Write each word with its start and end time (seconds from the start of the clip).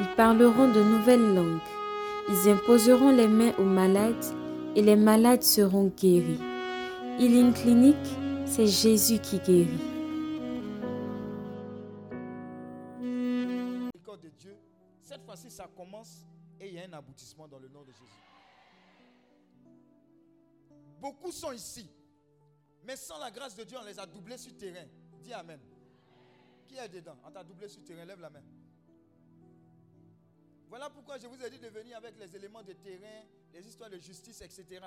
ils 0.00 0.08
parleront 0.16 0.72
de 0.72 0.82
nouvelles 0.82 1.34
langues, 1.34 1.60
ils 2.28 2.48
imposeront 2.48 3.10
les 3.10 3.28
mains 3.28 3.52
aux 3.58 3.64
malades 3.64 4.24
et 4.74 4.82
les 4.82 4.96
malades 4.96 5.42
seront 5.42 5.92
guéris. 5.96 6.40
Healing 7.18 7.52
Clinic, 7.52 7.96
c'est 8.46 8.66
Jésus 8.66 9.18
qui 9.20 9.38
guérit. 9.38 9.94
cette 15.02 15.22
fois-ci, 15.24 15.48
ça 15.48 15.68
commence 15.76 16.24
et 16.58 16.68
il 16.68 16.74
y 16.74 16.80
a 16.80 16.84
un 16.84 16.92
aboutissement 16.92 17.46
dans 17.46 17.58
le 17.58 17.68
nom 17.68 17.82
de 17.82 17.92
Jésus. 17.92 18.20
Beaucoup 21.00 21.30
sont 21.30 21.52
ici, 21.52 21.88
mais 22.82 22.96
sans 22.96 23.18
la 23.18 23.30
grâce 23.30 23.54
de 23.54 23.62
Dieu, 23.62 23.76
on 23.80 23.84
les 23.84 23.98
a 24.00 24.06
doublés 24.06 24.38
sur 24.38 24.56
terrain. 24.56 24.86
Dis 25.22 25.32
Amen. 25.32 25.60
Qui 26.66 26.76
est 26.76 26.88
dedans? 26.88 27.16
On 27.24 27.30
t'a 27.30 27.44
doublé 27.44 27.68
sur 27.68 27.84
terrain, 27.84 28.04
lève 28.04 28.20
la 28.20 28.30
main. 28.30 28.42
Voilà 30.74 30.90
pourquoi 30.90 31.16
je 31.18 31.28
vous 31.28 31.40
ai 31.40 31.48
dit 31.50 31.60
de 31.60 31.68
venir 31.68 31.96
avec 31.96 32.18
les 32.18 32.34
éléments 32.34 32.64
de 32.64 32.72
terrain, 32.72 33.22
les 33.52 33.64
histoires 33.64 33.88
de 33.88 33.96
justice, 33.96 34.40
etc. 34.40 34.84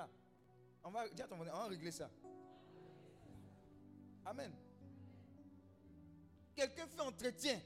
On 0.84 0.90
va, 0.90 1.06
on 1.30 1.36
va 1.38 1.64
régler 1.64 1.90
ça. 1.90 2.10
Amen. 4.26 4.52
Quelqu'un 6.54 6.86
fait 6.88 7.00
entretien. 7.00 7.58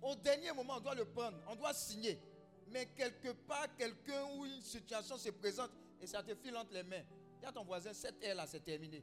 Au 0.00 0.14
dernier 0.14 0.52
moment, 0.52 0.74
on 0.76 0.80
doit 0.80 0.94
le 0.94 1.06
prendre, 1.06 1.36
on 1.48 1.56
doit 1.56 1.74
signer. 1.74 2.20
Mais 2.68 2.86
quelque 2.94 3.32
part, 3.32 3.74
quelqu'un 3.74 4.26
ou 4.36 4.46
une 4.46 4.60
situation 4.60 5.18
se 5.18 5.30
présente 5.30 5.72
et 6.00 6.06
ça 6.06 6.22
te 6.22 6.36
file 6.36 6.56
entre 6.56 6.72
les 6.72 6.84
mains. 6.84 7.02
Dis 7.40 7.46
à 7.46 7.50
ton 7.50 7.64
voisin, 7.64 7.92
cette 7.92 8.22
air-là, 8.22 8.46
c'est 8.46 8.62
terminé. 8.62 9.02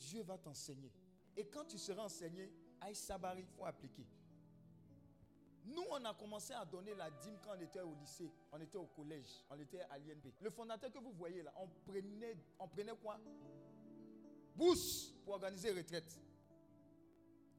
Dieu 0.00 0.22
va 0.24 0.36
t'enseigner. 0.36 0.90
Et 1.36 1.46
quand 1.46 1.64
tu 1.64 1.78
seras 1.78 2.04
enseigné, 2.04 2.52
Aïe 2.80 2.94
Sabari, 2.94 3.40
il 3.42 3.46
faut 3.46 3.64
appliquer. 3.64 4.06
Nous, 5.64 5.84
on 5.90 6.04
a 6.04 6.14
commencé 6.14 6.52
à 6.52 6.64
donner 6.64 6.94
la 6.94 7.10
dîme 7.10 7.36
quand 7.44 7.50
on 7.56 7.60
était 7.60 7.80
au 7.80 7.94
lycée, 7.94 8.30
on 8.50 8.60
était 8.60 8.78
au 8.78 8.86
collège, 8.86 9.44
on 9.50 9.58
était 9.58 9.82
à 9.82 9.98
l'INP. 9.98 10.32
Le 10.40 10.50
fondateur 10.50 10.90
que 10.90 10.98
vous 10.98 11.12
voyez 11.12 11.42
là, 11.42 11.52
on 11.56 11.68
prenait, 11.86 12.36
on 12.58 12.66
prenait 12.66 12.96
quoi? 12.96 13.18
Bourse 14.56 15.12
pour 15.24 15.34
organiser 15.34 15.70
retraite. 15.70 16.18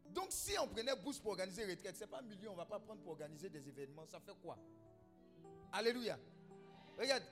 Donc 0.10 0.28
si 0.30 0.58
on 0.60 0.68
prenait 0.68 0.96
bourse 0.96 1.20
pour 1.20 1.32
organiser 1.32 1.64
retraite, 1.64 1.96
ce 1.96 2.02
n'est 2.02 2.08
pas 2.08 2.22
million, 2.22 2.52
on 2.52 2.56
va 2.56 2.66
pas 2.66 2.80
prendre 2.80 3.02
pour 3.02 3.12
organiser 3.12 3.50
des 3.50 3.70
événements. 3.70 4.06
Ça 4.08 4.20
fait 4.20 4.36
quoi? 4.42 4.58
Alléluia. 5.72 6.20
Regarde, 6.98 7.24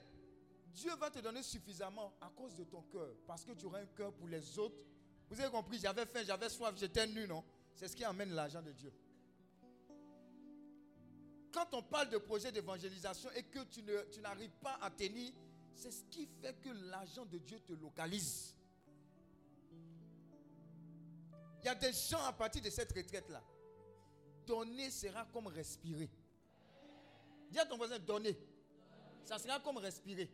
Dieu 0.71 0.95
va 0.95 1.09
te 1.09 1.19
donner 1.19 1.43
suffisamment 1.43 2.13
à 2.21 2.29
cause 2.29 2.55
de 2.55 2.63
ton 2.63 2.83
cœur, 2.83 3.09
parce 3.27 3.43
que 3.43 3.51
tu 3.51 3.65
auras 3.65 3.79
un 3.81 3.87
cœur 3.87 4.13
pour 4.13 4.27
les 4.27 4.57
autres 4.59 4.85
vous 5.29 5.39
avez 5.39 5.49
compris, 5.51 5.79
j'avais 5.79 6.05
faim, 6.05 6.21
j'avais 6.25 6.49
soif, 6.49 6.73
j'étais 6.77 7.05
nu, 7.07 7.27
non? 7.27 7.43
C'est 7.75 7.87
ce 7.87 7.95
qui 7.95 8.03
amène 8.03 8.31
l'argent 8.31 8.61
de 8.61 8.71
Dieu. 8.71 8.91
Quand 11.51 11.73
on 11.73 11.81
parle 11.81 12.09
de 12.09 12.17
projet 12.17 12.51
d'évangélisation 12.51 13.29
et 13.35 13.43
que 13.43 13.59
tu, 13.65 13.81
ne, 13.83 14.01
tu 14.11 14.21
n'arrives 14.21 14.55
pas 14.61 14.77
à 14.81 14.89
tenir, 14.89 15.31
c'est 15.73 15.91
ce 15.91 16.03
qui 16.05 16.27
fait 16.41 16.53
que 16.61 16.69
l'argent 16.69 17.25
de 17.25 17.37
Dieu 17.37 17.59
te 17.59 17.73
localise. 17.73 18.55
Il 21.61 21.65
y 21.65 21.69
a 21.69 21.75
des 21.75 21.91
gens 21.93 22.23
à 22.25 22.33
partir 22.33 22.61
de 22.61 22.69
cette 22.69 22.91
retraite-là. 22.91 23.41
Donner 24.45 24.89
sera 24.89 25.25
comme 25.25 25.47
respirer. 25.47 26.09
Dis 27.51 27.59
à 27.59 27.65
ton 27.65 27.77
voisin, 27.77 27.99
donner. 27.99 28.37
Ça 29.23 29.37
sera 29.37 29.59
comme 29.59 29.77
respirer. 29.77 30.29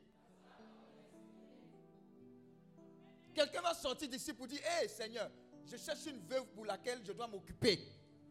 Quelqu'un 3.35 3.61
va 3.61 3.73
sortir 3.73 4.07
d'ici 4.07 4.33
pour 4.33 4.47
dire, 4.47 4.61
hé 4.81 4.87
Seigneur, 4.87 5.29
je 5.65 5.75
cherche 5.75 6.05
une 6.05 6.19
veuve 6.21 6.45
pour 6.47 6.65
laquelle 6.65 7.01
je 7.03 7.11
dois 7.11 7.27
m'occuper. 7.27 7.79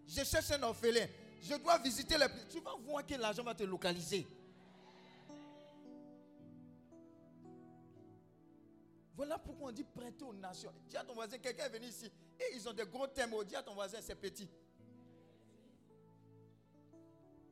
Je 0.06 0.24
cherche 0.24 0.50
un 0.52 0.62
orphelin. 0.62 1.06
Je 1.42 1.54
dois 1.56 1.76
visiter 1.78 2.16
les... 2.16 2.26
Tu 2.48 2.58
vas 2.60 2.74
voir 2.80 3.04
que 3.06 3.14
l'argent 3.14 3.42
va 3.42 3.54
te 3.54 3.64
localiser. 3.64 4.26
Voilà 9.14 9.38
pourquoi 9.38 9.68
on 9.68 9.72
dit 9.72 9.84
prêter 9.84 10.24
aux 10.24 10.32
nations. 10.32 10.72
Dis 10.88 10.96
à 10.96 11.04
ton 11.04 11.12
voisin, 11.12 11.36
quelqu'un 11.38 11.66
est 11.66 11.68
venu 11.68 11.86
ici 11.86 12.10
et 12.40 12.56
ils 12.56 12.66
ont 12.66 12.72
des 12.72 12.86
gros 12.86 13.06
thèmes. 13.06 13.32
Dis 13.46 13.56
à 13.56 13.62
ton 13.62 13.74
voisin, 13.74 13.98
c'est 14.00 14.14
petit. 14.14 14.48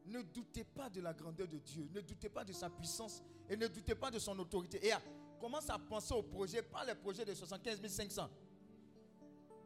Ne 0.06 0.22
doutez 0.22 0.64
pas 0.64 0.88
de 0.88 1.00
la 1.00 1.12
grandeur 1.12 1.46
de 1.46 1.58
Dieu. 1.58 1.86
Ne 1.92 2.00
doutez 2.00 2.30
pas 2.30 2.44
de 2.44 2.52
sa 2.52 2.70
puissance. 2.70 3.22
Et 3.48 3.56
ne 3.56 3.68
doutez 3.68 3.94
pas 3.94 4.10
de 4.10 4.18
son 4.18 4.38
autorité. 4.38 4.84
Et 4.86 4.92
commence 5.42 5.68
à 5.70 5.76
penser 5.76 6.14
au 6.14 6.22
projet, 6.22 6.62
pas 6.62 6.84
les 6.84 6.94
projets 6.94 7.24
de 7.24 7.34
75 7.34 7.84
500. 7.84 8.30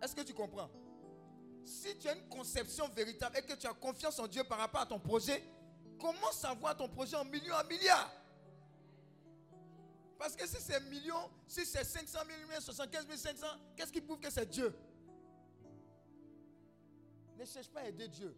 Est-ce 0.01 0.17
que 0.17 0.23
tu 0.23 0.33
comprends? 0.33 0.71
Si 1.67 1.99
tu 1.99 2.09
as 2.09 2.17
une 2.17 2.27
conception 2.31 2.89
véritable 2.89 3.37
et 3.37 3.43
que 3.43 3.53
tu 3.53 3.67
as 3.67 3.75
confiance 3.75 4.19
en 4.19 4.27
Dieu 4.27 4.43
par 4.45 4.57
rapport 4.57 4.81
à 4.81 4.87
ton 4.87 4.99
projet, 4.99 5.43
commence 6.01 6.43
à 6.47 6.55
voir 6.55 6.75
ton 6.79 6.89
projet 6.89 7.17
en 7.17 7.27
millions, 7.27 7.55
en 7.55 7.65
milliards. 7.69 8.11
Parce 10.19 10.35
que 10.35 10.47
si 10.47 10.57
c'est 10.61 10.81
millions, 10.89 11.31
si 11.47 11.67
c'est 11.67 11.85
500 11.85 12.21
000, 12.49 12.59
75 12.59 13.07
500, 13.15 13.47
qu'est-ce 13.77 13.93
qui 13.93 14.01
prouve 14.01 14.19
que 14.19 14.31
c'est 14.31 14.47
Dieu? 14.49 14.75
Ne 17.37 17.45
cherche 17.45 17.69
pas 17.69 17.81
à 17.81 17.89
aider 17.89 18.09
Dieu. 18.09 18.35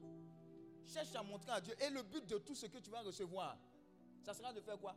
Cherche 0.85 1.15
à 1.15 1.23
montrer 1.23 1.53
à 1.53 1.61
Dieu. 1.61 1.77
Et 1.81 1.89
le 1.91 2.03
but 2.03 2.27
de 2.27 2.39
tout 2.39 2.57
ce 2.57 2.67
que 2.67 2.79
tu 2.79 2.91
vas 2.91 3.03
recevoir, 3.03 3.57
ça 4.25 4.35
sera 4.35 4.53
de 4.53 4.61
faire 4.61 4.77
quoi? 4.81 4.97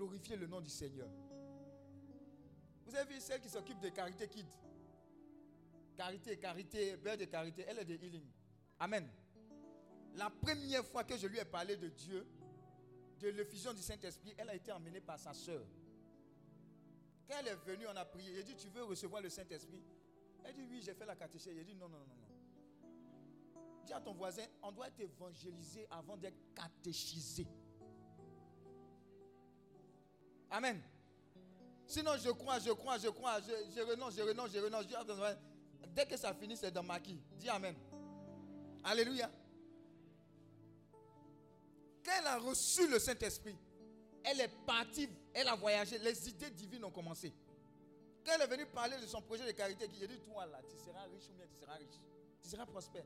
Glorifier 0.00 0.36
le 0.36 0.46
nom 0.46 0.62
du 0.62 0.70
Seigneur. 0.70 1.08
Vous 2.86 2.96
avez 2.96 3.14
vu 3.14 3.20
celle 3.20 3.40
qui 3.40 3.50
s'occupe 3.50 3.78
de 3.80 3.90
Carité 3.90 4.26
Kid 4.28 4.46
Carité, 5.94 6.38
Carité, 6.38 6.96
Belle 6.96 7.18
de 7.18 7.26
Carité, 7.26 7.66
elle 7.68 7.80
est 7.80 7.84
de 7.84 7.94
healing. 7.94 8.24
Amen. 8.78 9.06
La 10.14 10.30
première 10.30 10.86
fois 10.86 11.04
que 11.04 11.18
je 11.18 11.26
lui 11.26 11.38
ai 11.38 11.44
parlé 11.44 11.76
de 11.76 11.88
Dieu, 11.88 12.26
de 13.18 13.28
l'effusion 13.28 13.74
du 13.74 13.82
Saint-Esprit, 13.82 14.34
elle 14.38 14.48
a 14.48 14.54
été 14.54 14.72
emmenée 14.72 15.02
par 15.02 15.18
sa 15.18 15.34
soeur. 15.34 15.62
Quand 17.28 17.36
elle 17.38 17.48
est 17.48 17.56
venue, 17.56 17.86
on 17.86 17.96
a 17.96 18.04
prié. 18.06 18.32
J'ai 18.34 18.42
dit, 18.42 18.56
tu 18.56 18.70
veux 18.70 18.84
recevoir 18.84 19.20
le 19.20 19.28
Saint-Esprit? 19.28 19.82
Elle 20.42 20.54
dit, 20.54 20.66
oui, 20.70 20.80
j'ai 20.82 20.94
fait 20.94 21.04
la 21.04 21.14
catéchèse. 21.14 21.54
J'ai 21.54 21.64
dit, 21.64 21.74
non, 21.74 21.90
non, 21.90 21.98
non, 21.98 22.06
non. 22.06 22.90
Dis 23.84 23.92
à 23.92 24.00
ton 24.00 24.14
voisin, 24.14 24.46
on 24.62 24.72
doit 24.72 24.88
être 24.88 25.00
évangélisé 25.00 25.86
avant 25.90 26.16
d'être 26.16 26.54
catéchisé. 26.54 27.46
Amen. 30.50 30.80
Sinon, 31.86 32.12
je 32.22 32.30
crois, 32.30 32.58
je 32.58 32.70
crois, 32.70 32.98
je 32.98 33.08
crois, 33.08 33.40
je, 33.40 33.80
renonce, 33.82 34.14
je 34.14 34.22
renonce, 34.22 34.50
je 34.52 34.58
renonce. 34.58 35.36
Dès 35.94 36.06
que 36.06 36.16
ça 36.16 36.32
finit, 36.34 36.56
c'est 36.56 36.70
dans 36.70 36.82
ma 36.82 37.00
qui. 37.00 37.20
Dis 37.36 37.48
Amen. 37.48 37.74
Alléluia. 38.84 39.30
Quand 42.04 42.12
elle 42.18 42.26
a 42.26 42.38
reçu 42.38 42.88
le 42.88 42.98
Saint-Esprit, 42.98 43.56
elle 44.24 44.40
est 44.40 44.52
partie, 44.66 45.08
elle 45.34 45.48
a 45.48 45.54
voyagé, 45.54 45.98
les 45.98 46.28
idées 46.28 46.50
divines 46.50 46.84
ont 46.84 46.90
commencé. 46.90 47.32
Quand 48.24 48.32
elle 48.34 48.42
est 48.42 48.46
venue 48.46 48.66
parler 48.66 48.96
de 49.00 49.06
son 49.06 49.22
projet 49.22 49.46
de 49.46 49.52
carité, 49.52 49.88
qui 49.88 50.02
a 50.02 50.06
dit 50.06 50.18
Toi 50.20 50.46
là, 50.46 50.60
tu 50.68 50.76
seras 50.78 51.04
riche 51.04 51.28
ou 51.30 51.34
bien 51.34 51.46
tu 51.46 51.56
seras 51.56 51.74
riche. 51.74 51.98
Tu 52.42 52.48
seras 52.48 52.66
prospère. 52.66 53.04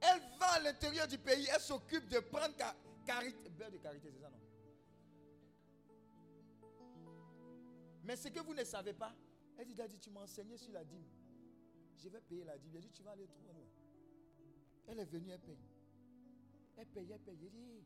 Elle 0.00 0.20
va 0.38 0.46
à 0.52 0.60
l'intérieur 0.60 1.08
du 1.08 1.18
pays, 1.18 1.48
elle 1.52 1.60
s'occupe 1.60 2.08
de 2.08 2.20
prendre 2.20 2.54
carité, 3.04 3.48
beurre 3.50 3.70
de 3.70 3.78
carité, 3.78 4.10
c'est 4.12 4.22
ça 4.22 4.30
non? 4.30 4.45
Mais 8.06 8.14
ce 8.14 8.28
que 8.28 8.38
vous 8.38 8.54
ne 8.54 8.62
savez 8.62 8.92
pas, 8.92 9.12
elle 9.58 9.66
dit, 9.66 9.74
Daddy, 9.74 9.98
tu 9.98 10.10
m'as 10.10 10.20
enseigné 10.20 10.56
sur 10.56 10.72
la 10.72 10.84
dîme. 10.84 11.04
Je 11.98 12.08
vais 12.08 12.20
payer 12.20 12.44
la 12.44 12.56
dîme. 12.56 12.70
Elle 12.76 12.82
dit, 12.82 12.92
tu 12.92 13.02
vas 13.02 13.10
aller 13.10 13.26
trop 13.26 13.52
loin. 13.52 13.66
Elle 14.86 15.00
est 15.00 15.04
venue, 15.06 15.30
elle 15.30 15.40
paye. 15.40 15.58
Elle 16.76 16.86
paye, 16.86 17.10
elle 17.10 17.18
paye. 17.18 17.36
Elle 17.42 17.50
dit, 17.50 17.84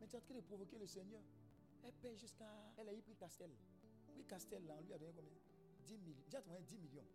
mais 0.00 0.08
tu 0.08 0.16
es 0.16 0.18
en 0.18 0.22
train 0.22 0.34
de 0.34 0.40
provoquer 0.40 0.76
le 0.76 0.86
Seigneur. 0.88 1.22
Elle 1.84 1.92
paye 1.92 2.16
jusqu'à. 2.16 2.50
Elle 2.76 2.88
a 2.88 2.94
eu 2.94 3.00
pris 3.00 3.14
Castel. 3.14 3.50
Oui, 4.16 4.24
Castel, 4.24 4.66
là, 4.66 4.74
on 4.76 4.82
lui 4.82 4.92
a 4.92 4.98
donné 4.98 5.12
combien? 5.14 5.30
10 5.84 5.98
millions. 5.98 6.24
Dis 6.28 6.36
à 6.36 6.42
ton 6.42 6.48
moyen 6.48 6.64
10 6.64 6.78
millions. 6.78 7.06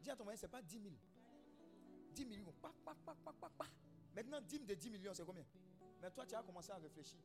Dis 0.00 0.10
à 0.10 0.16
ton 0.16 0.24
moyen, 0.24 0.38
ce 0.38 0.46
n'est 0.46 0.50
pas 0.50 0.62
10 0.62 0.80
000. 0.80 0.94
10 2.14 2.24
millions. 2.24 2.54
Pa, 2.62 2.72
pa, 2.82 2.94
pa. 2.94 3.66
Maintenant, 4.14 4.40
dîme 4.40 4.64
de 4.64 4.72
10 4.72 4.90
millions, 4.90 5.12
c'est 5.12 5.26
combien? 5.26 5.44
Mais 6.00 6.10
toi, 6.10 6.24
tu 6.24 6.34
as 6.34 6.42
commencé 6.42 6.70
à 6.70 6.76
réfléchir. 6.76 7.20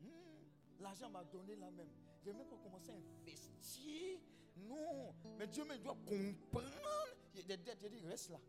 Hmm, 0.00 0.80
l'argent 0.80 1.08
m'a 1.08 1.22
donné 1.22 1.54
là 1.54 1.70
même. 1.70 1.88
Je 2.20 2.26
vais 2.26 2.36
même 2.36 2.46
pas 2.46 2.56
commencer 2.56 2.90
à 2.90 2.94
investir 3.22 4.18
Non, 4.56 5.14
mais 5.38 5.46
Dieu 5.46 5.64
me 5.64 5.76
doit 5.78 5.96
comprendre. 6.06 6.66
Il 7.34 7.46
des 7.46 7.56
dettes, 7.56 7.78
dit, 7.90 8.06
reste 8.06 8.30
là. 8.30 8.40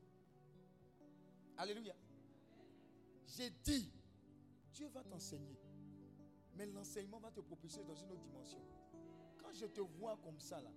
Alléluia. 1.57 1.95
J'ai 3.27 3.50
dit, 3.50 3.89
Dieu 4.73 4.88
va 4.88 5.03
t'enseigner. 5.03 5.57
Mais 6.56 6.65
l'enseignement 6.65 7.19
va 7.19 7.31
te 7.31 7.39
propulser 7.39 7.83
dans 7.83 7.95
une 7.95 8.12
autre 8.12 8.21
dimension. 8.21 8.59
Quand 9.38 9.51
je 9.53 9.68
te 9.68 9.79
vois 9.79 10.18
comme 10.18 10.39
ça, 10.39 10.59
là, 10.59 10.71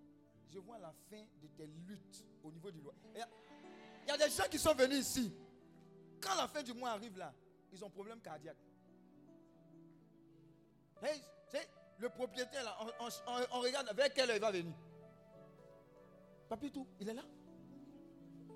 je 0.49 0.58
vois 0.61 0.79
la 0.79 0.93
fin 1.11 1.25
de 1.43 1.49
tes 1.49 1.67
luttes 1.67 2.25
au 2.44 2.52
niveau 2.52 2.70
du 2.70 2.81
loi. 2.81 2.94
Il 3.14 4.08
y, 4.08 4.12
a 4.12 4.17
des 4.17 4.31
gens 4.31 4.49
qui 4.49 4.58
sont 4.58 4.75
venus 4.75 4.99
ici. 4.99 5.32
Quand 6.20 6.37
la 6.37 6.46
fin 6.46 6.62
du 6.62 6.73
mois 6.73 6.91
arrive 6.91 7.19
là, 7.19 7.35
ils 7.73 7.85
ont 7.85 7.91
problème 7.91 8.20
cardiaque. 8.20 8.56
Le 11.99 12.08
propriétaire 12.08 12.64
là, 12.64 12.76
on, 13.52 13.61
regarde 13.61 13.88
avec 13.88 14.14
quel 14.14 14.31
il 14.35 14.41
va 14.41 14.50
venir. 14.50 14.75
Papitou, 16.49 16.87
il 17.00 17.08
est 17.08 17.14
là. 17.14 17.23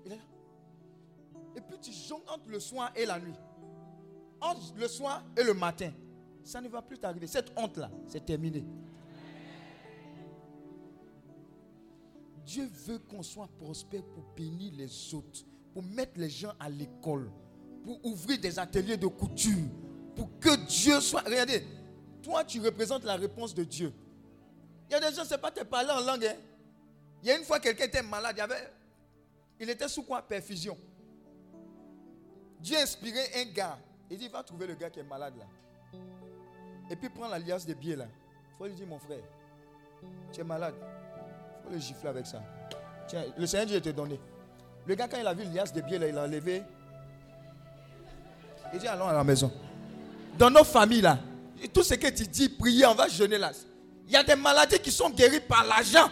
Il 0.05 0.11
est 0.11 0.15
là. 0.15 0.21
Et 1.55 1.61
puis 1.61 1.79
tu 1.79 1.91
jongles 1.91 2.29
entre 2.29 2.47
le 2.47 2.59
soir 2.59 2.91
et 2.95 3.05
la 3.05 3.19
nuit. 3.19 3.35
Entre 4.41 4.73
le 4.77 4.87
soir 4.87 5.23
et 5.37 5.43
le 5.43 5.53
matin. 5.53 5.91
Ça 6.43 6.61
ne 6.61 6.69
va 6.69 6.81
plus 6.81 6.97
t'arriver. 6.97 7.27
Cette 7.27 7.51
honte-là, 7.57 7.89
c'est 8.07 8.25
terminé. 8.25 8.63
Dieu 12.45 12.67
veut 12.87 12.99
qu'on 12.99 13.21
soit 13.21 13.47
prospère 13.59 14.03
pour 14.03 14.23
bénir 14.35 14.73
les 14.75 15.13
autres, 15.13 15.41
pour 15.71 15.83
mettre 15.83 16.19
les 16.19 16.29
gens 16.29 16.53
à 16.59 16.67
l'école, 16.67 17.31
pour 17.83 18.03
ouvrir 18.03 18.39
des 18.39 18.57
ateliers 18.57 18.97
de 18.97 19.05
couture, 19.05 19.67
pour 20.15 20.39
que 20.39 20.55
Dieu 20.67 20.99
soit. 20.99 21.21
Regardez, 21.21 21.63
toi, 22.21 22.43
tu 22.43 22.59
représentes 22.61 23.03
la 23.03 23.15
réponse 23.15 23.53
de 23.53 23.63
Dieu. 23.63 23.93
Il 24.89 24.93
y 24.93 24.95
a 24.95 24.99
des 24.99 25.15
gens, 25.15 25.23
ce 25.23 25.33
n'est 25.33 25.39
pas 25.39 25.51
te 25.51 25.63
parler 25.63 25.89
en 25.91 25.99
langue. 26.01 26.25
Hein. 26.25 26.35
Il 27.21 27.29
y 27.29 27.31
a 27.31 27.37
une 27.37 27.43
fois, 27.43 27.59
quelqu'un 27.59 27.85
était 27.85 28.01
malade. 28.01 28.35
Il, 28.39 29.63
il 29.63 29.69
était 29.69 29.87
sous 29.87 30.03
quoi? 30.03 30.21
Perfusion. 30.21 30.77
Dieu 32.59 32.77
a 32.77 32.81
inspiré 32.81 33.19
un 33.35 33.45
gars. 33.45 33.77
Il 34.09 34.17
dit 34.17 34.27
Va 34.27 34.43
trouver 34.43 34.67
le 34.67 34.75
gars 34.75 34.89
qui 34.89 34.99
est 34.99 35.03
malade 35.03 35.35
là. 35.37 35.45
Et 36.89 36.95
puis 36.95 37.09
prends 37.09 37.27
l'alliance 37.27 37.65
des 37.65 37.75
billets 37.75 37.95
là. 37.95 38.07
Il 38.07 38.57
faut 38.57 38.65
lui 38.65 38.73
dire 38.73 38.87
Mon 38.87 38.99
frère, 38.99 39.23
tu 40.33 40.41
es 40.41 40.43
malade 40.43 40.75
le 41.71 41.79
gifler 41.79 42.09
avec 42.09 42.25
ça. 42.25 42.41
Tiens, 43.07 43.23
le 43.37 43.45
Seigneur 43.45 43.67
Dieu 43.67 43.81
te 43.81 43.89
donné. 43.89 44.19
Le 44.85 44.95
gars, 44.95 45.07
quand 45.07 45.17
il 45.19 45.27
a 45.27 45.33
vu 45.33 45.43
l'IAS 45.43 45.71
de 45.73 45.81
biais, 45.81 45.99
là, 45.99 46.07
il 46.07 46.17
a 46.17 46.23
enlevé. 46.23 46.63
Il 48.73 48.79
dit 48.79 48.87
allons 48.87 49.07
à 49.07 49.13
la 49.13 49.23
maison. 49.23 49.51
Dans 50.37 50.49
nos 50.49 50.63
familles, 50.63 51.01
là, 51.01 51.19
tout 51.67 51.83
ce 51.83 51.95
que 51.95 52.07
tu 52.07 52.25
dis, 52.25 52.49
prier, 52.49 52.85
on 52.85 52.95
va 52.95 53.07
jeûner 53.07 53.37
là. 53.37 53.51
Il 54.07 54.13
y 54.13 54.15
a 54.15 54.23
des 54.23 54.35
maladies 54.35 54.79
qui 54.79 54.91
sont 54.91 55.09
guéries 55.09 55.41
par 55.41 55.65
l'argent. 55.65 56.09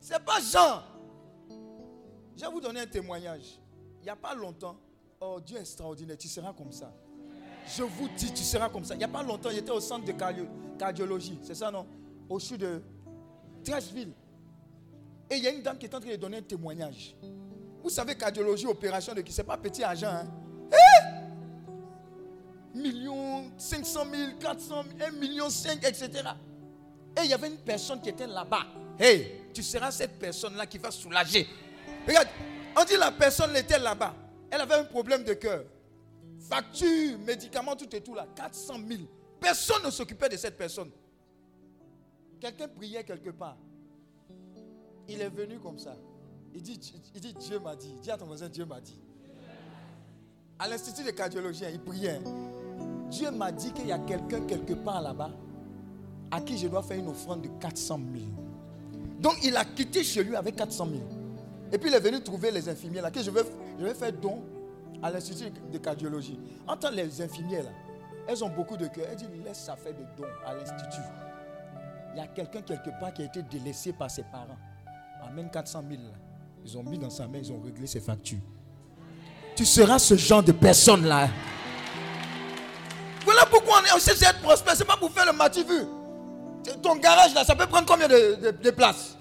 C'est 0.00 0.24
pas 0.24 0.38
Jean. 0.40 0.82
Je 2.36 2.42
vais 2.42 2.50
vous 2.50 2.60
donner 2.60 2.80
un 2.80 2.86
témoignage. 2.86 3.58
Il 4.00 4.04
n'y 4.04 4.10
a 4.10 4.16
pas 4.16 4.34
longtemps, 4.34 4.76
oh 5.20 5.40
Dieu 5.44 5.58
extraordinaire, 5.58 6.16
tu 6.16 6.28
seras 6.28 6.52
comme 6.52 6.70
ça. 6.70 6.92
Je 7.76 7.82
vous 7.82 8.08
dis, 8.16 8.32
tu 8.32 8.44
seras 8.44 8.68
comme 8.68 8.84
ça. 8.84 8.94
Il 8.94 8.98
n'y 8.98 9.04
a 9.04 9.08
pas 9.08 9.24
longtemps, 9.24 9.50
il 9.50 9.58
était 9.58 9.72
au 9.72 9.80
centre 9.80 10.04
de 10.04 10.12
cardiologie. 10.78 11.40
C'est 11.42 11.56
ça, 11.56 11.70
non? 11.70 11.84
Au 12.28 12.38
sud 12.38 12.60
de 12.60 12.80
Trashville. 13.64 14.12
Et 15.28 15.36
il 15.36 15.42
y 15.42 15.48
a 15.48 15.50
une 15.50 15.62
dame 15.62 15.76
qui 15.76 15.86
est 15.86 15.94
en 15.94 15.98
train 15.98 16.10
de 16.10 16.16
donner 16.16 16.36
un 16.36 16.42
témoignage. 16.42 17.16
Vous 17.82 17.90
savez, 17.90 18.14
cardiologie, 18.14 18.66
opération 18.66 19.12
de 19.12 19.22
qui? 19.22 19.32
C'est 19.32 19.42
pas 19.42 19.56
petit 19.56 19.82
argent. 19.82 20.06
Hein? 20.06 20.28
Eh? 20.70 21.15
Millions, 22.76 23.50
500 23.56 24.06
000, 24.12 24.32
400 24.38 24.84
000, 24.98 25.08
1 25.08 25.12
million 25.12 25.48
5, 25.48 25.82
etc. 25.84 26.10
Et 27.16 27.24
il 27.24 27.30
y 27.30 27.32
avait 27.32 27.48
une 27.48 27.56
personne 27.56 28.00
qui 28.00 28.10
était 28.10 28.26
là-bas. 28.26 28.66
Hey, 28.98 29.48
tu 29.54 29.62
seras 29.62 29.90
cette 29.90 30.18
personne-là 30.18 30.66
qui 30.66 30.76
va 30.76 30.90
soulager. 30.90 31.46
Regarde, 32.06 32.28
on 32.78 32.84
dit 32.84 32.96
la 32.98 33.10
personne 33.12 33.56
était 33.56 33.78
là-bas. 33.78 34.14
Elle 34.50 34.60
avait 34.60 34.74
un 34.74 34.84
problème 34.84 35.24
de 35.24 35.32
cœur. 35.32 35.64
Facture, 36.38 37.18
médicaments, 37.20 37.74
tout 37.74 37.94
et 37.96 38.02
tout 38.02 38.14
là. 38.14 38.26
400 38.36 38.74
000. 38.86 39.02
Personne 39.40 39.82
ne 39.84 39.90
s'occupait 39.90 40.28
de 40.28 40.36
cette 40.36 40.58
personne. 40.58 40.90
Quelqu'un 42.38 42.68
priait 42.68 43.04
quelque 43.04 43.30
part. 43.30 43.56
Il 45.08 45.20
est 45.20 45.30
venu 45.30 45.58
comme 45.58 45.78
ça. 45.78 45.96
Il 46.54 46.62
dit, 46.62 46.78
il 47.14 47.20
dit 47.20 47.32
Dieu 47.32 47.58
m'a 47.58 47.74
dit. 47.74 47.94
Dis 48.02 48.10
à 48.10 48.18
ton 48.18 48.26
voisin, 48.26 48.48
Dieu 48.48 48.66
m'a 48.66 48.80
dit. 48.80 48.98
À 50.58 50.68
l'institut 50.68 51.04
de 51.04 51.10
cardiologie, 51.10 51.64
il 51.72 51.80
priait. 51.80 52.20
Dieu 53.10 53.30
m'a 53.30 53.52
dit 53.52 53.72
qu'il 53.72 53.86
y 53.86 53.92
a 53.92 53.98
quelqu'un 53.98 54.40
quelque 54.40 54.74
part 54.74 55.00
là-bas 55.00 55.30
à 56.30 56.40
qui 56.40 56.58
je 56.58 56.68
dois 56.68 56.82
faire 56.82 56.98
une 56.98 57.08
offrande 57.08 57.42
de 57.42 57.48
400 57.60 58.00
000. 58.12 58.24
Donc 59.20 59.36
il 59.42 59.56
a 59.56 59.64
quitté 59.64 60.02
chez 60.02 60.24
lui 60.24 60.36
avec 60.36 60.56
400 60.56 60.86
000. 60.86 61.00
Et 61.72 61.78
puis 61.78 61.90
il 61.90 61.94
est 61.94 62.00
venu 62.00 62.20
trouver 62.22 62.50
les 62.50 62.68
infirmières 62.68 63.02
là, 63.02 63.10
que 63.10 63.22
je 63.22 63.30
vais, 63.30 63.42
je 63.78 63.84
vais 63.84 63.94
faire 63.94 64.12
don 64.12 64.42
à 65.02 65.10
l'institut 65.10 65.52
de 65.72 65.78
cardiologie. 65.78 66.38
Entends 66.66 66.90
les 66.90 67.20
infirmières 67.20 67.64
là, 67.64 67.70
elles 68.28 68.42
ont 68.42 68.48
beaucoup 68.48 68.76
de 68.76 68.86
cœur. 68.86 69.06
Elles 69.10 69.16
disent 69.16 69.28
laisse 69.44 69.58
ça 69.58 69.76
faire 69.76 69.92
des 69.92 70.04
dons 70.16 70.28
à 70.44 70.54
l'institut. 70.54 71.02
Il 72.14 72.18
y 72.18 72.20
a 72.20 72.26
quelqu'un 72.26 72.62
quelque 72.62 72.90
part 72.98 73.12
qui 73.12 73.22
a 73.22 73.26
été 73.26 73.42
délaissé 73.42 73.92
par 73.92 74.10
ses 74.10 74.22
parents. 74.22 74.56
Amène 75.22 75.50
400 75.50 75.82
000. 75.88 76.02
Ils 76.64 76.78
ont 76.78 76.82
mis 76.82 76.98
dans 76.98 77.10
sa 77.10 77.28
main, 77.28 77.38
ils 77.38 77.52
ont 77.52 77.60
réglé 77.60 77.86
ses 77.86 78.00
factures. 78.00 78.38
Tu 79.54 79.64
seras 79.64 79.98
ce 79.98 80.16
genre 80.16 80.42
de 80.42 80.52
personne-là. 80.52 81.28
Voilà 83.26 83.44
pourquoi 83.44 83.80
on 83.82 83.84
est 83.84 83.96
aussi 83.96 84.10
être 84.10 84.40
prospère. 84.40 84.74
Ce 84.74 84.78
n'est 84.78 84.86
pas 84.86 84.96
pour 84.96 85.10
faire 85.10 85.26
le 85.26 85.32
mati 85.32 85.64
vu. 85.64 85.84
Ton 86.80 86.94
garage 86.96 87.34
là, 87.34 87.44
ça 87.44 87.56
peut 87.56 87.66
prendre 87.66 87.86
combien 87.86 88.06
de, 88.06 88.52
de 88.52 88.70
places? 88.70 89.16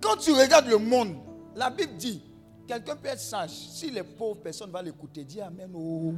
Quand 0.00 0.16
tu 0.16 0.32
regardes 0.32 0.66
le 0.66 0.78
monde, 0.78 1.16
la 1.54 1.70
Bible 1.70 1.96
dit, 1.96 2.20
quelqu'un 2.66 2.96
peut 2.96 3.08
être 3.08 3.20
sage. 3.20 3.50
Si 3.50 3.88
les 3.90 4.02
pauvres 4.02 4.40
personnes 4.40 4.70
vont 4.70 4.82
l'écouter, 4.82 5.24
dis 5.24 5.40
Amen. 5.40 5.70
Oh. 5.74 6.12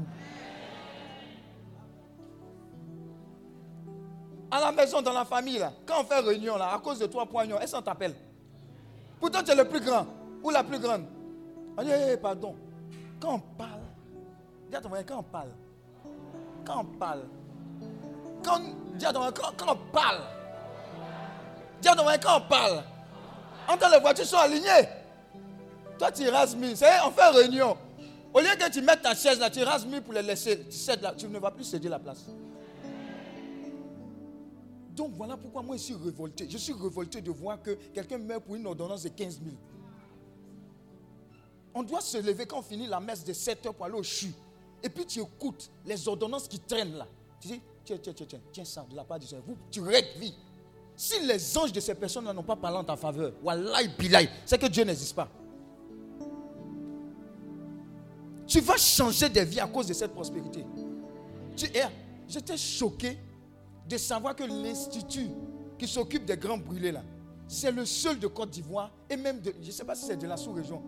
À 4.51 4.61
la 4.61 4.73
maison, 4.73 5.03
dans 5.03 5.13
la 5.13 5.27
famille, 5.27 5.59
là, 5.59 5.73
quand 5.85 6.01
on 6.01 6.05
fait 6.05 6.21
réunion, 6.21 6.57
là, 6.57 6.73
à 6.75 6.79
cause 6.79 6.99
de 6.99 7.07
toi, 7.07 7.27
poignons, 7.27 7.59
elle 7.61 7.69
s'en 7.69 7.83
t'appelle? 7.83 8.15
Pourtant, 9.21 9.43
tu 9.43 9.51
es 9.51 9.55
le 9.55 9.69
plus 9.69 9.81
grand 9.81 10.07
ou 10.43 10.49
la 10.51 10.65
plus 10.65 10.79
grande? 10.79 11.05
On 11.77 11.83
dit, 11.83 11.91
pardon. 12.23 12.55
Quand 13.21 13.35
on 13.35 13.39
parle, 13.39 13.76
dis 14.69 14.77
à 14.77 14.81
ton 14.81 14.91
quand 14.91 15.19
on 15.19 15.23
parle, 15.23 15.51
quand 16.65 16.81
on 16.81 16.85
parle, 16.99 17.23
quand, 18.45 18.61
dis 18.95 19.07
à 19.07 19.13
ton 19.13 19.21
quand, 19.33 19.53
quand 19.57 19.73
on 19.73 19.93
parle, 19.93 20.21
dis 21.81 21.89
à 21.89 21.95
ton 21.95 22.05
quand 22.21 22.39
on 22.39 22.49
parle, 22.49 22.83
entends 23.69 23.89
les 23.89 24.01
voitures 24.01 24.27
sont 24.27 24.37
alignées. 24.37 24.89
Toi, 25.99 26.13
tu 26.13 26.29
rases 26.29 26.55
mille. 26.55 26.77
C'est 26.77 27.01
on 27.07 27.11
fait 27.11 27.29
réunion. 27.29 27.77
Au 28.35 28.41
lieu 28.41 28.49
que 28.59 28.71
tu 28.71 28.83
mettes 28.83 29.03
ta 29.03 29.15
chaise 29.15 29.39
là, 29.39 29.49
tu 29.49 29.63
rases 29.63 29.87
mille 29.87 30.03
pour 30.03 30.13
les 30.13 30.23
laisser. 30.23 30.67
Tu, 30.69 30.77
tu 31.17 31.29
ne 31.29 31.39
vas 31.39 31.51
plus 31.51 31.65
céder 31.65 31.89
la 31.89 31.99
place. 31.99 32.27
Donc 34.95 35.13
voilà 35.15 35.37
pourquoi 35.37 35.63
moi 35.63 35.77
je 35.77 35.83
suis 35.83 35.95
révolté. 35.95 36.47
Je 36.49 36.59
suis 36.59 36.73
révolté 36.73 37.21
de 37.21 37.31
voir 37.31 37.61
que 37.63 37.71
quelqu'un 37.95 38.19
meurt 38.19 38.43
pour 38.43 38.57
une 38.57 38.67
ordonnance 38.67 39.03
de 39.03 39.11
15 39.11 39.41
000. 39.43 39.57
On 41.75 41.83
doit 41.83 42.01
se 42.01 42.17
lever 42.17 42.47
quand 42.47 42.59
on 42.59 42.63
finit 42.63 42.87
la 42.87 43.01
messe 43.01 43.23
de 43.23 43.35
7 43.35 43.67
heures 43.67 43.75
pour 43.75 43.85
aller 43.85 43.95
au 43.95 44.03
CHU. 44.03 44.33
Et 44.83 44.89
puis 44.89 45.07
tu 45.07 45.21
écoutes 45.21 45.71
les 45.85 46.07
ordonnances 46.09 46.49
qui 46.49 46.61
traînent 46.61 46.97
là. 46.97 47.07
Tu 47.41 47.49
dis, 47.49 47.61
tiens, 47.85 47.99
tiens, 48.03 48.13
tiens, 48.15 48.27
tiens, 48.29 48.41
tiens 48.53 48.65
ça 48.65 48.87
de 48.89 48.97
la 48.97 49.05
part 49.05 49.19
du 49.19 49.27
Seigneur. 49.27 49.45
Tu 49.71 49.81
vie. 50.19 50.35
Si 50.97 51.21
les 51.27 51.59
anges 51.59 51.73
de 51.73 51.81
ces 51.81 51.95
personnes 51.95 52.25
n'ont 52.25 52.43
pas 52.43 52.57
parlé 52.57 52.79
en 52.79 52.85
ta 52.85 52.97
faveur, 52.97 53.33
wallahi 53.43 53.89
bilay, 53.99 54.29
c'est 54.47 54.59
que 54.59 54.67
Dieu 54.67 54.83
n'existe 54.85 55.15
pas. 55.15 55.29
Tu 58.47 58.61
vas 58.61 58.77
changer 58.77 59.29
de 59.29 59.41
vie 59.41 59.61
à 59.61 59.67
cause 59.67 59.87
de 59.87 59.93
cette 59.93 60.13
prospérité. 60.13 60.65
Tu, 61.57 61.67
eh, 61.75 61.81
j'étais 62.29 62.57
choqué 62.57 63.19
de 63.89 63.97
savoir 63.99 64.35
que 64.35 64.45
l'institut 64.45 65.29
qui 65.79 65.87
s'occupe 65.87 66.25
des 66.25 66.37
grands 66.37 66.57
brûlés 66.57 66.93
là, 66.93 67.03
c'est 67.49 67.71
le 67.71 67.85
seul 67.85 68.19
de 68.19 68.27
Côte 68.27 68.51
d'Ivoire 68.51 68.91
et 69.11 69.17
même 69.17 69.41
de, 69.41 69.55
je 69.61 69.67
ne 69.67 69.73
sais 69.73 69.85
pas 69.85 69.95
si 69.95 70.07
c'est 70.07 70.17
de 70.17 70.27
la 70.27 70.37
sous-région, 70.37 70.83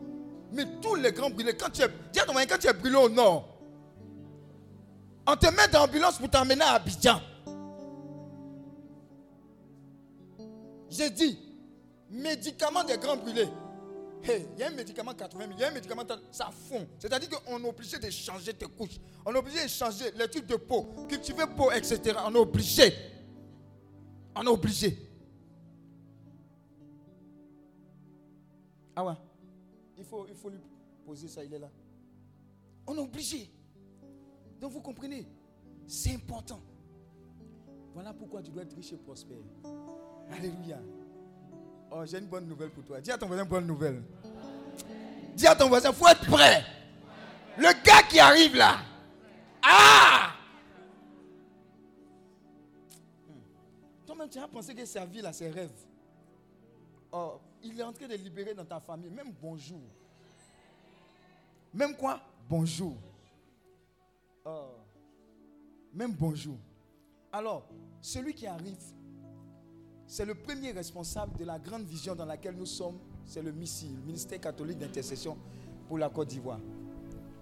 mais 0.52 0.64
tous 0.80 0.95
les 0.95 1.12
grands 1.12 1.30
brûlés, 1.30 1.54
quand 1.54 1.71
tu 1.71 1.83
quand 1.83 2.59
tu 2.59 2.66
es 2.66 2.73
brûlé 2.73 2.97
au 2.97 3.09
nord, 3.09 3.57
on 5.28 5.37
te 5.37 5.47
met 5.54 5.68
dans 5.68 5.80
l'ambulance 5.80 6.16
pour 6.18 6.30
t'emmener 6.30 6.62
à 6.62 6.73
Abidjan. 6.73 7.20
J'ai 10.88 11.11
dit, 11.11 11.38
médicaments 12.08 12.82
des 12.82 12.97
grands 12.97 13.18
brûlés. 13.18 13.49
il 14.25 14.58
y 14.58 14.62
a 14.62 14.68
un 14.68 14.70
médicament 14.70 15.12
80 15.12 15.38
000, 15.38 15.52
il 15.54 15.61
y 15.61 15.64
a 15.64 15.68
un 15.68 15.73
médicament, 15.73 16.02
ça 16.32 16.49
fond. 16.50 16.88
C'est-à-dire 16.99 17.28
qu'on 17.28 17.62
est 17.62 17.68
obligé 17.68 17.99
de 17.99 18.08
changer 18.08 18.54
tes 18.54 18.64
couches. 18.64 18.99
On 19.26 19.35
est 19.35 19.38
obligé 19.38 19.64
de 19.64 19.68
changer 19.68 20.11
les 20.16 20.28
trucs 20.28 20.47
de 20.47 20.56
peau, 20.56 20.88
cultiver 21.06 21.44
peau, 21.54 21.70
etc. 21.73 22.16
On 22.25 22.35
est 22.35 22.38
obligé. 22.38 22.94
On 24.35 24.42
est 24.44 24.49
obligé. 24.49 24.97
Ah 28.97 29.04
ouais. 29.04 29.14
Il 29.99 30.04
faut, 30.04 30.26
il 30.26 30.35
faut 30.35 30.49
lui 30.49 30.58
poser 31.04 31.28
ça, 31.28 31.44
il 31.44 31.52
est 31.52 31.58
là. 31.58 31.70
On 32.87 32.97
est 32.97 33.00
obligé. 33.00 33.57
Donc 34.60 34.72
vous 34.72 34.80
comprenez, 34.80 35.26
c'est 35.86 36.14
important. 36.14 36.60
Voilà 37.94 38.12
pourquoi 38.12 38.42
tu 38.42 38.50
dois 38.50 38.62
être 38.62 38.74
riche 38.74 38.92
et 38.92 38.96
prospère. 38.96 39.36
Alléluia. 40.30 40.78
Oh, 41.90 42.04
j'ai 42.04 42.18
une 42.18 42.26
bonne 42.26 42.46
nouvelle 42.46 42.70
pour 42.70 42.84
toi. 42.84 43.00
Dis 43.00 43.10
à 43.10 43.18
ton 43.18 43.26
voisin 43.26 43.44
bonne 43.44 43.66
nouvelle. 43.66 44.02
Dis 45.34 45.46
à 45.46 45.54
ton 45.54 45.68
voisin, 45.68 45.90
il 45.90 45.94
faut 45.94 46.08
être 46.08 46.26
prêt. 46.26 46.64
Le 47.56 47.84
gars 47.84 48.02
qui 48.08 48.18
arrive 48.18 48.56
là. 48.56 48.78
Ah 49.62 50.32
Toi-même, 54.06 54.28
tu 54.28 54.38
as 54.38 54.48
pensé 54.48 54.74
que 54.74 54.84
sa 54.84 55.04
vie 55.04 55.22
là, 55.22 55.32
ses 55.32 55.48
rêves. 55.50 55.70
Oh, 57.12 57.40
il 57.62 57.78
est 57.78 57.82
en 57.82 57.92
train 57.92 58.06
de 58.06 58.14
libérer 58.14 58.54
dans 58.54 58.64
ta 58.64 58.80
famille. 58.80 59.10
Même 59.10 59.32
bonjour. 59.40 59.80
Même 61.72 61.96
quoi? 61.96 62.20
Bonjour. 62.48 62.96
Oh. 64.49 64.71
Même 65.93 66.12
bonjour. 66.19 66.57
Alors, 67.33 67.69
celui 68.00 68.33
qui 68.33 68.47
arrive, 68.47 68.78
c'est 70.07 70.25
le 70.25 70.35
premier 70.35 70.71
responsable 70.71 71.37
de 71.37 71.45
la 71.45 71.59
grande 71.59 71.85
vision 71.85 72.14
dans 72.14 72.25
laquelle 72.25 72.55
nous 72.57 72.67
sommes. 72.67 72.99
C'est 73.26 73.43
le 73.43 73.52
MISI, 73.52 73.90
le 73.95 74.07
ministère 74.07 74.40
catholique 74.40 74.78
d'intercession 74.78 75.37
pour 75.87 75.99
la 75.99 76.09
Côte 76.09 76.28
d'Ivoire. 76.28 76.61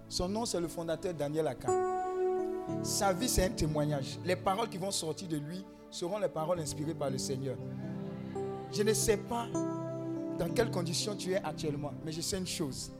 Son 0.09 0.27
nom, 0.27 0.45
c'est 0.45 0.59
le 0.59 0.67
fondateur 0.67 1.13
Daniel 1.13 1.47
Aka. 1.47 1.71
Sa 2.83 3.13
vie, 3.13 3.29
c'est 3.29 3.45
un 3.45 3.51
témoignage. 3.51 4.19
Les 4.25 4.35
paroles 4.35 4.67
qui 4.67 4.77
vont 4.77 4.91
sortir 4.91 5.29
de 5.29 5.37
lui 5.37 5.63
seront 5.89 6.19
les 6.19 6.27
paroles 6.27 6.59
inspirées 6.59 6.93
par 6.93 7.09
le 7.09 7.17
Seigneur. 7.17 7.57
Je 8.73 8.83
ne 8.83 8.93
sais 8.93 9.15
pas 9.15 9.47
dans 10.37 10.49
quelles 10.53 10.71
conditions 10.71 11.15
tu 11.15 11.31
es 11.31 11.41
actuellement, 11.41 11.93
mais 12.03 12.11
je 12.11 12.19
sais 12.19 12.37
une 12.37 12.47
chose. 12.47 12.91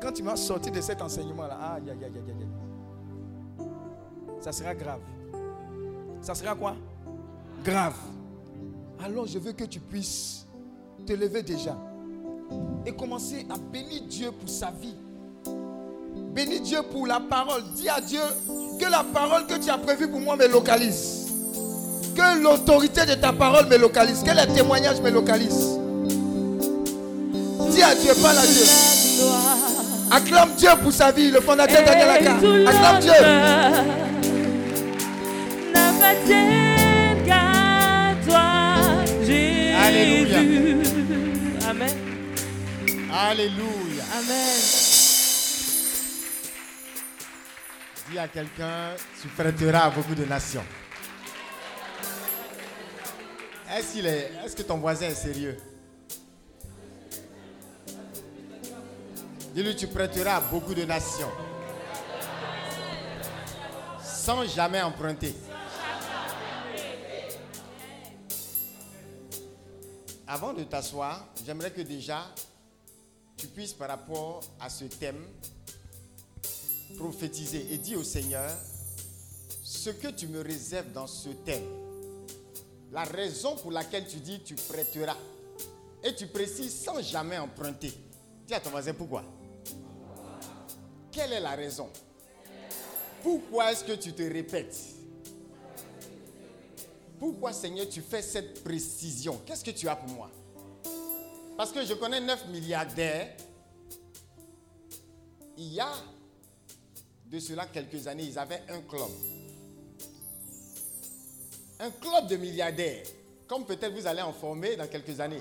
Quand 0.00 0.12
tu 0.12 0.22
vas 0.22 0.36
sortir 0.36 0.72
de 0.72 0.80
cet 0.80 1.02
enseignement-là, 1.02 1.74
aïe, 1.74 1.90
aïe, 1.90 2.04
aïe, 2.04 2.12
aïe, 2.16 2.30
aïe, 2.30 2.67
ça 4.40 4.52
sera 4.52 4.74
grave. 4.74 5.00
Ça 6.22 6.34
sera 6.34 6.54
quoi? 6.54 6.76
Grave. 7.64 7.94
Alors 9.04 9.26
je 9.26 9.38
veux 9.38 9.52
que 9.52 9.64
tu 9.64 9.80
puisses 9.80 10.46
te 11.06 11.12
lever 11.12 11.42
déjà 11.42 11.76
et 12.86 12.92
commencer 12.92 13.46
à 13.50 13.56
bénir 13.56 14.02
Dieu 14.08 14.30
pour 14.32 14.48
sa 14.48 14.70
vie. 14.70 14.94
Bénis 16.34 16.60
Dieu 16.60 16.78
pour 16.90 17.06
la 17.06 17.20
parole. 17.20 17.62
Dis 17.74 17.88
à 17.88 18.00
Dieu 18.00 18.20
que 18.78 18.90
la 18.90 19.04
parole 19.04 19.46
que 19.46 19.54
tu 19.54 19.70
as 19.70 19.78
prévue 19.78 20.08
pour 20.08 20.20
moi 20.20 20.36
me 20.36 20.46
localise. 20.46 21.32
Que 22.14 22.42
l'autorité 22.42 23.06
de 23.06 23.14
ta 23.14 23.32
parole 23.32 23.66
me 23.68 23.76
localise. 23.76 24.22
Que 24.22 24.30
les 24.30 24.52
témoignages 24.54 25.00
me 25.00 25.10
localisent. 25.10 25.78
Dis 27.70 27.82
à 27.82 27.94
Dieu, 27.94 28.12
parle 28.22 28.38
à 28.38 28.46
Dieu. 28.46 28.64
Acclame 30.10 30.54
Dieu 30.56 30.70
pour 30.82 30.92
sa 30.92 31.12
vie, 31.12 31.30
le 31.30 31.40
fondateur 31.40 31.84
Daniel 31.84 32.08
Aka. 32.08 32.34
Acclame 32.36 33.00
Dieu. 33.00 34.07
Alléluia. 39.88 40.38
Amen. 41.68 41.96
Alléluia. 43.12 44.04
Amen. 44.18 44.60
Dis 48.10 48.18
à 48.18 48.28
quelqu'un, 48.28 48.94
tu 49.20 49.28
prêteras 49.28 49.86
à 49.86 49.90
beaucoup 49.90 50.14
de 50.14 50.24
nations. 50.24 50.64
Est-ce 53.70 53.98
est, 54.06 54.32
est-ce 54.44 54.56
que 54.56 54.62
ton 54.62 54.78
voisin 54.78 55.06
est 55.06 55.14
sérieux? 55.14 55.56
Dis-lui, 59.54 59.76
tu 59.76 59.86
prêteras 59.88 60.36
à 60.36 60.40
beaucoup 60.40 60.74
de 60.74 60.84
nations. 60.84 61.30
Sans 64.02 64.44
jamais 64.46 64.80
emprunter. 64.82 65.34
Avant 70.30 70.52
de 70.52 70.62
t'asseoir, 70.62 71.26
j'aimerais 71.46 71.72
que 71.72 71.80
déjà 71.80 72.22
tu 73.38 73.46
puisses 73.46 73.72
par 73.72 73.88
rapport 73.88 74.40
à 74.60 74.68
ce 74.68 74.84
thème 74.84 75.24
prophétiser 76.98 77.66
et 77.72 77.78
dire 77.78 77.98
au 77.98 78.04
Seigneur 78.04 78.50
ce 79.62 79.88
que 79.88 80.08
tu 80.08 80.26
me 80.26 80.42
réserves 80.42 80.92
dans 80.92 81.06
ce 81.06 81.30
thème. 81.30 81.64
La 82.92 83.04
raison 83.04 83.56
pour 83.56 83.72
laquelle 83.72 84.06
tu 84.06 84.16
dis 84.16 84.42
tu 84.42 84.54
prêteras. 84.54 85.16
Et 86.04 86.14
tu 86.14 86.26
précises 86.26 86.84
sans 86.84 87.00
jamais 87.00 87.38
emprunter. 87.38 87.92
Dis 88.46 88.52
à 88.52 88.60
ton 88.60 88.68
voisin 88.68 88.92
pourquoi? 88.92 89.24
Quelle 91.10 91.32
est 91.32 91.40
la 91.40 91.56
raison? 91.56 91.88
Pourquoi 93.22 93.72
est-ce 93.72 93.82
que 93.82 93.92
tu 93.92 94.12
te 94.12 94.22
répètes? 94.22 94.97
Pourquoi 97.18 97.52
Seigneur 97.52 97.88
tu 97.88 98.00
fais 98.00 98.22
cette 98.22 98.62
précision? 98.62 99.40
Qu'est-ce 99.44 99.64
que 99.64 99.70
tu 99.70 99.88
as 99.88 99.96
pour 99.96 100.10
moi? 100.10 100.30
Parce 101.56 101.72
que 101.72 101.84
je 101.84 101.94
connais 101.94 102.20
9 102.20 102.48
milliardaires. 102.48 103.34
Il 105.56 105.72
y 105.72 105.80
a 105.80 105.90
de 107.26 107.38
cela 107.40 107.66
quelques 107.66 108.06
années, 108.06 108.24
ils 108.24 108.38
avaient 108.38 108.62
un 108.68 108.80
club. 108.82 109.10
Un 111.80 111.90
club 111.90 112.28
de 112.28 112.36
milliardaires, 112.36 113.02
comme 113.46 113.64
peut-être 113.66 113.92
vous 113.92 114.06
allez 114.06 114.22
en 114.22 114.32
former 114.32 114.76
dans 114.76 114.86
quelques 114.86 115.18
années. 115.18 115.40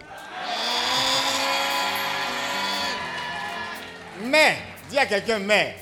Mais, 4.24 4.57
dis 4.89 4.98
à 4.98 5.05
quelqu'un, 5.05 5.39
mais. 5.39 5.75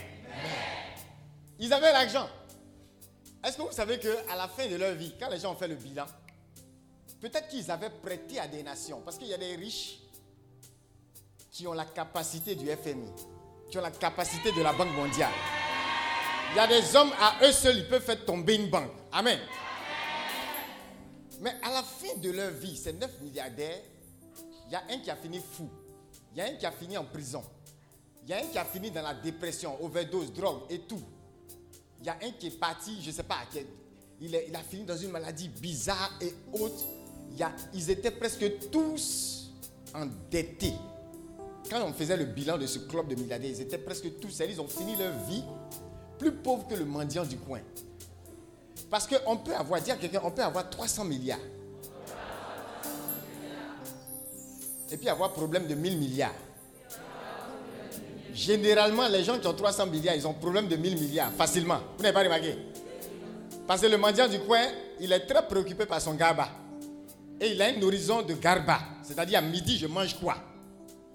Ils 1.60 1.72
avaient 1.72 1.94
l'argent. 1.94 2.28
Est-ce 3.46 3.58
que 3.58 3.62
vous 3.62 3.72
savez 3.72 4.00
qu'à 4.00 4.36
la 4.36 4.48
fin 4.48 4.68
de 4.68 4.76
leur 4.76 4.96
vie, 4.96 5.14
quand 5.20 5.30
les 5.30 5.38
gens 5.38 5.52
ont 5.52 5.56
fait 5.56 5.68
le 5.68 5.76
bilan, 5.76 6.06
peut-être 7.22 7.48
qu'ils 7.48 7.70
avaient 7.70 7.92
prêté 7.92 8.40
à 8.40 8.48
des 8.48 8.64
nations. 8.64 9.02
Parce 9.06 9.20
qu'il 9.20 9.28
y 9.28 9.36
a 9.36 9.38
des 9.38 9.56
riches 9.56 10.00
qui 11.52 11.68
ont 11.68 11.74
la 11.74 11.86
capacité 11.86 12.56
du 12.56 12.66
FMI, 12.66 13.08
qui 13.70 13.78
ont 13.78 13.82
la 13.82 13.92
capacité 13.92 14.52
de 14.52 14.64
la 14.64 14.74
Banque 14.74 14.96
mondiale. 14.96 15.32
Il 16.52 16.58
y 16.58 16.60
a 16.60 16.66
des 16.66 16.96
hommes 16.96 17.12
à 17.22 17.46
eux 17.46 17.52
seuls, 17.52 17.78
ils 17.78 17.88
peuvent 17.88 18.02
faire 18.02 18.26
tomber 18.26 18.56
une 18.56 18.70
banque. 18.70 18.92
Amen. 19.12 19.40
Mais 21.42 21.54
à 21.62 21.70
la 21.70 21.84
fin 21.84 22.18
de 22.18 22.32
leur 22.32 22.50
vie, 22.50 22.76
ces 22.76 22.94
9 22.94 23.22
milliardaires, 23.22 23.82
il 24.66 24.72
y 24.72 24.76
a 24.76 24.84
un 24.90 24.98
qui 25.00 25.12
a 25.12 25.16
fini 25.16 25.40
fou. 25.40 25.70
Il 26.32 26.40
y 26.40 26.42
a 26.42 26.46
un 26.46 26.56
qui 26.56 26.66
a 26.66 26.72
fini 26.72 26.98
en 26.98 27.06
prison. 27.06 27.44
Il 28.24 28.30
y 28.30 28.34
a 28.34 28.38
un 28.38 28.48
qui 28.48 28.58
a 28.58 28.66
fini 28.66 28.90
dans 28.90 29.04
la 29.04 29.14
dépression, 29.14 29.78
overdose, 29.84 30.34
drogue 30.34 30.64
et 30.72 30.80
tout. 30.80 31.04
Il 32.06 32.10
y 32.10 32.12
a 32.12 32.18
un 32.28 32.32
qui 32.34 32.48
est 32.48 32.60
parti, 32.60 33.02
je 33.02 33.08
ne 33.08 33.16
sais 33.16 33.24
pas, 33.24 33.40
il, 34.22 34.36
a 34.36 34.60
fini 34.60 34.84
dans 34.84 34.96
une 34.96 35.10
maladie 35.10 35.50
bizarre 35.50 36.12
et 36.22 36.36
haute. 36.54 36.86
ils 37.74 37.90
étaient 37.90 38.12
presque 38.12 38.70
tous 38.70 39.50
endettés. 39.92 40.76
Quand 41.68 41.84
on 41.84 41.92
faisait 41.94 42.16
le 42.16 42.26
bilan 42.26 42.60
de 42.60 42.68
ce 42.68 42.78
club 42.78 43.08
de 43.08 43.16
milliardaires, 43.16 43.50
ils 43.50 43.60
étaient 43.60 43.80
presque 43.80 44.20
tous, 44.20 44.40
ils 44.48 44.62
ont 44.62 44.68
fini 44.68 44.96
leur 44.98 45.18
vie 45.26 45.44
plus 46.20 46.32
pauvre 46.32 46.68
que 46.68 46.76
le 46.76 46.86
mendiant 46.86 47.26
du 47.26 47.38
coin. 47.38 47.62
Parce 48.92 49.08
qu'on 49.08 49.38
peut 49.38 49.56
avoir, 49.56 49.82
dire 49.82 49.96
à 49.96 49.98
quelqu'un, 49.98 50.22
on 50.24 50.30
peut 50.30 50.44
avoir 50.44 50.70
300 50.70 51.06
milliards. 51.06 51.40
Et 54.92 54.98
puis 54.98 55.10
avoir 55.10 55.34
problème 55.34 55.66
de 55.66 55.74
1000 55.74 55.98
milliards. 55.98 56.36
Généralement, 58.36 59.08
les 59.08 59.24
gens 59.24 59.40
qui 59.40 59.48
ont 59.48 59.54
300 59.54 59.86
milliards, 59.86 60.14
ils 60.14 60.28
ont 60.28 60.34
problème 60.34 60.68
de 60.68 60.76
1000 60.76 61.00
milliards, 61.00 61.32
facilement. 61.32 61.80
Vous 61.96 62.04
n'avez 62.04 62.14
pas 62.14 62.24
remarqué? 62.24 62.54
Parce 63.66 63.80
que 63.82 63.88
le 63.88 63.98
mendiant 63.98 64.28
du 64.28 64.40
coin, 64.40 64.68
il 65.00 65.12
est 65.14 65.22
très 65.22 65.48
préoccupé 65.48 65.86
par 65.86 66.02
son 66.02 66.14
garba. 66.16 66.50
Et 67.40 67.52
il 67.54 67.62
a 67.62 67.68
un 67.68 67.82
horizon 67.82 68.24
de 68.24 68.34
garba. 68.34 68.80
C'est-à-dire, 69.04 69.40
à 69.40 69.42
midi, 69.42 69.78
je 69.78 69.88
mange 69.88 70.20
quoi? 70.20 70.36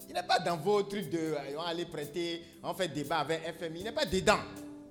Il 0.08 0.14
n'est 0.14 0.22
pas 0.22 0.38
dans 0.38 0.56
vos 0.56 0.82
trucs 0.82 1.10
de. 1.10 1.34
On 1.58 1.62
va 1.62 1.68
aller 1.68 1.84
prêter, 1.84 2.42
on 2.62 2.72
fait 2.72 2.88
débat 2.88 3.18
avec 3.18 3.42
FMI. 3.58 3.80
Il 3.80 3.84
n'est 3.84 3.92
pas 3.92 4.06
dedans. 4.06 4.40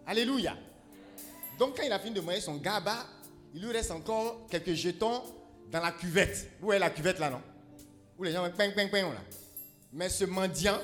Alléluia. 0.05 0.55
Donc 1.57 1.75
quand 1.75 1.83
il 1.83 1.91
a 1.91 1.99
fini 1.99 2.13
de 2.13 2.21
manger 2.21 2.41
son 2.41 2.55
gaba, 2.57 2.95
il 3.53 3.61
lui 3.61 3.71
reste 3.73 3.91
encore 3.91 4.45
quelques 4.49 4.75
jetons 4.75 5.23
dans 5.71 5.81
la 5.81 5.91
cuvette. 5.91 6.51
Où 6.61 6.71
est 6.71 6.79
la 6.79 6.91
cuvette 6.91 7.19
là, 7.19 7.31
non? 7.31 7.41
Où 8.17 8.23
les 8.23 8.31
gens 8.31 8.43
ping, 8.55 8.71
ping, 8.71 8.89
ping, 8.89 9.03
là? 9.03 9.21
Mais 9.91 10.09
ce 10.09 10.25
mendiant 10.25 10.77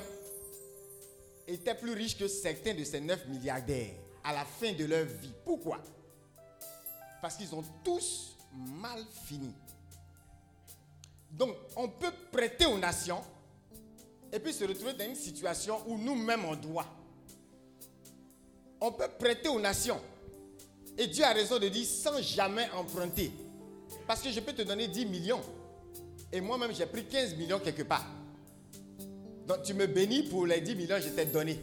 était 1.48 1.76
plus 1.76 1.94
riche 1.94 2.18
que 2.18 2.28
certains 2.28 2.74
de 2.74 2.84
ces 2.84 3.00
9 3.00 3.28
milliardaires 3.28 3.94
à 4.24 4.34
la 4.34 4.46
fin 4.46 4.74
de 4.74 4.86
leur 4.86 5.06
vie. 5.06 5.34
Pourquoi? 5.44 5.82
Parce 7.22 7.36
qu'ils 7.36 7.54
ont 7.54 7.64
tous 7.84 8.36
mal 8.54 9.04
fini. 9.26 9.54
Donc, 11.32 11.56
on 11.76 11.90
peut 11.90 12.14
prêter 12.32 12.66
aux 12.66 12.78
nations 12.78 13.22
et 14.32 14.40
puis 14.40 14.54
se 14.54 14.64
retrouver 14.64 14.94
dans 14.94 15.06
une 15.06 15.16
situation 15.16 15.82
où 15.88 15.98
nous-mêmes 15.98 16.46
on 16.46 16.56
doit 16.56 16.88
on 18.86 18.92
peut 18.92 19.08
prêter 19.20 19.50
aux 19.50 19.60
nations. 19.60 20.00
Et 20.98 21.08
Dieu 21.08 21.24
a 21.24 21.34
raison 21.34 21.60
de 21.60 21.68
dire 21.68 21.86
sans 21.86 22.22
jamais 22.22 22.70
emprunter. 22.72 23.32
Parce 24.08 24.22
que 24.22 24.30
je 24.30 24.40
peux 24.40 24.54
te 24.54 24.62
donner 24.62 24.88
10 24.88 25.06
millions. 25.06 25.42
Et 26.32 26.40
moi-même, 26.40 26.74
j'ai 26.74 26.86
pris 26.86 27.06
15 27.06 27.36
millions 27.36 27.60
quelque 27.60 27.84
part. 27.84 28.06
Donc 29.48 29.64
tu 29.64 29.74
me 29.74 29.86
bénis 29.86 30.24
pour 30.24 30.46
les 30.46 30.62
10 30.62 30.76
millions 30.76 30.96
que 30.96 31.04
je 31.04 31.10
t'ai 31.10 31.26
donné. 31.26 31.60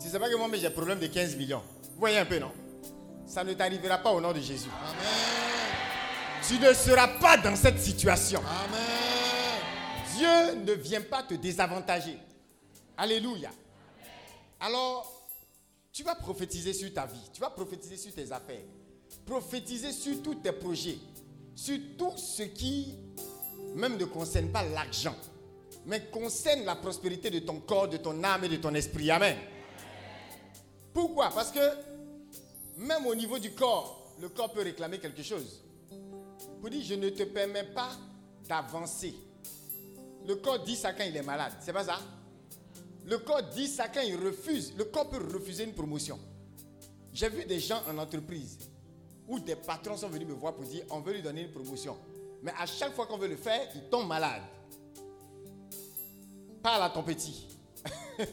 Tu 0.00 0.06
ne 0.06 0.10
sais 0.12 0.18
pas 0.18 0.28
que 0.28 0.36
moi-même 0.36 0.60
j'ai 0.60 0.70
problème 0.70 0.98
de 0.98 1.06
15 1.06 1.36
millions. 1.36 1.62
Vous 1.82 2.00
voyez 2.00 2.18
un 2.18 2.26
peu, 2.26 2.38
non? 2.38 2.52
Ça 3.26 3.44
ne 3.44 3.52
t'arrivera 3.52 3.98
pas 3.98 4.10
au 4.12 4.20
nom 4.20 4.32
de 4.32 4.40
Jésus. 4.40 4.68
Amen. 4.82 4.96
Tu 6.46 6.58
ne 6.58 6.72
seras 6.72 7.08
pas 7.18 7.36
dans 7.36 7.54
cette 7.54 7.78
situation. 7.78 8.40
Amen. 8.40 8.80
Dieu 10.16 10.64
ne 10.64 10.72
vient 10.72 11.02
pas 11.02 11.22
te 11.22 11.34
désavantager. 11.34 12.18
Alléluia. 12.96 13.50
Alors, 14.58 15.28
tu 15.92 16.02
vas 16.02 16.14
prophétiser 16.14 16.72
sur 16.72 16.92
ta 16.92 17.06
vie, 17.06 17.30
tu 17.32 17.40
vas 17.40 17.50
prophétiser 17.50 17.96
sur 17.96 18.14
tes 18.14 18.30
affaires, 18.30 18.62
prophétiser 19.26 19.92
sur 19.92 20.22
tous 20.22 20.36
tes 20.36 20.52
projets, 20.52 20.98
sur 21.54 21.78
tout 21.98 22.16
ce 22.16 22.42
qui 22.42 22.94
même 23.74 23.96
ne 23.96 24.04
concerne 24.04 24.48
pas 24.50 24.62
l'argent, 24.64 25.16
mais 25.86 26.06
concerne 26.10 26.64
la 26.64 26.76
prospérité 26.76 27.30
de 27.30 27.40
ton 27.40 27.60
corps, 27.60 27.88
de 27.88 27.96
ton 27.96 28.22
âme 28.22 28.44
et 28.44 28.48
de 28.48 28.56
ton 28.56 28.74
esprit. 28.74 29.10
Amen. 29.10 29.36
Pourquoi? 30.92 31.30
Parce 31.30 31.50
que 31.50 31.60
même 32.78 33.06
au 33.06 33.14
niveau 33.14 33.38
du 33.38 33.52
corps, 33.52 34.14
le 34.20 34.28
corps 34.28 34.52
peut 34.52 34.62
réclamer 34.62 34.98
quelque 34.98 35.22
chose. 35.22 35.62
Vous 36.60 36.68
dites, 36.68 36.84
je 36.84 36.94
ne 36.94 37.08
te 37.10 37.22
permets 37.22 37.64
pas 37.64 37.90
d'avancer. 38.48 39.14
Le 40.26 40.36
corps 40.36 40.58
dit 40.60 40.76
ça 40.76 40.92
quand 40.92 41.04
il 41.04 41.16
est 41.16 41.22
malade. 41.22 41.52
C'est 41.60 41.72
pas 41.72 41.84
ça? 41.84 41.98
Le 43.06 43.18
corps 43.18 43.42
dit 43.42 43.66
ça 43.66 43.88
quand 43.88 44.02
il 44.02 44.16
refuse. 44.16 44.74
Le 44.76 44.84
corps 44.84 45.08
peut 45.08 45.22
refuser 45.32 45.64
une 45.64 45.72
promotion. 45.72 46.18
J'ai 47.12 47.28
vu 47.28 47.44
des 47.44 47.58
gens 47.58 47.80
en 47.88 47.98
entreprise 47.98 48.58
où 49.26 49.40
des 49.40 49.56
patrons 49.56 49.96
sont 49.96 50.08
venus 50.08 50.28
me 50.28 50.34
voir 50.34 50.54
pour 50.54 50.64
dire 50.64 50.84
on 50.90 51.00
veut 51.00 51.14
lui 51.14 51.22
donner 51.22 51.42
une 51.42 51.50
promotion. 51.50 51.96
Mais 52.42 52.52
à 52.58 52.66
chaque 52.66 52.94
fois 52.94 53.06
qu'on 53.06 53.18
veut 53.18 53.28
le 53.28 53.36
faire, 53.36 53.68
il 53.74 53.82
tombe 53.88 54.06
malade. 54.06 54.42
Parle 56.62 56.82
à 56.82 56.90
ton 56.90 57.02
petit. 57.02 57.46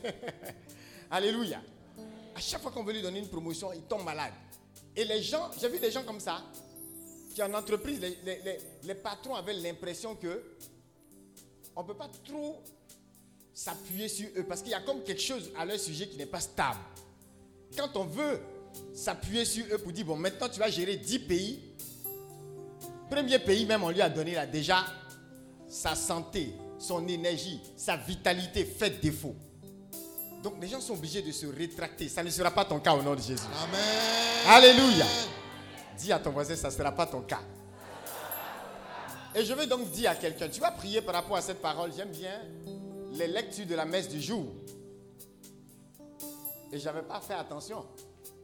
Alléluia. 1.11 1.61
À 2.35 2.39
chaque 2.39 2.61
fois 2.61 2.71
qu'on 2.71 2.83
veut 2.83 2.93
lui 2.93 3.01
donner 3.01 3.19
une 3.19 3.29
promotion, 3.29 3.71
il 3.73 3.81
tombe 3.83 4.03
malade. 4.03 4.33
Et 4.95 5.05
les 5.05 5.21
gens, 5.21 5.49
j'ai 5.59 5.69
vu 5.69 5.79
des 5.79 5.91
gens 5.91 6.03
comme 6.03 6.19
ça, 6.19 6.43
qui 7.33 7.41
en 7.41 7.53
entreprise, 7.53 8.01
les, 8.01 8.95
patrons 8.95 9.35
avaient 9.35 9.53
l'impression 9.53 10.15
que 10.15 10.43
on 11.75 11.83
ne 11.83 11.87
peut 11.87 11.93
pas 11.93 12.09
trop 12.25 12.63
s'appuyer 13.53 14.07
sur 14.07 14.27
eux 14.35 14.43
parce 14.43 14.61
qu'il 14.61 14.71
y 14.71 14.75
a 14.75 14.81
comme 14.81 15.03
quelque 15.03 15.21
chose 15.21 15.51
à 15.55 15.63
leur 15.63 15.79
sujet 15.79 16.07
qui 16.07 16.17
n'est 16.17 16.25
pas 16.25 16.39
stable. 16.39 16.79
Quand 17.77 17.95
on 17.95 18.05
veut 18.05 18.39
s'appuyer 18.93 19.45
sur 19.45 19.65
eux 19.71 19.77
pour 19.77 19.91
dire, 19.91 20.05
bon, 20.05 20.15
maintenant 20.15 20.49
tu 20.49 20.59
vas 20.59 20.69
gérer 20.69 20.97
10 20.97 21.19
pays, 21.19 21.59
premier 23.09 23.39
pays 23.39 23.65
même, 23.65 23.83
on 23.83 23.89
lui 23.89 24.01
a 24.01 24.09
donné 24.09 24.33
là 24.33 24.45
déjà 24.47 24.83
sa 25.67 25.95
santé, 25.95 26.53
son 26.79 27.07
énergie, 27.07 27.61
sa 27.75 27.97
vitalité 27.97 28.65
fait 28.65 29.01
défaut. 29.01 29.35
Donc 30.43 30.55
les 30.61 30.67
gens 30.67 30.79
sont 30.79 30.93
obligés 30.93 31.21
de 31.21 31.31
se 31.31 31.45
rétracter. 31.45 32.07
Ça 32.07 32.23
ne 32.23 32.29
sera 32.29 32.51
pas 32.51 32.65
ton 32.65 32.79
cas 32.79 32.93
au 32.93 33.01
nom 33.01 33.15
de 33.15 33.21
Jésus. 33.21 33.43
Amen. 33.63 34.47
Alléluia. 34.47 35.05
Dis 35.97 36.11
à 36.11 36.19
ton 36.19 36.31
voisin, 36.31 36.55
ça 36.55 36.69
ne 36.69 36.73
sera 36.73 36.91
pas 36.91 37.07
ton 37.07 37.21
cas. 37.21 37.41
Et 39.35 39.43
je 39.43 39.53
vais 39.53 39.67
donc 39.67 39.89
dire 39.91 40.11
à 40.11 40.15
quelqu'un, 40.15 40.47
tu 40.49 40.59
vas 40.59 40.71
prier 40.71 41.01
par 41.01 41.15
rapport 41.15 41.37
à 41.37 41.41
cette 41.41 41.61
parole. 41.61 41.91
J'aime 41.95 42.11
bien 42.11 42.41
les 43.13 43.27
lectures 43.27 43.65
de 43.65 43.75
la 43.75 43.85
messe 43.85 44.09
du 44.09 44.21
jour. 44.21 44.45
Et 46.71 46.79
je 46.79 46.85
n'avais 46.85 47.03
pas 47.03 47.19
fait 47.19 47.33
attention. 47.33 47.85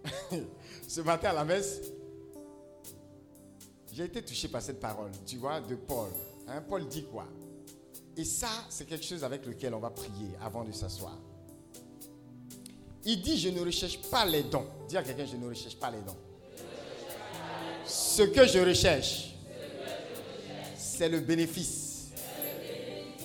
Ce 0.87 1.01
matin 1.01 1.29
à 1.29 1.33
la 1.33 1.45
messe, 1.45 1.79
j'ai 3.91 4.05
été 4.05 4.23
touché 4.23 4.47
par 4.47 4.61
cette 4.61 4.79
parole, 4.79 5.11
tu 5.25 5.37
vois, 5.37 5.61
de 5.61 5.75
Paul. 5.75 6.09
Hein, 6.47 6.61
Paul 6.67 6.87
dit 6.87 7.05
quoi? 7.05 7.27
Et 8.15 8.25
ça, 8.25 8.49
c'est 8.69 8.85
quelque 8.85 9.05
chose 9.05 9.23
avec 9.23 9.45
lequel 9.45 9.73
on 9.73 9.79
va 9.79 9.89
prier 9.89 10.31
avant 10.41 10.63
de 10.63 10.71
s'asseoir. 10.71 11.17
Il 13.05 13.21
dit, 13.21 13.37
je 13.37 13.49
ne 13.49 13.59
recherche 13.59 13.99
pas 14.09 14.25
les 14.25 14.43
dons. 14.43 14.65
Dis 14.87 14.95
à 14.97 15.03
quelqu'un, 15.03 15.25
je 15.25 15.35
ne 15.35 15.47
recherche 15.47 15.75
pas 15.75 15.91
les 15.91 15.99
dons. 16.01 16.15
Ce 17.85 18.23
que 18.23 18.47
je 18.47 18.59
recherche, 18.59 19.33
c'est 20.77 21.09
le 21.09 21.19
bénéfice 21.19 22.11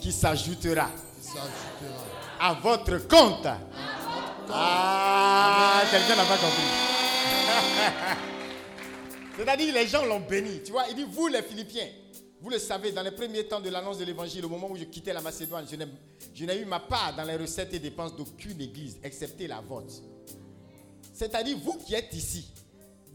qui 0.00 0.10
s'ajoutera 0.10 0.90
à 2.40 2.54
votre 2.54 3.06
compte. 3.06 3.46
Ah, 4.50 5.82
quelqu'un 5.90 6.16
n'a 6.16 6.24
pas 6.24 6.38
compris. 6.38 6.62
C'est-à-dire, 9.36 9.74
les 9.74 9.86
gens 9.86 10.04
l'ont 10.06 10.20
béni. 10.20 10.62
Tu 10.64 10.72
vois, 10.72 10.86
il 10.88 10.96
dit, 10.96 11.06
vous 11.08 11.28
les 11.28 11.42
Philippiens, 11.42 11.86
vous 12.40 12.50
le 12.50 12.58
savez, 12.58 12.92
dans 12.92 13.02
les 13.02 13.10
premiers 13.10 13.44
temps 13.44 13.60
de 13.60 13.68
l'annonce 13.68 13.98
de 13.98 14.04
l'évangile, 14.04 14.44
au 14.44 14.48
moment 14.48 14.70
où 14.70 14.76
je 14.76 14.84
quittais 14.84 15.12
la 15.12 15.20
Macédoine, 15.20 15.66
je 16.34 16.44
n'ai 16.44 16.56
eu 16.60 16.64
ma 16.64 16.78
part 16.78 17.16
dans 17.16 17.24
les 17.24 17.36
recettes 17.36 17.74
et 17.74 17.80
dépenses 17.80 18.14
d'aucune 18.14 18.60
église, 18.60 18.96
excepté 19.02 19.48
la 19.48 19.60
vôtre. 19.60 19.94
C'est-à-dire, 21.12 21.58
vous 21.58 21.78
qui 21.78 21.94
êtes 21.94 22.12
ici, 22.12 22.46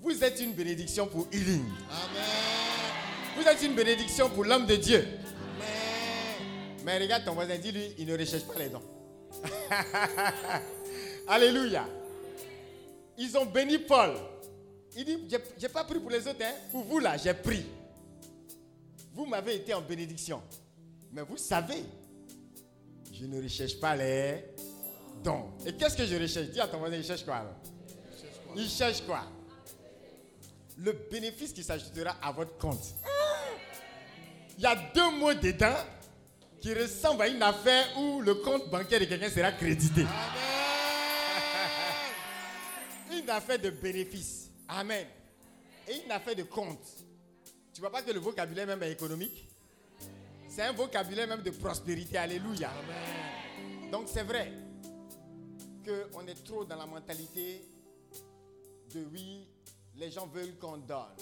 vous 0.02 0.22
êtes 0.24 0.42
une 0.42 0.52
bénédiction 0.52 1.08
pour 1.08 1.28
Healing. 1.32 1.64
Amen. 1.90 2.24
Vous 3.38 3.48
êtes 3.48 3.62
une 3.64 3.74
bénédiction 3.74 4.30
pour 4.30 4.44
l'homme 4.44 4.66
de 4.66 4.76
Dieu. 4.76 5.00
Amen. 5.00 6.84
Mais 6.84 6.98
regarde 7.00 7.24
ton 7.24 7.34
voisin, 7.34 7.58
dis-lui, 7.58 7.94
il 7.98 8.08
ne 8.08 8.18
recherche 8.18 8.44
pas 8.44 8.60
les 8.60 8.68
dons. 8.68 8.82
Alléluia. 11.30 11.88
Ils 13.18 13.38
ont 13.38 13.46
béni 13.46 13.78
Paul. 13.78 14.16
Il 14.98 15.06
dit, 15.06 15.18
j'ai 15.58 15.70
pas 15.70 15.86
pris 15.86 16.00
pour 16.00 16.12
les 16.12 16.28
autres, 16.28 16.42
hein. 16.42 16.54
pour 16.72 16.84
vous 16.84 17.00
là, 17.00 17.16
j'ai 17.16 17.34
pris. 17.34 17.66
Vous 19.13 19.26
m'avez 19.26 19.56
été 19.56 19.73
en 19.73 19.82
bénédiction. 19.82 20.41
Mais 21.12 21.21
vous 21.21 21.38
savez, 21.38 21.86
je 23.12 23.26
ne 23.26 23.41
recherche 23.41 23.80
pas 23.80 23.95
les 23.95 24.43
dons. 25.23 25.52
Et 25.65 25.73
qu'est-ce 25.73 25.95
que 25.95 26.06
je 26.06 26.15
recherche? 26.15 26.47
Dis 26.47 26.60
à 26.60 26.67
ton 26.67 26.80
voisin, 26.80 26.97
il 26.97 27.06
cherche 27.06 27.23
quoi 27.23 27.36
alors? 27.36 27.56
Il 28.56 28.67
cherche 28.67 29.02
quoi? 29.02 29.23
Le 30.78 30.93
bénéfice 31.12 31.54
qui 31.54 31.63
s'ajoutera 31.63 32.17
à 32.21 32.32
votre 32.32 32.58
compte. 32.58 32.84
Il 34.58 34.63
y 34.63 34.65
a 34.65 34.76
deux 34.93 35.12
mots 35.12 35.34
dedans 35.34 35.76
qui 36.60 36.73
ressemblent 36.73 37.23
à 37.23 37.28
une 37.28 37.43
affaire 37.43 37.86
où 37.99 38.21
le 38.21 38.36
compte 38.36 38.69
bancaire 38.69 38.99
de 38.99 39.06
quelqu'un 39.06 39.30
sera 39.30 39.52
crédité. 39.52 40.06
Une 43.12 43.30
affaire 43.30 43.60
de 43.60 43.69
bénéfice. 43.69 44.49
Amen. 44.67 45.06
Et 45.88 46.04
une 46.04 46.12
affaire 46.12 46.36
de 46.36 46.43
compte. 46.43 47.03
Tu 47.74 47.82
vois 47.82 47.90
pas 47.90 48.04
que 48.04 48.12
le 48.12 48.20
vocabulaire 48.20 48.68
même 48.68 48.84
est 48.84 48.92
économique? 48.92 49.48
C'est 50.48 50.62
un 50.62 50.74
vocabulaire 50.74 51.28
même 51.28 51.42
de 51.42 51.50
prospérité. 51.50 52.18
Alléluia. 52.18 52.70
Donc 53.92 54.08
c'est 54.08 54.24
vrai 54.24 54.54
qu'on 55.84 56.28
est 56.28 56.44
trop 56.44 56.64
dans 56.66 56.76
la 56.76 56.86
mentalité 56.86 57.66
de 58.94 59.04
oui, 59.12 59.48
les 59.96 60.12
gens 60.12 60.28
veulent 60.28 60.56
qu'on 60.60 60.78
donne. 60.78 61.16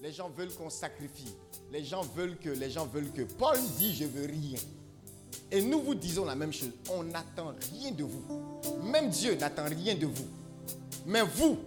Les 0.00 0.12
gens 0.12 0.28
veulent 0.30 0.52
qu'on 0.52 0.70
sacrifie. 0.70 1.34
Les 1.70 1.84
gens 1.84 2.02
veulent 2.02 2.36
que, 2.36 2.50
les 2.50 2.70
gens 2.70 2.86
veulent 2.86 3.12
que. 3.12 3.22
Paul 3.22 3.56
dit, 3.78 3.94
je 3.94 4.04
veux 4.04 4.26
rien. 4.26 4.58
Et 5.52 5.62
nous 5.62 5.80
vous 5.80 5.94
disons 5.94 6.24
la 6.24 6.34
même 6.34 6.52
chose. 6.52 6.72
On 6.90 7.04
n'attend 7.04 7.54
rien 7.72 7.92
de 7.92 8.02
vous. 8.02 8.24
Même 8.82 9.08
Dieu 9.10 9.36
n'attend 9.36 9.66
rien 9.66 9.94
de 9.94 10.06
vous. 10.06 10.28
Mais 11.06 11.22
vous 11.22 11.58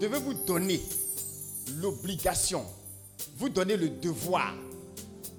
devez 0.00 0.18
vous 0.18 0.34
donner 0.34 0.80
l'obligation 1.76 2.66
vous 3.36 3.48
donnez 3.48 3.76
le 3.76 3.90
devoir, 3.90 4.54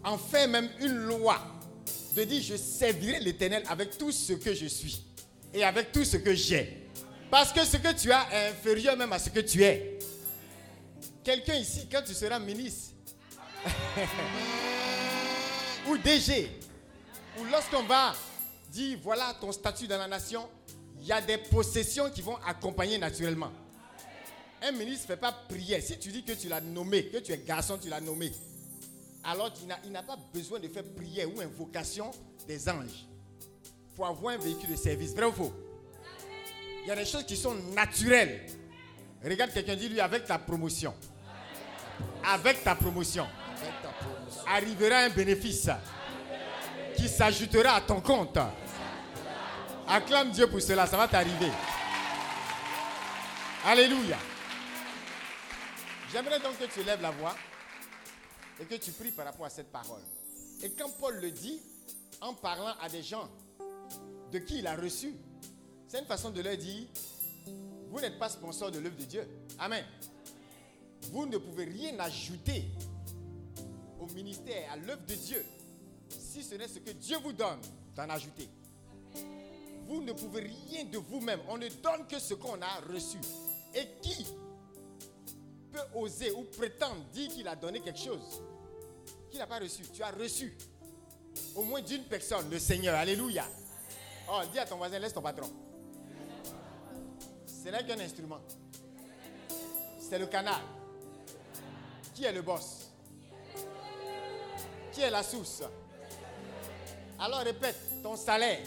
en 0.03 0.17
fait 0.17 0.47
même 0.47 0.69
une 0.79 0.95
loi, 0.95 1.39
de 2.15 2.23
dire 2.23 2.41
je 2.41 2.55
servirai 2.55 3.19
l'Éternel 3.19 3.63
avec 3.67 3.97
tout 3.97 4.11
ce 4.11 4.33
que 4.33 4.53
je 4.53 4.67
suis 4.67 5.03
et 5.53 5.63
avec 5.63 5.91
tout 5.91 6.05
ce 6.05 6.17
que 6.17 6.33
j'ai. 6.33 6.89
Parce 7.29 7.51
que 7.51 7.65
ce 7.65 7.77
que 7.77 7.93
tu 7.93 8.11
as 8.11 8.27
est 8.31 8.49
inférieur 8.49 8.95
même 8.95 9.11
à 9.11 9.19
ce 9.19 9.29
que 9.29 9.39
tu 9.39 9.63
es. 9.63 9.99
Quelqu'un 11.23 11.55
ici, 11.55 11.87
quand 11.91 12.01
tu 12.05 12.13
seras 12.13 12.39
ministre, 12.39 12.93
ou 15.89 15.97
DG, 15.97 16.49
ou 17.39 17.45
lorsqu'on 17.45 17.83
va 17.83 18.13
dire 18.71 18.97
voilà 19.03 19.35
ton 19.41 19.51
statut 19.51 19.87
dans 19.87 19.97
la 19.97 20.07
nation, 20.07 20.47
il 21.01 21.07
y 21.07 21.11
a 21.11 21.19
des 21.19 21.37
possessions 21.37 22.09
qui 22.09 22.21
vont 22.21 22.37
accompagner 22.45 22.97
naturellement. 22.97 23.51
Un 24.61 24.71
ministre 24.71 25.03
ne 25.03 25.07
fait 25.15 25.17
pas 25.17 25.31
prière. 25.31 25.81
Si 25.81 25.97
tu 25.99 26.11
dis 26.11 26.23
que 26.23 26.33
tu 26.33 26.49
l'as 26.49 26.61
nommé, 26.61 27.05
que 27.07 27.17
tu 27.17 27.31
es 27.31 27.37
garçon, 27.37 27.77
tu 27.77 27.89
l'as 27.89 28.01
nommé, 28.01 28.31
alors 29.23 29.51
il 29.83 29.91
n'a 29.91 30.03
pas 30.03 30.17
besoin 30.33 30.59
de 30.59 30.67
faire 30.67 30.83
prière 30.95 31.27
ou 31.33 31.41
invocation 31.41 32.11
des 32.47 32.67
anges 32.69 33.05
pour 33.95 34.07
avoir 34.07 34.33
un 34.35 34.37
véhicule 34.37 34.71
de 34.71 34.75
service. 34.75 35.13
Vrai 35.13 35.25
ou 35.25 35.31
faux? 35.31 35.53
Il 36.83 36.87
y 36.87 36.91
a 36.91 36.95
des 36.95 37.05
choses 37.05 37.25
qui 37.25 37.35
sont 37.35 37.53
naturelles. 37.73 38.45
Regarde 39.23 39.51
quelqu'un, 39.51 39.75
dit 39.75 39.89
lui 39.89 39.99
avec 39.99 40.25
ta 40.25 40.39
promotion. 40.39 40.93
Avec 42.23 42.63
ta 42.63 42.75
promotion. 42.75 43.27
Arrivera 44.47 44.99
un 44.99 45.09
bénéfice 45.09 45.69
qui 46.95 47.09
s'ajoutera 47.09 47.75
à 47.75 47.81
ton 47.81 47.99
compte. 47.99 48.37
Acclame 49.87 50.31
Dieu 50.31 50.47
pour 50.47 50.61
cela, 50.61 50.87
ça 50.87 50.97
va 50.97 51.07
t'arriver. 51.07 51.51
Alléluia. 53.65 54.17
J'aimerais 56.11 56.39
donc 56.39 56.57
que 56.57 56.65
tu 56.65 56.83
lèves 56.83 57.01
la 57.01 57.11
voix 57.11 57.35
et 58.59 58.65
que 58.65 58.75
tu 58.75 58.91
pries 58.91 59.11
par 59.11 59.25
rapport 59.25 59.45
à 59.45 59.49
cette 59.49 59.71
parole. 59.71 60.01
Et 60.63 60.71
quand 60.71 60.89
Paul 60.99 61.19
le 61.19 61.31
dit, 61.31 61.61
en 62.21 62.33
parlant 62.33 62.73
à 62.81 62.89
des 62.89 63.03
gens 63.03 63.29
de 64.31 64.39
qui 64.39 64.59
il 64.59 64.67
a 64.67 64.75
reçu, 64.75 65.13
c'est 65.87 65.99
une 65.99 66.05
façon 66.05 66.29
de 66.31 66.41
leur 66.41 66.57
dire, 66.57 66.87
vous 67.89 67.99
n'êtes 67.99 68.17
pas 68.17 68.29
sponsor 68.29 68.71
de 68.71 68.79
l'œuvre 68.79 68.95
de 68.97 69.03
Dieu. 69.03 69.27
Amen. 69.59 69.83
Vous 71.11 71.25
ne 71.25 71.37
pouvez 71.37 71.65
rien 71.65 71.99
ajouter. 71.99 72.65
au 73.99 74.05
ministère, 74.07 74.71
à 74.71 74.77
l'œuvre 74.77 75.05
de 75.05 75.15
Dieu, 75.15 75.45
si 76.09 76.43
ce 76.43 76.55
n'est 76.55 76.67
ce 76.67 76.79
que 76.79 76.91
Dieu 76.91 77.17
vous 77.23 77.33
donne 77.33 77.59
d'en 77.95 78.09
ajouter. 78.09 78.49
Vous 79.87 80.01
ne 80.01 80.13
pouvez 80.13 80.41
rien 80.41 80.85
de 80.85 80.97
vous-même. 80.97 81.39
On 81.47 81.57
ne 81.57 81.67
donne 81.67 82.07
que 82.07 82.19
ce 82.19 82.33
qu'on 82.33 82.61
a 82.61 82.79
reçu. 82.91 83.17
Et 83.73 83.87
qui 84.01 84.25
peut 85.77 85.99
oser 85.99 86.31
ou 86.31 86.43
prétendre 86.43 87.03
dire 87.13 87.29
qu'il 87.29 87.47
a 87.47 87.55
donné 87.55 87.79
quelque 87.79 87.99
chose 87.99 88.41
qu'il 89.29 89.39
n'a 89.39 89.47
pas 89.47 89.59
reçu 89.59 89.83
Tu 89.93 90.01
as 90.01 90.11
reçu 90.11 90.57
au 91.55 91.63
moins 91.63 91.81
d'une 91.81 92.03
personne, 92.05 92.49
le 92.49 92.57
Seigneur. 92.57 92.95
Alléluia. 92.95 93.45
Oh, 94.29 94.41
dis 94.51 94.57
à 94.57 94.65
ton 94.65 94.77
voisin, 94.77 94.97
laisse 94.97 95.13
ton 95.13 95.21
patron. 95.21 95.49
Ce 97.45 97.69
n'est 97.69 97.85
qu'un 97.85 97.99
instrument. 97.99 98.39
C'est 99.99 100.17
le 100.17 100.25
canal. 100.25 100.61
Qui 102.15 102.23
est 102.25 102.31
le 102.33 102.41
boss? 102.41 102.89
Qui 104.91 105.01
est 105.01 105.11
la 105.11 105.21
source? 105.21 105.61
Alors 107.19 107.39
répète, 107.39 107.77
ton 108.01 108.15
salaire, 108.15 108.65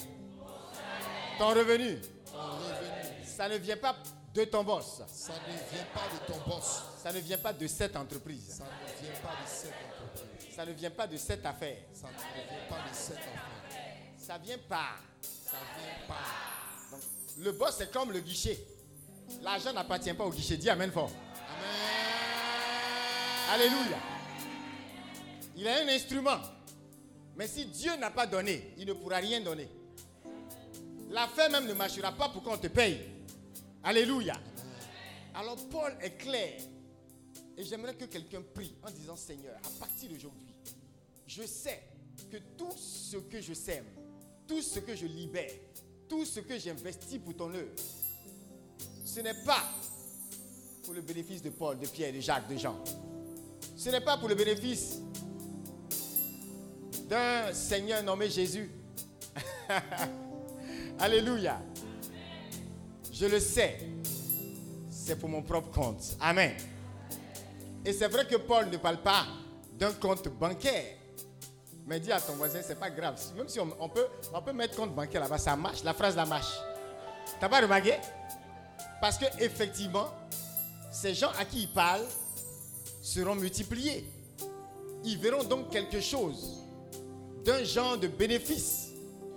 ton 1.38 1.48
revenu, 1.48 1.98
ça 3.24 3.48
ne 3.48 3.56
vient 3.56 3.76
pas 3.76 3.96
de 4.34 4.44
ton 4.44 4.62
boss. 4.62 5.02
Ça 5.08 5.32
ne 5.32 5.52
vient 5.74 5.86
pas 5.92 6.08
de 6.12 6.32
ton 6.32 6.38
boss. 6.48 6.82
Ça 7.02 7.12
ne 7.12 7.18
vient 7.18 7.38
pas 7.38 7.52
de 7.52 7.66
cette 7.66 7.96
entreprise. 7.96 8.58
Ça 8.58 8.64
ne 8.64 9.02
vient 9.02 9.20
pas 9.20 9.42
de 9.42 9.48
cette 9.48 9.72
entreprise. 10.14 10.54
Ça 10.54 10.66
ne 10.66 10.72
vient 10.72 10.90
pas 10.90 11.06
de 11.06 11.16
cette 11.16 11.46
affaire. 11.46 11.78
Ça 11.92 12.06
ne 12.08 12.12
vient 12.12 12.68
pas 12.68 12.88
de 12.88 12.94
cette 12.94 13.16
affaire. 13.16 13.90
Ça 14.18 14.38
vient 14.38 14.58
pas. 14.68 14.96
Ça 15.22 15.56
vient 15.78 16.06
pas. 16.06 16.92
Donc, 16.92 17.00
le 17.38 17.52
boss, 17.52 17.74
c'est 17.78 17.90
comme 17.90 18.12
le 18.12 18.20
guichet. 18.20 18.58
L'argent 19.42 19.72
n'appartient 19.72 20.14
pas 20.14 20.24
au 20.24 20.30
guichet. 20.30 20.56
Dis 20.56 20.70
Amen 20.70 20.92
fort. 20.92 21.10
Amen. 21.10 21.90
Alléluia. 23.52 23.98
Il 25.56 25.66
a 25.66 25.80
un 25.82 25.88
instrument. 25.88 26.38
Mais 27.36 27.48
si 27.48 27.64
Dieu 27.66 27.96
n'a 27.96 28.10
pas 28.10 28.26
donné, 28.26 28.74
il 28.76 28.86
ne 28.86 28.92
pourra 28.92 29.16
rien 29.16 29.40
donner. 29.40 29.68
L'affaire 31.10 31.50
même 31.50 31.66
ne 31.66 31.72
marchera 31.72 32.12
pas 32.12 32.28
pour 32.28 32.42
qu'on 32.42 32.56
te 32.58 32.68
paye. 32.68 33.00
Alléluia. 33.82 34.34
Alors 35.34 35.56
Paul 35.68 35.96
est 36.00 36.16
clair. 36.18 36.60
Et 37.56 37.64
j'aimerais 37.64 37.94
que 37.94 38.04
quelqu'un 38.04 38.42
prie 38.42 38.74
en 38.82 38.90
disant 38.90 39.16
Seigneur, 39.16 39.56
à 39.56 39.78
partir 39.78 40.10
d'aujourd'hui, 40.10 40.54
je 41.26 41.42
sais 41.42 41.82
que 42.30 42.36
tout 42.56 42.72
ce 42.76 43.16
que 43.16 43.40
je 43.40 43.52
sème, 43.54 43.84
tout 44.46 44.62
ce 44.62 44.80
que 44.80 44.94
je 44.94 45.06
libère, 45.06 45.50
tout 46.08 46.24
ce 46.24 46.40
que 46.40 46.58
j'investis 46.58 47.18
pour 47.18 47.36
ton 47.36 47.52
œuvre, 47.54 47.74
ce 49.04 49.20
n'est 49.20 49.44
pas 49.44 49.62
pour 50.84 50.94
le 50.94 51.02
bénéfice 51.02 51.42
de 51.42 51.50
Paul, 51.50 51.78
de 51.78 51.86
Pierre, 51.86 52.12
de 52.12 52.20
Jacques, 52.20 52.48
de 52.48 52.56
Jean. 52.56 52.82
Ce 53.76 53.88
n'est 53.90 54.00
pas 54.00 54.16
pour 54.18 54.28
le 54.28 54.34
bénéfice 54.34 54.98
d'un 57.08 57.52
Seigneur 57.52 58.02
nommé 58.02 58.28
Jésus. 58.30 58.70
Alléluia. 60.98 61.60
Je 63.20 63.26
le 63.26 63.38
sais. 63.38 63.76
C'est 64.90 65.16
pour 65.16 65.28
mon 65.28 65.42
propre 65.42 65.70
compte. 65.70 66.16
Amen. 66.20 66.54
Et 67.84 67.92
c'est 67.92 68.08
vrai 68.08 68.26
que 68.26 68.36
Paul 68.36 68.70
ne 68.70 68.78
parle 68.78 69.02
pas 69.02 69.26
d'un 69.78 69.92
compte 69.92 70.26
bancaire. 70.28 70.96
Mais 71.86 72.00
dis 72.00 72.10
à 72.10 72.18
ton 72.18 72.32
voisin, 72.32 72.60
c'est 72.66 72.78
pas 72.78 72.88
grave. 72.88 73.20
Même 73.36 73.48
si 73.48 73.60
on, 73.60 73.88
peut, 73.90 74.06
on 74.32 74.40
peut 74.40 74.54
mettre 74.54 74.74
compte 74.74 74.94
bancaire 74.94 75.20
là-bas, 75.20 75.36
ça 75.36 75.54
marche. 75.54 75.84
La 75.84 75.92
phrase 75.92 76.16
la 76.16 76.24
marche. 76.24 76.54
T'as 77.38 77.50
pas 77.50 77.60
remarqué? 77.60 77.92
Parce 79.02 79.18
que 79.18 79.26
effectivement, 79.38 80.08
ces 80.90 81.12
gens 81.12 81.30
à 81.38 81.44
qui 81.44 81.64
il 81.64 81.68
parle 81.68 82.06
seront 83.02 83.34
multipliés. 83.34 84.10
Ils 85.04 85.18
verront 85.18 85.44
donc 85.44 85.68
quelque 85.68 86.00
chose 86.00 86.64
d'un 87.44 87.64
genre 87.64 87.98
de 87.98 88.08
bénéfice 88.08 88.92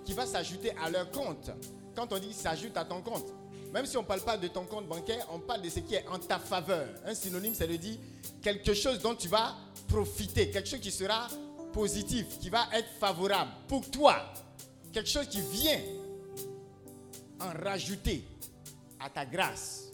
qui 0.05 0.13
va 0.13 0.25
s'ajouter 0.25 0.71
à 0.81 0.89
leur 0.89 1.11
compte. 1.11 1.51
Quand 1.93 2.13
on 2.13 2.19
dit 2.19 2.31
s'ajoute 2.31 2.77
à 2.77 2.85
ton 2.85 3.01
compte, 3.01 3.42
même 3.73 3.87
si 3.87 3.97
on 3.97 4.03
ne 4.03 4.05
parle 4.05 4.21
pas 4.21 4.37
de 4.37 4.47
ton 4.47 4.65
compte 4.65 4.87
bancaire, 4.87 5.27
on 5.31 5.39
parle 5.39 5.63
de 5.63 5.69
ce 5.69 5.79
qui 5.79 5.95
est 5.95 6.07
en 6.07 6.19
ta 6.19 6.37
faveur. 6.37 6.87
Un 7.07 7.15
synonyme, 7.15 7.55
c'est 7.55 7.67
de 7.67 7.75
dire 7.75 7.97
quelque 8.39 8.75
chose 8.75 8.99
dont 8.99 9.15
tu 9.15 9.27
vas 9.27 9.55
profiter, 9.87 10.51
quelque 10.51 10.69
chose 10.69 10.79
qui 10.79 10.91
sera 10.91 11.27
positif, 11.73 12.37
qui 12.39 12.51
va 12.51 12.67
être 12.71 12.89
favorable 12.99 13.49
pour 13.67 13.89
toi, 13.89 14.31
quelque 14.93 15.09
chose 15.09 15.27
qui 15.27 15.41
vient 15.41 15.79
en 17.39 17.49
rajouter 17.63 18.23
à 18.99 19.09
ta 19.09 19.25
grâce. 19.25 19.85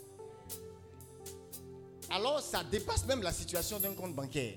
Alors 2.12 2.42
ça 2.42 2.66
dépasse 2.66 3.06
même 3.06 3.22
la 3.22 3.32
situation 3.32 3.80
d'un 3.80 3.94
compte 3.94 4.14
bancaire. 4.14 4.56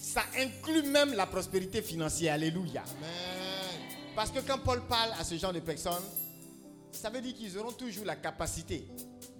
Ça 0.00 0.24
inclut 0.36 0.82
même 0.82 1.14
la 1.14 1.26
prospérité 1.26 1.80
financière. 1.80 2.34
Alléluia. 2.34 2.82
Parce 4.16 4.32
que 4.32 4.40
quand 4.40 4.58
Paul 4.58 4.82
parle 4.88 5.12
à 5.20 5.24
ce 5.24 5.36
genre 5.36 5.52
de 5.52 5.60
personnes, 5.60 6.02
ça 6.92 7.10
veut 7.10 7.20
dire 7.20 7.34
qu'ils 7.34 7.58
auront 7.58 7.72
toujours 7.72 8.04
la 8.04 8.16
capacité 8.16 8.86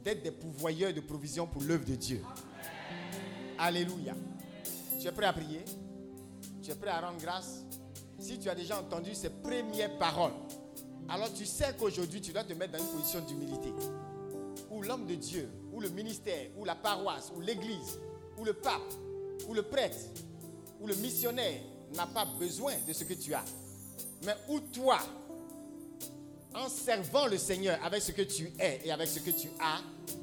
d'être 0.02 0.22
des 0.22 0.30
pourvoyeurs 0.30 0.92
de 0.92 1.00
provisions 1.00 1.46
pour 1.46 1.62
l'œuvre 1.62 1.84
de 1.84 1.94
Dieu. 1.94 2.22
Alléluia. 3.58 4.14
Tu 5.00 5.06
es 5.06 5.12
prêt 5.12 5.26
à 5.26 5.32
prier? 5.32 5.64
Tu 6.62 6.70
es 6.70 6.74
prêt 6.74 6.90
à 6.90 7.00
rendre 7.00 7.20
grâce? 7.20 7.64
Si 8.18 8.38
tu 8.38 8.48
as 8.48 8.54
déjà 8.54 8.80
entendu 8.80 9.14
ces 9.14 9.30
premières 9.30 9.96
paroles, 9.98 10.32
alors 11.08 11.32
tu 11.32 11.44
sais 11.44 11.74
qu'aujourd'hui 11.78 12.20
tu 12.20 12.32
dois 12.32 12.44
te 12.44 12.52
mettre 12.52 12.78
dans 12.78 12.84
une 12.84 12.98
position 12.98 13.20
d'humilité. 13.20 13.72
Où 14.70 14.82
l'homme 14.82 15.06
de 15.06 15.14
Dieu, 15.14 15.48
ou 15.72 15.80
le 15.80 15.88
ministère, 15.90 16.46
ou 16.56 16.64
la 16.64 16.74
paroisse, 16.74 17.32
ou 17.36 17.40
l'église, 17.40 17.98
ou 18.38 18.44
le 18.44 18.54
pape, 18.54 18.80
ou 19.48 19.54
le 19.54 19.62
prêtre, 19.62 19.98
ou 20.80 20.86
le 20.86 20.94
missionnaire 20.96 21.60
n'a 21.94 22.06
pas 22.06 22.24
besoin 22.24 22.74
de 22.86 22.92
ce 22.92 23.04
que 23.04 23.14
tu 23.14 23.34
as. 23.34 23.44
Mais 24.24 24.34
où 24.48 24.60
toi, 24.60 24.98
en 26.54 26.68
servant 26.68 27.26
le 27.26 27.38
Seigneur 27.38 27.78
avec 27.84 28.02
ce 28.02 28.12
que 28.12 28.22
tu 28.22 28.52
es 28.58 28.80
et 28.84 28.92
avec 28.92 29.08
ce 29.08 29.20
que 29.20 29.30
tu 29.30 29.48
as, 29.60 29.80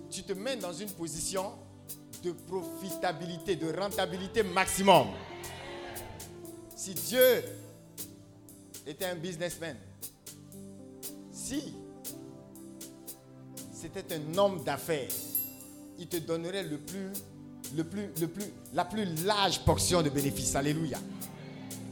tu 0.10 0.24
te 0.24 0.34
mets 0.34 0.56
dans 0.56 0.74
une 0.74 0.90
position 0.92 1.54
de 2.24 2.32
profitabilité, 2.32 3.56
de 3.56 3.72
rentabilité 3.76 4.44
maximum. 4.44 5.08
Si 6.76 6.94
Dieu 6.94 7.44
était 8.86 9.06
un 9.06 9.16
businessman, 9.16 9.76
si 11.32 11.74
c'était 13.74 14.16
un 14.16 14.38
homme 14.38 14.64
d'affaires, 14.64 15.10
il 15.98 16.08
te 16.08 16.18
donnerait 16.18 16.64
le 16.64 16.78
plus, 16.78 17.12
la 18.74 18.86
plus 18.86 19.06
large 19.24 19.60
portion 19.64 20.02
de 20.02 20.10
bénéfices. 20.10 20.56
Alléluia. 20.56 21.00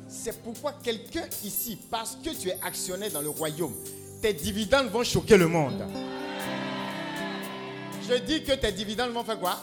C'est 0.10 0.42
pourquoi 0.42 0.74
quelqu'un 0.74 1.26
ici, 1.44 1.78
parce 1.90 2.18
que 2.18 2.30
tu 2.30 2.50
es 2.50 2.60
actionnaire 2.62 3.12
dans 3.12 3.22
le 3.22 3.30
royaume, 3.30 3.74
tes 4.22 4.34
dividendes 4.34 4.90
vont 4.90 5.04
choquer 5.04 5.38
le 5.38 5.48
monde. 5.48 5.84
Je 8.08 8.16
dis 8.20 8.44
que 8.44 8.54
tes 8.54 8.72
dividendes 8.72 9.12
vont 9.12 9.24
faire 9.24 9.40
quoi? 9.40 9.58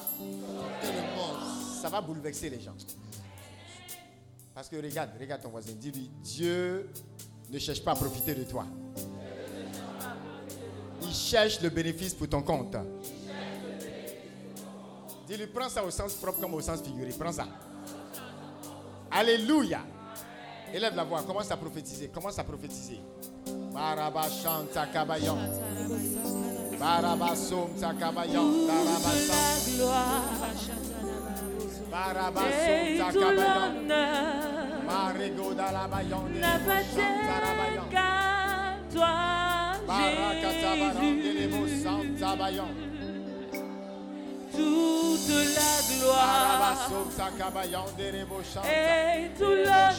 Ça 1.80 1.88
va 1.88 2.00
bouleverser 2.00 2.50
les 2.50 2.60
gens. 2.60 2.74
Parce 4.54 4.68
que 4.68 4.76
regarde, 4.76 5.10
regarde 5.18 5.42
ton 5.42 5.48
voisin, 5.48 5.72
dis-lui, 5.72 6.10
Dieu 6.22 6.88
ne 7.50 7.58
cherche 7.58 7.82
pas 7.82 7.92
à 7.92 7.94
profiter 7.94 8.34
de 8.34 8.44
toi. 8.44 8.66
Il 11.02 11.12
cherche 11.12 11.60
le 11.60 11.70
bénéfice 11.70 12.14
pour 12.14 12.28
ton 12.28 12.42
compte. 12.42 12.76
Dis-lui, 15.26 15.46
prends 15.46 15.68
ça 15.68 15.84
au 15.84 15.90
sens 15.90 16.14
propre 16.14 16.40
comme 16.40 16.54
au 16.54 16.60
sens 16.60 16.82
figuré. 16.82 17.10
Prends 17.18 17.32
ça. 17.32 17.46
Alléluia. 19.10 19.80
Élève 20.72 20.94
la 20.94 21.04
voix, 21.04 21.22
commence 21.22 21.50
à 21.50 21.56
prophétiser. 21.56 22.08
Commence 22.08 22.38
à 22.38 22.44
prophétiser. 22.44 23.00
Barabasham 23.74 24.70
takabayon. 24.70 25.38
Barabasum 26.78 27.74
takabayon. 27.74 28.70
Barabasum 31.90 32.78
tout 32.86 33.02
takabayon. 33.02 33.90
Marigo 34.86 35.48
dalabayon. 35.58 36.24
n'appartient 36.38 37.14
qu'à 37.26 38.14
toi, 38.94 39.18
Jésus. 39.90 41.34
Toute 44.56 45.28
la 45.54 45.72
gloire 45.94 46.88
et 49.16 49.30
tout 49.38 49.54
l'honneur. 49.54 49.92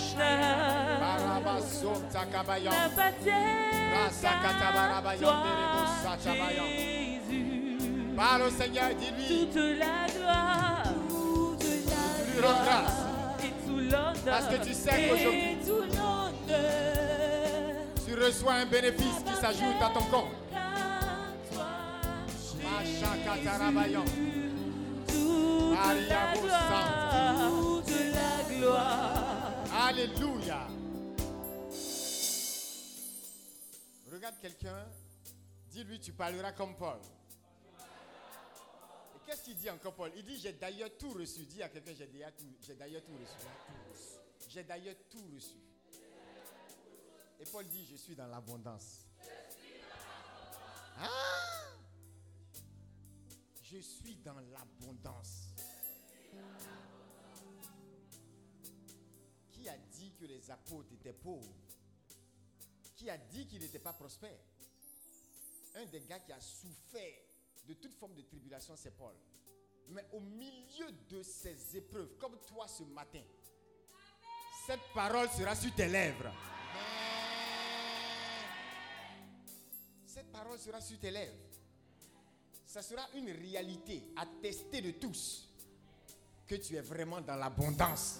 Delebo 4.80 5.24
toi. 5.26 6.68
Jésus. 6.68 7.78
Parle 8.16 8.44
au 8.44 8.50
Seigneur, 8.50 8.90
dis-lui. 8.98 9.48
Toute 9.48 9.56
la 9.56 10.08
gloire, 10.16 10.84
toute 11.10 11.64
la 11.86 12.40
gloire 12.40 13.38
et 13.44 13.54
tout 13.68 13.78
l'honneur. 13.78 14.14
Parce 14.26 14.48
que 14.48 14.64
tu 14.66 14.74
sais 14.74 15.10
qu'aujourd'hui, 15.10 15.58
Tu 18.06 18.14
reçois 18.14 18.54
un 18.54 18.66
bénéfice 18.66 19.24
qui 19.26 19.34
s'ajoute 19.34 19.82
à 19.82 19.90
ton 19.90 20.06
compte. 20.06 20.32
Toute 25.08 26.10
la 26.10 26.34
gloire, 26.34 27.52
toute 27.86 28.14
la 28.14 28.44
gloire. 28.50 29.54
Alléluia. 29.74 30.68
Regarde 34.12 34.36
quelqu'un, 34.42 34.88
dis-lui, 35.70 36.00
tu 36.00 36.14
parleras 36.14 36.54
comme 36.54 36.76
Paul. 36.76 36.98
Et 39.16 39.20
qu'est-ce 39.26 39.44
qu'il 39.44 39.56
dit 39.56 39.70
encore 39.70 39.94
Paul? 39.94 40.12
Il 40.16 40.24
dit, 40.26 40.40
j'ai 40.40 40.54
d'ailleurs 40.54 40.90
tout 40.98 41.12
reçu. 41.12 41.46
Dis 41.46 41.62
à 41.62 41.70
quelqu'un, 41.70 41.94
j'ai 41.96 42.08
d'ailleurs 42.08 42.34
tout, 42.36 42.56
j'ai 42.62 42.76
d'ailleurs 42.76 43.04
tout 43.04 43.14
reçu. 43.14 43.36
J'ai 44.50 44.64
d'ailleurs 44.64 44.96
tout 45.10 45.28
reçu. 45.36 45.58
Et 47.40 47.46
Paul 47.46 47.66
dit, 47.68 47.86
je 47.92 47.98
suis 47.98 48.16
dans 48.16 48.28
l'abondance. 48.28 49.06
Ah 50.98 51.75
Je 53.76 53.82
suis 53.82 54.16
dans 54.24 54.40
l'abondance. 54.40 55.50
Qui 59.52 59.68
a 59.68 59.78
dit 59.78 60.14
que 60.18 60.24
les 60.24 60.50
apôtres 60.50 60.94
étaient 60.94 61.12
pauvres? 61.12 61.54
Qui 62.96 63.10
a 63.10 63.18
dit 63.18 63.46
qu'ils 63.46 63.60
n'étaient 63.60 63.80
pas 63.80 63.92
prospères? 63.92 64.40
Un 65.76 65.86
des 65.88 66.00
gars 66.08 66.22
qui 66.22 66.32
a 66.32 66.40
souffert 66.40 67.20
de 67.68 67.74
toute 67.74 67.94
forme 67.96 68.16
de 68.16 68.22
tribulation, 68.22 68.78
c'est 68.78 68.96
Paul. 68.96 69.14
Mais 69.90 70.06
au 70.14 70.22
milieu 70.22 70.90
de 71.10 71.22
ces 71.22 71.76
épreuves, 71.76 72.16
comme 72.18 72.40
toi 72.48 72.70
ce 72.70 72.84
matin, 72.84 73.24
cette 74.68 74.94
parole 74.94 75.28
sera 75.32 75.54
sur 75.54 75.76
tes 75.76 75.90
lèvres. 75.90 76.32
Cette 80.06 80.32
parole 80.32 80.60
sera 80.60 80.80
sur 80.80 80.98
tes 80.98 81.12
lèvres. 81.12 81.55
Ça 82.76 82.82
sera 82.82 83.04
une 83.16 83.30
réalité 83.32 84.04
attestée 84.18 84.82
de 84.82 84.92
tous 84.92 85.48
que 86.46 86.56
tu 86.56 86.76
es 86.76 86.82
vraiment 86.82 87.22
dans 87.22 87.38
l'abondance. 87.38 88.20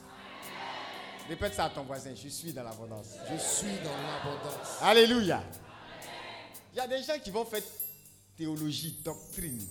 Répète 1.28 1.56
ça 1.56 1.66
à 1.66 1.70
ton 1.72 1.84
voisin, 1.84 2.16
je 2.16 2.30
suis 2.30 2.54
dans 2.54 2.64
l'abondance. 2.64 3.08
Je 3.30 3.36
suis 3.36 3.76
dans 3.84 3.92
l'abondance. 3.92 4.78
Alléluia. 4.82 5.44
Il 6.72 6.78
y 6.78 6.80
a 6.80 6.88
des 6.88 7.04
gens 7.04 7.20
qui 7.22 7.32
vont 7.32 7.44
faire 7.44 7.64
théologie, 8.38 8.98
doctrine. 9.04 9.62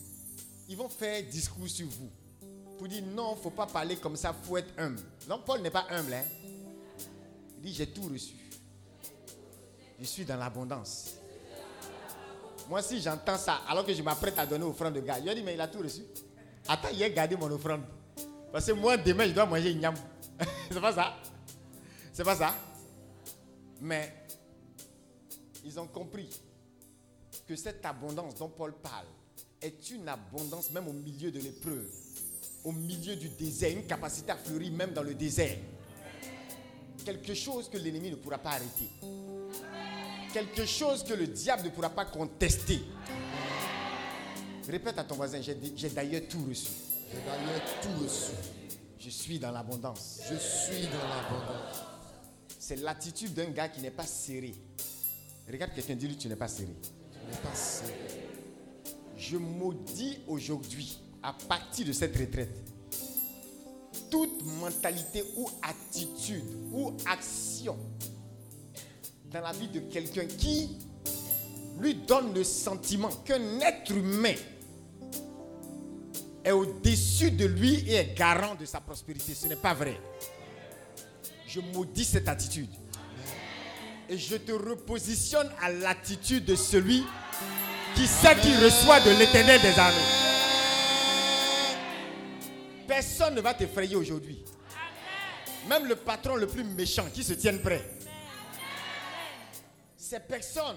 Ils 0.68 0.77
vont 0.77 0.90
faire 0.90 1.23
discours 1.31 1.66
sur 1.66 1.87
vous. 1.87 2.11
Pour 2.77 2.87
dire 2.87 3.05
non, 3.07 3.33
il 3.33 3.38
ne 3.38 3.42
faut 3.42 3.53
pas 3.53 3.66
parler 3.66 3.97
comme 3.97 4.16
ça, 4.16 4.37
il 4.38 4.47
faut 4.47 4.59
être 4.59 4.79
humble. 4.79 5.01
Non, 5.27 5.40
Paul 5.47 5.62
n'est 5.62 5.70
pas 5.70 5.87
humble. 5.88 6.12
Hein? 6.12 6.25
Il 7.57 7.62
dit 7.62 7.73
j'ai 7.73 7.87
tout 7.87 8.03
reçu. 8.03 8.35
Je 9.99 10.05
suis 10.05 10.27
dans 10.27 10.37
l'abondance. 10.37 11.14
Moi, 12.68 12.83
si 12.83 13.00
j'entends 13.00 13.37
ça, 13.37 13.61
alors 13.68 13.85
que 13.85 13.92
je 13.92 14.03
m'apprête 14.03 14.38
à 14.38 14.46
donner 14.46 14.64
offrande 14.64 14.94
de 14.94 15.00
gars, 15.00 15.18
il 15.18 15.29
a 15.29 15.35
dit 15.35 15.42
mais 15.42 15.55
il 15.55 15.61
a 15.61 15.68
tout 15.68 15.81
reçu. 15.81 16.03
Attends, 16.66 16.88
il 16.92 17.03
a 17.03 17.11
gardé 17.11 17.37
mon 17.37 17.50
offrande. 17.50 17.83
Parce 18.53 18.66
que 18.66 18.72
moi, 18.72 18.96
demain, 18.96 19.27
je 19.27 19.33
dois 19.33 19.46
manger 19.46 19.72
une 19.72 19.83
yam. 19.83 19.94
C'est 20.70 20.81
pas 20.81 20.92
ça. 20.92 21.14
C'est 22.12 22.24
pas 22.24 22.37
ça. 22.37 22.55
Mais 23.81 24.12
ils 25.64 25.79
ont 25.79 25.87
compris 25.87 26.29
que 27.46 27.57
cette 27.57 27.85
abondance 27.85 28.35
dont 28.37 28.48
Paul 28.48 28.72
parle 28.74 29.07
est 29.61 29.90
une 29.90 30.09
abondance 30.09 30.70
même 30.70 30.88
au 30.88 30.92
milieu 30.92 31.31
de 31.31 31.40
l'épreuve, 31.40 31.90
au 32.64 32.72
milieu 32.72 33.16
du 33.16 33.29
désert, 33.31 33.72
une 33.72 33.87
capacité 33.87 34.33
à 34.33 34.37
fleurir 34.37 34.72
même 34.72 34.92
dans 34.92 35.03
le 35.03 35.14
désert. 35.14 35.59
Quelque 37.05 37.35
chose 37.35 37.68
que 37.68 37.77
l'ennemi 37.77 38.11
ne 38.11 38.16
pourra 38.16 38.38
pas 38.38 38.50
arrêter. 38.50 38.88
Quelque 40.35 40.66
chose 40.66 41.05
que 41.05 41.14
le 41.14 41.29
diable 41.29 41.62
ne 41.62 41.68
pourra 41.68 41.90
pas 41.90 42.07
contester. 42.07 42.83
Répète 44.68 44.99
à 44.99 45.05
ton 45.05 45.14
voisin, 45.14 45.40
j'ai 45.40 45.90
d'ailleurs 45.90 46.23
tout 46.29 46.44
reçu. 46.49 46.73
J'ai 47.09 47.18
d'ailleurs 47.18 47.62
tout 47.81 48.03
reçu. 48.03 48.33
Je 48.99 49.11
suis 49.11 49.38
dans 49.38 49.53
l'abondance. 49.53 50.23
Je 50.29 50.35
suis 50.35 50.88
dans 50.88 51.09
l'abondance. 51.09 51.85
C'est 52.59 52.81
l'attitude 52.81 53.33
d'un 53.33 53.51
gars 53.51 53.68
qui 53.68 53.81
n'est 53.81 53.92
pas 53.92 54.07
serré. 54.07 54.57
Regarde 55.49 55.73
quelqu'un, 55.73 55.94
dis-lui, 55.94 56.16
tu 56.16 56.27
n'es 56.27 56.35
pas 56.35 56.49
serré. 56.49 56.75
Je 57.12 57.31
n'ai 57.31 57.40
pas 57.40 57.55
serré. 57.55 57.94
Je 59.16 59.37
maudis 59.37 60.18
aujourd'hui, 60.27 60.99
à 61.23 61.33
partir 61.33 61.87
de 61.87 61.92
cette 61.92 62.16
retraite, 62.16 62.61
toute 64.11 64.44
mentalité 64.59 65.23
ou 65.37 65.49
attitude 65.62 66.42
ou 66.73 66.92
action 67.07 67.79
dans 69.35 69.40
la 69.40 69.53
vie 69.53 69.66
de 69.66 69.81
quelqu'un 69.81 70.27
qui 70.27 70.79
lui 71.81 71.97
donne 71.97 72.33
le 72.33 72.44
sentiment 72.44 73.09
qu'un 73.09 73.59
être 73.59 73.90
humain 73.90 74.35
est 76.44 76.53
au-dessus 76.53 77.33
de 77.33 77.47
lui 77.47 77.81
et 77.88 77.94
est 77.94 78.16
garant 78.16 78.55
de 78.55 78.64
sa 78.64 78.81
prospérité. 78.81 79.35
Ce 79.35 79.49
n'est 79.49 79.57
pas 79.57 79.75
vrai. 79.75 80.01
Je 81.49 81.59
maudis 81.59 82.05
cette 82.05 82.29
attitude. 82.29 82.70
Et 84.09 84.16
je 84.16 84.37
te 84.37 84.53
repositionne 84.53 85.51
à 85.61 85.73
l'attitude 85.73 86.44
de 86.44 86.55
celui 86.55 87.03
qui 87.97 88.07
sait 88.07 88.37
qu'il 88.37 88.57
reçoit 88.64 89.01
de 89.01 89.11
l'éternel 89.18 89.61
des 89.61 89.77
armées. 89.77 89.97
Personne 92.87 93.35
ne 93.35 93.40
va 93.40 93.53
t'effrayer 93.55 93.97
aujourd'hui. 93.97 94.44
Même 95.68 95.87
le 95.87 95.97
patron 95.97 96.37
le 96.37 96.47
plus 96.47 96.62
méchant 96.62 97.07
qui 97.12 97.25
se 97.25 97.33
tienne 97.33 97.61
prêt. 97.61 97.83
Ces 100.05 100.21
personnes 100.21 100.77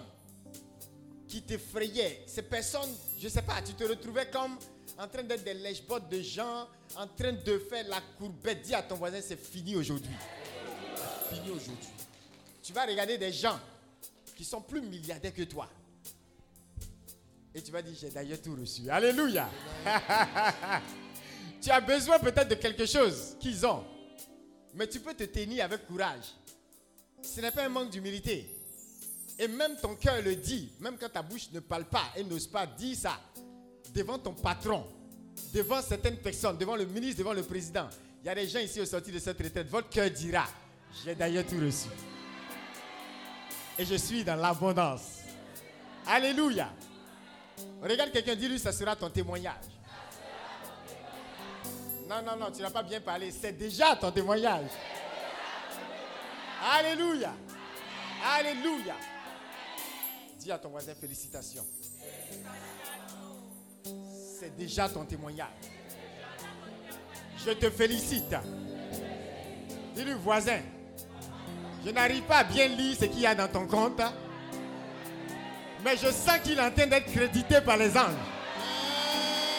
qui 1.28 1.42
t'effrayaient, 1.42 2.24
ces 2.28 2.44
personnes, 2.44 2.90
je 3.20 3.26
ne 3.26 3.30
sais 3.30 3.42
pas, 3.42 3.62
tu 3.62 3.74
te 3.74 3.84
retrouvais 3.84 4.30
comme 4.30 4.58
en 4.98 5.06
train 5.06 5.22
d'être 5.22 5.44
des 5.44 5.54
lèche-bottes 5.54 6.08
de 6.08 6.22
gens, 6.22 6.66
en 6.96 7.08
train 7.08 7.34
de 7.34 7.60
faire 7.60 7.86
la 7.90 8.00
courbette. 8.18 8.62
Dis 8.62 8.74
à 8.74 8.82
ton 8.82 8.96
voisin, 8.96 9.20
c'est 9.22 9.36
fini 9.38 9.76
aujourd'hui. 9.76 10.16
Fini 11.30 11.50
aujourd'hui. 11.50 11.90
Tu 12.64 12.72
vas 12.72 12.86
regarder 12.86 13.18
des 13.18 13.34
gens 13.34 13.60
qui 14.34 14.46
sont 14.46 14.62
plus 14.62 14.82
milliardaires 14.82 15.34
que 15.34 15.44
toi. 15.44 15.68
Et 17.54 17.62
tu 17.62 17.70
vas 17.70 17.82
dire, 17.82 17.98
j'ai 18.00 18.10
d'ailleurs 18.10 18.42
tout 18.42 18.56
reçu. 18.56 18.90
Alléluia. 18.90 19.50
tu 21.62 21.70
as 21.70 21.82
besoin 21.82 22.18
peut-être 22.20 22.48
de 22.48 22.56
quelque 22.56 22.86
chose 22.86 23.36
qu'ils 23.42 23.66
ont. 23.66 23.84
Mais 24.74 24.88
tu 24.88 25.02
peux 25.02 25.14
te 25.14 25.26
tenir 25.26 25.66
avec 25.66 25.86
courage. 25.86 26.34
Ce 27.22 27.42
n'est 27.42 27.52
pas 27.52 27.66
un 27.66 27.70
manque 27.70 27.90
d'humilité. 27.90 28.57
Et 29.40 29.48
même 29.48 29.76
ton 29.78 29.96
cœur 29.96 30.22
le 30.22 30.36
dit, 30.36 30.72
même 30.80 30.98
quand 30.98 31.10
ta 31.10 31.22
bouche 31.22 31.52
ne 31.52 31.60
parle 31.60 31.86
pas 31.86 32.06
et 32.16 32.24
n'ose 32.24 32.48
pas 32.48 32.66
dire 32.66 32.96
ça, 32.98 33.20
devant 33.94 34.18
ton 34.18 34.34
patron, 34.34 34.86
devant 35.54 35.82
certaines 35.82 36.18
personnes, 36.18 36.58
devant 36.58 36.76
le 36.76 36.86
ministre, 36.86 37.20
devant 37.20 37.34
le 37.34 37.44
président. 37.44 37.88
Il 38.24 38.28
y 38.28 38.30
a 38.30 38.36
des 38.36 38.48
gens 38.48 38.60
ici 38.60 38.82
au 38.82 38.86
sorti 38.86 39.12
de 39.12 39.20
cette 39.20 39.38
retraite, 39.38 39.70
votre 39.70 39.90
cœur 39.90 40.10
dira, 40.10 40.46
j'ai 41.06 41.14
d'ailleurs 41.14 41.46
tout 41.46 41.60
reçu. 41.60 41.90
Et 43.78 43.86
je 43.86 43.96
suis 43.96 44.24
dans 44.24 44.36
l'abondance. 44.36 45.20
Alléluia. 46.08 46.74
Regarde 47.82 48.12
quelqu'un, 48.12 48.36
dis-lui, 48.36 48.58
ça 48.58 48.72
sera 48.72 48.96
ton 48.96 49.10
témoignage. 49.10 49.54
Non, 52.10 52.24
non, 52.24 52.38
non, 52.38 52.52
tu 52.52 52.62
n'as 52.62 52.72
pas 52.72 52.84
bien 52.84 53.02
parlé. 53.02 53.32
C'est 53.32 53.52
déjà 53.52 53.96
ton 53.96 54.12
témoignage. 54.12 54.70
Alléluia. 56.74 57.34
Alléluia. 58.26 58.96
Dis 60.48 60.54
à 60.54 60.58
ton 60.58 60.70
voisin 60.70 60.96
félicitations. 60.96 61.66
C'est 64.40 64.56
déjà 64.56 64.88
ton 64.88 65.04
témoignage. 65.04 65.50
Je 67.46 67.52
te 67.52 67.70
félicite. 67.70 68.34
Dis-lui, 69.94 70.14
voisin, 70.14 70.62
je 71.86 71.92
n'arrive 71.92 72.24
pas 72.24 72.38
à 72.38 72.44
bien 72.46 72.70
lire 72.70 72.96
ce 72.98 73.04
qu'il 73.04 73.20
y 73.20 73.26
a 73.26 73.36
dans 73.36 73.50
ton 73.50 73.68
compte, 73.68 74.02
mais 75.84 75.98
je 75.98 76.10
sens 76.14 76.40
qu'il 76.42 76.58
est 76.58 76.62
en 76.62 76.72
train 76.72 76.88
d'être 76.88 77.12
crédité 77.12 77.60
par 77.60 77.76
les 77.76 77.98
anges. 77.98 78.16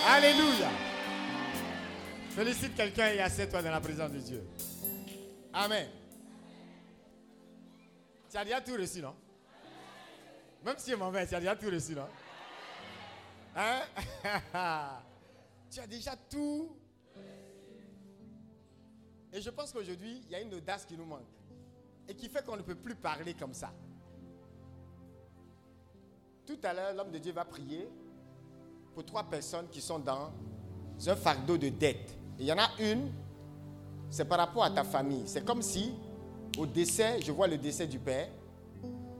Alléluia. 0.06 0.70
Félicite 2.30 2.74
quelqu'un 2.74 3.08
et 3.08 3.20
assieds-toi 3.20 3.60
dans 3.60 3.72
la 3.72 3.80
présence 3.82 4.10
de 4.10 4.20
Dieu. 4.20 4.42
Amen. 5.52 5.86
Tu 8.30 8.38
as 8.38 8.44
déjà 8.44 8.62
tout 8.62 8.72
reçu, 8.72 9.02
non? 9.02 9.14
Même 10.64 10.76
si 10.78 10.90
je 10.90 10.96
m'en 10.96 11.10
tu 11.10 11.18
as 11.18 11.40
déjà 11.40 11.56
tout 11.56 11.66
reçu, 11.70 11.94
non? 11.94 12.08
Hein? 13.56 13.80
tu 15.70 15.80
as 15.80 15.86
déjà 15.86 16.16
tout. 16.16 16.76
Et 19.32 19.40
je 19.40 19.50
pense 19.50 19.72
qu'aujourd'hui, 19.72 20.22
il 20.24 20.30
y 20.30 20.34
a 20.34 20.40
une 20.40 20.54
audace 20.54 20.84
qui 20.84 20.96
nous 20.96 21.04
manque. 21.04 21.26
Et 22.08 22.14
qui 22.14 22.28
fait 22.28 22.44
qu'on 22.44 22.56
ne 22.56 22.62
peut 22.62 22.74
plus 22.74 22.94
parler 22.94 23.34
comme 23.34 23.52
ça. 23.52 23.72
Tout 26.46 26.58
à 26.62 26.72
l'heure, 26.72 26.94
l'homme 26.94 27.10
de 27.10 27.18
Dieu 27.18 27.32
va 27.32 27.44
prier 27.44 27.88
pour 28.94 29.04
trois 29.04 29.24
personnes 29.24 29.68
qui 29.68 29.82
sont 29.82 29.98
dans 29.98 30.32
un 31.06 31.16
fardeau 31.16 31.58
de 31.58 31.68
dette. 31.68 32.16
Et 32.38 32.42
il 32.42 32.46
y 32.46 32.52
en 32.52 32.58
a 32.58 32.68
une, 32.80 33.12
c'est 34.10 34.24
par 34.24 34.38
rapport 34.38 34.64
à 34.64 34.70
ta 34.70 34.82
famille. 34.82 35.24
C'est 35.26 35.44
comme 35.44 35.60
si, 35.60 35.92
au 36.56 36.64
décès, 36.64 37.20
je 37.20 37.30
vois 37.30 37.46
le 37.46 37.58
décès 37.58 37.86
du 37.86 37.98
père. 37.98 38.28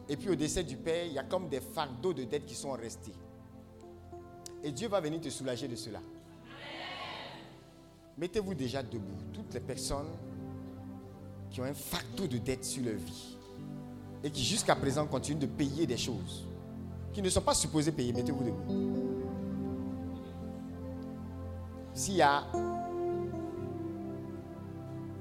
Et 0.09 0.17
puis 0.17 0.31
au 0.31 0.35
décès 0.35 0.65
du 0.65 0.77
père, 0.77 1.05
il 1.05 1.13
y 1.13 1.19
a 1.19 1.25
comme 1.25 1.49
des 1.49 1.61
fardeaux 1.61 2.15
de 2.15 2.25
dette 2.25 2.47
qui 2.47 2.55
sont 2.55 2.73
restés. 2.73 3.13
Et 4.63 4.73
Dieu 4.73 4.89
va 4.89 5.01
venir 5.01 5.21
te 5.21 5.29
soulager 5.29 5.69
de 5.69 5.77
cela. 5.77 6.01
Mettez-vous 8.17 8.55
déjà 8.55 8.83
debout. 8.83 9.19
Toutes 9.33 9.55
les 9.55 9.61
personnes 9.61 10.11
qui 11.51 11.61
ont 11.61 11.65
un 11.65 11.75
facteur 11.75 12.27
de 12.27 12.39
dette 12.39 12.65
sur 12.65 12.85
leur 12.85 12.95
vie 12.95 13.37
et 14.25 14.31
qui 14.31 14.43
jusqu'à 14.43 14.75
présent 14.75 15.07
continuent 15.07 15.39
de 15.39 15.47
payer 15.47 15.87
des 15.87 15.97
choses 15.97 16.47
qui 17.13 17.23
ne 17.23 17.29
sont 17.31 17.41
pas 17.41 17.55
supposés 17.55 17.93
payer. 17.93 18.13
Mettez-vous 18.13 18.45
debout. 18.45 18.89
S'il 21.95 22.17
y 22.17 22.23
a 22.23 22.45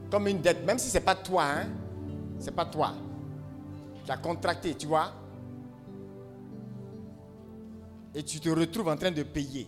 comme 0.09 0.27
une 0.27 0.41
dette, 0.41 0.65
même 0.65 0.79
si 0.79 0.89
ce 0.89 0.97
n'est 0.97 1.03
pas 1.03 1.15
toi, 1.15 1.43
hein, 1.43 1.67
c'est 2.39 2.55
pas 2.55 2.65
toi. 2.65 2.93
Tu 4.07 4.13
as 4.13 4.17
contracté, 4.17 4.73
tu 4.73 4.87
vois. 4.87 5.11
Et 8.15 8.23
tu 8.23 8.39
te 8.39 8.47
retrouves 8.47 8.87
en 8.87 8.95
train 8.95 9.11
de 9.11 9.21
payer. 9.21 9.67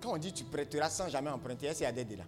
Quand 0.00 0.14
on 0.14 0.18
dit 0.18 0.32
tu 0.32 0.42
prêteras 0.42 0.90
sans 0.90 1.08
jamais 1.08 1.30
emprunter, 1.30 1.66
est-ce 1.66 1.84
qu'il 1.84 1.96
y 1.96 2.14
a 2.14 2.16
là 2.16 2.24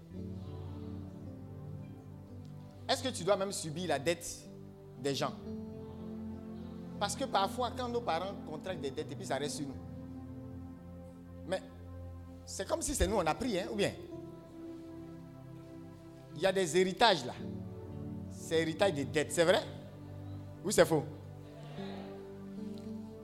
Est-ce 2.88 3.02
que 3.02 3.08
tu 3.08 3.24
dois 3.24 3.36
même 3.36 3.50
subir 3.50 3.88
la 3.88 3.98
dette 3.98 4.48
des 5.02 5.16
gens? 5.16 5.34
Parce 7.00 7.16
que 7.16 7.24
parfois, 7.24 7.72
quand 7.76 7.88
nos 7.88 8.02
parents 8.02 8.36
contractent 8.48 8.80
des 8.80 8.92
dettes 8.92 9.10
et 9.10 9.16
puis 9.16 9.26
ça 9.26 9.34
reste 9.34 9.56
sur 9.56 9.66
nous. 9.66 9.74
Mais 11.48 11.60
c'est 12.46 12.68
comme 12.68 12.82
si 12.82 12.94
c'est 12.94 13.08
nous 13.08 13.16
on 13.16 13.26
a 13.26 13.34
pris, 13.34 13.58
hein, 13.58 13.66
ou 13.72 13.74
bien? 13.74 13.90
Il 16.36 16.42
y 16.42 16.46
a 16.46 16.52
des 16.52 16.76
héritages 16.76 17.24
là. 17.24 17.34
C'est 18.32 18.60
héritage 18.60 18.92
des 18.94 19.04
dettes, 19.04 19.32
c'est 19.32 19.44
vrai? 19.44 19.62
Ou 20.64 20.70
c'est 20.70 20.84
faux 20.84 21.04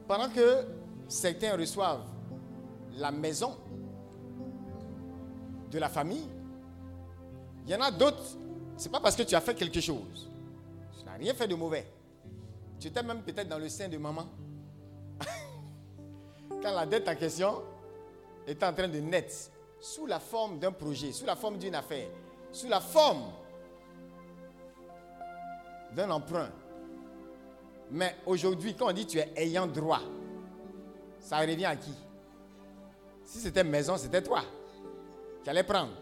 Pendant 0.07 0.29
que 0.31 0.65
certains 1.09 1.57
reçoivent 1.57 2.05
la 2.97 3.11
maison 3.11 3.57
de 5.71 5.79
la 5.79 5.89
famille, 5.89 6.29
il 7.67 7.71
y 7.71 7.75
en 7.75 7.81
a 7.81 7.91
d'autres, 7.91 8.37
c'est 8.77 8.91
pas 8.91 9.01
parce 9.01 9.15
que 9.15 9.23
tu 9.23 9.35
as 9.35 9.41
fait 9.41 9.55
quelque 9.55 9.81
chose. 9.81 10.31
Tu 10.99 11.05
n'as 11.05 11.17
rien 11.17 11.35
fait 11.35 11.47
de 11.47 11.55
mauvais. 11.55 11.87
Tu 12.79 12.89
étais 12.89 13.03
même 13.03 13.23
peut-être 13.23 13.49
dans 13.49 13.59
le 13.59 13.69
sein 13.69 13.89
de 13.89 13.99
maman. 13.99 14.27
Quand 16.49 16.73
la 16.73 16.87
dette 16.87 17.07
en 17.09 17.15
question 17.15 17.63
est 18.47 18.63
en 18.63 18.73
train 18.73 18.89
de 18.89 18.99
naître 18.99 19.51
sous 19.81 20.07
la 20.07 20.19
forme 20.19 20.59
d'un 20.59 20.73
projet, 20.73 21.13
sous 21.13 21.27
la 21.27 21.37
forme 21.37 21.59
d'une 21.59 21.75
affaire, 21.75 22.09
sous 22.53 22.69
la 22.69 22.81
forme 22.81 23.33
d'un 25.93 26.11
emprunt. 26.11 26.51
Mais 27.91 28.17
aujourd'hui, 28.27 28.75
quand 28.75 28.89
on 28.89 28.93
dit 28.93 29.07
tu 29.07 29.19
es 29.19 29.33
ayant 29.37 29.67
droit, 29.67 30.03
ça 31.19 31.39
revient 31.39 31.67
à 31.67 31.77
qui? 31.77 31.95
Si 33.25 33.39
c'était 33.39 33.65
maison, 33.65 33.97
c'était 33.97 34.23
toi 34.23 34.43
qui 35.43 35.51
allais 35.51 35.63
prendre. 35.63 35.93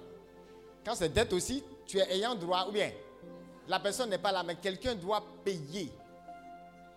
Quand 0.84 0.94
c'est 0.94 1.12
dette 1.12 1.32
aussi, 1.32 1.62
tu 1.86 1.98
es 1.98 2.14
ayant 2.14 2.34
droit, 2.34 2.66
ou 2.68 2.72
bien 2.72 2.90
la 3.68 3.80
personne 3.80 4.10
n'est 4.10 4.18
pas 4.18 4.32
là, 4.32 4.42
mais 4.42 4.56
quelqu'un 4.56 4.94
doit 4.94 5.22
payer. 5.44 5.92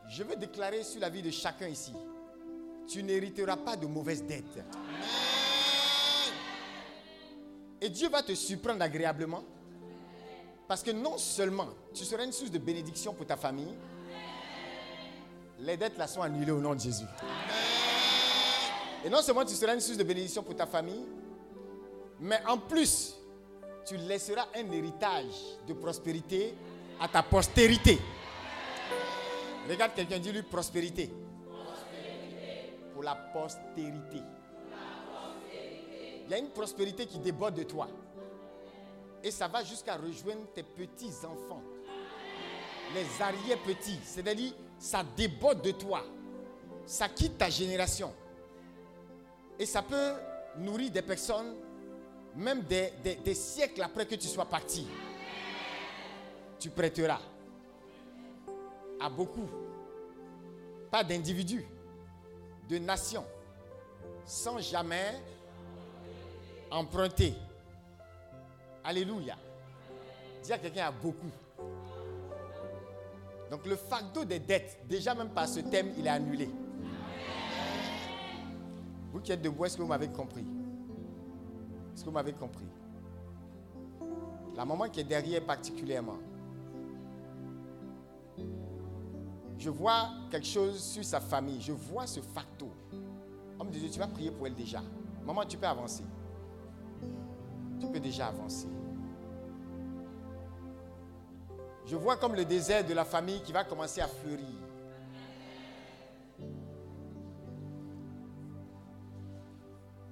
Je 0.09 0.23
veux 0.23 0.35
déclarer 0.35 0.83
sur 0.83 0.99
la 0.99 1.09
vie 1.09 1.21
de 1.21 1.31
chacun 1.31 1.67
ici, 1.67 1.93
tu 2.87 3.03
n'hériteras 3.03 3.57
pas 3.57 3.75
de 3.75 3.85
mauvaises 3.85 4.23
dettes. 4.23 4.63
Et 7.81 7.89
Dieu 7.89 8.09
va 8.09 8.21
te 8.21 8.33
surprendre 8.35 8.81
agréablement. 8.83 9.43
Parce 10.67 10.83
que 10.83 10.91
non 10.91 11.17
seulement 11.17 11.67
tu 11.93 12.05
seras 12.05 12.23
une 12.23 12.31
source 12.31 12.51
de 12.51 12.59
bénédiction 12.59 13.13
pour 13.13 13.25
ta 13.25 13.35
famille, 13.35 13.75
les 15.59 15.75
dettes 15.75 15.97
là 15.97 16.07
sont 16.07 16.21
annulées 16.21 16.51
au 16.51 16.59
nom 16.59 16.75
de 16.75 16.79
Jésus. 16.79 17.05
Et 19.03 19.09
non 19.09 19.21
seulement 19.21 19.43
tu 19.43 19.55
seras 19.55 19.73
une 19.73 19.81
source 19.81 19.97
de 19.97 20.03
bénédiction 20.03 20.43
pour 20.43 20.55
ta 20.55 20.65
famille, 20.65 21.05
mais 22.19 22.39
en 22.47 22.57
plus, 22.57 23.15
tu 23.85 23.97
laisseras 23.97 24.47
un 24.55 24.71
héritage 24.71 25.33
de 25.67 25.73
prospérité 25.73 26.53
à 26.99 27.07
ta 27.07 27.23
postérité. 27.23 27.99
Regarde 29.67 29.93
quelqu'un, 29.95 30.19
dis-lui 30.19 30.43
prospérité. 30.43 31.11
Pour 32.93 33.03
la 33.03 33.15
postérité. 33.15 34.21
Il 36.31 36.35
y 36.35 36.37
a 36.37 36.43
une 36.45 36.51
prospérité 36.51 37.05
qui 37.05 37.19
déborde 37.19 37.55
de 37.55 37.63
toi. 37.63 37.89
Et 39.21 39.31
ça 39.31 39.49
va 39.49 39.65
jusqu'à 39.65 39.97
rejoindre 39.97 40.45
tes 40.55 40.63
petits-enfants. 40.63 41.61
Les 42.95 43.21
arrière-petits. 43.21 43.99
C'est-à-dire, 44.05 44.53
ça 44.79 45.03
déborde 45.17 45.61
de 45.61 45.71
toi. 45.71 46.05
Ça 46.85 47.09
quitte 47.09 47.37
ta 47.37 47.49
génération. 47.49 48.13
Et 49.59 49.65
ça 49.65 49.81
peut 49.81 50.13
nourrir 50.55 50.89
des 50.91 51.01
personnes, 51.01 51.53
même 52.33 52.61
des, 52.61 52.93
des- 53.03 53.15
des 53.15 53.35
siècles 53.35 53.81
après 53.83 54.05
que 54.05 54.15
tu 54.15 54.27
sois 54.29 54.45
parti. 54.45 54.87
Tu 56.57 56.69
prêteras 56.69 57.19
à 59.01 59.09
beaucoup. 59.09 59.49
Pas 60.89 61.03
d'individus, 61.03 61.65
de 62.69 62.77
nations. 62.77 63.25
Sans 64.25 64.59
jamais 64.59 65.19
emprunter. 66.71 67.35
Alléluia. 68.83 69.35
Dis 70.43 70.53
à 70.53 70.57
quelqu'un 70.57 70.87
à 70.87 70.91
beaucoup. 70.91 71.29
Donc 73.51 73.65
le 73.65 73.75
fardeau 73.75 74.23
des 74.23 74.39
dettes, 74.39 74.79
déjà 74.87 75.13
même 75.13 75.29
par 75.29 75.47
ce 75.47 75.59
thème, 75.59 75.91
il 75.97 76.07
est 76.07 76.09
annulé. 76.09 76.49
Vous 79.11 79.19
qui 79.19 79.31
êtes 79.33 79.41
debout, 79.41 79.65
est-ce 79.65 79.75
que 79.75 79.81
vous 79.81 79.89
m'avez 79.89 80.07
compris? 80.07 80.45
Est-ce 81.93 82.01
que 82.01 82.05
vous 82.05 82.15
m'avez 82.15 82.33
compris? 82.33 82.65
La 84.55 84.63
maman 84.63 84.87
qui 84.87 85.01
est 85.01 85.05
derrière 85.05 85.43
particulièrement. 85.45 86.17
Je 89.57 89.69
vois 89.69 90.09
quelque 90.31 90.47
chose 90.47 90.81
sur 90.81 91.03
sa 91.03 91.19
famille. 91.19 91.61
Je 91.61 91.73
vois 91.73 92.07
ce 92.07 92.21
facto. 92.21 92.69
Homme 93.59 93.69
de 93.69 93.77
Dieu, 93.77 93.89
tu 93.89 93.99
vas 93.99 94.07
prier 94.07 94.31
pour 94.31 94.47
elle 94.47 94.55
déjà. 94.55 94.81
Maman, 95.25 95.45
tu 95.45 95.57
peux 95.57 95.67
avancer. 95.67 96.03
Tu 97.81 97.87
peux 97.87 97.99
déjà 97.99 98.27
avancer. 98.27 98.67
Je 101.87 101.95
vois 101.95 102.15
comme 102.15 102.35
le 102.35 102.45
désert 102.45 102.85
de 102.85 102.93
la 102.93 103.03
famille 103.03 103.41
qui 103.41 103.51
va 103.51 103.63
commencer 103.63 103.99
à 104.01 104.07
fleurir. 104.07 104.45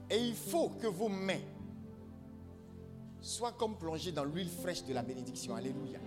Et 0.10 0.17
il 0.17 0.34
faut 0.34 0.69
que 0.69 0.88
vos 0.88 1.10
mains 1.10 1.45
soient 3.21 3.51
comme 3.51 3.77
plongées 3.77 4.12
dans 4.12 4.23
l'huile 4.23 4.49
fraîche 4.49 4.84
de 4.84 4.93
la 4.93 5.03
bénédiction. 5.03 5.55
Alléluia. 5.55 5.99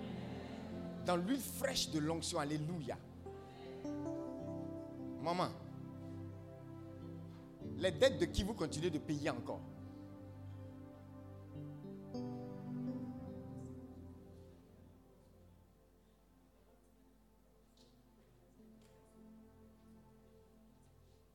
Dans 1.06 1.16
l'huile 1.16 1.40
fraîche 1.40 1.90
de 1.90 2.00
l'onction. 2.00 2.40
Alléluia. 2.40 2.98
Maman, 5.22 5.48
les 7.76 7.92
dettes 7.92 8.18
de 8.18 8.24
qui 8.24 8.42
vous 8.42 8.54
continuez 8.54 8.90
de 8.90 8.98
payer 8.98 9.30
encore? 9.30 9.60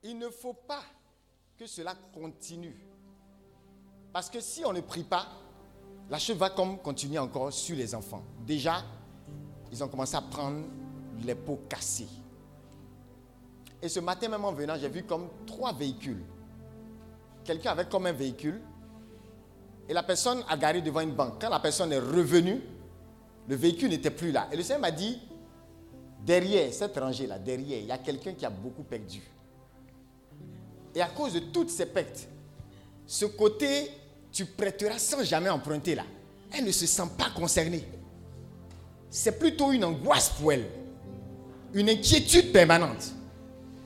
Il 0.03 0.17
ne 0.17 0.29
faut 0.29 0.53
pas 0.53 0.83
que 1.57 1.65
cela 1.65 1.95
continue. 2.13 2.75
Parce 4.13 4.29
que 4.29 4.39
si 4.39 4.63
on 4.65 4.73
ne 4.73 4.81
prie 4.81 5.03
pas, 5.03 5.27
la 6.09 6.19
chose 6.19 6.37
va 6.37 6.49
continuer 6.49 7.19
encore 7.19 7.51
sur 7.51 7.75
les 7.75 7.93
enfants. 7.93 8.23
Déjà, 8.45 8.83
ils 9.71 9.83
ont 9.83 9.87
commencé 9.87 10.15
à 10.15 10.21
prendre 10.21 10.65
les 11.23 11.35
pots 11.35 11.59
cassés. 11.67 12.07
Et 13.81 13.89
ce 13.89 13.99
matin 13.99 14.29
même 14.29 14.45
en 14.45 14.53
venant, 14.53 14.75
j'ai 14.79 14.89
vu 14.89 15.03
comme 15.03 15.29
trois 15.45 15.73
véhicules. 15.73 16.23
Quelqu'un 17.43 17.71
avait 17.71 17.87
comme 17.87 18.05
un 18.05 18.13
véhicule. 18.13 18.61
Et 19.89 19.93
la 19.93 20.03
personne 20.03 20.43
a 20.49 20.57
garé 20.57 20.81
devant 20.81 21.01
une 21.01 21.13
banque. 21.13 21.39
Quand 21.39 21.49
la 21.49 21.59
personne 21.59 21.91
est 21.93 21.99
revenue, 21.99 22.61
le 23.47 23.55
véhicule 23.55 23.89
n'était 23.89 24.11
plus 24.11 24.31
là. 24.31 24.47
Et 24.51 24.57
le 24.57 24.63
Seigneur 24.63 24.81
m'a 24.81 24.91
dit, 24.91 25.19
derrière 26.25 26.73
cet 26.73 26.97
rangée-là, 26.97 27.39
derrière, 27.39 27.79
il 27.79 27.85
y 27.85 27.91
a 27.91 27.97
quelqu'un 27.97 28.33
qui 28.33 28.45
a 28.45 28.49
beaucoup 28.49 28.83
perdu. 28.83 29.21
Et 30.97 31.01
à 31.01 31.09
cause 31.09 31.33
de 31.33 31.39
toutes 31.39 31.69
ces 31.69 31.85
pertes, 31.85 32.27
ce 33.05 33.25
côté, 33.25 33.91
tu 34.31 34.45
prêteras 34.45 34.97
sans 34.97 35.23
jamais 35.23 35.47
emprunter 35.47 35.93
là, 35.93 36.03
elle 36.51 36.65
ne 36.65 36.71
se 36.71 36.87
sent 36.87 37.09
pas 37.15 37.29
concernée. 37.29 37.87
C'est 39.07 39.37
plutôt 39.37 39.71
une 39.71 39.85
angoisse 39.85 40.29
pour 40.29 40.53
elle, 40.53 40.67
une 41.75 41.87
inquiétude 41.91 42.51
permanente. 42.51 43.11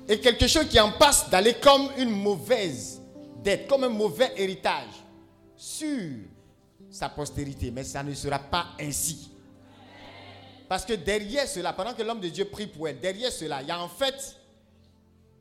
Et 0.08 0.22
quelque 0.22 0.48
chose 0.48 0.70
qui 0.70 0.80
en 0.80 0.94
passe 0.94 1.30
d'aller 1.30 1.56
comme 1.56 1.90
une 1.98 2.12
mauvaise 2.12 3.02
dette, 3.44 3.68
comme 3.68 3.84
un 3.84 3.90
mauvais 3.90 4.32
héritage 4.38 4.94
sur 5.58 6.12
sa 6.90 7.10
postérité. 7.10 7.72
Mais 7.72 7.84
ça 7.84 8.04
ne 8.04 8.14
sera 8.14 8.40
pas 8.40 8.68
ainsi. 8.80 9.32
Parce 10.70 10.86
que 10.86 10.94
derrière 10.94 11.46
cela, 11.46 11.74
pendant 11.74 11.94
que 11.94 12.04
l'homme 12.04 12.22
de 12.22 12.30
Dieu 12.30 12.46
prie 12.46 12.68
pour 12.68 12.88
elle, 12.88 13.02
derrière 13.02 13.34
cela, 13.34 13.62
il 13.62 13.68
y 13.68 13.72
a 13.72 13.82
en 13.82 13.90
fait 13.90 14.38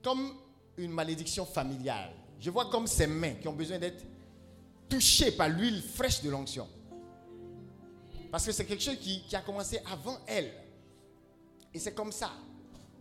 comme 0.02 0.34
une 0.76 0.92
malédiction 0.92 1.44
familiale. 1.44 2.10
Je 2.38 2.50
vois 2.50 2.70
comme 2.70 2.86
ses 2.86 3.06
mains 3.06 3.34
qui 3.34 3.48
ont 3.48 3.52
besoin 3.52 3.78
d'être 3.78 4.04
touchée 4.88 5.32
par 5.32 5.48
l'huile 5.48 5.82
fraîche 5.82 6.22
de 6.22 6.30
l'onction. 6.30 6.68
Parce 8.30 8.46
que 8.46 8.52
c'est 8.52 8.64
quelque 8.64 8.82
chose 8.82 8.98
qui, 8.98 9.24
a 9.34 9.40
commencé 9.40 9.80
avant 9.90 10.18
elle. 10.26 10.52
Et 11.74 11.78
c'est 11.78 11.94
comme 11.94 12.12
ça. 12.12 12.30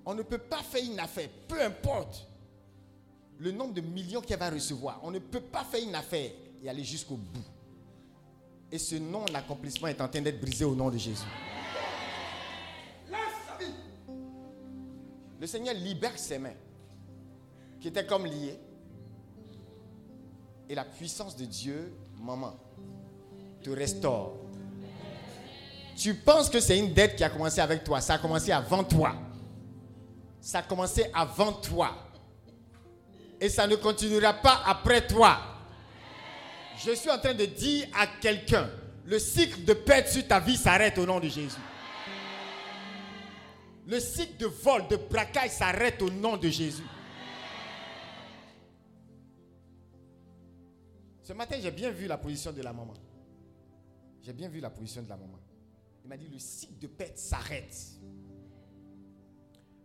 On 0.05 0.13
ne 0.13 0.23
peut 0.23 0.37
pas 0.37 0.63
faire 0.63 0.83
une 0.83 0.99
affaire, 0.99 1.29
peu 1.47 1.61
importe 1.61 2.27
le 3.37 3.51
nombre 3.51 3.73
de 3.73 3.81
millions 3.81 4.21
qu'elle 4.21 4.39
va 4.39 4.49
recevoir. 4.49 4.99
On 5.03 5.11
ne 5.11 5.19
peut 5.19 5.41
pas 5.41 5.63
faire 5.63 5.81
une 5.81 5.95
affaire 5.95 6.31
et 6.61 6.69
aller 6.69 6.83
jusqu'au 6.83 7.15
bout. 7.15 7.45
Et 8.71 8.77
ce 8.77 8.95
nom 8.95 9.25
d'accomplissement 9.25 9.87
est 9.87 10.01
en 10.01 10.07
train 10.07 10.21
d'être 10.21 10.39
brisé 10.39 10.65
au 10.65 10.75
nom 10.75 10.89
de 10.89 10.97
Jésus. 10.97 11.23
Le 15.39 15.47
Seigneur 15.47 15.73
libère 15.73 16.19
ses 16.19 16.37
mains, 16.37 16.53
qui 17.79 17.87
étaient 17.87 18.05
comme 18.05 18.25
liées. 18.25 18.59
Et 20.67 20.75
la 20.75 20.85
puissance 20.85 21.35
de 21.35 21.45
Dieu, 21.45 21.93
maman, 22.19 22.55
te 23.63 23.69
restaure. 23.69 24.35
Tu 25.95 26.13
penses 26.13 26.49
que 26.49 26.59
c'est 26.59 26.77
une 26.77 26.93
dette 26.93 27.15
qui 27.15 27.23
a 27.23 27.29
commencé 27.29 27.59
avec 27.59 27.83
toi. 27.83 27.99
Ça 27.99 28.13
a 28.13 28.17
commencé 28.19 28.51
avant 28.51 28.83
toi. 28.83 29.15
Ça 30.39 30.59
a 30.59 30.61
commencé 30.61 31.09
avant 31.13 31.53
toi. 31.53 31.91
Et 33.41 33.49
ça 33.49 33.67
ne 33.67 33.75
continuera 33.75 34.33
pas 34.33 34.61
après 34.65 35.05
toi. 35.05 35.39
Je 36.77 36.91
suis 36.91 37.09
en 37.09 37.17
train 37.17 37.33
de 37.33 37.45
dire 37.45 37.87
à 37.97 38.07
quelqu'un, 38.07 38.69
le 39.05 39.19
cycle 39.19 39.65
de 39.65 39.73
perte 39.73 40.07
sur 40.07 40.25
ta 40.25 40.39
vie 40.39 40.55
s'arrête 40.55 40.97
au 40.97 41.05
nom 41.05 41.19
de 41.19 41.27
Jésus. 41.27 41.57
Le 43.87 43.99
cycle 43.99 44.37
de 44.37 44.45
vol, 44.45 44.87
de 44.87 44.95
braquage 44.95 45.49
s'arrête 45.49 46.01
au 46.01 46.09
nom 46.09 46.37
de 46.37 46.47
Jésus. 46.47 46.83
Ce 51.29 51.33
matin, 51.35 51.57
j'ai 51.61 51.69
bien 51.69 51.91
vu 51.91 52.07
la 52.07 52.17
position 52.17 52.51
de 52.51 52.63
la 52.63 52.73
maman. 52.73 52.95
J'ai 54.23 54.33
bien 54.33 54.49
vu 54.49 54.59
la 54.59 54.71
position 54.71 55.03
de 55.03 55.09
la 55.09 55.15
maman. 55.15 55.37
Il 56.03 56.09
m'a 56.09 56.17
dit, 56.17 56.27
le 56.27 56.39
cycle 56.39 56.79
de 56.79 56.87
perte 56.87 57.19
s'arrête. 57.19 57.77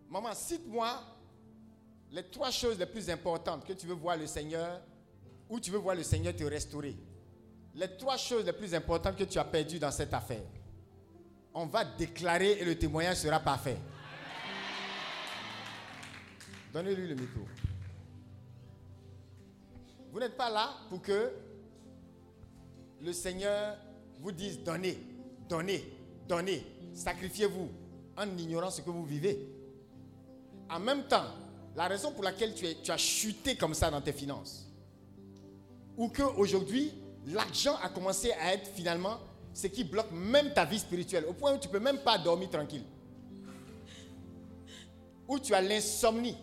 Maman, 0.08 0.32
cite-moi 0.32 1.02
les 2.12 2.22
trois 2.30 2.50
choses 2.50 2.78
les 2.78 2.86
plus 2.86 3.10
importantes 3.10 3.66
que 3.66 3.74
tu 3.74 3.86
veux 3.86 3.92
voir 3.92 4.16
le 4.16 4.26
Seigneur, 4.26 4.80
où 5.50 5.60
tu 5.60 5.70
veux 5.70 5.76
voir 5.76 5.94
le 5.94 6.02
Seigneur 6.02 6.34
te 6.34 6.44
restaurer. 6.44 6.96
Les 7.74 7.94
trois 7.98 8.16
choses 8.16 8.46
les 8.46 8.54
plus 8.54 8.74
importantes 8.74 9.16
que 9.16 9.24
tu 9.24 9.38
as 9.38 9.44
perdues 9.44 9.78
dans 9.78 9.90
cette 9.90 10.14
affaire. 10.14 10.46
On 11.52 11.66
va 11.66 11.84
déclarer 11.84 12.52
et 12.52 12.64
le 12.64 12.78
témoignage 12.78 13.18
sera 13.18 13.38
parfait. 13.38 13.76
Donnez-lui 16.72 17.06
le 17.06 17.16
micro. 17.16 17.42
Vous 20.14 20.20
n'êtes 20.20 20.36
pas 20.36 20.48
là 20.48 20.70
pour 20.88 21.02
que 21.02 21.32
le 23.00 23.12
Seigneur 23.12 23.76
vous 24.20 24.30
dise 24.30 24.60
donnez, 24.60 24.96
donnez, 25.48 25.92
donnez, 26.28 26.64
sacrifiez-vous 26.94 27.68
en 28.16 28.38
ignorant 28.38 28.70
ce 28.70 28.80
que 28.80 28.90
vous 28.90 29.04
vivez. 29.04 29.44
En 30.70 30.78
même 30.78 31.08
temps, 31.08 31.24
la 31.74 31.88
raison 31.88 32.12
pour 32.12 32.22
laquelle 32.22 32.54
tu, 32.54 32.92
as 32.92 32.96
chuté 32.96 33.56
comme 33.56 33.74
ça 33.74 33.90
dans 33.90 34.00
tes 34.00 34.12
finances, 34.12 34.70
ou 35.96 36.06
qu'aujourd'hui, 36.06 36.92
l'argent 37.26 37.74
a 37.82 37.88
commencé 37.88 38.30
à 38.34 38.54
être 38.54 38.70
finalement 38.70 39.18
ce 39.52 39.66
qui 39.66 39.82
bloque 39.82 40.12
même 40.12 40.54
ta 40.54 40.64
vie 40.64 40.78
spirituelle, 40.78 41.24
au 41.28 41.32
point 41.32 41.52
où 41.54 41.58
tu 41.58 41.66
ne 41.66 41.72
peux 41.72 41.80
même 41.80 41.98
pas 41.98 42.18
dormir 42.18 42.50
tranquille. 42.50 42.84
Où 45.26 45.40
tu 45.40 45.54
as 45.54 45.60
l'insomnie, 45.60 46.36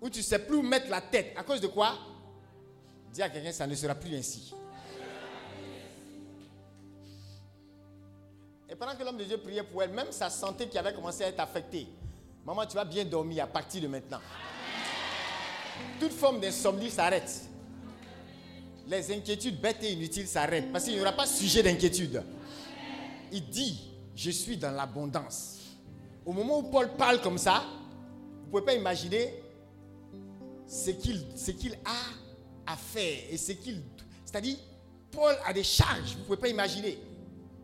où 0.00 0.08
tu 0.08 0.20
ne 0.20 0.24
sais 0.24 0.38
plus 0.38 0.58
où 0.58 0.62
mettre 0.62 0.88
la 0.88 1.00
tête. 1.00 1.34
À 1.36 1.42
cause 1.42 1.60
de 1.60 1.66
quoi? 1.66 1.98
Dis 3.12 3.22
à 3.22 3.28
quelqu'un, 3.28 3.52
ça 3.52 3.66
ne 3.66 3.74
sera 3.74 3.94
plus 3.94 4.16
ainsi. 4.16 4.54
Et 8.70 8.74
pendant 8.74 8.96
que 8.96 9.04
l'homme 9.04 9.18
de 9.18 9.24
Dieu 9.24 9.36
priait 9.36 9.62
pour 9.62 9.82
elle, 9.82 9.90
même 9.90 10.10
sa 10.10 10.30
santé 10.30 10.66
qui 10.66 10.78
avait 10.78 10.94
commencé 10.94 11.22
à 11.24 11.28
être 11.28 11.40
affectée, 11.40 11.86
maman, 12.46 12.64
tu 12.64 12.74
vas 12.74 12.86
bien 12.86 13.04
dormir 13.04 13.44
à 13.44 13.46
partir 13.46 13.82
de 13.82 13.86
maintenant. 13.86 14.20
Toute 16.00 16.12
forme 16.12 16.40
d'insomnie 16.40 16.90
s'arrête. 16.90 17.42
Les 18.88 19.12
inquiétudes 19.12 19.60
bêtes 19.60 19.82
et 19.82 19.92
inutiles 19.92 20.26
s'arrêtent 20.26 20.72
parce 20.72 20.84
qu'il 20.84 20.94
n'y 20.94 21.00
aura 21.00 21.12
pas 21.12 21.26
sujet 21.26 21.62
d'inquiétude. 21.62 22.22
Il 23.30 23.46
dit, 23.48 23.90
je 24.16 24.30
suis 24.30 24.56
dans 24.56 24.70
l'abondance. 24.70 25.58
Au 26.24 26.32
moment 26.32 26.60
où 26.60 26.62
Paul 26.62 26.96
parle 26.96 27.20
comme 27.20 27.38
ça, 27.38 27.62
vous 28.40 28.46
ne 28.46 28.50
pouvez 28.50 28.64
pas 28.64 28.74
imaginer 28.74 29.34
ce 30.66 30.90
qu'il 30.90 31.22
ce 31.36 31.50
qu'il 31.50 31.74
a 31.84 32.21
à 32.72 32.76
faire 32.76 33.18
et 33.30 33.36
ce 33.36 33.52
qu'il... 33.52 33.82
C'est-à-dire, 34.24 34.56
Paul 35.10 35.36
a 35.44 35.52
des 35.52 35.62
charges, 35.62 36.14
vous 36.14 36.20
ne 36.20 36.24
pouvez 36.24 36.38
pas 36.38 36.48
imaginer. 36.48 36.98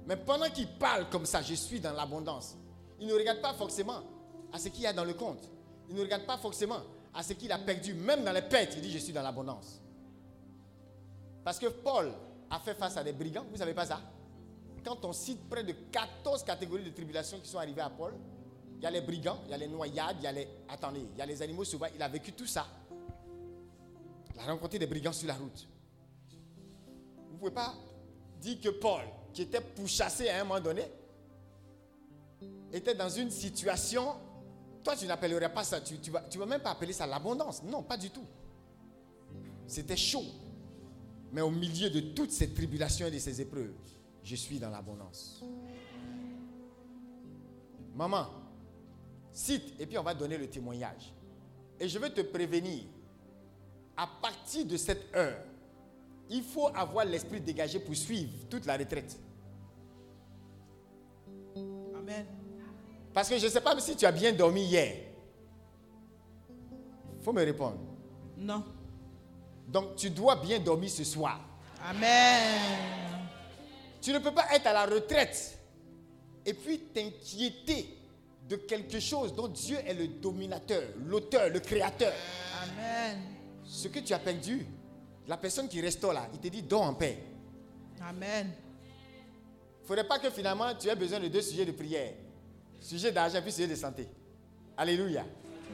Mais 0.06 0.16
pendant 0.16 0.48
qu'il 0.50 0.68
parle 0.68 1.08
comme 1.08 1.26
ça, 1.26 1.42
je 1.42 1.54
suis 1.54 1.80
dans 1.80 1.92
l'abondance, 1.92 2.56
il 3.00 3.06
ne 3.06 3.14
regarde 3.14 3.40
pas 3.40 3.54
forcément 3.54 4.02
à 4.52 4.58
ce 4.58 4.68
qu'il 4.68 4.82
y 4.82 4.86
a 4.86 4.92
dans 4.92 5.04
le 5.04 5.14
compte. 5.14 5.50
Il 5.88 5.96
ne 5.96 6.00
regarde 6.02 6.26
pas 6.26 6.36
forcément 6.36 6.80
à 7.14 7.22
ce 7.22 7.32
qu'il 7.32 7.50
a 7.52 7.58
perdu. 7.58 7.94
Même 7.94 8.24
dans 8.24 8.32
les 8.32 8.42
pertes, 8.42 8.74
il 8.76 8.82
dit, 8.82 8.90
je 8.90 8.98
suis 8.98 9.12
dans 9.12 9.22
l'abondance. 9.22 9.80
Parce 11.44 11.58
que 11.58 11.66
Paul 11.66 12.12
a 12.50 12.58
fait 12.60 12.74
face 12.74 12.96
à 12.96 13.04
des 13.04 13.12
brigands, 13.12 13.44
vous 13.44 13.52
ne 13.52 13.58
savez 13.58 13.74
pas 13.74 13.86
ça? 13.86 14.00
Quand 14.84 15.04
on 15.04 15.12
cite 15.12 15.48
près 15.48 15.64
de 15.64 15.72
14 15.90 16.44
catégories 16.44 16.84
de 16.84 16.90
tribulations 16.90 17.38
qui 17.40 17.48
sont 17.48 17.58
arrivées 17.58 17.80
à 17.80 17.90
Paul, 17.90 18.14
il 18.76 18.82
y 18.82 18.86
a 18.86 18.90
les 18.90 19.00
brigands, 19.00 19.40
il 19.46 19.50
y 19.50 19.54
a 19.54 19.56
les 19.56 19.68
noyades, 19.68 20.16
il 20.20 20.24
y 20.24 20.26
a 20.26 20.32
les... 20.32 20.48
Attendez, 20.68 21.06
il 21.12 21.18
y 21.18 21.22
a 21.22 21.26
les 21.26 21.40
animaux 21.42 21.64
sauvages, 21.64 21.92
il 21.94 22.02
a 22.02 22.08
vécu 22.08 22.32
tout 22.32 22.46
ça. 22.46 22.66
Il 24.38 24.42
a 24.42 24.52
rencontré 24.52 24.78
des 24.78 24.86
brigands 24.86 25.12
sur 25.12 25.26
la 25.26 25.34
route. 25.34 25.68
Vous 27.26 27.34
ne 27.34 27.38
pouvez 27.38 27.50
pas 27.50 27.74
dire 28.40 28.60
que 28.60 28.68
Paul, 28.68 29.02
qui 29.32 29.42
était 29.42 29.60
pourchassé 29.60 30.28
à 30.28 30.40
un 30.40 30.44
moment 30.44 30.60
donné, 30.60 30.84
était 32.72 32.94
dans 32.94 33.08
une 33.08 33.30
situation, 33.30 34.14
toi 34.84 34.94
tu 34.96 35.06
n'appellerais 35.06 35.52
pas 35.52 35.64
ça, 35.64 35.80
tu 35.80 35.94
ne 35.94 35.98
tu 35.98 36.38
vas 36.38 36.46
même 36.46 36.60
pas 36.60 36.70
appeler 36.70 36.92
ça 36.92 37.06
l'abondance. 37.06 37.62
Non, 37.64 37.82
pas 37.82 37.96
du 37.96 38.10
tout. 38.10 38.26
C'était 39.66 39.96
chaud. 39.96 40.24
Mais 41.32 41.40
au 41.40 41.50
milieu 41.50 41.90
de 41.90 42.00
toutes 42.00 42.30
ces 42.30 42.54
tribulations 42.54 43.06
et 43.06 43.10
de 43.10 43.18
ces 43.18 43.40
épreuves, 43.40 43.74
je 44.22 44.36
suis 44.36 44.58
dans 44.58 44.70
l'abondance. 44.70 45.42
Maman, 47.94 48.28
cite 49.32 49.74
et 49.80 49.86
puis 49.86 49.98
on 49.98 50.02
va 50.02 50.14
donner 50.14 50.38
le 50.38 50.48
témoignage. 50.48 51.12
Et 51.80 51.88
je 51.88 51.98
veux 51.98 52.10
te 52.10 52.20
prévenir, 52.20 52.84
à 53.98 54.06
partir 54.06 54.64
de 54.64 54.76
cette 54.76 55.12
heure, 55.14 55.36
il 56.30 56.42
faut 56.44 56.68
avoir 56.68 57.04
l'esprit 57.04 57.40
dégagé 57.40 57.80
pour 57.80 57.96
suivre 57.96 58.30
toute 58.48 58.64
la 58.64 58.76
retraite. 58.76 59.18
Amen. 61.56 62.24
Parce 63.12 63.28
que 63.28 63.38
je 63.38 63.46
ne 63.46 63.50
sais 63.50 63.60
pas 63.60 63.78
si 63.80 63.96
tu 63.96 64.06
as 64.06 64.12
bien 64.12 64.32
dormi 64.32 64.62
hier. 64.62 64.94
Il 67.18 67.24
faut 67.24 67.32
me 67.32 67.44
répondre. 67.44 67.78
Non. 68.36 68.64
Donc 69.66 69.96
tu 69.96 70.10
dois 70.10 70.36
bien 70.36 70.60
dormir 70.60 70.90
ce 70.90 71.02
soir. 71.02 71.40
Amen. 71.84 72.60
Tu 74.00 74.12
ne 74.12 74.20
peux 74.20 74.32
pas 74.32 74.46
être 74.54 74.68
à 74.68 74.72
la 74.72 74.86
retraite 74.86 75.58
et 76.46 76.54
puis 76.54 76.78
t'inquiéter 76.78 77.98
de 78.48 78.56
quelque 78.56 79.00
chose 79.00 79.34
dont 79.34 79.48
Dieu 79.48 79.76
est 79.84 79.94
le 79.94 80.06
dominateur, 80.06 80.82
l'auteur, 81.04 81.50
le 81.50 81.58
créateur. 81.58 82.12
Amen. 82.62 83.37
Ce 83.68 83.86
que 83.88 83.98
tu 83.98 84.14
as 84.14 84.18
perdu, 84.18 84.66
la 85.26 85.36
personne 85.36 85.68
qui 85.68 85.80
restaure 85.80 86.14
là, 86.14 86.26
il 86.32 86.40
te 86.40 86.48
dit 86.48 86.62
dors 86.62 86.82
en 86.82 86.94
paix. 86.94 87.18
Amen. 88.00 88.50
Il 88.50 89.82
ne 89.82 89.86
faudrait 89.86 90.08
pas 90.08 90.18
que 90.18 90.30
finalement 90.30 90.74
tu 90.74 90.88
aies 90.88 90.96
besoin 90.96 91.20
de 91.20 91.28
deux 91.28 91.42
sujets 91.42 91.66
de 91.66 91.72
prière. 91.72 92.12
Sujet 92.80 93.12
d'argent 93.12 93.40
puis 93.42 93.52
sujet 93.52 93.68
de 93.68 93.74
santé. 93.74 94.08
Alléluia. 94.76 95.24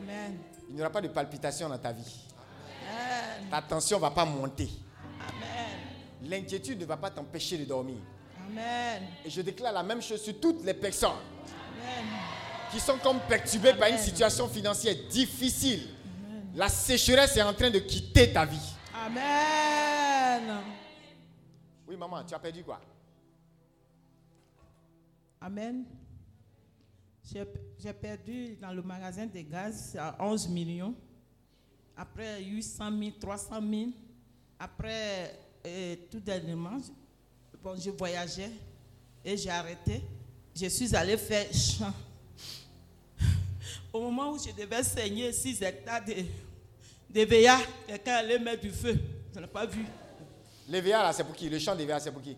Amen. 0.02 0.38
Il 0.68 0.74
n'y 0.74 0.80
aura 0.80 0.90
pas 0.90 1.00
de 1.00 1.08
palpitation 1.08 1.68
dans 1.68 1.78
ta 1.78 1.92
vie. 1.92 2.24
Amen. 2.90 3.48
Ta 3.50 3.62
tension 3.62 3.98
ne 3.98 4.02
va 4.02 4.10
pas 4.10 4.24
monter. 4.24 4.70
Amen. 5.20 5.78
L'inquiétude 6.28 6.80
ne 6.80 6.86
va 6.86 6.96
pas 6.96 7.10
t'empêcher 7.10 7.58
de 7.58 7.64
dormir. 7.64 7.98
Amen. 8.48 9.02
Et 9.24 9.30
je 9.30 9.40
déclare 9.40 9.72
la 9.72 9.84
même 9.84 10.02
chose 10.02 10.20
sur 10.20 10.40
toutes 10.40 10.64
les 10.64 10.74
personnes 10.74 11.10
Amen. 11.10 12.06
qui 12.72 12.80
sont 12.80 12.98
comme 12.98 13.20
perturbées 13.20 13.74
par 13.74 13.88
une 13.88 13.98
situation 13.98 14.48
financière 14.48 14.96
difficile. 15.10 15.93
La 16.54 16.68
sécheresse 16.68 17.36
est 17.36 17.42
en 17.42 17.52
train 17.52 17.70
de 17.70 17.80
quitter 17.80 18.32
ta 18.32 18.44
vie. 18.44 18.74
Amen. 18.94 20.62
Oui, 21.88 21.96
maman, 21.96 22.22
tu 22.24 22.34
as 22.34 22.38
perdu 22.38 22.62
quoi? 22.62 22.80
Amen. 25.40 25.84
J'ai 27.32 27.92
perdu 27.92 28.56
dans 28.60 28.72
le 28.72 28.82
magasin 28.82 29.26
de 29.26 29.40
gaz 29.40 29.96
à 29.98 30.16
11 30.24 30.48
millions. 30.48 30.94
Après 31.96 32.42
800 32.42 32.90
000, 32.98 33.10
300 33.20 33.60
000. 33.60 33.90
Après, 34.58 35.38
euh, 35.66 35.96
tout 36.10 36.20
dernièrement, 36.20 36.78
je- 36.78 37.58
bon, 37.58 37.74
je 37.76 37.90
voyageais 37.90 38.50
et 39.24 39.36
j'ai 39.36 39.50
arrêté. 39.50 40.02
Je 40.54 40.66
suis 40.66 40.94
allé 40.94 41.16
faire 41.16 41.46
champ. 41.52 41.92
Au 43.94 44.00
moment 44.00 44.32
où 44.32 44.38
je 44.38 44.50
devais 44.50 44.82
saigner 44.82 45.32
6 45.32 45.62
hectares 45.62 46.04
de, 46.04 46.14
de 47.10 47.24
VA, 47.24 47.58
quelqu'un 47.86 48.14
allait 48.14 48.40
mettre 48.40 48.62
du 48.62 48.70
feu. 48.72 48.98
Je 49.32 49.38
n'ai 49.38 49.46
pas 49.46 49.66
vu. 49.66 49.86
Les 50.68 50.80
VA, 50.80 51.00
là, 51.00 51.12
c'est 51.12 51.22
pour 51.22 51.36
qui? 51.36 51.48
Le 51.48 51.60
chant 51.60 51.76
des 51.76 51.86
VA, 51.86 52.00
c'est 52.00 52.10
pour 52.10 52.20
qui? 52.20 52.36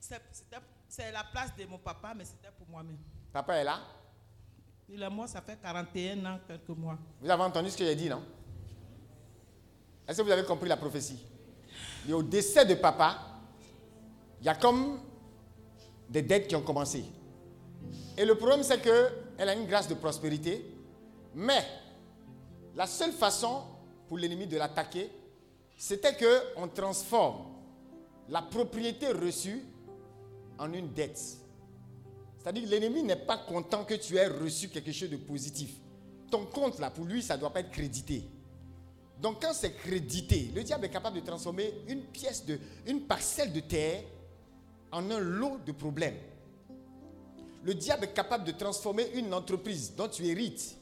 C'est 0.00 1.12
la 1.12 1.22
place 1.22 1.54
de 1.56 1.64
mon 1.66 1.78
papa, 1.78 2.12
mais 2.16 2.24
c'était 2.24 2.50
pour 2.58 2.66
moi-même. 2.68 2.98
Papa 3.32 3.54
est 3.54 3.62
là? 3.62 3.78
Il 4.88 5.00
est 5.00 5.10
mort, 5.10 5.28
ça 5.28 5.40
fait 5.40 5.56
41 5.62 6.26
ans, 6.26 6.40
quelques 6.44 6.76
mois. 6.76 6.98
Vous 7.20 7.30
avez 7.30 7.42
entendu 7.44 7.70
ce 7.70 7.76
que 7.76 7.84
j'ai 7.84 7.94
dit, 7.94 8.08
non? 8.08 8.24
Est-ce 10.08 10.18
que 10.18 10.22
vous 10.24 10.32
avez 10.32 10.42
compris 10.42 10.68
la 10.68 10.76
prophétie? 10.76 11.24
Et 12.08 12.12
au 12.12 12.24
décès 12.24 12.66
de 12.66 12.74
papa, 12.74 13.16
il 14.40 14.46
y 14.46 14.48
a 14.48 14.56
comme 14.56 14.98
des 16.08 16.22
dettes 16.22 16.48
qui 16.48 16.56
ont 16.56 16.62
commencé. 16.62 17.04
Et 18.18 18.24
le 18.24 18.34
problème, 18.34 18.64
c'est 18.64 18.82
qu'elle 18.82 19.48
a 19.48 19.54
une 19.54 19.68
grâce 19.68 19.86
de 19.86 19.94
prospérité, 19.94 20.69
mais 21.34 21.64
la 22.74 22.86
seule 22.86 23.12
façon 23.12 23.62
pour 24.08 24.18
l'ennemi 24.18 24.46
de 24.46 24.56
l'attaquer, 24.56 25.10
c'était 25.76 26.16
qu'on 26.16 26.68
transforme 26.68 27.46
la 28.28 28.42
propriété 28.42 29.08
reçue 29.08 29.64
en 30.58 30.72
une 30.72 30.92
dette. 30.92 31.20
C'est-à-dire 32.38 32.64
que 32.64 32.68
l'ennemi 32.68 33.02
n'est 33.02 33.16
pas 33.16 33.38
content 33.38 33.84
que 33.84 33.94
tu 33.94 34.16
aies 34.16 34.26
reçu 34.28 34.68
quelque 34.68 34.92
chose 34.92 35.10
de 35.10 35.16
positif. 35.16 35.70
Ton 36.30 36.46
compte, 36.46 36.78
là, 36.78 36.90
pour 36.90 37.04
lui, 37.04 37.22
ça 37.22 37.34
ne 37.36 37.40
doit 37.40 37.52
pas 37.52 37.60
être 37.60 37.70
crédité. 37.70 38.24
Donc 39.20 39.42
quand 39.42 39.52
c'est 39.52 39.74
crédité, 39.74 40.50
le 40.54 40.62
diable 40.62 40.86
est 40.86 40.90
capable 40.90 41.16
de 41.20 41.26
transformer 41.26 41.74
une 41.88 42.02
pièce 42.02 42.44
de, 42.46 42.58
une 42.86 43.02
parcelle 43.02 43.52
de 43.52 43.60
terre 43.60 44.02
en 44.92 45.10
un 45.10 45.18
lot 45.18 45.58
de 45.66 45.72
problèmes. 45.72 46.16
Le 47.62 47.74
diable 47.74 48.04
est 48.04 48.14
capable 48.14 48.44
de 48.44 48.52
transformer 48.52 49.10
une 49.14 49.34
entreprise 49.34 49.94
dont 49.94 50.08
tu 50.08 50.26
hérites 50.26 50.76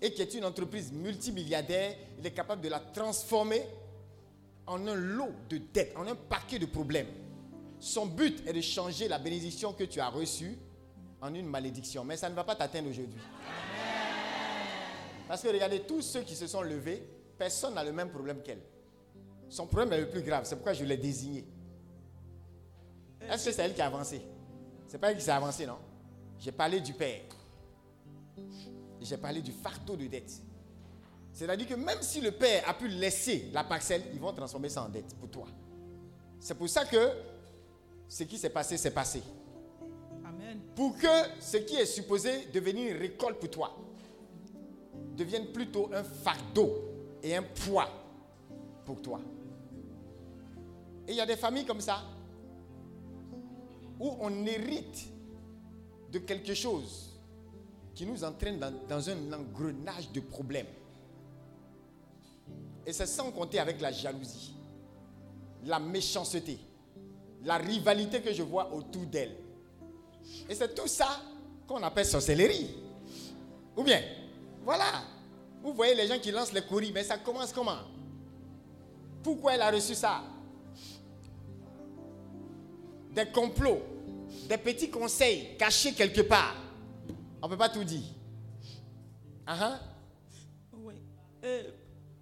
et 0.00 0.12
qui 0.12 0.22
est 0.22 0.34
une 0.34 0.44
entreprise 0.44 0.92
multimilliardaire, 0.92 1.96
il 2.18 2.26
est 2.26 2.32
capable 2.32 2.62
de 2.62 2.68
la 2.68 2.80
transformer 2.80 3.62
en 4.66 4.86
un 4.86 4.94
lot 4.94 5.32
de 5.48 5.58
dettes, 5.58 5.94
en 5.96 6.06
un 6.06 6.14
paquet 6.14 6.58
de 6.58 6.66
problèmes. 6.66 7.08
Son 7.78 8.06
but 8.06 8.46
est 8.46 8.52
de 8.52 8.60
changer 8.60 9.08
la 9.08 9.18
bénédiction 9.18 9.72
que 9.72 9.84
tu 9.84 10.00
as 10.00 10.08
reçue 10.08 10.58
en 11.20 11.34
une 11.34 11.46
malédiction. 11.46 12.04
Mais 12.04 12.16
ça 12.16 12.28
ne 12.28 12.34
va 12.34 12.44
pas 12.44 12.56
t'atteindre 12.56 12.90
aujourd'hui. 12.90 13.20
Parce 15.28 15.42
que 15.42 15.48
regardez, 15.48 15.80
tous 15.80 16.02
ceux 16.02 16.22
qui 16.22 16.34
se 16.34 16.46
sont 16.46 16.62
levés, 16.62 17.02
personne 17.38 17.74
n'a 17.74 17.84
le 17.84 17.92
même 17.92 18.10
problème 18.10 18.42
qu'elle. 18.42 18.62
Son 19.48 19.66
problème 19.66 19.92
est 19.92 20.00
le 20.00 20.10
plus 20.10 20.22
grave, 20.22 20.44
c'est 20.44 20.56
pourquoi 20.56 20.72
je 20.72 20.84
l'ai 20.84 20.96
désigné. 20.96 21.44
Est-ce 23.20 23.46
que 23.46 23.52
c'est 23.52 23.62
elle 23.62 23.74
qui 23.74 23.82
a 23.82 23.86
avancé? 23.86 24.20
C'est 24.86 24.98
pas 24.98 25.10
elle 25.10 25.16
qui 25.16 25.24
s'est 25.24 25.30
avancée, 25.30 25.66
non? 25.66 25.78
J'ai 26.38 26.52
parlé 26.52 26.80
du 26.80 26.92
père. 26.92 27.20
J'ai 29.06 29.16
parlé 29.16 29.40
du 29.40 29.52
fardeau 29.52 29.94
de 29.94 30.08
dette. 30.08 30.32
C'est-à-dire 31.32 31.68
que 31.68 31.74
même 31.74 31.98
si 32.00 32.20
le 32.20 32.32
père 32.32 32.68
a 32.68 32.74
pu 32.74 32.88
laisser 32.88 33.50
la 33.52 33.62
parcelle, 33.62 34.02
ils 34.12 34.18
vont 34.18 34.32
transformer 34.32 34.68
ça 34.68 34.82
en 34.82 34.88
dette 34.88 35.14
pour 35.20 35.28
toi. 35.28 35.46
C'est 36.40 36.56
pour 36.56 36.68
ça 36.68 36.84
que 36.84 37.12
ce 38.08 38.24
qui 38.24 38.36
s'est 38.36 38.50
passé, 38.50 38.76
s'est 38.76 38.90
passé. 38.90 39.22
Amen. 40.24 40.60
Pour 40.74 40.98
que 40.98 41.06
ce 41.40 41.58
qui 41.58 41.76
est 41.76 41.86
supposé 41.86 42.46
devenir 42.52 42.96
une 42.96 43.00
récolte 43.00 43.38
pour 43.38 43.50
toi 43.50 43.76
devienne 45.16 45.52
plutôt 45.52 45.88
un 45.92 46.02
fardeau 46.02 46.74
et 47.22 47.36
un 47.36 47.44
poids 47.44 47.88
pour 48.84 49.00
toi. 49.00 49.20
Et 51.06 51.12
il 51.12 51.16
y 51.16 51.20
a 51.20 51.26
des 51.26 51.36
familles 51.36 51.64
comme 51.64 51.80
ça 51.80 52.02
où 54.00 54.16
on 54.20 54.44
hérite 54.46 55.06
de 56.10 56.18
quelque 56.18 56.54
chose 56.54 57.15
qui 57.96 58.04
nous 58.04 58.22
entraîne 58.22 58.60
dans, 58.60 59.08
un 59.08 59.32
engrenage 59.32 60.12
de 60.12 60.20
problèmes. 60.20 60.66
Et 62.84 62.92
c'est 62.92 63.06
sans 63.06 63.32
compter 63.32 63.58
avec 63.58 63.80
la 63.80 63.90
jalousie, 63.90 64.54
la 65.64 65.80
méchanceté, 65.80 66.58
la 67.42 67.56
rivalité 67.56 68.20
que 68.20 68.34
je 68.34 68.42
vois 68.42 68.72
autour 68.72 69.06
d'elle. 69.06 69.34
Et 70.48 70.54
c'est 70.54 70.74
tout 70.74 70.86
ça 70.86 71.22
qu'on 71.66 71.82
appelle 71.82 72.04
sorcellerie. 72.04 72.76
Ou 73.74 73.82
bien, 73.82 74.02
voilà. 74.62 75.02
Vous 75.62 75.72
voyez 75.72 75.94
les 75.94 76.06
gens 76.06 76.18
qui 76.18 76.30
lancent 76.30 76.52
les 76.52 76.62
courriers, 76.62 76.92
mais 76.92 77.02
ça 77.02 77.16
commence 77.16 77.50
comment? 77.50 77.78
Pourquoi 79.22 79.54
elle 79.54 79.62
a 79.62 79.70
reçu 79.70 79.94
ça? 79.94 80.22
Des 83.12 83.26
complots, 83.26 83.80
des 84.46 84.58
petits 84.58 84.90
conseils 84.90 85.56
cachés 85.58 85.94
quelque 85.94 86.20
part. 86.20 86.65
On 87.42 87.46
ne 87.46 87.52
peut 87.52 87.58
pas 87.58 87.68
tout 87.68 87.84
dire. 87.84 88.02
Ah 89.46 89.56
ah. 89.60 89.80
Oui. 90.72 90.94
Euh, 91.44 91.70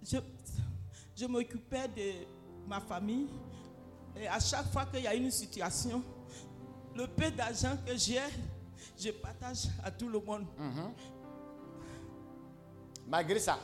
je 0.03 0.17
je 1.15 1.25
m'occupais 1.25 1.87
de 1.87 2.11
ma 2.67 2.79
famille. 2.81 3.27
Et 4.17 4.27
à 4.27 4.39
chaque 4.39 4.71
fois 4.71 4.85
qu'il 4.85 5.01
y 5.03 5.07
a 5.07 5.15
une 5.15 5.31
situation, 5.31 6.03
le 6.95 7.07
peu 7.07 7.31
d'argent 7.31 7.77
que 7.85 7.95
j'ai, 7.97 8.19
je 8.97 9.11
partage 9.11 9.67
à 9.83 9.91
tout 9.91 10.07
le 10.07 10.19
monde. 10.19 10.45
Malgré 13.07 13.39
ça, 13.39 13.59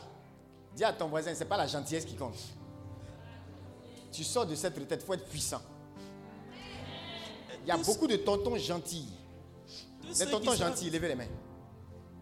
dis 0.76 0.84
à 0.84 0.94
ton 0.94 1.08
voisin, 1.08 1.34
ce 1.34 1.40
n'est 1.40 1.46
pas 1.46 1.58
la 1.58 1.68
gentillesse 1.68 2.06
qui 2.06 2.16
compte. 2.16 2.38
Tu 4.12 4.24
sors 4.24 4.46
de 4.46 4.56
cette 4.56 4.78
retraite, 4.78 5.02
il 5.04 5.06
faut 5.06 5.14
être 5.14 5.28
puissant. 5.28 5.62
Il 7.64 7.68
y 7.68 7.72
a 7.72 7.78
beaucoup 7.78 8.08
de 8.08 8.18
tontons 8.18 8.58
gentils. 8.58 9.08
Les 10.20 10.26
tontons 10.26 10.56
gentils, 10.56 10.90
levez 10.90 11.10
les 11.10 11.16
mains. 11.16 11.28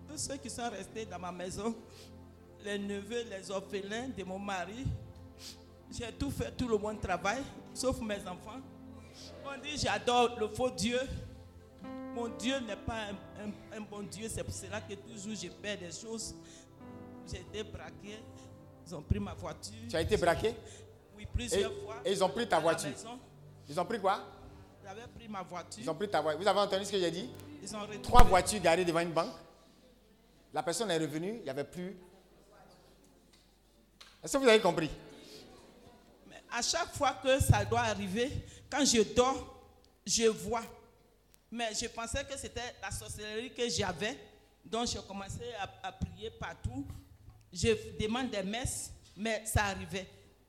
Tous 0.09 0.17
ceux 0.17 0.37
qui 0.37 0.49
sont 0.49 0.69
restés 0.69 1.05
dans 1.05 1.19
ma 1.19 1.31
maison, 1.31 1.75
les 2.63 2.77
neveux, 2.79 3.23
les 3.29 3.51
orphelins 3.51 4.09
de 4.17 4.23
mon 4.23 4.39
mari, 4.39 4.85
j'ai 5.91 6.11
tout 6.13 6.31
fait, 6.31 6.51
tout 6.51 6.67
le 6.67 6.77
monde 6.77 6.99
travaille, 7.01 7.41
sauf 7.73 7.99
mes 8.01 8.19
enfants. 8.27 8.59
On 9.45 9.61
dit 9.61 9.77
j'adore 9.77 10.37
le 10.39 10.47
faux 10.47 10.69
Dieu. 10.69 10.99
Mon 12.15 12.27
Dieu 12.29 12.59
n'est 12.59 12.75
pas 12.75 13.05
un, 13.39 13.45
un- 13.45 13.77
un 13.77 13.81
bon 13.81 14.01
Dieu, 14.03 14.27
c'est 14.29 14.43
pour 14.43 14.53
cela 14.53 14.81
que 14.81 14.93
toujours 14.95 15.35
je 15.35 15.47
perds 15.49 15.77
des 15.79 15.91
choses. 15.91 16.35
J'ai 17.31 17.39
été 17.41 17.63
braqué, 17.63 18.17
ils 18.87 18.95
ont 18.95 19.01
pris 19.01 19.19
ma 19.19 19.33
voiture. 19.33 19.73
Tu 19.89 19.95
as 19.95 20.01
été 20.01 20.17
braqué? 20.17 20.55
Oui, 21.15 21.27
plusieurs 21.31 21.71
Et- 21.71 21.85
fois. 21.85 21.95
et 22.03 22.11
ils 22.11 22.23
ont 22.23 22.29
pris 22.29 22.47
ta 22.47 22.59
voiture. 22.59 22.89
Ils 23.67 23.79
ont 23.79 23.85
pris 23.85 23.99
quoi? 23.99 24.19
J'avais 24.83 25.07
pris 25.15 25.27
ma 25.27 25.43
voiture. 25.43 25.83
Ils 25.83 25.89
ont 25.89 25.93
pris 25.95 26.09
ta 26.09 26.21
voiture. 26.21 26.41
Vous 26.41 26.47
avez 26.47 26.59
entendu 26.59 26.85
ce 26.85 26.91
que 26.91 26.99
j'ai 26.99 27.11
dit? 27.11 27.29
Ils 27.61 27.75
ont 27.75 27.79
Trois 28.01 28.23
voitures 28.23 28.59
garées 28.61 28.85
devant 28.85 29.01
une 29.01 29.11
banque. 29.11 29.33
La 30.53 30.63
personne 30.63 30.89
est 30.91 30.97
revenue, 30.97 31.37
il 31.37 31.43
n'y 31.43 31.49
avait 31.49 31.63
plus. 31.63 31.95
Est-ce 34.23 34.33
que 34.33 34.37
vous 34.43 34.47
avez 34.49 34.59
compris? 34.61 34.89
Mais 36.27 36.41
à 36.51 36.61
chaque 36.61 36.93
fois 36.95 37.13
que 37.23 37.39
ça 37.39 37.63
doit 37.65 37.81
arriver, 37.81 38.31
quand 38.69 38.83
je 38.83 39.01
dors, 39.13 39.61
je 40.05 40.25
vois. 40.25 40.63
Mais 41.51 41.73
je 41.73 41.87
pensais 41.87 42.23
que 42.25 42.37
c'était 42.37 42.75
la 42.81 42.91
sorcellerie 42.91 43.53
que 43.53 43.67
j'avais. 43.69 44.17
Donc 44.65 44.87
j'ai 44.87 44.99
commencé 45.07 45.53
à, 45.59 45.87
à 45.87 45.91
prier 45.91 46.31
partout. 46.31 46.85
Je 47.53 47.69
demande 47.99 48.29
des 48.29 48.43
messes, 48.43 48.91
mais 49.15 49.43
ça 49.45 49.65
arrivait. 49.65 50.07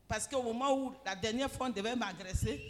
Parce 0.09 0.27
qu'au 0.27 0.43
moment 0.43 0.75
où 0.77 0.93
la 1.05 1.15
dernière 1.15 1.51
fois 1.51 1.67
on 1.69 1.71
devait 1.71 1.95
m'agresser, 1.95 2.61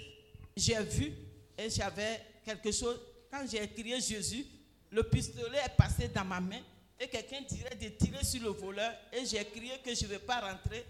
j'ai 0.56 0.80
vu 0.82 1.12
et 1.56 1.70
j'avais 1.70 2.20
quelque 2.44 2.70
chose. 2.70 3.00
Quand 3.30 3.44
j'ai 3.50 3.66
crié 3.68 4.00
Jésus, 4.00 4.44
le 4.90 5.02
pistolet 5.04 5.58
est 5.64 5.76
passé 5.76 6.08
dans 6.08 6.24
ma 6.24 6.40
main 6.40 6.60
et 7.00 7.08
quelqu'un 7.08 7.40
dirait 7.48 7.74
de 7.76 7.88
tirer 7.88 8.22
sur 8.22 8.42
le 8.42 8.50
voleur 8.50 8.92
et 9.10 9.24
j'ai 9.24 9.42
crié 9.46 9.78
que 9.82 9.94
je 9.94 10.04
ne 10.04 10.10
vais 10.10 10.18
pas 10.18 10.40
rentrer 10.40 10.84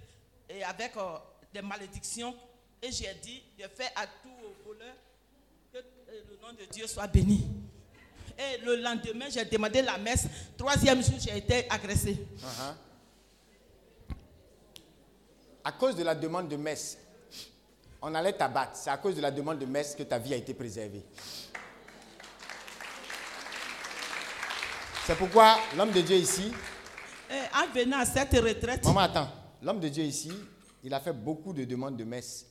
et 0.48 0.64
avec 0.64 0.96
euh, 0.96 1.16
des 1.54 1.62
malédictions 1.62 2.34
et 2.82 2.90
j'ai 2.90 3.14
dit 3.22 3.42
de 3.56 3.62
faire 3.68 3.90
à 3.94 4.06
tout 4.06 4.28
au 4.44 4.68
voleur 4.68 4.94
que 5.72 5.78
euh, 5.78 6.22
le 6.28 6.36
nom 6.42 6.52
de 6.52 6.64
Dieu 6.72 6.86
soit 6.88 7.06
béni. 7.06 7.46
Et 8.36 8.58
le 8.64 8.76
lendemain, 8.76 9.26
j'ai 9.28 9.44
demandé 9.44 9.82
la 9.82 9.98
messe. 9.98 10.26
Troisième 10.56 11.02
jour, 11.02 11.16
j'ai 11.20 11.36
été 11.36 11.70
agressé. 11.70 12.12
Uh-huh. 12.38 12.74
À 15.62 15.72
cause 15.72 15.94
de 15.94 16.02
la 16.02 16.14
demande 16.14 16.48
de 16.48 16.56
messe, 16.56 16.96
on 18.00 18.14
allait 18.14 18.32
t'abattre. 18.32 18.76
C'est 18.76 18.88
à 18.90 18.96
cause 18.96 19.14
de 19.14 19.20
la 19.20 19.30
demande 19.30 19.58
de 19.58 19.66
messe 19.66 19.94
que 19.94 20.02
ta 20.04 20.18
vie 20.18 20.32
a 20.32 20.38
été 20.38 20.54
préservée. 20.54 21.04
C'est 25.06 25.16
pourquoi 25.16 25.58
l'homme 25.76 25.92
de 25.92 26.00
Dieu 26.02 26.16
ici, 26.16 26.52
Et 27.30 27.56
en 27.56 27.72
venant 27.72 27.98
à 27.98 28.06
cette 28.06 28.32
retraite, 28.32 28.84
maman 28.84 29.00
attends, 29.00 29.28
l'homme 29.62 29.80
de 29.80 29.88
Dieu 29.88 30.04
ici, 30.04 30.30
il 30.84 30.92
a 30.94 31.00
fait 31.00 31.12
beaucoup 31.12 31.52
de 31.52 31.64
demandes 31.64 31.96
de 31.96 32.04
messe 32.04 32.46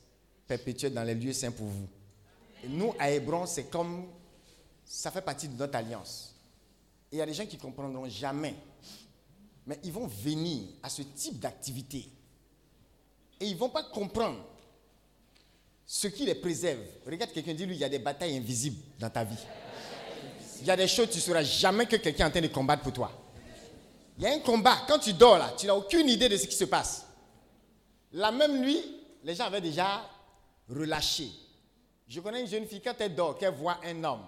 perpétuelles 0.46 0.94
dans 0.94 1.04
les 1.04 1.14
lieux 1.14 1.32
saints 1.32 1.52
pour 1.52 1.66
vous. 1.66 1.88
Et 2.64 2.68
nous, 2.68 2.94
à 2.98 3.10
Hébron, 3.10 3.46
c'est 3.46 3.70
comme, 3.70 4.06
ça 4.84 5.10
fait 5.10 5.22
partie 5.22 5.48
de 5.48 5.56
notre 5.56 5.76
alliance. 5.76 6.34
Et 7.10 7.16
il 7.16 7.18
y 7.18 7.22
a 7.22 7.26
des 7.26 7.34
gens 7.34 7.46
qui 7.46 7.56
ne 7.56 7.62
comprendront 7.62 8.08
jamais. 8.08 8.54
Mais 9.66 9.78
ils 9.84 9.92
vont 9.92 10.06
venir 10.06 10.64
à 10.82 10.88
ce 10.88 11.02
type 11.02 11.38
d'activité. 11.38 12.08
Et 13.40 13.46
ils 13.46 13.54
ne 13.54 13.58
vont 13.58 13.68
pas 13.70 13.84
comprendre 13.84 14.44
ce 15.86 16.08
qui 16.08 16.24
les 16.24 16.34
préserve. 16.34 16.80
Regarde 17.06 17.32
quelqu'un, 17.32 17.54
dis-lui, 17.54 17.76
il 17.76 17.80
y 17.80 17.84
a 17.84 17.88
des 17.88 17.98
batailles 17.98 18.36
invisibles 18.36 18.82
dans 18.98 19.10
ta 19.10 19.24
vie. 19.24 19.38
Il 20.60 20.66
y 20.66 20.70
a 20.70 20.76
des 20.76 20.88
choses, 20.88 21.08
tu 21.10 21.16
ne 21.16 21.22
sauras 21.22 21.42
jamais 21.42 21.86
que 21.86 21.96
quelqu'un 21.96 22.26
est 22.26 22.28
en 22.28 22.30
train 22.30 22.40
de 22.40 22.48
combattre 22.48 22.82
pour 22.82 22.92
toi. 22.92 23.10
Il 24.18 24.24
y 24.24 24.26
a 24.26 24.32
un 24.32 24.40
combat. 24.40 24.82
Quand 24.86 24.98
tu 24.98 25.12
dors 25.12 25.38
là, 25.38 25.54
tu 25.56 25.66
n'as 25.66 25.74
aucune 25.74 26.08
idée 26.08 26.28
de 26.28 26.36
ce 26.36 26.46
qui 26.46 26.54
se 26.54 26.64
passe. 26.64 27.06
La 28.12 28.30
même 28.30 28.60
nuit, 28.60 28.82
les 29.24 29.34
gens 29.34 29.44
avaient 29.44 29.60
déjà 29.60 30.08
relâché. 30.68 31.30
Je 32.06 32.20
connais 32.20 32.42
une 32.42 32.48
jeune 32.48 32.66
fille, 32.66 32.82
quand 32.82 32.94
elle 32.98 33.14
dort, 33.14 33.38
qu'elle 33.38 33.54
voit 33.54 33.78
un 33.84 34.04
homme, 34.04 34.26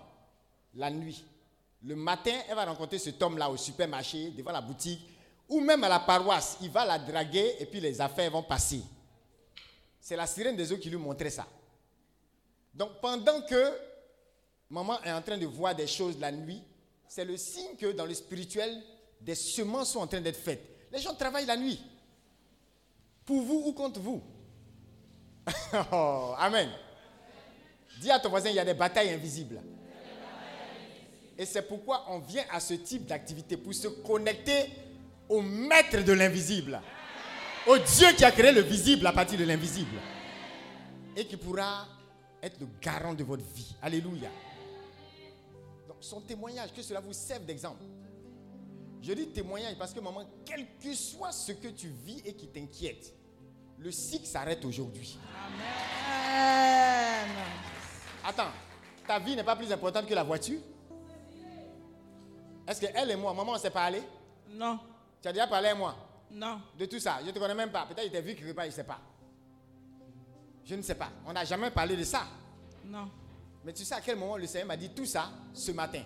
la 0.75 0.91
nuit, 0.91 1.25
le 1.85 1.97
matin, 1.97 2.33
elle 2.49 2.55
va 2.55 2.65
rencontrer 2.65 2.99
cet 2.99 3.21
homme-là 3.21 3.51
au 3.51 3.57
supermarché, 3.57 4.31
devant 4.31 4.53
la 4.53 4.61
boutique, 4.61 5.01
ou 5.49 5.61
même 5.61 5.83
à 5.85 5.89
la 5.89 5.99
paroisse. 5.99 6.59
Il 6.63 6.71
va 6.71 6.85
la 6.85 6.99
draguer 6.99 7.57
et 7.59 7.67
puis 7.67 7.81
les 7.81 8.01
affaires 8.01 8.31
vont 8.31 8.43
passer. 8.43 8.83
C'est 10.01 10.17
la 10.17 10.27
sirène 10.27 10.57
des 10.57 10.73
eaux 10.73 10.79
qui 10.79 10.91
lui 10.91 10.97
montrait 10.97 11.31
ça. 11.31 11.47
Donc 12.73 13.01
pendant 13.01 13.41
que 13.43 13.73
maman 14.73 15.01
est 15.05 15.13
en 15.13 15.21
train 15.21 15.37
de 15.37 15.47
voir 15.47 15.75
des 15.75 15.87
choses 15.87 16.19
la 16.19 16.33
nuit, 16.33 16.63
c'est 17.07 17.27
le 17.27 17.37
signe 17.37 17.77
que 17.79 17.93
dans 17.93 18.07
le 18.07 18.15
spirituel, 18.15 18.83
des 19.21 19.35
semences 19.35 19.93
sont 19.93 20.01
en 20.01 20.07
train 20.07 20.21
d'être 20.21 20.41
faites. 20.41 20.65
Les 20.91 20.99
gens 20.99 21.15
travaillent 21.15 21.47
la 21.47 21.57
nuit. 21.59 21.81
Pour 23.25 23.43
vous 23.43 23.63
ou 23.67 23.73
contre 23.73 24.01
vous. 24.01 24.21
Oh, 25.93 26.35
amen. 26.39 26.69
Dis 28.01 28.11
à 28.11 28.19
ton 28.19 28.29
voisin, 28.29 28.51
il 28.51 28.57
y 28.57 28.59
a 28.59 28.65
des 28.65 28.75
batailles 28.75 29.11
invisibles. 29.11 29.61
Et 31.39 31.47
c'est 31.47 31.63
pourquoi 31.63 32.05
on 32.09 32.19
vient 32.19 32.45
à 32.51 32.61
ce 32.61 32.75
type 32.75 33.07
d'activité, 33.07 33.57
pour 33.57 33.75
se 33.75 33.89
connecter 33.89 34.71
au 35.29 35.41
maître 35.41 36.03
de 36.03 36.13
l'invisible. 36.13 36.81
Au 37.67 37.79
Dieu 37.79 38.09
qui 38.17 38.25
a 38.25 38.31
créé 38.33 38.53
le 38.53 38.61
visible 38.61 39.07
à 39.07 39.13
partir 39.13 39.39
de 39.39 39.45
l'invisible. 39.45 39.99
Et 41.17 41.27
qui 41.27 41.37
pourra 41.37 41.87
être 42.43 42.59
le 42.61 42.67
garant 42.81 43.15
de 43.15 43.25
votre 43.25 43.45
vie. 43.55 43.75
Alléluia. 43.83 44.29
Son 46.03 46.21
témoignage, 46.21 46.73
que 46.73 46.83
cela 46.83 47.01
vous 47.01 47.13
serve 47.13 47.45
d'exemple. 47.45 47.83
Je 49.01 49.13
dis 49.13 49.29
témoignage 49.29 49.77
parce 49.79 49.93
que 49.95 50.01
maman, 50.01 50.25
quel 50.45 50.67
que 50.79 50.93
soit 50.95 51.33
ce 51.33 51.53
que 51.53 51.69
tu 51.69 51.89
vis 51.89 52.21
et 52.25 52.35
qui 52.35 52.49
t'inquiète, 52.49 53.15
le 53.79 53.91
cycle 53.91 54.27
s'arrête 54.27 54.65
aujourd'hui. 54.65 55.17
Amen. 56.29 57.29
Attends, 58.25 58.51
ta 59.07 59.19
vie 59.21 59.37
n'est 59.37 59.45
pas 59.45 59.57
plus 59.57 59.71
importante 59.73 60.07
que 60.07 60.15
la 60.15 60.25
voiture? 60.25 60.61
Est-ce 62.67 62.81
qu'elle 62.81 63.11
et 63.11 63.17
moi, 63.17 63.33
maman, 63.35 63.53
on 63.53 63.59
s'est 63.59 63.71
parlé? 63.71 64.03
Non, 64.51 64.79
Tu 65.21 65.29
as 65.29 65.33
déjà 65.33 65.47
parlé 65.47 65.69
à 65.69 65.75
moi? 65.75 65.97
Non. 66.31 66.61
de 66.79 66.87
tout 66.87 66.99
ça 66.99 67.19
Je 67.21 67.27
ne 67.27 67.31
te 67.33 67.39
connais 67.39 67.55
même 67.55 67.71
pas. 67.71 67.85
Peut-être 67.87 68.03
qu'il 68.05 68.13
t'a 68.13 68.21
vu 68.21 68.35
quelque 68.35 68.53
part, 68.53 68.65
il 68.65 68.69
ne 68.71 68.75
sait 68.75 68.85
pas. 68.85 68.99
Je 70.65 70.75
ne 70.75 70.83
sais 70.83 70.95
pas. 70.95 71.11
On 71.27 71.33
n'a 71.33 71.45
jamais 71.45 71.71
parlé 71.71 71.97
de 71.97 72.05
ça. 72.05 72.23
Non. 72.85 73.09
Mais 73.65 73.73
tu 73.73 73.85
sais 73.85 73.95
à 73.95 74.01
quel 74.01 74.17
moment 74.17 74.37
le 74.37 74.47
Seigneur 74.47 74.69
m'a 74.69 74.77
dit 74.77 74.91
tout 74.91 75.07
ça 75.07 75.31
ce 75.53 75.71
matin? 75.73 76.03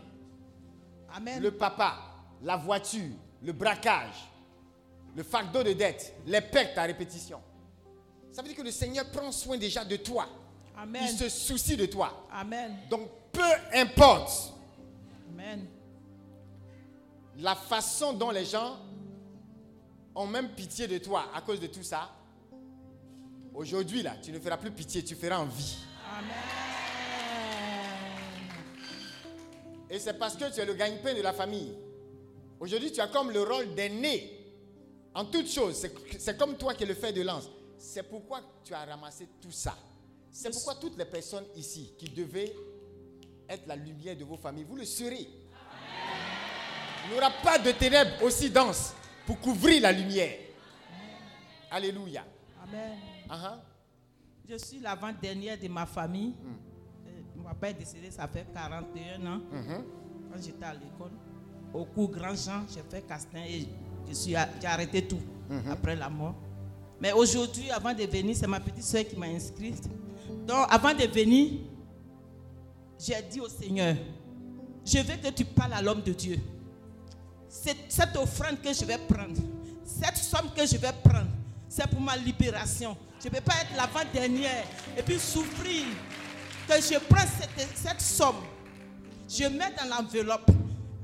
Amen. 1.14 1.42
Le 1.42 1.52
papa, 1.52 1.96
la 2.42 2.56
voiture, 2.56 3.14
le 3.42 3.52
braquage, 3.52 4.30
le 5.14 5.22
fardeau 5.22 5.62
de 5.62 5.72
dette, 5.72 6.14
les 6.26 6.40
pactes 6.40 6.76
à 6.76 6.82
répétition. 6.82 7.40
Ça 8.32 8.42
veut 8.42 8.48
dire 8.48 8.56
que 8.56 8.62
le 8.62 8.70
Seigneur 8.70 9.10
prend 9.10 9.32
soin 9.32 9.56
déjà 9.56 9.84
de 9.84 9.96
toi. 9.96 10.28
Amen. 10.76 11.02
Il 11.04 11.16
se 11.16 11.28
soucie 11.30 11.76
de 11.76 11.86
toi. 11.86 12.26
Amen. 12.30 12.76
Donc 12.90 13.08
peu 13.32 13.40
importe 13.74 14.52
Amen. 15.32 15.66
la 17.38 17.54
façon 17.54 18.12
dont 18.12 18.30
les 18.30 18.44
gens 18.44 18.76
ont 20.14 20.26
même 20.26 20.50
pitié 20.50 20.86
de 20.86 20.98
toi 20.98 21.30
à 21.34 21.40
cause 21.40 21.60
de 21.60 21.66
tout 21.66 21.82
ça, 21.82 22.10
aujourd'hui 23.54 24.02
là, 24.02 24.16
tu 24.22 24.32
ne 24.32 24.38
feras 24.38 24.58
plus 24.58 24.70
pitié, 24.70 25.02
tu 25.02 25.14
feras 25.14 25.38
envie. 25.38 25.78
Amen. 26.18 26.75
Et 29.96 29.98
c'est 29.98 30.12
parce 30.18 30.36
que 30.36 30.52
tu 30.54 30.60
es 30.60 30.66
le 30.66 30.74
gagne-pain 30.74 31.14
de 31.14 31.22
la 31.22 31.32
famille. 31.32 31.72
Aujourd'hui, 32.60 32.92
tu 32.92 33.00
as 33.00 33.06
comme 33.08 33.30
le 33.30 33.42
rôle 33.42 33.74
d'aîné 33.74 34.30
en 35.14 35.24
toutes 35.24 35.50
choses. 35.50 35.86
C'est- 36.18 36.36
comme 36.36 36.58
toi 36.58 36.74
qui 36.74 36.82
es 36.82 36.86
le 36.86 36.92
fer 36.92 37.14
de 37.14 37.22
lance. 37.22 37.48
C'est 37.78 38.02
pourquoi 38.02 38.42
tu 38.62 38.74
as 38.74 38.84
ramassé 38.84 39.26
tout 39.40 39.50
ça. 39.50 39.74
C'est 40.30 40.50
pourquoi 40.50 40.74
toutes 40.74 40.98
les 40.98 41.06
personnes 41.06 41.46
ici 41.56 41.94
qui 41.96 42.10
devaient 42.10 42.54
être 43.48 43.66
la 43.66 43.74
lumière 43.76 44.14
de 44.16 44.24
vos 44.24 44.36
familles, 44.36 44.64
vous 44.68 44.76
le 44.76 44.84
serez. 44.84 45.28
Il 47.06 47.12
n'y 47.12 47.16
aura 47.18 47.30
pas 47.30 47.58
de 47.58 47.70
ténèbres 47.72 48.22
aussi 48.22 48.50
denses 48.50 48.92
pour 49.24 49.40
couvrir 49.40 49.80
la 49.80 49.92
lumière. 49.92 50.38
Alléluia. 51.70 52.22
Amen. 52.64 52.98
Ah 53.30 53.40
ah. 53.44 53.62
Je 54.46 54.58
suis 54.58 54.78
l'avant-dernière 54.78 55.58
de 55.58 55.68
ma 55.68 55.86
famille. 55.86 56.34
Mon 56.42 56.75
papa 57.46 57.70
est 57.70 57.74
décédé, 57.74 58.10
ça 58.10 58.26
fait 58.26 58.46
41 58.52 59.26
ans. 59.26 59.40
Quand 60.32 60.42
j'étais 60.42 60.64
à 60.64 60.74
l'école, 60.74 61.12
au 61.72 61.84
cours 61.84 62.10
Grand 62.10 62.34
Jean, 62.34 62.62
j'ai 62.72 62.82
fait 62.90 63.02
castin 63.06 63.42
et 63.48 63.66
je 64.08 64.14
suis 64.14 64.34
a- 64.36 64.48
j'ai 64.60 64.66
arrêté 64.66 65.06
tout 65.06 65.20
après 65.70 65.94
la 65.96 66.08
mort. 66.08 66.34
Mais 67.00 67.12
aujourd'hui, 67.12 67.70
avant 67.70 67.94
de 67.94 68.02
venir, 68.04 68.34
c'est 68.34 68.46
ma 68.46 68.58
petite 68.60 68.82
soeur 68.84 69.04
qui 69.06 69.16
m'a 69.16 69.26
inscrite. 69.26 69.88
Donc, 70.46 70.66
avant 70.70 70.92
de 70.94 71.04
venir, 71.06 71.60
j'ai 72.98 73.14
dit 73.30 73.40
au 73.40 73.48
Seigneur, 73.48 73.94
je 74.84 74.98
veux 74.98 75.16
que 75.16 75.28
tu 75.30 75.44
parles 75.44 75.74
à 75.74 75.82
l'homme 75.82 76.02
de 76.02 76.12
Dieu. 76.12 76.38
Cette, 77.48 77.76
cette 77.90 78.16
offrande 78.16 78.60
que 78.62 78.72
je 78.72 78.84
vais 78.84 78.98
prendre, 78.98 79.36
cette 79.84 80.16
somme 80.16 80.50
que 80.56 80.66
je 80.66 80.76
vais 80.78 80.92
prendre, 81.04 81.28
c'est 81.68 81.86
pour 81.88 82.00
ma 82.00 82.16
libération. 82.16 82.96
Je 83.22 83.28
ne 83.28 83.34
peux 83.34 83.40
pas 83.40 83.54
être 83.62 83.76
l'avant-dernière 83.76 84.64
et 84.98 85.02
puis 85.02 85.18
souffrir. 85.18 85.84
Que 86.66 86.74
je 86.80 86.98
prends 86.98 87.24
cette, 87.74 88.00
somme, 88.00 88.42
je 89.28 89.44
mets 89.44 89.72
dans 89.78 89.88
l'enveloppe 89.88 90.50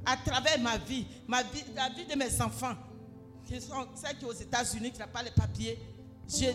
à 0.05 0.17
travers 0.17 0.59
ma 0.59 0.77
vie, 0.77 1.07
ma 1.29 1.43
vie, 1.45 1.63
la 1.77 1.89
vie 1.91 2.05
de 2.05 2.17
mes 2.17 2.41
enfants, 2.41 2.75
qui 3.47 3.61
sont 3.61 3.87
ceux 3.95 4.13
qui 4.15 4.21
sont 4.23 4.27
aux 4.27 4.33
États-Unis, 4.33 4.91
qui 4.91 4.99
n'ont 4.99 5.07
pas 5.07 5.23
les 5.23 5.31
papiers. 5.31 5.79
Je, 6.29 6.47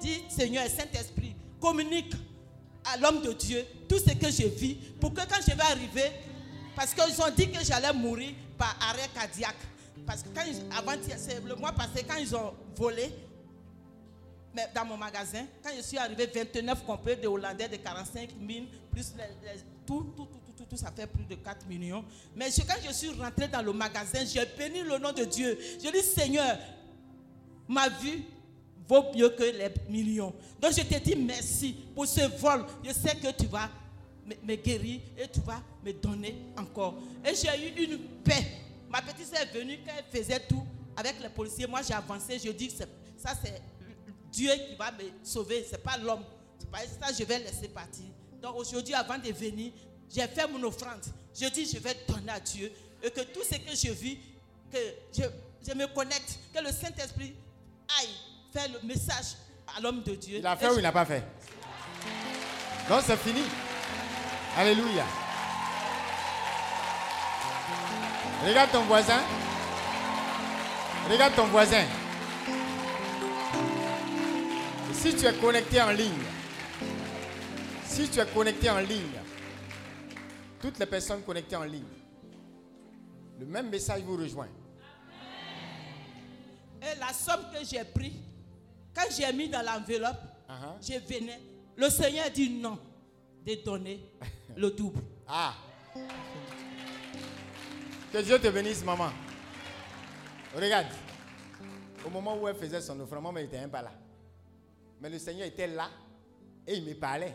dis, 0.00 0.22
Seigneur, 0.28 0.66
Saint-Esprit, 0.68 1.34
communique 1.58 2.12
à 2.84 2.98
l'homme 2.98 3.22
de 3.22 3.32
Dieu 3.32 3.64
tout 3.88 3.98
ce 3.98 4.12
que 4.12 4.30
je 4.30 4.46
vis 4.48 4.74
pour 5.00 5.14
que 5.14 5.20
quand 5.20 5.40
je 5.40 5.54
vais 5.54 5.62
arriver, 5.62 6.12
parce 6.74 6.92
qu'ils 6.92 7.20
ont 7.22 7.30
dit 7.34 7.50
que 7.50 7.64
j'allais 7.64 7.92
mourir 7.94 8.34
par 8.58 8.76
arrêt 8.80 9.08
cardiaque. 9.14 9.56
Parce 10.06 10.22
que 10.22 10.28
quand 10.34 10.42
avant, 10.76 10.92
le 11.46 11.54
mois 11.56 11.72
passé, 11.72 12.04
quand 12.06 12.16
ils 12.16 12.36
ont 12.36 12.52
volé, 12.76 13.10
dans 14.74 14.84
mon 14.84 14.96
magasin, 14.96 15.46
quand 15.62 15.70
je 15.76 15.82
suis 15.82 15.98
arrivé, 15.98 16.26
29 16.26 16.84
complets 16.84 17.16
de 17.16 17.26
Hollandais 17.28 17.68
de 17.68 17.76
45 17.76 18.30
000, 18.48 18.66
plus 18.90 19.12
les- 19.16 19.60
tout, 19.86 20.12
tout, 20.16 20.26
tout, 20.26 20.52
tout, 20.56 20.64
tout, 20.64 20.76
ça 20.76 20.90
fait 20.90 21.06
plus 21.06 21.24
de 21.24 21.34
4 21.36 21.66
millions. 21.66 22.04
Mais 22.34 22.46
quand 22.66 22.74
je 22.86 22.92
suis 22.92 23.10
rentré 23.10 23.46
dans 23.48 23.62
le 23.62 23.72
magasin, 23.72 24.24
j'ai 24.24 24.44
béni 24.58 24.80
le 24.82 24.98
nom 24.98 25.12
de 25.12 25.24
Dieu. 25.24 25.58
Je 25.82 25.90
dis, 25.90 26.02
Seigneur, 26.02 26.58
ma 27.68 27.88
vie 27.88 28.22
vaut 28.88 29.04
mieux 29.14 29.28
que 29.30 29.42
les 29.42 29.70
millions. 29.88 30.32
Donc 30.60 30.72
je 30.72 30.82
te 30.82 30.98
dis 31.02 31.16
merci 31.16 31.74
pour 31.94 32.06
ce 32.06 32.20
vol. 32.38 32.64
Je 32.84 32.92
sais 32.92 33.16
que 33.16 33.30
tu 33.32 33.46
vas 33.46 33.68
me, 34.42 34.54
guérir 34.56 35.00
et 35.18 35.28
tu 35.28 35.40
vas 35.40 35.62
me 35.84 35.92
donner 35.92 36.34
encore. 36.56 36.94
Et 37.24 37.34
j'ai 37.34 37.48
eu 37.68 37.84
une 37.84 37.98
paix. 38.24 38.44
Ma 38.88 39.02
petite 39.02 39.26
soeur 39.26 39.40
est 39.42 39.58
venue 39.58 39.78
quand 39.84 39.92
elle 39.96 40.20
faisait 40.20 40.40
tout 40.48 40.62
avec 40.96 41.20
les 41.20 41.28
policiers. 41.28 41.66
Moi 41.66 41.80
j'ai 41.82 41.94
avancé, 41.94 42.38
je 42.38 42.50
dis 42.50 42.70
ça 42.70 42.84
c'est 43.42 43.60
Dieu 44.36 44.50
qui 44.68 44.74
va 44.76 44.92
me 44.92 44.98
sauver, 45.24 45.66
c'est 45.68 45.82
pas 45.82 45.96
l'homme. 45.96 46.22
C'est 46.58 46.70
pas 46.70 46.78
ça 46.80 47.12
je 47.18 47.24
vais 47.24 47.38
laisser 47.38 47.68
partir. 47.68 48.04
Donc 48.42 48.56
aujourd'hui 48.56 48.92
avant 48.94 49.16
de 49.18 49.32
venir, 49.32 49.72
j'ai 50.14 50.26
fait 50.28 50.46
mon 50.46 50.62
offrande. 50.64 51.00
Je 51.34 51.46
dis 51.48 51.64
je 51.72 51.78
vais 51.78 51.96
donner 52.06 52.32
à 52.32 52.38
Dieu 52.40 52.70
et 53.02 53.10
que 53.10 53.20
tout 53.22 53.42
ce 53.42 53.56
que 53.56 53.74
je 53.74 53.92
vis, 53.92 54.18
que 54.70 54.78
je, 55.16 55.22
je 55.66 55.74
me 55.74 55.86
connecte, 55.86 56.38
que 56.54 56.60
le 56.62 56.70
Saint-Esprit 56.70 57.34
aille 57.98 58.08
faire 58.52 58.68
le 58.74 58.86
message 58.86 59.36
à 59.74 59.80
l'homme 59.80 60.02
de 60.02 60.14
Dieu. 60.14 60.38
Il 60.38 60.46
a 60.46 60.54
fait 60.56 60.68
ou 60.68 60.74
je- 60.74 60.78
il 60.80 60.82
n'a 60.82 60.92
pas 60.92 61.06
fait? 61.06 61.22
Non, 62.90 63.00
c'est 63.04 63.16
fini. 63.16 63.40
Alléluia. 64.56 65.04
Regarde 68.46 68.70
ton 68.70 68.82
voisin. 68.82 69.20
Regarde 71.10 71.34
ton 71.34 71.46
voisin. 71.46 71.84
Si 74.98 75.14
tu 75.14 75.26
es 75.26 75.32
connecté 75.34 75.80
en 75.80 75.90
ligne, 75.90 76.12
si 77.84 78.08
tu 78.08 78.18
es 78.20 78.26
connecté 78.26 78.68
en 78.70 78.78
ligne, 78.80 79.20
toutes 80.60 80.78
les 80.78 80.86
personnes 80.86 81.22
connectées 81.22 81.56
en 81.56 81.64
ligne, 81.64 81.84
le 83.38 83.46
même 83.46 83.68
message 83.70 84.02
vous 84.02 84.16
rejoint. 84.16 84.48
Et 86.82 86.98
la 86.98 87.12
somme 87.12 87.46
que 87.52 87.64
j'ai 87.64 87.84
prise, 87.84 88.14
quand 88.94 89.04
j'ai 89.16 89.32
mis 89.32 89.48
dans 89.48 89.62
l'enveloppe, 89.62 90.16
Ah, 90.48 90.76
je 90.80 90.94
venais. 90.98 91.40
Le 91.76 91.90
Seigneur 91.90 92.30
dit 92.30 92.50
non 92.50 92.78
de 93.44 93.54
donner 93.64 94.00
le 94.56 94.70
double. 94.70 95.00
Ah. 95.28 95.54
Que 98.12 98.22
Dieu 98.22 98.38
te 98.38 98.48
bénisse, 98.48 98.84
maman. 98.84 99.10
Regarde. 100.54 100.86
Au 102.04 102.10
moment 102.10 102.36
où 102.40 102.46
elle 102.48 102.54
faisait 102.56 102.80
son 102.80 102.98
offrande, 103.00 103.22
maman 103.24 103.32
n'était 103.40 103.58
même 103.60 103.70
pas 103.70 103.82
là. 103.82 103.90
Mais 105.00 105.10
le 105.10 105.18
Seigneur 105.18 105.46
était 105.46 105.66
là 105.66 105.90
et 106.66 106.74
il 106.76 106.84
me 106.84 106.94
parlait. 106.94 107.34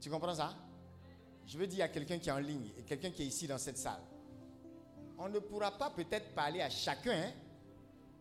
Tu 0.00 0.10
comprends 0.10 0.34
ça? 0.34 0.54
Je 1.46 1.58
veux 1.58 1.66
dire 1.66 1.84
à 1.84 1.88
quelqu'un 1.88 2.18
qui 2.18 2.28
est 2.28 2.32
en 2.32 2.38
ligne 2.38 2.70
et 2.78 2.82
quelqu'un 2.82 3.10
qui 3.10 3.22
est 3.22 3.26
ici 3.26 3.46
dans 3.46 3.58
cette 3.58 3.78
salle. 3.78 4.00
On 5.18 5.28
ne 5.28 5.38
pourra 5.38 5.70
pas 5.70 5.90
peut-être 5.90 6.34
parler 6.34 6.60
à 6.60 6.70
chacun, 6.70 7.12
hein, 7.12 7.32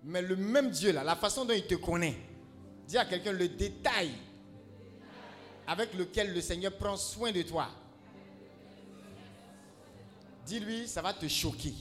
mais 0.04 0.22
le 0.22 0.36
même 0.36 0.70
Dieu 0.70 0.92
là, 0.92 1.04
la 1.04 1.16
façon 1.16 1.46
dont 1.46 1.54
il 1.54 1.66
te 1.66 1.76
connaît. 1.76 2.18
Dis 2.88 2.98
à 2.98 3.06
quelqu'un 3.06 3.32
le 3.32 3.48
détail 3.48 4.12
avec 5.66 5.94
lequel 5.94 6.34
le 6.34 6.42
Seigneur 6.42 6.74
prend 6.78 6.98
soin 6.98 7.32
de 7.32 7.42
toi. 7.42 7.70
Dis-lui, 10.46 10.88
ça 10.88 11.02
va 11.02 11.14
te 11.14 11.28
choquer. 11.28 11.74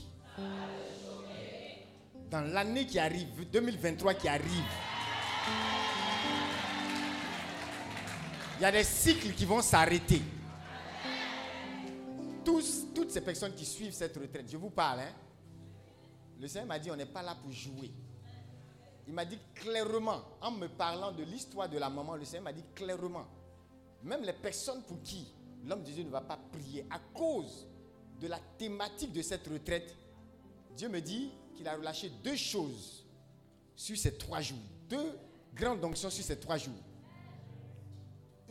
Dans 2.31 2.41
l'année 2.41 2.85
qui 2.85 2.97
arrive, 2.97 3.27
2023 3.51 4.13
qui 4.15 4.27
arrive, 4.27 4.63
il 8.57 8.61
y 8.61 8.65
a 8.65 8.71
des 8.71 8.83
cycles 8.83 9.33
qui 9.33 9.45
vont 9.45 9.61
s'arrêter. 9.61 10.21
Toutes 12.43 13.09
ces 13.09 13.21
personnes 13.21 13.53
qui 13.53 13.65
suivent 13.65 13.93
cette 13.93 14.15
retraite, 14.15 14.49
je 14.49 14.57
vous 14.57 14.69
parle, 14.69 15.01
hein. 15.01 15.13
le 16.39 16.47
Seigneur 16.47 16.67
m'a 16.67 16.79
dit, 16.79 16.91
on 16.91 16.95
n'est 16.95 17.05
pas 17.05 17.21
là 17.21 17.35
pour 17.35 17.51
jouer. 17.51 17.91
Il 19.07 19.13
m'a 19.13 19.25
dit 19.25 19.39
clairement, 19.55 20.21
en 20.41 20.51
me 20.51 20.67
parlant 20.67 21.11
de 21.11 21.23
l'histoire 21.23 21.67
de 21.67 21.77
la 21.77 21.89
maman, 21.89 22.15
le 22.15 22.25
Seigneur 22.25 22.43
m'a 22.43 22.53
dit 22.53 22.63
clairement, 22.75 23.25
même 24.03 24.23
les 24.23 24.33
personnes 24.33 24.81
pour 24.83 25.01
qui 25.01 25.27
l'homme 25.65 25.83
de 25.83 25.91
Dieu 25.91 26.03
ne 26.03 26.09
va 26.09 26.21
pas 26.21 26.37
prier 26.51 26.85
à 26.89 26.99
cause 27.13 27.67
de 28.19 28.27
la 28.27 28.39
thématique 28.57 29.11
de 29.11 29.21
cette 29.21 29.47
retraite, 29.47 29.95
Dieu 30.75 30.89
me 30.89 31.01
dit 31.01 31.29
qu'il 31.55 31.67
a 31.67 31.75
relâché 31.75 32.09
deux 32.23 32.35
choses 32.35 33.05
sur 33.75 33.97
ces 33.97 34.17
trois 34.17 34.41
jours. 34.41 34.57
Deux 34.89 35.17
grandes 35.53 35.83
onctions 35.83 36.09
sur 36.09 36.23
ces 36.23 36.39
trois 36.39 36.57
jours. 36.57 36.73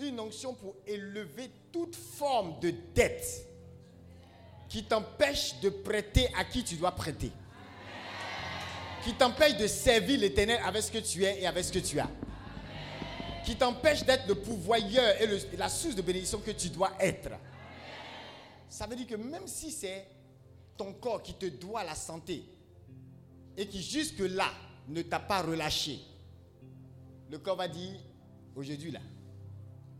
Une 0.02 0.18
onction 0.18 0.54
pour 0.54 0.74
élever 0.86 1.50
toute 1.70 1.94
forme 1.94 2.58
de 2.60 2.72
dette 2.94 3.46
qui 4.68 4.82
t'empêche 4.84 5.60
de 5.60 5.68
prêter 5.68 6.28
à 6.36 6.44
qui 6.44 6.64
tu 6.64 6.76
dois 6.76 6.92
prêter. 6.92 7.30
Qui 9.04 9.12
t'empêche 9.14 9.56
de 9.58 9.66
servir 9.66 10.18
l'éternel 10.18 10.60
avec 10.64 10.82
ce 10.82 10.90
que 10.90 10.98
tu 10.98 11.24
es 11.24 11.42
et 11.42 11.46
avec 11.46 11.64
ce 11.64 11.72
que 11.72 11.78
tu 11.78 12.00
as. 12.00 12.10
Qui 13.44 13.54
t'empêche 13.54 14.04
d'être 14.04 14.26
le 14.26 14.34
pourvoyeur 14.34 15.20
et, 15.20 15.56
la 15.56 15.68
source 15.68 15.94
de 15.94 16.02
bénédiction 16.02 16.40
que 16.40 16.52
tu 16.52 16.68
dois 16.70 16.92
être. 16.98 17.30
Ça 18.68 18.86
veut 18.86 18.96
dire 18.96 19.06
que 19.06 19.16
même 19.16 19.46
si 19.46 19.70
c'est 19.70 20.06
ton 20.76 20.94
corps 20.94 21.22
qui 21.22 21.34
te 21.34 21.46
doit 21.46 21.84
la 21.84 21.94
santé 21.94 22.42
et 23.56 23.66
qui 23.68 23.82
jusque-là 23.82 24.50
ne 24.88 25.02
t'a 25.02 25.20
pas 25.20 25.42
relâché, 25.42 26.00
le 27.30 27.38
corps 27.38 27.56
va 27.56 27.68
dire, 27.68 28.00
aujourd'hui 28.56 28.90
là, 28.90 29.00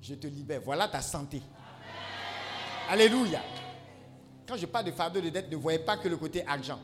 je 0.03 0.15
te 0.17 0.27
libère, 0.27 0.61
voilà 0.63 0.89
ta 0.89 1.01
santé. 1.01 1.41
Alléluia. 2.89 3.41
Quand 4.47 4.57
je 4.57 4.67
parle 4.67 4.87
de 4.87 4.91
fardeau 4.91 5.21
de 5.21 5.31
dette, 5.31 5.51
ne 5.51 5.57
voyez 5.57 5.79
pas 5.79 5.97
que 5.97 6.09
le 6.09 6.17
côté 6.17 6.45
argent. 6.47 6.81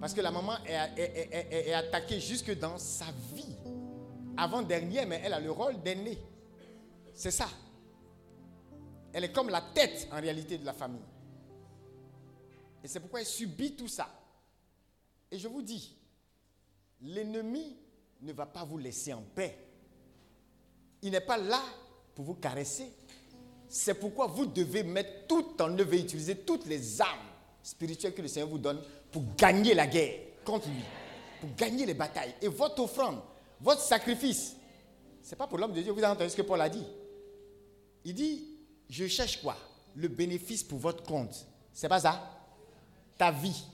Parce 0.00 0.14
que 0.14 0.20
la 0.20 0.30
maman 0.30 0.54
est, 0.64 0.72
est- 0.96 1.28
est- 1.32 1.68
est- 1.68 1.74
attaquée 1.74 2.20
jusque 2.20 2.56
dans 2.58 2.78
sa 2.78 3.06
vie. 3.34 3.56
Avant-dernière, 4.36 5.06
mais 5.06 5.20
elle 5.24 5.32
a 5.34 5.40
le 5.40 5.50
rôle 5.50 5.80
d'aînée. 5.82 6.18
C'est 7.12 7.30
ça. 7.30 7.48
Elle 9.12 9.24
est 9.24 9.32
comme 9.32 9.50
la 9.50 9.60
tête 9.60 10.08
en 10.10 10.20
réalité 10.20 10.56
de 10.58 10.64
la 10.64 10.72
famille. 10.72 11.04
Et 12.82 12.88
c'est 12.88 13.00
pourquoi 13.00 13.20
elle 13.20 13.26
subit 13.26 13.76
tout 13.76 13.88
ça. 13.88 14.08
Et 15.30 15.38
je 15.38 15.48
vous 15.48 15.62
dis, 15.62 15.96
l'ennemi 17.02 17.76
ne 18.22 18.32
va 18.32 18.46
pas 18.46 18.64
vous 18.64 18.78
laisser 18.78 19.12
en 19.12 19.22
paix. 19.22 19.58
Il 21.02 21.10
n'est 21.10 21.20
pas 21.20 21.36
là 21.36 21.60
pour 22.14 22.24
vous 22.24 22.34
caresser. 22.34 22.92
C'est 23.68 23.94
pourquoi 23.94 24.26
vous 24.26 24.46
devez 24.46 24.82
mettre 24.82 25.26
tout 25.26 25.60
en 25.60 25.78
œuvre 25.78 25.94
et 25.94 26.00
utiliser 26.00 26.36
toutes 26.36 26.66
les 26.66 27.00
armes 27.00 27.28
spirituelles 27.62 28.14
que 28.14 28.22
le 28.22 28.28
Seigneur 28.28 28.48
vous 28.48 28.58
donne 28.58 28.80
pour 29.10 29.22
gagner 29.36 29.72
la 29.74 29.86
guerre 29.86 30.18
contre 30.44 30.68
lui, 30.68 30.82
pour 31.40 31.54
gagner 31.56 31.86
les 31.86 31.94
batailles. 31.94 32.34
Et 32.42 32.48
votre 32.48 32.82
offrande, 32.82 33.20
votre 33.60 33.80
sacrifice, 33.80 34.56
c'est 35.22 35.36
pas 35.36 35.46
pour 35.46 35.58
l'homme 35.58 35.72
de 35.72 35.80
Dieu. 35.80 35.92
Vous 35.92 36.02
avez 36.02 36.12
entendu 36.12 36.30
ce 36.30 36.36
que 36.36 36.42
Paul 36.42 36.60
a 36.60 36.68
dit. 36.68 36.84
Il 38.04 38.14
dit, 38.14 38.46
je 38.90 39.06
cherche 39.06 39.40
quoi? 39.40 39.56
Le 39.94 40.08
bénéfice 40.08 40.62
pour 40.64 40.78
votre 40.78 41.02
compte. 41.04 41.46
C'est 41.72 41.88
pas 41.88 42.00
ça? 42.00 42.28
Ta 43.16 43.30
vie. 43.30 43.64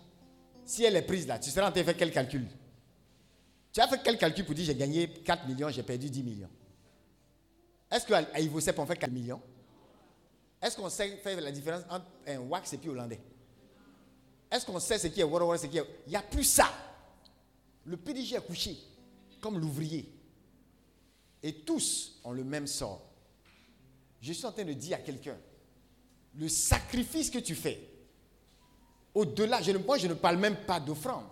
Si 0.64 0.84
elle 0.84 0.97
est 0.97 1.03
prise 1.03 1.26
là, 1.26 1.39
tu 1.39 1.51
seras 1.51 1.68
en 1.68 1.72
train 1.72 1.80
de 1.80 1.86
faire 1.86 1.97
quel 1.97 2.12
calcul? 2.12 2.47
Tu 3.72 3.80
as 3.80 3.89
fait 3.89 4.01
quel 4.05 4.18
calcul 4.18 4.45
pour 4.45 4.55
dire 4.55 4.66
j'ai 4.66 4.74
gagné 4.74 5.09
4 5.09 5.47
millions, 5.49 5.70
j'ai 5.70 5.82
perdu 5.82 6.11
10 6.11 6.22
millions? 6.22 6.51
Est-ce 7.91 8.07
qu'à 8.07 8.39
Ivosep 8.39 8.78
on 8.78 8.86
fait 8.86 8.97
4 8.97 9.11
millions? 9.11 9.41
Est-ce 10.61 10.76
qu'on 10.76 10.89
sait 10.89 11.16
faire 11.18 11.41
la 11.41 11.53
différence 11.53 11.82
entre 11.89 12.07
un 12.26 12.39
wax 12.39 12.72
et 12.72 12.78
puis 12.78 12.89
hollandais? 12.89 13.20
Est-ce 14.51 14.66
qu'on 14.66 14.80
sait 14.80 14.99
ce 14.99 15.07
qui 15.09 15.20
est 15.20 15.24
Wara 15.24 15.57
ce 15.59 15.66
qui 15.66 15.78
est. 15.78 15.84
Il 16.07 16.11
n'y 16.11 16.16
a 16.16 16.22
plus 16.22 16.45
ça. 16.45 16.68
Le 17.84 17.97
PDG 17.97 18.36
a 18.36 18.41
couché 18.41 18.76
comme 19.41 19.59
l'ouvrier. 19.59 20.12
Et 21.43 21.53
tous 21.53 22.20
ont 22.24 22.32
le 22.32 22.45
même 22.45 22.66
sort. 22.66 23.03
Je 24.20 24.32
suis 24.32 24.45
en 24.45 24.53
train 24.53 24.64
de 24.64 24.72
dire 24.72 24.97
à 24.97 25.01
quelqu'un, 25.01 25.36
le 26.34 26.49
sacrifice 26.49 27.30
que 27.30 27.39
tu 27.39 27.55
fais, 27.55 27.80
au-delà, 29.14 29.61
moi 29.86 29.99
je 29.99 30.09
ne 30.09 30.14
parle 30.14 30.39
même 30.39 30.57
pas 30.57 30.80
d'offrande, 30.80 31.26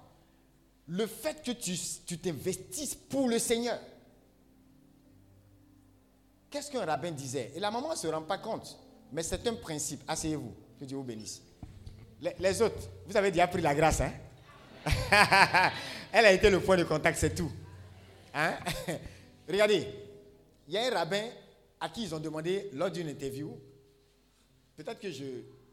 le 0.87 1.07
fait 1.07 1.43
que 1.43 1.51
tu 1.51 2.19
t'investisses 2.19 2.95
pour 2.95 3.29
le 3.29 3.39
Seigneur. 3.39 3.81
Qu'est-ce 6.51 6.71
qu'un 6.71 6.85
rabbin 6.85 7.11
disait? 7.11 7.53
Et 7.55 7.61
la 7.61 7.71
maman 7.71 7.91
ne 7.91 7.97
se 7.97 8.07
rend 8.07 8.23
pas 8.23 8.39
compte, 8.39 8.79
mais 9.13 9.23
c'est 9.23 9.47
un 9.47 9.55
principe. 9.55 10.03
Asseyez-vous, 10.07 10.55
que 10.79 10.85
Dieu 10.85 10.97
vous 10.97 11.03
bénisse. 11.03 11.43
Les, 12.39 12.63
autres, 12.63 12.89
vous 13.07 13.17
avez 13.17 13.31
déjà 13.31 13.47
pris 13.47 13.61
la 13.61 13.75
grâce, 13.75 14.01
hein? 14.01 14.13
Elle 16.13 16.25
a 16.25 16.33
été 16.33 16.49
le 16.49 16.61
point 16.61 16.77
de 16.77 16.85
contact, 16.85 17.19
c'est 17.19 17.35
tout. 17.35 17.51
Hein? 18.33 18.55
Regardez, 19.49 19.87
il 20.69 20.75
y 20.75 20.79
a 20.79 20.87
un 20.87 20.91
rabbin 20.95 21.25
à 21.81 21.89
qui 21.89 22.05
ils 22.05 22.15
ont 22.15 22.21
demandé 22.21 22.71
lors 22.73 22.91
d'une 22.91 23.09
interview, 23.09 23.55
peut-être 24.77 24.99
que 24.99 25.11
je, 25.11 25.25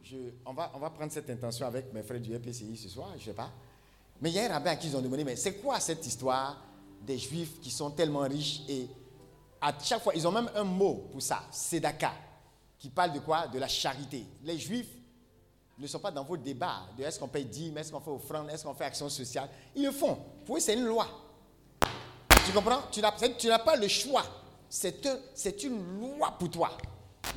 je, 0.03 0.17
on, 0.45 0.53
va, 0.53 0.71
on 0.75 0.79
va 0.79 0.89
prendre 0.89 1.11
cette 1.11 1.29
intention 1.29 1.65
avec 1.65 1.93
mes 1.93 2.03
frères 2.03 2.19
du 2.19 2.35
RPCI 2.35 2.75
ce 2.75 2.89
soir, 2.89 3.09
je 3.13 3.19
ne 3.19 3.25
sais 3.25 3.33
pas. 3.33 3.51
Mais 4.21 4.29
il 4.29 4.35
y 4.35 4.39
a 4.39 4.45
un 4.45 4.53
rabbin 4.53 4.71
à 4.71 4.75
qui 4.75 4.87
ils 4.87 4.97
ont 4.97 5.01
demandé, 5.01 5.23
mais 5.23 5.35
c'est 5.35 5.55
quoi 5.55 5.79
cette 5.79 6.05
histoire 6.05 6.61
des 7.01 7.17
juifs 7.17 7.59
qui 7.61 7.71
sont 7.71 7.91
tellement 7.91 8.21
riches 8.21 8.61
et 8.67 8.87
à 9.63 9.73
chaque 9.81 10.01
fois, 10.03 10.13
ils 10.15 10.27
ont 10.27 10.31
même 10.31 10.49
un 10.55 10.63
mot 10.63 11.07
pour 11.11 11.21
ça, 11.21 11.43
Sedaka, 11.51 12.13
qui 12.77 12.89
parle 12.89 13.13
de 13.13 13.19
quoi? 13.19 13.47
De 13.47 13.57
la 13.59 13.67
charité. 13.67 14.25
Les 14.43 14.57
juifs 14.59 14.89
ne 15.79 15.87
sont 15.87 15.99
pas 15.99 16.11
dans 16.11 16.23
vos 16.23 16.35
débats 16.37 16.81
de 16.97 17.03
est-ce 17.03 17.17
qu'on 17.19 17.27
paye 17.29 17.45
dîmes, 17.45 17.77
est-ce 17.77 17.91
qu'on 17.91 18.01
fait 18.01 18.11
offrande, 18.11 18.49
est-ce 18.49 18.63
qu'on 18.63 18.73
fait 18.73 18.83
action 18.85 19.07
sociale. 19.09 19.49
Ils 19.75 19.85
le 19.85 19.91
font. 19.91 20.17
Pour 20.45 20.57
eux, 20.57 20.59
c'est 20.59 20.73
une 20.73 20.85
loi. 20.85 21.07
Tu 22.45 22.51
comprends? 22.51 22.81
Tu 22.91 22.99
n'as 23.47 23.59
pas 23.59 23.75
le 23.77 23.87
choix. 23.87 24.23
C'est 24.69 25.05
un- 25.05 25.19
c'est 25.33 25.63
une 25.63 25.99
loi 25.99 26.35
pour 26.37 26.49
toi. 26.49 26.71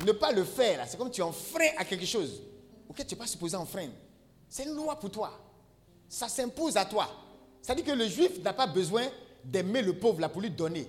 Ne 0.05 0.11
pas 0.11 0.31
le 0.31 0.43
faire, 0.43 0.83
c'est 0.87 0.97
comme 0.97 1.09
tu 1.11 1.21
enfreins 1.21 1.71
à 1.77 1.85
quelque 1.85 2.05
chose 2.05 2.41
auquel 2.89 3.05
tu 3.07 3.15
n'es 3.15 3.19
pas 3.19 3.27
supposé 3.27 3.55
enfreindre. 3.55 3.93
C'est 4.49 4.63
une 4.65 4.73
loi 4.75 4.99
pour 4.99 5.11
toi. 5.11 5.31
Ça 6.09 6.27
s'impose 6.27 6.75
à 6.77 6.85
toi. 6.85 7.07
Ça 7.61 7.73
dit 7.73 7.83
que 7.83 7.91
le 7.91 8.07
juif 8.07 8.41
n'a 8.43 8.53
pas 8.53 8.67
besoin 8.67 9.03
d'aimer 9.43 9.81
le 9.81 9.97
pauvre 9.97 10.19
là 10.19 10.29
pour 10.29 10.41
lui 10.41 10.49
donner. 10.49 10.87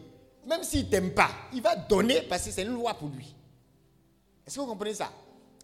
Même 0.49 0.63
s'il 0.63 0.87
ne 0.87 0.91
t'aime 0.91 1.13
pas, 1.13 1.31
il 1.53 1.61
va 1.61 1.77
donner 1.77 2.23
parce 2.23 2.47
que 2.47 2.51
c'est 2.51 2.63
une 2.63 2.73
loi 2.73 2.95
pour 2.95 3.11
lui. 3.11 3.35
Est-ce 4.47 4.55
que 4.55 4.61
vous 4.61 4.67
comprenez 4.67 4.95
ça? 4.95 5.13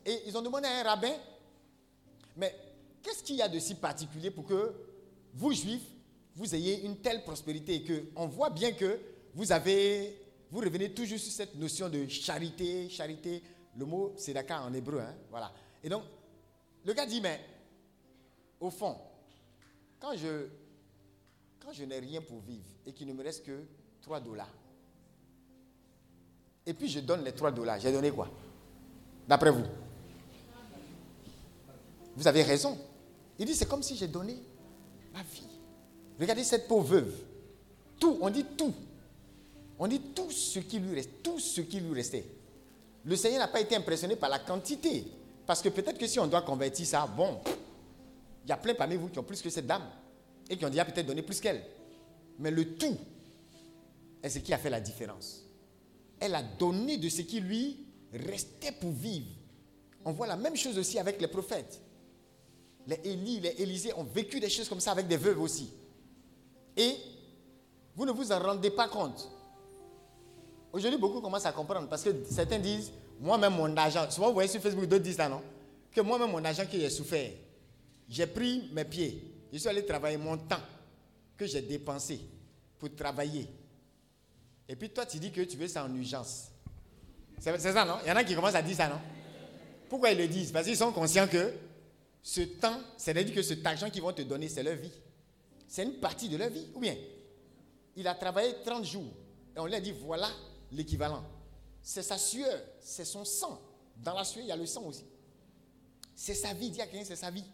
Et 0.04 0.24
ils 0.26 0.36
ont 0.36 0.42
demandé 0.42 0.66
à 0.68 0.80
un 0.80 0.82
rabbin, 0.82 1.14
mais 2.36 2.54
qu'est-ce 3.02 3.22
qu'il 3.22 3.36
y 3.36 3.42
a 3.42 3.48
de 3.48 3.58
si 3.58 3.76
particulier 3.76 4.30
pour 4.30 4.44
que 4.44 4.74
vous, 5.32 5.52
juifs, 5.54 5.86
vous 6.36 6.54
ayez 6.54 6.84
une 6.84 6.98
telle 6.98 7.24
prospérité 7.24 7.76
et 7.76 7.82
que 7.82 8.04
on 8.14 8.26
voit 8.26 8.50
bien 8.50 8.72
que 8.72 9.00
vous 9.32 9.50
avez, 9.52 10.20
vous 10.50 10.60
revenez 10.60 10.92
toujours 10.92 11.18
sur 11.18 11.32
cette 11.32 11.54
notion 11.54 11.88
de 11.88 12.06
charité, 12.06 12.90
charité. 12.90 13.42
Le 13.76 13.86
mot 13.86 14.12
c'est 14.18 14.36
en 14.52 14.74
hébreu, 14.74 15.00
hein, 15.00 15.14
voilà. 15.30 15.50
Et 15.82 15.88
donc, 15.88 16.02
le 16.84 16.92
gars 16.92 17.06
dit, 17.06 17.22
mais 17.22 17.40
au 18.60 18.70
fond, 18.70 18.98
quand 19.98 20.14
je, 20.14 20.46
quand 21.58 21.72
je 21.72 21.84
n'ai 21.84 22.00
rien 22.00 22.20
pour 22.20 22.40
vivre 22.40 22.68
et 22.84 22.92
qu'il 22.92 23.08
ne 23.08 23.14
me 23.14 23.24
reste 23.24 23.46
que 23.46 23.64
3 24.02 24.20
dollars, 24.20 24.52
et 26.66 26.72
puis 26.74 26.88
je 26.88 27.00
donne 27.00 27.24
les 27.24 27.32
3 27.32 27.50
dollars, 27.50 27.78
j'ai 27.78 27.92
donné 27.92 28.10
quoi? 28.10 28.28
D'après 29.28 29.50
vous 29.50 29.64
Vous 32.16 32.26
avez 32.26 32.42
raison. 32.42 32.78
Il 33.38 33.46
dit, 33.46 33.54
c'est 33.54 33.68
comme 33.68 33.82
si 33.82 33.96
j'ai 33.96 34.06
donné 34.06 34.36
ma 35.12 35.22
vie. 35.22 35.46
Regardez 36.18 36.44
cette 36.44 36.68
pauvre 36.68 36.86
veuve. 36.86 37.14
Tout, 37.98 38.18
on 38.20 38.30
dit 38.30 38.44
tout. 38.56 38.72
On 39.78 39.88
dit 39.88 40.00
tout 40.00 40.30
ce 40.30 40.60
qui 40.60 40.78
lui 40.78 40.94
reste, 40.94 41.22
tout 41.22 41.38
ce 41.38 41.60
qui 41.60 41.80
lui 41.80 41.94
restait. 41.94 42.24
Le 43.04 43.16
Seigneur 43.16 43.40
n'a 43.40 43.48
pas 43.48 43.60
été 43.60 43.74
impressionné 43.74 44.16
par 44.16 44.30
la 44.30 44.38
quantité. 44.38 45.06
Parce 45.46 45.60
que 45.60 45.68
peut-être 45.68 45.98
que 45.98 46.06
si 46.06 46.18
on 46.18 46.26
doit 46.26 46.42
convertir 46.42 46.86
ça, 46.86 47.06
bon, 47.06 47.40
il 48.44 48.48
y 48.48 48.52
a 48.52 48.56
plein 48.56 48.74
parmi 48.74 48.96
vous 48.96 49.08
qui 49.08 49.18
ont 49.18 49.24
plus 49.24 49.42
que 49.42 49.50
cette 49.50 49.66
dame. 49.66 49.84
Et 50.48 50.56
qui 50.56 50.64
ont 50.64 50.70
déjà 50.70 50.84
peut-être 50.84 51.06
donné 51.06 51.22
plus 51.22 51.40
qu'elle. 51.40 51.62
Mais 52.38 52.50
le 52.50 52.76
tout 52.76 52.96
est 54.22 54.30
ce 54.30 54.38
qui 54.38 54.54
a 54.54 54.58
fait 54.58 54.70
la 54.70 54.80
différence. 54.80 55.43
Elle 56.20 56.34
a 56.34 56.42
donné 56.42 56.96
de 56.96 57.08
ce 57.08 57.22
qui 57.22 57.40
lui 57.40 57.84
restait 58.12 58.72
pour 58.72 58.90
vivre. 58.92 59.26
On 60.04 60.12
voit 60.12 60.26
la 60.26 60.36
même 60.36 60.56
chose 60.56 60.78
aussi 60.78 60.98
avec 60.98 61.20
les 61.20 61.28
prophètes. 61.28 61.80
Les 62.86 63.00
Élie, 63.04 63.40
les 63.40 63.94
ont 63.94 64.04
vécu 64.04 64.40
des 64.40 64.50
choses 64.50 64.68
comme 64.68 64.80
ça 64.80 64.92
avec 64.92 65.08
des 65.08 65.16
veuves 65.16 65.40
aussi. 65.40 65.70
Et 66.76 66.96
vous 67.96 68.04
ne 68.04 68.12
vous 68.12 68.30
en 68.32 68.38
rendez 68.38 68.70
pas 68.70 68.88
compte. 68.88 69.30
Aujourd'hui, 70.72 70.98
beaucoup 70.98 71.20
commencent 71.20 71.46
à 71.46 71.52
comprendre 71.52 71.88
parce 71.88 72.02
que 72.02 72.10
certains 72.28 72.58
disent, 72.58 72.90
moi-même, 73.20 73.54
mon 73.54 73.76
argent, 73.76 74.10
souvent 74.10 74.28
vous 74.28 74.34
voyez 74.34 74.48
sur 74.48 74.60
Facebook, 74.60 74.86
d'autres 74.86 75.04
disent 75.04 75.16
ça, 75.16 75.28
non? 75.28 75.40
Que 75.92 76.00
moi-même, 76.00 76.30
mon 76.30 76.44
argent 76.44 76.64
que 76.66 76.78
j'ai 76.78 76.90
souffert, 76.90 77.30
j'ai 78.08 78.26
pris 78.26 78.68
mes 78.72 78.84
pieds, 78.84 79.22
je 79.52 79.58
suis 79.58 79.68
allé 79.68 79.86
travailler 79.86 80.16
mon 80.16 80.36
temps 80.36 80.60
que 81.36 81.46
j'ai 81.46 81.62
dépensé 81.62 82.20
pour 82.78 82.94
travailler. 82.94 83.48
Et 84.68 84.76
puis 84.76 84.90
toi, 84.90 85.04
tu 85.06 85.18
dis 85.18 85.30
que 85.30 85.42
tu 85.42 85.56
veux 85.56 85.68
ça 85.68 85.84
en 85.84 85.94
urgence. 85.94 86.48
C'est 87.38 87.58
ça, 87.58 87.84
non? 87.84 87.98
Il 88.04 88.08
y 88.08 88.12
en 88.12 88.16
a 88.16 88.24
qui 88.24 88.34
commencent 88.34 88.54
à 88.54 88.62
dire 88.62 88.76
ça, 88.76 88.88
non? 88.88 89.00
Pourquoi 89.88 90.10
ils 90.10 90.18
le 90.18 90.26
disent? 90.28 90.50
Parce 90.50 90.66
qu'ils 90.66 90.76
sont 90.76 90.92
conscients 90.92 91.28
que 91.28 91.52
ce 92.22 92.40
temps, 92.40 92.80
c'est-à-dire 92.96 93.34
que 93.34 93.42
cet 93.42 93.64
argent 93.66 93.90
qu'ils 93.90 94.02
vont 94.02 94.12
te 94.12 94.22
donner, 94.22 94.48
c'est 94.48 94.62
leur 94.62 94.76
vie. 94.76 94.92
C'est 95.68 95.82
une 95.82 95.94
partie 95.94 96.28
de 96.28 96.36
leur 96.36 96.48
vie. 96.48 96.66
Ou 96.74 96.80
bien, 96.80 96.96
il 97.96 98.08
a 98.08 98.14
travaillé 98.14 98.54
30 98.64 98.84
jours 98.84 99.12
et 99.54 99.60
on 99.60 99.66
lui 99.66 99.74
a 99.74 99.80
dit 99.80 99.92
voilà 99.92 100.30
l'équivalent. 100.72 101.22
C'est 101.82 102.02
sa 102.02 102.16
sueur, 102.16 102.60
c'est 102.80 103.04
son 103.04 103.24
sang. 103.24 103.60
Dans 103.96 104.14
la 104.14 104.24
sueur, 104.24 104.42
il 104.42 104.48
y 104.48 104.52
a 104.52 104.56
le 104.56 104.66
sang 104.66 104.84
aussi. 104.84 105.04
C'est 106.14 106.34
sa 106.34 106.54
vie. 106.54 106.70
Dis 106.70 106.80
à 106.80 106.86
quelqu'un, 106.86 107.04
c'est 107.04 107.16
sa 107.16 107.30
vie. 107.30 107.44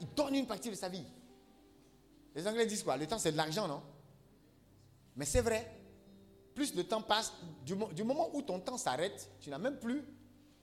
Il 0.00 0.08
donne 0.14 0.34
une 0.34 0.46
partie 0.46 0.70
de 0.70 0.74
sa 0.74 0.88
vie. 0.88 1.04
Les 2.34 2.46
Anglais 2.46 2.66
disent 2.66 2.82
quoi? 2.82 2.96
Le 2.96 3.06
temps, 3.06 3.18
c'est 3.18 3.32
de 3.32 3.36
l'argent, 3.36 3.68
non? 3.68 3.82
Mais 5.16 5.26
c'est 5.26 5.42
vrai. 5.42 5.70
Plus 6.56 6.74
le 6.74 6.82
temps 6.84 7.02
passe, 7.02 7.32
du, 7.64 7.74
mo- 7.74 7.92
du 7.92 8.02
moment 8.02 8.30
où 8.34 8.40
ton 8.40 8.58
temps 8.58 8.78
s'arrête, 8.78 9.30
tu 9.40 9.50
n'as 9.50 9.58
même 9.58 9.78
plus 9.78 10.02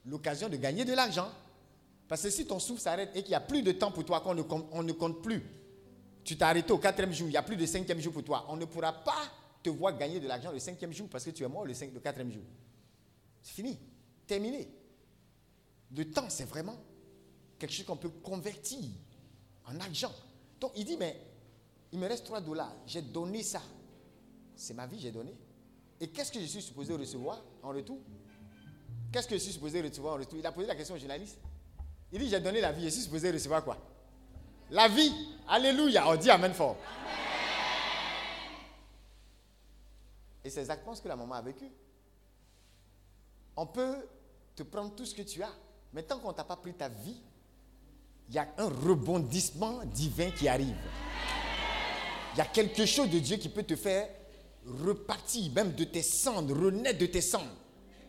l'occasion 0.06 0.50
de 0.50 0.58
gagner 0.58 0.84
de 0.84 0.92
l'argent. 0.94 1.30
Parce 2.08 2.24
que 2.24 2.30
si 2.32 2.46
ton 2.48 2.58
souffle 2.60 2.82
s'arrête 2.82 3.12
et 3.16 3.22
qu'il 3.22 3.30
n'y 3.30 3.36
a 3.36 3.40
plus 3.42 3.62
de 3.62 3.72
temps 3.72 3.92
pour 3.92 4.04
toi, 4.04 4.20
qu'on 4.20 4.34
ne 4.34 4.92
compte, 4.92 5.22
plus, 5.22 5.42
tu 6.24 6.36
t'es 6.36 6.44
arrêté 6.44 6.74
au 6.74 6.80
quatrième 6.80 7.14
jour, 7.14 7.28
il 7.28 7.32
n'y 7.32 7.38
a 7.38 7.44
plus 7.44 7.56
de 7.58 7.66
cinquième 7.68 8.00
jour 8.00 8.12
pour 8.12 8.24
toi, 8.24 8.44
on 8.50 8.56
ne 8.58 8.66
pourra 8.66 8.92
pas 8.92 9.32
te 9.62 9.70
voir 9.70 9.96
gagner 9.98 10.20
de 10.20 10.28
l'argent 10.28 10.52
le 10.52 10.58
cinquième 10.60 10.92
jour 10.92 11.08
parce 11.10 11.24
que 11.26 11.30
tu 11.30 11.44
es 11.44 11.48
mort 11.48 11.64
le, 11.64 11.74
le 11.94 12.00
quatrième 12.00 12.32
jour. 12.32 12.44
C'est 13.42 13.54
fini, 13.54 13.78
terminé. 14.26 14.68
Le 15.96 16.10
temps, 16.12 16.26
c'est 16.28 16.46
vraiment 16.46 16.76
quelque 17.60 17.72
chose 17.72 17.86
qu'on 17.86 17.98
peut 17.98 18.10
convertir 18.10 18.80
en 19.68 19.80
argent. 19.80 20.12
Donc 20.60 20.72
il 20.76 20.86
dit, 20.86 20.98
mais 20.98 21.16
il 21.92 22.00
me 22.00 22.08
reste 22.08 22.26
3 22.26 22.42
dollars, 22.42 22.74
j'ai 22.88 23.04
donné 23.04 23.44
ça. 23.44 23.62
C'est 24.56 24.74
ma 24.74 24.88
vie, 24.88 25.00
j'ai 25.00 25.12
donné. 25.12 25.34
Et 26.00 26.08
qu'est-ce 26.10 26.32
que 26.32 26.40
je 26.40 26.46
suis 26.46 26.62
supposé 26.62 26.94
recevoir 26.94 27.42
en 27.62 27.70
retour? 27.70 28.00
Qu'est-ce 29.12 29.28
que 29.28 29.36
je 29.36 29.42
suis 29.42 29.54
supposé 29.54 29.82
recevoir 29.82 30.16
en 30.16 30.18
retour? 30.18 30.40
Il 30.40 30.46
a 30.46 30.52
posé 30.52 30.68
la 30.68 30.76
question 30.76 30.96
au 30.96 30.98
journaliste. 30.98 31.38
Il 32.12 32.20
dit, 32.20 32.30
j'ai 32.30 32.40
donné 32.40 32.62
la 32.62 32.72
vie, 32.72 32.86
je 32.86 32.90
suis 32.90 33.02
supposé 33.04 33.32
recevoir 33.32 33.64
quoi? 33.64 33.78
La 34.70 34.88
vie. 34.88 35.14
Alléluia. 35.48 36.08
On 36.10 36.16
dit 36.16 36.30
Amen 36.30 36.54
fort. 36.54 36.78
Et 40.44 40.50
c'est 40.50 40.60
exactement 40.60 40.96
ce 40.96 41.02
que 41.02 41.08
la 41.08 41.16
maman 41.16 41.36
a 41.36 41.42
vécu. 41.42 41.66
On 43.56 43.66
peut 43.66 43.96
te 44.56 44.64
prendre 44.64 44.94
tout 44.96 45.06
ce 45.06 45.16
que 45.16 45.22
tu 45.22 45.42
as, 45.42 45.54
mais 45.94 46.04
tant 46.04 46.20
qu'on 46.20 46.30
ne 46.30 46.34
t'a 46.34 46.44
pas 46.44 46.56
pris 46.56 46.74
ta 46.74 46.90
vie, 46.90 47.22
il 48.30 48.36
y 48.36 48.38
a 48.40 48.48
un 48.58 48.68
rebondissement 48.68 49.86
divin 49.86 50.32
qui 50.32 50.48
arrive. 50.48 50.76
Il 52.34 52.40
y 52.40 52.42
a 52.42 52.46
quelque 52.46 52.86
chose 52.86 53.10
de 53.10 53.20
Dieu 53.20 53.38
qui 53.38 53.50
peut 53.50 53.64
te 53.64 53.76
faire 53.76 54.10
repartir 54.66 55.52
même 55.54 55.74
de 55.74 55.84
tes 55.84 56.02
cendres, 56.02 56.56
renaître 56.58 57.00
de 57.00 57.06
tes 57.06 57.22
cendres 57.22 57.56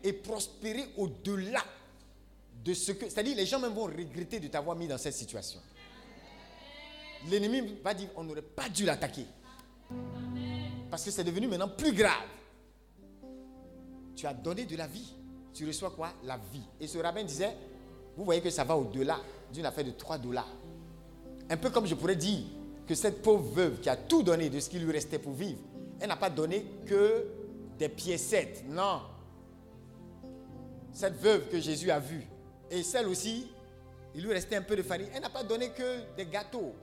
et 0.03 0.13
prospérer 0.13 0.85
au-delà 0.97 1.63
de 2.63 2.73
ce 2.73 2.91
que... 2.91 3.09
C'est-à-dire 3.09 3.35
les 3.35 3.45
gens 3.45 3.59
même 3.59 3.73
vont 3.73 3.85
regretter 3.85 4.39
de 4.39 4.47
t'avoir 4.47 4.75
mis 4.75 4.87
dans 4.87 4.97
cette 4.97 5.13
situation. 5.13 5.59
L'ennemi 7.29 7.75
va 7.83 7.93
dire 7.93 8.09
on 8.15 8.23
n'aurait 8.23 8.41
pas 8.41 8.69
dû 8.69 8.85
l'attaquer. 8.85 9.25
Parce 10.89 11.03
que 11.03 11.11
c'est 11.11 11.23
devenu 11.23 11.47
maintenant 11.47 11.69
plus 11.69 11.93
grave. 11.93 12.27
Tu 14.15 14.25
as 14.27 14.33
donné 14.33 14.65
de 14.65 14.75
la 14.77 14.87
vie. 14.87 15.13
Tu 15.53 15.65
reçois 15.65 15.91
quoi? 15.91 16.13
La 16.23 16.37
vie. 16.37 16.63
Et 16.79 16.87
ce 16.87 16.97
rabbin 16.97 17.23
disait, 17.23 17.55
vous 18.15 18.23
voyez 18.23 18.41
que 18.41 18.49
ça 18.49 18.63
va 18.63 18.77
au-delà 18.77 19.19
d'une 19.51 19.65
affaire 19.65 19.85
de 19.85 19.91
3 19.91 20.17
dollars. 20.17 20.53
Un 21.49 21.57
peu 21.57 21.69
comme 21.69 21.85
je 21.85 21.95
pourrais 21.95 22.15
dire 22.15 22.43
que 22.87 22.95
cette 22.95 23.21
pauvre 23.21 23.43
veuve 23.51 23.79
qui 23.79 23.89
a 23.89 23.95
tout 23.95 24.23
donné 24.23 24.49
de 24.49 24.59
ce 24.59 24.69
qui 24.69 24.79
lui 24.79 24.91
restait 24.91 25.19
pour 25.19 25.33
vivre, 25.33 25.59
elle 25.99 26.07
n'a 26.07 26.15
pas 26.15 26.29
donné 26.29 26.65
que 26.85 27.27
des 27.77 27.89
piécettes. 27.89 28.63
Non. 28.67 29.01
Cette 30.91 31.15
veuve 31.15 31.49
que 31.49 31.59
Jésus 31.59 31.91
a 31.91 31.99
vue, 31.99 32.25
et 32.71 32.83
celle 32.83 33.07
aussi, 33.07 33.47
il 34.13 34.23
lui 34.23 34.31
restait 34.31 34.55
un 34.55 34.61
peu 34.61 34.75
de 34.75 34.81
farine. 34.81 35.07
Elle 35.13 35.21
n'a 35.21 35.29
pas 35.29 35.43
donné 35.43 35.69
que 35.69 36.15
des 36.15 36.25
gâteaux. 36.25 36.73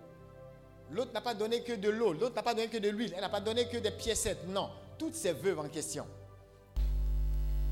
L'autre 0.91 1.13
n'a 1.13 1.23
pas 1.23 1.35
donné 1.35 1.63
que 1.63 1.73
de 1.73 1.89
l'eau. 1.89 2.13
L'autre 2.13 2.35
n'a 2.35 2.43
pas 2.43 2.55
donné 2.55 2.69
que 2.69 2.77
de 2.77 2.91
l'huile. 2.91 3.13
Elle 3.15 3.23
n'a 3.23 3.31
pas 3.31 3.41
donné 3.41 3.67
que 3.67 3.79
des 3.79 3.91
piécettes. 3.91 4.47
Non. 4.49 4.69
Toutes 4.99 5.15
ces 5.15 5.33
veuves 5.33 5.59
en 5.59 5.69
question 5.69 6.07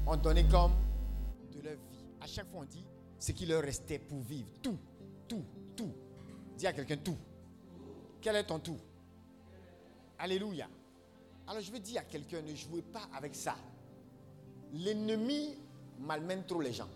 ont 0.07 0.17
donné 0.17 0.45
comme 0.49 0.73
de 1.55 1.61
leur 1.61 1.75
vie. 1.75 2.05
À 2.21 2.27
chaque 2.27 2.51
fois, 2.51 2.61
on 2.63 2.65
dit 2.65 2.85
ce 3.19 3.33
qui 3.33 3.45
leur 3.45 3.63
restait 3.63 3.99
pour 3.99 4.21
vivre. 4.21 4.49
Tout, 4.63 4.79
tout, 5.29 5.45
tout. 5.77 5.93
Dis 6.57 6.67
à 6.67 6.73
quelqu'un 6.73 6.97
tout. 6.97 7.19
Quel 8.21 8.37
est 8.37 8.45
ton 8.45 8.59
tout? 8.59 8.79
Alléluia. 10.19 10.69
Alors 11.51 11.65
je 11.65 11.73
veux 11.73 11.81
dire 11.81 12.03
à 12.03 12.05
quelqu'un, 12.05 12.41
ne 12.43 12.55
jouez 12.55 12.81
pas 12.81 13.09
avec 13.13 13.35
ça. 13.35 13.57
L'ennemi 14.73 15.57
malmène 15.99 16.45
trop 16.45 16.61
les 16.61 16.73
gens. 16.73 16.87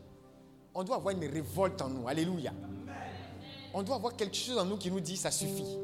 On 0.73 0.85
doit 0.85 0.95
avoir 0.95 1.13
une 1.13 1.25
révolte 1.25 1.83
en 1.83 1.89
nous. 1.89 2.07
Alléluia. 2.07 2.53
On 3.73 3.83
doit 3.83 3.97
avoir 3.97 4.15
quelque 4.15 4.37
chose 4.37 4.57
en 4.57 4.65
nous 4.65 4.77
qui 4.77 4.93
nous 4.93 5.01
dit 5.01 5.17
ça 5.17 5.33
suffit. 5.33 5.77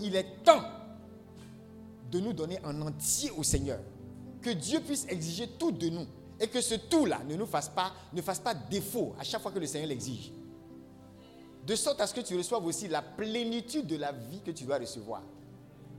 Il 0.00 0.16
est 0.16 0.42
temps 0.42 0.64
de 2.10 2.18
nous 2.18 2.32
donner 2.32 2.58
en 2.64 2.82
entier 2.82 3.30
au 3.30 3.44
Seigneur. 3.44 3.78
Que 4.42 4.50
Dieu 4.50 4.80
puisse 4.80 5.06
exiger 5.08 5.46
tout 5.46 5.70
de 5.70 5.88
nous. 5.88 6.06
Et 6.40 6.48
que 6.48 6.60
ce 6.60 6.74
tout-là 6.74 7.20
ne 7.28 7.36
nous 7.36 7.46
fasse 7.46 7.68
pas, 7.68 7.92
ne 8.12 8.22
fasse 8.22 8.40
pas 8.40 8.54
défaut 8.54 9.14
à 9.20 9.22
chaque 9.22 9.40
fois 9.40 9.52
que 9.52 9.60
le 9.60 9.66
Seigneur 9.66 9.88
l'exige. 9.88 10.32
De 11.64 11.76
sorte 11.76 12.00
à 12.00 12.08
ce 12.08 12.14
que 12.14 12.22
tu 12.22 12.36
reçoives 12.36 12.64
aussi 12.66 12.88
la 12.88 13.02
plénitude 13.02 13.86
de 13.86 13.94
la 13.94 14.10
vie 14.10 14.40
que 14.44 14.50
tu 14.50 14.64
dois 14.64 14.78
recevoir. 14.78 15.22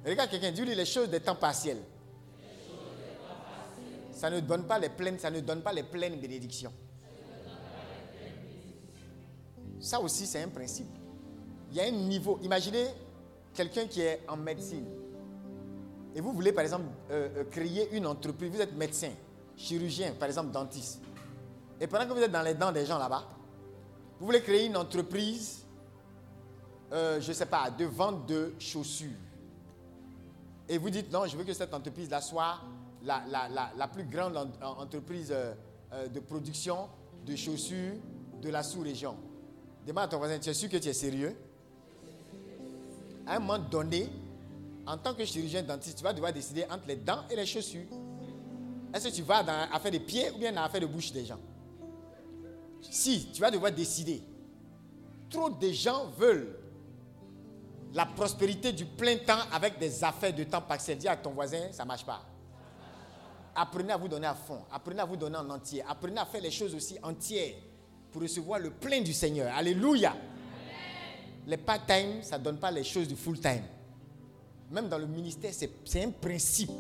Regarde 0.05 0.30
quelqu'un, 0.30 0.51
dis-lui 0.51 0.76
les 0.76 0.86
choses 0.86 1.09
des 1.09 1.22
temps 1.22 1.36
partiels. 1.36 1.82
Ça 4.22 4.30
ne 4.30 4.39
donne 4.39 4.67
pas 4.67 4.78
les 4.78 4.89
pleines, 4.89 5.17
ça 5.17 5.32
ne 5.32 5.39
donne 5.39 5.63
pas 5.63 5.74
les 5.74 5.82
pleines 5.82 6.19
bénédictions. 6.19 6.72
Ça 9.80 9.99
aussi, 9.99 10.28
c'est 10.28 10.43
un 10.43 10.47
principe. 10.47 10.86
Il 11.72 11.78
y 11.78 11.82
a 11.82 11.86
un 11.86 11.91
niveau. 11.91 12.38
Imaginez 12.43 12.86
quelqu'un 13.51 13.88
qui 13.88 14.01
est 14.01 14.22
en 14.28 14.38
médecine. 14.38 14.86
Et 16.13 16.22
vous 16.22 16.34
voulez, 16.34 16.51
par 16.51 16.63
exemple, 16.63 16.86
euh, 17.09 17.30
euh, 17.38 17.43
créer 17.45 17.95
une 17.95 18.05
entreprise. 18.05 18.51
Vous 18.51 18.61
êtes 18.61 18.76
médecin, 18.76 19.09
chirurgien, 19.57 20.11
par 20.11 20.28
exemple, 20.28 20.51
dentiste. 20.51 21.01
Et 21.80 21.88
pendant 21.88 22.05
que 22.05 22.13
vous 22.13 22.22
êtes 22.22 22.32
dans 22.32 22.43
les 22.43 22.53
dents 22.53 22.72
des 22.72 22.86
gens 22.86 22.99
là-bas, 22.99 23.28
vous 24.19 24.28
voulez 24.28 24.43
créer 24.43 24.67
une 24.67 24.78
entreprise, 24.78 25.65
euh, 26.91 27.19
je 27.19 27.30
ne 27.30 27.34
sais 27.34 27.47
pas, 27.47 27.72
de 27.72 27.86
vente 27.86 28.28
de 28.28 28.53
chaussures. 28.59 29.17
Et 30.69 30.78
vous 30.78 30.91
dites, 30.91 31.11
non, 31.11 31.26
je 31.26 31.36
veux 31.36 31.43
que 31.43 31.53
cette 31.53 31.74
entreprise-là 31.74 32.22
soit 32.22 32.59
la, 33.04 33.88
plus 33.88 34.04
grande 34.06 34.38
en- 34.38 34.49
en- 34.66 34.82
entreprise 34.84 35.30
euh, 35.32 35.54
euh, 35.93 36.08
de 36.08 36.20
production 36.20 36.88
de 37.26 37.36
chaussures 37.36 37.95
de 38.41 38.49
la 38.49 38.64
sous-région. 38.64 39.16
Demande 39.86 40.06
à 40.06 40.08
ton 40.08 40.18
voisin, 40.18 40.39
tu 40.39 40.49
es 40.49 40.54
sûr 40.54 40.70
que 40.70 40.78
tu 40.78 40.88
es 40.89 40.93
sérieux? 40.93 41.36
À 43.28 43.36
un 43.36 43.39
moment 43.39 43.60
donné, 43.60 44.10
en 44.86 44.97
tant 44.97 45.14
que 45.14 45.24
chirurgien 45.26 45.64
dentiste, 45.64 45.97
tu 45.97 46.04
vas 46.04 46.14
devoir 46.14 46.34
décider 46.34 46.66
entre 46.70 46.88
les 46.88 46.95
dents 46.95 47.24
et 47.30 47.36
les 47.36 47.45
chaussures. 47.45 47.86
Est-ce 48.93 49.10
que 49.10 49.14
tu 49.14 49.22
vas 49.22 49.43
dans 49.43 49.70
l'affaire 49.72 49.91
de 49.91 49.99
pieds 49.99 50.32
ou 50.32 50.38
bien 50.39 50.52
dans 50.52 50.62
l'affaire 50.62 50.82
de 50.82 50.88
bouche 50.88 51.12
des 51.12 51.26
gens? 51.26 51.39
Si, 52.82 53.28
tu 53.32 53.39
vas 53.41 53.52
devoir 53.52 53.72
décider. 53.72 54.22
Trop 55.30 55.49
de 55.49 55.70
gens 55.72 56.08
veulent 56.18 56.58
la 57.93 58.06
prospérité 58.06 58.72
du 58.74 58.86
plein 58.86 59.18
temps 59.18 59.39
avec 59.54 59.78
des 59.80 60.04
affaires 60.04 60.34
de 60.34 60.43
temps 60.43 60.62
partiel. 60.62 60.97
Dis 60.97 61.08
à 61.08 61.16
ton 61.16 61.32
voisin, 61.32 61.72
ça 61.72 61.84
ne 61.84 61.88
marche 61.88 62.06
pas. 62.06 62.22
Apprenez 63.56 63.91
à 63.93 63.97
vous 63.97 64.08
donner 64.08 64.28
à 64.28 64.34
fond. 64.36 64.60
Apprenez 64.72 65.02
à 65.02 65.06
vous 65.06 65.18
donner 65.18 65.38
en 65.38 65.49
entier. 65.49 65.84
Apprenez 65.88 66.20
à 66.20 66.26
faire 66.26 66.41
les 66.41 66.52
choses 66.52 66.74
aussi 66.76 66.97
entières 67.04 67.54
pour 68.12 68.22
recevoir 68.22 68.60
le 68.60 68.70
plein 68.72 69.02
du 69.02 69.14
Seigneur. 69.14 69.54
Alléluia. 69.56 70.16
Les 71.47 71.58
part-time, 71.58 72.22
ça 72.24 72.38
ne 72.38 72.43
donne 72.43 72.58
pas 72.58 72.72
les 72.72 72.84
choses 72.84 73.08
du 73.08 73.16
full-time. 73.16 73.64
Même 74.70 74.88
dans 74.88 74.97
le 74.97 75.08
ministère, 75.08 75.52
c'est 75.54 76.04
un 76.04 76.12
principe. 76.12 76.72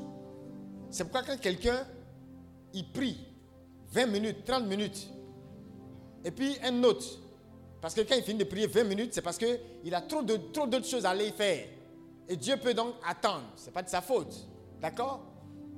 C'est 0.89 1.03
pourquoi 1.03 1.23
quand 1.23 1.39
quelqu'un, 1.39 1.85
il 2.73 2.89
prie 2.91 3.17
20 3.91 4.05
minutes, 4.05 4.45
30 4.45 4.65
minutes, 4.65 5.09
et 6.23 6.31
puis 6.31 6.55
un 6.63 6.83
autre, 6.83 7.05
parce 7.81 7.93
que 7.93 8.01
quand 8.01 8.15
il 8.15 8.23
finit 8.23 8.39
de 8.39 8.43
prier 8.45 8.67
20 8.67 8.83
minutes, 8.85 9.13
c'est 9.13 9.21
parce 9.21 9.37
qu'il 9.37 9.93
a 9.93 10.01
trop 10.01 10.21
de- 10.21 10.37
trop 10.53 10.67
d'autres 10.67 10.87
choses 10.87 11.05
à 11.05 11.09
aller 11.09 11.31
faire. 11.31 11.67
Et 12.29 12.37
Dieu 12.37 12.55
peut 12.57 12.73
donc 12.73 12.93
attendre. 13.05 13.43
Ce 13.57 13.65
n'est 13.65 13.71
pas 13.71 13.83
de 13.83 13.89
sa 13.89 13.99
faute. 14.01 14.33
D'accord? 14.79 15.21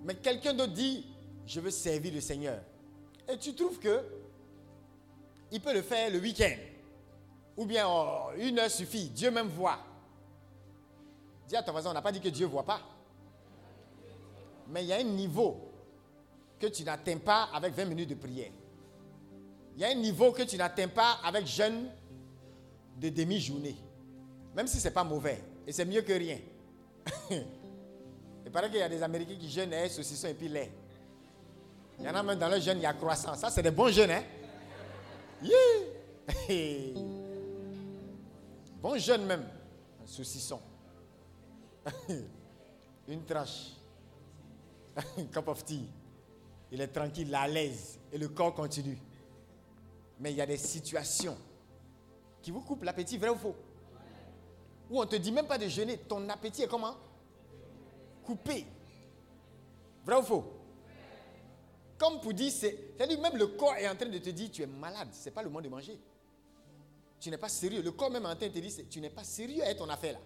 Mais 0.03 0.15
quelqu'un 0.15 0.53
d'autre 0.53 0.73
dit, 0.73 1.05
je 1.45 1.59
veux 1.59 1.71
servir 1.71 2.13
le 2.13 2.21
Seigneur. 2.21 2.59
Et 3.31 3.37
tu 3.37 3.53
trouves 3.55 3.79
que 3.79 4.03
il 5.51 5.61
peut 5.61 5.73
le 5.73 5.81
faire 5.81 6.09
le 6.09 6.19
week-end. 6.19 6.55
Ou 7.55 7.65
bien 7.65 7.85
oh, 7.87 8.31
une 8.37 8.57
heure 8.59 8.71
suffit. 8.71 9.09
Dieu 9.09 9.29
même 9.29 9.47
voit. 9.47 9.79
Dis 11.47 11.55
à 11.55 11.61
ton 11.61 11.71
voisin, 11.71 11.91
on 11.91 11.93
n'a 11.93 12.01
pas 12.01 12.11
dit 12.11 12.19
que 12.19 12.29
Dieu 12.29 12.47
ne 12.47 12.51
voit 12.51 12.65
pas. 12.65 12.81
Mais 14.69 14.83
il 14.83 14.87
y 14.87 14.93
a 14.93 14.97
un 14.97 15.03
niveau 15.03 15.69
que 16.59 16.67
tu 16.67 16.83
n'atteins 16.83 17.17
pas 17.17 17.49
avec 17.53 17.73
20 17.75 17.85
minutes 17.85 18.09
de 18.09 18.15
prière. 18.15 18.51
Il 19.75 19.81
y 19.81 19.85
a 19.85 19.89
un 19.89 19.95
niveau 19.95 20.31
que 20.31 20.43
tu 20.43 20.57
n'atteins 20.57 20.87
pas 20.87 21.19
avec 21.23 21.45
jeûne 21.45 21.89
de 22.99 23.09
demi-journée. 23.09 23.75
Même 24.55 24.67
si 24.67 24.79
ce 24.79 24.87
n'est 24.87 24.93
pas 24.93 25.03
mauvais. 25.03 25.43
Et 25.67 25.71
c'est 25.71 25.85
mieux 25.85 26.01
que 26.01 26.13
rien. 26.13 26.39
Il 28.53 28.61
paraît 28.61 28.69
qu'il 28.69 28.77
y 28.77 28.83
a 28.83 28.89
des 28.89 29.01
Américains 29.01 29.35
qui 29.35 29.49
jeûnent 29.49 29.73
hein, 29.73 29.89
saucisson 29.89 30.27
et 30.27 30.35
puis 30.35 30.47
lait. 30.47 30.71
Il 31.97 32.05
y 32.05 32.07
en 32.07 32.13
a 32.13 32.21
même 32.21 32.37
dans 32.37 32.49
le 32.49 32.59
jeûne, 32.59 32.77
il 32.77 32.83
y 32.83 32.85
a 32.85 32.93
croissant. 32.93 33.33
Ça, 33.33 33.49
c'est 33.49 33.63
des 33.63 33.71
bons 33.71 33.91
jeûnes, 33.91 34.11
hein? 34.11 34.23
Bon 38.79 38.95
jeûne 38.95 39.25
même. 39.25 39.49
Un 40.03 40.05
saucisson. 40.05 40.59
Une 43.07 43.25
tranche. 43.25 43.71
Un 44.97 45.23
cup 45.33 45.47
of 45.47 45.65
tea. 45.65 45.89
Il 46.71 46.79
est 46.79 46.89
tranquille, 46.89 47.33
à 47.33 47.47
l'aise. 47.47 47.97
Et 48.11 48.19
le 48.19 48.27
corps 48.27 48.53
continue. 48.53 48.99
Mais 50.19 50.29
il 50.29 50.37
y 50.37 50.41
a 50.41 50.45
des 50.45 50.57
situations 50.57 51.37
qui 52.39 52.51
vous 52.51 52.61
coupent 52.61 52.83
l'appétit, 52.83 53.17
vrai 53.17 53.29
ou 53.29 53.35
faux? 53.35 53.55
Où 54.91 54.99
on 54.99 55.05
ne 55.05 55.09
te 55.09 55.15
dit 55.15 55.31
même 55.31 55.47
pas 55.47 55.57
de 55.57 55.67
jeûner. 55.67 55.97
Ton 55.97 56.29
appétit 56.29 56.61
est 56.61 56.67
comment? 56.67 56.95
Coupé. 58.25 58.65
Vrai 60.05 60.17
ou 60.17 60.23
faux? 60.23 60.45
Comme 61.97 62.19
pour 62.19 62.33
dire, 62.33 62.51
c'est, 62.51 62.95
c'est-à-dire 62.97 63.19
même 63.21 63.37
le 63.37 63.47
corps 63.47 63.75
est 63.75 63.87
en 63.87 63.95
train 63.95 64.09
de 64.09 64.17
te 64.17 64.29
dire, 64.29 64.49
tu 64.51 64.61
es 64.61 64.65
malade, 64.65 65.09
ce 65.11 65.25
n'est 65.25 65.31
pas 65.31 65.43
le 65.43 65.49
moment 65.49 65.61
de 65.61 65.69
manger. 65.69 65.99
Tu 67.19 67.29
n'es 67.29 67.37
pas 67.37 67.49
sérieux. 67.49 67.81
Le 67.81 67.91
corps 67.91 68.11
même 68.11 68.25
en 68.25 68.35
train 68.35 68.47
de 68.47 68.53
te 68.53 68.59
dire, 68.59 68.71
tu 68.89 68.99
n'es 68.99 69.09
pas 69.09 69.23
sérieux 69.23 69.63
avec 69.63 69.77
ton 69.77 69.87
affaire 69.89 70.13
là. 70.13 70.19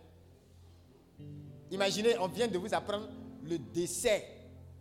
Imaginez, 1.70 2.18
on 2.18 2.28
vient 2.28 2.48
de 2.48 2.58
vous 2.58 2.74
apprendre 2.74 3.10
le 3.44 3.60
décès 3.60 4.26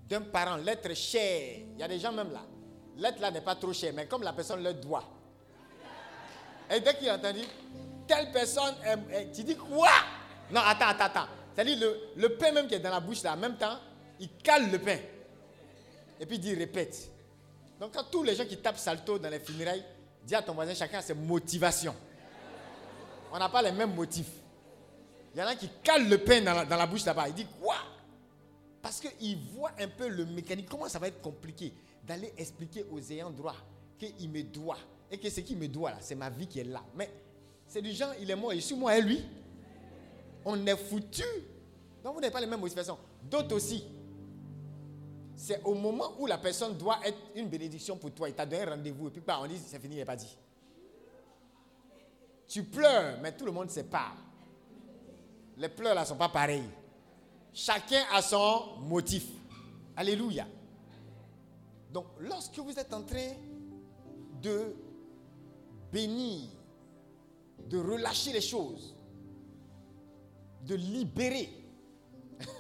d'un 0.09 0.23
parent, 0.23 0.57
l'être 0.57 0.95
cher. 0.95 1.59
Il 1.75 1.79
y 1.79 1.83
a 1.83 1.89
des 1.89 1.99
gens 1.99 2.13
même 2.13 2.33
là. 2.33 2.43
L'être 2.97 3.21
là 3.21 3.31
n'est 3.31 3.41
pas 3.41 3.57
trop 3.57 3.73
cher, 3.73 3.93
mais 3.95 4.07
comme 4.07 4.23
la 4.23 4.33
personne 4.33 4.63
le 4.63 4.73
doit. 4.73 5.05
Et 6.71 6.81
dès 6.81 6.97
qu'il 6.97 7.09
a 7.09 7.17
entendu, 7.17 7.41
telle 8.07 8.33
personne, 8.33 8.75
tu 9.35 9.45
dis 9.45 9.57
quoi? 9.57 9.91
Non, 10.51 10.61
attends, 10.65 10.87
attends, 10.87 11.05
attends. 11.05 11.29
C'est-à-dire 11.57 11.91
le, 12.17 12.29
pain 12.37 12.53
même 12.53 12.69
qui 12.69 12.75
est 12.75 12.81
dans 12.81 12.91
la 12.91 13.01
bouche 13.01 13.23
là, 13.23 13.33
en 13.33 13.39
même 13.39 13.57
temps, 13.57 13.79
il 14.21 14.29
cale 14.43 14.71
le 14.71 14.79
pain. 14.79 14.99
Et 16.21 16.27
puis 16.27 16.37
il 16.37 16.41
dit 16.41 16.55
répète. 16.55 17.11
Donc 17.81 17.95
quand 17.95 18.05
tous 18.11 18.23
les 18.23 18.35
gens 18.35 18.45
qui 18.45 18.59
tapent 18.59 18.77
salto 18.77 19.19
dans 19.19 19.31
les 19.31 19.41
funérailles, 19.41 19.83
dis 20.23 20.35
à 20.35 20.43
ton 20.43 20.53
voisin, 20.53 20.75
chacun 20.75 20.99
a 20.99 21.03
ses 21.03 21.15
motivations. 21.15 21.95
On 23.33 23.39
n'a 23.39 23.49
pas 23.49 23.63
les 23.63 23.73
mêmes 23.73 23.95
motifs. 23.95 24.31
Il 25.35 25.41
y 25.41 25.43
en 25.43 25.47
a 25.47 25.55
qui 25.55 25.71
calent 25.83 26.09
le 26.09 26.19
pain 26.19 26.43
dans 26.43 26.77
la, 26.77 26.87
bouche 26.87 27.07
là-bas. 27.07 27.29
Il 27.29 27.35
dit 27.35 27.47
quoi? 27.61 27.77
Parce 28.83 29.01
qu'il 29.01 29.39
voit 29.55 29.73
un 29.79 29.89
peu 29.89 30.09
le 30.09 30.27
mécanisme. 30.27 30.69
Comment 30.71 30.89
ça 30.89 30.99
va 30.99 31.09
être 31.09 31.23
compliqué 31.23 31.73
d'aller 32.05 32.35
expliquer 32.37 32.85
aux 32.91 33.01
ayants 33.01 33.31
droit 33.31 33.57
qu'il 33.99 34.29
me 34.29 34.43
doit? 34.43 34.79
Et 35.11 35.19
que 35.19 35.31
ce 35.31 35.41
qui 35.41 35.57
me 35.57 35.69
doit 35.69 35.91
là, 35.91 35.99
c'est 36.01 36.15
ma 36.15 36.29
vie 36.29 36.47
qui 36.47 36.61
est 36.61 36.65
là. 36.65 36.83
Mais 36.95 37.11
c'est 37.67 37.81
du 37.81 37.93
genre, 37.93 38.13
il 38.21 38.31
est 38.31 38.37
mort, 38.37 38.53
je 38.53 38.59
suis 38.59 38.75
moi 38.75 38.97
et 38.97 39.03
lui? 39.03 39.25
On 40.47 40.65
est 40.65 40.77
foutu. 40.77 41.25
Donc 42.03 42.15
vous 42.15 42.21
n'avez 42.21 42.33
pas 42.33 42.41
les 42.41 42.47
mêmes 42.47 42.61
motivations. 42.61 42.97
D'autres 43.23 43.57
aussi. 43.57 43.85
C'est 45.35 45.63
au 45.65 45.75
moment 45.75 46.13
où 46.19 46.27
la 46.27 46.39
personne 46.39 46.79
doit 46.79 46.99
être 47.05 47.19
une 47.35 47.49
bénédiction 47.49 47.97
pour 47.99 48.13
toi. 48.13 48.29
Il 48.29 48.35
t'a 48.35 48.47
donné 48.47 48.63
un 48.63 48.71
rendez-vous 48.71 49.09
et 49.09 49.11
puis 49.11 49.21
bah, 49.27 49.39
on 49.43 49.47
dit 49.47 49.59
c'est 49.59 49.79
fini, 49.79 49.97
il 49.97 49.99
n'est 49.99 50.05
pas 50.05 50.17
dit. 50.17 50.39
Tu 52.47 52.63
pleures, 52.63 53.19
mais 53.21 53.37
tout 53.37 53.45
le 53.45 53.53
monde 53.53 53.69
sépare. 53.69 54.17
Les 55.59 55.69
pleurs 55.69 55.95
là 55.95 56.03
ne 56.03 56.07
sont 56.07 56.17
pas 56.17 56.29
pareils. 56.29 56.69
Chacun 57.53 58.05
a 58.13 58.23
son 58.23 58.79
motif. 58.83 59.27
Alléluia. 59.97 60.47
Donc, 61.91 62.07
lorsque 62.21 62.59
vous 62.59 62.79
êtes 62.79 62.93
en 62.93 63.03
train 63.03 63.33
de 64.43 64.77
bénir, 65.91 66.51
de 67.69 67.79
relâcher 67.79 68.33
les 68.33 68.41
choses, 68.41 68.96
de 70.67 70.75
libérer, 70.75 71.49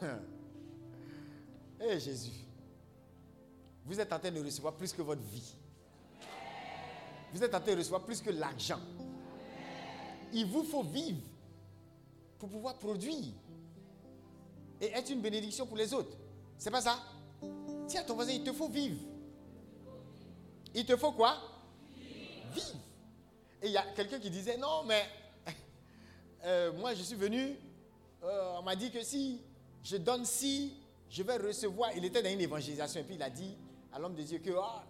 Eh 1.80 2.00
Jésus, 2.00 2.32
vous 3.84 4.00
êtes 4.00 4.12
en 4.12 4.18
train 4.18 4.30
de 4.30 4.42
recevoir 4.42 4.74
plus 4.74 4.92
que 4.92 5.02
votre 5.02 5.22
vie. 5.22 5.54
Vous 7.32 7.42
êtes 7.42 7.54
en 7.54 7.60
train 7.60 7.72
de 7.72 7.78
recevoir 7.78 8.02
plus 8.04 8.22
que 8.22 8.30
l'argent. 8.30 8.80
Il 10.32 10.46
vous 10.46 10.64
faut 10.64 10.82
vivre 10.82 11.20
pour 12.38 12.48
pouvoir 12.48 12.78
produire 12.78 13.32
et 14.80 14.86
être 14.86 15.10
une 15.10 15.20
bénédiction 15.20 15.66
pour 15.66 15.76
les 15.76 15.92
autres. 15.92 16.16
C'est 16.56 16.70
pas 16.70 16.80
ça? 16.80 16.98
Tiens, 17.86 18.04
ton 18.04 18.14
voisin, 18.14 18.32
il 18.32 18.42
te 18.42 18.52
faut 18.52 18.68
vivre. 18.68 19.00
Il 20.74 20.86
te 20.86 20.96
faut 20.96 21.12
quoi? 21.12 21.36
Vivre. 22.54 22.78
Et 23.62 23.66
il 23.66 23.72
y 23.72 23.76
a 23.76 23.84
quelqu'un 23.94 24.18
qui 24.18 24.30
disait, 24.30 24.56
non, 24.56 24.84
mais 24.84 25.04
euh, 26.44 26.72
moi 26.72 26.94
je 26.94 27.02
suis 27.02 27.16
venu, 27.16 27.56
euh, 28.26 28.58
on 28.58 28.62
m'a 28.62 28.76
dit 28.76 28.90
que 28.90 29.02
si 29.02 29.40
je 29.82 29.96
donne 29.96 30.24
si, 30.24 30.74
je 31.10 31.22
vais 31.22 31.36
recevoir. 31.36 31.90
Il 31.96 32.04
était 32.04 32.22
dans 32.22 32.30
une 32.30 32.40
évangélisation 32.40 33.00
et 33.00 33.04
puis 33.04 33.14
il 33.14 33.22
a 33.22 33.30
dit 33.30 33.56
à 33.92 33.98
l'homme 33.98 34.14
de 34.14 34.22
Dieu 34.22 34.38
que 34.38 34.50
ah, 34.58 34.84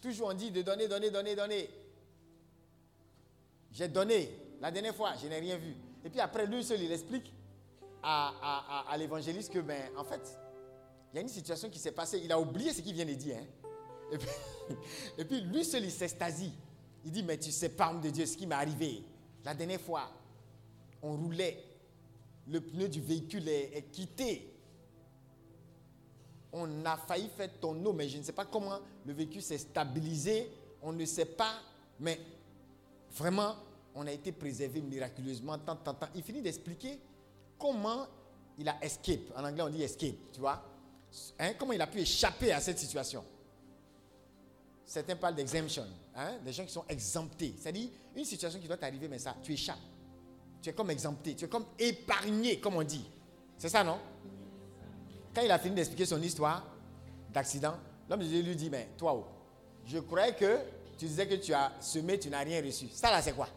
toujours 0.00 0.28
on 0.28 0.34
dit 0.34 0.50
de 0.50 0.62
donner, 0.62 0.88
donner, 0.88 1.10
donner, 1.10 1.36
donner. 1.36 1.70
J'ai 3.72 3.88
donné. 3.88 4.30
La 4.60 4.70
dernière 4.70 4.94
fois, 4.94 5.14
je 5.20 5.26
n'ai 5.28 5.38
rien 5.38 5.56
vu. 5.56 5.74
Et 6.04 6.10
puis 6.10 6.20
après, 6.20 6.46
lui 6.46 6.62
seul, 6.62 6.80
il 6.82 6.92
explique 6.92 7.32
à, 8.02 8.94
l'évangéliste 8.98 9.52
que, 9.52 9.60
ben, 9.60 9.82
en 9.96 10.04
fait, 10.04 10.38
il 11.12 11.16
y 11.16 11.18
a 11.18 11.22
une 11.22 11.28
situation 11.28 11.70
qui 11.70 11.78
s'est 11.78 11.92
passée. 11.92 12.20
Il 12.22 12.32
a 12.32 12.38
oublié 12.38 12.72
ce 12.72 12.80
qu'il 12.80 12.94
vient 12.94 13.04
de 13.04 13.14
dire. 13.14 13.36
hein. 13.36 13.46
Et, 15.18 15.24
puis, 15.24 15.40
lui 15.42 15.64
seul, 15.64 15.84
il 15.84 15.90
s'extasie. 15.90 16.52
Il 17.04 17.12
dit, 17.12 17.22
mais 17.22 17.38
tu 17.38 17.50
sais 17.50 17.70
pas, 17.70 17.90
homme 17.90 18.00
de 18.00 18.10
Dieu, 18.10 18.26
ce 18.26 18.36
qui 18.36 18.46
m'est 18.46 18.54
arrivé. 18.54 19.02
La 19.44 19.54
dernière 19.54 19.80
fois, 19.80 20.10
on 21.00 21.16
roulait. 21.16 21.71
Le 22.48 22.60
pneu 22.60 22.88
du 22.88 23.00
véhicule 23.00 23.48
est, 23.48 23.90
quitté. 23.92 24.48
On 26.52 26.84
a 26.84 26.96
failli 26.96 27.28
faire 27.36 27.50
tonneau, 27.60 27.92
mais 27.92 28.08
je 28.08 28.18
ne 28.18 28.22
sais 28.22 28.32
pas 28.32 28.44
comment 28.44 28.78
le 29.06 29.12
véhicule 29.12 29.42
s'est 29.42 29.58
stabilisé. 29.58 30.50
On 30.82 30.92
ne 30.92 31.04
sait 31.04 31.24
pas, 31.24 31.54
mais 32.00 32.18
Vraiment, 33.14 33.56
on 33.94 34.06
a 34.06 34.12
été 34.12 34.32
préservé 34.32 34.80
miraculeusement, 34.80 35.58
tant, 35.58 35.76
tant, 35.76 35.94
tant. 35.94 36.08
Il 36.14 36.22
finit 36.22 36.40
d'expliquer 36.40 36.98
comment 37.58 38.06
il 38.58 38.68
a 38.68 38.82
escape. 38.82 39.32
En 39.36 39.44
anglais, 39.44 39.62
on 39.62 39.68
dit 39.68 39.82
escape, 39.82 40.16
tu 40.32 40.40
vois. 40.40 40.62
Hein, 41.38 41.52
Comment 41.58 41.72
il 41.72 41.80
a 41.80 41.86
pu 41.86 42.00
échapper 42.00 42.52
à 42.52 42.60
cette 42.60 42.78
situation. 42.78 43.22
Certains 44.84 45.16
parlent 45.16 45.34
d'exemption, 45.34 45.86
hein, 46.14 46.38
des 46.44 46.52
gens 46.52 46.64
qui 46.64 46.72
sont 46.72 46.84
exemptés. 46.88 47.54
C'est-à-dire, 47.58 47.90
une 48.16 48.24
situation 48.24 48.58
qui 48.58 48.66
doit 48.66 48.76
t'arriver, 48.78 49.08
mais 49.08 49.18
ça, 49.18 49.36
tu 49.42 49.52
échappes. 49.52 49.78
Tu 50.62 50.70
es 50.70 50.72
comme 50.72 50.90
exempté, 50.90 51.34
tu 51.34 51.44
es 51.44 51.48
comme 51.48 51.66
épargné, 51.76 52.60
comme 52.60 52.76
on 52.76 52.84
dit. 52.84 53.04
C'est 53.58 53.68
ça, 53.68 53.82
non? 53.82 53.98
Quand 55.34 55.42
il 55.42 55.50
a 55.50 55.58
fini 55.58 55.74
d'expliquer 55.74 56.06
son 56.06 56.22
histoire 56.22 56.64
d'accident, 57.32 57.74
l'homme 58.08 58.20
de 58.20 58.26
Dieu 58.26 58.42
lui 58.42 58.54
dit, 58.54 58.70
mais 58.70 58.90
toi, 58.96 59.12
oh, 59.14 59.26
je 59.84 59.98
croyais 59.98 60.34
que 60.34 60.58
tu 60.96 61.06
disais 61.06 61.26
que 61.26 61.34
tu 61.34 61.52
as 61.52 61.72
semé, 61.80 62.18
tu 62.18 62.30
n'as 62.30 62.44
rien 62.44 62.62
reçu. 62.62 62.86
Ça 62.92 63.10
là, 63.10 63.20
c'est 63.20 63.32
quoi? 63.32 63.48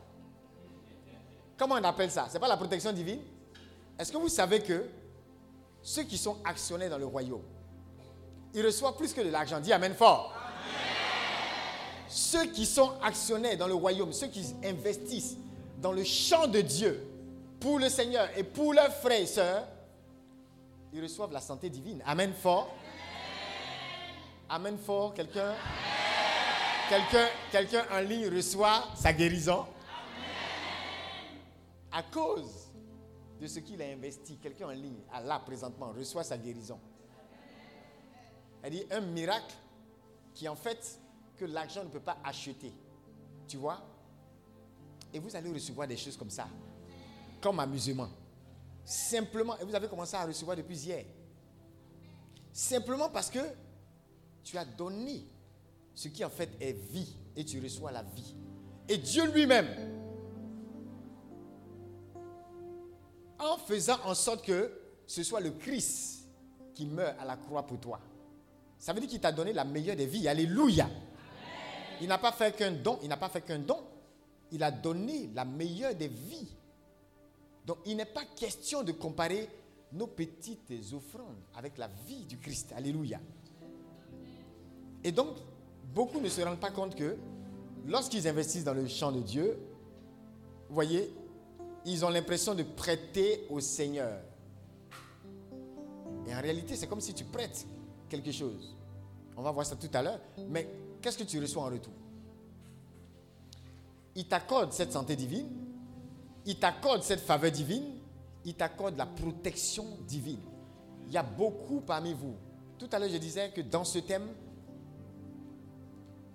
Comment 1.57 1.75
on 1.75 1.83
appelle 1.83 2.09
ça? 2.09 2.27
C'est 2.29 2.39
pas 2.39 2.47
la 2.47 2.57
protection 2.57 2.91
divine? 2.91 3.19
Est-ce 3.99 4.11
que 4.11 4.17
vous 4.17 4.27
savez 4.27 4.61
que 4.61 4.85
ceux 5.83 6.03
qui 6.03 6.17
sont 6.17 6.37
actionnaires 6.43 6.89
dans 6.89 6.97
le 6.97 7.05
royaume, 7.05 7.43
ils 8.53 8.65
reçoivent 8.65 8.97
plus 8.97 9.13
que 9.13 9.21
de 9.21 9.29
l'argent? 9.29 9.59
Dis 9.59 9.71
Amen 9.71 9.93
fort. 9.93 10.33
Ceux 12.07 12.45
qui 12.47 12.65
sont 12.65 12.93
actionnaires 13.03 13.57
dans 13.57 13.67
le 13.67 13.75
royaume, 13.75 14.11
ceux 14.11 14.27
qui 14.27 14.55
investissent 14.63 15.37
dans 15.85 15.91
le 15.91 16.03
champ 16.03 16.47
de 16.47 16.61
Dieu 16.61 16.99
pour 17.59 17.77
le 17.77 17.89
Seigneur 17.89 18.27
et 18.35 18.43
pour 18.43 18.73
leurs 18.73 18.91
frères 18.91 19.21
et 19.21 19.27
sœurs, 19.27 19.67
ils 20.91 20.99
reçoivent 20.99 21.31
la 21.31 21.39
santé 21.39 21.69
divine. 21.69 22.01
Amen 22.07 22.33
fort. 22.33 22.73
Amen 24.49 24.79
fort. 24.79 25.13
Quelqu'un? 25.13 25.53
Quelqu'un 27.51 27.85
en 27.91 27.99
ligne 27.99 28.27
reçoit 28.35 28.85
sa 28.95 29.13
guérison 29.13 29.67
à 31.91 32.01
cause 32.01 32.69
de 33.39 33.45
ce 33.45 33.59
qu'il 33.59 33.79
a 33.83 33.85
investi. 33.85 34.39
Quelqu'un 34.39 34.69
en 34.69 34.71
ligne, 34.71 35.03
à 35.13 35.21
là 35.21 35.37
présentement, 35.37 35.93
reçoit 35.95 36.23
sa 36.23 36.39
guérison. 36.39 36.79
Elle 38.63 38.71
dit 38.71 38.87
un 38.89 39.01
miracle 39.01 39.53
qui 40.33 40.49
en 40.49 40.55
fait 40.55 40.99
que 41.37 41.45
l'argent 41.45 41.83
ne 41.83 41.89
peut 41.89 41.99
pas 41.99 42.17
acheter. 42.23 42.73
Tu 43.47 43.57
vois? 43.57 43.83
Et 45.15 45.19
vous 45.19 45.33
allez 45.33 45.49
recevoir 45.49 45.87
des 45.87 45.95
choses 45.95 46.17
comme 46.17 46.29
ça, 46.29 46.45
comme 47.39 47.57
amusement. 47.61 48.09
Simplement, 48.83 49.57
et 49.57 49.63
vous 49.63 49.73
avez 49.73 49.87
commencé 49.87 50.13
à 50.13 50.25
recevoir 50.25 50.57
depuis 50.57 50.75
hier. 50.75 51.05
Simplement 52.51 53.09
parce 53.09 53.29
que 53.29 53.39
tu 54.43 54.57
as 54.57 54.65
donné 54.65 55.25
ce 55.93 56.09
qui 56.09 56.25
en 56.25 56.29
fait 56.29 56.49
est 56.59 56.73
vie 56.73 57.15
et 57.33 57.45
tu 57.45 57.61
reçois 57.61 57.93
la 57.93 58.03
vie. 58.03 58.35
Et 58.89 58.97
Dieu 58.97 59.31
lui-même, 59.31 59.67
en 63.39 63.57
faisant 63.59 63.97
en 64.03 64.15
sorte 64.15 64.45
que 64.45 64.69
ce 65.07 65.23
soit 65.23 65.39
le 65.39 65.51
Christ 65.51 66.27
qui 66.73 66.85
meurt 66.85 67.15
à 67.21 67.23
la 67.23 67.37
croix 67.37 67.65
pour 67.65 67.79
toi, 67.79 68.01
Ça 68.79 68.91
veut 68.91 68.99
dire 68.99 69.09
qu'il 69.09 69.21
t'a 69.21 69.31
donné 69.31 69.53
la 69.53 69.63
meilleure 69.63 69.95
des 69.95 70.07
vies. 70.07 70.27
Alléluia. 70.27 70.89
Il 72.01 72.09
n'a 72.09 72.17
pas 72.17 72.33
fait 72.33 72.53
qu'un 72.53 72.71
don. 72.71 72.99
Il 73.01 73.07
n'a 73.07 73.15
pas 73.15 73.29
fait 73.29 73.39
qu'un 73.39 73.59
don. 73.59 73.94
Il 74.55 74.63
a 74.63 74.71
donné 74.71 75.29
la 75.35 75.43
meilleure 75.43 75.93
des 75.95 76.07
vies. 76.07 76.47
Donc 77.65 77.79
il 77.85 77.97
n'est 77.97 78.05
pas 78.05 78.23
question 78.23 78.83
de 78.83 78.93
comparer 78.93 79.49
nos 79.91 80.07
petites 80.07 80.71
offrandes 80.93 81.35
avec 81.57 81.77
la 81.77 81.89
vie 82.07 82.23
du 82.23 82.37
Christ. 82.37 82.71
Alléluia. 82.73 83.19
Et 85.03 85.11
donc, 85.11 85.35
beaucoup 85.93 86.21
ne 86.21 86.29
se 86.29 86.39
rendent 86.39 86.61
pas 86.61 86.71
compte 86.71 86.95
que 86.95 87.17
lorsqu'ils 87.85 88.29
investissent 88.29 88.63
dans 88.63 88.73
le 88.73 88.87
champ 88.87 89.11
de 89.11 89.19
Dieu, 89.19 89.59
vous 90.69 90.73
voyez, 90.73 91.13
ils 91.83 92.05
ont 92.05 92.09
l'impression 92.09 92.55
de 92.55 92.63
prêter 92.63 93.45
au 93.49 93.59
Seigneur. 93.59 94.21
Et 96.27 96.33
en 96.33 96.41
réalité, 96.41 96.77
c'est 96.77 96.87
comme 96.87 97.01
si 97.01 97.13
tu 97.13 97.25
prêtes 97.25 97.67
quelque 98.07 98.31
chose. 98.31 98.73
On 99.35 99.41
va 99.41 99.51
voir 99.51 99.65
ça 99.65 99.75
tout 99.75 99.91
à 99.93 100.01
l'heure. 100.01 100.21
Mais 100.47 100.65
qu'est-ce 101.01 101.17
que 101.17 101.23
tu 101.25 101.41
reçois 101.41 101.63
en 101.63 101.69
retour? 101.69 102.04
Il 104.15 104.27
t'accorde 104.27 104.71
cette 104.71 104.93
santé 104.93 105.15
divine, 105.15 105.49
il 106.45 106.57
t'accorde 106.57 107.03
cette 107.03 107.19
faveur 107.19 107.51
divine, 107.51 107.83
il 108.45 108.55
t'accorde 108.55 108.97
la 108.97 109.05
protection 109.05 109.85
divine. 110.07 110.39
Il 111.07 111.13
y 111.13 111.17
a 111.17 111.23
beaucoup 111.23 111.81
parmi 111.81 112.13
vous. 112.13 112.35
Tout 112.77 112.87
à 112.91 112.99
l'heure, 112.99 113.09
je 113.09 113.17
disais 113.17 113.51
que 113.51 113.61
dans 113.61 113.83
ce 113.83 113.99
thème, 113.99 114.27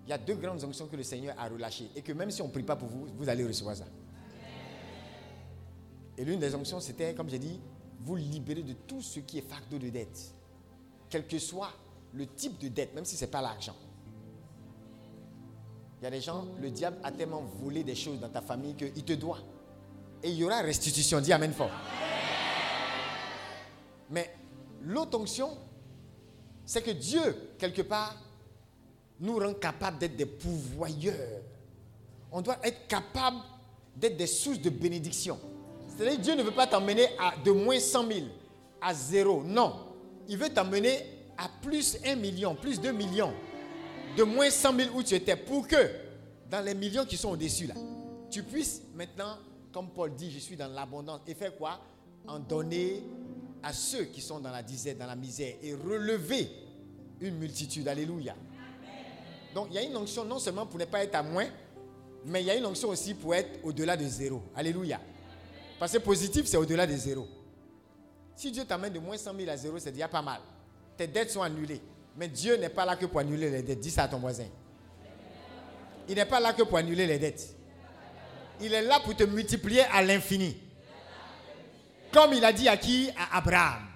il 0.07 0.11
y 0.11 0.13
a 0.13 0.19
deux 0.19 0.35
grandes 0.35 0.63
onctions 0.65 0.89
que 0.89 0.97
le 0.97 1.03
Seigneur 1.03 1.35
a 1.39 1.49
relâchées. 1.49 1.91
Et 1.95 2.03
que 2.03 2.13
même 2.13 2.31
si 2.31 2.43
on 2.43 2.49
ne 2.49 2.53
prie 2.53 2.63
pas 2.63 2.77
pour 2.77 2.89
vous, 2.89 3.07
vous 3.17 3.29
allez 3.29 3.45
recevoir 3.45 3.77
ça. 3.77 3.85
Et 6.19 6.25
l'une 6.25 6.41
des 6.41 6.55
onctions, 6.55 6.81
c'était, 6.81 7.15
comme 7.15 7.31
j'ai 7.31 7.39
dit, 7.39 7.61
vous 8.01 8.17
libérer 8.17 8.63
de 8.63 8.73
tout 8.73 9.01
ce 9.01 9.21
qui 9.21 9.39
est 9.39 9.49
facteur 9.49 9.79
de 9.79 9.89
dette. 9.89 10.35
Quel 11.09 11.27
que 11.27 11.39
soit 11.39 11.73
le 12.13 12.27
type 12.27 12.59
de 12.59 12.69
dette, 12.69 12.95
même 12.95 13.05
si 13.05 13.17
ce 13.17 13.25
n'est 13.25 13.31
pas 13.31 13.41
l'argent. 13.41 13.77
Il 16.01 16.05
y 16.05 16.07
a 16.07 16.11
des 16.11 16.23
gens, 16.23 16.47
le 16.59 16.71
diable 16.71 16.97
a 17.03 17.13
tellement 17.13 17.43
volé 17.43 17.85
des 17.85 17.95
choses 17.95 18.19
dans 18.19 18.31
ta 18.31 18.41
famille 18.41 18.75
qu'il 18.75 19.05
te 19.05 19.13
doit. 19.13 19.39
Et 20.23 20.31
il 20.31 20.37
y 20.37 20.45
aura 20.45 20.63
restitution. 20.63 21.21
Dis 21.21 21.31
Amen 21.31 21.53
fort. 21.53 21.71
Mais 24.09 24.35
l'autre 24.83 25.19
onction, 25.19 25.51
c'est 26.65 26.81
que 26.81 26.91
Dieu, 26.93 27.53
quelque 27.59 27.83
part, 27.83 28.17
nous 29.21 29.39
rend 29.39 29.53
capables 29.53 29.99
d'être 29.99 30.17
des 30.17 30.25
pourvoyeurs. 30.25 31.43
On 32.33 32.41
doit 32.41 32.57
être 32.63 32.89
capable 32.89 33.37
d'être 33.95 34.17
des 34.17 34.27
sources 34.27 34.61
de 34.61 34.71
bénédiction. 34.71 35.39
C'est-à-dire 35.89 36.17
que 36.17 36.23
Dieu 36.23 36.35
ne 36.35 36.43
veut 36.43 36.51
pas 36.55 36.67
t'emmener 36.67 37.09
à 37.19 37.35
de 37.45 37.51
moins 37.51 37.79
100 37.79 38.07
000, 38.07 38.21
à 38.81 38.95
zéro. 38.95 39.43
Non. 39.45 39.75
Il 40.29 40.39
veut 40.39 40.49
t'emmener 40.49 40.99
à 41.37 41.51
plus 41.61 41.99
1 42.07 42.15
million, 42.17 42.55
plus 42.55 42.81
2 42.81 42.91
millions. 42.93 43.35
De 44.17 44.23
moins 44.23 44.51
100 44.51 44.77
000 44.77 44.97
où 44.97 45.03
tu 45.03 45.15
étais. 45.15 45.37
Pour 45.37 45.67
que, 45.67 45.91
dans 46.51 46.65
les 46.65 46.75
millions 46.75 47.05
qui 47.05 47.17
sont 47.17 47.31
au-dessus 47.31 47.67
là, 47.67 47.75
tu 48.31 48.43
puisses 48.43 48.83
maintenant, 48.95 49.39
comme 49.73 49.91
Paul 49.91 50.15
dit, 50.15 50.31
je 50.31 50.39
suis 50.39 50.57
dans 50.57 50.69
l'abondance. 50.69 51.21
Et 51.27 51.35
faire 51.35 51.57
quoi? 51.57 51.81
En 52.27 52.39
donner 52.39 53.03
à 53.63 53.73
ceux 53.73 54.05
qui 54.05 54.21
sont 54.21 54.41
dans 54.41 54.51
la 54.51 54.63
disette, 54.63 54.99
dans 54.99 55.07
la 55.07 55.17
misère. 55.17 55.55
Et 55.63 55.75
relever 55.75 56.51
une 57.21 57.37
multitude. 57.37 57.89
Alléluia. 57.89 58.35
Donc 59.55 59.69
il 59.71 59.75
y 59.75 59.79
a 59.79 59.83
une 59.83 59.97
onction 59.97 60.25
non 60.25 60.39
seulement 60.39 60.67
pour 60.67 60.79
ne 60.79 60.85
pas 60.85 61.03
être 61.03 61.15
à 61.15 61.23
moins, 61.23 61.47
mais 62.25 62.43
il 62.43 62.47
y 62.47 62.51
a 62.51 62.57
une 62.57 62.67
onction 62.67 62.89
aussi 62.89 63.15
pour 63.15 63.35
être 63.35 63.59
au-delà 63.65 63.97
de 63.97 64.07
zéro. 64.07 64.43
Alléluia. 64.55 65.01
Parce 65.79 65.93
que 65.93 65.99
positif, 65.99 66.47
c'est 66.47 66.57
au-delà 66.57 66.87
de 66.87 66.95
zéro. 66.95 67.27
Si 68.37 68.51
Dieu 68.51 68.65
t'amène 68.65 68.93
de 68.93 68.99
moins 68.99 69.17
100 69.17 69.35
000 69.35 69.51
à 69.51 69.57
zéro, 69.57 69.79
c'est 69.79 69.93
déjà 69.93 70.09
pas 70.09 70.23
mal. 70.23 70.41
Tes 70.97 71.07
dettes 71.07 71.31
sont 71.31 71.43
annulées. 71.43 71.81
Mais 72.17 72.29
Dieu 72.29 72.57
n'est 72.57 72.69
pas 72.69 72.85
là 72.85 72.97
que 72.97 73.07
pour 73.07 73.21
annuler 73.21 73.51
les 73.51 73.63
dettes. 73.63 73.81
Dis 73.81 73.91
ça 73.91 74.05
à 74.05 74.09
ton 74.09 74.19
voisin. 74.19 74.47
Il 76.09 76.15
n'est 76.15 76.27
pas 76.27 76.41
là 76.41 76.53
que 76.53 76.63
pour 76.63 76.79
annuler 76.79 77.07
les 77.07 77.19
dettes. 77.19 77.55
Il 78.61 78.75
est 78.75 78.83
là 78.83 79.01
pour 79.01 79.17
te 79.17 79.25
multiplier 79.25 79.83
à 79.85 80.03
l'infini. 80.03 80.57
Comme 82.13 82.33
il 82.33 82.45
a 82.45 82.53
dit 82.53 82.69
à 82.69 82.77
qui? 82.77 83.11
À 83.17 83.39
Abraham. 83.39 83.87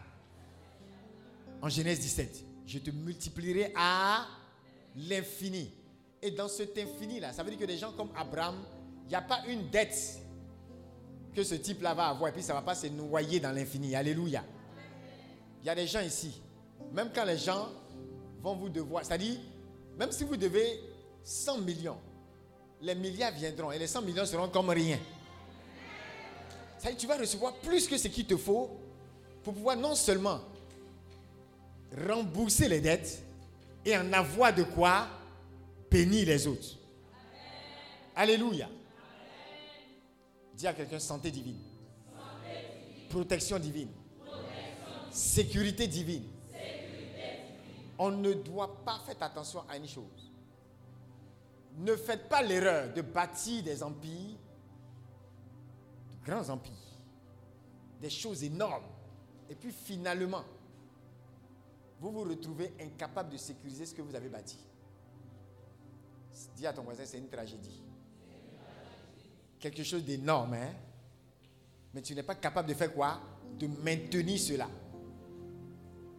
En 1.61 1.69
Genèse 1.69 2.01
17. 2.01 2.45
Je 2.67 2.79
te 2.79 2.91
multiplierai 2.91 3.73
à 3.77 4.27
l'infini. 4.97 5.73
Et 6.23 6.31
dans 6.31 6.49
cet 6.49 6.79
infini-là, 6.79 7.33
ça 7.33 7.43
veut 7.43 7.51
dire 7.51 7.59
que 7.59 7.65
des 7.65 7.77
gens 7.77 7.93
comme 7.93 8.11
Abraham, 8.17 8.57
il 9.05 9.09
n'y 9.11 9.15
a 9.15 9.21
pas 9.21 9.43
une 9.49 9.69
dette 9.69 10.21
que 11.35 11.43
ce 11.43 11.57
type-là 11.57 11.93
va 11.93 12.07
avoir 12.07 12.31
et 12.31 12.33
puis 12.33 12.43
ça 12.43 12.55
ne 12.55 12.59
va 12.59 12.65
pas 12.65 12.75
se 12.75 12.87
noyer 12.87 13.41
dans 13.41 13.53
l'infini. 13.53 13.95
Alléluia. 13.95 14.45
Il 15.63 15.67
y 15.67 15.71
a 15.71 15.75
des 15.75 15.87
gens 15.87 16.01
ici, 16.01 16.41
même 16.93 17.11
quand 17.15 17.25
les 17.25 17.39
gens 17.39 17.69
vont 18.45 18.55
vous 18.55 18.69
devoir, 18.69 19.05
c'est-à-dire, 19.05 19.39
même 19.99 20.13
si 20.13 20.23
vous 20.23 20.37
devez 20.37 20.81
100 21.25 21.59
millions, 21.63 21.97
les 22.83 22.95
milliards 22.95 23.33
viendront 23.33 23.73
et 23.73 23.79
les 23.79 23.87
100 23.87 24.03
millions 24.03 24.27
seront 24.27 24.51
comme 24.51 24.69
rien. 24.69 24.99
Ça 26.79 26.91
veut 26.91 26.95
dire, 26.95 27.01
tu 27.01 27.07
vas 27.07 27.17
recevoir 27.17 27.55
plus 27.55 27.89
que 27.89 27.97
ce 27.97 28.09
qu'il 28.09 28.27
te 28.27 28.37
faut 28.37 28.71
pour 29.43 29.55
pouvoir 29.55 29.77
non 29.79 29.95
seulement 29.95 30.41
rembourser 32.07 32.69
les 32.69 32.83
dettes 32.83 33.25
et 33.83 33.97
en 33.97 34.13
avoir 34.13 34.55
de 34.55 34.65
quoi 34.65 35.09
bénir 35.91 36.27
les 36.27 36.47
autres. 36.47 36.77
Alléluia. 38.15 38.69
Dis 40.55 40.67
à 40.67 40.75
quelqu'un 40.75 40.99
santé 40.99 41.31
divine. 41.31 41.59
Protection 43.09 43.59
divine. 43.59 43.89
Sécurité 45.11 45.87
divine. 45.87 46.34
On 47.99 48.11
ne 48.11 48.33
doit 48.33 48.85
pas 48.85 48.99
faire 49.01 49.17
attention 49.21 49.63
à 49.69 49.77
une 49.77 49.87
chose. 49.87 50.33
Ne 51.77 51.97
faites 51.97 52.29
pas 52.29 52.43
l'erreur 52.43 52.93
de 52.93 53.03
bâtir 53.03 53.63
des 53.63 53.83
empires, 53.83 54.37
de 56.11 56.27
grands 56.27 56.49
empires, 56.49 56.73
des 58.01 58.11
choses 58.11 58.43
énormes. 58.45 58.85
Et 59.51 59.55
puis 59.55 59.73
finalement, 59.73 60.45
vous 62.01 62.11
vous 62.11 62.25
retrouvez 62.25 62.73
incapable 62.81 63.31
de 63.31 63.37
sécuriser 63.37 63.87
ce 63.87 63.95
que 63.95 64.03
vous 64.03 64.15
avez 64.15 64.29
bâti. 64.29 64.59
Dis 66.57 66.67
à 66.67 66.73
ton 66.73 66.83
voisin, 66.83 67.05
c'est 67.07 67.19
une 67.19 67.29
tragédie. 67.29 67.83
Quelque 69.59 69.83
chose 69.83 70.05
d'énorme, 70.05 70.55
hein? 70.55 70.73
Mais 71.93 72.03
tu 72.03 72.15
n'es 72.15 72.25
pas 72.25 72.35
capable 72.35 72.69
de 72.69 72.75
faire 72.75 72.93
quoi? 72.93 73.21
De 73.59 73.67
maintenir 73.67 74.39
cela. 74.39 74.69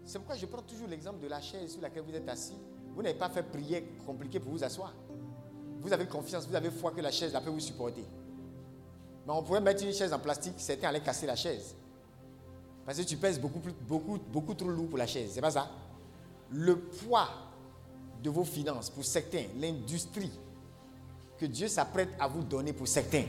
C'est 0.06 0.20
pourquoi 0.20 0.36
je 0.36 0.46
prends 0.46 0.62
toujours 0.62 0.88
l'exemple 0.88 1.20
de 1.20 1.28
la 1.28 1.42
chaise 1.42 1.72
sur 1.72 1.82
laquelle 1.82 2.04
vous 2.04 2.16
êtes 2.16 2.30
assis. 2.30 2.58
Vous 2.96 3.02
n'avez 3.02 3.18
pas 3.18 3.30
fait 3.30 3.44
prière 3.44 3.82
compliquée 4.06 4.40
pour 4.40 4.52
vous 4.52 4.64
asseoir. 4.64 4.94
Vous 5.82 5.92
avez 5.92 6.06
confiance, 6.06 6.48
vous 6.48 6.56
avez 6.56 6.70
foi 6.70 6.92
que 6.92 7.02
la 7.02 7.12
chaise 7.12 7.34
la 7.34 7.42
peut 7.42 7.50
vous 7.50 7.60
supporter. 7.60 8.06
Mais 9.26 9.34
on 9.34 9.42
pourrait 9.42 9.62
mettre 9.62 9.84
une 9.84 9.94
chaise 9.94 10.14
en 10.14 10.20
plastique, 10.20 10.54
certains 10.58 10.90
allaient 10.90 11.02
casser 11.02 11.26
la 11.26 11.36
chaise. 11.36 11.76
Parce 12.86 13.00
que 13.00 13.04
tu 13.04 13.18
pèses 13.18 13.40
beaucoup, 13.40 13.60
beaucoup, 13.82 14.20
beaucoup 14.32 14.54
trop 14.54 14.70
lourd 14.70 14.88
pour 14.88 14.98
la 14.98 15.08
chaise. 15.08 15.32
C'est 15.34 15.42
pas 15.42 15.52
ça? 15.52 15.70
Le 16.52 16.78
poids 16.80 17.28
de 18.22 18.30
vos 18.30 18.44
finances 18.44 18.92
pour 18.92 19.04
certains, 19.04 19.46
l'industrie 19.60 20.32
que 21.40 21.48
Dieu 21.48 21.68
s'apprête 21.68 22.10
à 22.20 22.28
vous 22.28 22.44
donner 22.44 22.74
pour 22.74 22.88
certains, 22.88 23.26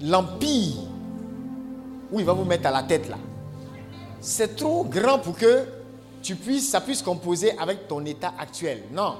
l'empire 0.00 0.82
où 2.10 2.18
il 2.18 2.26
va 2.26 2.32
vous 2.32 2.44
mettre 2.44 2.66
à 2.66 2.72
la 2.72 2.82
tête 2.82 3.08
là, 3.08 3.18
c'est 4.24 4.56
trop 4.56 4.84
grand 4.84 5.18
pour 5.18 5.36
que 5.36 5.66
tu 6.22 6.34
puisses, 6.34 6.70
ça 6.70 6.80
puisse 6.80 7.02
composer 7.02 7.56
avec 7.58 7.86
ton 7.86 8.02
état 8.06 8.32
actuel. 8.38 8.84
Non. 8.90 9.18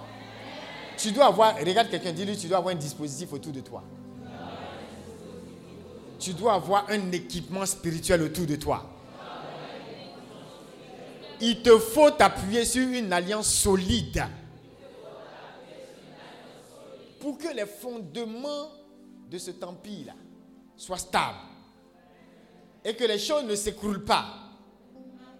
Tu 0.96 1.12
dois 1.12 1.26
avoir, 1.26 1.58
regarde 1.58 1.90
quelqu'un, 1.90 2.12
dis-lui, 2.12 2.38
tu 2.38 2.48
dois 2.48 2.56
avoir 2.56 2.74
un 2.74 2.78
dispositif 2.78 3.30
autour 3.34 3.52
de 3.52 3.60
toi. 3.60 3.82
Tu 6.18 6.32
dois 6.32 6.54
avoir 6.54 6.86
un 6.88 7.12
équipement 7.12 7.66
spirituel 7.66 8.22
autour 8.22 8.46
de 8.46 8.56
toi. 8.56 8.90
Il 11.38 11.60
te 11.60 11.78
faut 11.78 12.10
t'appuyer 12.10 12.64
sur 12.64 12.88
une 12.88 13.12
alliance 13.12 13.52
solide 13.52 14.24
pour 17.20 17.36
que 17.36 17.54
les 17.54 17.66
fondements 17.66 18.70
de 19.30 19.36
cet 19.36 19.62
empire-là 19.62 20.14
soient 20.78 20.96
stables 20.96 21.36
et 22.82 22.94
que 22.94 23.04
les 23.04 23.18
choses 23.18 23.44
ne 23.44 23.54
s'écroulent 23.54 24.04
pas. 24.04 24.43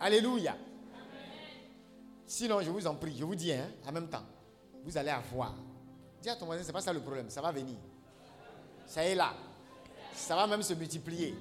Alléluia. 0.05 0.55
Sinon, 2.26 2.60
je 2.60 2.68
vous 2.68 2.86
en 2.86 2.94
prie, 2.94 3.16
je 3.16 3.24
vous 3.24 3.35
dis, 3.35 3.51
hein, 3.51 3.70
en 3.86 3.90
même 3.90 4.10
temps, 4.10 4.22
vous 4.85 4.98
allez 4.98 5.09
avoir. 5.09 5.55
Dis 6.20 6.28
à 6.28 6.36
ton 6.36 6.44
voisin, 6.44 6.60
ce 6.60 6.66
n'est 6.66 6.74
pas 6.74 6.82
ça 6.82 6.93
le 6.93 7.01
problème, 7.01 7.31
ça 7.31 7.40
va 7.40 7.51
venir. 7.51 7.78
Ça 8.86 9.02
est 9.02 9.14
là. 9.14 9.35
Ça 10.14 10.36
va 10.36 10.47
même 10.47 10.62
se 10.62 10.74
multiplier. 10.74 11.35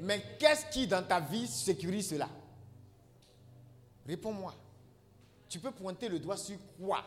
Mais 0.00 0.24
qu'est-ce 0.38 0.64
qui 0.72 0.86
dans 0.86 1.06
ta 1.06 1.20
vie 1.20 1.46
sécurise 1.46 2.08
cela? 2.08 2.30
Réponds-moi. 4.06 4.54
Tu 5.46 5.58
peux 5.58 5.70
pointer 5.70 6.08
le 6.08 6.20
doigt 6.20 6.38
sur 6.38 6.56
quoi 6.80 7.04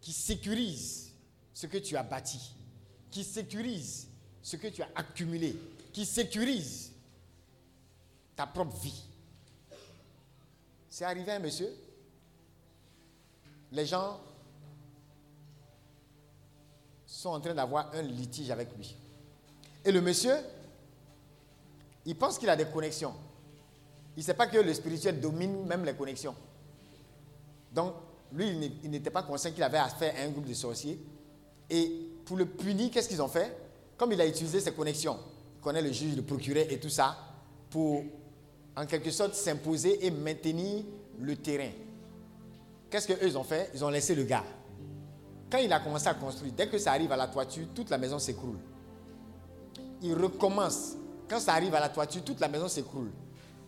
qui 0.00 0.12
sécurise 0.12 1.12
ce 1.54 1.68
que 1.68 1.78
tu 1.78 1.96
as 1.96 2.02
bâti, 2.02 2.52
qui 3.12 3.22
sécurise 3.22 4.08
ce 4.42 4.56
que 4.56 4.66
tu 4.66 4.82
as 4.82 4.88
accumulé, 4.96 5.56
qui 5.92 6.04
sécurise 6.04 6.97
ta 8.38 8.46
propre 8.46 8.76
vie. 8.76 9.02
C'est 10.88 11.04
arrivé 11.04 11.32
un 11.32 11.40
monsieur, 11.40 11.74
les 13.72 13.84
gens 13.84 14.20
sont 17.04 17.30
en 17.30 17.40
train 17.40 17.52
d'avoir 17.52 17.92
un 17.94 18.02
litige 18.02 18.52
avec 18.52 18.68
lui. 18.76 18.94
Et 19.84 19.90
le 19.90 20.00
monsieur, 20.00 20.36
il 22.06 22.16
pense 22.16 22.38
qu'il 22.38 22.48
a 22.48 22.54
des 22.54 22.66
connexions. 22.66 23.12
Il 24.16 24.20
ne 24.20 24.24
sait 24.24 24.34
pas 24.34 24.46
que 24.46 24.58
le 24.58 24.72
spirituel 24.72 25.20
domine 25.20 25.66
même 25.66 25.84
les 25.84 25.94
connexions. 25.94 26.36
Donc, 27.72 27.94
lui, 28.32 28.50
il 28.84 28.90
n'était 28.90 29.10
pas 29.10 29.24
conscient 29.24 29.50
qu'il 29.50 29.64
avait 29.64 29.78
affaire 29.78 30.14
à 30.16 30.22
un 30.22 30.28
groupe 30.28 30.46
de 30.46 30.54
sorciers. 30.54 31.04
Et 31.68 32.08
pour 32.24 32.36
le 32.36 32.46
punir, 32.46 32.92
qu'est-ce 32.92 33.08
qu'ils 33.08 33.20
ont 33.20 33.26
fait? 33.26 33.52
Comme 33.96 34.12
il 34.12 34.20
a 34.20 34.26
utilisé 34.28 34.60
ses 34.60 34.72
connexions, 34.72 35.18
il 35.56 35.60
connaît 35.60 35.82
le 35.82 35.90
juge, 35.90 36.14
le 36.14 36.22
procureur 36.22 36.66
et 36.70 36.78
tout 36.78 36.88
ça, 36.88 37.18
pour 37.68 38.04
en 38.78 38.86
quelque 38.86 39.10
sorte 39.10 39.34
s'imposer 39.34 40.06
et 40.06 40.10
maintenir 40.10 40.84
le 41.18 41.36
terrain. 41.36 41.70
Qu'est-ce 42.88 43.08
qu'eux 43.08 43.36
ont 43.36 43.42
fait? 43.42 43.70
Ils 43.74 43.84
ont 43.84 43.88
laissé 43.88 44.14
le 44.14 44.22
gars. 44.22 44.44
Quand 45.50 45.58
il 45.58 45.72
a 45.72 45.80
commencé 45.80 46.06
à 46.06 46.14
construire, 46.14 46.52
dès 46.56 46.68
que 46.68 46.78
ça 46.78 46.92
arrive 46.92 47.10
à 47.10 47.16
la 47.16 47.26
toiture, 47.26 47.66
toute 47.74 47.90
la 47.90 47.98
maison 47.98 48.18
s'écroule. 48.18 48.58
Il 50.00 50.14
recommence. 50.14 50.92
Quand 51.28 51.40
ça 51.40 51.54
arrive 51.54 51.74
à 51.74 51.80
la 51.80 51.88
toiture, 51.88 52.22
toute 52.22 52.38
la 52.38 52.48
maison 52.48 52.68
s'écroule. 52.68 53.10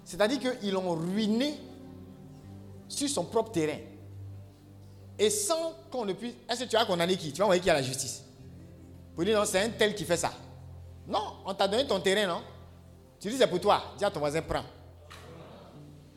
C'est-à-dire 0.05 0.39
qu'ils 0.39 0.73
l'ont 0.73 0.95
ruiné 0.95 1.59
sur 2.89 3.09
son 3.09 3.25
propre 3.25 3.51
terrain. 3.51 3.79
Et 5.19 5.29
sans 5.29 5.75
qu'on 5.91 6.05
ne 6.05 6.13
puisse. 6.13 6.35
Est-ce 6.49 6.65
que 6.65 6.69
tu 6.69 6.77
as 6.77 6.85
condamné 6.85 7.17
qui? 7.17 7.33
Tu 7.33 7.39
vas 7.39 7.45
envoyer 7.45 7.61
qui 7.61 7.69
à 7.69 7.75
la 7.75 7.83
justice? 7.83 8.23
Pour 9.15 9.25
dire 9.25 9.39
non, 9.39 9.45
c'est 9.45 9.61
un 9.61 9.71
tel 9.71 9.95
qui 9.95 10.05
fait 10.05 10.17
ça. 10.17 10.33
Non, 11.09 11.35
on 11.45 11.53
t'a 11.53 11.67
donné 11.67 11.87
ton 11.87 12.01
terrain, 12.01 12.27
non? 12.27 12.43
Tu 13.19 13.29
dis 13.29 13.37
c'est 13.37 13.49
pour 13.49 13.61
toi. 13.61 13.83
Dis 13.99 14.05
à 14.05 14.11
ton 14.11 14.21
voisin, 14.21 14.41
prends. 14.41 14.65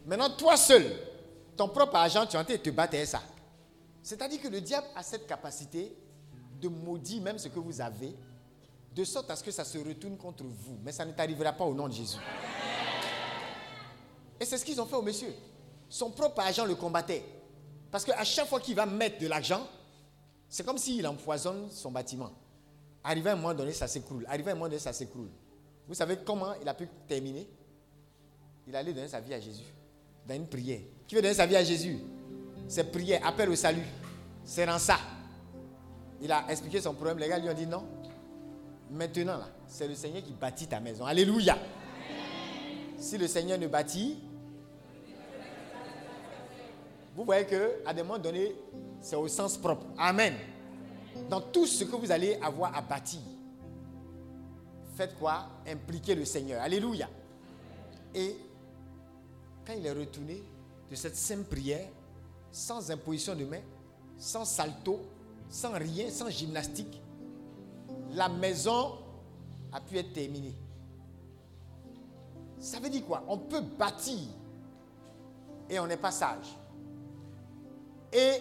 Maintenant, 0.06 0.30
toi 0.32 0.58
seul, 0.58 0.84
ton 1.56 1.70
propre 1.70 1.96
argent, 1.96 2.26
tu 2.26 2.36
es 2.36 2.40
en 2.40 2.44
train 2.44 2.56
de 2.56 2.60
te 2.60 2.70
battre 2.70 2.98
ça. 3.06 3.22
C'est-à-dire 4.02 4.42
que 4.42 4.50
le 4.50 4.60
diable 4.60 4.88
a 4.96 5.04
cette 5.04 5.28
capacité 5.28 5.96
de 6.60 6.68
maudire 6.68 7.22
même 7.22 7.38
ce 7.38 7.48
que 7.48 7.60
vous 7.60 7.80
avez, 7.80 8.16
de 8.94 9.04
sorte 9.04 9.32
à 9.32 9.36
ce 9.36 9.44
que 9.44 9.52
ça 9.52 9.64
se 9.64 9.78
retourne 9.78 10.18
contre 10.18 10.44
vous. 10.44 10.78
Mais 10.84 10.92
ça 10.92 11.06
ne 11.06 11.14
t'arrivera 11.14 11.54
pas 11.54 11.64
au 11.64 11.74
nom 11.74 11.88
de 11.88 11.94
Jésus. 11.94 12.18
Et 14.40 14.46
c'est 14.46 14.58
ce 14.58 14.66
qu'ils 14.66 14.80
ont 14.82 14.86
fait 14.86 14.96
au 14.96 15.02
monsieur. 15.02 15.34
Son 15.90 16.12
propre 16.12 16.42
argent 16.42 16.66
le 16.66 16.76
combattait. 16.76 17.24
Parce 17.92 18.04
qu'à 18.04 18.24
chaque 18.24 18.48
fois 18.48 18.60
qu'il 18.60 18.76
va 18.76 18.86
mettre 18.86 19.20
de 19.20 19.28
l'argent, 19.28 19.66
c'est 20.50 20.66
comme 20.66 20.78
s'il 20.78 21.08
empoisonne 21.08 21.70
son 21.72 21.92
bâtiment. 21.92 22.32
Arrivé 23.04 23.30
à 23.30 23.34
un 23.34 23.36
moment 23.36 23.54
donné, 23.54 23.74
ça 23.74 23.88
s'écroule. 23.88 24.26
Arrivé 24.28 24.50
à 24.50 24.52
un 24.52 24.56
moment 24.56 24.68
donné, 24.68 24.80
ça 24.80 24.94
s'écroule. 24.94 25.30
Vous 25.88 25.94
savez 25.94 26.18
comment 26.26 26.54
il 26.62 26.68
a 26.68 26.74
pu 26.74 26.88
terminer? 27.08 27.48
Il 28.68 28.76
allait 28.76 28.94
donner 28.94 29.08
sa 29.08 29.20
vie 29.20 29.34
à 29.34 29.40
Jésus. 29.40 29.74
Dans 30.28 30.36
une 30.36 30.48
prière. 30.48 30.80
Qui 31.08 31.16
veut 31.16 31.22
donner 31.22 31.34
sa 31.34 31.46
vie 31.46 31.56
à 31.56 31.64
Jésus 31.64 32.00
C'est 32.68 32.92
prière, 32.92 33.26
appel 33.26 33.50
au 33.50 33.56
salut. 33.56 33.86
C'est 34.44 34.66
dans 34.66 34.80
ça. 34.80 34.98
Il 36.22 36.32
a 36.32 36.46
expliqué 36.50 36.80
son 36.80 36.94
problème. 36.94 37.18
Les 37.20 37.28
gars 37.28 37.40
lui 37.40 37.50
ont 37.50 37.54
dit 37.54 37.68
non. 37.68 37.84
Maintenant, 38.90 39.38
là, 39.38 39.50
c'est 39.68 39.88
le 39.88 39.96
Seigneur 39.96 40.24
qui 40.24 40.34
bâtit 40.34 40.68
ta 40.68 40.80
maison. 40.80 41.06
Alléluia. 41.06 41.58
Si 42.98 43.18
le 43.18 43.28
Seigneur 43.28 43.58
ne 43.58 43.68
bâtit, 43.68 44.20
vous 47.16 47.26
voyez 47.26 47.46
qu'à 47.46 47.94
des 47.94 48.02
moments 48.02 48.18
donnés, 48.18 48.56
c'est 49.02 49.16
au 49.16 49.28
sens 49.28 49.58
propre. 49.58 49.86
Amen. 49.98 50.34
Dans 51.30 51.42
tout 51.42 51.68
ce 51.68 51.84
que 51.84 51.96
vous 51.96 52.12
allez 52.12 52.36
avoir 52.42 52.76
à 52.76 52.82
bâtir, 52.82 53.20
faites 54.96 55.18
quoi? 55.20 55.48
Impliquez 55.68 56.16
le 56.16 56.26
Seigneur. 56.26 56.62
Alléluia. 56.62 57.10
Et 58.16 58.36
quand 59.66 59.74
il 59.74 59.86
est 59.86 59.92
retourné 59.92 60.44
de 60.90 60.96
cette 60.96 61.16
simple 61.16 61.44
prière, 61.44 61.88
sans 62.52 62.92
imposition 62.92 63.36
de 63.36 63.46
main, 63.46 63.62
sans 64.18 64.46
salto, 64.46 65.02
sans 65.50 65.74
rien, 65.74 66.10
sans 66.10 66.30
gymnastique, 66.30 67.02
la 68.12 68.30
maison 68.30 68.98
a 69.72 69.82
pu 69.82 69.98
être 69.98 70.14
terminée. 70.14 70.56
Ça 72.60 72.80
veut 72.80 72.90
dire 72.90 73.06
quoi? 73.06 73.24
On 73.28 73.38
peut 73.38 73.62
bâtir 73.62 74.20
et 75.70 75.80
on 75.80 75.88
n'est 75.88 75.98
pas 75.98 76.12
sage. 76.12 76.58
Et 78.12 78.38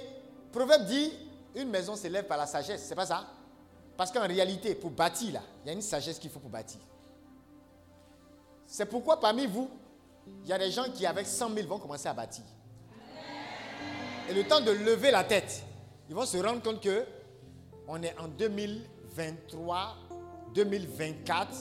Proverbe 0.52 0.84
dit 0.84 1.12
une 1.54 1.70
maison 1.70 1.96
s'élève 1.96 2.26
par 2.26 2.38
la 2.38 2.46
sagesse, 2.46 2.84
c'est 2.86 2.94
pas 2.94 3.06
ça? 3.06 3.26
Parce 3.96 4.10
qu'en 4.10 4.26
réalité, 4.26 4.74
pour 4.74 4.90
bâtir 4.90 5.34
là, 5.34 5.42
il 5.64 5.68
y 5.68 5.70
a 5.70 5.72
une 5.72 5.82
sagesse 5.82 6.18
qu'il 6.18 6.30
faut 6.30 6.40
pour 6.40 6.50
bâtir. 6.50 6.80
C'est 8.66 8.86
pourquoi 8.86 9.20
parmi 9.20 9.46
vous, 9.46 9.68
il 10.42 10.48
y 10.48 10.52
a 10.52 10.58
des 10.58 10.70
gens 10.70 10.84
qui 10.92 11.06
avec 11.06 11.26
100 11.26 11.54
000 11.54 11.68
vont 11.68 11.78
commencer 11.78 12.08
à 12.08 12.14
bâtir. 12.14 12.44
Et 14.28 14.34
le 14.34 14.44
temps 14.44 14.60
de 14.60 14.70
lever 14.70 15.10
la 15.10 15.24
tête, 15.24 15.62
ils 16.08 16.14
vont 16.14 16.26
se 16.26 16.36
rendre 16.36 16.62
compte 16.62 16.80
que 16.80 17.04
on 17.88 18.02
est 18.02 18.16
en 18.18 18.28
2023, 18.28 19.96
2024, 20.54 21.56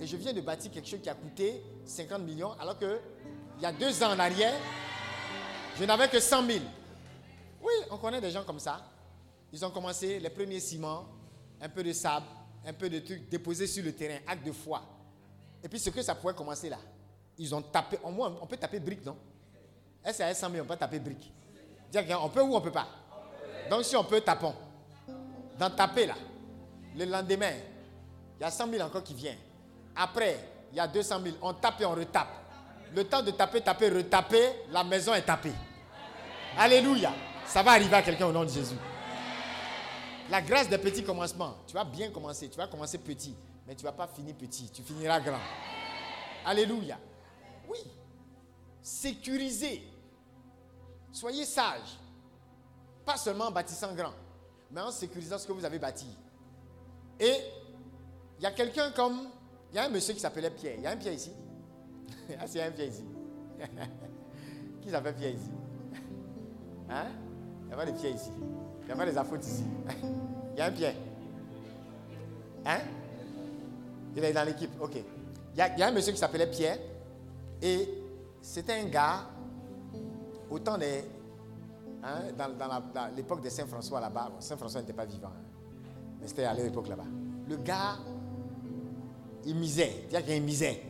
et 0.00 0.06
je 0.06 0.16
viens 0.16 0.32
de 0.32 0.40
bâtir 0.40 0.70
quelque 0.70 0.88
chose 0.88 1.00
qui 1.02 1.10
a 1.10 1.14
coûté 1.14 1.62
50 1.84 2.22
millions, 2.22 2.52
alors 2.60 2.78
que 2.78 3.00
il 3.56 3.62
y 3.62 3.66
a 3.66 3.72
deux 3.72 4.02
ans 4.02 4.12
en 4.12 4.18
arrière, 4.18 4.54
je 5.78 5.84
n'avais 5.84 6.08
que 6.08 6.20
100 6.20 6.46
000. 6.46 6.58
Oui, 7.60 7.72
on 7.90 7.98
connaît 7.98 8.20
des 8.20 8.30
gens 8.30 8.44
comme 8.44 8.60
ça. 8.60 8.80
Ils 9.52 9.64
ont 9.64 9.70
commencé 9.70 10.20
les 10.20 10.30
premiers 10.30 10.60
ciments, 10.60 11.06
un 11.60 11.68
peu 11.68 11.82
de 11.82 11.92
sable, 11.92 12.26
un 12.64 12.72
peu 12.72 12.88
de 12.88 13.00
trucs 13.00 13.28
déposés 13.28 13.66
sur 13.66 13.84
le 13.84 13.92
terrain, 13.92 14.18
acte 14.26 14.46
de 14.46 14.52
foi. 14.52 14.82
Et 15.62 15.68
puis 15.68 15.80
ce 15.80 15.90
que 15.90 16.02
ça 16.02 16.14
pouvait 16.14 16.34
commencer 16.34 16.68
là, 16.68 16.78
ils 17.38 17.54
ont 17.54 17.62
tapé, 17.62 17.98
au 18.02 18.10
moins 18.10 18.36
on 18.40 18.46
peut 18.46 18.56
taper 18.56 18.80
brique, 18.80 19.04
non? 19.04 19.16
Qu'à 20.02 20.34
100 20.34 20.50
000 20.50 20.64
on 20.64 20.66
peut 20.66 20.76
taper 20.76 20.98
brique? 20.98 21.32
On 22.20 22.28
peut 22.28 22.42
ou 22.42 22.54
on 22.54 22.60
peut 22.60 22.72
pas? 22.72 22.88
Donc 23.70 23.84
si 23.84 23.96
on 23.96 24.04
peut, 24.04 24.20
tapons. 24.20 24.54
Dans 25.58 25.70
taper 25.70 26.06
là, 26.06 26.14
le 26.96 27.04
lendemain, 27.04 27.52
il 28.38 28.42
y 28.42 28.44
a 28.44 28.50
100 28.50 28.70
000 28.70 28.82
encore 28.82 29.02
qui 29.02 29.14
viennent. 29.14 29.38
Après, 29.96 30.38
il 30.70 30.76
y 30.76 30.80
a 30.80 30.86
200 30.86 31.20
000, 31.22 31.36
on 31.42 31.54
tape 31.54 31.80
et 31.80 31.84
on 31.84 31.94
retape. 31.94 32.28
Le 32.94 33.04
temps 33.04 33.22
de 33.22 33.30
taper, 33.32 33.60
taper, 33.60 33.90
retaper, 33.90 34.50
la 34.70 34.84
maison 34.84 35.12
est 35.14 35.22
tapée. 35.22 35.52
Alléluia. 36.56 37.12
Ça 37.46 37.62
va 37.62 37.72
arriver 37.72 37.96
à 37.96 38.02
quelqu'un 38.02 38.26
au 38.26 38.32
nom 38.32 38.44
de 38.44 38.48
Jésus. 38.48 38.76
La 40.30 40.40
grâce 40.42 40.68
des 40.68 40.78
petits 40.78 41.02
commencements. 41.02 41.54
Tu 41.66 41.74
vas 41.74 41.84
bien 41.84 42.10
commencer. 42.10 42.48
Tu 42.48 42.56
vas 42.56 42.66
commencer 42.66 42.98
petit. 42.98 43.34
Mais 43.66 43.74
tu 43.74 43.84
ne 43.84 43.90
vas 43.90 43.96
pas 43.96 44.06
finir 44.06 44.34
petit. 44.34 44.70
Tu 44.70 44.82
finiras 44.82 45.20
grand. 45.20 45.40
Alléluia. 46.44 46.98
Oui. 48.88 49.12
Sécurisez. 49.12 49.82
Soyez 51.12 51.44
sages. 51.44 51.98
Pas 53.04 53.16
seulement 53.16 53.46
en 53.46 53.50
bâtissant 53.50 53.94
grand, 53.94 54.12
mais 54.70 54.80
en 54.80 54.90
sécurisant 54.90 55.38
ce 55.38 55.46
que 55.46 55.52
vous 55.52 55.64
avez 55.64 55.78
bâti. 55.78 56.06
Et 57.20 57.34
il 58.38 58.42
y 58.42 58.46
a 58.46 58.50
quelqu'un 58.50 58.90
comme. 58.92 59.28
Il 59.70 59.76
y 59.76 59.78
a 59.78 59.84
un 59.84 59.88
monsieur 59.88 60.14
qui 60.14 60.20
s'appelait 60.20 60.50
Pierre. 60.50 60.74
Il 60.76 60.82
y 60.82 60.86
a 60.86 60.90
un 60.90 60.96
Pierre 60.96 61.14
ici? 61.14 61.32
Ah, 62.40 62.46
c'est 62.46 62.62
un 62.62 62.70
Pierre 62.70 62.88
ici. 62.88 63.04
qui 64.82 64.90
s'appelle 64.90 65.14
Pierre 65.14 65.34
ici? 65.34 65.50
Hein? 66.90 67.06
Il 67.62 67.66
n'y 67.66 67.72
a 67.72 67.76
pas 67.76 67.86
de 67.86 67.92
Pierre 67.92 68.14
ici. 68.14 68.30
Il 68.80 68.86
n'y 68.86 68.92
a 68.92 68.96
pas 68.96 69.06
des 69.06 69.18
affautes 69.18 69.44
ici. 69.46 69.64
Il 70.52 70.58
y 70.58 70.60
a 70.60 70.66
un 70.66 70.72
Pierre. 70.72 70.94
Hein? 72.64 72.80
Il 74.16 74.24
est 74.24 74.32
dans 74.32 74.44
l'équipe. 74.44 74.70
Ok. 74.80 74.96
Il 74.96 75.58
y, 75.58 75.60
a, 75.60 75.74
il 75.74 75.78
y 75.78 75.82
a 75.82 75.88
un 75.88 75.92
monsieur 75.92 76.12
qui 76.12 76.18
s'appelait 76.18 76.46
Pierre. 76.46 76.78
Et 77.60 77.97
c'était 78.48 78.80
un 78.80 78.84
gars, 78.86 79.26
autant 80.50 80.78
des. 80.78 81.04
hein, 82.02 82.22
dans 82.34 83.14
l'époque 83.14 83.42
de 83.42 83.50
Saint-François 83.50 84.00
là-bas, 84.00 84.30
Saint-François 84.40 84.80
n'était 84.80 84.94
pas 84.94 85.04
vivant, 85.04 85.28
hein, 85.28 85.42
mais 86.18 86.26
c'était 86.26 86.44
à 86.44 86.54
l'époque 86.54 86.88
là-bas. 86.88 87.04
Le 87.46 87.56
gars, 87.58 87.98
il 89.44 89.54
misait, 89.54 90.06
dire 90.08 90.24
qu'il 90.24 90.42
misait. 90.42 90.82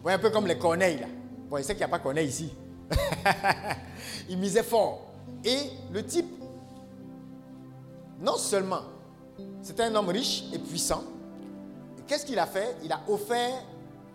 Voyez, 0.00 0.16
un 0.16 0.18
peu 0.18 0.30
comme 0.30 0.46
les 0.46 0.56
corneilles 0.56 1.00
là. 1.00 1.08
Bon, 1.50 1.58
il 1.58 1.64
sait 1.64 1.74
qu'il 1.74 1.80
n'y 1.80 1.84
a 1.84 1.88
pas 1.88 1.98
corneille 1.98 2.28
ici. 2.28 2.50
il 4.30 4.38
misait 4.38 4.62
fort. 4.62 5.02
Et 5.44 5.70
le 5.92 6.02
type, 6.06 6.42
non 8.20 8.36
seulement, 8.38 8.84
c'était 9.60 9.82
un 9.82 9.94
homme 9.94 10.08
riche 10.08 10.44
et 10.54 10.58
puissant. 10.58 11.04
Qu'est-ce 12.06 12.24
qu'il 12.24 12.38
a 12.38 12.46
fait? 12.46 12.76
Il 12.82 12.90
a 12.90 13.00
offert 13.06 13.62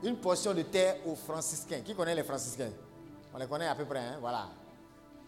une 0.03 0.17
portion 0.17 0.53
de 0.53 0.63
terre 0.63 0.97
aux 1.05 1.15
franciscains. 1.15 1.81
Qui 1.81 1.95
connaît 1.95 2.15
les 2.15 2.23
franciscains? 2.23 2.71
On 3.33 3.37
les 3.37 3.47
connaît 3.47 3.67
à 3.67 3.75
peu 3.75 3.85
près, 3.85 3.99
hein, 3.99 4.17
voilà. 4.19 4.49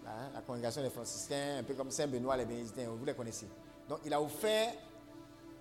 Hein, 0.08 0.30
la 0.34 0.42
congrégation 0.42 0.84
des 0.84 0.90
franciscains, 0.90 1.58
un 1.60 1.64
peu 1.64 1.74
comme 1.74 1.90
Saint-Benoît, 1.90 2.38
les 2.38 2.46
bénédictins, 2.46 2.84
vous 2.88 3.06
les 3.06 3.14
connaissez. 3.14 3.48
Donc 3.90 4.00
il 4.06 4.14
a 4.14 4.22
offert 4.22 4.74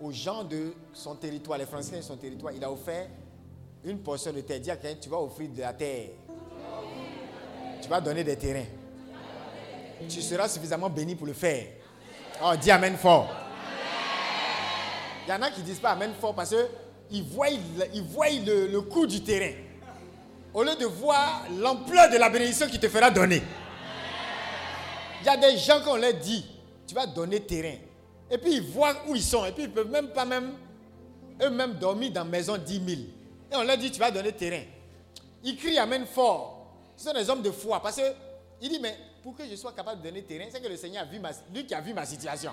aux 0.01 0.13
gens 0.13 0.45
de 0.45 0.75
son 0.93 1.15
territoire, 1.15 1.59
les 1.59 1.67
franciscains 1.67 1.99
de 1.99 2.03
son 2.03 2.17
territoire, 2.17 2.53
il 2.53 2.63
a 2.63 2.71
offert 2.71 3.09
une 3.85 4.01
portion 4.01 4.33
de 4.33 4.41
terre. 4.41 4.61
Quelqu'un, 4.63 4.95
tu 5.01 5.09
vas 5.09 5.19
offrir 5.19 5.49
de 5.51 5.61
la 5.61 5.73
terre. 5.73 6.11
Tu 7.81 7.89
vas 7.89 8.01
donner 8.01 8.25
des 8.25 8.37
terrains. 8.37 8.67
Tu 10.09 10.21
seras 10.21 10.49
suffisamment 10.49 10.91
béni 10.91 11.15
pour 11.15 11.27
le 11.27 11.33
faire. 11.33 11.67
Oh, 12.43 12.53
dis 12.61 12.71
Amen 12.71 12.97
fort. 12.97 13.29
Il 15.27 15.31
y 15.31 15.33
en 15.33 15.41
a 15.41 15.51
qui 15.51 15.63
disent 15.63 15.81
pas 15.81 15.93
Amen 15.93 16.13
fort 16.21 16.35
parce 16.35 16.55
qu'ils 17.11 17.23
voient, 17.23 17.49
ils 17.95 18.03
voient 18.03 18.29
le, 18.31 18.81
coût 18.81 19.07
du 19.07 19.23
terrain. 19.23 19.53
Au 20.53 20.63
lieu 20.63 20.77
de 20.77 20.87
voir 20.87 21.45
l'ampleur 21.59 22.11
de 22.11 22.17
la 22.17 22.29
bénédiction 22.29 22.67
qui 22.69 22.79
te 22.79 22.89
fera 22.89 23.11
donner. 23.11 23.43
Il 25.23 25.27
y 25.27 25.29
a 25.29 25.37
des 25.37 25.57
gens 25.59 25.81
qu'on 25.81 25.97
leur 25.97 26.15
dit, 26.15 26.45
tu 26.87 26.95
vas 26.95 27.07
donner 27.07 27.41
terrain. 27.41 27.77
Et 28.31 28.39
puis 28.39 28.55
ils 28.55 28.63
voient 28.63 28.95
où 29.09 29.17
ils 29.17 29.23
sont. 29.23 29.45
Et 29.45 29.53
puis 29.53 29.65
ils 29.65 29.71
ne 29.71 29.75
peuvent 29.75 29.91
même 29.91 30.09
pas 30.09 30.25
même 30.25 30.53
eux-mêmes 31.43 31.75
dormir 31.75 32.13
dans 32.13 32.25
maison 32.25 32.57
10 32.57 32.73
000. 32.73 33.01
Et 33.53 33.57
on 33.57 33.65
leur 33.65 33.77
dit, 33.77 33.91
tu 33.91 33.99
vas 33.99 34.11
donner 34.11 34.33
terrain. 34.33 34.63
Ils 35.43 35.57
crient 35.57 35.79
Amen 35.79 36.07
fort. 36.07 36.67
Ce 36.97 37.05
sont 37.05 37.13
des 37.15 37.29
hommes 37.29 37.43
de 37.43 37.51
foi. 37.51 37.81
Parce 37.83 38.01
qu'il 38.61 38.69
dit, 38.69 38.79
mais 38.81 38.97
pour 39.23 39.35
que 39.37 39.43
je 39.49 39.57
sois 39.57 39.73
capable 39.73 40.03
de 40.03 40.09
donner 40.09 40.23
terrain, 40.23 40.47
c'est 40.51 40.61
que 40.61 40.69
le 40.69 40.77
Seigneur 40.77 41.03
a 41.03 41.07
vu 41.07 41.19
ma, 41.19 41.31
lui 41.53 41.67
qui 41.67 41.75
a 41.75 41.81
vu 41.81 41.93
ma 41.93 42.05
situation. 42.07 42.53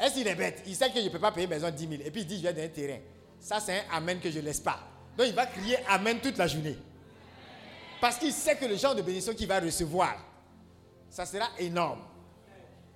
Est-ce 0.00 0.14
qu'il 0.14 0.26
est 0.26 0.34
bête? 0.34 0.62
Il 0.66 0.76
sait 0.76 0.90
que 0.90 0.98
je 0.98 1.04
ne 1.04 1.08
peux 1.08 1.18
pas 1.18 1.32
payer 1.32 1.46
maison 1.46 1.70
10 1.70 1.88
000. 1.88 2.02
Et 2.04 2.10
puis 2.10 2.22
il 2.22 2.26
dit, 2.26 2.38
je 2.38 2.42
vais 2.42 2.52
donner 2.52 2.70
terrain. 2.70 2.98
Ça, 3.40 3.60
c'est 3.60 3.80
un 3.80 3.96
Amen 3.96 4.20
que 4.20 4.30
je 4.30 4.38
ne 4.38 4.44
laisse 4.44 4.60
pas. 4.60 4.80
Donc 5.16 5.26
il 5.26 5.34
va 5.34 5.46
crier 5.46 5.78
Amen 5.88 6.20
toute 6.20 6.36
la 6.36 6.46
journée. 6.46 6.78
Parce 8.00 8.18
qu'il 8.18 8.32
sait 8.32 8.56
que 8.56 8.64
le 8.64 8.76
genre 8.76 8.94
de 8.94 9.02
bénédiction 9.02 9.34
qu'il 9.34 9.48
va 9.48 9.58
recevoir, 9.58 10.16
ça 11.10 11.26
sera 11.26 11.48
énorme. 11.58 12.00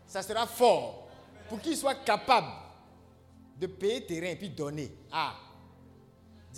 Ça 0.07 0.23
sera 0.23 0.47
fort. 0.47 1.09
Pour 1.49 1.61
qu'il 1.61 1.77
soit 1.77 1.97
capable 1.97 2.49
de 3.59 3.67
payer 3.67 4.05
terrain 4.07 4.29
et 4.29 4.37
puis 4.37 4.51
donner. 4.51 4.95
Ah. 5.11 5.35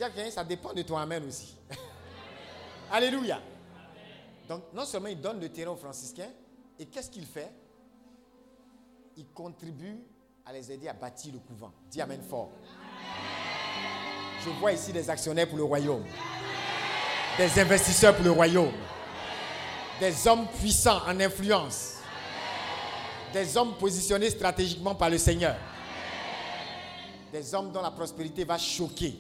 À 0.01 0.11
quelqu'un, 0.11 0.31
ça 0.31 0.45
dépend 0.45 0.73
de 0.73 0.83
ton 0.83 0.97
Amen 0.97 1.25
aussi. 1.27 1.57
Alléluia. 2.91 3.41
Donc, 4.49 4.65
non 4.73 4.85
seulement 4.85 5.09
il 5.09 5.21
donne 5.21 5.41
le 5.41 5.49
terrain 5.49 5.73
aux 5.73 5.77
franciscains, 5.77 6.31
et 6.79 6.87
qu'est-ce 6.87 7.11
qu'il 7.11 7.27
fait? 7.27 7.53
Il 9.17 9.27
contribue 9.29 9.99
à 10.45 10.53
les 10.53 10.71
aider 10.73 10.89
à 10.89 10.93
bâtir 10.93 11.33
le 11.33 11.39
couvent. 11.39 11.73
Dis 11.91 12.01
Amen 12.01 12.21
fort. 12.23 12.51
Je 14.45 14.51
vois 14.51 14.73
ici 14.73 14.93
des 14.93 15.09
actionnaires 15.09 15.49
pour 15.49 15.57
le 15.57 15.65
royaume, 15.65 16.05
des 17.39 17.59
investisseurs 17.59 18.15
pour 18.15 18.25
le 18.27 18.31
royaume, 18.31 18.73
des 19.99 20.29
hommes 20.29 20.47
puissants 20.61 21.01
en 21.09 21.19
influence, 21.19 21.95
des 23.33 23.57
hommes 23.57 23.75
positionnés 23.79 24.29
stratégiquement 24.29 24.95
par 24.95 25.09
le 25.09 25.17
Seigneur, 25.17 25.57
des 27.33 27.55
hommes 27.55 27.73
dont 27.73 27.81
la 27.81 27.91
prospérité 27.91 28.45
va 28.45 28.59
choquer, 28.59 29.17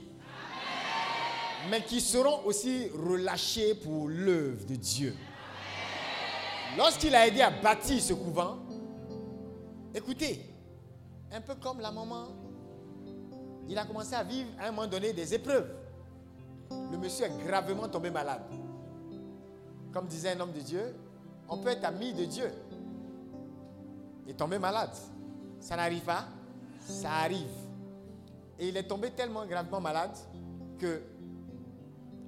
mais 1.71 1.83
qui 1.83 2.03
seront 2.03 2.45
aussi 2.45 2.91
relâchés 2.95 3.75
pour 3.77 4.09
l'œuvre 4.09 4.67
de 4.67 4.75
Dieu. 4.75 5.17
Lorsqu'il 6.77 7.15
a 7.15 7.27
aidé 7.27 7.41
à 7.41 7.49
bâtir 7.51 8.03
ce 8.03 8.13
couvent, 8.13 8.59
écoutez, 9.95 10.45
un 11.33 11.41
peu 11.41 11.55
comme 11.55 11.81
la 11.81 11.91
maman, 11.91 12.27
il 13.69 13.79
a 13.79 13.85
commencé 13.85 14.15
à 14.15 14.23
vivre 14.23 14.51
à 14.59 14.69
un 14.69 14.71
moment 14.73 14.87
donné 14.87 15.13
des 15.13 15.35
épreuves. 15.35 15.69
Le 16.91 16.99
monsieur 16.99 17.27
est 17.27 17.47
gravement 17.47 17.89
tombé 17.89 18.11
malade. 18.11 18.43
Comme 19.93 20.07
disait 20.07 20.33
un 20.33 20.41
homme 20.41 20.53
de 20.53 20.61
Dieu, 20.61 20.95
on 21.49 21.59
peut 21.59 21.71
être 21.71 21.85
ami 21.85 22.13
de 22.13 22.25
Dieu 22.25 22.51
et 24.27 24.35
tomber 24.35 24.59
malade. 24.59 24.91
Ça 25.61 25.77
n'arrive 25.77 26.03
pas 26.03 26.27
Ça 26.81 27.11
arrive. 27.11 27.49
Et 28.59 28.69
il 28.69 28.77
est 28.77 28.85
tombé 28.85 29.11
tellement 29.11 29.47
gravement 29.47 29.81
malade 29.81 30.17
que 30.79 31.01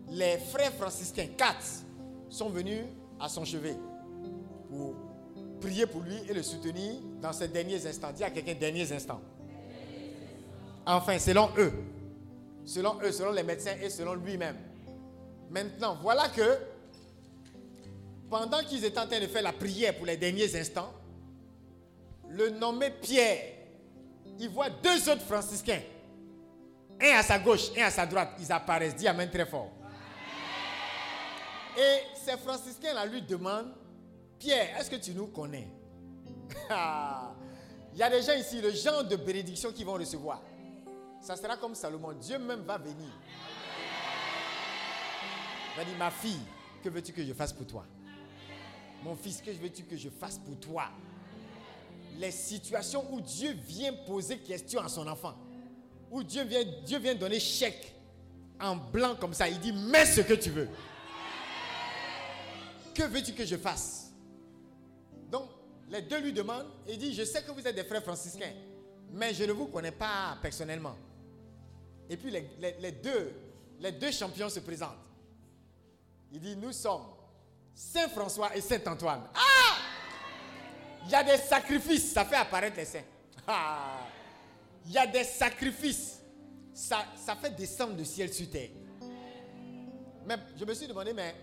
les 0.09 0.39
frères 0.39 0.73
franciscains, 0.73 1.29
quatre, 1.37 1.85
sont 2.29 2.49
venus 2.49 2.85
à 3.21 3.29
son 3.29 3.45
chevet 3.45 3.77
pour 4.69 4.95
prier 5.61 5.87
pour 5.87 6.03
lui 6.03 6.17
et 6.29 6.35
le 6.35 6.43
soutenir 6.43 6.95
dans 7.21 7.33
ses 7.33 7.49
derniers 7.49 7.87
instants. 7.87 8.13
Dis 8.13 8.25
à 8.25 8.31
quelqu'un 8.31 8.55
derniers 8.55 8.91
instants. 8.93 9.21
Enfin, 10.87 11.19
selon 11.19 11.51
eux. 11.59 11.73
Selon 12.65 13.01
eux, 13.03 13.13
selon 13.13 13.33
les 13.33 13.43
médecins 13.43 13.75
et 13.83 13.91
selon 13.91 14.15
lui-même. 14.15 14.57
Maintenant, 15.51 15.99
voilà 16.01 16.29
que 16.29 16.59
pendant 18.31 18.61
qu'ils 18.63 18.85
étaient 18.85 18.99
en 18.99 19.07
train 19.07 19.21
de 19.21 19.27
faire 19.27 19.43
la 19.43 19.53
prière 19.53 19.97
pour 19.97 20.07
les 20.07 20.17
derniers 20.17 20.55
instants, 20.57 20.93
le 22.29 22.51
nommé 22.51 22.91
Pierre, 22.91 23.39
il 24.39 24.49
voit 24.49 24.71
deux 24.71 25.09
autres 25.09 25.23
franciscains. 25.23 25.81
Un 27.01 27.19
à 27.19 27.23
sa 27.23 27.39
gauche, 27.39 27.71
un 27.77 27.85
à 27.85 27.91
sa 27.91 28.07
droite. 28.07 28.31
Ils 28.41 28.51
apparaissent. 28.51 28.97
Dis 28.97 29.07
Amen 29.07 29.31
très 29.31 29.47
fort. 29.47 29.71
Et 31.77 31.99
ces 32.25 32.37
franciscains-là 32.39 33.05
lui 33.07 33.23
demandent, 33.23 33.73
Pierre, 34.39 34.79
est-ce 34.79 34.91
que 34.91 34.97
tu 34.97 35.13
nous 35.13 35.27
connais? 35.27 35.69
Il 37.93 37.99
y 37.99 38.03
a 38.03 38.11
des 38.11 38.23
gens 38.23 38.35
ici, 38.35 38.61
le 38.61 38.71
genre 38.73 39.05
de 39.05 39.17
bénédiction 39.17 39.73
qu'ils 39.73 39.87
vont 39.87 39.95
recevoir. 39.95 40.43
Ça 41.27 41.35
sera 41.35 41.57
comme 41.57 41.75
Salomon. 41.75 42.13
Dieu 42.13 42.39
même 42.39 42.61
va 42.61 42.79
venir. 42.79 43.11
Il 45.73 45.77
va 45.77 45.85
dire, 45.85 45.99
ma 45.99 46.09
fille, 46.09 46.39
que 46.85 46.89
veux-tu 46.89 47.13
que 47.13 47.25
je 47.25 47.33
fasse 47.33 47.53
pour 47.53 47.67
toi? 47.67 47.85
Mon 49.03 49.17
fils, 49.17 49.43
que 49.43 49.51
veux-tu 49.51 49.83
que 49.83 49.97
je 49.97 50.09
fasse 50.09 50.39
pour 50.39 50.57
toi? 50.61 50.85
Les 52.17 52.31
situations 52.31 53.13
où 53.13 53.21
Dieu 53.21 53.51
vient 53.55 53.93
poser 54.07 54.39
question 54.39 54.81
à 54.81 54.89
son 54.89 55.09
enfant, 55.09 55.35
où 56.13 56.23
Dieu 56.23 56.45
vient, 56.45 56.63
Dieu 56.85 57.01
vient 57.01 57.17
donner 57.17 57.41
chèque 57.41 57.93
en 58.61 58.77
blanc 58.77 59.17
comme 59.17 59.35
ça, 59.35 59.49
il 59.49 59.59
dit, 59.59 59.73
mets 59.73 60.07
ce 60.07 60.21
que 60.21 60.35
tu 60.35 60.51
veux. 60.51 60.69
Que 62.95 63.03
veux-tu 63.03 63.33
que 63.33 63.45
je 63.45 63.57
fasse? 63.57 64.13
Donc, 65.29 65.49
les 65.91 66.03
deux 66.03 66.21
lui 66.21 66.33
demandent, 66.33 66.71
et 66.87 66.93
il 66.93 66.99
dit, 66.99 67.13
je 67.13 67.25
sais 67.25 67.43
que 67.43 67.51
vous 67.51 67.67
êtes 67.67 67.75
des 67.75 67.83
frères 67.83 68.05
franciscains, 68.05 68.53
mais 69.11 69.35
je 69.35 69.43
ne 69.43 69.53
vous 69.53 69.67
connais 69.67 69.91
pas 69.91 70.39
personnellement. 70.41 70.95
Et 72.09 72.17
puis 72.17 72.31
les, 72.31 73.93
deux 73.93 74.11
champions 74.13 74.49
se 74.49 74.61
présentent. 74.61 74.99
Il 76.33 76.41
dit, 76.41 76.57
nous 76.57 76.73
sommes 76.73 77.07
Saint 77.75 78.09
François 78.09 78.57
et 78.57 78.61
Saint 78.61 78.81
Antoine. 78.87 79.23
Ah 79.35 79.77
Il 81.05 81.11
y 81.11 81.15
a 81.15 81.23
des 81.23 81.37
sacrifices, 81.37 82.13
ça 82.13 82.25
fait 82.25 82.37
apparaître 82.37 82.77
les 82.77 82.85
saints. 82.85 83.05
Ah 83.49 84.01
Il 84.87 84.93
y 84.93 84.99
a 84.99 85.07
des 85.07 85.25
sacrifices, 85.25 86.21
ça, 86.75 87.05
ça 87.17 87.37
fait 87.37 87.51
descendre 87.51 87.97
le 87.97 88.05
ciel 88.05 88.33
sur 88.33 88.49
terre. 88.51 88.71
Mais 90.27 90.37
je 90.57 90.65
me 90.65 90.75
suis 90.75 90.89
demandé, 90.89 91.13
mais 91.13 91.35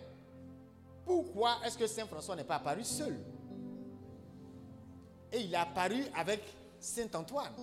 pourquoi 1.06 1.58
est-ce 1.66 1.78
que 1.78 1.88
Saint 1.88 2.06
François 2.08 2.36
n'est 2.36 2.44
pas 2.44 2.56
apparu 2.56 2.84
seul? 2.84 3.18
Et 5.32 5.42
il 5.42 5.54
est 5.54 5.58
apparu 5.58 6.04
avec 6.16 6.42
Saint 6.80 7.08
Antoine. 7.14 7.54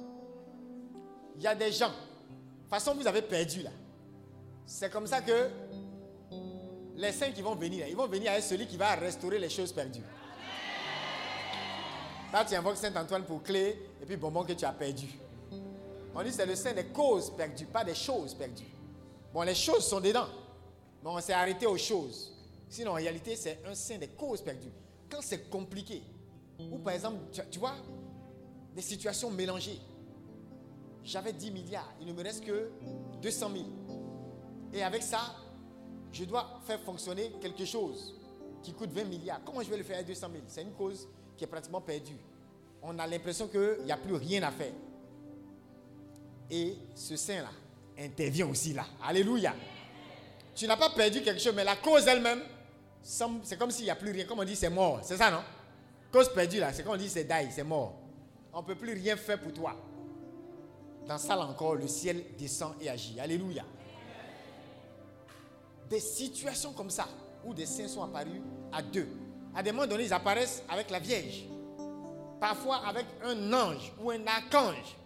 Il 1.37 1.43
y 1.43 1.47
a 1.47 1.55
des 1.55 1.73
gens. 1.73 1.93
Façon, 2.71 2.95
vous 2.95 3.07
avez 3.07 3.23
perdu 3.23 3.63
là. 3.63 3.71
C'est 4.65 4.91
comme 4.91 5.09
ça 5.09 5.21
que 5.21 5.51
les 6.95 7.11
saints 7.11 7.33
qui 7.33 7.43
vont 7.43 7.57
venir, 7.57 7.89
ils 7.89 7.97
vont 7.97 8.07
venir 8.07 8.31
avec 8.31 8.45
celui 8.45 8.67
qui 8.67 8.77
va 8.77 8.95
restaurer 8.95 9.41
les 9.41 9.51
choses 9.51 9.73
perdues. 9.73 10.05
Là, 12.33 12.45
tu 12.45 12.55
invoques 12.55 12.77
Saint 12.77 12.95
Antoine 12.95 13.25
pour 13.25 13.43
clé 13.43 13.77
et 14.01 14.07
puis 14.07 14.17
bonbon 14.17 14.45
que 14.45 14.53
tu 14.53 14.65
as 14.65 14.73
perdu. 14.73 15.09
On 16.15 16.23
dit 16.23 16.33
c'est 16.33 16.47
le 16.47 16.55
saint 16.55 16.73
des 16.73 16.87
causes 16.87 17.35
perdues, 17.37 17.67
pas 17.67 17.83
des 17.83 17.95
choses 17.95 18.35
perdues. 18.35 18.73
Bon, 19.33 19.43
les 19.43 19.55
choses 19.55 19.85
sont 19.85 20.01
dedans. 20.01 20.29
Mais 21.03 21.11
on 21.11 21.21
s'est 21.21 21.33
arrêté 21.33 21.67
aux 21.67 21.79
choses. 21.79 22.33
Sinon, 22.69 22.93
en 22.93 22.95
réalité, 22.95 23.35
c'est 23.35 23.61
un 23.67 23.75
saint 23.75 23.99
des 23.99 24.09
causes 24.09 24.43
perdues. 24.43 24.73
Quand 25.09 25.21
c'est 25.23 25.51
compliqué, 25.51 26.03
ou 26.71 26.79
par 26.79 26.95
exemple, 26.95 27.19
tu 27.51 27.59
vois, 27.59 27.75
des 28.75 28.83
situations 28.83 29.31
mélangées. 29.31 29.81
J'avais 31.05 31.33
10 31.33 31.51
milliards, 31.51 31.93
il 32.01 32.07
ne 32.07 32.13
me 32.13 32.23
reste 32.23 32.45
que 32.45 32.71
200 33.23 33.51
000. 33.53 33.65
Et 34.73 34.83
avec 34.83 35.03
ça, 35.03 35.35
je 36.13 36.25
dois 36.25 36.61
faire 36.67 36.81
fonctionner 36.81 37.33
quelque 37.41 37.65
chose 37.65 38.15
qui 38.63 38.73
coûte 38.73 38.91
20 38.93 39.05
milliards. 39.05 39.41
Comment 39.45 39.63
je 39.63 39.71
vais 39.71 39.79
le 39.79 39.85
faire 39.85 39.99
à 39.99 40.03
200 40.03 40.29
000 40.31 40.43
C'est 40.47 40.63
une 40.63 40.73
cause 40.73 41.09
qui 41.37 41.45
est 41.45 41.47
pratiquement 41.47 41.81
perdue. 41.81 42.19
On 42.83 42.99
a 42.99 43.07
l'impression 43.07 43.49
qu'il 43.49 43.85
n'y 43.85 43.93
a 43.93 43.97
plus 43.97 44.15
rien 44.15 44.43
à 44.43 44.51
faire. 44.51 44.73
Et 46.51 46.77
ce 46.95 47.17
saint-là 47.17 47.51
intervient 47.99 48.49
aussi 48.49 48.73
là. 48.73 48.85
Alléluia. 49.03 49.55
Tu 50.55 50.67
n'as 50.67 50.77
pas 50.77 50.91
perdu 50.91 51.23
quelque 51.23 51.41
chose, 51.41 51.55
mais 51.55 51.65
la 51.65 51.77
cause 51.77 52.07
elle-même, 52.07 52.43
c'est 53.03 53.59
comme 53.59 53.71
s'il 53.71 53.85
n'y 53.85 53.91
a 53.91 53.97
plus 53.97 54.11
rien. 54.11 54.25
Comme 54.25 54.41
on 54.41 54.45
dit, 54.45 54.57
c'est 54.57 54.71
mort. 54.71 55.01
C'est 55.03 55.17
ça, 55.17 55.31
non? 55.31 55.43
Cause 56.11 56.33
perdue 56.33 56.59
là, 56.59 56.73
c'est 56.73 56.83
comme 56.83 56.95
on 56.95 56.99
dit, 56.99 57.09
c'est 57.09 57.25
die, 57.25 57.51
c'est 57.51 57.63
mort. 57.63 57.95
On 58.53 58.63
ne 58.63 58.67
peut 58.67 58.75
plus 58.75 58.95
rien 58.95 59.17
faire 59.17 59.41
pour 59.41 59.53
toi. 59.53 59.77
Dans 61.11 61.19
ça 61.19 61.35
là 61.35 61.43
encore, 61.45 61.75
le 61.75 61.89
ciel 61.89 62.23
descend 62.39 62.73
et 62.81 62.89
agit. 62.89 63.19
Alléluia. 63.19 63.65
Des 65.89 65.99
situations 65.99 66.73
comme 66.73 66.89
ça, 66.89 67.09
où 67.45 67.53
des 67.53 67.67
saints 67.67 67.89
sont 67.89 68.05
apparus 68.05 68.41
à 68.71 68.81
deux. 68.81 69.09
À 69.53 69.61
des 69.61 69.73
moments 69.73 69.89
donnés, 69.89 70.05
ils 70.05 70.13
apparaissent 70.13 70.63
avec 70.69 70.89
la 70.89 71.01
Vierge. 71.01 71.47
Parfois 72.39 72.87
avec 72.87 73.07
un 73.25 73.53
ange 73.53 73.93
ou 74.01 74.13
un 74.13 74.25
archange. 74.25 74.97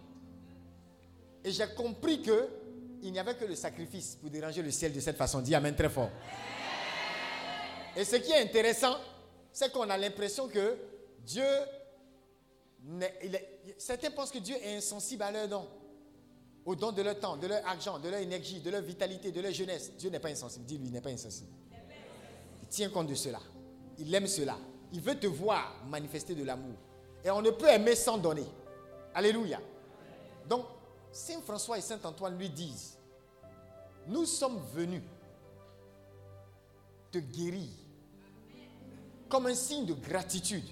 Et 1.43 1.49
j'ai 1.51 1.65
compris 1.75 2.21
que 2.21 2.49
il 3.01 3.11
n'y 3.11 3.17
avait 3.17 3.33
que 3.33 3.45
le 3.45 3.55
sacrifice 3.55 4.15
pour 4.21 4.29
déranger 4.29 4.61
le 4.61 4.69
ciel 4.69 4.93
de 4.93 4.99
cette 4.99 5.17
façon. 5.17 5.41
Dis 5.41 5.55
Amen 5.55 5.73
très 5.73 5.89
fort. 5.89 6.11
Et 7.95 8.05
ce 8.05 8.17
qui 8.17 8.31
est 8.31 8.43
intéressant, 8.43 8.95
c'est 9.51 9.71
qu'on 9.71 9.89
a 9.89 9.97
l'impression 9.97 10.47
que 10.47 10.77
Dieu. 11.25 11.47
certains 13.79 14.11
pensent 14.11 14.29
que 14.29 14.37
Dieu 14.37 14.55
est 14.61 14.75
insensible 14.75 15.23
à 15.23 15.31
leurs 15.31 15.47
dons. 15.47 15.67
Au 16.65 16.75
don 16.75 16.91
de 16.91 17.01
leur 17.03 17.19
temps, 17.19 17.37
de 17.37 17.47
leur 17.47 17.65
argent, 17.67 17.99
de 17.99 18.09
leur 18.09 18.19
énergie, 18.19 18.59
de 18.59 18.71
leur 18.71 18.81
vitalité, 18.81 19.31
de 19.31 19.39
leur 19.39 19.51
jeunesse. 19.51 19.91
Dieu 19.97 20.09
n'est 20.09 20.19
pas 20.19 20.29
insensible. 20.29 20.65
Dis-lui, 20.65 20.87
il 20.87 20.93
n'est 20.93 21.01
pas 21.01 21.11
insensible. 21.11 21.51
Il 22.63 22.67
tient 22.67 22.89
compte 22.89 23.07
de 23.07 23.15
cela. 23.15 23.39
Il 23.99 24.13
aime 24.13 24.27
cela. 24.27 24.57
il 24.91 24.99
veut 24.99 25.19
te 25.19 25.27
voir 25.27 25.75
manifester 25.87 26.33
de 26.33 26.43
l'amour. 26.43 26.75
Et 27.23 27.29
on 27.29 27.41
ne 27.41 27.51
peut 27.51 27.67
aimer 27.67 27.95
sans 27.95 28.17
donner. 28.17 28.45
Alléluia. 29.13 29.59
Donc, 30.49 30.65
Saint 31.11 31.41
François 31.41 31.77
et 31.77 31.81
Saint 31.81 31.99
Antoine 32.03 32.37
lui 32.37 32.49
disent, 32.49 32.97
nous 34.07 34.25
sommes 34.25 34.59
venus 34.73 35.01
te 37.11 37.19
guérir 37.19 37.69
comme 39.29 39.47
un 39.47 39.55
signe 39.55 39.85
de 39.85 39.93
gratitude 39.93 40.65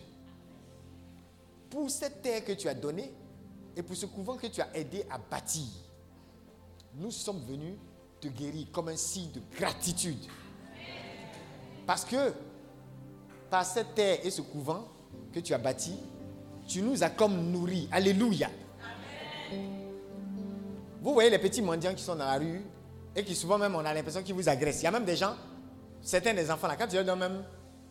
pour 1.69 1.89
cette 1.89 2.21
terre 2.21 2.45
que 2.45 2.51
tu 2.51 2.67
as 2.67 2.73
donnée 2.73 3.11
et 3.75 3.81
pour 3.81 3.95
ce 3.95 4.05
couvent 4.05 4.37
que 4.37 4.47
tu 4.47 4.61
as 4.61 4.75
aidé 4.75 5.05
à 5.09 5.17
bâtir. 5.17 5.67
Nous 6.95 7.11
sommes 7.11 7.41
venus 7.47 7.75
te 8.21 8.27
guérir 8.27 8.67
comme 8.71 8.89
un 8.89 8.95
signe 8.95 9.31
de 9.31 9.41
gratitude. 9.57 10.25
Parce 11.85 12.05
que 12.05 12.33
par 13.49 13.65
cette 13.65 13.95
terre 13.95 14.19
et 14.23 14.31
ce 14.31 14.41
couvent 14.41 14.87
que 15.33 15.39
tu 15.39 15.53
as 15.53 15.57
bâti, 15.57 15.95
tu 16.67 16.81
nous 16.81 17.03
as 17.03 17.09
comme 17.09 17.51
nourris. 17.51 17.87
Alléluia. 17.91 18.49
Vous 21.01 21.13
voyez 21.13 21.29
les 21.29 21.39
petits 21.39 21.61
mendiants 21.61 21.93
qui 21.93 22.03
sont 22.03 22.15
dans 22.15 22.25
la 22.25 22.37
rue 22.37 22.61
et 23.15 23.23
qui 23.23 23.35
souvent 23.35 23.57
même 23.57 23.75
on 23.75 23.79
a 23.79 23.93
l'impression 23.93 24.23
qu'ils 24.23 24.35
vous 24.35 24.47
agressent. 24.47 24.81
Il 24.81 24.85
y 24.85 24.87
a 24.87 24.91
même 24.91 25.05
des 25.05 25.17
gens, 25.17 25.35
certains 26.01 26.33
des 26.33 26.49
enfants 26.49 26.67
là, 26.67 26.75
quand 26.77 26.87
tu 26.87 26.95
leur 26.95 27.05
donnes 27.05 27.19
même 27.19 27.43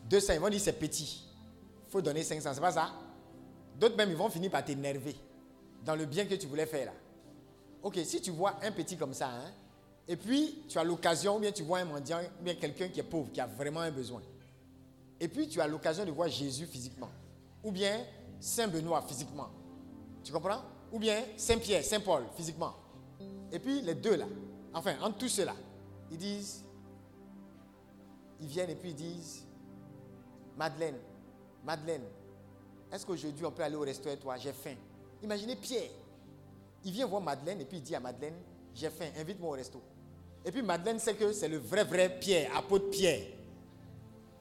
200, 0.09 0.33
ils 0.35 0.41
vont 0.41 0.49
dire 0.49 0.61
c'est 0.61 0.73
petit. 0.73 1.25
Il 1.89 1.91
faut 1.91 2.01
donner 2.01 2.23
500, 2.23 2.53
c'est 2.55 2.61
pas 2.61 2.73
ça 2.73 2.91
D'autres 3.79 3.97
même, 3.97 4.11
ils 4.11 4.17
vont 4.17 4.31
finir 4.31 4.51
par 4.51 4.65
t'énerver 4.65 5.17
dans 5.85 5.95
le 5.95 6.07
bien 6.07 6.25
que 6.25 6.35
tu 6.35 6.47
voulais 6.47 6.67
faire 6.67 6.87
là. 6.87 6.93
Ok, 7.83 7.99
si 8.05 8.21
tu 8.21 8.31
vois 8.31 8.57
un 8.63 8.71
petit 8.71 8.97
comme 8.97 9.15
ça, 9.15 9.29
hein, 9.29 9.53
et 10.07 10.17
puis 10.17 10.65
tu 10.69 10.79
as 10.79 10.85
l'occasion, 10.85 11.37
ou 11.37 11.41
bien 11.41 11.53
tu 11.53 11.63
vois 11.63 11.79
un 11.79 11.85
mendiant, 11.85 12.21
ou 12.41 12.45
bien 12.45 12.55
quelqu'un 12.55 12.89
qui 12.89 13.01
est 13.01 13.05
pauvre, 13.05 13.31
qui 13.33 13.41
a 13.41 13.47
vraiment 13.47 13.81
un 13.81 13.91
besoin. 13.91 14.23
Et 15.21 15.29
puis 15.29 15.49
tu 15.49 15.61
as 15.61 15.67
l'occasion 15.67 16.05
de 16.05 16.11
voir 16.11 16.29
Jésus 16.29 16.67
physiquement. 16.67 17.11
Ou 17.63 17.71
bien 17.71 18.05
Saint 18.41 18.67
Benoît 18.69 19.03
physiquement. 19.03 19.49
Tu 20.25 20.33
comprends? 20.33 20.63
Ou 20.93 20.99
bien 20.99 21.23
Saint 21.37 21.59
Pierre, 21.59 21.85
Saint 21.85 22.01
Paul 22.01 22.25
physiquement. 22.37 22.75
Et 23.53 23.59
puis 23.59 23.81
les 23.83 23.95
deux 23.95 24.17
là, 24.17 24.27
enfin, 24.75 24.97
entre 25.01 25.19
tous 25.19 25.29
ceux-là, 25.29 25.55
ils 26.11 26.19
disent, 26.19 26.65
ils 28.41 28.49
viennent 28.49 28.71
et 28.71 28.75
puis 28.75 28.91
ils 28.91 28.97
disent, 28.97 29.45
Madeleine, 30.57 30.99
Madeleine, 31.65 32.03
est-ce 32.93 33.07
qu'aujourd'hui 33.07 33.47
on 33.47 33.53
peut 33.53 33.63
aller 33.63 33.77
au 33.77 33.81
resto 33.81 34.09
avec 34.09 34.21
toi 34.21 34.37
J'ai 34.37 34.53
faim. 34.53 34.75
Imaginez 35.23 35.57
Pierre. 35.57 35.91
Il 36.85 36.93
vient 36.93 37.07
voir 37.07 37.21
Madeleine 37.23 37.61
et 37.61 37.65
puis 37.65 37.79
il 37.79 37.83
dit 37.83 37.95
à 37.95 38.01
Madeleine, 38.01 38.35
j'ai 38.75 38.91
faim, 38.91 39.07
invite-moi 39.19 39.51
au 39.51 39.53
resto. 39.53 39.81
Et 40.45 40.51
puis 40.51 40.63
Madeleine 40.63 40.99
sait 40.99 41.15
que 41.15 41.33
c'est 41.33 41.49
le 41.49 41.59
vrai, 41.59 41.85
vrai 41.85 42.19
Pierre, 42.19 42.57
apôtre 42.57 42.91
Pierre. 42.91 43.27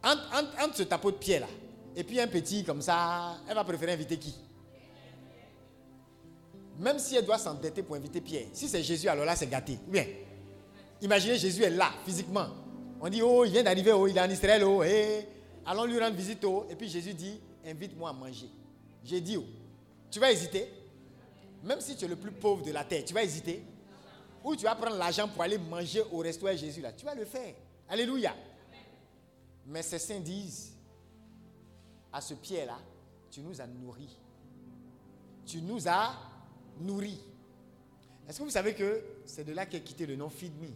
Entre, 0.04 0.24
entre, 0.36 0.64
entre 0.64 0.76
cet 0.76 0.92
apôtre 0.92 1.20
Pierre 1.20 1.42
là, 1.42 1.48
et 1.96 2.04
puis 2.04 2.20
un 2.20 2.28
petit 2.28 2.64
comme 2.64 2.82
ça, 2.82 3.38
elle 3.48 3.56
va 3.56 3.64
préférer 3.64 3.94
inviter 3.94 4.18
qui? 4.18 4.34
Même 6.80 6.98
si 6.98 7.16
elle 7.16 7.26
doit 7.26 7.38
s'endetter 7.38 7.84
pour 7.84 7.96
inviter 7.96 8.22
Pierre. 8.22 8.48
Si 8.54 8.68
c'est 8.68 8.82
Jésus, 8.82 9.08
alors 9.08 9.26
là 9.26 9.36
c'est 9.36 9.48
gâté. 9.48 9.78
Bien. 9.88 10.06
Imaginez 11.02 11.38
Jésus 11.38 11.64
est 11.64 11.70
là, 11.70 11.92
physiquement. 12.06 12.48
On 13.00 13.10
dit, 13.10 13.22
oh, 13.22 13.44
il 13.44 13.52
vient 13.52 13.64
d'arriver, 13.64 13.92
oh, 13.92 14.08
il 14.08 14.16
est 14.16 14.22
en 14.22 14.30
Israël, 14.30 14.64
oh, 14.64 14.84
hé. 14.84 15.28
Allons 15.66 15.86
lui 15.86 16.00
rendre 16.00 16.16
visite, 16.16 16.44
oh. 16.46 16.66
Et 16.70 16.76
puis 16.76 16.88
Jésus 16.88 17.14
dit, 17.14 17.40
invite-moi 17.66 18.10
à 18.10 18.14
manger. 18.14 18.50
J'ai 19.04 19.20
dit, 19.20 19.38
oh, 19.38 19.46
tu 20.10 20.20
vas 20.20 20.32
hésiter? 20.32 20.68
Même 21.64 21.82
si 21.82 21.96
tu 21.96 22.06
es 22.06 22.08
le 22.08 22.16
plus 22.16 22.32
pauvre 22.32 22.64
de 22.64 22.72
la 22.72 22.84
terre, 22.84 23.04
tu 23.06 23.14
vas 23.14 23.24
hésiter 23.24 23.64
Ou 24.44 24.56
tu 24.56 24.64
vas 24.64 24.76
prendre 24.76 24.98
l'argent 24.98 25.28
pour 25.28 25.44
aller 25.44 25.58
manger 25.58 26.02
au 26.12 26.18
restaurant 26.18 26.56
Jésus 26.56 26.82
là 26.82 26.92
Tu 26.92 27.06
vas 27.06 27.16
le 27.16 27.26
faire. 27.26 27.54
Alléluia. 27.90 28.34
Mais 29.68 29.84
ces 29.84 30.00
saints 30.00 30.20
disent, 30.20 30.74
à 32.12 32.20
ce 32.20 32.34
pied-là, 32.34 32.78
tu 33.30 33.42
nous 33.42 33.60
as 33.62 33.68
nourris. 33.68 34.18
Tu 35.46 35.62
nous 35.62 35.88
as 35.88 36.14
nourris. 36.80 37.22
Est-ce 38.28 38.40
que 38.40 38.44
vous 38.44 38.50
savez 38.50 38.74
que 38.74 39.04
c'est 39.26 39.44
de 39.44 39.54
là 39.54 39.66
qu'est 39.66 39.82
quitté 39.82 40.06
le 40.06 40.16
nom 40.16 40.30
Feed 40.30 40.54
Me? 40.60 40.70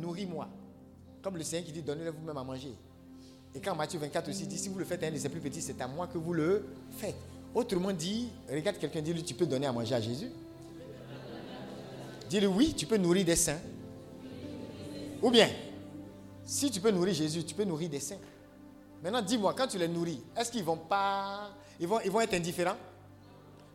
Nourris-moi. 0.00 0.48
Comme 1.22 1.36
le 1.36 1.44
Seigneur 1.44 1.66
qui 1.66 1.72
dit, 1.72 1.82
donnez-le 1.82 2.10
vous-même 2.10 2.36
à 2.36 2.44
manger. 2.44 2.74
Et 3.54 3.60
quand 3.60 3.74
Matthieu 3.74 3.98
24 3.98 4.28
aussi 4.28 4.46
dit, 4.46 4.58
si 4.58 4.68
vous 4.68 4.78
le 4.78 4.84
faites 4.84 5.02
à 5.02 5.06
un 5.06 5.10
de 5.10 5.28
plus 5.28 5.40
petits, 5.40 5.62
c'est 5.62 5.80
à 5.80 5.86
moi 5.86 6.06
que 6.06 6.18
vous 6.18 6.32
le 6.32 6.66
faites. 6.90 7.14
Autrement 7.54 7.92
dit, 7.92 8.28
regarde 8.50 8.78
quelqu'un, 8.78 9.02
dis-lui, 9.02 9.22
tu 9.22 9.34
peux 9.34 9.46
donner 9.46 9.66
à 9.66 9.72
manger 9.72 9.94
à 9.94 10.00
Jésus. 10.00 10.30
Dis-lui, 12.28 12.46
oui, 12.46 12.74
tu 12.74 12.86
peux 12.86 12.96
nourrir 12.96 13.24
des 13.26 13.36
saints. 13.36 13.60
Ou 15.20 15.30
bien, 15.30 15.48
si 16.44 16.70
tu 16.70 16.80
peux 16.80 16.90
nourrir 16.90 17.14
Jésus, 17.14 17.44
tu 17.44 17.54
peux 17.54 17.64
nourrir 17.64 17.90
des 17.90 18.00
saints. 18.00 18.18
Maintenant, 19.02 19.20
dis-moi, 19.20 19.54
quand 19.54 19.66
tu 19.66 19.78
les 19.78 19.88
nourris, 19.88 20.22
est-ce 20.36 20.50
qu'ils 20.50 20.64
vont 20.64 20.76
pas, 20.76 21.50
ils 21.78 21.86
vont, 21.86 22.00
ils 22.00 22.10
vont 22.10 22.20
être 22.20 22.34
indifférents 22.34 22.76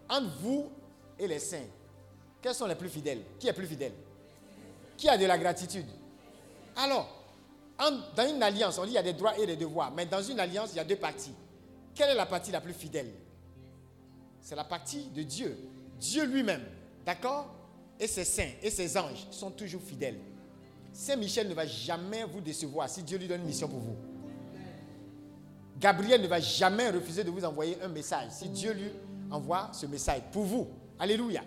Entre 0.10 0.30
vous 0.42 0.70
et 1.20 1.28
les 1.28 1.40
saints, 1.40 1.66
quels 2.42 2.56
sont 2.56 2.66
les 2.66 2.76
plus 2.76 2.90
fidèles? 2.90 3.22
Qui 3.40 3.48
est 3.48 3.54
plus 3.54 3.68
fidèle? 3.68 3.94
Qui 4.98 5.08
a 5.08 5.18
de 5.18 5.26
la 5.26 5.38
gratitude? 5.38 5.86
Alors, 6.76 7.08
dans 8.16 8.28
une 8.28 8.42
alliance, 8.42 8.80
on 8.80 8.84
dit 8.84 8.88
qu'il 8.88 8.96
y 8.96 9.00
a 9.00 9.04
des 9.04 9.14
droits 9.14 9.38
et 9.38 9.46
des 9.46 9.56
devoirs, 9.56 9.92
mais 9.92 10.06
dans 10.06 10.22
une 10.22 10.40
alliance, 10.40 10.70
il 10.74 10.78
y 10.78 10.80
a 10.80 10.84
deux 10.84 10.96
parties. 10.96 11.34
Quelle 11.94 12.10
est 12.10 12.16
la 12.16 12.26
partie 12.26 12.52
la 12.52 12.62
plus 12.62 12.74
fidèle? 12.74 13.12
C'est 14.48 14.56
la 14.56 14.64
partie 14.64 15.10
de 15.10 15.24
Dieu. 15.24 15.58
Dieu 16.00 16.24
lui-même, 16.24 16.64
d'accord? 17.06 17.54
Et 18.00 18.08
ses 18.08 18.24
saints 18.24 18.52
et 18.62 18.70
ses 18.70 18.98
anges 18.98 19.28
sont 19.30 19.52
toujours 19.52 19.82
fidèles. 19.82 20.18
Saint 20.94 21.18
Michel 21.18 21.50
ne 21.50 21.54
va 21.54 21.66
jamais 21.66 22.24
vous 22.24 22.40
décevoir 22.40 22.90
si 22.90 23.04
Dieu 23.04 23.18
lui 23.18 23.28
donne 23.28 23.42
une 23.42 23.48
mission 23.48 23.68
pour 23.68 23.80
vous. 23.80 23.98
Gabriel 25.78 26.22
ne 26.22 26.28
va 26.28 26.40
jamais 26.40 26.90
refuser 26.90 27.26
de 27.26 27.30
vous 27.30 27.44
envoyer 27.44 27.78
un 27.82 27.90
message 27.90 28.30
si 28.32 28.48
Dieu 28.48 28.72
lui 28.72 28.90
envoie 29.30 29.70
ce 29.74 29.86
message 29.86 30.22
pour 30.32 30.46
vous. 30.46 30.70
Alléluia. 30.98 31.44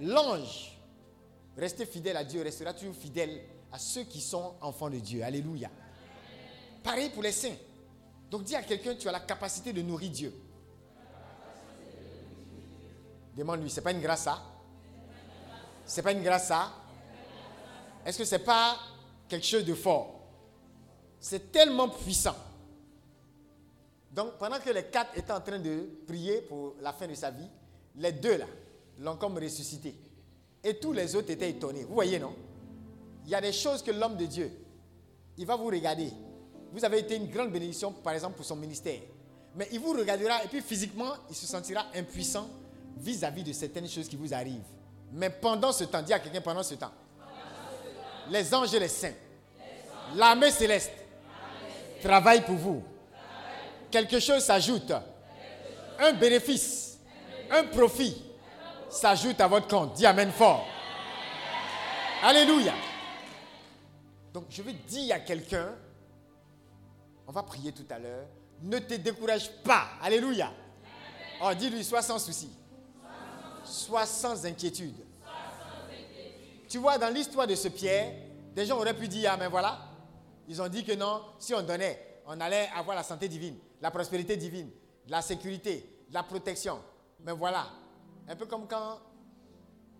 L'ange, 0.00 0.78
restez 1.56 1.86
fidèle 1.86 2.18
à 2.18 2.22
Dieu, 2.22 2.40
restera 2.40 2.72
toujours 2.72 2.94
fidèle 2.94 3.42
à 3.72 3.80
ceux 3.80 4.04
qui 4.04 4.20
sont 4.20 4.54
enfants 4.60 4.90
de 4.90 4.98
Dieu. 4.98 5.24
Alléluia. 5.24 5.72
Pareil 6.84 7.10
pour 7.10 7.24
les 7.24 7.32
saints. 7.32 7.56
Donc 8.30 8.44
dis 8.44 8.54
à 8.54 8.62
quelqu'un, 8.62 8.94
tu 8.94 9.08
as 9.08 9.12
la 9.12 9.18
capacité 9.18 9.72
de 9.72 9.82
nourrir 9.82 10.12
Dieu. 10.12 10.32
Demande-lui, 13.38 13.70
c'est 13.70 13.82
pas 13.82 13.92
une 13.92 14.00
grâce 14.00 14.24
ça? 14.24 14.42
C'est 15.86 16.02
pas 16.02 16.10
une 16.10 16.24
grâce 16.24 16.48
ça? 16.48 16.72
Est-ce 18.04 18.18
que 18.18 18.24
c'est 18.24 18.40
pas 18.40 18.76
quelque 19.28 19.46
chose 19.46 19.64
de 19.64 19.74
fort? 19.74 20.18
C'est 21.20 21.52
tellement 21.52 21.88
puissant. 21.88 22.34
Donc 24.10 24.38
pendant 24.38 24.58
que 24.58 24.70
les 24.70 24.86
quatre 24.86 25.16
étaient 25.16 25.32
en 25.32 25.40
train 25.40 25.60
de 25.60 25.88
prier 26.04 26.40
pour 26.40 26.74
la 26.80 26.92
fin 26.92 27.06
de 27.06 27.14
sa 27.14 27.30
vie, 27.30 27.48
les 27.94 28.10
deux 28.10 28.38
là 28.38 28.46
l'ont 28.98 29.16
comme 29.16 29.38
ressuscité. 29.38 29.94
Et 30.64 30.74
tous 30.74 30.92
les 30.92 31.14
autres 31.14 31.30
étaient 31.30 31.50
étonnés. 31.50 31.84
Vous 31.84 31.94
voyez, 31.94 32.18
non? 32.18 32.34
Il 33.24 33.30
y 33.30 33.36
a 33.36 33.40
des 33.40 33.52
choses 33.52 33.84
que 33.84 33.92
l'homme 33.92 34.16
de 34.16 34.26
Dieu, 34.26 34.50
il 35.36 35.46
va 35.46 35.54
vous 35.54 35.66
regarder. 35.66 36.10
Vous 36.72 36.84
avez 36.84 36.98
été 36.98 37.14
une 37.14 37.30
grande 37.30 37.52
bénédiction, 37.52 37.92
par 37.92 38.14
exemple, 38.14 38.34
pour 38.34 38.44
son 38.44 38.56
ministère. 38.56 39.00
Mais 39.54 39.68
il 39.70 39.78
vous 39.78 39.92
regardera 39.92 40.42
et 40.42 40.48
puis 40.48 40.60
physiquement, 40.60 41.12
il 41.30 41.36
se 41.36 41.46
sentira 41.46 41.86
impuissant 41.94 42.48
vis-à-vis 43.00 43.44
de 43.44 43.52
certaines 43.52 43.88
choses 43.88 44.08
qui 44.08 44.16
vous 44.16 44.34
arrivent. 44.34 44.60
Mais 45.12 45.30
pendant 45.30 45.72
ce 45.72 45.84
temps, 45.84 46.02
dis 46.02 46.12
à 46.12 46.18
quelqu'un 46.18 46.40
pendant 46.40 46.62
ce 46.62 46.74
temps, 46.74 46.92
les 48.30 48.54
anges 48.54 48.74
et 48.74 48.80
les 48.80 48.88
saints, 48.88 49.14
l'armée 50.14 50.50
céleste, 50.50 50.92
travaillent 52.02 52.44
pour 52.44 52.56
vous. 52.56 52.84
Quelque 53.90 54.20
chose 54.20 54.42
s'ajoute. 54.42 54.92
Un 55.98 56.12
bénéfice, 56.12 56.98
un 57.50 57.64
profit 57.64 58.22
s'ajoute 58.90 59.40
à 59.40 59.48
votre 59.48 59.66
compte. 59.66 59.94
Dis 59.94 60.06
Amen 60.06 60.30
fort. 60.30 60.66
Alléluia. 62.22 62.74
Donc 64.32 64.44
je 64.50 64.62
veux 64.62 64.72
dire 64.72 65.14
à 65.16 65.20
quelqu'un, 65.20 65.74
on 67.26 67.32
va 67.32 67.42
prier 67.42 67.72
tout 67.72 67.86
à 67.90 67.98
l'heure, 67.98 68.26
ne 68.62 68.78
te 68.78 68.94
décourage 68.94 69.50
pas. 69.62 69.88
Alléluia. 70.02 70.52
Oh, 71.42 71.50
dis-lui, 71.54 71.84
sois 71.84 72.02
sans 72.02 72.18
souci. 72.18 72.50
Sois 73.68 74.06
sans 74.06 74.46
inquiétude. 74.46 74.96
Tu 76.68 76.78
vois, 76.78 76.98
dans 76.98 77.12
l'histoire 77.12 77.46
de 77.46 77.54
ce 77.54 77.68
Pierre, 77.68 78.14
des 78.54 78.66
gens 78.66 78.78
auraient 78.78 78.96
pu 78.96 79.08
dire, 79.08 79.30
ah 79.32 79.36
mais 79.36 79.48
voilà, 79.48 79.78
ils 80.46 80.60
ont 80.60 80.68
dit 80.68 80.84
que 80.84 80.92
non, 80.92 81.22
si 81.38 81.54
on 81.54 81.62
donnait, 81.62 82.20
on 82.26 82.38
allait 82.40 82.68
avoir 82.76 82.96
la 82.96 83.02
santé 83.02 83.28
divine, 83.28 83.56
la 83.80 83.90
prospérité 83.90 84.36
divine, 84.36 84.70
la 85.08 85.22
sécurité, 85.22 86.04
la 86.10 86.22
protection. 86.22 86.78
Mais 87.20 87.32
voilà, 87.32 87.68
un 88.28 88.36
peu 88.36 88.46
comme 88.46 88.66
quand 88.66 88.98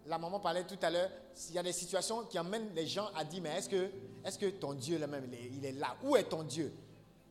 la 0.07 0.19
maman 0.19 0.41
parlait 0.41 0.65
tout 0.65 0.79
à 0.83 0.91
l'heure, 0.91 1.11
il 1.49 1.55
y 1.55 1.59
a 1.59 1.63
des 1.63 1.73
situations 1.73 2.25
qui 2.25 2.37
amènent 2.37 2.75
les 2.75 2.87
gens 2.87 3.09
à 3.17 3.25
dire, 3.25 3.41
mais 3.43 3.57
est-ce 3.57 4.39
que, 4.39 4.51
ton 4.51 4.75
Dieu 4.75 4.99
même, 5.07 5.25
il 5.29 5.35
est, 5.35 5.51
il 5.59 5.65
est 5.65 5.73
là? 5.73 5.97
Où 6.03 6.17
est 6.17 6.25
ton 6.25 6.43
Dieu? 6.43 6.73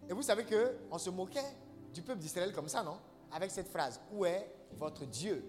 Et 0.09 0.13
vous 0.13 0.23
savez 0.23 0.45
qu'on 0.45 0.97
se 0.97 1.09
moquait 1.09 1.53
du 1.93 2.01
peuple 2.01 2.19
d'Israël 2.19 2.53
comme 2.53 2.69
ça, 2.69 2.83
non? 2.83 2.97
Avec 3.31 3.51
cette 3.51 3.69
phrase, 3.69 3.99
où 4.11 4.25
est 4.25 4.49
votre 4.73 5.05
Dieu? 5.05 5.43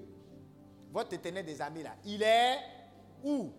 Votre 0.93 1.13
éternel 1.15 1.45
des 1.45 1.61
amis 1.61 1.83
là, 1.83 1.95
il 2.05 2.23
est 2.23 2.59
où? 3.25 3.51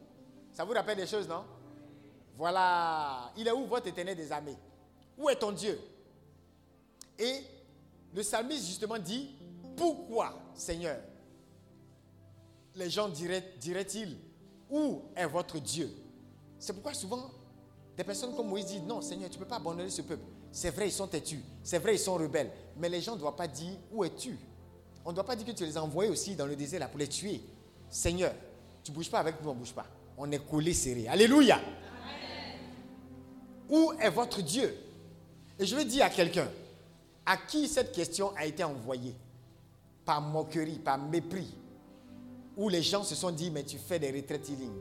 Ça 0.51 0.63
vous 0.65 0.73
rappelle 0.73 0.97
des 0.97 1.07
choses, 1.07 1.27
non? 1.27 1.43
Voilà, 2.37 3.31
il 3.37 3.47
est 3.47 3.51
où 3.51 3.65
votre 3.65 3.87
éternel 3.87 4.15
des 4.15 4.31
amis? 4.31 4.57
Où 5.17 5.29
est 5.29 5.35
ton 5.35 5.51
Dieu? 5.51 5.79
Et 7.17 7.43
Le 8.13 8.21
psalmiste 8.21 8.65
justement 8.65 8.97
dit, 8.97 9.29
pourquoi 9.77 10.33
Seigneur? 10.55 10.97
Les 12.75 12.89
gens 12.89 13.07
diraient- 13.07 13.53
diraient-ils, 13.59 14.17
où 14.69 15.01
est 15.15 15.27
votre 15.27 15.59
Dieu? 15.59 15.91
C'est 16.57 16.73
pourquoi 16.73 16.93
souvent, 16.93 17.29
des 17.95 18.03
personnes 18.03 18.35
comme 18.35 18.47
Moïse 18.47 18.65
disent, 18.65 18.81
non 18.83 19.01
Seigneur, 19.01 19.29
tu 19.29 19.37
ne 19.37 19.43
peux 19.43 19.47
pas 19.47 19.57
abandonner 19.57 19.89
ce 19.89 20.01
peuple. 20.01 20.23
C'est 20.51 20.71
vrai, 20.71 20.87
ils 20.87 20.91
sont 20.91 21.07
têtus. 21.07 21.43
C'est 21.61 21.77
vrai, 21.77 21.95
ils 21.95 21.99
sont 21.99 22.15
rebelles. 22.15 22.51
Mais 22.77 22.89
les 22.89 23.01
gens 23.01 23.13
ne 23.13 23.19
doivent 23.19 23.35
pas 23.35 23.47
dire, 23.47 23.77
où 23.91 24.03
es-tu? 24.03 24.35
On 25.05 25.11
ne 25.11 25.15
doit 25.15 25.25
pas 25.25 25.35
dire 25.35 25.45
que 25.45 25.51
tu 25.51 25.65
les 25.65 25.77
as 25.77 25.83
envoyés 25.83 26.11
aussi 26.11 26.35
dans 26.35 26.45
le 26.45 26.55
désert 26.55 26.79
là 26.79 26.87
pour 26.87 26.99
les 26.99 27.07
tuer. 27.07 27.41
Seigneur, 27.89 28.33
tu 28.83 28.91
ne 28.91 28.95
bouges 28.95 29.09
pas 29.09 29.19
avec 29.19 29.41
nous, 29.41 29.49
on 29.49 29.53
ne 29.53 29.59
bouge 29.59 29.73
pas. 29.73 29.85
On 30.17 30.31
est 30.31 30.45
collés 30.47 30.73
serrés. 30.73 31.07
Alléluia. 31.07 31.59
Où 33.69 33.93
est 33.99 34.09
votre 34.09 34.41
Dieu? 34.41 34.75
Et 35.57 35.65
je 35.65 35.75
vais 35.75 35.85
dire 35.85 36.05
à 36.05 36.09
quelqu'un, 36.09 36.47
à 37.25 37.37
qui 37.37 37.67
cette 37.67 37.91
question 37.91 38.33
a 38.35 38.45
été 38.45 38.63
envoyée? 38.63 39.15
Par 40.05 40.21
moquerie, 40.21 40.79
par 40.79 40.97
mépris. 40.97 41.55
Où 42.57 42.67
les 42.69 42.81
gens 42.81 43.03
se 43.03 43.15
sont 43.15 43.31
dit, 43.31 43.51
mais 43.51 43.63
tu 43.63 43.77
fais 43.77 43.99
des 43.99 44.11
retraites 44.11 44.49
healing. 44.49 44.73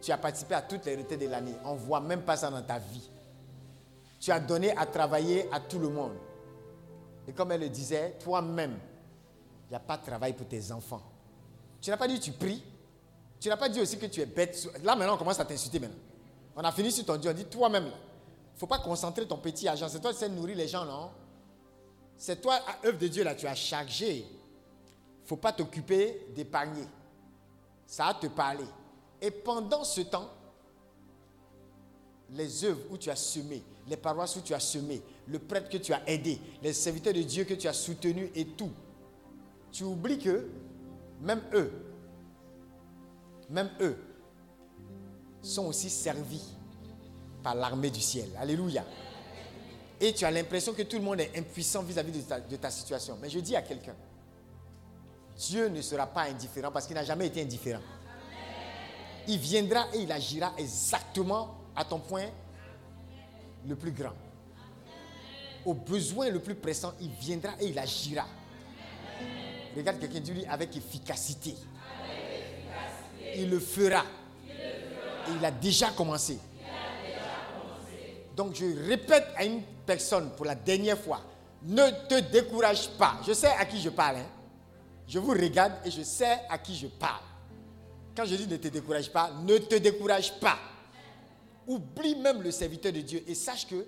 Tu 0.00 0.10
as 0.10 0.18
participé 0.18 0.54
à 0.54 0.62
toutes 0.62 0.86
les 0.86 0.96
retraites 0.96 1.20
de 1.20 1.26
l'année. 1.26 1.54
On 1.64 1.74
ne 1.74 1.78
voit 1.78 2.00
même 2.00 2.22
pas 2.22 2.36
ça 2.36 2.50
dans 2.50 2.62
ta 2.62 2.78
vie. 2.78 3.08
Tu 4.18 4.32
as 4.32 4.40
donné 4.40 4.76
à 4.76 4.86
travailler 4.86 5.46
à 5.52 5.60
tout 5.60 5.78
le 5.78 5.88
monde. 5.88 6.14
Et 7.28 7.32
comme 7.32 7.52
elle 7.52 7.60
le 7.60 7.68
disait, 7.68 8.16
toi-même, 8.22 8.78
n'y 9.70 9.76
a 9.76 9.80
pas 9.80 9.96
de 9.96 10.04
travail 10.04 10.32
pour 10.32 10.46
tes 10.46 10.72
enfants. 10.72 11.02
Tu 11.80 11.90
n'as 11.90 11.96
pas 11.96 12.08
dit 12.08 12.20
tu 12.20 12.32
pries. 12.32 12.62
Tu 13.38 13.48
n'as 13.48 13.56
pas 13.56 13.68
dit 13.68 13.80
aussi 13.80 13.98
que 13.98 14.06
tu 14.06 14.20
es 14.20 14.26
bête. 14.26 14.68
Là, 14.82 14.94
maintenant, 14.94 15.14
on 15.14 15.18
commence 15.18 15.40
à 15.40 15.44
t'insulter 15.44 15.78
maintenant. 15.78 15.96
On 16.54 16.62
a 16.62 16.72
fini 16.72 16.92
sur 16.92 17.06
ton 17.06 17.16
Dieu. 17.16 17.30
On 17.30 17.34
dit 17.34 17.46
toi-même, 17.46 17.84
il 17.84 18.54
ne 18.54 18.58
faut 18.58 18.66
pas 18.66 18.78
concentrer 18.78 19.26
ton 19.26 19.38
petit 19.38 19.66
argent. 19.66 19.88
C'est 19.88 20.00
toi 20.00 20.12
qui 20.12 20.18
sais 20.18 20.28
nourrir 20.28 20.56
les 20.56 20.68
gens, 20.68 20.84
non? 20.84 21.10
C'est 22.16 22.40
toi, 22.40 22.56
à 22.56 22.86
œuvre 22.86 22.98
de 22.98 23.08
Dieu, 23.08 23.24
là, 23.24 23.34
tu 23.34 23.46
as 23.46 23.54
chargé. 23.54 24.16
Il 24.18 25.22
ne 25.22 25.26
faut 25.26 25.36
pas 25.36 25.52
t'occuper 25.52 26.26
d'épargner. 26.34 26.84
Ça 27.86 28.06
va 28.06 28.14
te 28.14 28.26
parler. 28.26 28.66
Et 29.22 29.30
pendant 29.30 29.84
ce 29.84 30.02
temps, 30.02 30.28
les 32.32 32.64
œuvres 32.64 32.80
où 32.90 32.98
tu 32.98 33.10
as 33.10 33.16
semé, 33.16 33.62
les 33.88 33.96
paroisses 33.96 34.36
où 34.36 34.40
tu 34.40 34.52
as 34.52 34.60
semé, 34.60 35.02
le 35.26 35.38
prêtre 35.38 35.68
que 35.68 35.78
tu 35.78 35.92
as 35.92 36.08
aidé, 36.08 36.38
les 36.62 36.72
serviteurs 36.72 37.14
de 37.14 37.22
Dieu 37.22 37.44
que 37.44 37.54
tu 37.54 37.66
as 37.68 37.72
soutenus 37.72 38.30
et 38.34 38.44
tout, 38.44 38.70
tu 39.72 39.84
oublies 39.84 40.18
que 40.18 40.48
même 41.20 41.42
eux, 41.54 41.72
même 43.48 43.70
eux, 43.80 43.96
sont 45.42 45.66
aussi 45.66 45.90
servis 45.90 46.54
par 47.42 47.54
l'armée 47.54 47.90
du 47.90 48.00
ciel. 48.00 48.28
Alléluia. 48.38 48.84
Et 50.00 50.12
tu 50.14 50.24
as 50.24 50.30
l'impression 50.30 50.72
que 50.72 50.82
tout 50.82 50.96
le 50.96 51.02
monde 51.02 51.20
est 51.20 51.36
impuissant 51.36 51.82
vis-à-vis 51.82 52.12
de, 52.12 52.48
de 52.50 52.56
ta 52.56 52.70
situation. 52.70 53.18
Mais 53.20 53.28
je 53.28 53.38
dis 53.38 53.54
à 53.54 53.62
quelqu'un, 53.62 53.94
Dieu 55.36 55.68
ne 55.68 55.80
sera 55.80 56.06
pas 56.06 56.22
indifférent 56.22 56.70
parce 56.70 56.86
qu'il 56.86 56.94
n'a 56.94 57.04
jamais 57.04 57.26
été 57.26 57.42
indifférent. 57.42 57.82
Il 59.28 59.38
viendra 59.38 59.86
et 59.94 60.00
il 60.00 60.12
agira 60.12 60.52
exactement 60.58 61.54
à 61.76 61.84
ton 61.84 61.98
point 61.98 62.26
le 63.66 63.76
plus 63.76 63.92
grand. 63.92 64.12
Au 65.64 65.74
besoin 65.74 66.30
le 66.30 66.40
plus 66.40 66.54
pressant, 66.54 66.94
il 67.00 67.10
viendra 67.10 67.52
et 67.60 67.68
il 67.68 67.78
agira. 67.78 68.26
Regarde 69.76 69.98
quelqu'un, 70.00 70.20
dis-lui 70.20 70.44
avec 70.46 70.76
efficacité. 70.76 71.54
Il 73.36 73.48
le 73.50 73.60
fera. 73.60 74.04
Et 74.48 75.32
il 75.38 75.44
a 75.44 75.50
déjà 75.50 75.90
commencé. 75.90 76.38
Donc 78.36 78.54
je 78.54 78.88
répète 78.88 79.26
à 79.36 79.44
une 79.44 79.62
personne 79.84 80.30
pour 80.36 80.46
la 80.46 80.54
dernière 80.54 80.98
fois, 80.98 81.20
ne 81.62 81.90
te 82.08 82.20
décourage 82.30 82.88
pas. 82.90 83.20
Je 83.26 83.32
sais 83.32 83.48
à 83.58 83.64
qui 83.66 83.80
je 83.80 83.90
parle. 83.90 84.16
hein. 84.16 84.26
Je 85.06 85.18
vous 85.18 85.32
regarde 85.32 85.72
et 85.84 85.90
je 85.90 86.02
sais 86.02 86.38
à 86.48 86.56
qui 86.56 86.74
je 86.76 86.86
parle. 86.86 87.22
Quand 88.16 88.24
je 88.24 88.36
dis 88.36 88.46
ne 88.46 88.56
te 88.56 88.68
décourage 88.68 89.10
pas, 89.12 89.30
ne 89.44 89.58
te 89.58 89.74
décourage 89.76 90.38
pas. 90.40 90.58
Oublie 91.66 92.16
même 92.16 92.42
le 92.42 92.50
serviteur 92.50 92.92
de 92.92 93.00
Dieu 93.00 93.22
et 93.26 93.34
sache 93.34 93.66
que 93.66 93.84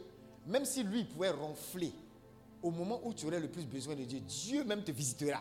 même 0.46 0.64
si 0.64 0.82
lui 0.82 1.04
pouvait 1.04 1.30
ronfler 1.30 1.92
au 2.62 2.70
moment 2.70 3.00
où 3.04 3.14
tu 3.14 3.26
aurais 3.26 3.40
le 3.40 3.48
plus 3.48 3.64
besoin 3.64 3.94
de 3.94 4.04
Dieu, 4.04 4.20
Dieu 4.20 4.64
même 4.64 4.82
te 4.84 4.90
visitera. 4.92 5.40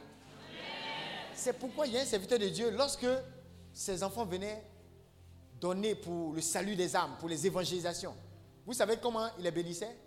C'est 1.41 1.53
pourquoi 1.53 1.87
il 1.87 1.93
y 1.93 1.97
a 1.97 2.01
un 2.01 2.05
serviteur 2.05 2.37
de 2.37 2.49
Dieu, 2.49 2.69
lorsque 2.69 3.07
ses 3.73 4.03
enfants 4.03 4.25
venaient 4.25 4.63
donner 5.59 5.95
pour 5.95 6.33
le 6.33 6.39
salut 6.39 6.75
des 6.75 6.95
âmes, 6.95 7.15
pour 7.19 7.29
les 7.29 7.47
évangélisations, 7.47 8.13
vous 8.63 8.73
savez 8.73 8.97
comment 9.01 9.27
il 9.39 9.45
les 9.45 9.49
bénissait? 9.49 9.97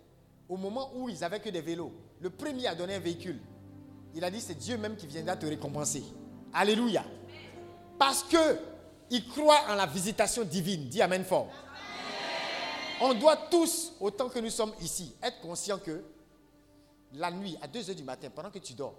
Au 0.47 0.55
moment 0.55 0.91
où 0.95 1.09
ils 1.09 1.19
n'avaient 1.19 1.41
que 1.41 1.49
des 1.49 1.59
vélos, 1.59 1.91
le 2.21 2.29
premier 2.29 2.67
a 2.67 2.75
donné 2.75 2.95
un 2.95 2.99
véhicule. 2.99 3.41
Il 4.13 4.23
a 4.23 4.31
dit, 4.31 4.39
c'est 4.39 4.55
Dieu 4.55 4.77
même 4.77 4.95
qui 4.95 5.07
viendra 5.07 5.35
te 5.35 5.45
récompenser. 5.45 6.05
Alléluia. 6.53 7.03
Parce 7.99 8.23
que 8.23 8.57
il 9.09 9.27
croit 9.27 9.59
en 9.67 9.75
la 9.75 9.87
visitation 9.87 10.45
divine. 10.45 10.87
Dis 10.87 11.01
Amen 11.01 11.25
fort. 11.25 11.49
On 13.01 13.13
doit 13.13 13.35
tous, 13.51 13.91
autant 13.99 14.29
que 14.29 14.39
nous 14.39 14.49
sommes 14.49 14.73
ici, 14.79 15.13
être 15.21 15.41
conscients 15.41 15.79
que 15.79 16.01
la 17.11 17.29
nuit, 17.29 17.57
à 17.61 17.67
2 17.67 17.89
heures 17.89 17.95
du 17.97 18.03
matin, 18.03 18.29
pendant 18.33 18.51
que 18.51 18.59
tu 18.59 18.73
dors, 18.73 18.95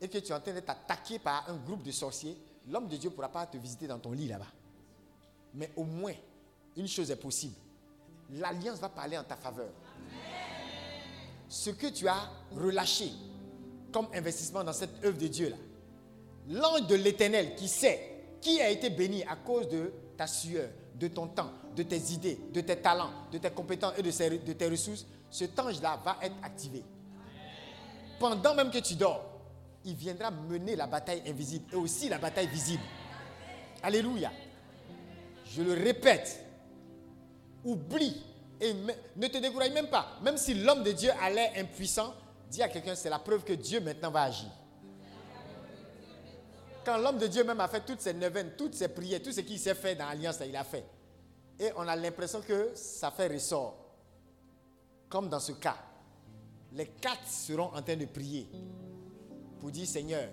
et 0.00 0.08
que 0.08 0.18
tu 0.18 0.32
es 0.32 0.34
en 0.34 0.40
train 0.40 0.52
d'être 0.52 0.70
attaqué 0.70 1.18
par 1.18 1.48
un 1.48 1.56
groupe 1.56 1.82
de 1.82 1.90
sorciers, 1.90 2.36
l'homme 2.68 2.88
de 2.88 2.96
Dieu 2.96 3.10
ne 3.10 3.14
pourra 3.14 3.28
pas 3.28 3.46
te 3.46 3.56
visiter 3.56 3.86
dans 3.86 3.98
ton 3.98 4.12
lit 4.12 4.28
là-bas. 4.28 4.46
Mais 5.54 5.70
au 5.76 5.84
moins, 5.84 6.14
une 6.76 6.88
chose 6.88 7.10
est 7.10 7.16
possible. 7.16 7.54
L'alliance 8.32 8.78
va 8.78 8.88
parler 8.88 9.18
en 9.18 9.24
ta 9.24 9.36
faveur. 9.36 9.70
Ce 11.48 11.70
que 11.70 11.88
tu 11.88 12.06
as 12.06 12.30
relâché 12.52 13.12
comme 13.92 14.06
investissement 14.14 14.62
dans 14.62 14.72
cette 14.72 15.04
œuvre 15.04 15.18
de 15.18 15.26
Dieu 15.26 15.50
là, 15.50 15.56
l'ange 16.48 16.86
de 16.86 16.94
l'éternel 16.94 17.56
qui 17.56 17.66
sait 17.66 18.10
qui 18.40 18.60
a 18.60 18.70
été 18.70 18.88
béni 18.88 19.24
à 19.24 19.36
cause 19.36 19.68
de 19.68 19.92
ta 20.16 20.26
sueur, 20.26 20.68
de 20.94 21.08
ton 21.08 21.26
temps, 21.26 21.50
de 21.76 21.82
tes 21.82 22.12
idées, 22.12 22.38
de 22.52 22.60
tes 22.60 22.76
talents, 22.76 23.10
de 23.32 23.38
tes 23.38 23.50
compétences 23.50 23.94
et 23.98 24.02
de 24.02 24.52
tes 24.52 24.68
ressources, 24.68 25.06
cet 25.30 25.58
ange-là 25.58 26.00
va 26.04 26.16
être 26.22 26.36
activé. 26.42 26.82
Pendant 28.18 28.54
même 28.54 28.70
que 28.70 28.78
tu 28.78 28.94
dors, 28.94 29.29
il 29.84 29.94
viendra 29.94 30.30
mener 30.30 30.76
la 30.76 30.86
bataille 30.86 31.22
invisible 31.26 31.72
et 31.72 31.76
aussi 31.76 32.08
la 32.08 32.18
bataille 32.18 32.48
visible. 32.48 32.82
Alléluia. 33.82 34.30
Je 35.46 35.62
le 35.62 35.72
répète, 35.72 36.44
oublie 37.64 38.22
et 38.60 38.74
ne 38.74 39.26
te 39.26 39.38
décourage 39.38 39.72
même 39.72 39.88
pas. 39.88 40.18
Même 40.22 40.36
si 40.36 40.54
l'homme 40.54 40.82
de 40.82 40.92
Dieu 40.92 41.10
a 41.20 41.30
l'air 41.30 41.52
impuissant, 41.56 42.14
dis 42.50 42.62
à 42.62 42.68
quelqu'un, 42.68 42.94
c'est 42.94 43.10
la 43.10 43.18
preuve 43.18 43.42
que 43.42 43.54
Dieu 43.54 43.80
maintenant 43.80 44.10
va 44.10 44.24
agir. 44.24 44.50
Quand 46.84 46.98
l'homme 46.98 47.18
de 47.18 47.26
Dieu 47.26 47.44
même 47.44 47.60
a 47.60 47.68
fait 47.68 47.84
toutes 47.84 48.00
ses 48.00 48.14
neuvaines, 48.14 48.52
toutes 48.56 48.74
ses 48.74 48.88
prières, 48.88 49.22
tout 49.22 49.32
ce 49.32 49.40
qu'il 49.40 49.58
s'est 49.58 49.74
fait 49.74 49.94
dans 49.94 50.06
l'alliance, 50.06 50.38
il 50.46 50.56
a 50.56 50.64
fait. 50.64 50.84
Et 51.58 51.70
on 51.76 51.86
a 51.86 51.96
l'impression 51.96 52.40
que 52.40 52.72
ça 52.74 53.10
fait 53.10 53.28
ressort. 53.28 53.76
Comme 55.08 55.28
dans 55.28 55.40
ce 55.40 55.52
cas, 55.52 55.76
les 56.72 56.86
quatre 56.86 57.26
seront 57.26 57.74
en 57.74 57.82
train 57.82 57.96
de 57.96 58.06
prier 58.06 58.48
pour 59.60 59.70
dire 59.70 59.86
Seigneur, 59.86 60.28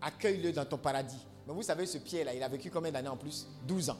accueille-le 0.00 0.52
dans 0.52 0.64
ton 0.64 0.78
paradis. 0.78 1.26
Mais 1.46 1.54
vous 1.54 1.62
savez, 1.62 1.86
ce 1.86 1.98
Pierre-là, 1.98 2.34
il 2.34 2.42
a 2.42 2.48
vécu 2.48 2.70
combien 2.70 2.92
d'années 2.92 3.08
en 3.08 3.16
plus? 3.16 3.46
12 3.66 3.90
ans. 3.90 3.98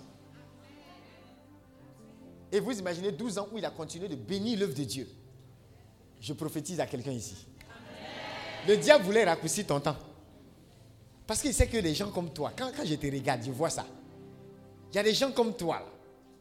Et 2.53 2.61
vous 2.61 2.79
imaginez 2.79 3.13
12 3.13 3.39
ans 3.39 3.49
où 3.53 3.59
il 3.59 3.65
a 3.65 3.71
continué 3.71 4.09
de 4.09 4.17
bénir 4.17 4.59
l'œuvre 4.59 4.75
de 4.75 4.85
Dieu. 4.85 5.09
Je 6.21 6.33
prophétise 6.33 6.81
à 6.81 6.87
quelqu'un 6.87 7.13
ici. 7.13 7.47
Le 8.67 8.77
diable 8.77 9.05
voulait 9.05 9.25
raccourcir 9.25 9.67
ton 9.67 9.81
temps. 9.81 9.97
Parce 11.27 11.43
qu'il 11.43 11.53
sait 11.53 11.67
que 11.67 11.79
des 11.79 11.95
gens 11.95 12.11
comme 12.11 12.33
toi, 12.33 12.53
quand, 12.57 12.71
quand 12.75 12.85
je 12.85 12.95
te 12.95 13.07
regarde, 13.07 13.43
je 13.45 13.51
vois 13.51 13.71
ça. 13.71 13.87
Il 14.91 14.97
y 14.97 14.99
a 14.99 15.03
des 15.03 15.15
gens 15.15 15.31
comme 15.31 15.55
toi. 15.55 15.83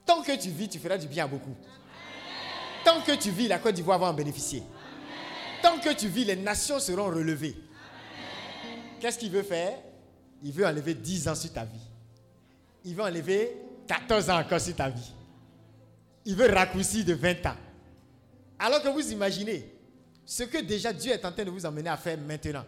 Tant 0.05 0.21
que 0.21 0.35
tu 0.37 0.49
vis, 0.49 0.69
tu 0.69 0.79
feras 0.79 0.97
du 0.97 1.07
bien 1.07 1.25
à 1.25 1.27
beaucoup. 1.27 1.55
Tant 2.85 3.01
que 3.01 3.11
tu 3.15 3.29
vis, 3.29 3.49
la 3.49 3.59
Côte 3.59 3.75
d'Ivoire 3.75 3.99
va 3.99 4.07
en 4.07 4.13
bénéficier. 4.13 4.63
Tant 5.61 5.77
que 5.79 5.93
tu 5.93 6.07
vis, 6.07 6.23
les 6.23 6.37
nations 6.37 6.79
seront 6.79 7.07
relevées. 7.07 7.55
Qu'est-ce 8.99 9.17
qu'il 9.17 9.31
veut 9.31 9.43
faire? 9.43 9.77
Il 10.43 10.51
veut 10.51 10.65
enlever 10.65 10.93
10 10.93 11.27
ans 11.27 11.35
sur 11.35 11.51
ta 11.51 11.65
vie. 11.65 11.87
Il 12.85 12.95
veut 12.95 13.03
enlever 13.03 13.57
14 13.87 14.29
ans 14.29 14.39
encore 14.39 14.61
sur 14.61 14.75
ta 14.75 14.89
vie. 14.89 15.11
Il 16.25 16.35
veut 16.35 16.49
raccourcir 16.53 17.05
de 17.05 17.13
20 17.13 17.45
ans. 17.45 17.55
Alors 18.59 18.81
que 18.81 18.89
vous 18.89 19.11
imaginez 19.11 19.71
ce 20.25 20.43
que 20.43 20.59
déjà 20.59 20.91
Dieu 20.91 21.11
est 21.11 21.23
en 21.23 21.31
train 21.31 21.45
de 21.45 21.49
vous 21.49 21.65
emmener 21.65 21.89
à 21.89 21.97
faire 21.97 22.17
maintenant. 22.17 22.65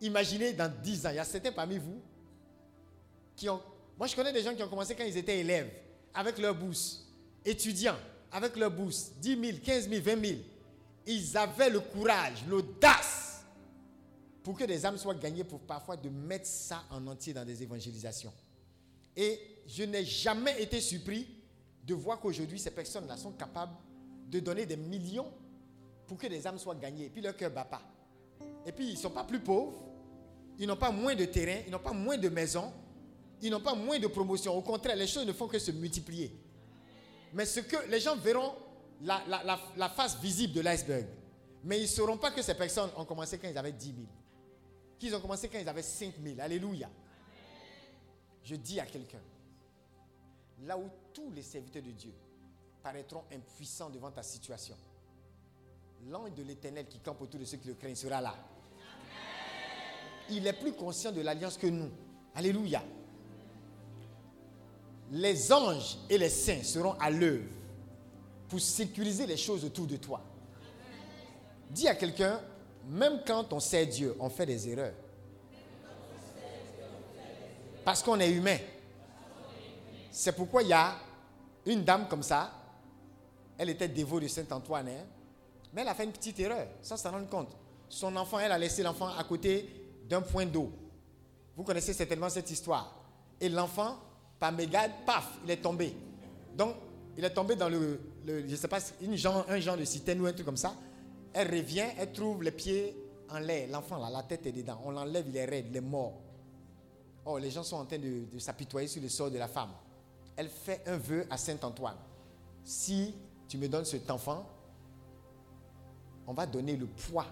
Imaginez 0.00 0.52
dans 0.52 0.72
10 0.82 1.06
ans, 1.06 1.10
il 1.10 1.16
y 1.16 1.18
a 1.18 1.24
certains 1.24 1.52
parmi 1.52 1.78
vous 1.78 2.00
qui 3.36 3.48
ont... 3.48 3.60
Moi, 3.96 4.06
je 4.06 4.16
connais 4.16 4.32
des 4.32 4.42
gens 4.42 4.54
qui 4.54 4.62
ont 4.62 4.68
commencé 4.68 4.94
quand 4.94 5.04
ils 5.04 5.16
étaient 5.16 5.38
élèves, 5.38 5.70
avec 6.14 6.38
leur 6.38 6.54
bourse, 6.54 7.04
étudiants, 7.44 7.96
avec 8.30 8.56
leur 8.56 8.70
bourse, 8.70 9.12
10 9.20 9.40
000, 9.40 9.58
15 9.64 9.88
000, 9.88 10.02
20 10.02 10.26
000. 10.26 10.38
Ils 11.06 11.36
avaient 11.36 11.70
le 11.70 11.80
courage, 11.80 12.44
l'audace 12.48 13.17
pour 14.48 14.56
que 14.56 14.64
des 14.64 14.86
âmes 14.86 14.96
soient 14.96 15.14
gagnées, 15.14 15.44
pour 15.44 15.60
parfois 15.60 15.94
de 15.94 16.08
mettre 16.08 16.46
ça 16.46 16.82
en 16.90 17.06
entier 17.06 17.34
dans 17.34 17.44
des 17.44 17.62
évangélisations. 17.62 18.32
Et 19.14 19.38
je 19.66 19.82
n'ai 19.82 20.06
jamais 20.06 20.62
été 20.62 20.80
surpris 20.80 21.28
de 21.84 21.92
voir 21.92 22.18
qu'aujourd'hui, 22.18 22.58
ces 22.58 22.70
personnes-là 22.70 23.18
sont 23.18 23.32
capables 23.32 23.74
de 24.26 24.40
donner 24.40 24.64
des 24.64 24.78
millions 24.78 25.30
pour 26.06 26.16
que 26.16 26.26
des 26.28 26.46
âmes 26.46 26.58
soient 26.58 26.74
gagnées. 26.76 27.04
Et 27.04 27.08
puis 27.10 27.20
leur 27.20 27.36
cœur 27.36 27.50
ne 27.50 27.54
bat 27.56 27.66
pas. 27.66 27.82
Et 28.64 28.72
puis, 28.72 28.86
ils 28.88 28.94
ne 28.94 28.98
sont 28.98 29.10
pas 29.10 29.24
plus 29.24 29.40
pauvres. 29.40 29.82
Ils 30.58 30.66
n'ont 30.66 30.76
pas 30.76 30.92
moins 30.92 31.14
de 31.14 31.26
terrain. 31.26 31.60
Ils 31.66 31.70
n'ont 31.70 31.78
pas 31.78 31.92
moins 31.92 32.16
de 32.16 32.30
maisons. 32.30 32.72
Ils 33.42 33.50
n'ont 33.50 33.60
pas 33.60 33.74
moins 33.74 33.98
de 33.98 34.06
promotion. 34.06 34.56
Au 34.56 34.62
contraire, 34.62 34.96
les 34.96 35.08
choses 35.08 35.26
ne 35.26 35.34
font 35.34 35.46
que 35.46 35.58
se 35.58 35.72
multiplier. 35.72 36.34
Mais 37.34 37.44
ce 37.44 37.60
que 37.60 37.86
les 37.90 38.00
gens 38.00 38.16
verront, 38.16 38.54
la, 39.02 39.22
la- 39.76 39.88
face 39.90 40.18
visible 40.22 40.54
de 40.54 40.62
l'iceberg. 40.62 41.04
Mais 41.64 41.80
ils 41.80 41.82
ne 41.82 41.86
sauront 41.88 42.16
pas 42.16 42.30
que 42.30 42.40
ces 42.40 42.54
personnes 42.54 42.88
ont 42.96 43.04
commencé 43.04 43.36
quand 43.36 43.46
ils 43.50 43.58
avaient 43.58 43.72
10 43.72 43.84
000. 43.88 43.96
Qu'ils 44.98 45.14
ont 45.14 45.20
commencé 45.20 45.48
quand 45.48 45.58
ils 45.58 45.68
avaient 45.68 45.82
5 45.82 46.14
000. 46.22 46.40
Alléluia. 46.40 46.88
Je 48.42 48.56
dis 48.56 48.80
à 48.80 48.86
quelqu'un, 48.86 49.20
là 50.64 50.78
où 50.78 50.88
tous 51.12 51.30
les 51.30 51.42
serviteurs 51.42 51.82
de 51.82 51.90
Dieu 51.90 52.12
paraîtront 52.82 53.24
impuissants 53.32 53.90
devant 53.90 54.10
ta 54.10 54.22
situation, 54.22 54.74
l'ange 56.06 56.34
de 56.34 56.42
l'éternel 56.42 56.86
qui 56.86 56.98
campe 57.00 57.20
autour 57.20 57.40
de 57.40 57.44
ceux 57.44 57.58
qui 57.58 57.68
le 57.68 57.74
craignent 57.74 57.94
sera 57.94 58.20
là. 58.20 58.34
Il 60.30 60.46
est 60.46 60.52
plus 60.52 60.72
conscient 60.72 61.12
de 61.12 61.20
l'alliance 61.20 61.56
que 61.56 61.66
nous. 61.66 61.90
Alléluia. 62.34 62.82
Les 65.10 65.52
anges 65.52 65.98
et 66.10 66.18
les 66.18 66.28
saints 66.28 66.62
seront 66.62 66.92
à 66.92 67.10
l'œuvre 67.10 67.48
pour 68.48 68.60
sécuriser 68.60 69.26
les 69.26 69.36
choses 69.36 69.64
autour 69.64 69.86
de 69.86 69.96
toi. 69.96 70.22
Dis 71.70 71.88
à 71.88 71.94
quelqu'un, 71.94 72.40
même 72.88 73.20
quand 73.26 73.52
on 73.52 73.60
sait 73.60 73.86
Dieu, 73.86 74.16
on 74.18 74.30
fait 74.30 74.46
des 74.46 74.68
erreurs. 74.68 74.94
Parce 77.84 78.02
qu'on 78.02 78.18
est 78.20 78.30
humain. 78.30 78.58
C'est 80.10 80.32
pourquoi 80.32 80.62
il 80.62 80.68
y 80.68 80.72
a 80.72 80.96
une 81.66 81.84
dame 81.84 82.08
comme 82.08 82.22
ça, 82.22 82.50
elle 83.58 83.70
était 83.70 83.88
dévote 83.88 84.22
de 84.22 84.28
Saint-Antoine, 84.28 84.88
hein, 84.88 85.04
mais 85.72 85.82
elle 85.82 85.88
a 85.88 85.94
fait 85.94 86.04
une 86.04 86.12
petite 86.12 86.40
erreur, 86.40 86.66
sans 86.80 86.96
s'en 86.96 87.10
rendre 87.10 87.28
compte. 87.28 87.50
Son 87.88 88.14
enfant, 88.16 88.38
elle 88.38 88.52
a 88.52 88.58
laissé 88.58 88.82
l'enfant 88.82 89.08
à 89.08 89.24
côté 89.24 89.68
d'un 90.08 90.22
point 90.22 90.46
d'eau. 90.46 90.72
Vous 91.56 91.62
connaissez 91.62 91.92
certainement 91.92 92.28
cette 92.28 92.50
histoire. 92.50 92.94
Et 93.40 93.48
l'enfant, 93.48 93.98
par 94.38 94.52
mégade, 94.52 94.92
paf, 95.04 95.28
il 95.44 95.50
est 95.50 95.56
tombé. 95.58 95.94
Donc, 96.54 96.74
il 97.16 97.24
est 97.24 97.30
tombé 97.30 97.56
dans 97.56 97.68
le, 97.68 98.00
je 98.26 98.56
sais 98.56 98.68
pas, 98.68 98.78
une 99.00 99.16
genre, 99.16 99.44
un 99.48 99.60
genre 99.60 99.76
de 99.76 99.84
citerne 99.84 100.20
ou 100.20 100.26
un 100.26 100.32
truc 100.32 100.46
comme 100.46 100.56
ça. 100.56 100.74
Elle 101.32 101.54
revient, 101.54 101.86
elle 101.98 102.12
trouve 102.12 102.42
les 102.42 102.50
pieds 102.50 102.96
en 103.30 103.38
l'air. 103.38 103.68
L'enfant, 103.70 103.98
là, 103.98 104.10
la 104.10 104.22
tête 104.22 104.46
est 104.46 104.52
dedans. 104.52 104.80
On 104.84 104.90
l'enlève, 104.90 105.26
il 105.28 105.36
est 105.36 105.44
raide, 105.44 105.66
il 105.70 105.76
est 105.76 105.80
mort. 105.80 106.14
Oh, 107.24 107.38
les 107.38 107.50
gens 107.50 107.62
sont 107.62 107.76
en 107.76 107.84
train 107.84 107.98
de, 107.98 108.38
s'apitoyer 108.38 108.88
sur 108.88 109.02
le 109.02 109.08
sort 109.08 109.30
de 109.30 109.38
la 109.38 109.48
femme. 109.48 109.70
Elle 110.36 110.48
fait 110.48 110.82
un 110.86 110.96
vœu 110.96 111.26
à 111.28 111.36
Saint-Antoine. 111.36 111.96
Si 112.64 113.14
tu 113.48 113.58
me 113.58 113.68
donnes 113.68 113.84
cet 113.84 114.10
enfant, 114.10 114.46
on 116.26 116.32
va 116.32 116.46
donner 116.46 116.76
le 116.76 116.86
poids 116.86 117.26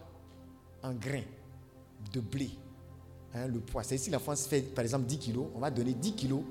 en 0.82 0.92
grains 0.92 1.24
de 2.12 2.20
blé. 2.20 2.50
Hein, 3.34 3.46
le 3.46 3.60
poids. 3.60 3.82
C'est 3.82 3.98
si 3.98 4.10
l'enfant 4.10 4.36
fait, 4.36 4.62
par 4.74 4.82
exemple, 4.82 5.06
10 5.06 5.18
kilos, 5.18 5.46
on 5.54 5.60
va 5.60 5.70
donner 5.70 5.94
10 5.94 6.14
kilos 6.14 6.42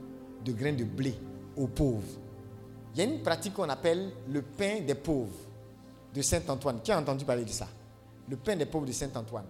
de 0.44 0.52
grains 0.52 0.74
de 0.74 0.84
blé 0.84 1.16
aux 1.56 1.68
pauvres. 1.68 2.20
Il 2.94 3.00
y 3.00 3.02
a 3.02 3.06
une 3.06 3.22
pratique 3.22 3.54
qu'on 3.54 3.70
appelle 3.70 4.12
le 4.30 4.42
pain 4.42 4.82
des 4.82 4.96
pauvres 4.96 5.45
de 6.16 6.22
Saint-Antoine. 6.22 6.82
Qui 6.82 6.92
a 6.94 7.00
entendu 7.00 7.26
parler 7.26 7.44
de 7.44 7.52
ça? 7.52 7.68
Le 8.30 8.38
pain 8.38 8.56
des 8.56 8.66
pauvres 8.66 8.86
de 8.88 8.94
Saint-Antoine. 8.94 9.46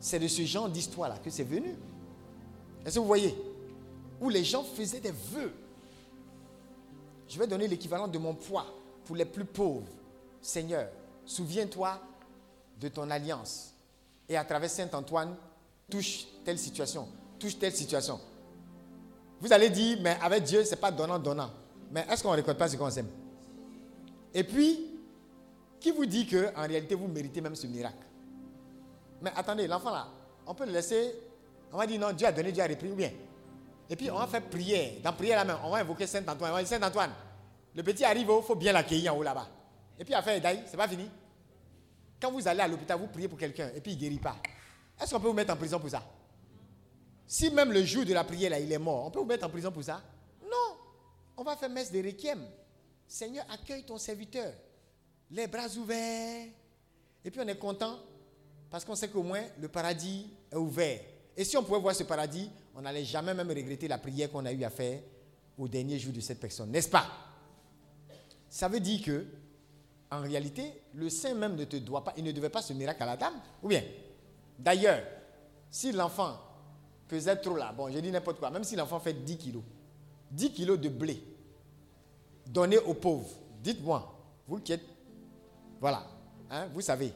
C'est 0.00 0.18
de 0.18 0.26
ce 0.26 0.42
genre 0.42 0.68
d'histoire-là 0.68 1.18
que 1.22 1.30
c'est 1.30 1.44
venu. 1.44 1.76
Est-ce 2.84 2.96
que 2.96 3.00
vous 3.00 3.06
voyez? 3.06 3.34
Où 4.20 4.28
les 4.28 4.44
gens 4.44 4.64
faisaient 4.64 5.00
des 5.00 5.12
vœux. 5.12 5.52
Je 7.28 7.38
vais 7.38 7.46
donner 7.46 7.68
l'équivalent 7.68 8.08
de 8.08 8.18
mon 8.18 8.34
poids 8.34 8.66
pour 9.04 9.16
les 9.16 9.24
plus 9.24 9.44
pauvres. 9.44 9.86
Seigneur, 10.42 10.88
souviens-toi 11.24 11.98
de 12.80 12.88
ton 12.88 13.08
alliance. 13.08 13.72
Et 14.28 14.36
à 14.36 14.44
travers 14.44 14.68
Saint-Antoine, 14.68 15.36
touche 15.88 16.26
telle 16.44 16.58
situation, 16.58 17.08
touche 17.38 17.58
telle 17.58 17.72
situation. 17.72 18.18
Vous 19.40 19.52
allez 19.52 19.70
dire, 19.70 19.98
mais 20.02 20.16
avec 20.20 20.44
Dieu, 20.44 20.64
ce 20.64 20.70
n'est 20.70 20.76
pas 20.76 20.90
donnant-donnant. 20.90 21.50
Mais 21.90 22.04
est-ce 22.10 22.22
qu'on 22.22 22.30
ne 22.30 22.36
récolte 22.36 22.58
pas 22.58 22.68
ce 22.68 22.76
qu'on 22.76 22.90
sème? 22.90 23.08
Et 24.34 24.44
puis, 24.44 24.91
qui 25.82 25.90
vous 25.90 26.06
dit 26.06 26.26
que 26.26 26.54
en 26.56 26.66
réalité, 26.66 26.94
vous 26.94 27.08
méritez 27.08 27.40
même 27.40 27.54
ce 27.54 27.66
miracle? 27.66 28.06
Mais 29.20 29.32
attendez, 29.36 29.66
l'enfant 29.66 29.90
là, 29.90 30.08
on 30.46 30.54
peut 30.54 30.66
le 30.66 30.72
laisser. 30.72 31.14
On 31.72 31.78
va 31.78 31.86
dire 31.86 32.00
non, 32.00 32.12
Dieu 32.12 32.26
a 32.26 32.32
donné, 32.32 32.52
Dieu 32.52 32.62
a 32.62 32.66
repris, 32.66 32.90
ou 32.90 32.94
bien? 32.94 33.10
Et 33.88 33.96
puis, 33.96 34.10
on 34.10 34.18
va 34.18 34.26
faire 34.26 34.42
prière. 34.42 35.00
Dans 35.02 35.12
prière 35.12 35.38
là 35.38 35.44
même, 35.44 35.58
on 35.64 35.70
va 35.70 35.78
invoquer 35.78 36.06
Saint-Antoine. 36.06 36.50
On 36.50 36.54
va 36.54 36.62
dire 36.62 36.68
Saint-Antoine, 36.68 37.10
le 37.74 37.82
petit 37.82 38.04
arrive, 38.04 38.28
il 38.30 38.42
faut 38.42 38.54
bien 38.54 38.72
l'accueillir 38.72 39.14
en 39.14 39.18
haut 39.18 39.22
là-bas. 39.22 39.48
Et 39.98 40.04
puis, 40.04 40.14
à 40.14 40.22
faire 40.22 40.36
Edaï, 40.36 40.64
c'est 40.66 40.76
pas 40.76 40.88
fini. 40.88 41.08
Quand 42.20 42.30
vous 42.30 42.46
allez 42.46 42.60
à 42.60 42.68
l'hôpital, 42.68 42.98
vous 42.98 43.08
priez 43.08 43.28
pour 43.28 43.38
quelqu'un 43.38 43.70
et 43.74 43.80
puis 43.80 43.92
il 43.92 43.98
guérit 43.98 44.18
pas. 44.18 44.36
Est-ce 45.00 45.12
qu'on 45.12 45.20
peut 45.20 45.28
vous 45.28 45.34
mettre 45.34 45.52
en 45.52 45.56
prison 45.56 45.80
pour 45.80 45.90
ça? 45.90 46.02
Si 47.26 47.50
même 47.50 47.72
le 47.72 47.82
jour 47.84 48.04
de 48.04 48.14
la 48.14 48.24
prière, 48.24 48.50
là, 48.50 48.60
il 48.60 48.70
est 48.70 48.78
mort, 48.78 49.06
on 49.06 49.10
peut 49.10 49.18
vous 49.18 49.24
mettre 49.24 49.46
en 49.46 49.50
prison 49.50 49.72
pour 49.72 49.82
ça? 49.82 50.00
Non. 50.42 50.76
On 51.36 51.42
va 51.42 51.56
faire 51.56 51.70
messe 51.70 51.90
de 51.90 52.02
requiem. 52.02 52.46
Seigneur, 53.08 53.44
accueille 53.50 53.84
ton 53.84 53.98
serviteur. 53.98 54.52
Les 55.32 55.46
bras 55.46 55.68
ouverts. 55.76 56.46
Et 57.24 57.30
puis 57.30 57.40
on 57.40 57.48
est 57.48 57.58
content 57.58 57.98
parce 58.70 58.84
qu'on 58.84 58.94
sait 58.94 59.08
qu'au 59.08 59.22
moins 59.22 59.42
le 59.58 59.68
paradis 59.68 60.30
est 60.50 60.56
ouvert. 60.56 61.00
Et 61.36 61.44
si 61.44 61.56
on 61.56 61.64
pouvait 61.64 61.80
voir 61.80 61.94
ce 61.94 62.04
paradis, 62.04 62.50
on 62.74 62.82
n'allait 62.82 63.04
jamais 63.04 63.34
même 63.34 63.48
regretter 63.48 63.88
la 63.88 63.98
prière 63.98 64.30
qu'on 64.30 64.44
a 64.44 64.52
eu 64.52 64.62
à 64.62 64.70
faire 64.70 65.00
au 65.58 65.66
dernier 65.68 65.98
jour 65.98 66.12
de 66.12 66.20
cette 66.20 66.40
personne. 66.40 66.70
N'est-ce 66.70 66.88
pas? 66.88 67.06
Ça 68.48 68.68
veut 68.68 68.80
dire 68.80 69.02
que, 69.02 69.26
en 70.10 70.20
réalité, 70.20 70.82
le 70.94 71.08
saint 71.08 71.34
même 71.34 71.56
ne 71.56 71.64
te 71.64 71.76
doit 71.76 72.04
pas, 72.04 72.12
il 72.18 72.24
ne 72.24 72.32
devait 72.32 72.50
pas 72.50 72.60
ce 72.60 72.74
miracle 72.74 73.02
à 73.02 73.06
la 73.06 73.16
dame. 73.16 73.40
Ou 73.62 73.68
bien? 73.68 73.82
D'ailleurs, 74.58 75.02
si 75.70 75.92
l'enfant 75.92 76.38
pesait 77.08 77.36
trop 77.36 77.56
là, 77.56 77.72
bon, 77.72 77.90
je 77.90 77.98
dis 77.98 78.10
n'importe 78.10 78.38
quoi, 78.38 78.50
même 78.50 78.64
si 78.64 78.76
l'enfant 78.76 79.00
fait 79.00 79.14
10 79.14 79.38
kilos, 79.38 79.62
10 80.30 80.52
kilos 80.52 80.78
de 80.78 80.90
blé 80.90 81.22
donné 82.46 82.76
aux 82.76 82.94
pauvres, 82.94 83.30
dites-moi, 83.62 84.14
vous 84.46 84.60
qui 84.60 84.74
êtes, 84.74 84.84
voilà, 85.82 86.06
hein, 86.48 86.68
vous 86.72 86.80
savez, 86.80 87.12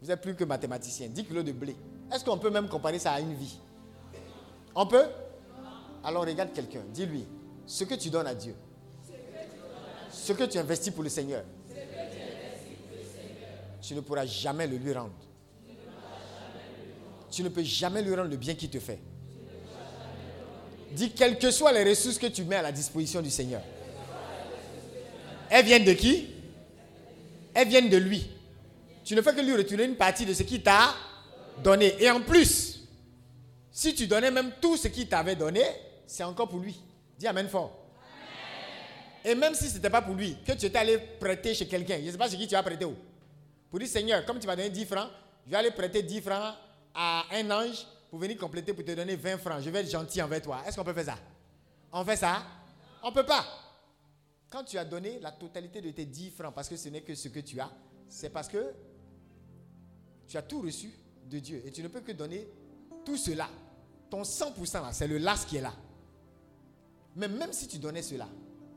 vous 0.00 0.08
êtes 0.08 0.20
plus 0.20 0.36
que 0.36 0.44
mathématicien, 0.44 1.08
10 1.08 1.24
kilos 1.24 1.44
de 1.44 1.50
blé. 1.50 1.74
Est-ce 2.14 2.24
qu'on 2.24 2.38
peut 2.38 2.48
même 2.48 2.68
comparer 2.68 3.00
ça 3.00 3.10
à 3.10 3.20
une 3.20 3.34
vie? 3.34 3.58
On 4.72 4.86
peut? 4.86 5.04
Alors 6.04 6.24
regarde 6.24 6.52
quelqu'un, 6.52 6.82
dis-lui, 6.94 7.26
ce 7.66 7.82
que 7.82 7.96
tu 7.96 8.08
donnes 8.08 8.28
à 8.28 8.36
Dieu, 8.36 8.54
ce 10.12 10.32
que 10.32 10.44
tu 10.44 10.58
investis 10.58 10.92
pour 10.92 11.02
le 11.02 11.08
Seigneur, 11.08 11.42
tu 13.82 13.96
ne 13.96 14.00
pourras 14.00 14.26
jamais 14.26 14.68
le 14.68 14.76
lui 14.76 14.92
rendre. 14.92 15.10
Tu 17.32 17.42
ne 17.42 17.48
peux 17.48 17.64
jamais 17.64 18.00
lui 18.00 18.14
rendre 18.14 18.30
le 18.30 18.36
bien 18.36 18.54
qu'il 18.54 18.70
te 18.70 18.78
fait. 18.78 19.00
Dis, 20.92 21.10
quelles 21.10 21.36
que 21.36 21.50
soient 21.50 21.72
les 21.72 21.82
ressources 21.82 22.18
que 22.18 22.28
tu 22.28 22.44
mets 22.44 22.56
à 22.56 22.62
la 22.62 22.70
disposition 22.70 23.20
du 23.20 23.30
Seigneur, 23.30 23.62
elles 25.50 25.64
viennent 25.64 25.84
de 25.84 25.94
qui? 25.94 26.35
Elles 27.56 27.68
viennent 27.68 27.88
de 27.88 27.96
lui. 27.96 28.30
Tu 29.02 29.14
ne 29.14 29.22
fais 29.22 29.34
que 29.34 29.40
lui 29.40 29.56
retourner 29.56 29.84
une 29.84 29.96
partie 29.96 30.26
de 30.26 30.34
ce 30.34 30.42
qu'il 30.42 30.62
t'a 30.62 30.94
donné. 31.64 31.94
Et 32.02 32.10
en 32.10 32.20
plus, 32.20 32.86
si 33.70 33.94
tu 33.94 34.06
donnais 34.06 34.30
même 34.30 34.52
tout 34.60 34.76
ce 34.76 34.88
qu'il 34.88 35.08
t'avait 35.08 35.36
donné, 35.36 35.62
c'est 36.06 36.22
encore 36.22 36.50
pour 36.50 36.58
lui. 36.58 36.78
Dis 37.18 37.26
Amen 37.26 37.48
fort. 37.48 37.72
Et 39.24 39.34
même 39.34 39.54
si 39.54 39.70
ce 39.70 39.76
n'était 39.76 39.88
pas 39.88 40.02
pour 40.02 40.14
lui, 40.14 40.36
que 40.46 40.52
tu 40.52 40.66
étais 40.66 40.76
allé 40.76 40.98
prêter 40.98 41.54
chez 41.54 41.66
quelqu'un, 41.66 41.96
je 41.98 42.04
ne 42.06 42.10
sais 42.10 42.18
pas 42.18 42.28
chez 42.28 42.36
qui 42.36 42.46
tu 42.46 42.54
as 42.54 42.62
prêté 42.62 42.84
où. 42.84 42.94
Pour 43.70 43.78
dire, 43.78 43.88
Seigneur, 43.88 44.22
comme 44.26 44.38
tu 44.38 44.46
m'as 44.46 44.54
donné 44.54 44.68
10 44.68 44.84
francs, 44.84 45.08
je 45.46 45.50
vais 45.50 45.56
aller 45.56 45.70
prêter 45.70 46.02
10 46.02 46.20
francs 46.20 46.54
à 46.94 47.24
un 47.32 47.50
ange 47.50 47.86
pour 48.10 48.18
venir 48.18 48.36
compléter, 48.36 48.74
pour 48.74 48.84
te 48.84 48.92
donner 48.92 49.16
20 49.16 49.38
francs. 49.38 49.62
Je 49.62 49.70
vais 49.70 49.80
être 49.80 49.90
gentil 49.90 50.20
envers 50.20 50.42
toi. 50.42 50.60
Est-ce 50.66 50.76
qu'on 50.76 50.84
peut 50.84 50.92
faire 50.92 51.06
ça? 51.06 51.18
On 51.90 52.04
fait 52.04 52.16
ça? 52.16 52.42
On 53.02 53.08
ne 53.08 53.14
peut 53.14 53.24
pas. 53.24 53.65
Quand 54.48 54.64
tu 54.64 54.78
as 54.78 54.84
donné 54.84 55.18
la 55.20 55.32
totalité 55.32 55.80
de 55.80 55.90
tes 55.90 56.06
10 56.06 56.30
francs, 56.30 56.54
parce 56.54 56.68
que 56.68 56.76
ce 56.76 56.88
n'est 56.88 57.02
que 57.02 57.14
ce 57.14 57.28
que 57.28 57.40
tu 57.40 57.58
as, 57.60 57.70
c'est 58.08 58.30
parce 58.30 58.48
que 58.48 58.72
tu 60.28 60.36
as 60.36 60.42
tout 60.42 60.60
reçu 60.60 60.90
de 61.28 61.38
Dieu. 61.38 61.62
Et 61.64 61.70
tu 61.70 61.82
ne 61.82 61.88
peux 61.88 62.00
que 62.00 62.12
donner 62.12 62.48
tout 63.04 63.16
cela. 63.16 63.48
Ton 64.08 64.22
100% 64.22 64.82
là, 64.82 64.92
c'est 64.92 65.08
le 65.08 65.18
las 65.18 65.44
qui 65.44 65.56
est 65.56 65.60
là. 65.60 65.72
Mais 67.16 67.28
même 67.28 67.52
si 67.52 67.66
tu 67.66 67.78
donnais 67.78 68.02
cela, 68.02 68.28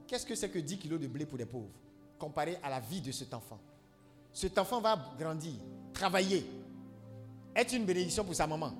qu'est-ce 0.07 0.25
que 0.25 0.35
c'est 0.35 0.49
que 0.49 0.59
10 0.59 0.77
kilos 0.77 0.99
de 0.99 1.07
blé 1.07 1.25
pour 1.25 1.37
les 1.37 1.45
pauvres, 1.45 1.69
comparé 2.17 2.57
à 2.63 2.69
la 2.69 2.79
vie 2.79 3.01
de 3.01 3.11
cet 3.11 3.33
enfant? 3.33 3.59
Cet 4.33 4.57
enfant 4.57 4.81
va 4.81 4.97
grandir, 5.19 5.53
travailler, 5.93 6.45
être 7.55 7.73
une 7.73 7.85
bénédiction 7.85 8.23
pour 8.23 8.35
sa 8.35 8.47
maman. 8.47 8.73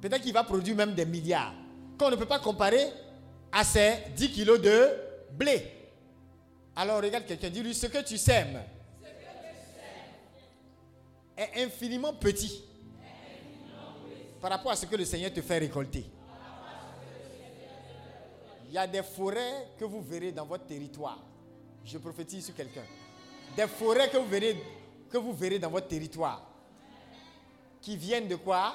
Peut-être 0.00 0.22
qu'il 0.22 0.32
va 0.32 0.44
produire 0.44 0.76
même 0.76 0.94
des 0.94 1.04
milliards, 1.04 1.54
qu'on 1.98 2.10
ne 2.10 2.16
peut 2.16 2.26
pas 2.26 2.38
comparer 2.38 2.86
à 3.52 3.64
ces 3.64 3.96
10 4.16 4.30
kilos 4.32 4.60
de 4.60 4.88
blé. 5.32 5.83
Alors 6.76 7.02
regarde 7.02 7.26
quelqu'un, 7.26 7.50
dis-lui 7.50 7.74
ce 7.74 7.86
que 7.86 8.02
tu 8.02 8.18
sèmes 8.18 8.62
est 11.36 11.64
infiniment 11.64 12.14
petit 12.14 12.64
par 14.40 14.50
rapport 14.50 14.72
à 14.72 14.76
ce 14.76 14.86
que 14.86 14.96
le 14.96 15.04
Seigneur 15.04 15.32
te 15.32 15.40
fait 15.40 15.58
récolter. 15.58 16.06
Il 18.66 18.74
y 18.74 18.78
a 18.78 18.86
des 18.86 19.02
forêts 19.02 19.68
que 19.78 19.84
vous 19.84 20.02
verrez 20.02 20.32
dans 20.32 20.46
votre 20.46 20.66
territoire. 20.66 21.22
Je 21.84 21.98
prophétise 21.98 22.44
sur 22.46 22.54
quelqu'un. 22.54 22.84
Des 23.56 23.68
forêts 23.68 24.10
que 24.10 24.16
vous 24.16 24.26
verrez, 24.26 24.56
que 25.10 25.18
vous 25.18 25.32
verrez 25.32 25.58
dans 25.58 25.70
votre 25.70 25.86
territoire 25.86 26.54
qui 27.84 27.98
viennent 27.98 28.28
de 28.28 28.36
quoi? 28.36 28.74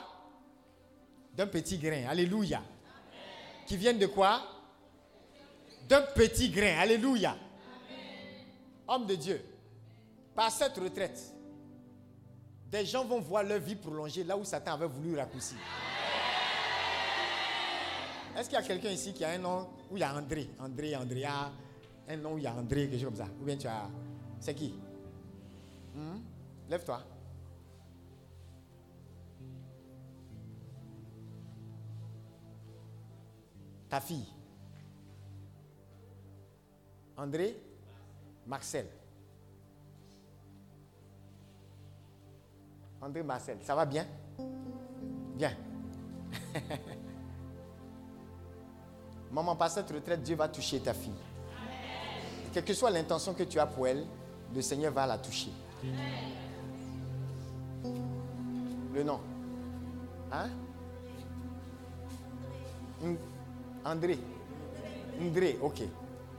D'un 1.35 1.47
petit 1.47 1.79
grain. 1.79 2.05
Alléluia. 2.07 2.61
Qui 3.65 3.75
viennent 3.75 3.97
de 3.97 4.05
quoi? 4.05 4.43
D'un 5.87 6.03
petit 6.03 6.49
grain. 6.49 6.77
Alléluia. 6.77 7.35
Homme 8.91 9.05
de 9.05 9.13
Dieu, 9.13 9.39
par 10.33 10.49
cette 10.49 10.75
retraite, 10.77 11.31
des 12.71 12.87
gens 12.87 13.05
vont 13.05 13.19
voir 13.19 13.43
leur 13.43 13.59
vie 13.59 13.75
prolongée 13.75 14.23
là 14.23 14.35
où 14.35 14.43
Satan 14.43 14.73
avait 14.73 14.87
voulu 14.87 15.15
raccourcir. 15.15 15.59
Est-ce 18.35 18.49
qu'il 18.49 18.57
y 18.57 18.61
a 18.61 18.63
quelqu'un 18.63 18.89
ici 18.89 19.13
qui 19.13 19.23
a 19.23 19.29
un 19.29 19.37
nom 19.37 19.69
où 19.91 19.97
il 19.97 19.99
y 19.99 20.03
a 20.03 20.15
André 20.15 20.49
André, 20.59 20.95
Andrea, 20.95 21.51
un 22.07 22.17
nom 22.17 22.33
où 22.33 22.37
il 22.39 22.45
y 22.45 22.47
a 22.47 22.53
André, 22.55 22.89
quelque 22.89 22.99
chose 22.99 23.09
comme 23.09 23.27
ça. 23.27 23.27
Ou 23.39 23.45
bien 23.45 23.57
tu 23.57 23.67
as. 23.67 23.87
C'est 24.39 24.55
qui? 24.55 24.73
Hmm? 25.93 26.17
Lève-toi. 26.67 27.03
Ta 33.87 34.01
fille. 34.01 34.33
André? 37.15 37.68
Marcel. 38.49 38.87
André 42.99 43.23
Marcel, 43.23 43.59
ça 43.61 43.75
va 43.75 43.85
bien? 43.85 44.05
Bien. 45.35 45.55
Maman, 49.31 49.55
par 49.55 49.69
cette 49.69 49.91
retraite, 49.91 50.23
Dieu 50.23 50.35
va 50.35 50.49
toucher 50.49 50.79
ta 50.79 50.95
fille. 50.95 51.13
Quelle 52.51 52.65
que 52.65 52.73
soit 52.73 52.89
l'intention 52.89 53.35
que 53.35 53.43
tu 53.43 53.59
as 53.59 53.67
pour 53.67 53.87
elle, 53.87 54.03
le 54.53 54.61
Seigneur 54.63 54.91
va 54.91 55.05
la 55.05 55.19
toucher. 55.19 55.51
Le 58.91 59.03
nom. 59.03 59.21
Hein? 60.31 60.49
André. 63.85 64.17
André, 65.21 65.59
ok. 65.61 65.83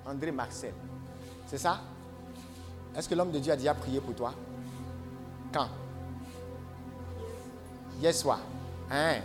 André 0.05 0.33
Marcel. 0.33 0.75
C'est 1.47 1.59
ça? 1.59 1.81
Est-ce 2.97 3.09
que 3.09 3.15
l'homme 3.15 3.31
de 3.31 3.39
Dieu 3.39 3.53
a 3.53 3.57
déjà 3.57 3.75
prié 3.75 4.01
pour 4.01 4.15
toi? 4.15 4.33
Quand? 5.53 5.69
Hier 8.01 8.15
soir. 8.15 8.41
Hein? 8.91 9.17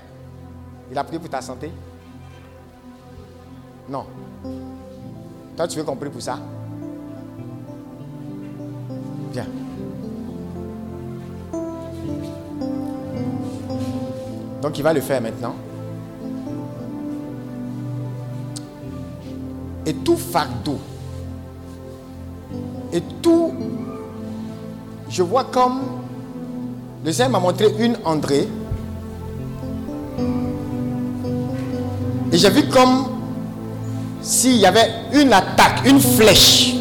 Il 0.91 0.97
a 0.97 1.03
prié 1.03 1.19
pour 1.19 1.29
ta 1.29 1.41
santé? 1.41 1.71
Non. 3.89 4.05
Toi, 5.55 5.67
tu 5.67 5.77
veux 5.77 5.83
qu'on 5.83 5.95
prie 5.95 6.09
pour 6.09 6.21
ça? 6.21 6.39
Bien. 9.31 9.45
Donc 14.61 14.77
il 14.77 14.83
va 14.83 14.93
le 14.93 15.01
faire 15.01 15.21
maintenant. 15.21 15.55
Et 19.85 19.93
tout 19.93 20.17
fardeau, 20.17 20.79
et 22.93 23.01
tout, 23.21 23.53
je 25.09 25.23
vois 25.23 25.45
comme, 25.45 25.81
le 27.03 27.11
Seigneur 27.11 27.31
m'a 27.31 27.39
montré 27.39 27.67
une 27.79 27.95
André, 28.05 28.47
et 32.31 32.37
j'ai 32.37 32.49
vu 32.49 32.67
comme 32.67 33.05
s'il 34.21 34.57
y 34.57 34.65
avait 34.65 34.89
une 35.13 35.31
attaque, 35.31 35.85
une 35.85 35.99
flèche 35.99 36.73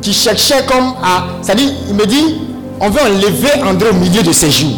qui 0.00 0.12
cherchait 0.12 0.64
comme 0.66 0.94
à. 1.02 1.24
C'est-à-dire, 1.42 1.70
il 1.88 1.94
me 1.94 2.06
dit, 2.06 2.40
on 2.80 2.88
veut 2.88 3.00
enlever 3.02 3.62
André 3.64 3.90
au 3.90 3.94
milieu 3.94 4.22
de 4.22 4.32
ses 4.32 4.50
jours. 4.50 4.76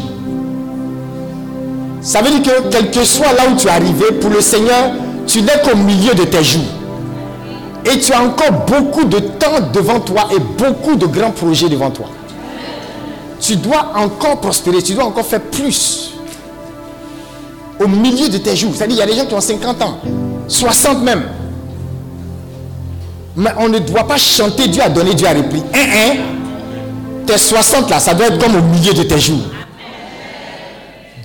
Ça 2.00 2.20
veut 2.22 2.30
dire 2.30 2.42
que 2.42 2.68
quel 2.70 2.90
que 2.90 3.04
soit 3.04 3.32
là 3.32 3.44
où 3.50 3.56
tu 3.56 3.66
es 3.66 3.70
arrivé, 3.70 4.12
pour 4.20 4.30
le 4.30 4.40
Seigneur, 4.40 4.92
tu 5.26 5.42
n'es 5.42 5.60
qu'au 5.64 5.76
milieu 5.76 6.14
de 6.14 6.24
tes 6.24 6.44
jours. 6.44 6.62
Et 7.84 7.98
tu 7.98 8.12
as 8.12 8.22
encore 8.22 8.50
beaucoup 8.66 9.04
de 9.04 9.18
temps 9.18 9.60
devant 9.72 10.00
toi 10.00 10.28
et 10.34 10.38
beaucoup 10.38 10.96
de 10.96 11.06
grands 11.06 11.32
projets 11.32 11.68
devant 11.68 11.90
toi. 11.90 12.06
Tu 13.40 13.56
dois 13.56 13.92
encore 13.94 14.40
prospérer, 14.40 14.82
tu 14.82 14.94
dois 14.94 15.04
encore 15.04 15.26
faire 15.26 15.42
plus. 15.42 16.12
Au 17.78 17.86
milieu 17.86 18.28
de 18.28 18.38
tes 18.38 18.56
jours. 18.56 18.72
C'est-à-dire, 18.74 18.96
il 18.96 19.00
y 19.00 19.02
a 19.02 19.06
des 19.06 19.16
gens 19.16 19.26
qui 19.26 19.34
ont 19.34 19.40
50 19.40 19.82
ans, 19.82 19.98
60 20.48 21.02
même. 21.02 21.24
Mais 23.36 23.50
on 23.58 23.68
ne 23.68 23.80
doit 23.80 24.06
pas 24.06 24.16
chanter 24.16 24.68
Dieu 24.68 24.80
a 24.82 24.88
donné, 24.88 25.14
Dieu 25.14 25.26
a 25.26 25.34
repris. 25.34 25.62
Tes 27.26 27.38
60 27.38 27.90
là, 27.90 27.98
ça 28.00 28.14
doit 28.14 28.26
être 28.28 28.38
comme 28.38 28.54
au 28.56 28.62
milieu 28.62 28.92
de 28.94 29.02
tes 29.02 29.18
jours. 29.18 29.42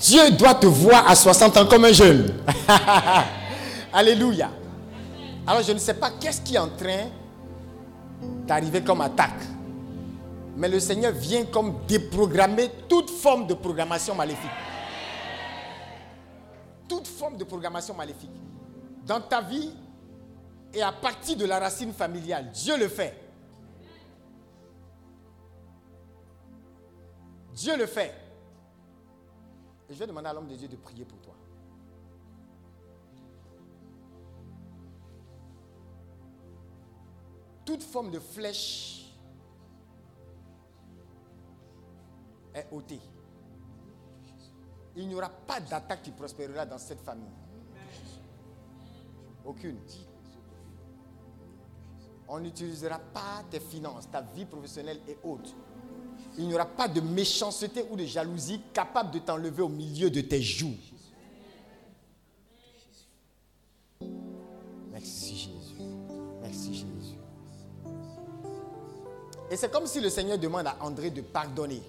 Dieu 0.02 0.31
doit 0.31 0.56
te 0.56 0.65
voir 0.65 1.06
à 1.07 1.15
60 1.15 1.57
ans 1.57 1.65
comme 1.65 1.86
un 1.86 1.91
jeune. 1.91 2.34
Alléluia. 3.94 4.49
Alors 5.50 5.64
je 5.64 5.72
ne 5.72 5.80
sais 5.80 5.96
pas 5.96 6.12
qu'est-ce 6.12 6.42
qui 6.42 6.54
est 6.54 6.60
en 6.60 6.70
train 6.70 7.10
d'arriver 8.46 8.84
comme 8.84 9.02
attaque. 9.02 9.42
Mais 10.56 10.70
le 10.70 10.80
Seigneur 10.80 11.12
vient 11.12 11.44
comme 11.46 11.88
déprogrammer 11.88 12.70
toute 12.88 13.10
forme 13.10 13.48
de 13.48 13.56
programmation 13.56 14.14
maléfique. 14.14 14.52
Toute 16.88 17.08
forme 17.08 17.36
de 17.36 17.46
programmation 17.46 17.96
maléfique. 17.96 18.30
Dans 19.08 19.22
ta 19.22 19.42
vie, 19.42 19.72
et 20.72 20.84
à 20.84 20.92
partir 20.92 21.36
de 21.36 21.46
la 21.46 21.58
racine 21.58 21.94
familiale. 21.94 22.52
Dieu 22.52 22.78
le 22.78 22.88
fait. 22.88 23.20
Dieu 27.56 27.76
le 27.76 27.88
fait. 27.88 28.14
Je 29.90 29.96
vais 29.96 30.06
demander 30.06 30.28
à 30.28 30.34
l'homme 30.34 30.48
de 30.48 30.54
Dieu 30.54 30.68
de 30.68 30.76
prier 30.76 31.06
pour 31.06 31.18
toi. 31.22 31.29
Toute 37.70 37.84
forme 37.84 38.10
de 38.10 38.18
flèche 38.18 39.06
est 42.56 42.66
ôtée. 42.72 43.00
Il 44.96 45.08
n'y 45.08 45.14
aura 45.14 45.30
pas 45.30 45.60
d'attaque 45.60 46.02
qui 46.02 46.10
prospérera 46.10 46.66
dans 46.66 46.80
cette 46.80 47.00
famille. 47.00 47.30
Aucune 49.46 49.78
on 52.28 52.40
n'utilisera 52.40 52.98
pas 52.98 53.44
tes 53.52 53.60
finances, 53.60 54.10
ta 54.10 54.22
vie 54.22 54.46
professionnelle 54.46 55.02
et 55.08 55.18
autres. 55.24 55.54
Il 56.40 56.48
n'y 56.48 56.56
aura 56.56 56.66
pas 56.66 56.88
de 56.88 57.02
méchanceté 57.02 57.86
ou 57.91 57.96
de 57.96 58.06
jalousie 58.06 58.62
capable 58.74 59.12
de 59.12 59.20
t'enlever 59.20 59.62
au 59.62 59.70
milieu 59.70 60.10
de 60.10 60.22
tes 60.22 60.41
jours. 60.41 60.74
Merci 64.91 65.38
Jésus. 65.38 65.84
Merci 66.41 66.74
Jésus. 66.74 66.89
Et 69.52 69.56
c'est 69.58 69.72
comme 69.72 69.88
si 69.88 70.00
le 70.00 70.10
Seigneur 70.10 70.38
demande 70.38 70.68
à 70.68 70.78
André 70.82 71.10
de 71.10 71.22
pardonner. 71.22 71.82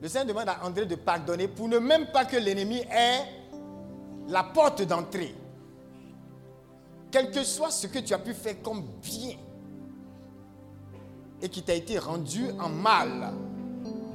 Le 0.00 0.08
Seigneur 0.08 0.26
demande 0.28 0.48
à 0.48 0.64
André 0.64 0.86
de 0.86 0.94
pardonner 0.94 1.48
pour 1.48 1.68
ne 1.68 1.78
même 1.78 2.06
pas 2.12 2.24
que 2.24 2.36
l'ennemi 2.36 2.78
ait 2.90 3.24
la 4.28 4.44
porte 4.44 4.82
d'entrée 4.82 5.34
quel 7.10 7.30
que 7.30 7.42
soit 7.44 7.70
ce 7.70 7.86
que 7.86 7.98
tu 7.98 8.14
as 8.14 8.18
pu 8.18 8.32
faire 8.34 8.62
comme 8.62 8.82
bien 9.02 9.36
et 11.42 11.48
qui 11.48 11.62
t'a 11.62 11.74
été 11.74 11.98
rendu 11.98 12.50
en 12.60 12.68
mal, 12.68 13.32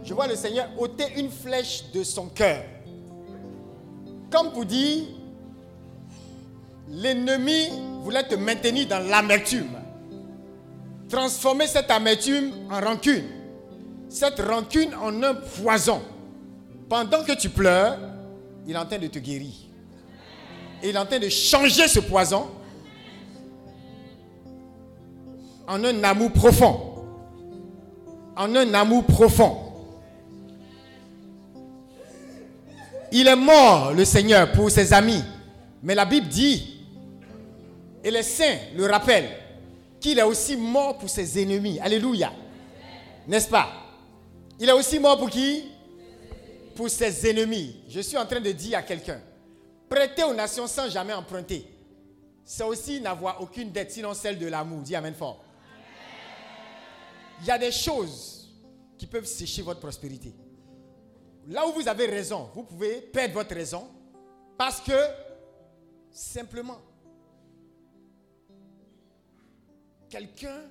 je 0.04 0.14
vois 0.14 0.28
le 0.28 0.36
Seigneur 0.36 0.70
ôter 0.78 1.06
une 1.18 1.30
flèche 1.30 1.92
de 1.92 2.04
son 2.04 2.28
cœur. 2.30 2.64
Comme 4.30 4.52
pour 4.52 4.66
dire, 4.66 5.06
l'ennemi 6.88 7.70
voulait 8.06 8.24
te 8.24 8.36
maintenir 8.36 8.88
dans 8.88 9.00
l'amertume. 9.00 9.72
Transformer 11.10 11.66
cette 11.66 11.90
amertume 11.90 12.52
en 12.70 12.80
rancune. 12.80 13.24
Cette 14.10 14.40
rancune 14.42 14.94
en 14.94 15.24
un 15.24 15.34
poison. 15.34 16.02
Pendant 16.88 17.24
que 17.24 17.32
tu 17.34 17.50
pleures, 17.50 17.98
il 18.68 18.76
est 18.76 18.78
en 18.78 18.86
train 18.86 19.00
de 19.00 19.08
te 19.08 19.18
guérir. 19.18 19.54
Il 20.84 20.90
est 20.90 20.98
en 20.98 21.06
train 21.08 21.18
de 21.18 21.30
changer 21.30 21.88
ce 21.88 22.00
poison 22.00 22.46
en 25.68 25.84
un 25.84 26.04
amour 26.04 26.32
profond. 26.32 26.80
En 28.38 28.56
un 28.56 28.72
amour 28.76 29.04
profond. 29.06 29.58
Il 33.12 33.28
est 33.28 33.36
mort, 33.36 33.94
le 33.94 34.06
Seigneur, 34.06 34.52
pour 34.52 34.70
ses 34.70 34.94
amis. 34.94 35.24
Mais 35.82 35.96
la 35.96 36.06
Bible 36.06 36.28
dit, 36.28 36.75
et 38.06 38.12
les 38.12 38.22
saints 38.22 38.60
le 38.76 38.86
rappellent, 38.86 39.36
qu'il 40.00 40.20
est 40.20 40.24
aussi 40.24 40.56
mort 40.56 41.00
pour 41.00 41.10
ses 41.10 41.42
ennemis. 41.42 41.80
Alléluia. 41.80 42.32
N'est-ce 43.28 43.50
pas? 43.50 43.68
Il 44.60 44.70
est 44.70 44.74
aussi 44.74 45.00
mort 45.00 45.18
pour 45.18 45.32
qui? 45.32 45.72
Pour 46.76 46.88
ses 46.88 47.28
ennemis. 47.28 47.82
Je 47.90 48.02
suis 48.02 48.16
en 48.16 48.28
train 48.28 48.40
de 48.40 48.52
dire 48.52 48.78
à 48.78 48.84
quelqu'un, 48.84 49.20
prêtez 49.90 50.24
aux 50.24 50.36
nations 50.36 50.68
sans 50.68 50.88
jamais 50.88 51.14
emprunter. 51.14 51.66
C'est 52.44 52.64
aussi 52.64 53.02
n'avoir 53.02 53.42
aucune 53.42 53.72
dette, 53.72 53.92
sinon 53.92 54.14
celle 54.14 54.38
de 54.38 54.46
l'amour. 54.46 54.84
Dis 54.84 54.96
Amen 54.96 55.16
fort. 55.16 55.44
Il 57.42 57.48
y 57.48 57.52
a 57.52 57.58
des 57.58 57.72
choses 57.72 58.54
qui 59.00 59.08
peuvent 59.08 59.26
sécher 59.26 59.64
votre 59.64 59.80
prospérité. 59.80 60.32
Là 61.48 61.68
où 61.68 61.72
vous 61.72 61.88
avez 61.88 62.06
raison, 62.06 62.52
vous 62.54 62.64
pouvez 62.64 63.02
perdre 63.02 63.34
votre 63.34 63.56
raison 63.56 63.88
parce 64.60 64.80
que 64.80 64.94
simplement 66.12 66.80
quelqu'un 70.10 70.62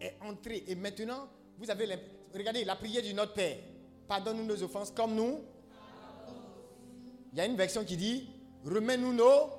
est 0.00 0.16
entré 0.22 0.64
et 0.66 0.74
maintenant 0.74 1.28
vous 1.58 1.70
avez 1.70 1.98
regardez 2.34 2.64
la 2.64 2.76
prière 2.76 3.02
du 3.02 3.14
Notre 3.14 3.34
Père. 3.34 3.58
Pardonne-nous 4.06 4.44
nos 4.44 4.62
offenses 4.62 4.90
comme 4.90 5.14
nous. 5.14 5.40
Il 7.32 7.38
y 7.38 7.40
a 7.40 7.46
une 7.46 7.56
version 7.56 7.84
qui 7.84 7.96
dit 7.96 8.28
remets-nous 8.64 9.12
nos 9.12 9.50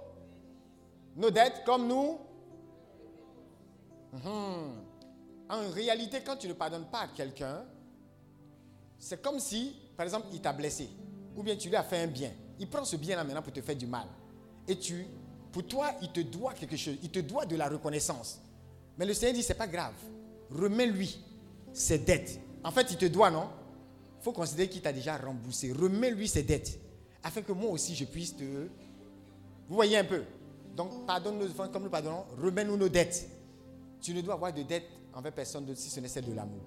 nos 1.15 1.31
dettes 1.31 1.64
comme 1.65 1.88
nous. 1.88 2.19
Mhm. 4.14 4.88
En 5.49 5.69
réalité, 5.72 6.22
quand 6.26 6.38
tu 6.38 6.48
ne 6.48 6.53
pardonnes 6.53 6.89
pas 6.89 7.02
à 7.02 7.07
quelqu'un, 7.07 7.64
c'est 8.98 9.22
comme 9.22 9.39
si, 9.39 9.76
par 9.95 10.06
exemple, 10.06 10.27
il 10.31 10.41
t'a 10.41 10.53
blessé. 10.53 10.89
Ou 11.35 11.44
bien 11.44 11.56
tu 11.56 11.69
lui 11.69 11.76
as 11.76 11.84
fait 11.84 12.03
un 12.03 12.07
bien. 12.07 12.31
Il 12.60 12.69
prend 12.69 12.84
ce 12.84 12.95
bien-là 12.95 13.23
maintenant 13.23 13.41
pour 13.41 13.53
te 13.53 13.61
faire 13.61 13.76
du 13.76 13.88
mal. 13.88 14.07
Et 14.68 14.77
tu, 14.77 15.06
pour 15.52 15.65
toi, 15.65 15.91
il 16.02 16.11
te 16.11 16.19
doit 16.19 16.53
quelque 16.53 16.76
chose. 16.77 16.98
Il 17.02 17.10
te 17.10 17.19
doit 17.19 17.45
de 17.45 17.56
la 17.56 17.69
reconnaissance. 17.69 18.41
Mais 18.97 19.05
le 19.05 19.13
Seigneur 19.13 19.35
dit, 19.35 19.43
c'est 19.43 19.53
pas 19.53 19.67
grave. 19.67 19.93
Remets-lui 20.51 21.19
ses 21.73 21.99
dettes. 21.99 22.39
En 22.63 22.71
fait, 22.71 22.87
il 22.91 22.97
te 22.97 23.05
doit, 23.05 23.29
non? 23.29 23.47
Il 24.19 24.23
faut 24.23 24.31
considérer 24.31 24.69
qu'il 24.69 24.81
t'a 24.81 24.91
déjà 24.91 25.17
remboursé. 25.17 25.71
Remets-lui 25.71 26.27
ses 26.27 26.43
dettes. 26.43 26.79
Afin 27.23 27.41
que 27.41 27.51
moi 27.51 27.71
aussi, 27.71 27.95
je 27.95 28.05
puisse 28.05 28.35
te... 28.35 28.43
Vous 28.43 29.75
voyez 29.75 29.97
un 29.97 30.03
peu? 30.03 30.23
Donc, 30.75 31.05
pardonne 31.05 31.37
nos 31.37 31.45
offenses 31.45 31.69
comme 31.71 31.83
nous 31.83 31.89
pardonnons. 31.89 32.25
Remets-nous 32.41 32.77
nos 32.77 32.89
dettes. 32.89 33.29
Tu 34.01 34.13
ne 34.13 34.21
dois 34.21 34.35
avoir 34.35 34.53
de 34.53 34.63
dettes 34.63 34.87
envers 35.13 35.33
personne 35.33 35.65
d'autre 35.65 35.79
si 35.79 35.89
ce 35.89 35.99
n'est 35.99 36.07
celle 36.07 36.25
de 36.25 36.33
l'amour. 36.33 36.61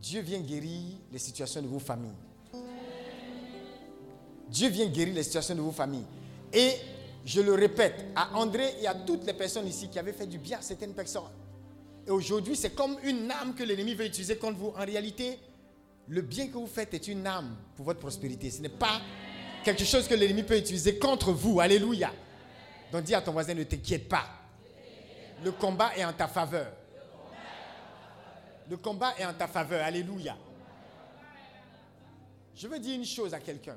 Dieu 0.00 0.20
vient 0.22 0.40
guérir 0.40 0.96
les 1.12 1.18
situations 1.18 1.60
de 1.60 1.66
vos 1.66 1.78
familles. 1.78 2.10
Dieu 4.48 4.68
vient 4.68 4.86
guérir 4.86 5.14
les 5.14 5.22
situations 5.22 5.54
de 5.54 5.60
vos 5.60 5.70
familles. 5.70 6.06
Et 6.52 6.72
je 7.24 7.40
le 7.40 7.54
répète 7.54 8.06
à 8.16 8.36
André 8.36 8.74
et 8.80 8.86
à 8.86 8.94
toutes 8.94 9.26
les 9.26 9.34
personnes 9.34 9.66
ici 9.66 9.88
qui 9.88 9.98
avaient 9.98 10.12
fait 10.12 10.26
du 10.26 10.38
bien 10.38 10.58
à 10.58 10.62
certaines 10.62 10.94
personnes. 10.94 11.22
Et 12.06 12.10
aujourd'hui, 12.10 12.56
c'est 12.56 12.74
comme 12.74 12.96
une 13.02 13.30
arme 13.30 13.54
que 13.54 13.62
l'ennemi 13.62 13.94
veut 13.94 14.06
utiliser 14.06 14.36
contre 14.36 14.58
vous. 14.58 14.68
En 14.68 14.84
réalité, 14.84 15.38
le 16.08 16.22
bien 16.22 16.48
que 16.48 16.54
vous 16.54 16.66
faites 16.66 16.94
est 16.94 17.08
une 17.08 17.26
arme 17.26 17.54
pour 17.76 17.84
votre 17.84 18.00
prospérité. 18.00 18.50
Ce 18.50 18.60
n'est 18.60 18.68
pas 18.68 19.00
quelque 19.62 19.84
chose 19.84 20.08
que 20.08 20.14
l'ennemi 20.14 20.42
peut 20.42 20.56
utiliser 20.56 20.98
contre 20.98 21.32
vous. 21.32 21.60
Alléluia. 21.60 22.10
Donc 22.90 23.04
dis 23.04 23.14
à 23.14 23.20
ton 23.20 23.32
voisin, 23.32 23.54
ne 23.54 23.64
t'inquiète 23.64 24.08
pas. 24.08 24.24
Le 25.44 25.52
combat 25.52 25.92
est 25.96 26.04
en 26.04 26.12
ta 26.12 26.26
faveur. 26.26 26.72
Le 28.68 28.76
combat 28.76 29.14
est 29.18 29.24
en 29.24 29.34
ta 29.34 29.46
faveur. 29.46 29.84
Alléluia. 29.84 30.36
Je 32.54 32.66
veux 32.66 32.78
dire 32.78 32.96
une 32.96 33.04
chose 33.06 33.32
à 33.32 33.40
quelqu'un. 33.40 33.76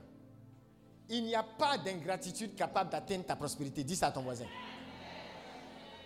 Il 1.15 1.25
n'y 1.25 1.35
a 1.35 1.43
pas 1.43 1.77
d'ingratitude 1.77 2.55
capable 2.55 2.89
d'atteindre 2.89 3.23
ta 3.23 3.35
prospérité. 3.35 3.83
Dis 3.83 3.95
ça 3.95 4.07
à 4.07 4.11
ton 4.11 4.23
voisin. 4.23 4.45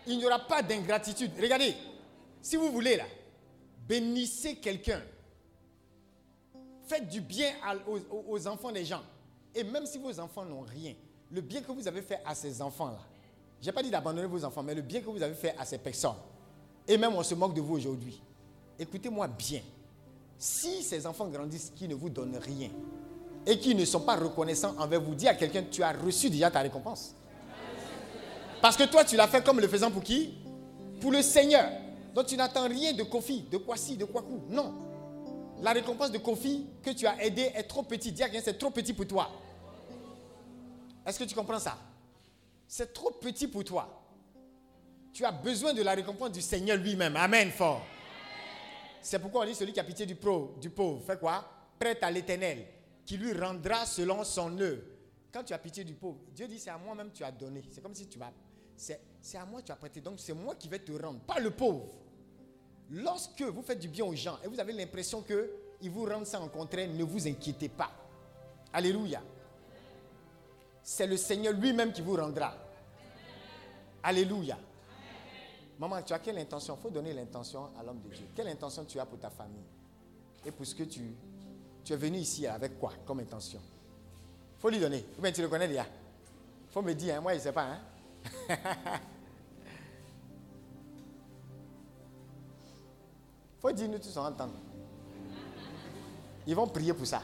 Il 0.06 0.18
n'y 0.18 0.26
aura 0.26 0.40
pas 0.40 0.62
d'ingratitude. 0.62 1.32
Regardez, 1.42 1.74
si 2.42 2.58
vous 2.58 2.70
voulez 2.74 2.98
là, 2.98 3.06
bénissez 3.88 4.58
quelqu'un. 4.58 5.02
Faites 6.88 7.08
du 7.08 7.22
bien 7.22 7.54
aux- 7.88 8.34
aux 8.34 8.48
enfants 8.48 8.72
des 8.74 8.84
gens. 8.84 9.02
Et 9.56 9.64
même 9.64 9.86
si 9.86 9.98
vos 9.98 10.20
enfants 10.20 10.44
n'ont 10.44 10.62
rien, 10.62 10.94
le 11.32 11.40
bien 11.40 11.62
que 11.62 11.72
vous 11.72 11.88
avez 11.88 12.02
fait 12.02 12.20
à 12.26 12.36
ces 12.36 12.62
enfants-là, 12.62 13.00
je 13.62 13.66
n'ai 13.66 13.72
pas 13.72 13.82
dit 13.84 13.90
d'abandonner 13.90 14.28
vos 14.28 14.44
enfants, 14.44 14.62
mais 14.62 14.76
le 14.76 14.82
bien 14.82 15.00
que 15.00 15.10
vous 15.10 15.24
avez 15.24 15.34
fait 15.36 15.56
à 15.58 15.64
ces 15.64 15.78
personnes, 15.78 16.16
et 16.86 16.98
même 16.98 17.16
on 17.16 17.24
se 17.24 17.34
moque 17.34 17.54
de 17.54 17.62
vous 17.62 17.76
aujourd'hui, 17.76 18.22
écoutez-moi 18.78 19.28
bien. 19.30 19.62
Si 20.38 20.84
ces 20.84 21.08
enfants 21.08 21.28
grandissent 21.28 21.72
qui 21.74 21.88
ne 21.88 21.96
vous 21.96 22.10
donnent 22.10 22.38
rien? 22.38 22.70
Et 23.48 23.58
qui 23.58 23.74
ne 23.74 23.86
sont 23.86 24.02
pas 24.02 24.18
reconnaissants 24.18 24.76
envers 24.78 25.02
vous, 25.02 25.16
dis 25.16 25.28
à 25.28 25.34
quelqu'un, 25.34 25.64
tu 25.64 25.82
as 25.82 25.94
reçu 25.94 26.30
déjà 26.30 26.52
ta 26.52 26.60
récompense. 26.60 27.16
Parce 28.62 28.76
que 28.76 28.84
toi, 28.84 29.06
tu 29.06 29.16
l'as 29.16 29.28
fait 29.28 29.44
comme 29.44 29.62
le 29.62 29.68
faisant 29.68 29.90
pour 29.90 30.04
qui? 30.04 30.34
Pour 31.00 31.12
le 31.12 31.22
Seigneur. 31.22 31.70
Donc 32.14 32.26
tu 32.26 32.36
n'attends 32.36 32.68
rien 32.68 32.92
de 32.92 33.04
Kofi, 33.04 33.46
de 33.50 33.58
Kwasi, 33.58 33.96
de 33.96 34.06
Kwaku. 34.06 34.42
Non. 34.50 34.74
La 35.62 35.72
récompense 35.72 36.12
de 36.12 36.18
Kofi 36.18 36.66
que 36.84 36.90
tu 36.90 37.08
as 37.08 37.24
aidé 37.24 37.52
est 37.56 37.64
trop 37.64 37.84
petite. 37.84 38.16
Dis 38.16 38.24
à 38.24 38.28
quelqu'un, 38.28 38.44
c'est 38.44 38.58
trop 38.58 38.70
petit 38.70 38.94
pour 38.94 39.08
toi. 39.08 39.30
Est-ce 41.06 41.18
que 41.18 41.24
tu 41.24 41.34
comprends 41.34 41.60
ça? 41.60 41.78
C'est 42.68 42.94
trop 42.94 43.12
petit 43.12 43.48
pour 43.48 43.64
toi. 43.64 43.88
Tu 45.14 45.24
as 45.24 45.32
besoin 45.32 45.74
de 45.74 45.82
la 45.82 45.94
récompense 45.94 46.32
du 46.32 46.42
Seigneur 46.42 46.78
lui-même. 46.78 47.16
Amen, 47.16 47.50
fort. 47.50 47.82
C'est 49.02 49.20
pourquoi 49.20 49.44
on 49.44 49.46
dit 49.46 49.56
celui 49.56 49.72
qui 49.72 49.80
a 49.80 49.86
pitié 49.86 50.06
du, 50.06 50.16
pro, 50.16 50.56
du 50.60 50.70
pauvre, 50.70 51.02
fait 51.02 51.18
quoi? 51.18 51.46
Prête 51.80 52.04
à 52.04 52.12
l'éternel, 52.12 52.66
qui 53.08 53.18
lui 53.18 53.32
rendra 53.32 53.86
selon 53.86 54.24
son 54.26 54.60
œuvre. 54.60 54.84
Quand 55.32 55.42
tu 55.42 55.54
as 55.54 55.58
pitié 55.58 55.86
du 55.86 55.94
pauvre, 55.94 56.20
Dieu 56.36 56.46
dit 56.46 56.60
c'est 56.60 56.70
à 56.70 56.78
moi-même 56.78 57.10
tu 57.12 57.24
as 57.24 57.32
donné. 57.32 57.64
C'est 57.72 57.82
comme 57.82 57.96
si 57.96 58.06
tu 58.08 58.22
as. 58.22 58.34
C'est 58.76 59.38
à 59.38 59.46
moi 59.46 59.62
tu 59.62 59.72
as 59.72 59.78
prêté. 59.78 60.02
Donc 60.02 60.20
c'est 60.20 60.34
moi 60.34 60.56
qui 60.56 60.68
vais 60.68 60.80
te 60.80 60.92
rendre, 60.92 61.22
pas 61.22 61.40
le 61.40 61.52
pauvre. 61.52 61.88
Lorsque 62.92 63.42
vous 63.42 63.62
faites 63.62 63.80
du 63.80 63.88
bien 63.88 64.06
aux 64.06 64.14
gens 64.14 64.38
et 64.44 64.48
vous 64.48 64.60
avez 64.60 64.74
l'impression 64.74 65.22
qu'ils 65.24 65.90
vous 65.90 66.04
rendent 66.06 66.26
ça 66.26 66.42
en 66.42 66.50
contraire, 66.50 66.90
ne 66.90 67.04
vous 67.04 67.28
inquiétez 67.28 67.70
pas. 67.70 67.92
Alléluia. 68.74 69.22
C'est 70.84 71.08
le 71.08 71.16
Seigneur 71.16 71.54
lui-même 71.54 71.94
qui 71.94 72.02
vous 72.02 72.16
rendra. 72.16 72.54
Alléluia. 74.04 74.58
Maman, 75.80 76.02
tu 76.02 76.12
as 76.12 76.20
quelle 76.20 76.40
intention? 76.40 76.76
Il 76.78 76.82
faut 76.82 76.90
donner 76.90 77.14
l'intention 77.14 77.70
à 77.80 77.84
l'homme 77.84 78.02
de 78.02 78.10
Dieu. 78.10 78.26
Quelle 78.36 78.48
intention 78.50 78.84
tu 78.84 79.00
as 79.00 79.06
pour 79.06 79.20
ta 79.20 79.30
famille 79.30 79.66
Et 80.46 80.52
pour 80.52 80.66
ce 80.66 80.76
que 80.76 80.84
tu... 80.84 81.16
Tu 81.88 81.94
es 81.94 81.96
venu 81.96 82.18
ici 82.18 82.46
avec 82.46 82.78
quoi 82.78 82.92
comme 83.06 83.22
intention? 83.22 83.62
Il 83.62 84.60
faut 84.60 84.70
lui 84.70 84.78
donner. 84.78 85.06
Ou 85.18 85.28
tu 85.32 85.42
le 85.42 85.48
connais 85.48 85.70
déjà? 85.70 85.84
Il 85.84 86.74
faut 86.74 86.82
me 86.82 86.94
dire, 86.94 87.16
hein, 87.16 87.22
moi 87.22 87.32
je 87.32 87.38
ne 87.38 87.44
sais 87.44 87.54
pas. 87.54 87.66
Hein? 87.66 87.80
faut 93.62 93.72
dire, 93.72 93.88
nous 93.88 94.00
tous 94.00 94.18
on 94.18 94.26
entendre. 94.26 94.56
Ils 96.46 96.54
vont 96.54 96.68
prier 96.68 96.92
pour 96.94 97.08
ça. 97.08 97.22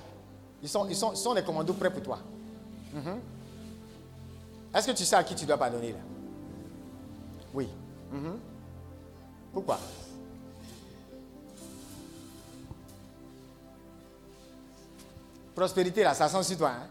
Ils 0.62 0.70
sont, 0.70 0.88
ils 0.88 0.96
sont, 0.96 1.14
sont 1.14 1.34
les 1.34 1.44
commandos 1.44 1.74
prêts 1.74 1.92
pour 1.92 2.02
toi. 2.02 2.20
Mhm. 2.94 3.20
Est-ce 4.74 4.88
que 4.88 4.94
tu 4.94 5.04
sais 5.04 5.18
à 5.18 5.26
qui 5.26 5.36
tu 5.36 5.46
dois 5.46 5.58
pardonner 5.58 5.92
là? 5.92 6.00
Oui. 7.54 7.68
Mhm. 8.14 8.40
Pourquoi? 9.52 9.78
Prospérité 15.56 16.04
là, 16.04 16.14
ça 16.14 16.28
sent 16.30 16.44
sur 16.44 16.58
toi. 16.58 16.72
hein? 16.72 16.90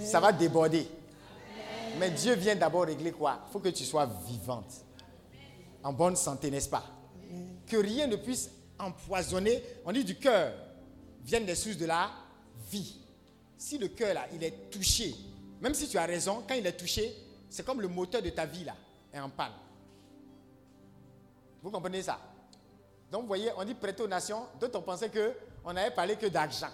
Ça 0.00 0.20
va 0.20 0.32
déborder. 0.32 0.86
Mais 1.98 2.10
Dieu 2.10 2.34
vient 2.34 2.56
d'abord 2.56 2.84
régler 2.84 3.12
quoi? 3.12 3.40
Il 3.48 3.52
faut 3.52 3.60
que 3.60 3.68
tu 3.68 3.84
sois 3.84 4.06
vivante. 4.26 4.72
En 5.82 5.92
bonne 5.92 6.16
santé, 6.16 6.50
n'est-ce 6.50 6.68
pas? 6.68 6.84
Que 7.66 7.76
rien 7.76 8.06
ne 8.06 8.16
puisse 8.16 8.50
empoisonner. 8.78 9.62
On 9.84 9.92
dit 9.92 10.04
du 10.04 10.16
cœur 10.16 10.52
viennent 11.22 11.46
les 11.46 11.54
sources 11.54 11.76
de 11.76 11.86
la 11.86 12.10
vie. 12.70 12.98
Si 13.56 13.78
le 13.78 13.88
cœur 13.88 14.14
là, 14.14 14.26
il 14.32 14.42
est 14.42 14.70
touché, 14.70 15.14
même 15.60 15.74
si 15.74 15.88
tu 15.88 15.96
as 15.96 16.04
raison, 16.04 16.42
quand 16.46 16.54
il 16.54 16.66
est 16.66 16.76
touché, 16.76 17.14
c'est 17.48 17.64
comme 17.64 17.80
le 17.80 17.88
moteur 17.88 18.20
de 18.20 18.30
ta 18.30 18.44
vie 18.44 18.64
là 18.64 18.74
est 19.12 19.20
en 19.20 19.30
panne. 19.30 19.52
Vous 21.62 21.70
comprenez 21.70 22.02
ça? 22.02 22.18
Donc 23.10 23.22
vous 23.22 23.28
voyez, 23.28 23.50
on 23.56 23.64
dit 23.64 23.76
nations, 24.08 24.46
d'autres 24.60 24.78
ont 24.78 24.82
pensé 24.82 25.08
que 25.08 25.32
on 25.64 25.72
n'avait 25.72 25.94
parlé 25.94 26.16
que 26.16 26.26
d'argent. 26.26 26.68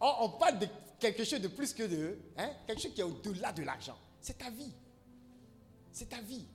Or, 0.00 0.18
on 0.22 0.38
parle 0.38 0.58
de 0.58 0.66
quelque 0.98 1.24
chose 1.24 1.40
de 1.40 1.48
plus 1.48 1.72
que 1.72 1.84
de, 1.84 2.18
hein, 2.36 2.50
quelque 2.66 2.80
chose 2.82 2.94
qui 2.94 3.00
est 3.00 3.04
au-delà 3.04 3.52
de 3.52 3.62
l'argent. 3.62 3.96
C'est 4.20 4.38
ta 4.38 4.50
vie. 4.50 4.72
C'est 5.92 6.08
ta 6.08 6.20
vie. 6.20 6.46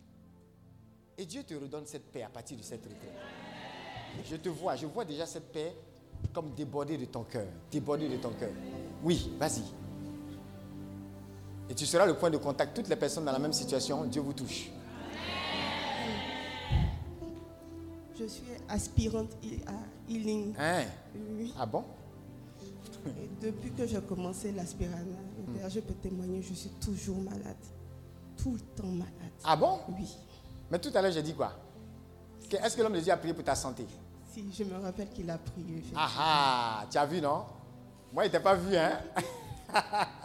Et 1.18 1.26
Dieu 1.26 1.44
te 1.44 1.54
redonne 1.54 1.86
cette 1.86 2.12
paix 2.12 2.24
à 2.24 2.30
partir 2.30 2.58
de 2.58 2.64
cette 2.64 2.84
retraite. 2.84 3.14
Je 4.26 4.36
te 4.36 4.50
vois, 4.50 4.76
je 4.76 4.86
vois 4.86 5.06
déjà 5.06 5.26
cette 5.26 5.52
paix 5.52 5.74
comme 6.34 6.54
déborder 6.54 6.98
de 6.98 7.06
ton 7.06 7.24
cœur. 7.24 7.48
Déborder 7.72 8.10
de 8.10 8.18
ton 8.18 8.32
cœur. 8.32 8.52
Oui, 9.04 9.32
vas-y. 9.40 9.64
Et 11.70 11.76
tu 11.76 11.86
seras 11.86 12.06
le 12.06 12.16
point 12.16 12.30
de 12.30 12.38
contact. 12.38 12.76
Toutes 12.76 12.90
les 12.90 12.96
personnes 12.96 13.26
dans 13.26 13.32
la 13.32 13.40
même 13.40 13.54
situation, 13.54 14.04
Dieu 14.06 14.22
vous 14.22 14.34
touche. 14.34 14.70
Je 18.20 18.26
suis 18.26 18.44
aspirante 18.68 19.32
à 19.66 20.12
Healing. 20.12 20.54
Hein? 20.60 20.84
Oui. 21.16 21.54
Ah 21.58 21.66
bon? 21.66 21.84
Et 23.06 23.30
depuis 23.42 23.72
que 23.72 23.86
j'ai 23.88 24.02
commencé 24.02 24.52
l'aspirana, 24.52 25.18
d'ailleurs, 25.54 25.70
je 25.70 25.80
peux 25.80 25.94
témoigner, 25.96 26.42
je 26.42 26.54
suis 26.54 26.70
toujours 26.72 27.18
malade. 27.20 27.56
Tout 28.38 28.54
le 28.54 28.60
temps 28.76 28.88
malade. 28.88 29.12
Ah 29.44 29.56
bon? 29.56 29.80
Oui. 29.98 30.08
Mais 30.70 30.80
tout 30.80 30.92
à 30.94 31.02
l'heure, 31.02 31.12
j'ai 31.12 31.24
dit 31.24 31.34
quoi? 31.34 31.54
Est-ce 32.52 32.76
que 32.76 32.82
l'homme 32.82 32.94
de 32.94 33.00
Dieu 33.00 33.12
a 33.14 33.18
prié 33.18 33.34
pour 33.34 33.44
ta 33.44 33.56
santé? 33.56 33.86
Si, 34.34 34.52
je 34.54 34.64
me 34.64 34.78
rappelle 34.80 35.10
qu'il 35.10 35.30
a 35.30 35.38
prié. 35.38 35.84
Ah 35.96 36.10
ah, 36.18 36.86
tu 36.90 36.98
as 36.98 37.06
vu, 37.06 37.22
non? 37.22 37.44
Moi, 38.14 38.26
il 38.26 38.32
t'a 38.32 38.40
pas 38.40 38.56
vu, 38.56 38.76
hein? 38.76 39.00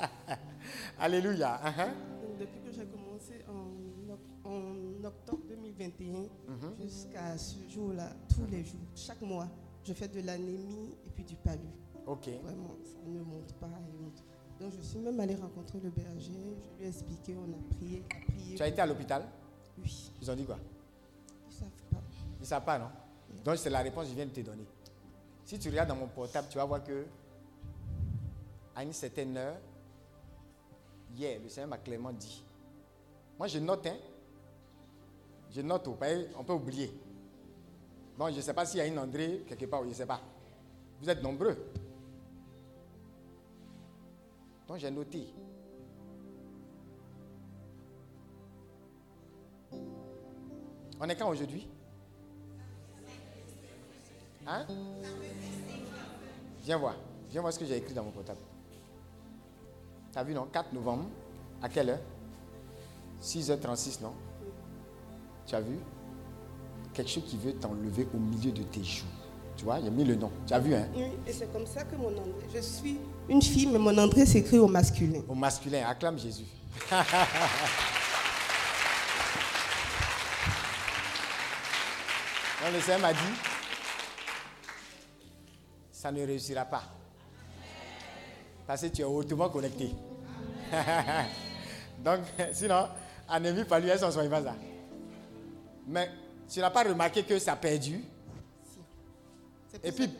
Alléluia. 0.98 1.60
hein, 1.64 1.72
hein? 1.78 1.88
Depuis 2.38 2.60
que 2.60 2.72
j'ai 2.72 2.86
commencé 2.86 3.44
en, 3.48 4.12
oc- 4.12 4.44
en 4.44 5.04
octobre 5.04 5.42
2022, 5.48 6.04
2021 6.04 6.12
Mhm. 6.52 6.74
jusqu'à 6.82 7.36
ce 7.38 7.56
jour-là, 7.68 8.08
tous 8.28 8.46
les 8.50 8.64
jours, 8.64 8.80
chaque 8.94 9.20
mois, 9.22 9.48
je 9.84 9.92
fais 9.92 10.08
de 10.08 10.20
l'anémie 10.20 10.94
et 11.06 11.10
puis 11.10 11.24
du 11.24 11.36
palu. 11.36 11.68
Ok. 12.06 12.28
Vraiment, 12.42 12.76
ça 12.84 12.98
ne 13.06 13.20
monte 13.20 13.52
pas 13.54 13.66
monte. 13.66 14.22
Donc 14.60 14.72
je 14.76 14.80
suis 14.80 14.98
même 14.98 15.18
allée 15.20 15.34
rencontrer 15.34 15.80
le 15.80 15.90
berger, 15.90 16.56
je 16.72 16.78
lui 16.78 16.84
ai 16.84 16.88
expliqué, 16.88 17.36
on 17.36 17.52
a 17.52 17.76
prié, 17.76 18.02
on 18.02 18.16
a 18.16 18.32
prié. 18.32 18.54
Tu 18.56 18.62
as 18.62 18.68
été 18.68 18.80
à 18.80 18.86
l'hôpital 18.86 19.24
Oui, 19.78 20.12
Ils 20.22 20.30
ont 20.30 20.34
dit 20.34 20.44
quoi 20.44 20.58
ils 21.48 21.54
savent 21.54 21.68
pas. 21.90 22.02
Ils 22.38 22.40
ne 22.40 22.46
savent 22.46 22.64
pas, 22.64 22.78
non 22.78 22.90
Donc 23.44 23.56
c'est 23.58 23.70
la 23.70 23.80
réponse 23.80 24.04
que 24.04 24.10
je 24.10 24.14
viens 24.14 24.26
de 24.26 24.30
te 24.30 24.40
donner. 24.40 24.64
Si 25.44 25.58
tu 25.58 25.68
regardes 25.68 25.88
dans 25.88 25.96
mon 25.96 26.06
portable, 26.06 26.48
tu 26.50 26.56
vas 26.58 26.64
voir 26.64 26.82
que 26.82 27.04
à 28.74 28.82
une 28.82 28.92
certaine 28.92 29.36
heure, 29.36 29.56
hier, 31.14 31.40
le 31.42 31.48
Seigneur 31.48 31.68
m'a 31.70 31.78
clairement 31.78 32.12
dit. 32.12 32.42
Moi, 33.38 33.48
je 33.48 33.58
note, 33.58 33.86
hein. 33.86 33.96
Je 35.50 35.60
note, 35.60 35.86
on 35.88 36.44
peut 36.44 36.52
oublier. 36.52 36.92
Bon, 38.18 38.30
je 38.30 38.36
ne 38.36 38.40
sais 38.40 38.54
pas 38.54 38.64
s'il 38.64 38.78
y 38.78 38.80
a 38.80 38.86
une 38.86 38.98
André 38.98 39.44
quelque 39.46 39.66
part, 39.66 39.82
je 39.84 39.88
ne 39.88 39.94
sais 39.94 40.06
pas. 40.06 40.20
Vous 41.00 41.08
êtes 41.08 41.22
nombreux. 41.22 41.56
Donc 44.68 44.78
j'ai 44.78 44.90
noté. 44.90 45.28
On 50.98 51.08
est 51.08 51.16
quand 51.16 51.28
aujourd'hui? 51.28 51.68
Hein? 54.46 54.66
Viens 56.64 56.78
voir. 56.78 56.96
Viens 57.30 57.40
voir 57.42 57.52
ce 57.52 57.58
que 57.58 57.64
j'ai 57.64 57.76
écrit 57.76 57.94
dans 57.94 58.04
mon 58.04 58.10
portable. 58.10 58.40
T'as 60.12 60.24
vu, 60.24 60.32
non? 60.32 60.46
4 60.46 60.72
novembre. 60.72 61.04
À 61.62 61.68
quelle 61.68 61.90
heure? 61.90 62.00
6h36, 63.20 64.02
non? 64.02 64.14
Tu 65.46 65.54
as 65.54 65.60
vu? 65.60 65.76
Quelque 66.94 67.10
chose 67.10 67.24
qui 67.24 67.36
veut 67.36 67.54
t'enlever 67.54 68.08
au 68.14 68.18
milieu 68.18 68.50
de 68.52 68.62
tes 68.62 68.82
joues. 68.82 69.06
Tu 69.56 69.64
vois, 69.64 69.74
a 69.74 69.80
mis 69.80 70.04
le 70.04 70.16
nom. 70.16 70.30
Tu 70.46 70.54
as 70.54 70.58
vu, 70.58 70.74
hein? 70.74 70.88
Oui, 70.94 71.04
et 71.26 71.32
c'est 71.32 71.52
comme 71.52 71.66
ça 71.66 71.84
que 71.84 71.96
mon 71.96 72.08
André, 72.08 72.46
je 72.54 72.60
suis 72.60 72.98
une 73.28 73.42
fille, 73.42 73.66
mais 73.66 73.78
mon 73.78 73.96
André 73.98 74.24
s'écrit 74.26 74.58
au 74.58 74.68
masculin. 74.68 75.22
Au 75.28 75.34
masculin, 75.34 75.86
acclame 75.86 76.18
Jésus. 76.18 76.44
Donc 82.62 82.72
le 82.72 82.80
Seigneur 82.80 83.00
m'a 83.00 83.12
dit, 83.12 83.18
ça 85.92 86.10
ne 86.10 86.24
réussira 86.24 86.64
pas. 86.64 86.82
Parce 88.66 88.82
que 88.82 88.86
tu 88.86 89.02
es 89.02 89.04
hautement 89.04 89.48
connecté. 89.48 89.90
Donc, 92.04 92.20
sinon, 92.52 92.88
anémie, 93.28 93.64
pas 93.64 93.78
lui, 93.78 93.88
elles 93.88 93.98
sont 93.98 94.06
pas 94.28 94.42
ça. 94.42 94.54
Mais 95.86 96.10
tu 96.48 96.60
n'as 96.60 96.70
pas 96.70 96.82
remarqué 96.82 97.22
que 97.22 97.38
ça 97.38 97.52
a 97.52 97.56
perdu? 97.56 98.04
C'est 99.68 99.84
Et 99.86 99.92
puis-. 99.92 100.10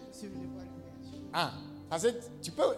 Ah, 1.32 1.52
parce 1.90 2.04
que 2.04 2.08
tu 2.40 2.50
peux. 2.52 2.74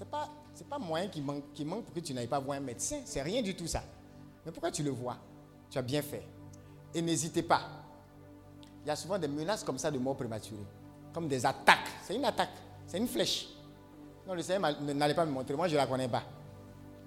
C'est 0.00 0.08
pas, 0.10 0.30
c'est 0.54 0.66
pas 0.66 0.78
moyen 0.78 1.08
qui 1.08 1.20
manque, 1.20 1.52
qui 1.52 1.62
manque 1.62 1.84
pour 1.84 1.92
que 1.92 2.00
tu 2.00 2.14
n'ailles 2.14 2.26
pas 2.26 2.38
voir 2.38 2.56
un 2.56 2.60
médecin. 2.62 3.00
C'est 3.04 3.20
rien 3.20 3.42
du 3.42 3.54
tout 3.54 3.66
ça. 3.66 3.82
Mais 4.46 4.50
pourquoi 4.50 4.70
tu 4.70 4.82
le 4.82 4.88
vois? 4.88 5.18
Tu 5.68 5.76
as 5.76 5.82
bien 5.82 6.00
fait. 6.00 6.26
Et 6.94 7.02
n'hésitez 7.02 7.42
pas. 7.42 7.60
Il 8.82 8.88
y 8.88 8.90
a 8.90 8.96
souvent 8.96 9.18
des 9.18 9.28
menaces 9.28 9.62
comme 9.62 9.76
ça 9.76 9.90
de 9.90 9.98
mort 9.98 10.16
prématurée. 10.16 10.64
Comme 11.12 11.28
des 11.28 11.44
attaques. 11.44 11.90
C'est 12.02 12.14
une 12.16 12.24
attaque. 12.24 12.48
C'est 12.86 12.96
une 12.96 13.08
flèche. 13.08 13.48
Non, 14.26 14.32
le 14.32 14.40
Seigneur 14.40 14.74
n'allait 14.80 15.12
pas 15.12 15.26
me 15.26 15.32
montrer. 15.32 15.54
Moi, 15.54 15.68
je 15.68 15.74
ne 15.74 15.76
la 15.80 15.86
connais 15.86 16.08
pas. 16.08 16.22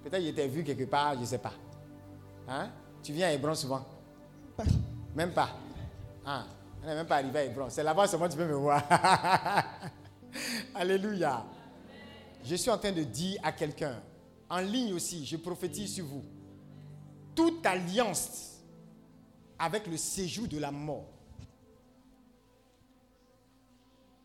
Peut-être 0.04 0.20
qu'il 0.20 0.28
était 0.28 0.46
vu 0.46 0.62
quelque 0.62 0.84
part, 0.84 1.14
je 1.14 1.20
ne 1.22 1.24
sais 1.26 1.38
pas. 1.38 1.52
Hein? 2.46 2.68
Tu 3.02 3.12
viens 3.12 3.26
à 3.26 3.32
Hébron 3.32 3.56
souvent? 3.56 3.84
Pas- 4.56 4.62
Même 5.16 5.32
pas. 5.32 5.48
Ah, 6.24 6.44
on 6.80 6.86
n'est 6.86 6.94
même 6.94 7.06
pas 7.08 7.16
arrivé 7.16 7.40
à 7.40 7.44
Hébron. 7.46 7.66
C'est 7.70 7.82
là-bas 7.82 8.06
seulement 8.06 8.28
tu 8.28 8.36
peux 8.36 8.46
me 8.46 8.54
voir. 8.54 8.80
Alléluia. 10.76 11.44
Je 12.44 12.56
suis 12.56 12.70
en 12.70 12.76
train 12.76 12.92
de 12.92 13.02
dire 13.02 13.40
à 13.42 13.52
quelqu'un, 13.52 14.02
en 14.50 14.58
ligne 14.60 14.92
aussi, 14.92 15.24
je 15.24 15.36
prophétise 15.36 15.94
sur 15.94 16.04
vous, 16.04 16.22
toute 17.34 17.64
alliance 17.64 18.60
avec 19.58 19.86
le 19.86 19.96
séjour 19.96 20.46
de 20.46 20.58
la 20.58 20.70
mort 20.70 21.06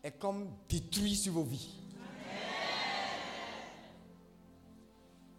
est 0.02 0.12
comme 0.12 0.48
détruit 0.68 1.16
sur 1.16 1.32
vos 1.32 1.42
vies. 1.42 1.74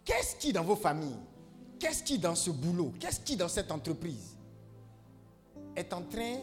Qu'est-ce 0.04 0.36
qui 0.36 0.52
dans 0.52 0.64
vos 0.64 0.76
familles, 0.76 1.16
qu'est-ce 1.78 2.02
qui 2.02 2.18
dans 2.18 2.34
ce 2.34 2.50
boulot, 2.50 2.92
qu'est-ce 2.98 3.20
qui 3.20 3.36
dans 3.36 3.48
cette 3.48 3.70
entreprise 3.70 4.36
est 5.76 5.92
en 5.92 6.02
train 6.02 6.38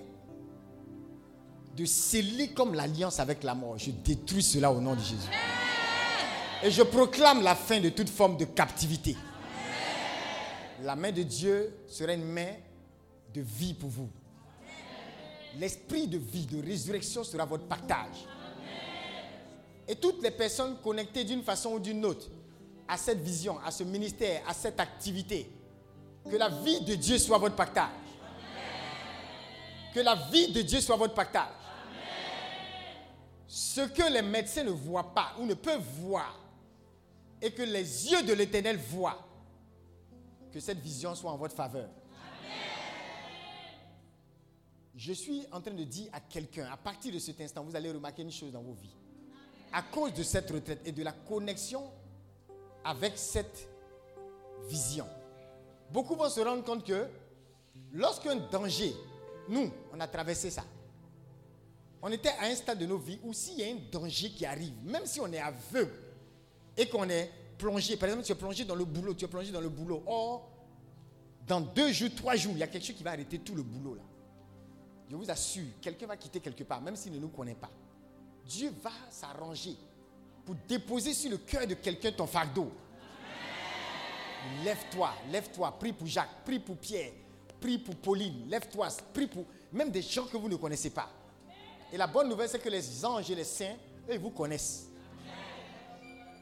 de 1.75 1.85
sceller 1.85 2.53
comme 2.53 2.73
l'alliance 2.73 3.19
avec 3.19 3.43
la 3.43 3.53
mort? 3.53 3.77
Je 3.77 3.91
détruis 3.91 4.41
cela 4.41 4.71
au 4.71 4.79
nom 4.79 4.95
de 4.95 5.01
Jésus. 5.01 5.29
Et 6.61 6.71
je 6.71 6.83
proclame 6.83 7.41
la 7.41 7.55
fin 7.55 7.79
de 7.79 7.89
toute 7.89 8.09
forme 8.09 8.35
de 8.35 8.45
captivité. 8.45 9.15
La 10.81 10.95
main 10.95 11.11
de 11.11 11.23
Dieu 11.23 11.73
sera 11.87 12.13
une 12.13 12.25
main 12.25 12.53
de 13.33 13.41
vie 13.41 13.73
pour 13.73 13.89
vous. 13.89 14.09
L'esprit 15.57 16.07
de 16.07 16.17
vie, 16.17 16.45
de 16.45 16.61
résurrection 16.61 17.23
sera 17.23 17.45
votre 17.45 17.65
partage. 17.65 18.25
Et 19.87 19.95
toutes 19.95 20.21
les 20.21 20.31
personnes 20.31 20.77
connectées 20.83 21.23
d'une 21.23 21.43
façon 21.43 21.71
ou 21.71 21.79
d'une 21.79 22.05
autre 22.05 22.27
à 22.87 22.97
cette 22.97 23.21
vision, 23.21 23.57
à 23.65 23.71
ce 23.71 23.83
ministère, 23.83 24.41
à 24.47 24.53
cette 24.53 24.79
activité, 24.79 25.49
que 26.29 26.35
la 26.35 26.49
vie 26.49 26.81
de 26.81 26.95
Dieu 26.95 27.17
soit 27.17 27.37
votre 27.37 27.55
partage. 27.55 27.89
Que 29.93 30.01
la 30.01 30.15
vie 30.31 30.51
de 30.51 30.61
Dieu 30.61 30.81
soit 30.81 30.97
votre 30.97 31.13
partage. 31.13 31.47
Ce 33.47 33.81
que 33.81 34.11
les 34.13 34.21
médecins 34.21 34.63
ne 34.63 34.69
voient 34.69 35.13
pas 35.13 35.33
ou 35.39 35.45
ne 35.45 35.55
peuvent 35.55 35.83
voir 36.01 36.37
et 37.41 37.51
que 37.51 37.63
les 37.63 38.11
yeux 38.11 38.23
de 38.23 38.33
l'Éternel 38.33 38.77
voient, 38.77 39.25
que 40.51 40.59
cette 40.59 40.79
vision 40.79 41.15
soit 41.15 41.31
en 41.31 41.37
votre 41.37 41.55
faveur. 41.55 41.89
Je 44.95 45.13
suis 45.13 45.45
en 45.51 45.61
train 45.61 45.73
de 45.73 45.83
dire 45.83 46.09
à 46.11 46.19
quelqu'un, 46.19 46.69
à 46.71 46.75
partir 46.75 47.13
de 47.13 47.19
cet 47.19 47.39
instant, 47.39 47.63
vous 47.63 47.75
allez 47.75 47.89
remarquer 47.91 48.21
une 48.21 48.31
chose 48.31 48.51
dans 48.51 48.61
vos 48.61 48.73
vies. 48.73 48.95
À 49.71 49.81
cause 49.83 50.13
de 50.13 50.23
cette 50.23 50.49
retraite 50.49 50.81
et 50.85 50.91
de 50.91 51.03
la 51.03 51.13
connexion 51.13 51.89
avec 52.83 53.17
cette 53.17 53.69
vision, 54.67 55.07
beaucoup 55.91 56.15
vont 56.15 56.29
se 56.29 56.41
rendre 56.41 56.63
compte 56.63 56.85
que 56.85 57.07
lorsqu'un 57.93 58.35
danger, 58.35 58.93
nous, 59.47 59.71
on 59.93 59.99
a 59.99 60.07
traversé 60.07 60.49
ça. 60.49 60.65
On 62.01 62.11
était 62.11 62.29
à 62.29 62.45
un 62.45 62.55
stade 62.55 62.79
de 62.79 62.85
nos 62.85 62.97
vies 62.97 63.19
où 63.23 63.33
s'il 63.33 63.59
y 63.59 63.63
a 63.63 63.67
un 63.67 63.77
danger 63.91 64.31
qui 64.31 64.45
arrive, 64.45 64.73
même 64.83 65.05
si 65.05 65.19
on 65.21 65.31
est 65.31 65.39
aveugle 65.39 66.08
et 66.79 66.87
qu'on 66.87 67.09
est 67.09 67.29
plongé, 67.57 67.97
par 67.97 68.07
exemple, 68.07 68.25
tu 68.25 68.31
es 68.31 68.35
plongé 68.35 68.63
dans 68.63 68.73
le 68.73 68.85
boulot, 68.85 69.13
tu 69.13 69.25
es 69.25 69.27
plongé 69.27 69.51
dans 69.51 69.59
le 69.59 69.67
boulot. 69.67 70.01
Or, 70.07 70.49
dans 71.45 71.59
deux 71.59 71.91
jours, 71.91 72.09
trois 72.15 72.37
jours, 72.37 72.53
il 72.53 72.59
y 72.59 72.63
a 72.63 72.67
quelque 72.67 72.85
chose 72.85 72.95
qui 72.95 73.03
va 73.03 73.11
arrêter 73.11 73.37
tout 73.39 73.53
le 73.53 73.63
boulot 73.63 73.95
là. 73.95 74.01
Je 75.09 75.15
vous 75.15 75.29
assure, 75.29 75.65
quelqu'un 75.81 76.07
va 76.07 76.15
quitter 76.15 76.39
quelque 76.39 76.63
part, 76.63 76.81
même 76.81 76.95
s'il 76.95 77.11
ne 77.11 77.19
nous 77.19 77.27
connaît 77.27 77.55
pas. 77.55 77.69
Dieu 78.45 78.71
va 78.81 78.91
s'arranger 79.09 79.75
pour 80.45 80.55
déposer 80.67 81.13
sur 81.13 81.31
le 81.31 81.37
cœur 81.37 81.67
de 81.67 81.73
quelqu'un 81.73 82.13
ton 82.13 82.27
fardeau. 82.27 82.71
Lève-toi, 84.63 85.11
lève-toi, 85.31 85.77
prie 85.77 85.91
pour 85.91 86.07
Jacques, 86.07 86.45
prie 86.45 86.59
pour 86.59 86.77
Pierre, 86.77 87.11
prie 87.59 87.77
pour 87.77 87.95
Pauline, 87.97 88.47
lève-toi, 88.47 88.87
prie 89.13 89.27
pour 89.27 89.43
même 89.73 89.91
des 89.91 90.01
gens 90.01 90.27
que 90.27 90.37
vous 90.37 90.47
ne 90.47 90.55
connaissez 90.55 90.91
pas. 90.91 91.09
Et 91.91 91.97
la 91.97 92.07
bonne 92.07 92.29
nouvelle, 92.29 92.47
c'est 92.47 92.59
que 92.59 92.69
les 92.69 93.03
anges 93.03 93.29
et 93.29 93.35
les 93.35 93.43
saints, 93.43 93.75
eux, 94.07 94.13
ils 94.13 94.19
vous 94.19 94.29
connaissent. 94.29 94.88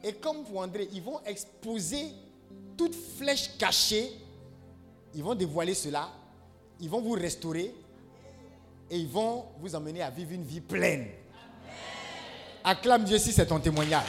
Et 0.02 0.14
comme 0.14 0.44
pour 0.44 0.60
André, 0.60 0.88
ils 0.92 1.02
vont 1.02 1.20
exposer 1.24 2.12
toute 2.76 2.94
flèche 2.94 3.56
cachée. 3.58 4.12
Ils 5.14 5.22
vont 5.22 5.34
dévoiler 5.34 5.74
cela. 5.74 6.08
Ils 6.80 6.88
vont 6.88 7.00
vous 7.00 7.12
restaurer. 7.12 7.74
Et 8.90 8.98
ils 8.98 9.08
vont 9.08 9.46
vous 9.58 9.74
emmener 9.74 10.02
à 10.02 10.10
vivre 10.10 10.32
une 10.32 10.44
vie 10.44 10.60
pleine. 10.60 11.08
Acclame 12.64 13.04
Dieu 13.04 13.18
si 13.18 13.32
c'est 13.32 13.46
ton 13.46 13.60
témoignage. 13.60 14.06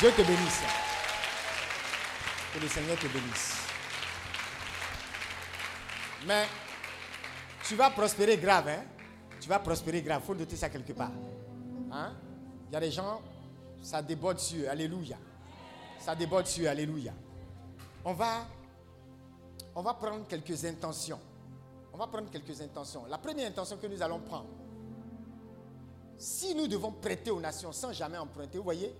Dieu 0.00 0.10
te 0.12 0.22
bénisse. 0.22 0.60
Que 2.54 2.60
le 2.60 2.68
Seigneur 2.68 2.98
te 2.98 3.06
bénisse. 3.06 3.56
Mais 6.26 6.46
tu 7.66 7.74
vas 7.74 7.90
prospérer 7.90 8.36
grave, 8.36 8.68
hein? 8.68 8.82
Tu 9.40 9.48
vas 9.48 9.58
prospérer 9.58 10.02
grave. 10.02 10.20
Il 10.24 10.26
faut 10.26 10.34
noter 10.34 10.56
ça 10.56 10.68
quelque 10.68 10.92
part. 10.92 11.12
Hein? 11.92 12.14
Il 12.68 12.74
y 12.74 12.76
a 12.76 12.80
des 12.80 12.90
gens, 12.90 13.20
ça 13.80 14.02
déborde 14.02 14.38
sur. 14.38 14.68
Alléluia. 14.68 15.16
Ça 15.98 16.14
déborde 16.14 16.46
sur. 16.46 16.68
Alléluia. 16.68 17.12
On 18.04 18.12
va, 18.12 18.46
on 19.74 19.82
va 19.82 19.94
prendre 19.94 20.26
quelques 20.26 20.64
intentions. 20.64 21.20
On 21.92 21.98
va 21.98 22.06
prendre 22.06 22.30
quelques 22.30 22.60
intentions. 22.60 23.06
La 23.06 23.18
première 23.18 23.48
intention 23.48 23.76
que 23.76 23.86
nous 23.86 24.00
allons 24.02 24.20
prendre, 24.20 24.48
si 26.16 26.54
nous 26.54 26.66
devons 26.66 26.92
prêter 26.92 27.30
aux 27.30 27.40
nations 27.40 27.72
sans 27.72 27.92
jamais 27.92 28.18
emprunter, 28.18 28.58
vous 28.58 28.64
voyez, 28.64 28.94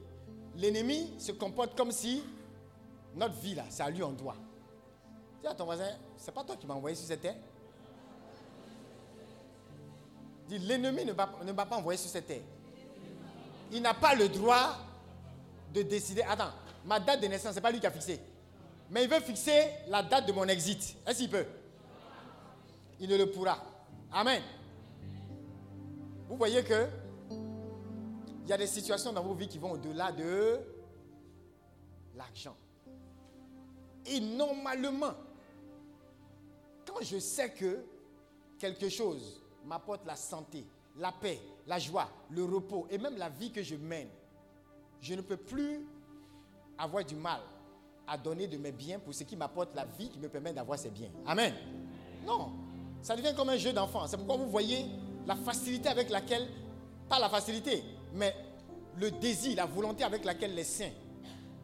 l'ennemi 0.57 1.15
se 1.19 1.33
comporte 1.33 1.77
comme 1.77 1.93
si 1.93 2.23
notre 3.15 3.35
vie 3.35 3.55
là, 3.55 3.65
c'est 3.69 3.83
à 3.83 3.91
lui 3.91 4.03
on 4.03 4.13
doit. 4.13 4.37
Dis 5.41 5.47
à 5.47 5.55
ton 5.55 5.65
voisin, 5.65 5.89
c'est 6.17 6.33
pas 6.33 6.45
toi 6.45 6.57
qui 6.57 6.67
m'as 6.67 6.75
envoyé 6.75 6.97
sur 6.97 7.07
cette 7.07 7.21
terre. 7.21 7.37
Dis, 10.49 10.59
l'ennemi 10.59 11.05
ne 11.05 11.13
va 11.13 11.67
pas 11.67 11.77
envoyer 11.77 11.99
sur 11.99 12.11
cette 12.11 12.27
terre. 12.27 12.43
Il 13.73 13.83
n'a 13.83 13.95
pas 13.95 14.15
le 14.15 14.29
droit 14.29 14.77
de 15.73 15.83
décider. 15.83 16.23
Attends, 16.23 16.53
ma 16.85 17.01
date 17.01 17.21
de 17.21 17.27
naissance, 17.27 17.51
ce 17.51 17.57
n'est 17.57 17.63
pas 17.63 17.71
lui 17.71 17.81
qui 17.81 17.87
a 17.87 17.91
fixé. 17.91 18.21
Mais 18.91 19.05
il 19.05 19.11
veut 19.11 19.21
fixer 19.21 19.71
la 19.89 20.03
date 20.03 20.27
de 20.27 20.33
mon 20.33 20.47
exit. 20.49 20.97
Est-ce 21.07 21.19
qu'il 21.19 21.31
peut? 21.31 21.45
Il 23.01 23.09
ne 23.09 23.17
le 23.17 23.31
pourra. 23.31 23.63
Amen. 24.13 24.43
Vous 26.29 26.37
voyez 26.37 26.63
que 26.65 26.89
il 28.49 28.51
y 28.51 28.53
a 28.55 28.57
des 28.57 28.67
situations 28.67 29.13
dans 29.13 29.23
vos 29.23 29.35
vies 29.35 29.47
qui 29.47 29.59
vont 29.59 29.73
au-delà 29.73 30.11
de 30.11 30.59
l'argent. 32.17 32.57
Et 34.07 34.21
normalement, 34.21 35.13
quand 36.87 37.03
je 37.03 37.19
sais 37.19 37.51
que 37.53 37.85
quelque 38.59 38.89
chose 38.89 39.43
m'apporte 39.67 40.07
la 40.07 40.17
santé, 40.17 40.65
la 40.97 41.13
paix, 41.13 41.39
la 41.69 41.79
joie, 41.79 42.09
le 42.31 42.45
repos 42.45 42.87
et 42.91 42.99
même 42.99 43.17
la 43.17 43.29
vie 43.29 43.53
que 43.53 43.63
je 43.63 43.77
mène, 43.77 44.09
je 45.01 45.15
ne 45.15 45.21
peux 45.21 45.37
plus 45.37 45.87
avoir 46.79 47.05
du 47.05 47.15
mal 47.15 47.41
à 48.07 48.17
donner 48.17 48.49
de 48.49 48.57
mes 48.57 48.73
biens 48.73 48.99
pour 48.99 49.15
ce 49.15 49.23
qui 49.23 49.37
m'apporte 49.37 49.75
la 49.77 49.85
vie 49.85 50.09
qui 50.09 50.19
me 50.19 50.29
permet 50.29 50.53
d'avoir 50.53 50.79
ces 50.79 50.89
biens. 50.89 51.11
Amen. 51.27 51.53
Non, 52.27 52.53
ça 53.03 53.15
devient 53.15 53.35
comme 53.37 53.51
un 53.51 53.59
jeu 53.59 53.73
d'enfant. 53.73 54.07
C'est 54.07 54.17
pourquoi 54.17 54.37
vous 54.37 54.49
voyez 54.51 54.87
la 55.27 55.37
facilité 55.37 55.91
avec 55.91 56.09
laquelle, 56.09 56.49
pas 57.09 57.19
la 57.19 57.29
facilité, 57.29 57.85
mais 58.15 58.35
le 58.97 59.11
désir, 59.11 59.57
la 59.57 59.67
volonté 59.67 60.05
avec 60.05 60.25
laquelle 60.25 60.55
les 60.55 60.65
saints 60.65 60.91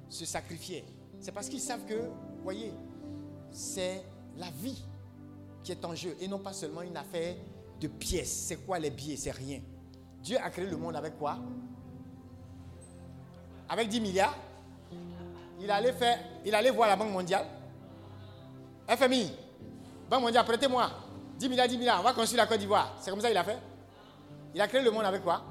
se 0.09 0.27
sacrifiaient. 0.27 0.85
C'est 1.19 1.33
parce 1.33 1.49
qu'ils 1.49 1.61
savent 1.61 1.87
que, 1.87 2.11
voyez, 2.43 2.73
c'est 3.51 4.05
la 4.37 4.51
vie 4.51 4.85
qui 5.63 5.73
est 5.73 5.85
en 5.85 5.95
jeu 5.95 6.15
et 6.21 6.29
non 6.29 6.41
pas 6.41 6.53
seulement 6.53 6.83
une 6.83 6.97
affaire 6.97 7.37
de 7.81 7.89
pièces. 7.89 8.33
C'est 8.49 8.57
quoi 8.67 8.79
les 8.79 8.91
billets 8.91 9.17
C'est 9.17 9.31
rien. 9.31 9.61
Dieu 10.25 10.39
a 10.43 10.49
créé 10.49 10.65
le 10.65 10.77
monde 10.79 10.97
avec 10.97 11.19
quoi? 11.19 11.37
Avec 13.69 13.89
10 13.89 14.01
milliards. 14.01 14.35
Il 15.61 15.71
allait, 15.71 15.93
faire, 15.93 16.19
il 16.47 16.55
allait 16.55 16.71
voir 16.71 16.89
la 16.89 16.97
Banque 16.97 17.13
mondiale. 17.13 17.47
FMI, 18.89 19.31
Banque 20.09 20.23
mondiale, 20.23 20.47
prêtez-moi. 20.47 20.91
10 21.39 21.49
milliards, 21.49 21.69
10 21.69 21.77
milliards, 21.77 22.01
on 22.01 22.05
va 22.05 22.15
construire 22.15 22.43
la 22.43 22.47
Côte 22.47 22.59
d'Ivoire. 22.59 22.97
C'est 23.01 23.11
comme 23.11 23.21
ça 23.21 23.29
qu'il 23.29 23.37
a 23.37 23.45
fait. 23.45 23.59
Il 24.55 24.61
a 24.63 24.67
créé 24.67 24.83
le 24.83 24.91
monde 24.91 25.05
avec 25.05 25.23
quoi? 25.23 25.45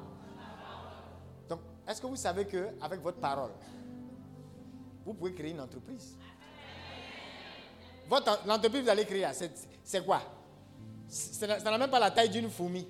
Donc, 1.48 1.60
est-ce 1.88 2.02
que 2.02 2.08
vous 2.08 2.16
savez 2.16 2.48
qu'avec 2.48 3.00
votre 3.00 3.20
parole, 3.20 3.52
vous 5.06 5.14
pouvez 5.14 5.36
créer 5.36 5.52
une 5.52 5.62
entreprise? 5.62 6.18
L'entreprise 8.46 8.80
que 8.82 8.86
vous 8.86 8.90
allez 8.90 9.06
créer, 9.06 9.28
c'est 9.84 10.04
quoi? 10.04 10.22
Ça 11.08 11.46
n'a 11.46 11.78
même 11.78 11.92
pas 11.92 12.00
la 12.00 12.10
taille 12.10 12.30
d'une 12.30 12.50
fourmi 12.50 12.88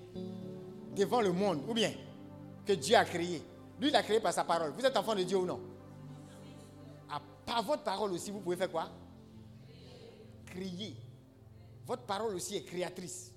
devant 0.95 1.21
le 1.21 1.31
monde, 1.31 1.63
ou 1.67 1.73
bien 1.73 1.91
que 2.65 2.73
Dieu 2.73 2.95
a 2.95 3.05
créé. 3.05 3.41
Lui, 3.79 3.89
il 3.89 3.95
a 3.95 4.03
créé 4.03 4.19
par 4.19 4.33
sa 4.33 4.43
parole. 4.43 4.71
Vous 4.77 4.85
êtes 4.85 4.95
enfant 4.95 5.15
de 5.15 5.23
Dieu 5.23 5.37
ou 5.37 5.45
non? 5.45 5.59
Par 7.45 7.61
votre 7.63 7.83
parole 7.83 8.11
aussi, 8.13 8.31
vous 8.31 8.39
pouvez 8.39 8.55
faire 8.55 8.71
quoi? 8.71 8.89
Crier. 10.45 10.95
Votre 11.85 12.03
parole 12.03 12.35
aussi 12.35 12.55
est 12.55 12.63
créatrice. 12.63 13.31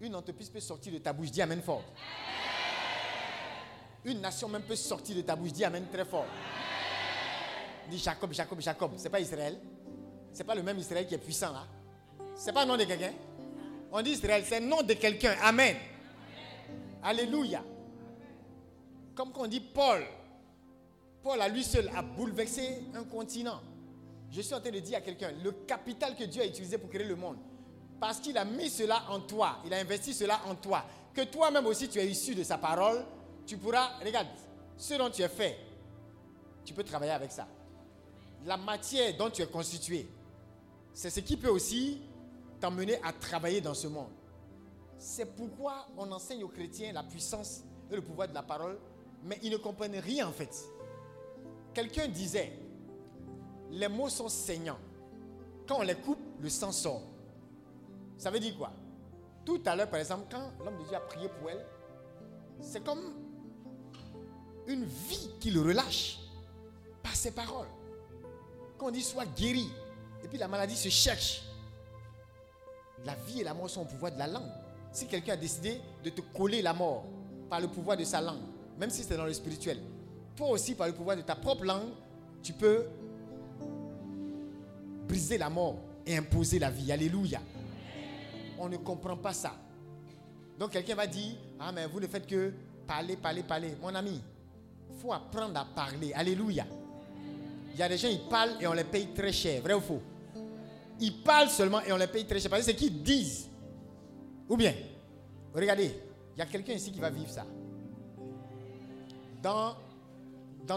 Une 0.00 0.14
entreprise 0.14 0.48
peut 0.50 0.60
sortir 0.60 0.92
de 0.92 0.98
ta 0.98 1.12
bouche, 1.12 1.30
dis 1.30 1.42
Amen 1.42 1.62
fort. 1.62 1.82
Une 4.04 4.20
nation 4.20 4.48
même 4.48 4.62
peut 4.62 4.76
sortir 4.76 5.16
de 5.16 5.22
ta 5.22 5.36
bouche, 5.36 5.52
dis 5.52 5.64
Amen 5.64 5.86
très 5.92 6.04
fort. 6.04 6.26
Dis 7.90 7.98
Jacob, 7.98 8.32
Jacob, 8.32 8.60
Jacob. 8.60 8.92
C'est 8.96 9.10
pas 9.10 9.20
Israël. 9.20 9.58
C'est 10.32 10.44
pas 10.44 10.54
le 10.54 10.62
même 10.62 10.78
Israël 10.78 11.06
qui 11.06 11.14
est 11.14 11.18
puissant 11.18 11.52
là. 11.52 11.66
C'est 12.34 12.52
pas 12.52 12.64
le 12.64 12.68
nom 12.68 12.76
de 12.76 12.84
quelqu'un. 12.84 13.12
On 13.90 14.00
dit 14.00 14.10
Israël, 14.10 14.44
c'est 14.46 14.60
le 14.60 14.66
nom 14.66 14.82
de 14.82 14.94
quelqu'un. 14.94 15.34
Amen. 15.42 15.76
Alléluia. 17.02 17.62
Comme 19.14 19.32
qu'on 19.32 19.46
dit 19.46 19.60
Paul. 19.60 20.02
Paul 21.22 21.40
à 21.40 21.48
lui 21.48 21.62
seul 21.62 21.90
a 21.94 22.02
bouleversé 22.02 22.84
un 22.94 23.04
continent. 23.04 23.60
Je 24.30 24.40
suis 24.40 24.54
en 24.54 24.60
train 24.60 24.70
de 24.70 24.78
dire 24.80 24.98
à 24.98 25.00
quelqu'un, 25.00 25.30
le 25.44 25.52
capital 25.52 26.16
que 26.16 26.24
Dieu 26.24 26.42
a 26.42 26.46
utilisé 26.46 26.78
pour 26.78 26.88
créer 26.88 27.06
le 27.06 27.16
monde, 27.16 27.36
parce 28.00 28.18
qu'il 28.18 28.36
a 28.38 28.44
mis 28.44 28.70
cela 28.70 29.02
en 29.10 29.20
toi, 29.20 29.58
il 29.66 29.74
a 29.74 29.78
investi 29.78 30.14
cela 30.14 30.40
en 30.48 30.54
toi, 30.54 30.84
que 31.12 31.20
toi-même 31.22 31.66
aussi 31.66 31.88
tu 31.88 31.98
es 31.98 32.06
issu 32.06 32.34
de 32.34 32.42
sa 32.42 32.56
parole, 32.56 33.04
tu 33.46 33.58
pourras, 33.58 33.98
regarde, 34.02 34.28
ce 34.78 34.94
dont 34.94 35.10
tu 35.10 35.20
es 35.20 35.28
fait, 35.28 35.58
tu 36.64 36.72
peux 36.72 36.82
travailler 36.82 37.12
avec 37.12 37.30
ça. 37.30 37.46
La 38.46 38.56
matière 38.56 39.14
dont 39.18 39.28
tu 39.28 39.42
es 39.42 39.46
constitué, 39.46 40.08
c'est 40.94 41.10
ce 41.10 41.20
qui 41.20 41.36
peut 41.36 41.50
aussi 41.50 42.00
t'emmener 42.58 42.98
à 43.04 43.12
travailler 43.12 43.60
dans 43.60 43.74
ce 43.74 43.86
monde. 43.86 44.10
C'est 45.04 45.34
pourquoi 45.34 45.88
on 45.98 46.12
enseigne 46.12 46.44
aux 46.44 46.48
chrétiens 46.48 46.92
la 46.92 47.02
puissance 47.02 47.64
et 47.90 47.96
le 47.96 48.02
pouvoir 48.02 48.28
de 48.28 48.34
la 48.34 48.44
parole, 48.44 48.78
mais 49.24 49.36
ils 49.42 49.50
ne 49.50 49.56
comprennent 49.56 49.98
rien 49.98 50.28
en 50.28 50.30
fait. 50.30 50.56
Quelqu'un 51.74 52.06
disait, 52.06 52.52
les 53.72 53.88
mots 53.88 54.08
sont 54.08 54.28
saignants. 54.28 54.78
Quand 55.66 55.80
on 55.80 55.82
les 55.82 55.96
coupe, 55.96 56.20
le 56.40 56.48
sang 56.48 56.70
sort. 56.70 57.02
Ça 58.16 58.30
veut 58.30 58.38
dire 58.38 58.56
quoi? 58.56 58.70
Tout 59.44 59.60
à 59.66 59.74
l'heure, 59.74 59.90
par 59.90 59.98
exemple, 59.98 60.26
quand 60.30 60.52
l'homme 60.64 60.78
de 60.78 60.84
Dieu 60.84 60.94
a 60.94 61.00
prié 61.00 61.28
pour 61.28 61.50
elle, 61.50 61.66
c'est 62.60 62.84
comme 62.84 63.12
une 64.68 64.84
vie 64.84 65.30
qu'il 65.40 65.58
relâche 65.58 66.20
par 67.02 67.16
ses 67.16 67.32
paroles. 67.32 67.66
Quand 68.78 68.86
on 68.86 68.92
dit 68.92 69.02
soit 69.02 69.26
guéri, 69.26 69.68
et 70.22 70.28
puis 70.28 70.38
la 70.38 70.46
maladie 70.46 70.76
se 70.76 70.90
cherche. 70.90 71.42
La 73.04 73.16
vie 73.16 73.40
et 73.40 73.44
la 73.44 73.52
mort 73.52 73.68
sont 73.68 73.82
au 73.82 73.86
pouvoir 73.86 74.12
de 74.12 74.18
la 74.18 74.28
langue. 74.28 74.61
Si 74.92 75.06
quelqu'un 75.06 75.32
a 75.32 75.36
décidé 75.36 75.80
de 76.04 76.10
te 76.10 76.20
coller 76.20 76.60
la 76.60 76.74
mort 76.74 77.04
par 77.48 77.60
le 77.60 77.68
pouvoir 77.68 77.96
de 77.96 78.04
sa 78.04 78.20
langue, 78.20 78.42
même 78.78 78.90
si 78.90 79.02
c'est 79.02 79.16
dans 79.16 79.24
le 79.24 79.32
spirituel, 79.32 79.78
toi 80.36 80.50
aussi 80.50 80.74
par 80.74 80.86
le 80.86 80.92
pouvoir 80.92 81.16
de 81.16 81.22
ta 81.22 81.34
propre 81.34 81.64
langue, 81.64 81.88
tu 82.42 82.52
peux 82.52 82.84
briser 85.08 85.38
la 85.38 85.48
mort 85.48 85.76
et 86.06 86.16
imposer 86.16 86.58
la 86.58 86.70
vie. 86.70 86.92
Alléluia. 86.92 87.40
On 88.58 88.68
ne 88.68 88.76
comprend 88.76 89.16
pas 89.16 89.32
ça. 89.32 89.54
Donc 90.58 90.72
quelqu'un 90.72 90.94
va 90.94 91.06
dire, 91.06 91.36
ah 91.58 91.72
mais 91.72 91.86
vous 91.86 92.00
ne 92.00 92.06
faites 92.06 92.26
que 92.26 92.52
parler, 92.86 93.16
parler, 93.16 93.42
parler. 93.42 93.74
Mon 93.80 93.94
ami, 93.94 94.20
il 94.90 95.00
faut 95.00 95.12
apprendre 95.12 95.58
à 95.58 95.64
parler. 95.64 96.12
Alléluia. 96.12 96.66
Il 97.72 97.78
y 97.78 97.82
a 97.82 97.88
des 97.88 97.96
gens, 97.96 98.08
ils 98.08 98.28
parlent 98.28 98.56
et 98.60 98.66
on 98.66 98.74
les 98.74 98.84
paye 98.84 99.08
très 99.14 99.32
cher. 99.32 99.62
Vrai 99.62 99.72
ou 99.72 99.80
faux? 99.80 100.02
Ils 101.00 101.22
parlent 101.22 101.48
seulement 101.48 101.80
et 101.80 101.92
on 101.92 101.96
les 101.96 102.06
paye 102.06 102.26
très 102.26 102.38
cher. 102.38 102.50
Parce 102.50 102.62
que 102.62 102.70
c'est 102.70 102.76
qu'ils 102.76 103.02
disent. 103.02 103.48
Ou 104.52 104.56
bien, 104.58 104.74
regardez, 105.54 105.94
il 106.36 106.38
y 106.38 106.42
a 106.42 106.44
quelqu'un 106.44 106.74
ici 106.74 106.92
qui 106.92 107.00
va 107.00 107.08
vivre 107.08 107.30
ça. 107.30 107.46
Dans, 109.42 109.74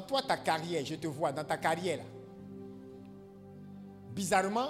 toi, 0.02 0.22
ta 0.22 0.38
carrière, 0.38 0.85
je 0.85 0.95
te 0.95 1.07
vois, 1.07 1.34
dans 1.34 1.43
ta 1.43 1.57
carrière, 1.57 1.99
bizarrement, 4.14 4.69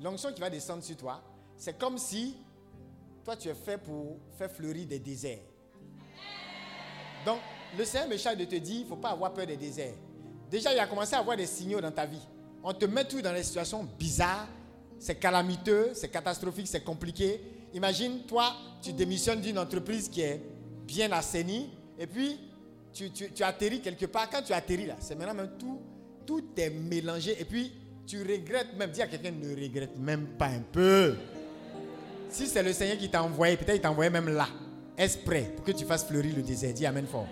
l'onction 0.00 0.32
qui 0.32 0.40
va 0.40 0.48
descendre 0.48 0.84
sur 0.84 0.96
toi, 0.96 1.20
c'est 1.56 1.76
comme 1.76 1.98
si 1.98 2.36
toi 3.24 3.34
tu 3.34 3.48
es 3.48 3.54
fait 3.54 3.76
pour 3.76 4.18
faire 4.38 4.52
fleurir 4.52 4.86
des 4.86 5.00
déserts. 5.00 5.40
Donc, 7.26 7.40
le 7.76 7.84
Seigneur 7.84 8.08
me 8.08 8.16
charge 8.16 8.36
de 8.36 8.44
te 8.44 8.54
dire, 8.54 8.76
il 8.76 8.82
ne 8.84 8.88
faut 8.88 8.94
pas 8.94 9.10
avoir 9.10 9.34
peur 9.34 9.48
des 9.48 9.56
déserts. 9.56 9.94
Déjà, 10.48 10.72
il 10.72 10.78
a 10.78 10.86
commencé 10.86 11.16
à 11.16 11.18
avoir 11.18 11.36
des 11.36 11.46
signaux 11.46 11.80
dans 11.80 11.90
ta 11.90 12.06
vie. 12.06 12.24
On 12.62 12.72
te 12.72 12.84
met 12.84 13.04
tout 13.04 13.20
dans 13.20 13.34
des 13.34 13.42
situations 13.42 13.82
bizarres, 13.98 14.46
c'est 15.00 15.16
calamiteux, 15.16 15.90
c'est 15.92 16.08
catastrophique, 16.08 16.68
c'est 16.68 16.84
compliqué. 16.84 17.57
Imagine, 17.74 18.22
toi, 18.26 18.54
tu 18.82 18.92
démissionnes 18.92 19.40
d'une 19.40 19.58
entreprise 19.58 20.08
qui 20.08 20.22
est 20.22 20.40
bien 20.86 21.10
assainie, 21.12 21.68
et 21.98 22.06
puis 22.06 22.38
tu, 22.92 23.42
atterris 23.42 23.80
quelque 23.80 24.06
part. 24.06 24.30
Quand 24.30 24.42
tu 24.42 24.52
atterris 24.52 24.86
là, 24.86 24.96
c'est 25.00 25.14
maintenant 25.14 25.34
même 25.34 25.50
tout, 25.58 25.80
tout 26.26 26.44
est 26.56 26.70
mélangé, 26.70 27.36
et 27.38 27.44
puis 27.44 27.72
tu 28.06 28.22
regrettes 28.22 28.76
même. 28.76 28.90
Dis 28.90 29.02
à 29.02 29.06
quelqu'un, 29.06 29.30
ne 29.30 29.54
regrette 29.54 29.98
même 29.98 30.26
pas 30.38 30.46
un 30.46 30.62
peu. 30.72 31.14
Si 32.30 32.46
c'est 32.46 32.62
le 32.62 32.72
Seigneur 32.72 32.98
qui 32.98 33.08
t'a 33.08 33.22
envoyé, 33.22 33.56
peut-être 33.56 33.76
il 33.76 33.80
t'a 33.80 33.90
envoyé 33.90 34.10
même 34.10 34.28
là, 34.28 34.48
exprès, 34.96 35.52
pour 35.56 35.64
que 35.64 35.72
tu 35.72 35.84
fasses 35.84 36.06
fleurir 36.06 36.34
le 36.36 36.42
désert? 36.42 36.72
Dis 36.72 36.86
Amen 36.86 37.06
fort. 37.06 37.26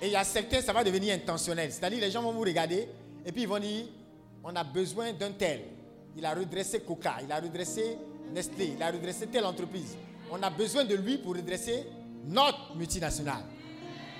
Et 0.00 0.06
il 0.06 0.12
y 0.12 0.16
a 0.16 0.24
certains, 0.24 0.60
ça 0.60 0.72
va 0.72 0.84
devenir 0.84 1.14
intentionnel. 1.14 1.72
C'est-à-dire, 1.72 2.00
les 2.00 2.10
gens 2.10 2.22
vont 2.22 2.32
vous 2.32 2.40
regarder, 2.40 2.88
et 3.26 3.32
puis 3.32 3.42
ils 3.42 3.48
vont 3.48 3.58
dire, 3.58 3.86
on 4.44 4.54
a 4.54 4.64
besoin 4.64 5.12
d'un 5.12 5.32
tel. 5.32 5.60
Il 6.16 6.24
a 6.24 6.34
redressé 6.34 6.80
Coca, 6.80 7.16
il 7.22 7.30
a 7.30 7.40
redressé 7.40 7.98
Nestlé, 8.32 8.74
il 8.76 8.82
a 8.82 8.90
redressé 8.90 9.26
telle 9.26 9.44
entreprise. 9.44 9.96
On 10.30 10.42
a 10.42 10.50
besoin 10.50 10.84
de 10.84 10.94
lui 10.94 11.18
pour 11.18 11.34
redresser 11.34 11.86
notre 12.26 12.76
multinationale. 12.76 13.44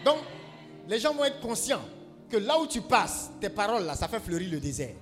Donc, 0.04 0.18
les 0.88 0.98
gens 0.98 1.14
vont 1.14 1.24
être 1.24 1.40
conscients 1.40 1.82
que 2.30 2.36
là 2.36 2.58
où 2.58 2.66
tu 2.66 2.80
passes, 2.80 3.30
tes 3.40 3.50
paroles, 3.50 3.90
ça 3.94 4.08
fait 4.08 4.20
fleurir 4.20 4.50
le 4.52 4.60
désert. 4.60 4.94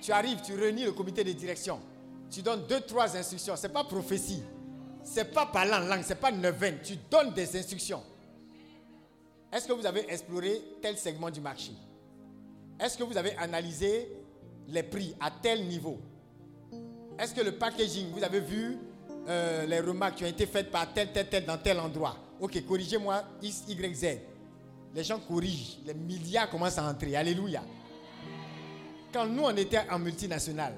Tu 0.00 0.12
arrives, 0.12 0.40
tu 0.44 0.54
réunis 0.54 0.84
le 0.84 0.92
comité 0.92 1.24
de 1.24 1.32
direction. 1.32 1.80
Tu 2.30 2.42
donnes 2.42 2.66
deux, 2.68 2.80
trois 2.80 3.16
instructions. 3.16 3.56
Ce 3.56 3.66
n'est 3.66 3.72
pas 3.72 3.84
prophétie. 3.84 4.42
Ce 5.02 5.20
n'est 5.20 5.24
pas 5.24 5.46
parler 5.46 5.72
en 5.72 5.80
langue, 5.80 6.02
ce 6.02 6.10
n'est 6.10 6.14
pas 6.16 6.32
neuvaine. 6.32 6.78
Tu 6.82 6.96
donnes 7.10 7.32
des 7.32 7.56
instructions. 7.56 8.02
Est-ce 9.52 9.66
que 9.68 9.72
vous 9.72 9.86
avez 9.86 10.10
exploré 10.10 10.60
tel 10.82 10.98
segment 10.98 11.30
du 11.30 11.40
marché? 11.40 11.72
Est-ce 12.78 12.98
que 12.98 13.04
vous 13.04 13.16
avez 13.16 13.34
analysé 13.36 14.12
les 14.68 14.82
prix 14.82 15.14
à 15.20 15.30
tel 15.30 15.66
niveau? 15.66 15.98
Est-ce 17.18 17.34
que 17.34 17.40
le 17.40 17.52
packaging, 17.52 18.10
vous 18.10 18.22
avez 18.22 18.40
vu 18.40 18.76
euh, 19.28 19.64
les 19.66 19.80
remarques 19.80 20.16
qui 20.16 20.24
ont 20.24 20.28
été 20.28 20.46
faites 20.46 20.70
par 20.70 20.92
tel, 20.92 21.12
tel, 21.12 21.28
tel 21.28 21.46
dans 21.46 21.56
tel 21.56 21.80
endroit? 21.80 22.16
Ok, 22.38 22.62
corrigez-moi 22.66 23.22
X, 23.42 23.64
Y, 23.68 23.94
Z. 23.94 24.06
Les 24.94 25.02
gens 25.02 25.18
corrigent, 25.20 25.78
les 25.86 25.94
milliards 25.94 26.50
commencent 26.50 26.78
à 26.78 26.84
entrer. 26.88 27.16
Alléluia. 27.16 27.62
Quand 29.12 29.26
nous, 29.26 29.44
on 29.44 29.56
était 29.56 29.80
en 29.90 29.98
multinational, 29.98 30.74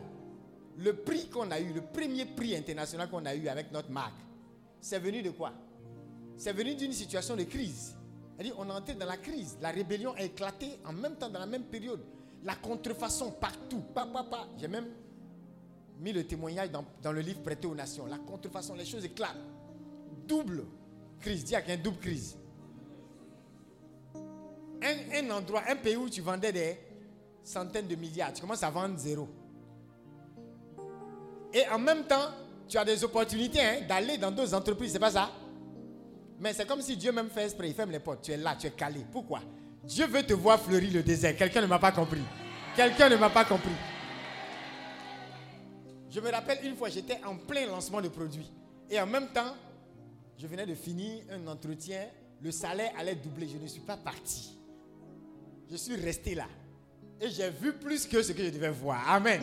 le 0.77 0.93
prix 0.93 1.29
qu'on 1.29 1.51
a 1.51 1.59
eu, 1.59 1.73
le 1.73 1.81
premier 1.81 2.25
prix 2.25 2.55
international 2.55 3.09
qu'on 3.11 3.27
a 3.27 3.35
eu 3.35 3.49
avec 3.49 3.73
notre 3.73 3.91
marque, 3.91 4.15
c'est 4.81 5.01
venu 5.01 5.23
de 5.23 5.31
quoi? 5.31 5.53
C'est 6.37 6.53
venu 6.53 6.77
d'une 6.77 6.93
situation 6.93 7.35
de 7.35 7.43
crise. 7.43 7.97
C'est-à-dire, 8.37 8.55
on 8.59 8.69
est 8.69 8.73
entré 8.73 8.95
dans 8.95 9.07
la 9.07 9.17
crise. 9.17 9.59
La 9.61 9.71
rébellion 9.71 10.13
a 10.17 10.23
éclaté 10.23 10.79
en 10.85 10.93
même 10.93 11.17
temps, 11.17 11.29
dans 11.29 11.41
la 11.41 11.47
même 11.47 11.65
période. 11.65 12.01
La 12.45 12.55
contrefaçon 12.55 13.33
partout. 13.33 13.83
Pa, 13.93 14.07
pa, 14.07 14.23
pa. 14.23 14.47
J'ai 14.57 14.69
même 14.69 14.87
mis 16.01 16.13
le 16.13 16.27
témoignage 16.27 16.71
dans, 16.71 16.85
dans 17.03 17.13
le 17.13 17.21
livre 17.21 17.41
prêté 17.43 17.67
aux 17.67 17.75
nations. 17.75 18.07
La 18.07 18.19
contrefaçon, 18.19 18.75
les 18.75 18.87
choses 18.87 19.05
éclatent. 19.05 19.37
Double 20.27 20.65
crise. 21.21 21.45
Dis 21.45 21.57
à 21.57 21.67
y 21.67 21.71
a 21.71 21.75
une 21.75 21.83
double 21.83 21.99
crise. 21.99 22.37
Un, 24.15 25.25
un 25.25 25.31
endroit, 25.31 25.63
un 25.69 25.77
pays 25.77 25.97
où 25.97 26.09
tu 26.09 26.21
vendais 26.21 26.53
des 26.53 26.79
centaines 27.43 27.89
de 27.89 27.97
milliards, 27.97 28.33
tu 28.33 28.41
commences 28.41 28.63
à 28.63 28.71
vendre 28.71 28.97
zéro. 28.99 29.29
Et 31.53 31.67
en 31.69 31.79
même 31.79 32.05
temps, 32.05 32.31
tu 32.69 32.77
as 32.77 32.85
des 32.85 33.03
opportunités 33.03 33.61
hein, 33.61 33.81
d'aller 33.89 34.19
dans 34.19 34.31
d'autres 34.31 34.55
entreprises, 34.55 34.93
c'est 34.93 34.99
pas 34.99 35.11
ça? 35.11 35.31
Mais 36.39 36.53
c'est 36.53 36.67
comme 36.67 36.83
si 36.83 36.97
Dieu 36.97 37.11
même 37.11 37.31
fait 37.31 37.47
esprit, 37.47 37.69
il 37.69 37.75
ferme 37.75 37.91
les 37.91 37.99
portes. 37.99 38.23
Tu 38.23 38.33
es 38.33 38.37
là, 38.37 38.55
tu 38.55 38.67
es 38.67 38.71
calé. 38.71 39.05
Pourquoi? 39.11 39.41
Dieu 39.83 40.07
veut 40.07 40.23
te 40.23 40.35
voir 40.35 40.61
fleurir 40.61 40.93
le 40.93 41.03
désert. 41.03 41.35
Quelqu'un 41.37 41.63
ne 41.63 41.67
m'a 41.67 41.79
pas 41.79 41.91
compris. 41.91 42.23
Quelqu'un 42.77 43.09
ne 43.09 43.17
m'a 43.17 43.31
pas 43.31 43.45
compris. 43.45 43.73
Je 46.11 46.21
me 46.21 46.31
rappelle 46.31 46.59
une 46.65 46.77
fois, 46.77 46.89
j'étais 46.89 47.21
en 47.25 47.37
plein 47.37 47.67
lancement 47.67 48.01
de 48.01 48.09
produits. 48.09 48.51
Et 48.91 48.99
en 49.01 49.07
même 49.07 49.29
temps, 49.29 49.55
je 50.39 50.47
venais 50.47 50.67
de 50.67 50.75
finir 50.75 51.23
un 51.31 51.47
entretien. 51.47 52.07
Le 52.41 52.51
salaire 52.51 52.93
allait 52.97 53.15
doubler. 53.15 53.49
Je 53.49 53.59
ne 53.59 53.67
suis 53.67 53.81
pas 53.81 53.97
parti. 53.97 54.57
Je 55.71 55.77
suis 55.77 55.97
resté 55.97 56.35
là. 56.35 56.47
Et 57.21 57.29
j'ai 57.29 57.51
vu 57.51 57.73
plus 57.75 58.07
que 58.07 58.23
ce 58.23 58.33
que 58.33 58.45
je 58.45 58.51
devais 58.51 58.71
voir. 58.71 59.11
Amen. 59.11 59.43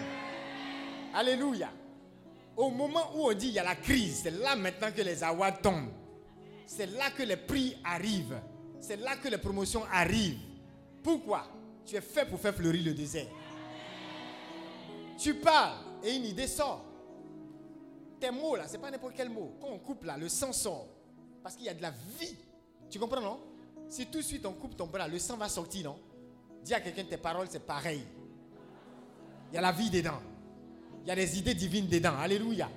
Alléluia. 1.13 1.69
Au 2.57 2.69
moment 2.69 3.11
où 3.15 3.29
on 3.29 3.33
dit 3.33 3.49
il 3.49 3.53
y 3.53 3.59
a 3.59 3.63
la 3.63 3.75
crise, 3.75 4.21
c'est 4.23 4.31
là 4.31 4.55
maintenant 4.55 4.91
que 4.91 5.01
les 5.01 5.23
awards 5.23 5.59
tombent. 5.61 5.91
C'est 6.65 6.87
là 6.87 7.11
que 7.11 7.23
les 7.23 7.35
prix 7.35 7.77
arrivent. 7.83 8.39
C'est 8.79 8.95
là 8.97 9.17
que 9.17 9.27
les 9.27 9.37
promotions 9.37 9.83
arrivent. 9.91 10.39
Pourquoi? 11.03 11.47
Tu 11.85 11.95
es 11.95 12.01
fait 12.01 12.25
pour 12.25 12.39
faire 12.39 12.55
fleurir 12.55 12.85
le 12.85 12.93
désert. 12.93 13.27
Tu 15.17 15.35
parles 15.35 15.84
et 16.05 16.15
une 16.15 16.25
idée 16.25 16.47
sort. 16.47 16.83
Tes 18.19 18.31
mots 18.31 18.55
là, 18.55 18.63
c'est 18.67 18.77
pas 18.77 18.91
n'importe 18.91 19.13
quel 19.15 19.29
mot. 19.29 19.55
Quand 19.59 19.69
on 19.69 19.79
coupe 19.79 20.03
là, 20.03 20.17
le 20.17 20.29
sang 20.29 20.53
sort. 20.53 20.87
Parce 21.43 21.55
qu'il 21.55 21.65
y 21.65 21.69
a 21.69 21.73
de 21.73 21.81
la 21.81 21.91
vie. 21.91 22.35
Tu 22.89 22.99
comprends, 22.99 23.21
non? 23.21 23.39
Si 23.89 24.05
tout 24.05 24.19
de 24.19 24.23
suite 24.23 24.45
on 24.45 24.53
coupe 24.53 24.77
ton 24.77 24.87
bras, 24.87 25.07
le 25.07 25.19
sang 25.19 25.37
va 25.37 25.49
sortir, 25.49 25.85
non? 25.85 25.99
Dis 26.63 26.73
à 26.73 26.79
quelqu'un 26.79 27.03
tes 27.03 27.17
paroles, 27.17 27.47
c'est 27.49 27.65
pareil. 27.65 28.03
Il 29.51 29.55
y 29.55 29.57
a 29.57 29.61
la 29.61 29.71
vie 29.71 29.89
dedans. 29.89 30.21
Il 31.03 31.09
y 31.09 31.11
a 31.11 31.15
des 31.15 31.37
idées 31.37 31.53
divines 31.53 31.87
dedans. 31.87 32.17
Alléluia. 32.17 32.69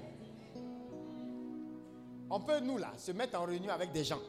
On 2.30 2.40
peut, 2.40 2.60
nous, 2.60 2.76
là, 2.76 2.92
se 2.98 3.12
mettre 3.12 3.40
en 3.40 3.44
réunion 3.44 3.72
avec 3.72 3.90
des 3.92 4.04
gens 4.04 4.20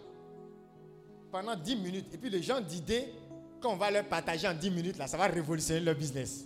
pendant 1.31 1.55
10 1.55 1.75
minutes. 1.75 2.13
Et 2.13 2.17
puis 2.17 2.29
les 2.29 2.41
gens 2.41 2.61
d'idées, 2.61 3.13
quand 3.59 3.73
on 3.73 3.75
va 3.75 3.91
leur 3.91 4.05
partager 4.05 4.47
en 4.47 4.53
10 4.53 4.71
minutes, 4.71 4.97
là, 4.97 5.07
ça 5.07 5.17
va 5.17 5.27
révolutionner 5.27 5.81
leur 5.81 5.95
business. 5.95 6.45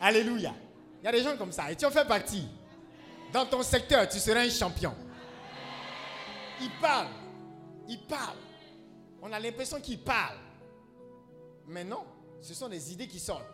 Alléluia. 0.00 0.54
Il 1.00 1.04
y 1.04 1.08
a 1.08 1.12
des 1.12 1.22
gens 1.22 1.36
comme 1.36 1.52
ça. 1.52 1.70
Et 1.70 1.76
tu 1.76 1.84
en 1.86 1.90
fais 1.90 2.04
partie. 2.04 2.46
Dans 3.32 3.46
ton 3.46 3.62
secteur, 3.62 4.08
tu 4.08 4.18
seras 4.18 4.40
un 4.40 4.50
champion. 4.50 4.94
Il 6.60 6.70
parle. 6.80 7.08
Il 7.88 8.00
parle. 8.00 8.36
On 9.22 9.32
a 9.32 9.38
l'impression 9.38 9.80
qu'il 9.80 10.00
parle. 10.00 10.36
Mais 11.66 11.84
non, 11.84 12.04
ce 12.40 12.54
sont 12.54 12.68
des 12.68 12.92
idées 12.92 13.06
qui 13.06 13.18
sortent. 13.20 13.46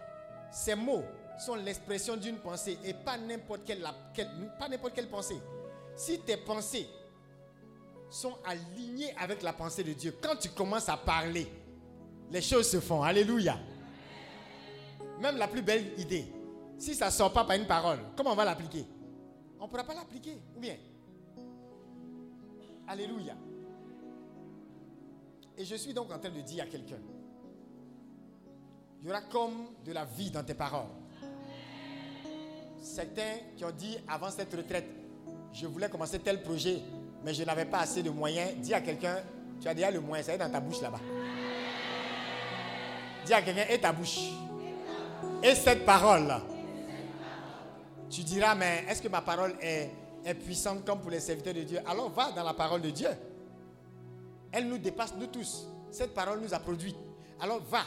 Ces 0.52 0.74
mots 0.74 1.02
sont 1.38 1.56
l'expression 1.56 2.16
d'une 2.16 2.36
pensée 2.38 2.78
et 2.84 2.94
pas 2.94 3.18
n'importe 3.18 3.62
quelle, 3.64 3.84
quelle- 4.14 4.30
pas 4.58 4.68
n'importe 4.68 4.94
quelle 4.94 5.08
pensée. 5.08 5.36
Si 5.96 6.20
tes 6.20 6.36
pensées 6.36 6.88
sont 8.08 8.36
alignées 8.44 9.12
avec 9.18 9.42
la 9.42 9.52
pensée 9.52 9.82
de 9.82 9.92
Dieu, 9.92 10.16
quand 10.22 10.36
tu 10.36 10.48
commences 10.50 10.88
à 10.88 10.96
parler, 10.96 11.50
les 12.30 12.40
choses 12.42 12.70
se 12.70 12.78
font. 12.80 13.02
Alléluia. 13.02 13.58
Même 15.20 15.36
la 15.36 15.48
plus 15.48 15.62
belle 15.62 15.92
idée, 15.98 16.26
si 16.78 16.94
ça 16.94 17.06
ne 17.06 17.10
sort 17.10 17.32
pas 17.32 17.44
par 17.44 17.56
une 17.56 17.66
parole, 17.66 17.98
comment 18.16 18.32
on 18.32 18.36
va 18.36 18.44
l'appliquer? 18.44 18.84
On 19.58 19.64
ne 19.64 19.68
pourra 19.68 19.84
pas 19.84 19.94
l'appliquer. 19.94 20.38
Ou 20.56 20.60
bien? 20.60 20.76
Alléluia. 22.86 23.34
Et 25.56 25.64
je 25.64 25.76
suis 25.76 25.94
donc 25.94 26.12
en 26.12 26.18
train 26.18 26.30
de 26.30 26.40
dire 26.40 26.64
à 26.64 26.66
quelqu'un, 26.66 26.98
il 29.00 29.06
y 29.06 29.10
aura 29.10 29.22
comme 29.22 29.68
de 29.84 29.92
la 29.92 30.04
vie 30.04 30.30
dans 30.30 30.42
tes 30.42 30.54
paroles. 30.54 30.88
Certains 32.80 33.38
qui 33.56 33.64
ont 33.64 33.70
dit 33.70 33.96
avant 34.08 34.30
cette 34.30 34.54
retraite, 34.54 34.88
je 35.52 35.66
voulais 35.66 35.88
commencer 35.88 36.18
tel 36.18 36.42
projet, 36.42 36.80
mais 37.22 37.32
je 37.32 37.44
n'avais 37.44 37.64
pas 37.64 37.78
assez 37.78 38.02
de 38.02 38.10
moyens. 38.10 38.54
Dis 38.58 38.74
à 38.74 38.80
quelqu'un, 38.80 39.16
tu 39.60 39.68
as 39.68 39.74
déjà 39.74 39.90
le 39.90 40.00
moyen, 40.00 40.22
ça 40.22 40.34
est 40.34 40.38
dans 40.38 40.50
ta 40.50 40.60
bouche 40.60 40.80
là-bas. 40.82 41.00
Dis 43.24 43.32
à 43.32 43.40
quelqu'un, 43.40 43.64
et 43.70 43.80
ta 43.80 43.92
bouche. 43.92 44.18
Et 45.42 45.54
cette 45.54 45.86
parole-là. 45.86 46.42
Tu 48.14 48.22
diras, 48.22 48.54
mais 48.54 48.84
est-ce 48.88 49.02
que 49.02 49.08
ma 49.08 49.22
parole 49.22 49.56
est, 49.60 49.90
puissante 50.44 50.84
comme 50.84 51.00
pour 51.00 51.10
les 51.10 51.18
serviteurs 51.18 51.52
de 51.52 51.62
Dieu? 51.62 51.80
Alors 51.84 52.10
va 52.10 52.30
dans 52.30 52.44
la 52.44 52.54
parole 52.54 52.80
de 52.80 52.90
Dieu. 52.90 53.08
Elle 54.52 54.68
nous 54.68 54.78
dépasse, 54.78 55.14
nous 55.18 55.26
tous. 55.26 55.66
Cette 55.90 56.14
parole 56.14 56.40
nous 56.40 56.54
a 56.54 56.60
produit. 56.60 56.94
Alors 57.40 57.60
va, 57.64 57.80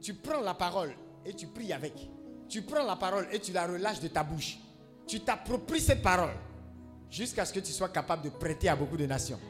tu 0.00 0.14
prends 0.14 0.40
la 0.42 0.54
parole 0.54 0.94
et 1.26 1.34
tu 1.34 1.48
pries 1.48 1.72
avec. 1.72 1.92
Tu 2.48 2.62
prends 2.62 2.84
la 2.84 2.94
parole 2.94 3.26
et 3.32 3.40
tu 3.40 3.50
la 3.50 3.66
relâches 3.66 3.98
de 3.98 4.06
ta 4.06 4.22
bouche. 4.22 4.58
Tu 5.08 5.18
t'appropries 5.18 5.80
cette 5.80 6.02
parole 6.02 6.34
jusqu'à 7.10 7.44
ce 7.44 7.52
que 7.52 7.58
tu 7.58 7.72
sois 7.72 7.88
capable 7.88 8.22
de 8.22 8.28
prêter 8.28 8.68
à 8.68 8.76
beaucoup 8.76 8.96
de 8.96 9.06
nations. 9.06 9.40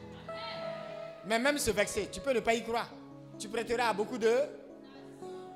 Mais 1.27 1.37
même 1.37 1.59
ce 1.59 1.69
verset, 1.69 2.09
tu 2.11 2.19
peux 2.19 2.33
ne 2.33 2.39
pas 2.39 2.55
y 2.55 2.63
croire. 2.63 2.89
Tu 3.37 3.47
prêteras 3.47 3.89
à 3.89 3.93
beaucoup 3.93 4.17
de... 4.17 4.33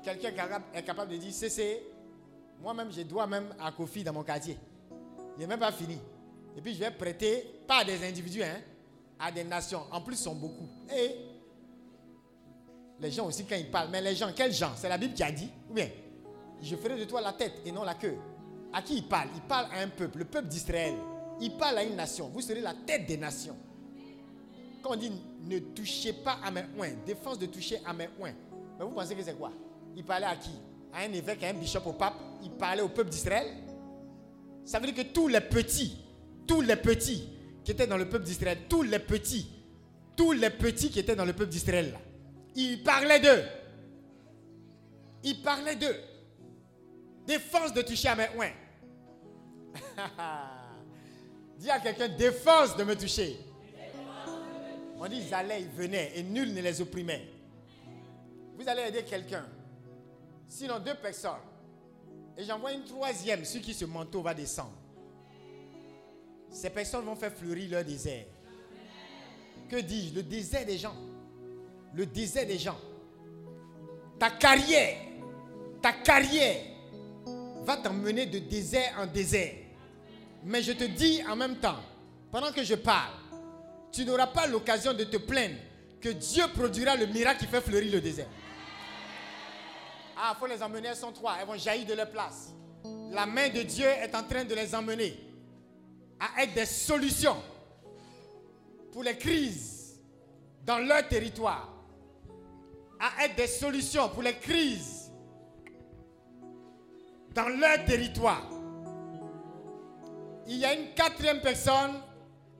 Quelqu'un 0.04 0.30
est 0.72 0.82
capable 0.84 1.10
de 1.10 1.16
dire, 1.16 1.32
c'est... 1.32 1.82
Moi-même, 2.62 2.92
je 2.92 3.02
dois 3.02 3.26
même 3.26 3.54
à 3.58 3.72
Kofi 3.72 4.04
dans 4.04 4.12
mon 4.12 4.22
quartier. 4.22 4.58
Il 5.36 5.40
n'est 5.40 5.46
même 5.46 5.58
pas 5.60 5.72
fini. 5.72 5.98
Et 6.56 6.60
puis, 6.60 6.74
je 6.74 6.80
vais 6.80 6.90
prêter, 6.90 7.60
pas 7.66 7.78
à 7.78 7.84
des 7.84 8.06
individus, 8.06 8.42
hein, 8.42 8.60
à 9.18 9.30
des 9.30 9.44
nations. 9.44 9.82
En 9.90 10.00
plus, 10.00 10.16
ils 10.16 10.24
sont 10.24 10.34
beaucoup. 10.34 10.68
Et 10.94 11.16
les 13.00 13.10
gens 13.10 13.26
aussi, 13.26 13.44
quand 13.44 13.56
ils 13.56 13.70
parlent, 13.70 13.88
mais 13.90 14.02
les 14.02 14.14
gens, 14.14 14.30
quels 14.34 14.52
gens? 14.52 14.72
C'est 14.76 14.88
la 14.88 14.98
Bible 14.98 15.14
qui 15.14 15.22
a 15.22 15.32
dit 15.32 15.48
Ou 15.70 15.74
bien, 15.74 15.88
je 16.60 16.76
ferai 16.76 16.98
de 16.98 17.04
toi 17.04 17.20
la 17.20 17.32
tête 17.32 17.62
et 17.64 17.72
non 17.72 17.82
la 17.82 17.94
queue. 17.94 18.16
À 18.72 18.82
qui 18.82 18.98
il 18.98 19.08
parle? 19.08 19.28
Il 19.34 19.40
parle 19.42 19.66
à 19.72 19.80
un 19.80 19.88
peuple, 19.88 20.18
le 20.18 20.24
peuple 20.26 20.48
d'Israël. 20.48 20.94
Il 21.40 21.56
parle 21.56 21.78
à 21.78 21.84
une 21.84 21.96
nation. 21.96 22.28
Vous 22.28 22.42
serez 22.42 22.60
la 22.60 22.74
tête 22.74 23.06
des 23.06 23.16
nations. 23.16 23.56
Quand 24.82 24.92
on 24.92 24.96
dit 24.96 25.10
ne 25.42 25.58
touchez 25.58 26.12
pas 26.12 26.38
à 26.44 26.50
mes 26.50 26.64
oins, 26.78 26.92
défense 27.06 27.38
de 27.38 27.46
toucher 27.46 27.80
à 27.84 27.92
mes 27.92 28.08
oins, 28.20 28.32
mais 28.78 28.84
vous 28.84 28.92
pensez 28.92 29.14
que 29.14 29.22
c'est 29.22 29.36
quoi? 29.36 29.50
Il 29.96 30.04
parlait 30.04 30.26
à 30.26 30.36
qui? 30.36 30.52
À 30.92 31.00
un 31.02 31.12
évêque, 31.12 31.42
à 31.44 31.48
un 31.48 31.54
bishop, 31.54 31.82
au 31.86 31.92
pape 31.92 32.14
Il 32.42 32.50
parlait 32.50 32.82
au 32.82 32.88
peuple 32.88 33.10
d'Israël 33.10 33.46
Ça 34.64 34.78
veut 34.78 34.90
dire 34.90 35.04
que 35.04 35.12
tous 35.12 35.28
les 35.28 35.40
petits, 35.40 35.96
tous 36.46 36.60
les 36.60 36.76
petits 36.76 37.28
qui 37.64 37.72
étaient 37.72 37.86
dans 37.86 37.96
le 37.96 38.08
peuple 38.08 38.24
d'Israël, 38.24 38.58
tous 38.68 38.82
les 38.82 38.98
petits, 38.98 39.48
tous 40.16 40.32
les 40.32 40.50
petits 40.50 40.90
qui 40.90 40.98
étaient 40.98 41.16
dans 41.16 41.24
le 41.24 41.32
peuple 41.32 41.50
d'Israël, 41.50 41.98
il 42.56 42.82
parlait 42.82 43.20
d'eux. 43.20 43.42
Il 45.22 45.40
parlait 45.42 45.76
d'eux. 45.76 45.96
Défense 47.26 47.72
de 47.72 47.82
toucher 47.82 48.08
à 48.08 48.16
mes 48.16 48.28
oins. 48.36 48.50
Dis 51.58 51.70
à 51.70 51.78
quelqu'un, 51.78 52.08
défense 52.08 52.76
de 52.76 52.84
me 52.84 52.96
toucher. 52.96 53.38
On 54.98 55.06
dit, 55.08 55.22
ils 55.26 55.34
allaient, 55.34 55.62
ils 55.62 55.68
venaient 55.68 56.12
et 56.14 56.22
nul 56.22 56.52
ne 56.52 56.60
les 56.60 56.80
opprimait. 56.80 57.26
Vous 58.58 58.68
allez 58.68 58.82
aider 58.82 59.02
quelqu'un. 59.02 59.46
Sinon, 60.50 60.80
deux 60.80 60.96
personnes. 60.96 61.30
Et 62.36 62.44
j'envoie 62.44 62.72
une 62.72 62.84
troisième, 62.84 63.44
sur 63.44 63.60
qui 63.60 63.72
ce 63.72 63.84
manteau 63.84 64.20
va 64.20 64.34
descendre. 64.34 64.74
Ces 66.50 66.70
personnes 66.70 67.04
vont 67.04 67.14
faire 67.14 67.32
fleurir 67.32 67.70
leur 67.70 67.84
désert. 67.84 68.24
Que 69.68 69.76
dis-je? 69.76 70.12
Le 70.12 70.24
désert 70.24 70.66
des 70.66 70.76
gens. 70.76 70.96
Le 71.94 72.04
désert 72.04 72.46
des 72.46 72.58
gens. 72.58 72.78
Ta 74.18 74.30
carrière, 74.30 74.96
ta 75.80 75.92
carrière 75.92 76.64
va 77.62 77.76
t'emmener 77.76 78.26
de 78.26 78.40
désert 78.40 78.96
en 78.98 79.06
désert. 79.06 79.54
Mais 80.44 80.62
je 80.62 80.72
te 80.72 80.84
dis 80.84 81.22
en 81.28 81.36
même 81.36 81.56
temps, 81.58 81.78
pendant 82.32 82.50
que 82.50 82.64
je 82.64 82.74
parle, 82.74 83.12
tu 83.92 84.04
n'auras 84.04 84.26
pas 84.26 84.48
l'occasion 84.48 84.94
de 84.94 85.04
te 85.04 85.16
plaindre 85.16 85.56
que 86.00 86.08
Dieu 86.08 86.42
produira 86.54 86.96
le 86.96 87.06
miracle 87.06 87.44
qui 87.44 87.46
fait 87.46 87.60
fleurir 87.60 87.92
le 87.92 88.00
désert. 88.00 88.28
Ah, 90.22 90.34
il 90.34 90.38
faut 90.38 90.46
les 90.46 90.62
emmener, 90.62 90.88
elles 90.88 90.96
sont 90.96 91.12
trois, 91.12 91.36
elles 91.40 91.46
vont 91.46 91.56
jaillir 91.56 91.86
de 91.86 91.94
leur 91.94 92.10
place. 92.10 92.50
La 93.10 93.24
main 93.24 93.48
de 93.48 93.62
Dieu 93.62 93.86
est 93.86 94.14
en 94.14 94.22
train 94.22 94.44
de 94.44 94.54
les 94.54 94.74
emmener 94.74 95.18
à 96.18 96.42
être 96.42 96.52
des 96.52 96.66
solutions 96.66 97.42
pour 98.92 99.02
les 99.02 99.16
crises 99.16 99.98
dans 100.62 100.78
leur 100.78 101.08
territoire, 101.08 101.72
à 102.98 103.24
être 103.24 103.34
des 103.36 103.46
solutions 103.46 104.10
pour 104.10 104.22
les 104.22 104.34
crises 104.34 105.10
dans 107.34 107.48
leur 107.48 107.82
territoire. 107.86 108.46
Il 110.46 110.56
y 110.56 110.66
a 110.66 110.74
une 110.74 110.92
quatrième 110.92 111.40
personne 111.40 111.94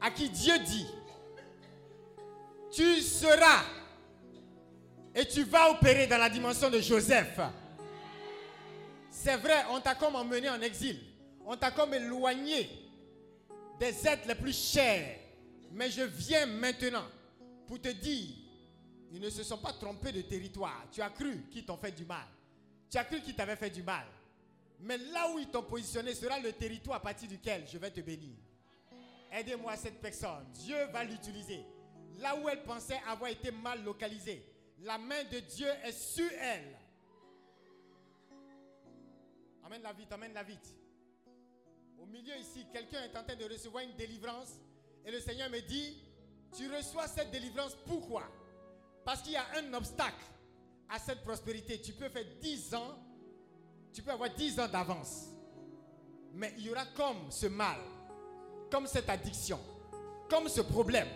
à 0.01 0.11
qui 0.11 0.31
Dieu 0.31 0.59
dit, 0.61 0.87
tu 2.71 3.03
seras 3.03 3.65
et 5.15 5.27
tu 5.27 5.43
vas 5.45 5.71
opérer 5.71 6.07
dans 6.07 6.19
la 6.19 6.29
dimension 6.31 6.71
de 6.71 6.81
Joseph. 6.81 7.39
C'est 9.11 9.37
vrai, 9.37 9.65
on 9.71 9.81
t'a 9.81 9.95
comme 9.95 10.15
emmené 10.15 10.49
en 10.49 10.61
exil. 10.63 10.99
On 11.45 11.57
t'a 11.57 11.71
comme 11.71 11.93
éloigné 11.95 12.71
des 13.79 14.07
êtres 14.07 14.29
les 14.29 14.35
plus 14.35 14.57
chers. 14.57 15.19
Mais 15.73 15.91
je 15.91 16.03
viens 16.03 16.47
maintenant 16.47 17.05
pour 17.67 17.81
te 17.81 17.89
dire, 17.89 18.35
ils 19.13 19.21
ne 19.21 19.31
se 19.31 19.43
sont 19.43 19.59
pas 19.59 19.73
trompés 19.73 20.13
de 20.13 20.23
territoire. 20.23 20.85
Tu 20.93 21.03
as 21.03 21.11
cru 21.11 21.45
qu'ils 21.51 21.65
t'ont 21.65 21.77
fait 21.77 21.93
du 21.93 22.05
mal. 22.05 22.27
Tu 22.89 22.99
as 22.99 23.05
cru 23.05 23.21
qu'ils 23.21 23.35
t'avaient 23.35 23.57
fait 23.57 23.71
du 23.71 23.83
mal. 23.83 24.07
Mais 24.81 24.97
là 24.97 25.31
où 25.33 25.39
ils 25.39 25.49
t'ont 25.49 25.63
positionné 25.63 26.15
sera 26.15 26.39
le 26.39 26.53
territoire 26.53 26.97
à 26.97 27.01
partir 27.01 27.29
duquel 27.29 27.65
je 27.71 27.79
vais 27.79 27.91
te 27.91 28.01
bénir. 28.01 28.35
Aidez-moi 29.33 29.77
cette 29.77 30.01
personne. 30.01 30.47
Dieu 30.55 30.77
va 30.93 31.05
l'utiliser. 31.05 31.61
Là 32.19 32.37
où 32.37 32.49
elle 32.49 32.63
pensait 32.63 33.01
avoir 33.09 33.31
été 33.31 33.51
mal 33.51 33.85
localisée, 33.85 34.45
la 34.83 34.99
main 34.99 35.25
de 35.25 35.41
Dieu 35.41 35.69
est 35.85 35.93
sur 35.93 36.31
elle. 36.33 36.77
Amène-la 39.65 39.93
vite, 39.93 40.13
amène-la 40.13 40.43
vite. 40.43 40.75
Au 41.99 42.07
milieu 42.07 42.37
ici, 42.37 42.67
quelqu'un 42.73 43.03
est 43.05 43.17
en 43.17 43.23
train 43.23 43.37
de 43.37 43.45
recevoir 43.45 43.85
une 43.85 43.95
délivrance 43.95 44.55
et 45.05 45.11
le 45.11 45.21
Seigneur 45.21 45.51
me 45.51 45.61
dit, 45.61 45.97
tu 46.57 46.71
reçois 46.75 47.07
cette 47.07 47.31
délivrance 47.31 47.77
pourquoi? 47.87 48.25
Parce 49.05 49.23
qu'il 49.23 49.33
y 49.33 49.37
a 49.37 49.47
un 49.57 49.73
obstacle 49.75 50.25
à 50.89 50.99
cette 50.99 51.23
prospérité. 51.23 51.81
Tu 51.81 51.93
peux 51.93 52.09
faire 52.09 52.25
10 52.41 52.75
ans, 52.75 52.99
tu 53.93 54.03
peux 54.03 54.11
avoir 54.11 54.31
10 54.31 54.61
ans 54.61 54.69
d'avance. 54.69 55.27
Mais 56.33 56.55
il 56.59 56.67
y 56.67 56.71
aura 56.71 56.87
comme 56.87 57.31
ce 57.31 57.47
mal, 57.47 57.79
comme 58.71 58.87
cette 58.87 59.09
addiction, 59.09 59.61
comme 60.29 60.49
ce 60.49 60.61
problème, 60.63 61.09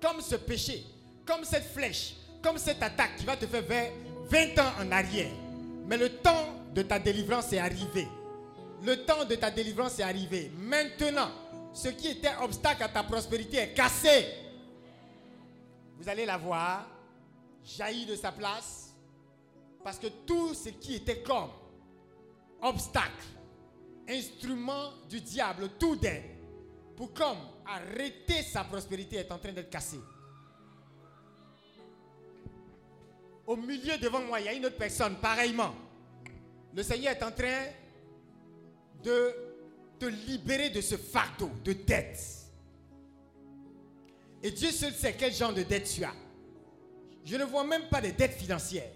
comme 0.00 0.20
ce 0.20 0.36
péché, 0.36 0.84
comme 1.26 1.44
cette 1.44 1.64
flèche, 1.64 2.14
comme 2.42 2.58
cette 2.58 2.82
attaque 2.82 3.16
qui 3.16 3.24
va 3.24 3.36
te 3.36 3.46
faire 3.46 3.62
vers 3.62 3.92
20 4.28 4.58
ans 4.58 4.72
en 4.80 4.92
arrière. 4.92 5.30
Mais 5.86 5.96
le 5.96 6.08
temps 6.08 6.54
de 6.74 6.82
ta 6.82 6.98
délivrance 6.98 7.52
est 7.52 7.58
arrivé. 7.58 8.06
Le 8.82 9.04
temps 9.04 9.24
de 9.24 9.34
ta 9.34 9.50
délivrance 9.50 9.98
est 9.98 10.04
arrivé. 10.04 10.50
Maintenant, 10.56 11.30
ce 11.72 11.88
qui 11.88 12.08
était 12.08 12.34
obstacle 12.42 12.82
à 12.82 12.88
ta 12.88 13.02
prospérité 13.02 13.58
est 13.58 13.74
cassé. 13.74 14.26
Vous 15.98 16.08
allez 16.08 16.24
la 16.24 16.38
voir 16.38 16.86
jaillir 17.64 18.08
de 18.08 18.16
sa 18.16 18.32
place 18.32 18.94
parce 19.84 19.98
que 19.98 20.06
tout 20.26 20.54
ce 20.54 20.70
qui 20.70 20.96
était 20.96 21.22
comme 21.22 21.50
obstacle, 22.62 23.24
instrument 24.08 24.90
du 25.08 25.20
diable, 25.20 25.70
tout 25.78 25.96
d'aide, 25.96 26.24
pour 26.96 27.12
comme 27.14 27.38
arrêter 27.66 28.42
sa 28.42 28.64
prospérité 28.64 29.16
est 29.16 29.32
en 29.32 29.38
train 29.38 29.52
d'être 29.52 29.70
cassé. 29.70 29.98
Au 33.50 33.56
milieu 33.56 33.98
devant 33.98 34.20
moi, 34.20 34.38
il 34.38 34.46
y 34.46 34.48
a 34.48 34.52
une 34.52 34.64
autre 34.64 34.76
personne, 34.76 35.16
pareillement. 35.16 35.74
Le 36.72 36.84
Seigneur 36.84 37.16
est 37.16 37.22
en 37.24 37.32
train 37.32 37.64
de 39.02 39.34
te 39.98 40.06
libérer 40.06 40.70
de 40.70 40.80
ce 40.80 40.94
fardeau 40.96 41.50
de 41.64 41.72
dette. 41.72 42.46
Et 44.40 44.52
Dieu 44.52 44.70
seul 44.70 44.92
sait 44.92 45.16
quel 45.18 45.32
genre 45.34 45.52
de 45.52 45.64
dette 45.64 45.92
tu 45.92 46.04
as. 46.04 46.14
Je 47.24 47.34
ne 47.34 47.42
vois 47.42 47.64
même 47.64 47.88
pas 47.88 48.00
de 48.00 48.10
dettes 48.10 48.34
financières. 48.34 48.92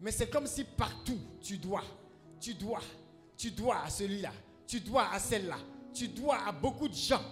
Mais 0.00 0.10
c'est 0.10 0.28
comme 0.28 0.48
si 0.48 0.64
partout 0.64 1.20
tu 1.40 1.56
dois, 1.56 1.84
tu 2.40 2.52
dois, 2.54 2.82
tu 3.36 3.52
dois 3.52 3.80
à 3.84 3.90
celui-là, 3.90 4.32
tu 4.66 4.80
dois 4.80 5.08
à 5.12 5.20
celle-là, 5.20 5.58
tu 5.94 6.08
dois 6.08 6.44
à 6.44 6.50
beaucoup 6.50 6.88
de 6.88 6.96
gens. 6.96 7.22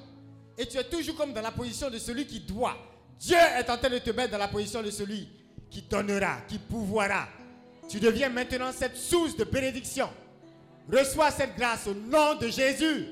Et 0.56 0.64
tu 0.64 0.78
es 0.78 0.84
toujours 0.84 1.16
comme 1.16 1.32
dans 1.32 1.42
la 1.42 1.50
position 1.50 1.90
de 1.90 1.98
celui 1.98 2.24
qui 2.24 2.38
doit. 2.38 2.76
Dieu 3.18 3.36
est 3.36 3.68
en 3.68 3.76
train 3.76 3.90
de 3.90 3.98
te 3.98 4.10
mettre 4.10 4.30
dans 4.30 4.38
la 4.38 4.46
position 4.46 4.80
de 4.80 4.92
celui 4.92 5.28
qui 5.70 5.82
donnera, 5.82 6.40
qui 6.48 6.58
pouvoira. 6.58 7.28
Tu 7.88 8.00
deviens 8.00 8.28
maintenant 8.28 8.72
cette 8.72 8.96
source 8.96 9.36
de 9.36 9.44
bénédiction. 9.44 10.08
Reçois 10.90 11.30
cette 11.30 11.56
grâce 11.56 11.86
au 11.86 11.94
nom 11.94 12.34
de 12.36 12.48
Jésus. 12.48 13.08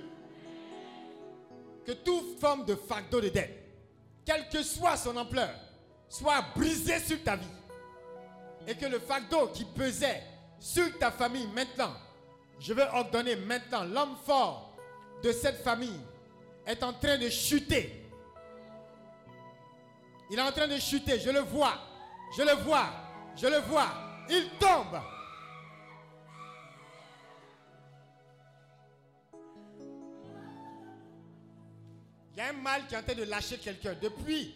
Que 1.85 1.93
toute 1.93 2.39
forme 2.39 2.65
de 2.65 2.75
fardeau 2.75 3.21
de 3.21 3.29
dette, 3.29 3.59
quelle 4.25 4.49
que 4.49 4.63
soit 4.63 4.97
son 4.97 5.17
ampleur, 5.17 5.51
soit 6.09 6.45
brisée 6.55 7.01
sur 7.01 7.23
ta 7.23 7.37
vie. 7.37 7.47
Et 8.67 8.75
que 8.77 8.87
le 8.87 9.01
fardeau 9.01 9.49
qui 9.49 9.65
pesait 9.65 10.23
sur 10.61 10.97
ta 10.99 11.11
famille 11.11 11.49
maintenant, 11.49 11.93
je 12.61 12.73
veux 12.73 12.85
ordonner 12.93 13.35
maintenant, 13.35 13.83
l'homme 13.85 14.17
fort 14.25 14.73
de 15.25 15.33
cette 15.33 15.63
famille 15.63 16.01
est 16.67 16.83
en 16.85 16.93
train 16.93 17.19
de 17.19 17.29
chuter. 17.29 18.09
Il 20.31 20.39
est 20.39 20.43
en 20.43 20.53
train 20.53 20.69
de 20.69 20.79
chuter, 20.79 21.19
je 21.19 21.31
le 21.31 21.41
vois, 21.41 21.75
je 22.37 22.43
le 22.43 22.53
vois, 22.63 22.87
je 23.37 23.47
le 23.47 23.59
vois. 23.59 23.89
Il 24.29 24.49
tombe. 24.59 25.01
Il 32.33 32.39
y 32.39 32.41
a 32.41 32.49
un 32.49 32.53
mal 32.53 32.87
qui 32.87 32.95
est 32.95 32.99
en 32.99 33.03
train 33.03 33.15
de 33.15 33.25
lâcher 33.25 33.59
quelqu'un. 33.59 33.95
Depuis 34.01 34.55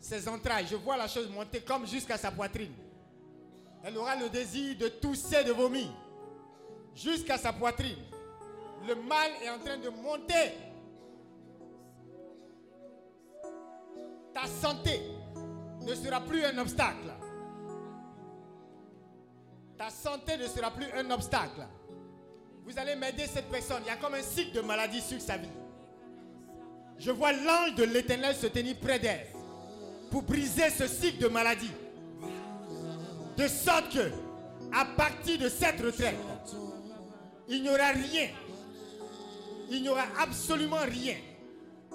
ses 0.00 0.26
entrailles, 0.28 0.66
je 0.70 0.76
vois 0.76 0.96
la 0.96 1.08
chose 1.08 1.28
monter 1.28 1.60
comme 1.60 1.86
jusqu'à 1.86 2.16
sa 2.16 2.30
poitrine. 2.30 2.72
Elle 3.84 3.96
aura 3.98 4.16
le 4.16 4.28
désir 4.30 4.76
de 4.78 4.88
tousser, 4.88 5.44
de 5.44 5.52
vomir. 5.52 5.88
Jusqu'à 6.94 7.36
sa 7.36 7.52
poitrine. 7.52 7.98
Le 8.86 8.94
mal 8.94 9.30
est 9.42 9.50
en 9.50 9.58
train 9.58 9.76
de 9.76 9.88
monter. 9.90 10.54
Ta 14.32 14.46
santé 14.46 15.17
ne 15.88 15.94
sera 15.94 16.20
plus 16.20 16.44
un 16.44 16.58
obstacle. 16.58 17.14
Ta 19.76 19.90
santé 19.90 20.36
ne 20.36 20.46
sera 20.46 20.70
plus 20.70 20.86
un 20.94 21.10
obstacle. 21.10 21.66
Vous 22.64 22.78
allez 22.78 22.94
m'aider 22.94 23.26
cette 23.26 23.48
personne. 23.50 23.82
Il 23.84 23.88
y 23.88 23.90
a 23.90 23.96
comme 23.96 24.14
un 24.14 24.22
cycle 24.22 24.52
de 24.56 24.60
maladie 24.60 25.00
sur 25.00 25.20
sa 25.20 25.38
vie. 25.38 25.48
Je 26.98 27.10
vois 27.10 27.32
l'ange 27.32 27.74
de 27.76 27.84
l'éternel 27.84 28.34
se 28.34 28.48
tenir 28.48 28.76
près 28.76 28.98
d'elle 28.98 29.26
pour 30.10 30.22
briser 30.22 30.68
ce 30.70 30.86
cycle 30.86 31.22
de 31.22 31.28
maladie. 31.28 31.70
De 33.36 33.46
sorte 33.46 33.90
que, 33.92 34.10
à 34.74 34.84
partir 34.84 35.38
de 35.38 35.48
cette 35.48 35.80
retraite, 35.80 36.16
il 37.48 37.62
n'y 37.62 37.70
aura 37.70 37.92
rien, 37.92 38.28
il 39.70 39.82
n'y 39.82 39.88
aura 39.88 40.04
absolument 40.20 40.84
rien 40.84 41.16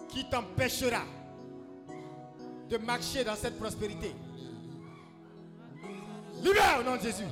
qui 0.07 0.27
t'empêchera 0.29 1.03
de 2.73 2.77
marcher 2.79 3.23
dans 3.23 3.35
cette 3.35 3.59
prospérité. 3.59 4.15
Libère 6.41 6.79
au 6.79 6.83
nom 6.83 6.95
de 6.95 7.01
Jésus. 7.01 7.27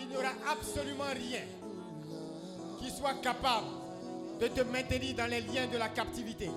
Il 0.00 0.08
n'y 0.08 0.16
aura 0.16 0.32
absolument 0.50 1.12
rien 1.14 1.42
qui 2.80 2.90
soit 2.90 3.14
capable 3.22 3.68
de 4.40 4.48
te 4.48 4.62
maintenir 4.62 5.14
dans 5.14 5.30
les 5.30 5.42
liens 5.42 5.68
de 5.68 5.78
la 5.78 5.88
captivité. 5.90 6.50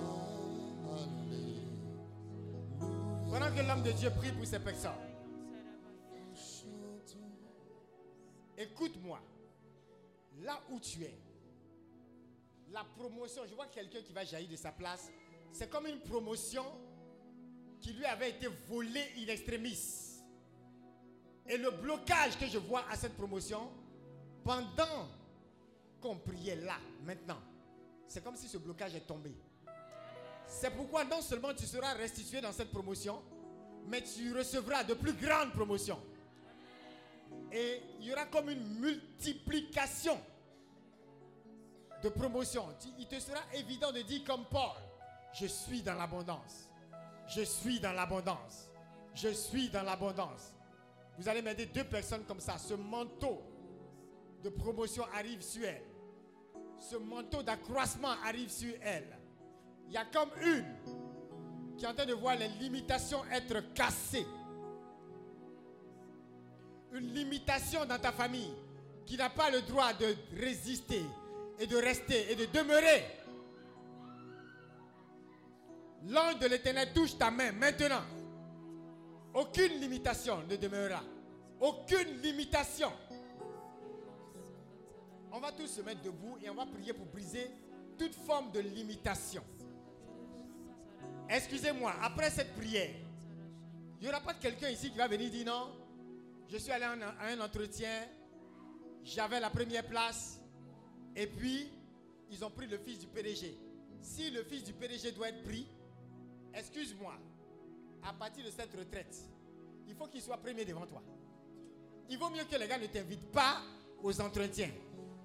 Pendant 3.30 3.54
que 3.54 3.66
l'homme 3.68 3.84
de 3.84 3.92
Dieu 3.92 4.10
prie 4.18 4.32
pour 4.32 4.46
ces 4.46 4.58
personnes, 4.58 4.90
écoute-moi. 8.56 9.20
Là 10.42 10.60
où 10.70 10.80
tu 10.80 11.02
es, 11.02 11.18
la 12.72 12.84
promotion, 12.84 13.42
je 13.48 13.54
vois 13.54 13.66
quelqu'un 13.66 14.02
qui 14.02 14.12
va 14.12 14.24
jaillir 14.24 14.50
de 14.50 14.56
sa 14.56 14.72
place, 14.72 15.10
c'est 15.52 15.70
comme 15.70 15.86
une 15.86 16.00
promotion 16.00 16.64
qui 17.80 17.92
lui 17.92 18.04
avait 18.04 18.30
été 18.30 18.48
volée 18.68 19.04
in 19.18 19.28
extremis. 19.28 20.16
Et 21.48 21.56
le 21.56 21.70
blocage 21.70 22.38
que 22.38 22.46
je 22.46 22.58
vois 22.58 22.84
à 22.90 22.96
cette 22.96 23.16
promotion, 23.16 23.70
pendant 24.44 25.08
qu'on 26.00 26.16
priait 26.16 26.56
là, 26.56 26.76
maintenant, 27.04 27.38
c'est 28.06 28.22
comme 28.22 28.36
si 28.36 28.48
ce 28.48 28.58
blocage 28.58 28.94
est 28.94 29.06
tombé. 29.06 29.32
C'est 30.46 30.70
pourquoi 30.70 31.04
non 31.04 31.20
seulement 31.20 31.54
tu 31.54 31.66
seras 31.66 31.94
restitué 31.94 32.40
dans 32.40 32.52
cette 32.52 32.70
promotion, 32.70 33.22
mais 33.86 34.02
tu 34.02 34.34
recevras 34.36 34.84
de 34.84 34.94
plus 34.94 35.14
grandes 35.14 35.52
promotions. 35.52 36.00
Et 37.52 37.80
il 38.00 38.06
y 38.06 38.12
aura 38.12 38.26
comme 38.26 38.50
une 38.50 38.80
multiplication 38.80 40.18
de 42.02 42.08
promotions. 42.08 42.66
Tu- 42.80 42.88
Il 42.98 43.06
te 43.06 43.18
sera 43.18 43.40
évident 43.54 43.92
de 43.92 44.02
dire 44.02 44.22
comme 44.24 44.44
Paul, 44.46 44.76
je 45.32 45.46
suis 45.46 45.82
dans 45.82 45.94
l'abondance. 45.94 46.68
Je 47.28 47.42
suis 47.42 47.80
dans 47.80 47.92
l'abondance. 47.92 48.68
Je 49.14 49.28
suis 49.28 49.68
dans 49.68 49.82
l'abondance. 49.82 50.52
Vous 51.18 51.28
allez 51.28 51.42
m'aider 51.42 51.66
deux 51.66 51.84
personnes 51.84 52.24
comme 52.24 52.40
ça. 52.40 52.56
Ce 52.58 52.74
manteau 52.74 53.42
de 54.42 54.48
promotion 54.50 55.04
arrive 55.14 55.42
sur 55.42 55.64
elle. 55.64 55.82
ce 56.80 56.94
manteau 56.96 57.42
d'accroissement 57.42 58.14
arrive 58.24 58.48
sur 58.50 58.72
elle. 58.82 59.18
Il 59.88 59.94
y 59.94 59.96
a 59.96 60.04
comme 60.04 60.30
une 60.40 61.76
qui 61.76 61.84
est 61.84 61.88
en 61.88 61.94
train 61.94 62.06
de 62.06 62.12
voir 62.14 62.36
les 62.36 62.46
limitations 62.48 63.24
être 63.32 63.72
cassées. 63.74 64.26
Une 66.92 67.12
limitation 67.12 67.84
dans 67.84 67.98
ta 67.98 68.12
famille 68.12 68.52
qui 69.04 69.16
n'a 69.16 69.28
pas 69.28 69.50
le 69.50 69.60
droit 69.62 69.92
de 69.94 70.14
résister 70.36 71.02
et 71.58 71.66
de 71.66 71.76
rester 71.76 72.32
et 72.32 72.36
de 72.36 72.46
demeurer. 72.46 73.04
L'ange 76.06 76.38
de 76.38 76.46
l'éternel 76.46 76.92
touche 76.94 77.18
ta 77.18 77.30
main 77.30 77.52
maintenant. 77.52 78.02
Aucune 79.34 79.80
limitation 79.80 80.42
ne 80.48 80.56
demeurera. 80.56 81.02
Aucune 81.60 82.20
limitation. 82.22 82.92
On 85.32 85.40
va 85.40 85.52
tous 85.52 85.66
se 85.66 85.80
mettre 85.82 86.02
debout 86.02 86.38
et 86.42 86.48
on 86.48 86.54
va 86.54 86.66
prier 86.66 86.92
pour 86.92 87.06
briser 87.06 87.50
toute 87.98 88.14
forme 88.14 88.50
de 88.52 88.60
limitation. 88.60 89.42
Excusez-moi, 91.28 91.92
après 92.00 92.30
cette 92.30 92.54
prière, 92.54 92.94
il 94.00 94.04
n'y 94.04 94.08
aura 94.08 94.20
pas 94.20 94.34
quelqu'un 94.34 94.70
ici 94.70 94.90
qui 94.90 94.96
va 94.96 95.08
venir 95.08 95.30
dire 95.30 95.46
non. 95.46 95.72
Je 96.48 96.56
suis 96.56 96.72
allé 96.72 96.84
à 96.84 96.94
un 97.26 97.40
entretien, 97.40 98.06
j'avais 99.02 99.38
la 99.38 99.50
première 99.50 99.86
place, 99.86 100.37
et 101.16 101.26
puis 101.26 101.70
ils 102.30 102.44
ont 102.44 102.50
pris 102.50 102.66
le 102.66 102.78
fils 102.78 102.98
du 102.98 103.06
PDG. 103.06 103.56
Si 104.00 104.30
le 104.30 104.42
fils 104.44 104.64
du 104.64 104.72
PDG 104.72 105.12
doit 105.12 105.28
être 105.28 105.42
pris, 105.42 105.66
excuse-moi, 106.54 107.14
à 108.02 108.12
partir 108.12 108.44
de 108.44 108.50
cette 108.50 108.72
retraite, 108.76 109.16
il 109.86 109.94
faut 109.94 110.06
qu'il 110.06 110.22
soit 110.22 110.36
premier 110.36 110.64
devant 110.64 110.86
toi. 110.86 111.02
Il 112.08 112.18
vaut 112.18 112.30
mieux 112.30 112.44
que 112.44 112.56
les 112.56 112.66
gars 112.68 112.78
ne 112.78 112.86
t'invitent 112.86 113.30
pas 113.32 113.60
aux 114.02 114.20
entretiens. 114.20 114.70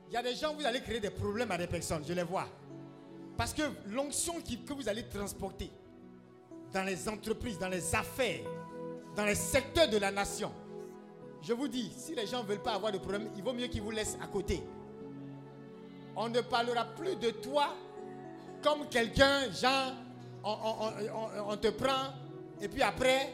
Il 0.08 0.14
y 0.14 0.18
a 0.18 0.24
des 0.24 0.36
gens, 0.36 0.54
vous 0.54 0.66
allez 0.66 0.82
créer 0.82 1.00
des 1.00 1.10
problèmes 1.10 1.52
à 1.52 1.58
des 1.58 1.68
personnes, 1.68 2.04
je 2.06 2.14
les 2.14 2.24
vois. 2.24 2.48
Parce 3.38 3.54
que 3.54 3.64
l'onction 3.88 4.36
que 4.42 4.74
vous 4.74 4.88
allez 4.88 5.08
transporter 5.08 5.72
dans 6.72 6.84
les 6.84 7.08
entreprises, 7.10 7.58
dans 7.58 7.70
les 7.70 7.96
affaires, 7.96 8.44
dans 9.16 9.26
les 9.26 9.36
secteurs 9.36 9.90
de 9.90 9.98
la 9.98 10.12
nation, 10.12 10.52
je 11.42 11.54
vous 11.54 11.68
dis, 11.68 11.92
si 11.98 12.16
les 12.16 12.26
gens 12.26 12.44
ne 12.44 12.48
veulent 12.48 12.64
pas 12.64 12.74
avoir 12.74 12.92
de 12.92 12.98
problème, 12.98 13.30
il 13.36 13.44
vaut 13.44 13.54
mieux 13.54 13.68
qu'ils 13.68 13.82
vous 13.82 13.92
laissent 13.92 14.18
à 14.22 14.28
côté. 14.28 14.62
On 16.16 16.30
ne 16.30 16.42
parlera 16.42 16.86
plus 16.86 17.16
de 17.16 17.32
toi 17.32 17.70
comme 18.62 18.88
quelqu'un, 18.90 19.52
genre, 19.52 19.94
on, 20.44 21.58
te 21.58 21.68
prend, 21.70 22.14
et 22.62 22.68
puis 22.68 22.82
après, 22.82 23.34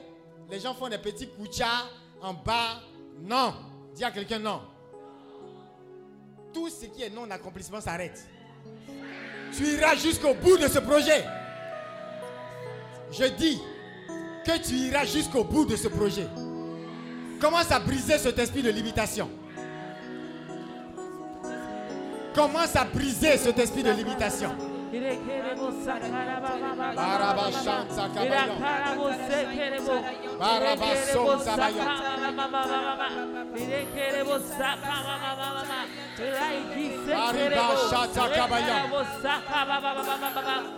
les 0.50 0.60
gens 0.60 0.74
font 0.74 0.90
des 0.90 0.98
petits 0.98 1.30
couchas 1.30 1.86
en 2.22 2.34
bas. 2.34 2.82
Non. 3.22 3.54
Dis 3.96 4.04
à 4.04 4.12
quelqu'un 4.12 4.40
non. 4.40 4.62
Tout 6.54 6.70
ce 6.70 6.86
qui 6.86 7.04
est 7.04 7.10
non-accomplissement 7.10 7.82
s'arrête. 7.82 8.28
Tu 9.56 9.76
iras 9.76 9.96
jusqu'au 9.96 10.34
bout 10.34 10.58
de 10.58 10.68
ce 10.68 10.80
projet. 10.80 11.26
Je 13.12 13.26
dis 13.26 13.60
que 14.46 14.58
tu 14.68 14.74
iras 14.76 15.06
jusqu'au 15.06 15.44
bout 15.44 15.66
de 15.66 15.76
ce 15.76 15.88
projet. 15.88 16.28
Commence 17.40 17.72
à 17.72 17.80
briser 17.80 18.18
cet 18.18 18.38
esprit 18.40 18.64
de 18.64 18.70
limitation. 18.70 19.30
Commence 22.40 22.74
à 22.74 22.86
briser 22.86 23.36
cet 23.38 23.60
esprit 23.60 23.84
de 23.84 23.92
limitation. 23.92 24.52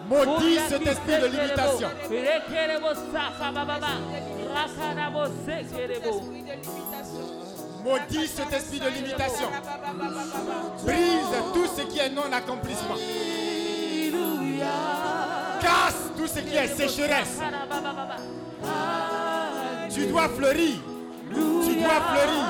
Maudis 0.10 0.60
cet 0.68 0.88
esprit 0.88 1.22
de 1.22 1.28
limitation. 1.28 1.90
Maudis 7.84 8.28
cet 8.28 8.53
esprit 8.53 8.80
de 8.80 8.88
limitation. 8.90 9.48
Brise 10.86 11.36
tout 11.53 11.66
ce 11.76 11.82
qui 11.84 11.99
est 11.99 12.10
non-accomplissement. 12.10 12.95
Casse 15.60 16.12
tout 16.18 16.28
ce 16.28 16.40
qui 16.40 16.56
est 16.56 16.68
sécheresse. 16.68 17.40
Tu 19.94 20.06
dois 20.08 20.30
fleurir. 20.30 20.76
Tu 21.32 21.76
dois 21.76 22.02
fleurir. 22.12 22.45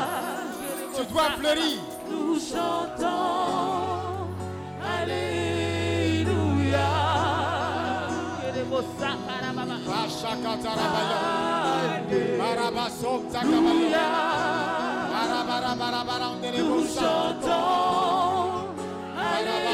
Tu 0.95 1.05
dois 1.13 1.31
fleurir. 1.37 1.79
Nous 2.09 2.37
chantons 2.39 4.27
Alléluia. 5.01 5.61
Barabarabarabarandelebosa. 15.71 17.01
Chantons. 17.01 18.75
Alléluia. 19.15 19.71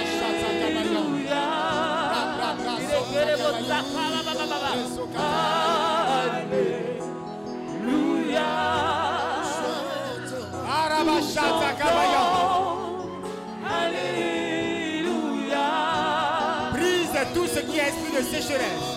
Alléluia. 13.66 15.66
Brise 16.74 17.20
tout 17.34 17.48
ce 17.48 17.60
qui 17.60 17.80
est 17.80 17.88
esprit 17.88 18.12
de 18.18 18.22
sécheresse. 18.24 18.88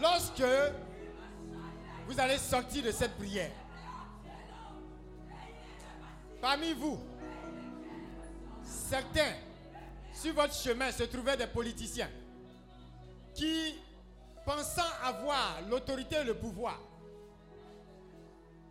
Lorsque 0.00 0.42
vous 2.06 2.18
allez 2.18 2.38
sortir 2.38 2.82
de 2.84 2.90
cette 2.90 3.16
prière, 3.16 3.50
parmi 6.40 6.72
vous, 6.72 6.98
certains, 8.64 9.34
sur 10.12 10.34
votre 10.34 10.54
chemin, 10.54 10.90
se 10.92 11.04
trouvaient 11.04 11.36
des 11.36 11.46
politiciens 11.46 12.10
qui, 13.34 13.74
pensant 14.44 14.82
avoir 15.02 15.60
l'autorité 15.68 16.16
et 16.16 16.24
le 16.24 16.34
pouvoir, 16.34 16.78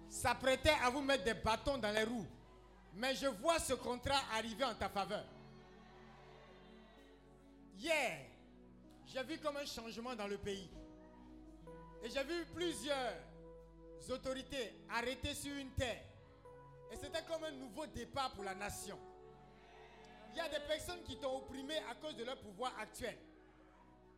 s'apprêtaient 0.09 0.75
à 0.83 0.89
vous 0.89 1.01
mettre 1.01 1.23
des 1.23 1.33
bâtons 1.33 1.77
dans 1.77 1.91
les 1.91 2.03
roues. 2.03 2.27
Mais 2.95 3.15
je 3.15 3.27
vois 3.27 3.57
ce 3.59 3.73
contrat 3.73 4.19
arriver 4.37 4.65
en 4.65 4.75
ta 4.75 4.89
faveur. 4.89 5.23
Hier, 7.77 8.30
j'ai 9.13 9.23
vu 9.23 9.38
comme 9.39 9.57
un 9.57 9.65
changement 9.65 10.15
dans 10.15 10.27
le 10.27 10.38
pays. 10.38 10.69
Et 12.03 12.09
j'ai 12.09 12.23
vu 12.23 12.45
plusieurs 12.53 13.13
autorités 14.09 14.73
arrêtées 14.89 15.33
sur 15.33 15.55
une 15.55 15.71
terre. 15.71 16.01
Et 16.91 16.95
c'était 16.95 17.23
comme 17.27 17.43
un 17.43 17.51
nouveau 17.51 17.85
départ 17.88 18.31
pour 18.31 18.43
la 18.43 18.55
nation. 18.55 18.97
Il 20.31 20.38
y 20.38 20.39
a 20.39 20.47
des 20.47 20.65
personnes 20.65 21.03
qui 21.03 21.17
t'ont 21.17 21.38
opprimé 21.38 21.77
à 21.89 21.95
cause 21.95 22.15
de 22.15 22.23
leur 22.23 22.38
pouvoir 22.39 22.73
actuel. 22.79 23.17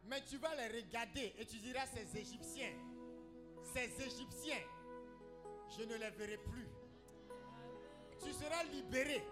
Mais 0.06 0.22
tu 0.26 0.38
vas 0.38 0.54
les 0.56 0.82
regarder 0.82 1.34
et 1.40 1.46
tu 1.46 1.58
diras, 1.58 1.86
ces 1.88 2.18
Égyptiens, 2.18 2.74
ces 3.74 4.06
Égyptiens, 4.06 4.62
je 5.78 5.84
ne 5.84 5.96
les 5.96 6.10
verrai 6.12 6.38
plus. 6.38 6.68
Tu 8.24 8.32
seras 8.32 8.64
libéré 8.66 9.24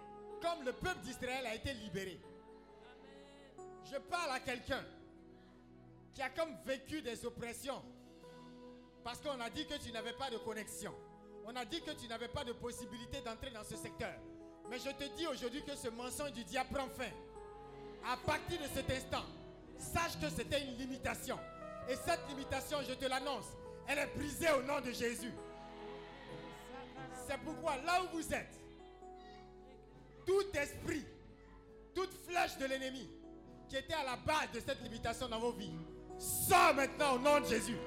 comme 0.41 0.63
le 0.63 0.73
peuple 0.73 1.01
d'Israël 1.01 1.45
a 1.45 1.55
été 1.55 1.73
libéré. 1.73 2.19
Je 3.91 3.97
parle 3.97 4.31
à 4.31 4.39
quelqu'un 4.39 4.83
qui 6.13 6.21
a 6.21 6.29
comme 6.29 6.55
vécu 6.65 7.01
des 7.01 7.25
oppressions 7.25 7.81
parce 9.03 9.19
qu'on 9.19 9.39
a 9.39 9.49
dit 9.49 9.65
que 9.65 9.77
tu 9.77 9.91
n'avais 9.91 10.13
pas 10.13 10.29
de 10.29 10.38
connexion. 10.38 10.93
On 11.45 11.55
a 11.55 11.65
dit 11.65 11.81
que 11.81 11.91
tu 11.91 12.07
n'avais 12.07 12.27
pas 12.27 12.43
de 12.43 12.53
possibilité 12.53 13.21
d'entrer 13.21 13.49
dans 13.49 13.63
ce 13.63 13.75
secteur. 13.75 14.13
Mais 14.69 14.77
je 14.77 14.89
te 14.91 15.15
dis 15.17 15.25
aujourd'hui 15.25 15.63
que 15.63 15.75
ce 15.75 15.89
mensonge 15.89 16.33
du 16.33 16.43
diable 16.43 16.69
prend 16.71 16.88
fin. 16.89 17.09
À 18.05 18.17
partir 18.17 18.59
de 18.59 18.67
cet 18.73 18.89
instant, 18.91 19.25
sache 19.77 20.19
que 20.19 20.29
c'était 20.29 20.61
une 20.63 20.77
limitation. 20.77 21.38
Et 21.89 21.95
cette 21.95 22.27
limitation, 22.29 22.77
je 22.88 22.93
te 22.93 23.05
l'annonce, 23.05 23.47
elle 23.88 23.97
est 23.97 24.15
brisée 24.15 24.51
au 24.51 24.61
nom 24.61 24.79
de 24.81 24.91
Jésus. 24.91 25.33
C'est 27.27 27.39
pourquoi 27.39 27.77
là 27.77 28.03
où 28.03 28.17
vous 28.17 28.33
êtes, 28.33 28.59
tout 30.25 30.57
esprit, 30.57 31.05
toute 31.95 32.13
flèche 32.27 32.57
de 32.57 32.65
l'ennemi 32.65 33.09
qui 33.67 33.77
était 33.77 33.93
à 33.93 34.03
la 34.03 34.17
base 34.17 34.51
de 34.53 34.59
cette 34.59 34.81
limitation 34.83 35.27
dans 35.27 35.39
vos 35.39 35.53
vies, 35.53 35.71
sort 36.22 36.76
maintenant 36.76 37.15
au 37.15 37.19
nom 37.19 37.39
de 37.39 37.45
Jésus. 37.45 37.77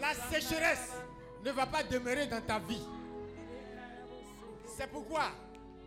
La 0.00 0.14
sécheresse 0.14 0.92
ne 1.44 1.50
va 1.52 1.66
pas 1.66 1.82
demeurer 1.84 2.26
dans 2.26 2.40
ta 2.40 2.58
vie. 2.58 2.82
C'est 4.76 4.88
pourquoi 4.88 5.30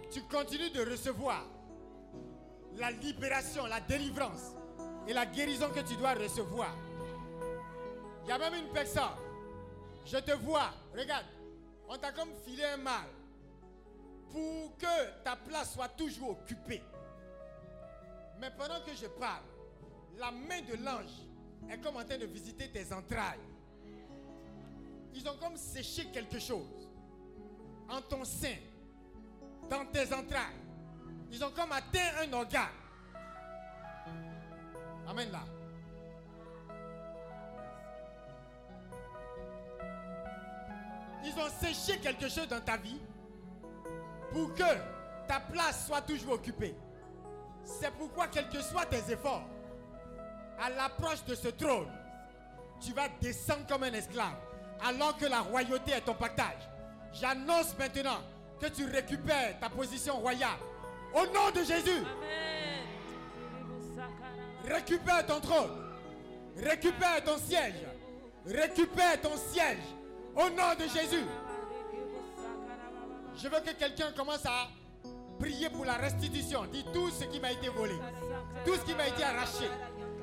tu 0.10 0.22
continues 0.23 0.69
de 0.72 0.89
recevoir 0.89 1.45
la 2.77 2.91
libération, 2.91 3.65
la 3.65 3.81
délivrance 3.81 4.53
et 5.07 5.14
la 5.14 5.26
guérison 5.26 5.69
que 5.69 5.81
tu 5.81 5.95
dois 5.95 6.14
recevoir. 6.14 6.73
Il 8.23 8.30
y 8.30 8.31
a 8.31 8.38
même 8.38 8.53
une 8.53 8.72
personne. 8.72 9.03
Je 10.06 10.18
te 10.18 10.31
vois. 10.31 10.72
Regarde. 10.98 11.26
On 11.88 11.98
t'a 11.98 12.11
comme 12.11 12.30
filé 12.45 12.64
un 12.64 12.77
mal. 12.77 13.07
Pour 14.31 14.77
que 14.77 15.23
ta 15.23 15.35
place 15.35 15.73
soit 15.73 15.89
toujours 15.89 16.30
occupée. 16.31 16.81
Mais 18.39 18.49
pendant 18.57 18.80
que 18.85 18.93
je 18.95 19.07
parle, 19.07 19.43
la 20.17 20.31
main 20.31 20.61
de 20.61 20.83
l'ange 20.83 21.11
est 21.69 21.79
comme 21.81 21.97
en 21.97 22.03
train 22.03 22.17
de 22.17 22.25
visiter 22.25 22.69
tes 22.69 22.91
entrailles. 22.93 23.39
Ils 25.13 25.27
ont 25.27 25.38
comme 25.38 25.57
séché 25.57 26.05
quelque 26.13 26.39
chose 26.39 26.88
en 27.89 28.01
ton 28.01 28.23
sein, 28.23 28.55
dans 29.69 29.85
tes 29.85 30.13
entrailles. 30.13 30.61
Ils 31.31 31.43
ont 31.43 31.51
comme 31.51 31.71
atteint 31.71 32.23
un 32.23 32.33
organe. 32.33 32.67
Amen 35.07 35.31
là. 35.31 35.43
Ils 41.23 41.33
ont 41.39 41.49
séché 41.61 41.99
quelque 41.99 42.27
chose 42.27 42.47
dans 42.47 42.61
ta 42.61 42.77
vie 42.77 42.99
pour 44.31 44.53
que 44.53 44.63
ta 45.27 45.39
place 45.39 45.88
soit 45.88 46.01
toujours 46.01 46.33
occupée. 46.33 46.75
C'est 47.63 47.91
pourquoi, 47.91 48.27
quels 48.27 48.49
que 48.49 48.61
soient 48.61 48.85
tes 48.85 49.11
efforts, 49.11 49.43
à 50.59 50.69
l'approche 50.69 51.23
de 51.25 51.35
ce 51.35 51.49
trône, 51.49 51.87
tu 52.81 52.93
vas 52.93 53.07
descendre 53.21 53.65
comme 53.67 53.83
un 53.83 53.93
esclave, 53.93 54.35
alors 54.83 55.17
que 55.17 55.25
la 55.25 55.41
royauté 55.41 55.91
est 55.91 56.01
ton 56.01 56.15
partage. 56.15 56.69
J'annonce 57.13 57.77
maintenant 57.77 58.19
que 58.59 58.67
tu 58.67 58.85
récupères 58.85 59.59
ta 59.59 59.69
position 59.69 60.17
royale. 60.17 60.57
Au 61.13 61.25
nom 61.25 61.51
de 61.53 61.63
Jésus, 61.63 62.03
récupère 64.65 65.25
ton 65.25 65.39
trône. 65.39 65.71
Récupère 66.57 67.23
ton 67.23 67.37
siège. 67.37 67.85
Récupère 68.45 69.19
ton 69.21 69.35
siège. 69.37 69.77
Au 70.35 70.49
nom 70.49 70.73
de 70.77 70.83
Jésus. 70.83 71.25
Je 73.35 73.47
veux 73.47 73.59
que 73.59 73.71
quelqu'un 73.71 74.11
commence 74.11 74.45
à 74.45 74.67
prier 75.39 75.69
pour 75.69 75.85
la 75.85 75.93
restitution. 75.93 76.65
Dis 76.71 76.85
tout 76.93 77.09
ce 77.09 77.25
qui 77.25 77.39
m'a 77.39 77.51
été 77.51 77.69
volé. 77.69 77.95
Tout 78.65 78.75
ce 78.75 78.81
qui 78.81 78.93
m'a 78.93 79.07
été 79.07 79.23
arraché 79.23 79.69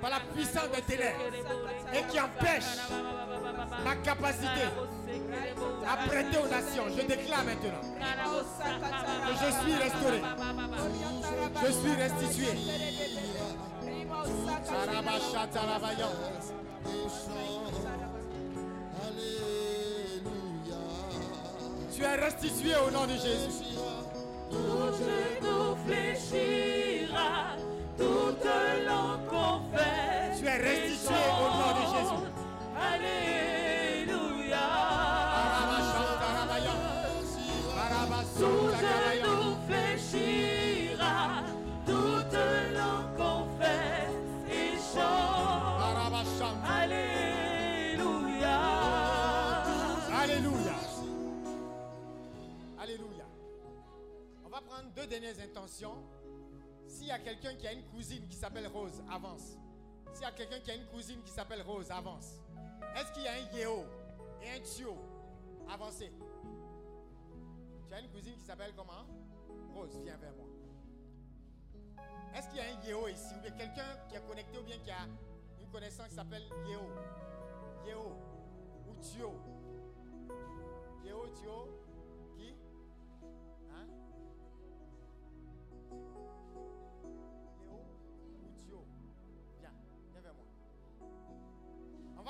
par 0.01 0.11
la 0.11 0.20
puissance 0.35 0.70
des 0.75 0.83
ténèbres 0.83 1.19
et 1.93 2.03
qui 2.11 2.20
empêche 2.20 2.79
ma 3.85 3.97
capacité 3.97 4.66
à 5.87 5.97
prêter 6.09 6.39
aux 6.39 6.49
nations. 6.49 6.85
Je 6.97 7.07
déclare 7.07 7.45
maintenant 7.45 7.81
que 9.27 9.33
je 9.33 9.51
suis 9.62 9.75
restauré. 9.75 10.23
Je 11.65 11.73
suis 11.73 11.95
restitué. 11.95 12.53
Tu 21.95 22.05
es 22.05 22.15
restitué 22.15 22.75
au 22.87 22.91
nom 22.91 23.07
de 23.07 23.12
Jésus. 23.12 23.65
Toute 27.99 28.45
langue 28.87 29.27
confesse. 29.29 30.39
Tu 30.39 30.47
es 30.47 30.57
restitué 30.57 31.15
au 31.43 31.49
nom 31.59 31.73
de 31.75 31.85
Jésus. 31.95 32.31
Alléluia. 32.81 34.66
Tout 38.39 38.70
genou 38.70 39.57
fléchira, 39.66 41.43
toute 41.85 42.39
langue 42.73 43.12
confesse 43.16 44.16
et 44.49 44.77
chante. 44.95 46.55
Alléluia. 46.65 48.57
Alléluia. 50.23 50.77
Alléluia. 52.81 53.27
On 54.45 54.49
va 54.49 54.61
prendre 54.61 54.89
deux 54.95 55.07
dernières 55.09 55.41
intentions. 55.41 55.97
S'il 57.09 57.16
y 57.16 57.20
a 57.20 57.24
quelqu'un 57.24 57.55
qui 57.55 57.66
a 57.66 57.72
une 57.72 57.85
cousine 57.85 58.28
qui 58.28 58.36
s'appelle 58.36 58.66
Rose, 58.66 59.02
avance. 59.10 59.56
S'il 60.12 60.24
y 60.24 60.26
a 60.26 60.30
quelqu'un 60.30 60.60
qui 60.60 60.70
a 60.70 60.74
une 60.74 60.85
cousine 60.89 61.22
qui 61.22 61.30
s'appelle 61.30 61.62
Rose, 61.62 61.90
avance. 61.90 62.43
Est-ce 62.94 63.10
qu'il 63.12 63.22
y 63.22 63.28
a 63.28 63.32
un 63.32 63.56
Yého 63.56 63.86
et 64.43 64.51
un 64.51 64.60
Tio? 64.60 64.94
Avancez. 65.70 66.12
Tu 67.89 67.94
as 67.94 68.01
une 68.01 68.10
cousine 68.10 68.35
qui 68.36 68.44
s'appelle 68.44 68.74
comment? 68.76 69.06
Rose, 69.74 69.98
viens 70.05 70.18
vers 70.18 70.35
moi. 70.35 70.48
Est-ce 72.35 72.48
qu'il 72.48 72.59
y 72.59 72.60
a 72.60 72.76
un 72.76 72.85
Yého 72.85 73.09
ici 73.09 73.35
Ou 73.39 73.40
bien 73.40 73.52
quelqu'un 73.52 73.97
qui 74.06 74.14
est 74.14 74.26
connecté 74.26 74.59
ou 74.59 74.64
bien 74.64 74.76
qui 74.76 74.90
a 74.90 75.06
une 75.62 75.68
connaissance 75.70 76.09
qui 76.09 76.14
s'appelle 76.14 76.44
Yého 76.68 76.90
Yého 77.86 78.18
ou 78.86 78.94
Tio? 79.01 79.32
Yého, 81.02 81.26
Tio? 81.28 81.77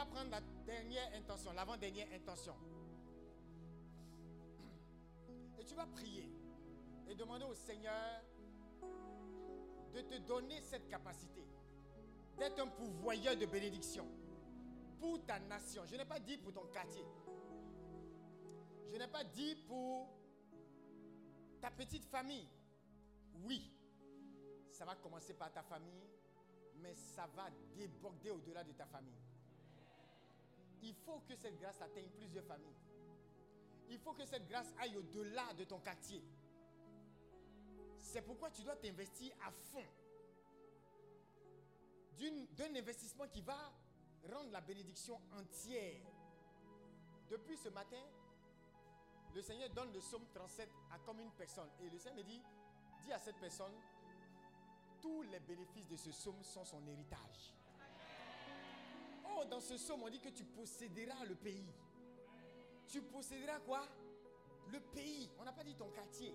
Prendre 0.06 0.30
la 0.30 0.40
dernière 0.66 1.10
intention, 1.14 1.52
l'avant-dernière 1.52 2.08
intention. 2.12 2.54
Et 5.58 5.64
tu 5.64 5.74
vas 5.74 5.86
prier 5.86 6.30
et 7.08 7.14
demander 7.14 7.44
au 7.44 7.54
Seigneur 7.54 8.22
de 9.94 10.00
te 10.02 10.18
donner 10.18 10.60
cette 10.62 10.88
capacité 10.88 11.42
d'être 12.38 12.60
un 12.60 12.68
pourvoyeur 12.68 13.36
de 13.36 13.46
bénédiction 13.46 14.06
pour 15.00 15.24
ta 15.26 15.38
nation. 15.40 15.82
Je 15.86 15.96
n'ai 15.96 16.04
pas 16.04 16.20
dit 16.20 16.36
pour 16.38 16.52
ton 16.52 16.66
quartier. 16.66 17.04
Je 18.90 18.96
n'ai 18.96 19.06
pas 19.08 19.24
dit 19.24 19.56
pour 19.66 20.08
ta 21.60 21.70
petite 21.70 22.04
famille. 22.04 22.48
Oui, 23.44 23.72
ça 24.70 24.84
va 24.84 24.94
commencer 24.96 25.34
par 25.34 25.52
ta 25.52 25.62
famille, 25.62 26.08
mais 26.76 26.94
ça 26.94 27.26
va 27.34 27.48
déborder 27.76 28.30
au-delà 28.30 28.64
de 28.64 28.72
ta 28.72 28.86
famille. 28.86 29.18
Il 30.82 30.94
faut 30.94 31.20
que 31.28 31.34
cette 31.36 31.58
grâce 31.58 31.80
atteigne 31.80 32.08
plusieurs 32.10 32.44
familles. 32.44 32.76
Il 33.90 33.98
faut 33.98 34.12
que 34.12 34.24
cette 34.24 34.46
grâce 34.46 34.72
aille 34.78 34.96
au-delà 34.96 35.52
de 35.54 35.64
ton 35.64 35.78
quartier. 35.78 36.22
C'est 37.98 38.22
pourquoi 38.22 38.50
tu 38.50 38.62
dois 38.62 38.76
t'investir 38.76 39.34
à 39.46 39.50
fond 39.50 39.84
d'un 42.56 42.74
investissement 42.74 43.28
qui 43.28 43.40
va 43.40 43.72
rendre 44.32 44.50
la 44.50 44.60
bénédiction 44.60 45.20
entière. 45.32 46.00
Depuis 47.30 47.56
ce 47.56 47.68
matin, 47.68 48.02
le 49.34 49.42
Seigneur 49.42 49.70
donne 49.70 49.92
le 49.92 50.00
psaume 50.00 50.26
37 50.34 50.68
à 50.92 50.98
comme 50.98 51.20
une 51.20 51.30
personne. 51.32 51.68
Et 51.80 51.90
le 51.90 51.98
Seigneur 51.98 52.18
me 52.18 52.22
dit, 52.24 52.42
dis 53.04 53.12
à 53.12 53.18
cette 53.18 53.36
personne, 53.38 53.74
tous 55.00 55.22
les 55.22 55.38
bénéfices 55.40 55.86
de 55.86 55.96
ce 55.96 56.10
psaume 56.10 56.42
sont 56.42 56.64
son 56.64 56.84
héritage. 56.86 57.54
Oh, 59.30 59.44
dans 59.50 59.60
ce 59.60 59.74
psaume, 59.74 60.02
on 60.04 60.08
dit 60.08 60.20
que 60.20 60.28
tu 60.28 60.44
posséderas 60.44 61.24
le 61.28 61.34
pays. 61.34 61.66
Tu 62.86 63.02
posséderas 63.02 63.58
quoi? 63.60 63.86
Le 64.72 64.80
pays. 64.80 65.28
On 65.38 65.44
n'a 65.44 65.52
pas 65.52 65.64
dit 65.64 65.74
ton 65.74 65.88
quartier. 65.88 66.34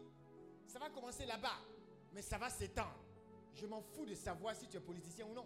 Ça 0.68 0.80
va 0.80 0.90
commencer 0.90 1.26
là-bas, 1.26 1.58
mais 2.14 2.22
ça 2.22 2.38
va 2.38 2.50
s'étendre. 2.50 2.96
Je 3.54 3.66
m'en 3.66 3.82
fous 3.82 4.06
de 4.06 4.16
savoir 4.16 4.56
si 4.56 4.68
tu 4.68 4.78
es 4.78 4.80
politicien 4.80 5.26
ou 5.30 5.34
non. 5.34 5.46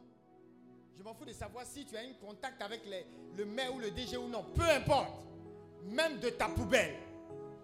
Je 0.96 1.04
m'en 1.04 1.14
fous 1.14 1.26
de 1.26 1.34
savoir 1.34 1.66
si 1.66 1.86
tu 1.86 1.96
as 1.96 2.02
un 2.02 2.14
contact 2.14 2.62
avec 2.62 2.82
le 3.36 3.46
maire 3.46 3.74
ou 3.76 3.80
le 3.80 3.92
DG 3.92 4.18
ou 4.18 4.28
non. 4.28 4.46
Peu 4.56 4.64
importe. 4.64 5.26
Même 5.84 6.20
de 6.20 6.30
ta 6.30 6.50
poubelle. 6.50 6.96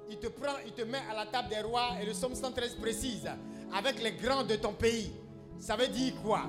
Il 0.10 0.19
te 0.19 0.27
prend, 0.27 0.57
il 0.65 0.73
te 0.73 0.81
met 0.81 1.01
à 1.10 1.14
la 1.14 1.26
table 1.26 1.49
des 1.49 1.61
rois 1.61 1.97
et 2.01 2.05
le 2.05 2.11
psaume 2.11 2.35
113 2.35 2.76
précise. 2.76 3.30
Avec 3.73 4.01
les 4.01 4.14
grands 4.14 4.43
de 4.43 4.55
ton 4.55 4.73
pays. 4.73 5.11
Ça 5.57 5.76
veut 5.76 5.88
dire 5.88 6.14
quoi? 6.22 6.47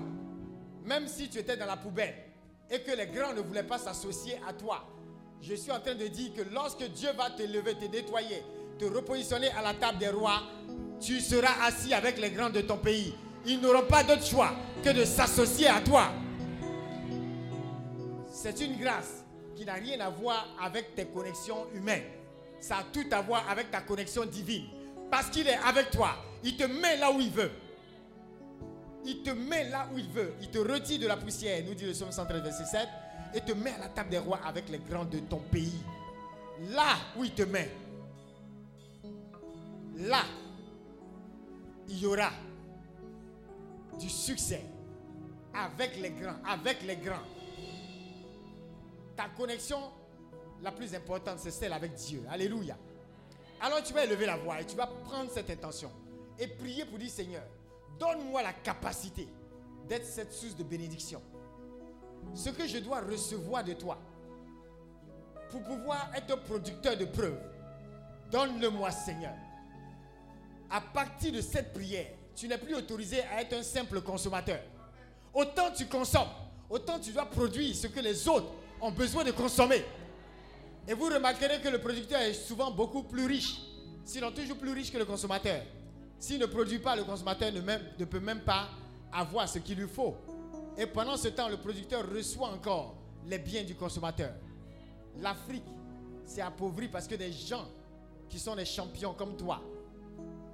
Même 0.85 1.09
si 1.09 1.29
tu 1.31 1.39
étais 1.39 1.57
dans 1.57 1.67
la 1.67 1.77
poubelle 1.77 2.24
et 2.71 2.81
que 2.81 2.93
les 2.97 3.07
grands 3.07 3.33
ne 3.33 3.41
voulaient 3.41 3.63
pas 3.63 3.79
s'associer 3.79 4.41
à 4.49 4.53
toi. 4.53 4.85
Je 5.41 5.55
suis 5.55 5.71
en 5.71 5.81
train 5.81 5.95
de 5.95 6.07
dire 6.07 6.33
que 6.35 6.43
lorsque 6.53 6.85
Dieu 6.93 7.11
va 7.17 7.31
te 7.31 7.43
lever, 7.43 7.75
te 7.75 7.85
nettoyer, 7.85 8.43
te 8.79 8.85
repositionner 8.87 9.51
à 9.51 9.63
la 9.63 9.75
table 9.75 9.99
des 9.99 10.09
rois, 10.09 10.43
tu 11.01 11.21
seras 11.21 11.65
assis 11.65 11.93
avec 11.93 12.19
les 12.19 12.31
grands 12.31 12.51
de 12.51 12.63
ton 12.63 12.79
pays. 12.79 13.15
Ils 13.47 13.61
n'auront 13.61 13.87
pas 13.87 14.03
d'autre 14.03 14.25
choix 14.25 14.53
que 14.83 14.91
de 14.91 15.05
s'associer 15.05 15.69
à 15.69 15.81
toi. 15.81 16.09
C'est 18.33 18.61
une 18.61 18.77
grâce 18.79 19.25
qui 19.55 19.65
n'a 19.65 19.75
rien 19.75 20.01
à 20.01 20.09
voir 20.09 20.49
avec 20.61 20.95
tes 20.95 21.05
connexions 21.07 21.67
humaines. 21.75 22.05
Ça 22.59 22.79
a 22.79 22.83
tout 22.85 23.05
à 23.11 23.21
voir 23.21 23.49
avec 23.51 23.71
ta 23.71 23.81
connexion 23.83 24.25
divine. 24.25 24.65
Parce 25.11 25.29
qu'il 25.29 25.47
est 25.47 25.59
avec 25.67 25.91
toi. 25.91 26.17
Il 26.43 26.57
te 26.57 26.65
met 26.65 26.97
là 26.97 27.11
où 27.11 27.21
il 27.21 27.31
veut. 27.31 27.51
Il 29.05 29.23
te 29.23 29.31
met 29.31 29.69
là 29.69 29.89
où 29.93 29.99
il 29.99 30.09
veut. 30.09 30.33
Il 30.41 30.51
te 30.51 30.59
retire 30.59 31.01
de 31.01 31.07
la 31.07 31.17
poussière, 31.17 31.63
nous 31.67 31.75
dit 31.75 31.85
le 31.85 31.93
psaume 31.93 32.13
113, 32.13 32.43
verset 32.43 32.65
7, 32.65 32.89
et 33.35 33.41
te 33.41 33.53
met 33.53 33.73
à 33.73 33.79
la 33.79 33.89
table 33.89 34.11
des 34.11 34.19
rois 34.19 34.41
avec 34.45 34.69
les 34.69 34.79
grands 34.79 35.05
de 35.05 35.19
ton 35.19 35.39
pays. 35.39 35.83
Là 36.71 36.97
où 37.17 37.25
il 37.25 37.33
te 37.33 37.43
met, 37.43 37.71
là, 39.97 40.23
il 41.89 41.99
y 41.99 42.07
aura 42.07 42.31
du 43.99 44.09
succès 44.09 44.63
avec 45.53 46.01
les 46.01 46.11
grands, 46.11 46.37
avec 46.47 46.83
les 46.83 46.97
grands. 46.97 47.23
Ta 49.17 49.29
connexion 49.37 49.79
la 50.63 50.73
plus 50.73 50.95
importante, 50.95 51.39
c'est 51.39 51.51
celle 51.51 51.73
avec 51.73 51.95
Dieu. 51.95 52.23
Alléluia. 52.31 52.77
Alors 53.61 53.83
tu 53.83 53.93
vas 53.93 54.05
élever 54.05 54.27
la 54.27 54.37
voix 54.37 54.61
et 54.61 54.65
tu 54.65 54.77
vas 54.77 54.87
prendre 54.87 55.31
cette 55.31 55.51
intention 55.51 55.91
et 56.39 56.47
prier 56.47 56.85
pour 56.85 56.99
dire 56.99 57.11
Seigneur, 57.11 57.45
donne-moi 57.99 58.43
la 58.43 58.53
capacité 58.53 59.29
d'être 59.89 60.07
cette 60.07 60.33
source 60.33 60.57
de 60.57 60.65
bénédiction. 60.65 61.21
Ce 62.35 62.51
que 62.51 62.67
je 62.67 62.79
dois 62.79 63.01
recevoir 63.01 63.65
de 63.65 63.75
toi 63.75 63.99
pour 65.51 65.63
pouvoir 65.63 66.11
être 66.15 66.43
producteur 66.43 66.97
de 66.97 67.05
preuves, 67.05 67.39
donne-le-moi 68.31 68.91
Seigneur. 68.91 69.35
À 70.71 70.81
partir 70.81 71.33
de 71.33 71.41
cette 71.41 71.73
prière, 71.73 72.07
tu 72.35 72.49
n'es 72.49 72.59
plus 72.59 72.75
autorisé 72.75 73.21
à 73.23 73.43
être 73.43 73.53
un 73.55 73.63
simple 73.63 74.01
consommateur. 74.01 74.61
Autant 75.33 75.71
tu 75.71 75.87
consommes, 75.87 76.31
autant 76.69 76.99
tu 76.99 77.13
dois 77.13 77.27
produire 77.27 77.75
ce 77.75 77.87
que 77.87 78.01
les 78.01 78.27
autres 78.29 78.49
ont 78.81 78.91
besoin 78.91 79.23
de 79.25 79.31
consommer. 79.31 79.85
Et 80.89 80.95
vous 80.95 81.07
remarquerez 81.07 81.61
que 81.61 81.69
le 81.69 81.81
producteur 81.81 82.21
est 82.21 82.35
souvent 82.35 82.71
beaucoup 82.71 83.05
plus 83.05 83.27
riche, 83.27 83.61
sinon 84.05 84.33
toujours 84.33 84.59
plus 84.59 84.73
riche 84.73 84.93
que 84.93 84.99
le 84.99 85.05
consommateur. 85.05 85.63
S'il 86.25 86.41
ne 86.41 86.47
produit 86.47 86.79
pas, 86.79 86.97
le 86.97 87.05
consommateur 87.05 87.53
ne, 87.53 88.05
peut 88.07 88.19
même 88.19 88.41
pas 88.41 88.71
avoir 89.13 89.47
ce 89.47 89.59
qu'il 89.59 89.77
lui 89.77 89.87
faut. 89.87 90.17
Et 90.79 90.87
pendant 90.87 91.19
ce 91.19 91.29
temps, 91.29 91.51
le 91.51 91.59
producteur 91.59 92.03
reçoit 92.11 92.49
encore 92.49 92.95
les 93.27 93.37
biens 93.37 93.63
du 93.63 93.75
consommateur. 93.75 94.33
L'Afrique 95.21 95.67
s'est 96.25 96.41
appauvrie 96.41 96.89
parce 96.89 97.07
que 97.07 97.15
des 97.15 97.31
gens 97.31 97.67
qui 98.31 98.39
sont 98.39 98.57
des 98.57 98.65
champions 98.65 99.13
comme 99.13 99.37
toi 99.37 99.61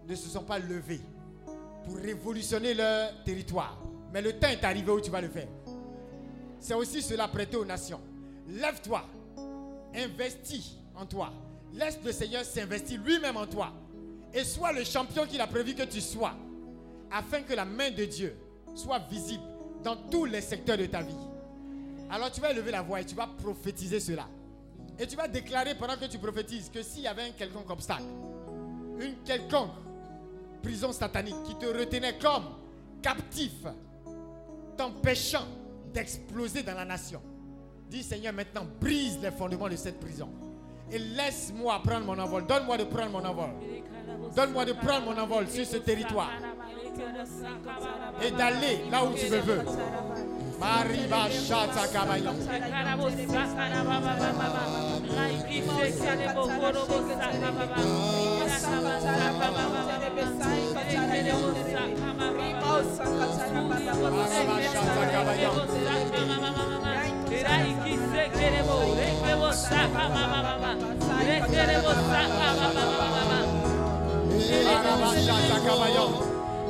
ne 0.08 0.14
se 0.16 0.28
sont 0.28 0.42
pas 0.42 0.58
levés 0.58 1.02
pour 1.84 1.94
révolutionner 1.98 2.74
leur 2.74 3.22
territoire. 3.22 3.78
Mais 4.12 4.22
le 4.22 4.32
temps 4.40 4.48
est 4.48 4.64
arrivé 4.64 4.90
où 4.90 5.00
tu 5.00 5.12
vas 5.12 5.20
le 5.20 5.28
faire. 5.28 5.46
C'est 6.58 6.74
aussi 6.74 7.00
cela 7.00 7.28
prêté 7.28 7.56
aux 7.56 7.64
nations. 7.64 8.00
Lève-toi, 8.48 9.04
investis 9.94 10.72
en 10.96 11.06
toi. 11.06 11.32
Laisse 11.74 12.00
le 12.04 12.10
Seigneur 12.10 12.44
s'investir 12.44 13.00
lui-même 13.00 13.36
en 13.36 13.46
toi. 13.46 13.72
Et 14.32 14.44
sois 14.44 14.72
le 14.72 14.84
champion 14.84 15.26
qu'il 15.26 15.40
a 15.40 15.46
prévu 15.46 15.74
que 15.74 15.82
tu 15.82 16.00
sois. 16.00 16.34
Afin 17.10 17.42
que 17.42 17.54
la 17.54 17.64
main 17.64 17.90
de 17.90 18.04
Dieu 18.04 18.36
soit 18.74 19.00
visible 19.10 19.42
dans 19.82 19.96
tous 19.96 20.24
les 20.24 20.40
secteurs 20.40 20.78
de 20.78 20.86
ta 20.86 21.02
vie. 21.02 21.14
Alors 22.10 22.30
tu 22.30 22.40
vas 22.40 22.50
élever 22.50 22.70
la 22.70 22.82
voix 22.82 23.00
et 23.00 23.04
tu 23.04 23.14
vas 23.14 23.26
prophétiser 23.26 24.00
cela. 24.00 24.26
Et 24.98 25.06
tu 25.06 25.16
vas 25.16 25.28
déclarer 25.28 25.74
pendant 25.74 25.96
que 25.96 26.04
tu 26.06 26.18
prophétises 26.18 26.68
que 26.68 26.82
s'il 26.82 27.02
y 27.02 27.06
avait 27.06 27.22
un 27.22 27.30
quelconque 27.30 27.70
obstacle, 27.70 28.04
une 29.00 29.16
quelconque 29.24 29.70
prison 30.62 30.92
satanique 30.92 31.42
qui 31.44 31.54
te 31.56 31.66
retenait 31.66 32.18
comme 32.18 32.44
captif, 33.00 33.52
t'empêchant 34.76 35.46
d'exploser 35.92 36.62
dans 36.62 36.74
la 36.74 36.84
nation. 36.84 37.22
Dis 37.88 38.02
Seigneur, 38.02 38.32
maintenant 38.32 38.66
brise 38.80 39.18
les 39.22 39.30
fondements 39.30 39.68
de 39.68 39.76
cette 39.76 39.98
prison. 39.98 40.28
Et 40.92 40.98
laisse-moi 40.98 41.80
prendre 41.84 42.06
mon 42.06 42.18
envol. 42.18 42.46
Donne-moi 42.46 42.76
de 42.76 42.84
prendre 42.84 43.10
mon 43.10 43.24
envol. 43.24 43.50
Donne-moi 44.34 44.64
de 44.64 44.72
prendre 44.72 45.04
mon 45.06 45.18
envol 45.20 45.48
sur 45.48 45.64
ce 45.64 45.76
territoire. 45.78 46.30
Et 48.22 48.30
d'aller 48.30 48.84
là 48.90 49.04
où 49.04 49.14
tu 49.14 49.30
me 49.30 49.38
veux. 49.38 49.62
Mariba. 50.58 51.28
Mariba. 52.06 52.40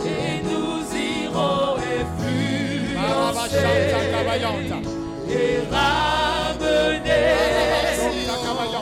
Et 0.02 0.42
nous 0.42 0.80
irons 0.96 1.76
et 1.76 2.04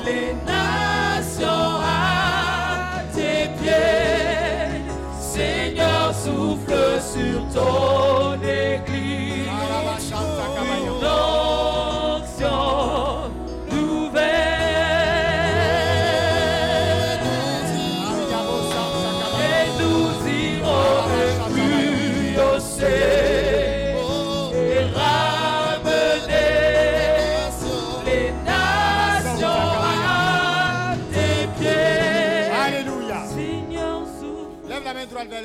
les 0.05 0.35
nations 0.47 1.81
à 1.83 3.03
tes 3.15 3.49
pieds. 3.61 4.85
Seigneur, 5.21 6.15
souffle 6.15 7.01
sur 7.01 7.49
ton 7.55 8.28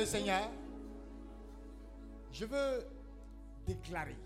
Seigneur. 0.04 0.50
Je 2.32 2.44
veux 2.44 2.86
déclarer 3.66 4.16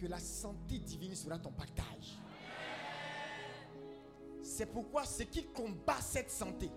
que 0.00 0.06
la 0.06 0.18
santé 0.18 0.78
divine 0.78 1.14
sera 1.14 1.38
ton 1.38 1.50
partage. 1.50 2.18
C'est 4.42 4.66
pourquoi 4.66 5.04
ce 5.04 5.24
qui 5.24 5.44
combat 5.46 6.00
cette 6.00 6.30
santé 6.30 6.70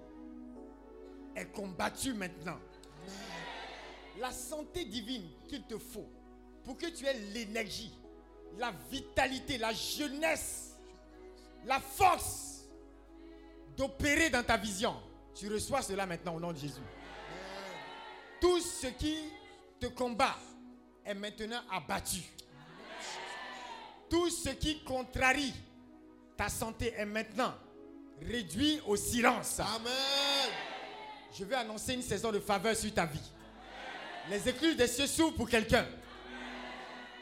est 1.35 1.45
combattu 1.53 2.13
maintenant. 2.13 2.59
La 4.19 4.31
santé 4.31 4.85
divine 4.85 5.27
qu'il 5.47 5.63
te 5.63 5.77
faut 5.77 6.07
pour 6.63 6.77
que 6.77 6.87
tu 6.87 7.05
aies 7.05 7.19
l'énergie, 7.33 7.93
la 8.57 8.71
vitalité, 8.91 9.57
la 9.57 9.73
jeunesse, 9.73 10.75
la 11.65 11.79
force 11.79 12.65
d'opérer 13.75 14.29
dans 14.29 14.43
ta 14.43 14.57
vision. 14.57 14.95
Tu 15.35 15.51
reçois 15.51 15.81
cela 15.81 16.05
maintenant 16.05 16.35
au 16.35 16.39
nom 16.39 16.51
de 16.51 16.57
Jésus. 16.57 16.81
Tout 18.39 18.59
ce 18.59 18.87
qui 18.87 19.17
te 19.79 19.87
combat 19.87 20.35
est 21.05 21.13
maintenant 21.13 21.61
abattu. 21.71 22.21
Tout 24.09 24.29
ce 24.29 24.49
qui 24.49 24.83
contrarie 24.83 25.53
ta 26.37 26.49
santé 26.49 26.93
est 26.95 27.05
maintenant 27.05 27.53
réduit 28.21 28.79
au 28.85 28.95
silence. 28.95 29.59
Amen. 29.59 30.51
Je 31.37 31.43
vais 31.43 31.55
annoncer 31.55 31.93
une 31.95 32.01
saison 32.03 32.31
de 32.31 32.39
faveur 32.39 32.75
sur 32.75 32.93
ta 32.93 33.05
vie. 33.05 33.19
Les 34.29 34.47
écluses 34.47 34.77
des 34.77 34.87
cieux 34.87 35.07
s'ouvrent 35.07 35.35
pour 35.35 35.49
quelqu'un. 35.49 35.85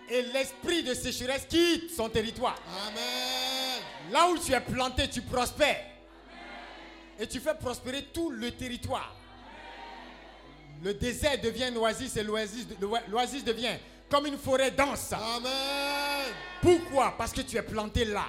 Et 0.09 0.21
l'esprit 0.23 0.83
de 0.83 0.93
sécheresse 0.93 1.45
quitte 1.45 1.89
son 1.95 2.09
territoire. 2.09 2.59
Amen. 2.87 3.81
Là 4.11 4.27
où 4.29 4.37
tu 4.37 4.51
es 4.51 4.59
planté, 4.59 5.09
tu 5.09 5.21
prospères. 5.21 5.90
Et 7.19 7.27
tu 7.27 7.39
fais 7.39 7.55
prospérer 7.55 8.03
tout 8.13 8.29
le 8.29 8.51
territoire. 8.51 9.15
Le 10.83 10.93
désert 10.93 11.39
devient 11.39 11.69
l'oasis 11.73 12.17
et 12.17 12.23
l'oasis 12.23 12.65
l'oasis 13.07 13.43
devient 13.43 13.77
comme 14.09 14.25
une 14.25 14.37
forêt 14.37 14.71
dense. 14.71 15.13
Amen. 15.13 16.33
Pourquoi? 16.61 17.15
Parce 17.17 17.31
que 17.31 17.41
tu 17.41 17.57
es 17.57 17.61
planté 17.61 18.05
là. 18.05 18.25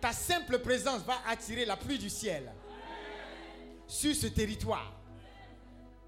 Ta 0.00 0.12
simple 0.12 0.58
présence 0.58 1.02
va 1.02 1.14
attirer 1.28 1.64
la 1.64 1.76
pluie 1.76 1.98
du 1.98 2.10
ciel 2.10 2.52
sur 3.86 4.14
ce 4.14 4.26
territoire. 4.26 4.92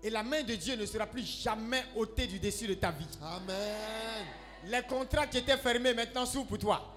Et 0.03 0.11
la 0.11 0.23
main 0.23 0.43
de 0.43 0.55
Dieu 0.55 0.77
ne 0.77 0.85
sera 0.85 1.07
plus 1.07 1.25
jamais 1.43 1.83
ôtée 1.95 2.27
du 2.27 2.39
dessus 2.39 2.67
de 2.67 2.75
ta 2.75 2.91
vie. 2.91 3.07
Amen. 3.23 4.27
Les 4.67 4.83
contrats 4.83 5.27
qui 5.27 5.39
étaient 5.39 5.57
fermés 5.57 5.95
maintenant 5.95 6.27
s'ouvrent 6.27 6.49
pour 6.49 6.59
toi. 6.59 6.95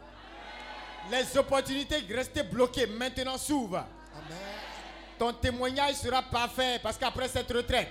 Les 1.10 1.38
opportunités 1.38 2.04
qui 2.04 2.14
restaient 2.14 2.44
bloquées 2.44 2.88
maintenant 2.88 3.38
s'ouvrent. 3.38 3.86
Ton 5.20 5.34
témoignage 5.34 5.96
sera 5.96 6.22
parfait 6.22 6.80
parce 6.82 6.98
qu'après 6.98 7.28
cette 7.28 7.52
retraite, 7.52 7.90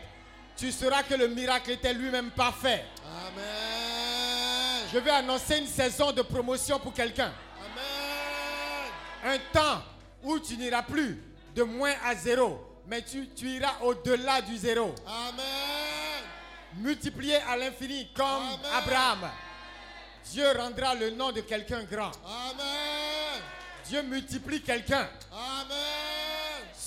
tu 0.57 0.73
sauras 0.73 1.02
que 1.02 1.15
le 1.15 1.28
miracle 1.28 1.73
était 1.73 1.92
lui-même 1.92 2.31
parfait. 2.31 2.86
Amen. 3.05 4.89
Je 4.90 4.98
vais 4.98 5.10
annoncer 5.10 5.58
une 5.58 5.66
saison 5.66 6.10
de 6.10 6.23
promotion 6.23 6.78
pour 6.78 6.94
quelqu'un. 6.94 7.31
Amen. 7.60 9.34
Un 9.34 9.39
temps 9.52 9.82
où 10.23 10.39
tu 10.40 10.57
n'iras 10.57 10.82
plus 10.82 11.23
de 11.55 11.62
moins 11.62 11.92
à 12.02 12.15
zéro, 12.15 12.65
mais 12.86 13.02
tu, 13.02 13.28
tu 13.36 13.47
iras 13.50 13.74
au-delà 13.82 14.40
du 14.40 14.57
zéro. 14.57 14.94
Amen. 15.07 16.24
Multiplié 16.76 17.36
à 17.36 17.58
l'infini 17.58 18.08
comme 18.15 18.24
Amen. 18.24 18.73
Abraham. 18.74 19.31
Dieu 20.32 20.47
rendra 20.57 20.94
le 20.94 21.10
nom 21.10 21.31
de 21.31 21.42
quelqu'un 21.42 21.84
grand. 21.84 22.12
Amen. 22.24 23.42
Dieu 23.86 24.02
multiplie 24.02 24.62
quelqu'un. 24.62 25.08
Amen. 25.31 26.07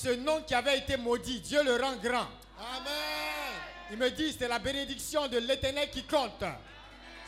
Ce 0.02 0.10
nom 0.10 0.42
qui 0.42 0.56
avait 0.56 0.80
été 0.80 0.98
maudit, 0.98 1.42
Dieu 1.42 1.64
le 1.64 1.76
rend 1.76 1.96
grand. 1.98 2.28
Amen. 2.58 3.54
Il 3.92 3.98
me 3.98 4.10
dit, 4.10 4.36
c'est 4.38 4.48
la 4.48 4.58
bénédiction 4.58 5.28
de 5.28 5.38
l'éternel 5.38 5.92
qui 5.92 6.04
compte. 6.06 6.44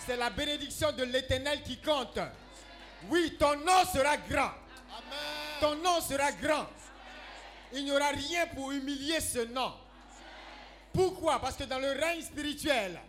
C'est 0.03 0.17
la 0.17 0.31
bénédiction 0.31 0.91
de 0.91 1.03
l'éternel 1.03 1.61
qui 1.61 1.77
compte. 1.77 2.17
Oui, 3.09 3.37
ton 3.39 3.57
nom 3.57 3.85
sera 3.93 4.17
grand. 4.17 4.53
Ton 5.59 5.75
nom 5.75 6.01
sera 6.01 6.31
grand. 6.31 6.65
Il 7.73 7.85
n'y 7.85 7.91
aura 7.91 8.07
rien 8.07 8.47
pour 8.47 8.71
humilier 8.71 9.19
ce 9.19 9.45
nom. 9.45 9.71
Pourquoi? 10.91 11.39
Parce 11.39 11.55
que 11.55 11.65
dans 11.65 11.79
le 11.79 11.91
règne 11.91 12.23
spirituel, 12.23 12.99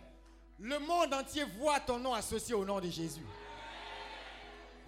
le 0.59 0.77
monde 0.77 1.11
entier 1.11 1.43
voit 1.57 1.79
ton 1.79 1.97
nom 1.97 2.13
associé 2.13 2.53
au 2.53 2.65
nom 2.65 2.79
de 2.79 2.89
Jésus. 2.91 3.25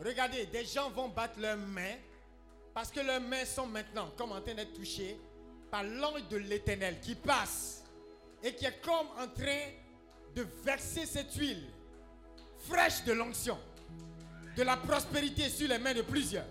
Regardez, 0.06 0.46
des 0.46 0.66
gens 0.66 0.92
vont 0.92 1.08
battre 1.08 1.40
leurs 1.40 1.58
mains 1.58 1.96
parce 2.78 2.92
que 2.92 3.00
leurs 3.00 3.22
mains 3.22 3.44
sont 3.44 3.66
maintenant 3.66 4.12
comme 4.16 4.34
en 4.34 4.40
train 4.40 4.54
d'être 4.54 4.74
touchées 4.74 5.20
par 5.72 5.82
l'ange 5.82 6.28
de 6.30 6.38
l'éternel 6.38 7.00
qui 7.02 7.16
passe 7.16 7.84
et 8.44 8.54
qui 8.54 8.66
est 8.66 8.80
comme 8.84 9.08
en 9.18 9.28
train 9.28 9.72
de 10.36 10.46
verser 10.64 11.08
cette 11.08 11.34
huile 11.34 11.64
fraîche 12.70 13.04
de 13.04 13.14
l'onction, 13.14 13.58
de 14.56 14.62
la 14.62 14.78
prospérité 14.78 15.50
sur 15.50 15.68
les 15.68 15.80
mains 15.80 15.96
de 15.96 16.04
plusieurs. 16.04 16.46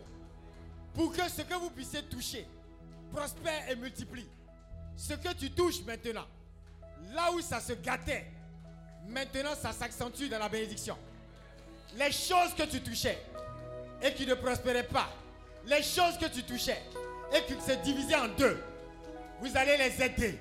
Pour 0.95 1.13
que 1.13 1.31
ce 1.31 1.43
que 1.43 1.55
vous 1.55 1.71
puissiez 1.71 2.03
toucher 2.03 2.45
prospère 3.13 3.71
et 3.71 3.77
multiplie. 3.77 4.27
Ce 4.97 5.15
que 5.15 5.33
tu 5.33 5.53
touches 5.53 5.85
maintenant, 5.85 6.27
là 7.15 7.31
où 7.35 7.41
ça 7.41 7.61
se 7.61 7.75
gâtait, 7.75 8.27
maintenant 9.07 9.55
ça 9.55 9.71
s'accentue 9.71 10.29
dans 10.29 10.41
la 10.41 10.49
bénédiction. 10.49 10.99
Les 11.97 12.11
choses 12.11 12.53
que 12.59 12.65
tu 12.65 12.81
touchais 12.81 13.17
et 14.03 14.13
qui 14.13 14.27
ne 14.27 14.35
prospéraient 14.35 14.89
pas, 14.89 15.09
les 15.67 15.83
choses 15.83 16.17
que 16.20 16.27
tu 16.27 16.43
touchais 16.43 16.81
et 17.33 17.43
qui 17.43 17.61
se 17.61 17.77
divisaient 17.83 18.17
en 18.17 18.28
deux, 18.28 18.62
vous 19.41 19.57
allez 19.57 19.77
les 19.77 20.03
aider. 20.03 20.39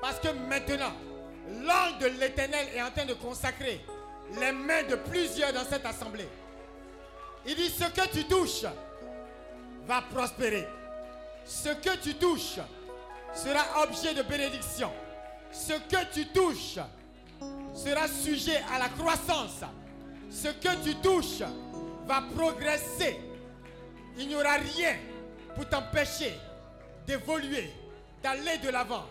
Parce 0.00 0.18
que 0.18 0.28
maintenant, 0.28 0.92
l'ange 1.62 1.98
de 2.00 2.06
l'éternel 2.18 2.66
est 2.74 2.82
en 2.82 2.90
train 2.90 3.04
de 3.04 3.14
consacrer 3.14 3.80
les 4.40 4.52
mains 4.52 4.82
de 4.84 4.96
plusieurs 4.96 5.52
dans 5.52 5.64
cette 5.64 5.86
assemblée. 5.86 6.28
Il 7.46 7.54
dit, 7.56 7.68
ce 7.68 7.84
que 7.84 8.08
tu 8.08 8.24
touches 8.24 8.64
va 9.86 10.02
prospérer. 10.02 10.66
Ce 11.44 11.68
que 11.68 11.96
tu 11.98 12.14
touches 12.14 12.58
sera 13.34 13.82
objet 13.82 14.14
de 14.14 14.22
bénédiction. 14.22 14.90
Ce 15.52 15.74
que 15.74 16.12
tu 16.12 16.26
touches 16.28 16.78
sera 17.74 18.08
sujet 18.08 18.62
à 18.74 18.78
la 18.78 18.88
croissance. 18.88 19.60
Ce 20.30 20.48
que 20.48 20.82
tu 20.82 20.94
touches 20.96 21.42
va 22.06 22.24
progresser. 22.34 23.20
Il 24.16 24.28
n'y 24.28 24.34
aura 24.34 24.54
rien 24.54 24.96
pour 25.54 25.68
t'empêcher 25.68 26.38
d'évoluer, 27.06 27.70
d'aller 28.22 28.58
de 28.58 28.70
l'avant, 28.70 29.04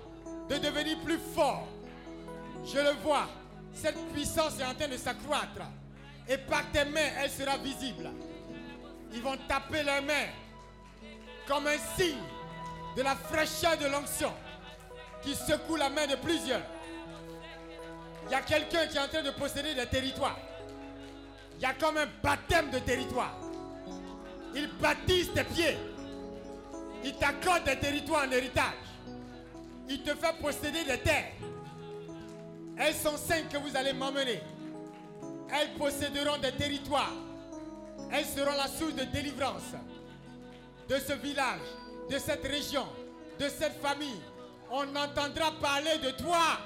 de 0.49 0.57
devenir 0.57 0.99
plus 1.01 1.19
fort. 1.35 1.67
Je 2.65 2.79
le 2.79 2.91
vois, 3.03 3.27
cette 3.73 3.97
puissance 4.13 4.59
est 4.59 4.65
en 4.65 4.73
train 4.73 4.87
de 4.87 4.97
s'accroître. 4.97 5.61
Et 6.27 6.37
par 6.37 6.63
tes 6.71 6.85
mains, 6.85 7.09
elle 7.21 7.29
sera 7.29 7.57
visible. 7.57 8.09
Ils 9.13 9.21
vont 9.21 9.37
taper 9.47 9.83
leurs 9.83 10.01
mains 10.01 10.29
comme 11.47 11.67
un 11.67 11.77
signe 11.97 12.15
de 12.95 13.01
la 13.01 13.15
fraîcheur 13.15 13.77
de 13.77 13.87
l'onction 13.87 14.31
qui 15.21 15.35
secoue 15.35 15.75
la 15.75 15.89
main 15.89 16.07
de 16.07 16.15
plusieurs. 16.15 16.61
Il 18.25 18.31
y 18.31 18.35
a 18.35 18.41
quelqu'un 18.41 18.87
qui 18.87 18.97
est 18.97 19.01
en 19.01 19.07
train 19.07 19.21
de 19.21 19.31
posséder 19.31 19.73
des 19.75 19.85
territoires. 19.85 20.39
Il 21.57 21.61
y 21.61 21.65
a 21.65 21.73
comme 21.73 21.97
un 21.97 22.07
baptême 22.21 22.71
de 22.71 22.79
territoire. 22.79 23.37
Ils 24.55 24.69
baptisent 24.81 25.33
tes 25.33 25.43
pieds. 25.43 25.77
Ils 27.03 27.15
t'accordent 27.15 27.65
des 27.65 27.77
territoires 27.77 28.25
en 28.27 28.31
héritage. 28.31 28.73
Il 29.89 30.01
te 30.03 30.15
fait 30.15 30.35
posséder 30.41 30.83
des 30.83 30.99
terres. 30.99 31.33
Elles 32.77 32.95
sont 32.95 33.17
cinq 33.17 33.49
que 33.49 33.57
vous 33.57 33.75
allez 33.75 33.93
m'emmener. 33.93 34.41
Elles 35.51 35.73
posséderont 35.77 36.37
des 36.37 36.51
territoires. 36.53 37.13
Elles 38.11 38.25
seront 38.25 38.55
la 38.57 38.67
source 38.67 38.95
de 38.95 39.03
délivrance 39.05 39.73
de 40.87 40.95
ce 40.99 41.13
village, 41.13 41.61
de 42.09 42.17
cette 42.17 42.45
région, 42.45 42.85
de 43.39 43.47
cette 43.49 43.81
famille. 43.81 44.21
On 44.69 44.83
entendra 44.95 45.51
parler 45.61 45.97
de 46.03 46.11
toi 46.11 46.59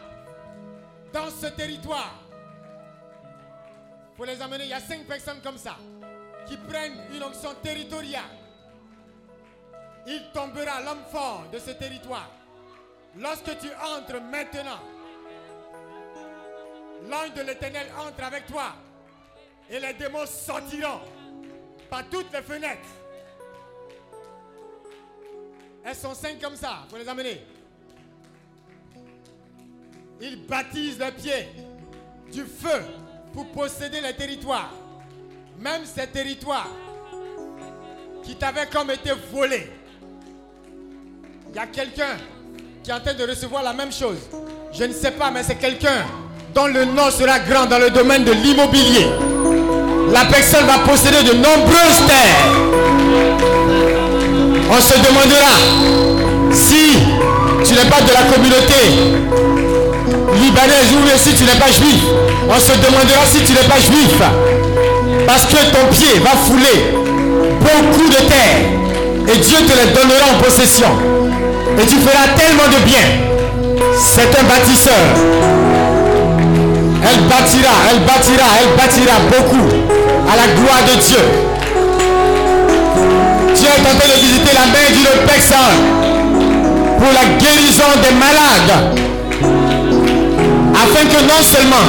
dans 1.14 1.30
ce 1.30 1.48
territoire. 1.48 2.24
Pour 4.16 4.26
les 4.26 4.42
amener, 4.42 4.66
il 4.66 4.70
y 4.70 4.74
a 4.74 4.80
cinq 4.80 5.06
personnes 5.06 5.42
comme 5.42 5.58
ça 5.58 5.78
qui 6.48 6.58
prennent 6.58 7.00
une 7.14 7.24
onction 7.24 7.54
territoriale. 7.62 8.24
Il 10.06 10.22
tombera 10.34 10.82
l'homme 10.82 11.04
fort 11.12 11.46
de 11.52 11.60
ce 11.60 11.72
territoire. 11.72 12.30
Lorsque 13.18 13.58
tu 13.60 13.68
entres 13.68 14.22
maintenant, 14.22 14.80
l'ange 17.10 17.34
de 17.34 17.42
l'éternel 17.42 17.88
entre 18.00 18.24
avec 18.24 18.46
toi 18.48 18.74
et 19.70 19.80
les 19.80 19.94
démons 19.94 20.26
sortiront 20.26 21.02
par 21.90 22.08
toutes 22.10 22.32
les 22.32 22.42
fenêtres. 22.42 22.88
Elles 25.84 25.96
sont 25.96 26.14
cinq 26.14 26.40
comme 26.40 26.56
ça, 26.56 26.86
faut 26.90 26.98
les 26.98 27.08
amener. 27.08 27.42
Ils 30.22 30.46
baptisent 30.46 31.00
les 31.00 31.12
pieds 31.12 31.48
du 32.32 32.44
feu 32.44 32.84
pour 33.34 33.48
posséder 33.52 34.02
les 34.02 34.16
territoires. 34.16 34.74
Même 35.60 35.82
ces 35.86 36.08
territoires 36.08 36.70
qui 38.24 38.36
t'avaient 38.36 38.68
comme 38.72 38.92
été 38.92 39.12
volés. 39.34 39.72
Il 41.50 41.56
y 41.56 41.60
a 41.60 41.66
quelqu'un 41.66 42.18
qui 42.84 42.92
est 42.92 42.94
en 42.94 43.00
train 43.00 43.14
de 43.14 43.24
recevoir 43.28 43.64
la 43.64 43.74
même 43.74 43.92
chose. 43.92 44.18
Je 44.72 44.84
ne 44.84 44.94
sais 44.94 45.12
pas, 45.12 45.32
mais 45.32 45.42
c'est 45.44 45.56
quelqu'un 45.56 46.06
dont 46.54 46.68
le 46.68 46.86
nom 46.86 47.10
sera 47.10 47.40
grand 47.40 47.66
dans 47.66 47.80
le 47.80 47.90
domaine 47.90 48.24
de 48.24 48.32
l'immobilier. 48.34 49.08
La 50.12 50.26
personne 50.26 50.66
va 50.66 50.80
posséder 50.80 51.24
de 51.24 51.34
nombreuses 51.34 52.06
terres. 52.06 52.78
On 54.70 54.82
se 54.82 54.94
demandera 55.00 55.54
si 56.52 56.98
tu 57.66 57.74
n'es 57.74 57.90
pas 57.90 58.02
de 58.02 58.14
la 58.14 58.24
communauté 58.32 59.18
libanaise 60.40 60.94
ou 60.94 61.18
si 61.18 61.34
tu 61.34 61.44
n'es 61.46 61.60
pas 61.60 61.72
juif. 61.72 62.04
On 62.48 62.60
se 62.60 62.74
demandera 62.74 63.26
si 63.26 63.44
tu 63.44 63.54
n'es 63.54 63.68
pas 63.68 63.80
juif. 63.80 64.67
Parce 65.26 65.46
que 65.46 65.58
ton 65.72 65.88
pied 65.92 66.20
va 66.20 66.32
fouler 66.32 66.94
beaucoup 67.62 68.08
de 68.10 68.28
terre. 68.28 68.78
Et 69.28 69.38
Dieu 69.38 69.58
te 69.58 69.74
les 69.74 69.92
donnera 69.94 70.36
en 70.36 70.44
possession. 70.44 70.88
Et 71.80 71.86
tu 71.86 71.96
feras 71.98 72.28
tellement 72.36 72.68
de 72.72 72.84
bien. 72.86 73.28
C'est 73.98 74.30
un 74.40 74.44
bâtisseur. 74.44 74.94
Elle 77.04 77.22
bâtira, 77.24 77.74
elle 77.90 78.00
bâtira, 78.00 78.48
elle 78.62 78.76
bâtira 78.78 79.16
beaucoup 79.30 79.68
à 80.32 80.36
la 80.36 80.48
gloire 80.56 80.84
de 80.84 81.00
Dieu. 81.00 81.24
Dieu 83.56 83.68
est 83.68 83.82
en 83.82 83.98
train 83.98 84.08
de 84.08 84.20
visiter 84.20 84.54
la 84.54 84.66
main 84.68 84.88
d'une 84.92 85.28
personne 85.28 86.08
pour 87.00 87.12
la 87.14 87.26
guérison 87.38 87.92
des 88.04 88.16
malades. 88.16 88.98
Afin 90.74 91.06
que 91.06 91.22
non 91.24 91.42
seulement 91.42 91.88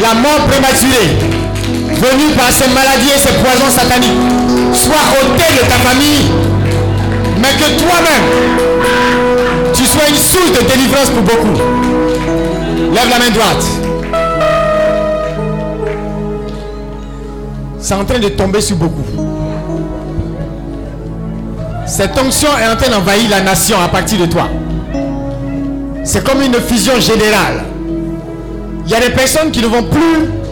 la 0.00 0.14
mort 0.14 0.46
prématurée 0.48 1.33
venue 2.10 2.32
par 2.36 2.50
ces 2.50 2.68
maladies 2.68 3.10
et 3.14 3.18
ces 3.18 3.32
poisons 3.34 3.70
sataniques 3.70 4.12
soit 4.72 5.04
ôtée 5.22 5.52
de 5.54 5.68
ta 5.68 5.76
famille, 5.76 6.30
mais 7.38 7.48
que 7.58 7.80
toi-même, 7.80 8.26
tu 9.72 9.84
sois 9.84 10.08
une 10.08 10.14
source 10.14 10.52
de 10.52 10.66
délivrance 10.68 11.10
pour 11.10 11.22
beaucoup. 11.22 11.60
Lève 12.92 13.08
la 13.08 13.18
main 13.18 13.30
droite. 13.30 13.64
C'est 17.78 17.94
en 17.94 18.04
train 18.04 18.18
de 18.18 18.28
tomber 18.28 18.60
sur 18.60 18.76
beaucoup. 18.76 19.04
Cette 21.86 22.18
onction 22.18 22.48
est 22.58 22.72
en 22.72 22.76
train 22.76 22.90
d'envahir 22.90 23.30
la 23.30 23.40
nation 23.40 23.76
à 23.80 23.88
partir 23.88 24.18
de 24.18 24.26
toi. 24.26 24.48
C'est 26.02 26.24
comme 26.24 26.42
une 26.42 26.54
fusion 26.54 26.98
générale. 27.00 27.64
Il 28.86 28.92
y 28.92 28.94
a 28.94 29.00
des 29.00 29.10
personnes 29.10 29.50
qui 29.50 29.60
ne 29.60 29.66
vont 29.66 29.82
plus 29.84 30.43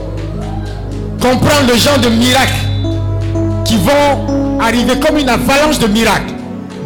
comprendre 1.23 1.69
le 1.73 1.77
genre 1.77 1.99
de 2.01 2.09
miracles 2.09 2.53
qui 3.65 3.77
vont 3.77 4.59
arriver 4.61 4.99
comme 4.99 5.17
une 5.19 5.29
avalanche 5.29 5.79
de 5.79 5.87
miracles 5.87 6.35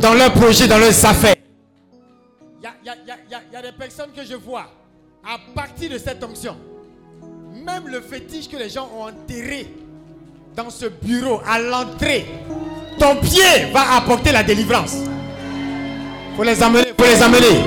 dans 0.01 0.13
leurs 0.13 0.33
projets, 0.33 0.69
dans 0.69 0.77
leurs 0.79 1.05
affaires. 1.07 1.35
Il 2.63 2.93
y 3.53 3.57
a, 3.57 3.63
des 3.63 3.73
personnes 3.73 4.11
que 4.15 4.23
je 4.25 4.35
vois 4.35 4.67
à 5.25 5.39
partir 5.55 5.91
de 5.91 5.99
cette 5.99 6.23
onction. 6.23 6.55
Même 7.65 7.89
le 7.89 8.01
fétiche 8.03 8.49
que 8.49 8.57
les 8.59 8.69
gens 8.69 8.89
ont 8.97 9.05
enterré 9.09 9.67
dans 10.55 10.71
ce 10.71 10.87
bureau, 10.87 11.41
à 11.47 11.59
l'entrée, 11.59 12.27
ton 12.99 13.17
pied 13.17 13.71
va 13.73 13.97
apporter 13.97 14.33
la 14.33 14.43
délivrance. 14.43 14.97
Faut 16.37 16.43
les 16.45 16.63
amener, 16.63 16.93
faut 16.99 17.05
les 17.05 17.23
amener. 17.23 17.65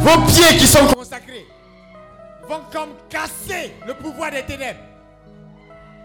Vos 0.00 0.20
pieds 0.26 0.56
qui 0.58 0.66
sont 0.66 0.86
consacrés 0.86 1.46
vont 2.48 2.60
comme 2.72 2.90
casser 3.10 3.74
le 3.86 3.94
pouvoir 3.94 4.30
des 4.30 4.42
ténèbres 4.42 4.87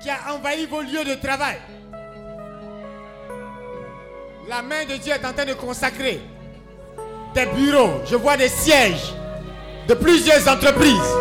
qui 0.03 0.09
a 0.09 0.33
envahi 0.35 0.65
vos 0.65 0.81
lieux 0.81 1.05
de 1.05 1.15
travail. 1.15 1.57
La 4.49 4.61
main 4.61 4.83
de 4.83 4.97
Dieu 4.97 5.13
est 5.13 5.25
en 5.25 5.31
train 5.31 5.45
de 5.45 5.53
consacrer 5.53 6.19
des 7.33 7.45
bureaux. 7.45 8.01
Je 8.05 8.17
vois 8.17 8.35
des 8.35 8.49
sièges 8.49 9.13
de 9.87 9.93
plusieurs 9.93 10.45
entreprises 10.49 11.13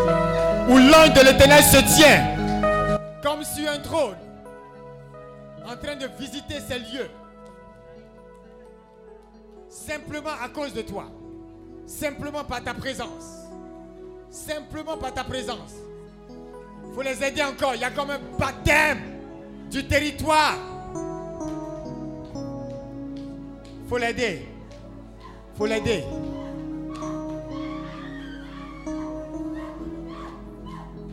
où 0.68 0.76
l'ange 0.78 1.12
de 1.14 1.20
l'éternel 1.24 1.62
se 1.62 1.96
tient 1.96 2.36
comme 3.22 3.44
sur 3.44 3.70
un 3.70 3.78
trône 3.78 4.16
en 5.64 5.76
train 5.76 5.94
de 5.94 6.08
visiter 6.18 6.56
ces 6.68 6.80
lieux 6.80 7.08
simplement 9.68 10.30
à 10.42 10.48
cause 10.48 10.74
de 10.74 10.82
toi, 10.82 11.04
simplement 11.86 12.44
par 12.44 12.62
ta 12.62 12.74
présence, 12.74 13.46
simplement 14.28 14.96
par 14.96 15.14
ta 15.14 15.22
présence. 15.22 15.72
Il 16.92 16.96
faut 16.96 17.02
les 17.02 17.24
aider 17.24 17.42
encore. 17.42 17.74
Il 17.74 17.80
y 17.80 17.84
a 17.84 17.90
comme 17.90 18.10
un 18.10 18.20
baptême 18.38 19.00
du 19.70 19.86
territoire. 19.86 20.56
Il 23.64 23.88
faut 23.88 23.96
l'aider. 23.96 24.46
Il 25.18 25.56
faut 25.56 25.64
l'aider. 25.64 26.04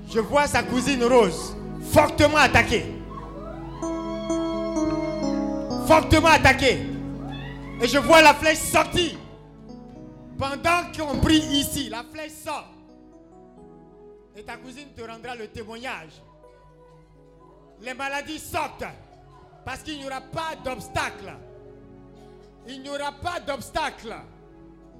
Je 0.10 0.20
vois 0.20 0.48
sa 0.48 0.64
cousine 0.64 1.02
Rose 1.06 1.56
fortement 1.94 2.40
attaquée. 2.40 2.86
Fortement 5.88 6.28
attaquée. 6.28 6.80
Et 7.82 7.88
je 7.88 8.00
vois 8.00 8.22
la 8.22 8.34
flèche 8.34 8.58
sortir. 8.58 9.12
Pendant 10.38 10.92
qu'on 10.98 11.20
prie 11.20 11.38
ici, 11.38 11.88
la 11.90 12.04
flèche 12.04 12.34
sort. 12.44 12.68
Et 14.40 14.44
ta 14.44 14.56
cousine 14.56 14.88
te 14.96 15.02
rendra 15.02 15.36
le 15.36 15.48
témoignage. 15.48 16.22
Les 17.82 17.94
maladies 17.94 18.40
sortent. 18.40 18.86
Parce 19.66 19.82
qu'il 19.82 19.98
n'y 20.00 20.06
aura 20.06 20.22
pas 20.22 20.56
d'obstacle. 20.64 21.34
Il 22.66 22.82
n'y 22.82 22.90
aura 22.90 23.12
pas 23.12 23.42
d'obstacle 23.46 24.16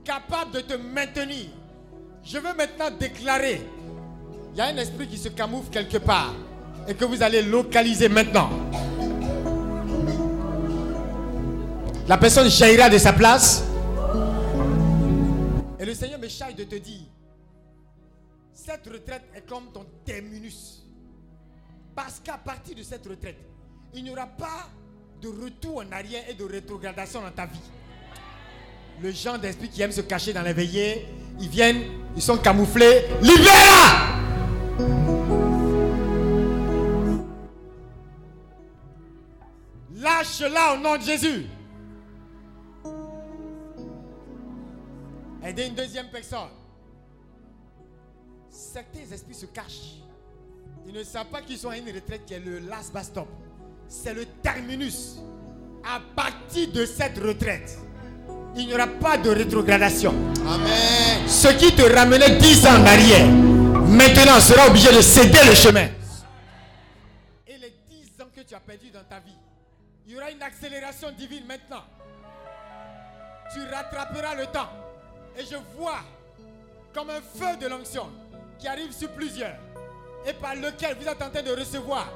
capable 0.04 0.52
de 0.52 0.60
te 0.60 0.74
maintenir. 0.74 1.52
Je 2.22 2.38
veux 2.38 2.54
maintenant 2.54 2.92
déclarer. 3.00 3.62
Il 4.52 4.58
y 4.58 4.62
a 4.62 4.66
un 4.66 4.76
esprit 4.76 5.08
qui 5.08 5.18
se 5.18 5.30
camoufle 5.30 5.70
quelque 5.70 6.00
part. 6.00 6.34
Et 6.86 6.94
que 6.94 7.06
vous 7.06 7.24
allez 7.24 7.42
localiser 7.42 8.10
maintenant. 8.10 8.50
La 12.10 12.18
personne 12.18 12.50
jaillira 12.50 12.90
de 12.90 12.98
sa 12.98 13.14
place. 13.14 13.64
Et 15.80 15.86
le 15.86 15.94
Seigneur 15.94 16.20
me 16.20 16.28
charge 16.28 16.56
de 16.56 16.66
te 16.66 16.76
dire, 16.76 17.04
cette 18.70 18.88
retraite 18.88 19.24
est 19.34 19.50
comme 19.50 19.72
ton 19.74 19.84
terminus. 20.06 20.84
Parce 21.96 22.20
qu'à 22.20 22.38
partir 22.38 22.76
de 22.76 22.84
cette 22.84 23.06
retraite, 23.08 23.38
il 23.96 24.04
n'y 24.04 24.12
aura 24.12 24.28
pas 24.28 24.70
de 25.20 25.28
retour 25.28 25.78
en 25.78 25.92
arrière 25.92 26.24
et 26.30 26.36
de 26.36 26.44
rétrogradation 26.44 27.22
dans 27.24 27.32
ta 27.32 27.48
vie. 27.48 27.60
Le 29.02 29.12
genre 29.12 29.40
d'esprit 29.40 29.70
qui 29.70 29.82
aime 29.82 29.92
se 29.92 30.02
cacher 30.02 30.34
dans 30.34 30.44
les 30.44 30.54
veillées, 30.54 31.08
ils 31.40 31.50
viennent, 31.50 31.82
ils 32.16 32.22
sont 32.22 32.38
camouflés. 32.38 33.06
Libère-la 33.22 34.20
Lâche-la 39.96 40.76
au 40.76 40.78
nom 40.78 40.96
de 40.96 41.02
Jésus. 41.02 41.48
Aidez 45.44 45.66
une 45.66 45.76
deuxième 45.76 46.10
personne. 46.10 46.59
Certains 48.50 49.12
esprits 49.12 49.36
se 49.36 49.46
cachent. 49.46 50.00
Ils 50.88 50.94
ne 50.94 51.04
savent 51.04 51.28
pas 51.28 51.42
qu'ils 51.42 51.58
sont 51.58 51.70
à 51.70 51.78
une 51.78 51.86
retraite 51.86 52.26
qui 52.26 52.34
est 52.34 52.40
le 52.40 52.60
last 52.60 52.94
bus 52.94 53.04
stop. 53.04 53.28
C'est 53.88 54.14
le 54.14 54.26
terminus. 54.26 55.18
À 55.84 56.00
partir 56.16 56.72
de 56.72 56.86
cette 56.86 57.18
retraite, 57.20 57.78
il 58.56 58.68
n'y 58.68 58.74
aura 58.74 58.88
pas 58.88 59.18
de 59.18 59.30
rétrogradation. 59.30 60.14
Amen. 60.46 61.28
Ce 61.28 61.48
qui 61.50 61.74
te 61.74 61.82
ramenait 61.82 62.38
10 62.38 62.68
ans 62.68 62.82
en 62.82 62.86
arrière, 62.86 63.28
maintenant 63.28 64.40
sera 64.40 64.68
obligé 64.68 64.92
de 64.92 65.02
céder 65.02 65.40
le 65.46 65.56
chemin. 65.56 65.88
Et 67.48 67.58
les 67.58 67.74
10 67.90 68.22
ans 68.22 68.28
que 68.36 68.42
tu 68.42 68.54
as 68.54 68.60
perdus 68.60 68.92
dans 68.92 69.04
ta 69.04 69.20
vie, 69.20 69.38
il 70.08 70.14
y 70.14 70.18
aura 70.18 70.32
une 70.32 70.42
accélération 70.42 71.12
divine 71.18 71.46
maintenant. 71.48 71.84
Tu 73.54 73.60
rattraperas 73.74 74.36
le 74.36 74.48
temps. 74.48 74.70
Et 75.38 75.44
je 75.44 75.56
vois 75.78 76.00
comme 76.94 77.10
un 77.10 77.22
feu 77.22 77.58
de 77.62 77.68
l'onction 77.68 78.10
qui 78.60 78.68
arrive 78.68 78.92
sur 78.92 79.10
plusieurs 79.12 79.56
et 80.28 80.34
par 80.34 80.54
lequel 80.56 80.96
vous 81.00 81.08
êtes 81.08 81.22
en 81.22 81.30
de 81.30 81.60
recevoir 81.60 82.12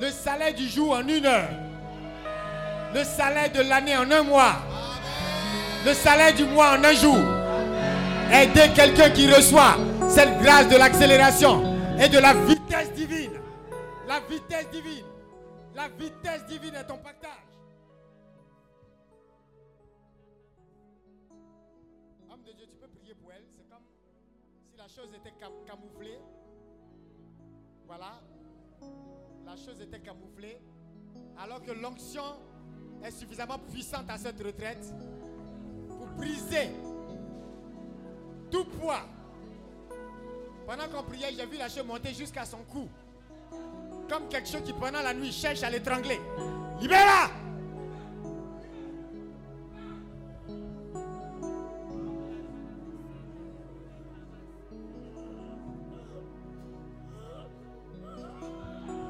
le 0.00 0.10
salaire 0.10 0.54
du 0.54 0.68
jour 0.68 0.92
en 0.92 1.06
une 1.06 1.26
heure, 1.26 1.48
le 2.94 3.02
salaire 3.02 3.50
de 3.50 3.60
l'année 3.62 3.96
en 3.96 4.08
un 4.10 4.22
mois, 4.22 4.56
le 5.84 5.92
salaire 5.92 6.32
du 6.34 6.44
mois 6.44 6.78
en 6.78 6.84
un 6.84 6.92
jour. 6.92 7.18
Aidez 8.32 8.70
quelqu'un 8.74 9.10
qui 9.10 9.32
reçoit 9.32 9.76
cette 10.08 10.38
grâce 10.40 10.68
de 10.68 10.76
l'accélération 10.76 11.76
et 11.98 12.08
de 12.08 12.18
la 12.18 12.32
vitesse 12.32 12.92
divine. 12.94 13.32
La 14.06 14.20
vitesse 14.20 14.70
divine. 14.70 15.04
La 15.74 15.88
vitesse 15.88 16.44
divine 16.48 16.74
est 16.76 16.84
ton 16.84 16.98
partage. 16.98 17.47
Camouflée. 25.66 26.18
Voilà. 27.86 28.20
La 29.46 29.56
chose 29.56 29.80
était 29.80 30.00
camouflée. 30.00 30.58
Alors 31.38 31.62
que 31.62 31.72
l'onction 31.72 32.22
est 33.04 33.10
suffisamment 33.10 33.58
puissante 33.58 34.10
à 34.10 34.18
cette 34.18 34.42
retraite 34.42 34.92
pour 35.88 36.06
briser 36.16 36.70
tout 38.50 38.64
poids. 38.64 39.02
Pendant 40.66 40.88
qu'on 40.88 41.02
priait, 41.02 41.32
j'ai 41.32 41.46
vu 41.46 41.56
la 41.56 41.68
chose 41.68 41.86
monter 41.86 42.12
jusqu'à 42.12 42.44
son 42.44 42.58
cou. 42.64 42.88
Comme 44.08 44.28
quelque 44.28 44.48
chose 44.48 44.62
qui 44.62 44.72
pendant 44.72 45.02
la 45.02 45.14
nuit 45.14 45.32
cherche 45.32 45.62
à 45.62 45.70
l'étrangler. 45.70 46.20
Libère-la 46.80 47.47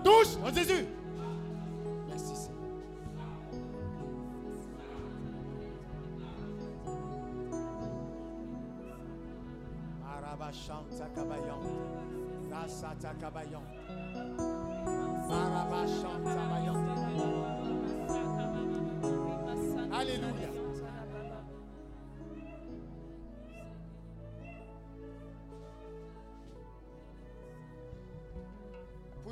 Touche 0.08 0.38
en 0.42 0.54
Jésus. 0.54 0.86
Merci 2.08 2.34
Seigneur. 2.34 2.64
Arabashanta 10.16 11.06
kabayon. 11.14 11.60
Rasata 12.50 13.12
kabayon. 13.20 13.64
Arabashanta 15.28 16.42
bayon. 16.50 16.78
Alléluia. 19.92 20.57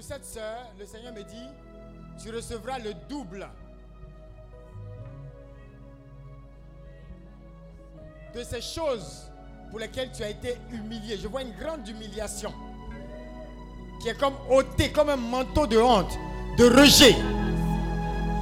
Cette 0.07 0.25
sœur, 0.25 0.59
le 0.79 0.87
Seigneur 0.87 1.13
me 1.13 1.23
dit, 1.25 1.49
tu 2.23 2.31
recevras 2.31 2.79
le 2.79 2.95
double 3.09 3.49
de 8.33 8.43
ces 8.45 8.61
choses 8.61 9.29
pour 9.69 9.81
lesquelles 9.81 10.13
tu 10.17 10.23
as 10.23 10.29
été 10.29 10.59
humilié. 10.73 11.19
Je 11.21 11.27
vois 11.27 11.43
une 11.43 11.51
grande 11.61 11.89
humiliation 11.89 12.53
qui 14.01 14.09
est 14.09 14.17
comme 14.17 14.35
ôtée, 14.49 14.93
comme 14.93 15.09
un 15.09 15.17
manteau 15.17 15.67
de 15.67 15.77
honte, 15.77 16.17
de 16.57 16.67
rejet. 16.67 17.17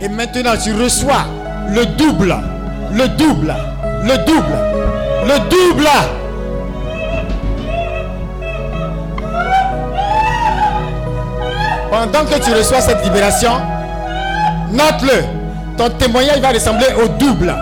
Et 0.02 0.08
maintenant, 0.10 0.58
tu 0.62 0.74
reçois 0.74 1.24
le 1.70 1.86
double, 1.96 2.36
le 2.92 3.08
double, 3.16 3.54
le 4.02 4.18
double, 4.26 5.32
le 5.32 5.48
double. 5.48 6.23
Pendant 11.94 12.24
que 12.24 12.44
tu 12.44 12.52
reçois 12.52 12.80
cette 12.80 13.04
libération, 13.04 13.52
note-le. 14.72 15.76
Ton 15.76 15.90
témoignage 15.90 16.40
va 16.40 16.48
ressembler 16.48 16.88
au 17.00 17.06
double. 17.06 17.54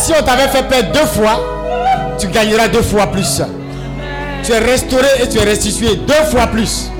Si 0.00 0.12
on 0.12 0.20
t'avait 0.24 0.48
fait 0.48 0.64
perdre 0.64 0.90
deux 0.90 1.06
fois, 1.06 1.38
tu 2.18 2.26
gagneras 2.26 2.66
deux 2.66 2.82
fois 2.82 3.06
plus. 3.06 3.40
Tu 4.42 4.50
es 4.50 4.58
restauré 4.58 5.06
et 5.22 5.28
tu 5.28 5.38
es 5.38 5.44
restitué 5.44 5.94
deux 5.94 6.24
fois 6.32 6.48
plus. 6.48 6.90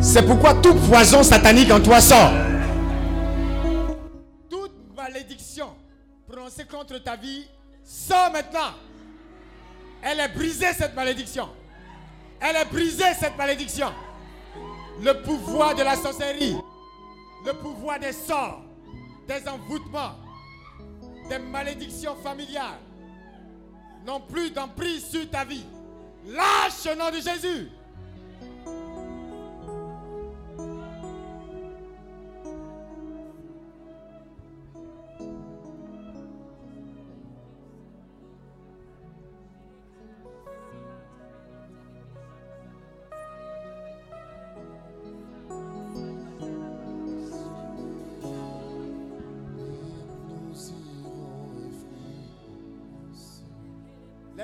C'est 0.00 0.22
pourquoi 0.22 0.54
tout 0.54 0.72
poison 0.72 1.22
satanique 1.22 1.70
en 1.70 1.80
toi 1.80 2.00
sort. 2.00 2.30
Toute 4.48 4.72
malédiction 4.96 5.66
prononcée 6.26 6.64
contre 6.64 6.96
ta 7.04 7.14
vie 7.16 7.44
sort 7.84 8.30
maintenant. 8.32 8.87
Elle 10.02 10.20
est 10.20 10.28
brisée 10.28 10.72
cette 10.72 10.94
malédiction. 10.94 11.48
Elle 12.40 12.56
est 12.56 12.64
brisée 12.66 13.14
cette 13.18 13.36
malédiction. 13.36 13.92
Le 15.02 15.22
pouvoir 15.22 15.74
de 15.74 15.82
la 15.82 15.96
sorcellerie, 15.96 16.56
le 17.44 17.52
pouvoir 17.54 17.98
des 17.98 18.12
sorts, 18.12 18.62
des 19.26 19.46
envoûtements, 19.48 20.14
des 21.28 21.38
malédictions 21.38 22.16
familiales 22.16 22.78
n'ont 24.04 24.20
plus 24.20 24.50
d'emprise 24.50 25.08
sur 25.08 25.28
ta 25.30 25.44
vie. 25.44 25.64
Lâche 26.26 26.86
au 26.92 26.96
nom 26.96 27.10
de 27.10 27.20
Jésus. 27.20 27.68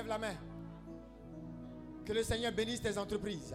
Lève 0.05 0.09
la 0.09 0.19
main. 0.19 0.35
Que 2.05 2.13
le 2.13 2.23
Seigneur 2.23 2.53
bénisse 2.53 2.83
tes 2.83 2.99
entreprises. 2.99 3.55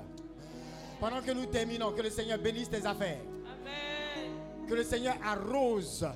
Pendant 1.00 1.22
que 1.22 1.32
nous 1.32 1.46
terminons, 1.46 1.92
que 1.92 2.02
le 2.02 2.10
Seigneur 2.10 2.40
bénisse 2.40 2.70
tes 2.70 2.86
affaires. 2.86 3.20
Que 4.68 4.74
le 4.74 4.84
Seigneur 4.84 5.16
arrose 5.24 6.08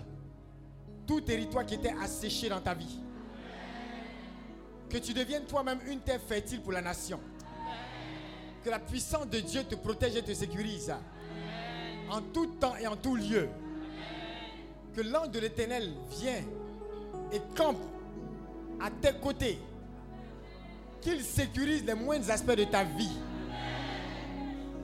tout 1.06 1.22
territoire 1.22 1.66
qui 1.66 1.76
était 1.76 1.94
asséché 2.02 2.50
dans 2.50 2.62
ta 2.62 2.74
vie. 2.74 3.00
Que 4.90 4.98
tu 4.98 5.14
deviennes 5.14 5.46
toi-même 5.46 5.80
une 5.88 6.00
terre 6.00 6.22
fertile 6.22 6.62
pour 6.62 6.72
la 6.72 6.82
nation. 6.82 7.20
Que 8.64 8.72
la 8.72 8.80
puissance 8.80 9.28
de 9.28 9.40
Dieu 9.40 9.64
te 9.64 9.76
protège 9.76 10.16
et 10.16 10.24
te 10.24 10.34
sécurise. 10.34 10.94
En 12.10 12.22
tout 12.22 12.48
temps 12.60 12.76
et 12.78 12.88
en 12.88 12.96
tout 12.96 13.16
lieu. 13.16 13.50
Que 14.96 15.02
l'ange 15.02 15.30
de 15.30 15.40
l'éternel 15.40 15.94
vienne 16.10 16.48
et 17.32 17.42
campe 17.56 17.82
à 18.80 18.90
tes 18.90 19.14
côtés. 19.20 19.60
Qu'il 21.04 21.22
sécurise 21.22 21.84
les 21.84 21.96
moindres 21.96 22.32
aspects 22.32 22.56
de 22.56 22.64
ta 22.64 22.84
vie. 22.84 23.12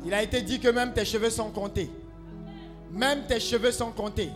Il 0.06 0.14
a 0.14 0.22
été 0.22 0.42
dit 0.42 0.60
que 0.60 0.68
même 0.68 0.94
tes 0.94 1.06
cheveux 1.06 1.30
sont 1.30 1.50
comptés. 1.52 1.90
Même 2.92 3.26
tes 3.28 3.40
cheveux 3.40 3.72
sont 3.72 3.92
comptés. 3.92 4.30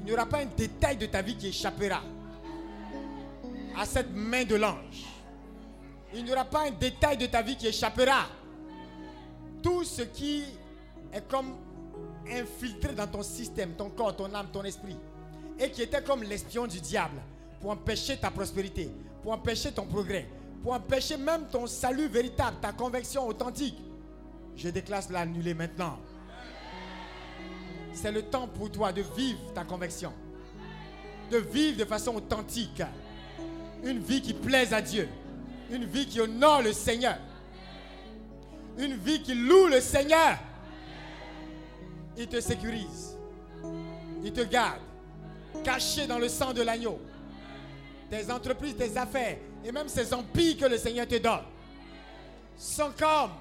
Il 0.00 0.06
n'y 0.06 0.12
aura 0.12 0.26
pas 0.26 0.40
un 0.40 0.46
détail 0.46 0.96
de 0.96 1.06
ta 1.06 1.22
vie 1.22 1.36
qui 1.36 1.48
échappera 1.48 2.02
à 3.76 3.84
cette 3.84 4.14
main 4.14 4.44
de 4.44 4.56
l'ange. 4.56 5.04
Il 6.14 6.24
n'y 6.24 6.32
aura 6.32 6.44
pas 6.44 6.66
un 6.66 6.70
détail 6.70 7.16
de 7.16 7.26
ta 7.26 7.42
vie 7.42 7.56
qui 7.56 7.66
échappera. 7.66 8.26
Tout 9.62 9.84
ce 9.84 10.02
qui 10.02 10.44
est 11.12 11.28
comme 11.28 11.56
infiltré 12.30 12.94
dans 12.94 13.06
ton 13.06 13.22
système, 13.22 13.72
ton 13.72 13.90
corps, 13.90 14.14
ton 14.16 14.32
âme, 14.34 14.48
ton 14.52 14.64
esprit, 14.64 14.96
et 15.58 15.70
qui 15.70 15.82
était 15.82 16.02
comme 16.02 16.22
l'espion 16.22 16.66
du 16.66 16.80
diable 16.80 17.20
pour 17.60 17.70
empêcher 17.70 18.16
ta 18.16 18.30
prospérité, 18.30 18.90
pour 19.22 19.32
empêcher 19.32 19.72
ton 19.72 19.86
progrès, 19.86 20.28
pour 20.66 20.74
empêcher 20.74 21.16
même 21.16 21.46
ton 21.46 21.68
salut 21.68 22.08
véritable, 22.08 22.56
ta 22.60 22.72
conviction 22.72 23.28
authentique. 23.28 23.78
Je 24.56 24.68
déclare 24.68 25.00
cela 25.00 25.20
annulé 25.20 25.54
maintenant. 25.54 25.96
C'est 27.92 28.10
le 28.10 28.22
temps 28.22 28.48
pour 28.48 28.72
toi 28.72 28.92
de 28.92 29.00
vivre 29.16 29.38
ta 29.54 29.62
conviction, 29.62 30.12
de 31.30 31.36
vivre 31.36 31.78
de 31.78 31.84
façon 31.84 32.16
authentique, 32.16 32.82
une 33.84 34.00
vie 34.00 34.20
qui 34.20 34.34
plaise 34.34 34.74
à 34.74 34.82
Dieu, 34.82 35.08
une 35.70 35.84
vie 35.84 36.04
qui 36.04 36.20
honore 36.20 36.62
le 36.62 36.72
Seigneur, 36.72 37.18
une 38.76 38.96
vie 38.96 39.22
qui 39.22 39.36
loue 39.36 39.68
le 39.68 39.80
Seigneur. 39.80 40.36
Il 42.16 42.26
te 42.26 42.40
sécurise, 42.40 43.16
il 44.24 44.32
te 44.32 44.40
garde, 44.40 44.80
caché 45.62 46.08
dans 46.08 46.18
le 46.18 46.28
sang 46.28 46.52
de 46.52 46.62
l'agneau. 46.62 46.98
Tes 48.10 48.32
entreprises, 48.32 48.74
tes 48.76 48.96
affaires 48.96 49.38
et 49.66 49.72
même 49.72 49.88
ces 49.88 50.14
empires 50.14 50.56
que 50.58 50.66
le 50.66 50.78
Seigneur 50.78 51.08
te 51.08 51.16
donne 51.18 51.42
sont 52.56 52.92
comme 52.98 53.32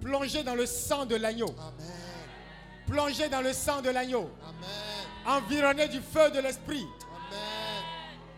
plongés 0.00 0.42
dans 0.44 0.54
le 0.54 0.64
sang 0.64 1.04
de 1.04 1.16
l'agneau. 1.16 1.54
Plongés 2.86 3.28
dans 3.28 3.40
le 3.42 3.52
sang 3.52 3.82
de 3.82 3.90
l'agneau. 3.90 4.30
Environnés 5.26 5.88
du 5.88 6.00
feu 6.00 6.30
de 6.30 6.38
l'esprit. 6.38 6.86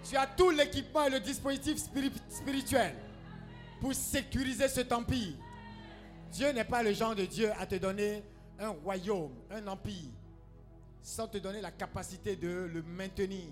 Tu 0.09 0.17
as 0.17 0.27
tout 0.27 0.51
l'équipement 0.51 1.05
et 1.05 1.11
le 1.11 1.21
dispositif 1.21 1.79
spiri- 1.79 2.11
spirituel 2.29 2.95
pour 3.81 3.95
sécuriser 3.95 4.69
cet 4.69 4.93
empire. 4.93 5.35
Dieu 6.33 6.51
n'est 6.53 6.65
pas 6.65 6.83
le 6.83 6.93
genre 6.93 7.15
de 7.15 7.25
Dieu 7.27 7.51
à 7.61 7.67
te 7.67 7.75
donner 7.77 8.23
un 8.59 8.71
royaume, 8.71 9.33
un 9.51 9.67
empire, 9.69 10.11
sans 11.03 11.29
te 11.29 11.39
donner 11.39 11.61
la 11.61 11.71
capacité 11.71 12.37
de 12.37 12.71
le 12.73 12.83
maintenir. 12.83 13.47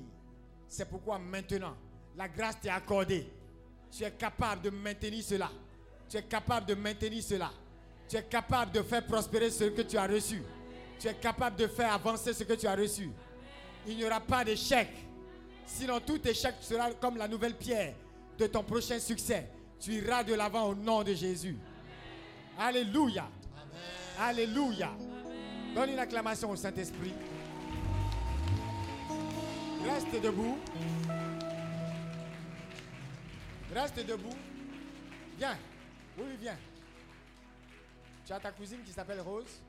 C'est 0.66 0.88
pourquoi 0.88 1.18
maintenant, 1.18 1.76
la 2.16 2.28
grâce 2.28 2.58
t'est 2.60 2.68
accordée. 2.70 3.26
Tu 3.90 4.04
es 4.04 4.10
capable 4.12 4.62
de 4.62 4.70
maintenir 4.70 5.22
cela. 5.22 5.50
Tu 6.08 6.16
es 6.16 6.22
capable 6.22 6.66
de 6.66 6.74
maintenir 6.74 7.22
cela. 7.22 7.50
Tu 8.08 8.16
es 8.16 8.22
capable 8.22 8.72
de 8.72 8.82
faire 8.82 9.04
prospérer 9.06 9.50
ce 9.50 9.64
que 9.64 9.82
tu 9.82 9.96
as 9.96 10.06
reçu. 10.06 10.42
Tu 10.98 11.08
es 11.08 11.14
capable 11.14 11.56
de 11.56 11.66
faire 11.66 11.92
avancer 11.92 12.32
ce 12.32 12.44
que 12.44 12.54
tu 12.54 12.66
as 12.66 12.74
reçu. 12.74 13.10
Il 13.86 13.96
n'y 13.96 14.04
aura 14.04 14.20
pas 14.20 14.44
d'échec. 14.44 14.88
Sinon, 15.66 16.00
tout 16.00 16.20
échec 16.26 16.54
sera 16.60 16.90
comme 16.92 17.16
la 17.16 17.28
nouvelle 17.28 17.54
pierre 17.54 17.94
de 18.38 18.46
ton 18.46 18.62
prochain 18.62 18.98
succès. 18.98 19.48
Tu 19.78 19.92
iras 19.92 20.24
de 20.24 20.34
l'avant 20.34 20.64
au 20.64 20.74
nom 20.74 21.02
de 21.02 21.14
Jésus. 21.14 21.56
Alléluia. 22.58 23.28
Alléluia. 24.18 24.90
Donne 25.74 25.90
une 25.90 25.98
acclamation 25.98 26.50
au 26.50 26.56
Saint-Esprit. 26.56 27.14
Reste 29.84 30.22
debout. 30.22 30.58
Reste 33.72 34.04
debout. 34.04 34.36
Viens. 35.36 35.56
Oui, 36.18 36.36
viens. 36.38 36.58
Tu 38.26 38.32
as 38.32 38.40
ta 38.40 38.50
cousine 38.50 38.82
qui 38.82 38.92
s'appelle 38.92 39.20
Rose. 39.20 39.62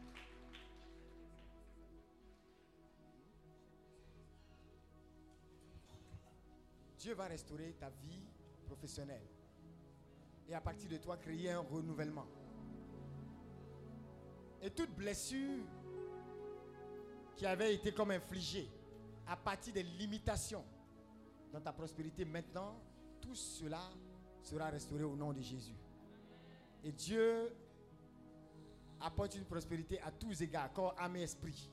Dieu 6.97 7.13
va 7.13 7.25
restaurer 7.25 7.75
ta 7.80 7.89
vie 7.89 8.25
professionnelle. 8.65 9.25
Et 10.47 10.53
à 10.53 10.61
partir 10.61 10.89
de 10.89 10.97
toi, 10.97 11.17
créer 11.17 11.51
un 11.51 11.59
renouvellement. 11.59 12.27
Et 14.61 14.69
toute 14.69 14.91
blessure 14.91 15.63
qui 17.35 17.45
avait 17.45 17.73
été 17.73 17.91
comme 17.91 18.11
infligée 18.11 18.69
à 19.27 19.35
partir 19.35 19.73
des 19.73 19.83
limitations 19.83 20.63
dans 21.51 21.61
ta 21.61 21.71
prospérité, 21.71 22.25
maintenant, 22.25 22.80
tout 23.32 23.35
cela 23.35 23.90
sera 24.43 24.69
restauré 24.69 25.03
au 25.03 25.16
nom 25.16 25.32
de 25.32 25.40
Jésus. 25.40 25.77
Et 26.84 26.92
Dieu 26.92 27.56
apporte 29.00 29.35
une 29.35 29.45
prospérité 29.45 30.01
à 30.01 30.11
tous 30.11 30.42
égards, 30.42 30.74
corps, 30.74 30.95
âme 31.00 31.16
et 31.16 31.24
esprit. 31.24 31.72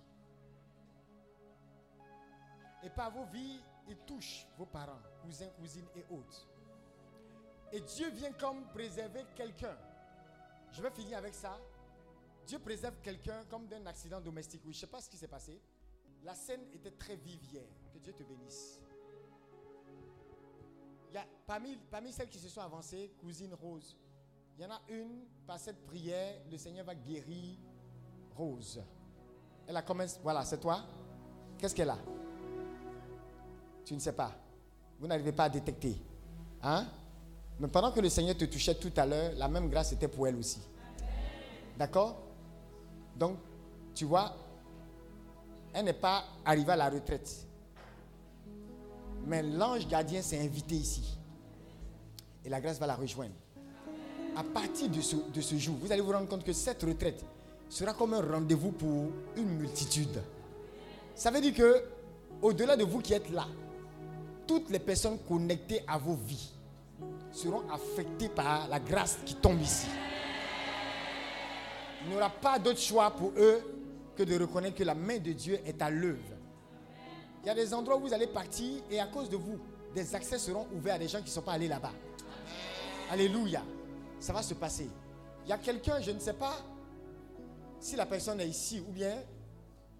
Et 2.84 2.90
par 2.90 3.10
vos 3.10 3.24
vies, 3.24 3.60
il 3.88 3.96
touche 4.06 4.46
vos 4.56 4.66
parents, 4.66 5.00
cousins, 5.22 5.48
cousines 5.58 5.88
et 5.96 6.04
autres. 6.10 6.48
Et 7.72 7.80
Dieu 7.80 8.10
vient 8.10 8.32
comme 8.32 8.64
préserver 8.68 9.24
quelqu'un. 9.34 9.76
Je 10.70 10.80
vais 10.80 10.90
finir 10.90 11.18
avec 11.18 11.34
ça. 11.34 11.58
Dieu 12.46 12.60
préserve 12.60 13.00
quelqu'un 13.02 13.44
comme 13.50 13.66
d'un 13.66 13.84
accident 13.86 14.20
domestique. 14.20 14.62
Oui, 14.64 14.72
je 14.72 14.78
ne 14.78 14.80
sais 14.82 14.86
pas 14.86 15.00
ce 15.00 15.10
qui 15.10 15.16
s'est 15.16 15.26
passé. 15.26 15.60
La 16.22 16.36
scène 16.36 16.62
était 16.72 16.92
très 16.92 17.16
vive 17.16 17.42
hier. 17.52 17.66
Que 17.92 17.98
Dieu 17.98 18.12
te 18.12 18.22
bénisse. 18.22 18.80
Y 21.12 21.16
a, 21.16 21.26
parmi, 21.46 21.76
parmi 21.90 22.12
celles 22.12 22.28
qui 22.28 22.38
se 22.38 22.48
sont 22.48 22.60
avancées, 22.60 23.12
cousine 23.20 23.54
Rose, 23.54 23.96
il 24.56 24.62
y 24.62 24.66
en 24.66 24.70
a 24.70 24.80
une, 24.88 25.24
par 25.46 25.58
cette 25.58 25.86
prière, 25.86 26.40
le 26.50 26.58
Seigneur 26.58 26.84
va 26.84 26.94
guérir 26.94 27.56
Rose. 28.36 28.82
Elle 29.66 29.76
a 29.76 29.82
commencé. 29.82 30.18
Voilà, 30.22 30.44
c'est 30.44 30.58
toi. 30.58 30.84
Qu'est-ce 31.58 31.74
qu'elle 31.74 31.90
a? 31.90 31.98
Tu 33.84 33.94
ne 33.94 34.00
sais 34.00 34.12
pas. 34.12 34.32
Vous 34.98 35.06
n'arrivez 35.06 35.32
pas 35.32 35.44
à 35.44 35.48
détecter. 35.48 35.96
Hein? 36.62 36.86
Mais 37.60 37.68
pendant 37.68 37.92
que 37.92 38.00
le 38.00 38.08
Seigneur 38.08 38.36
te 38.36 38.44
touchait 38.44 38.74
tout 38.74 38.92
à 38.96 39.06
l'heure, 39.06 39.32
la 39.36 39.48
même 39.48 39.68
grâce 39.68 39.92
était 39.92 40.08
pour 40.08 40.26
elle 40.26 40.36
aussi. 40.36 40.60
D'accord? 41.76 42.16
Donc, 43.16 43.38
tu 43.94 44.04
vois, 44.04 44.34
elle 45.72 45.84
n'est 45.84 45.92
pas 45.92 46.24
arrivée 46.44 46.72
à 46.72 46.76
la 46.76 46.90
retraite. 46.90 47.46
Mais 49.28 49.42
l'ange 49.42 49.86
gardien 49.86 50.22
s'est 50.22 50.40
invité 50.40 50.74
ici. 50.74 51.18
Et 52.44 52.48
la 52.48 52.60
grâce 52.60 52.78
va 52.78 52.86
la 52.86 52.94
rejoindre. 52.94 53.34
À 54.34 54.42
partir 54.42 54.88
de 54.88 55.00
ce, 55.00 55.16
de 55.34 55.40
ce 55.40 55.56
jour, 55.56 55.76
vous 55.80 55.92
allez 55.92 56.00
vous 56.00 56.12
rendre 56.12 56.28
compte 56.28 56.44
que 56.44 56.52
cette 56.52 56.82
retraite 56.82 57.22
sera 57.68 57.92
comme 57.92 58.14
un 58.14 58.22
rendez-vous 58.22 58.72
pour 58.72 59.10
une 59.36 59.58
multitude. 59.58 60.22
Ça 61.14 61.30
veut 61.30 61.40
dire 61.40 61.54
que, 61.54 61.82
au-delà 62.40 62.76
de 62.76 62.84
vous 62.84 63.00
qui 63.00 63.12
êtes 63.12 63.30
là, 63.30 63.46
toutes 64.46 64.70
les 64.70 64.78
personnes 64.78 65.18
connectées 65.28 65.82
à 65.86 65.98
vos 65.98 66.14
vies 66.14 66.52
seront 67.30 67.68
affectées 67.70 68.30
par 68.30 68.66
la 68.68 68.80
grâce 68.80 69.18
qui 69.26 69.34
tombe 69.34 69.60
ici. 69.60 69.88
Il 72.04 72.10
n'y 72.10 72.16
aura 72.16 72.30
pas 72.30 72.58
d'autre 72.58 72.80
choix 72.80 73.10
pour 73.10 73.32
eux 73.36 73.60
que 74.16 74.22
de 74.22 74.38
reconnaître 74.38 74.76
que 74.76 74.84
la 74.84 74.94
main 74.94 75.18
de 75.18 75.32
Dieu 75.32 75.58
est 75.66 75.82
à 75.82 75.90
l'œuvre. 75.90 76.37
Il 77.48 77.56
y 77.56 77.60
a 77.60 77.64
des 77.64 77.72
endroits 77.72 77.96
où 77.96 78.00
vous 78.00 78.12
allez 78.12 78.26
partir 78.26 78.82
et 78.90 79.00
à 79.00 79.06
cause 79.06 79.30
de 79.30 79.36
vous, 79.38 79.58
des 79.94 80.14
accès 80.14 80.38
seront 80.38 80.66
ouverts 80.70 80.96
à 80.96 80.98
des 80.98 81.08
gens 81.08 81.20
qui 81.20 81.24
ne 81.24 81.30
sont 81.30 81.40
pas 81.40 81.52
allés 81.52 81.66
là-bas. 81.66 81.94
Alléluia. 83.10 83.62
Ça 84.20 84.34
va 84.34 84.42
se 84.42 84.52
passer. 84.52 84.90
Il 85.46 85.48
y 85.48 85.52
a 85.52 85.56
quelqu'un, 85.56 85.98
je 85.98 86.10
ne 86.10 86.18
sais 86.18 86.34
pas 86.34 86.58
si 87.80 87.96
la 87.96 88.04
personne 88.04 88.38
est 88.42 88.48
ici 88.48 88.84
ou 88.86 88.92
bien 88.92 89.22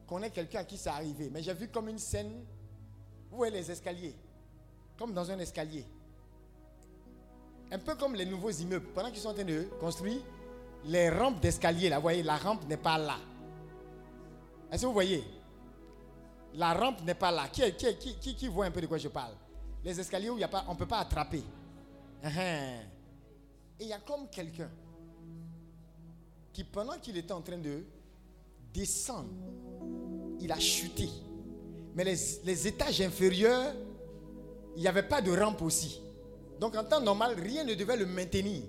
connaît 0.07 0.28
quelqu'un 0.28 0.59
à 0.59 0.65
qui 0.65 0.77
ça 0.77 0.93
arrivé. 0.93 1.31
Mais 1.33 1.43
j'ai 1.43 1.55
vu 1.55 1.68
comme 1.68 1.89
une 1.89 1.99
scène, 1.99 2.44
où 3.33 3.43
est 3.47 3.51
les 3.51 3.70
escaliers 3.70 4.15
Comme 4.99 5.15
dans 5.15 5.31
un 5.31 5.39
escalier. 5.39 5.86
Un 7.73 7.78
peu 7.78 7.94
comme 7.94 8.15
les 8.15 8.27
nouveaux 8.27 8.51
immeubles. 8.51 8.89
Pendant 8.94 9.10
qu'ils 9.10 9.20
sont 9.20 9.31
en 9.31 9.35
train 9.35 9.44
de 9.44 9.70
construire, 9.81 10.20
les 10.85 11.09
rampes 11.09 11.41
d'escalier, 11.41 11.89
là, 11.89 11.97
vous 11.97 12.02
voyez, 12.02 12.23
la 12.23 12.36
rampe 12.36 12.68
n'est 12.68 12.77
pas 12.77 12.99
là. 12.99 13.17
Est-ce 14.70 14.83
que 14.83 14.86
vous 14.86 14.93
voyez? 14.93 15.25
La 16.55 16.75
rampe 16.75 17.02
n'est 17.05 17.15
pas 17.15 17.31
là. 17.31 17.49
Qui, 17.49 17.62
qui, 17.73 18.35
qui, 18.35 18.49
voit 18.49 18.67
un 18.67 18.70
peu 18.70 18.81
de 18.81 18.86
quoi 18.86 18.99
je 18.99 19.09
parle? 19.09 19.35
Les 19.85 19.99
escaliers 19.99 20.31
où 20.31 20.36
il 20.36 20.41
y 20.41 20.44
a 20.44 20.49
pas, 20.49 20.65
on 20.68 20.75
ne 20.75 20.78
peut 20.78 20.86
pas 20.86 20.99
attraper. 20.99 21.43
Uhum. 22.25 22.33
Et 23.81 23.85
il 23.85 23.89
y 23.89 23.93
a 23.93 23.99
comme 23.99 24.28
quelqu'un 24.28 24.70
qui, 26.52 26.65
pendant 26.65 26.99
qu'il 26.99 27.17
était 27.17 27.33
en 27.33 27.43
train 27.43 27.59
de 27.59 27.85
descendre, 28.73 29.28
il 30.41 30.51
a 30.51 30.59
chuté. 30.59 31.09
Mais 31.94 32.05
les, 32.05 32.17
les 32.44 32.67
étages 32.67 33.01
inférieurs, 33.01 33.75
il 34.75 34.83
n'y 34.83 34.89
avait 34.89 35.02
pas 35.02 35.20
de 35.20 35.31
rampe 35.31 35.62
aussi. 35.62 36.01
Donc 36.59 36.77
en 36.77 36.85
temps 36.85 37.01
normal, 37.01 37.36
rien 37.39 37.65
ne 37.65 37.75
devait 37.75 37.97
le 37.97 38.07
maintenir. 38.07 38.62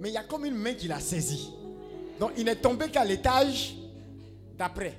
Mais 0.00 0.10
il 0.10 0.12
y 0.12 0.18
a 0.18 0.24
comme 0.24 0.44
une 0.44 0.56
main 0.56 0.74
qui 0.74 0.88
l'a 0.88 1.00
saisi. 1.00 1.50
Donc 2.18 2.32
il 2.36 2.44
n'est 2.44 2.56
tombé 2.56 2.90
qu'à 2.90 3.04
l'étage 3.04 3.74
d'après. 4.56 4.98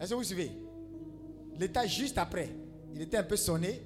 Est-ce 0.00 0.10
que 0.10 0.14
vous 0.14 0.24
suivez? 0.24 0.50
L'étage 1.60 1.94
juste 1.94 2.16
après. 2.16 2.48
Il 2.94 3.02
était 3.02 3.18
un 3.18 3.22
peu 3.22 3.36
sonné. 3.36 3.82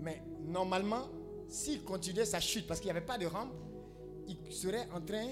Mais 0.00 0.20
normalement, 0.46 1.06
s'il 1.48 1.84
continuait 1.84 2.24
sa 2.24 2.40
chute, 2.40 2.66
parce 2.66 2.80
qu'il 2.80 2.88
n'y 2.88 2.96
avait 2.96 3.06
pas 3.06 3.18
de 3.18 3.26
rampe, 3.26 3.52
il 4.26 4.52
serait 4.52 4.88
en 4.92 5.00
train 5.00 5.28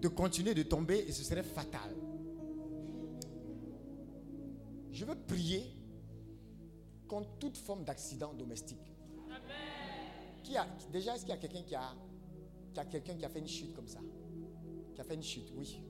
de 0.00 0.08
continuer 0.08 0.54
de 0.54 0.64
tomber 0.64 1.04
et 1.06 1.12
ce 1.12 1.22
serait 1.22 1.44
fatal. 1.44 1.94
Je 4.90 5.04
veux 5.04 5.14
prier 5.14 5.62
contre 7.06 7.30
toute 7.38 7.56
forme 7.56 7.84
d'accident 7.84 8.34
domestique. 8.34 8.92
Qui 10.42 10.56
a, 10.56 10.66
déjà, 10.92 11.14
est-ce 11.14 11.22
qu'il 11.22 11.30
y 11.30 11.36
a 11.36 11.40
quelqu'un 11.40 11.62
qui 11.62 11.74
a, 11.76 11.94
qui 12.72 12.80
a 12.80 12.84
quelqu'un 12.86 13.14
qui 13.14 13.24
a 13.24 13.28
fait 13.28 13.38
une 13.38 13.48
chute 13.48 13.72
comme 13.72 13.88
ça? 13.88 14.00
Qui 14.96 15.00
a 15.00 15.04
fait 15.04 15.14
une 15.14 15.22
chute, 15.22 15.52
oui. 15.56 15.80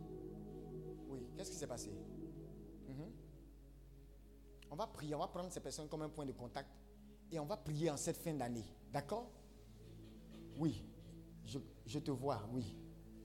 Oui. 1.08 1.20
Qu'est-ce 1.34 1.50
qui 1.50 1.56
s'est 1.56 1.66
passé? 1.66 1.90
On 4.70 4.76
va 4.76 4.86
prier, 4.86 5.14
on 5.14 5.18
va 5.18 5.26
prendre 5.28 5.50
ces 5.50 5.60
personnes 5.60 5.88
comme 5.88 6.02
un 6.02 6.08
point 6.08 6.26
de 6.26 6.32
contact 6.32 6.68
et 7.30 7.38
on 7.38 7.46
va 7.46 7.56
prier 7.56 7.90
en 7.90 7.96
cette 7.96 8.16
fin 8.16 8.34
d'année. 8.34 8.64
D'accord? 8.92 9.28
Oui. 10.58 10.82
Je, 11.46 11.58
je 11.86 11.98
te 11.98 12.10
vois, 12.10 12.42
oui. 12.52 12.64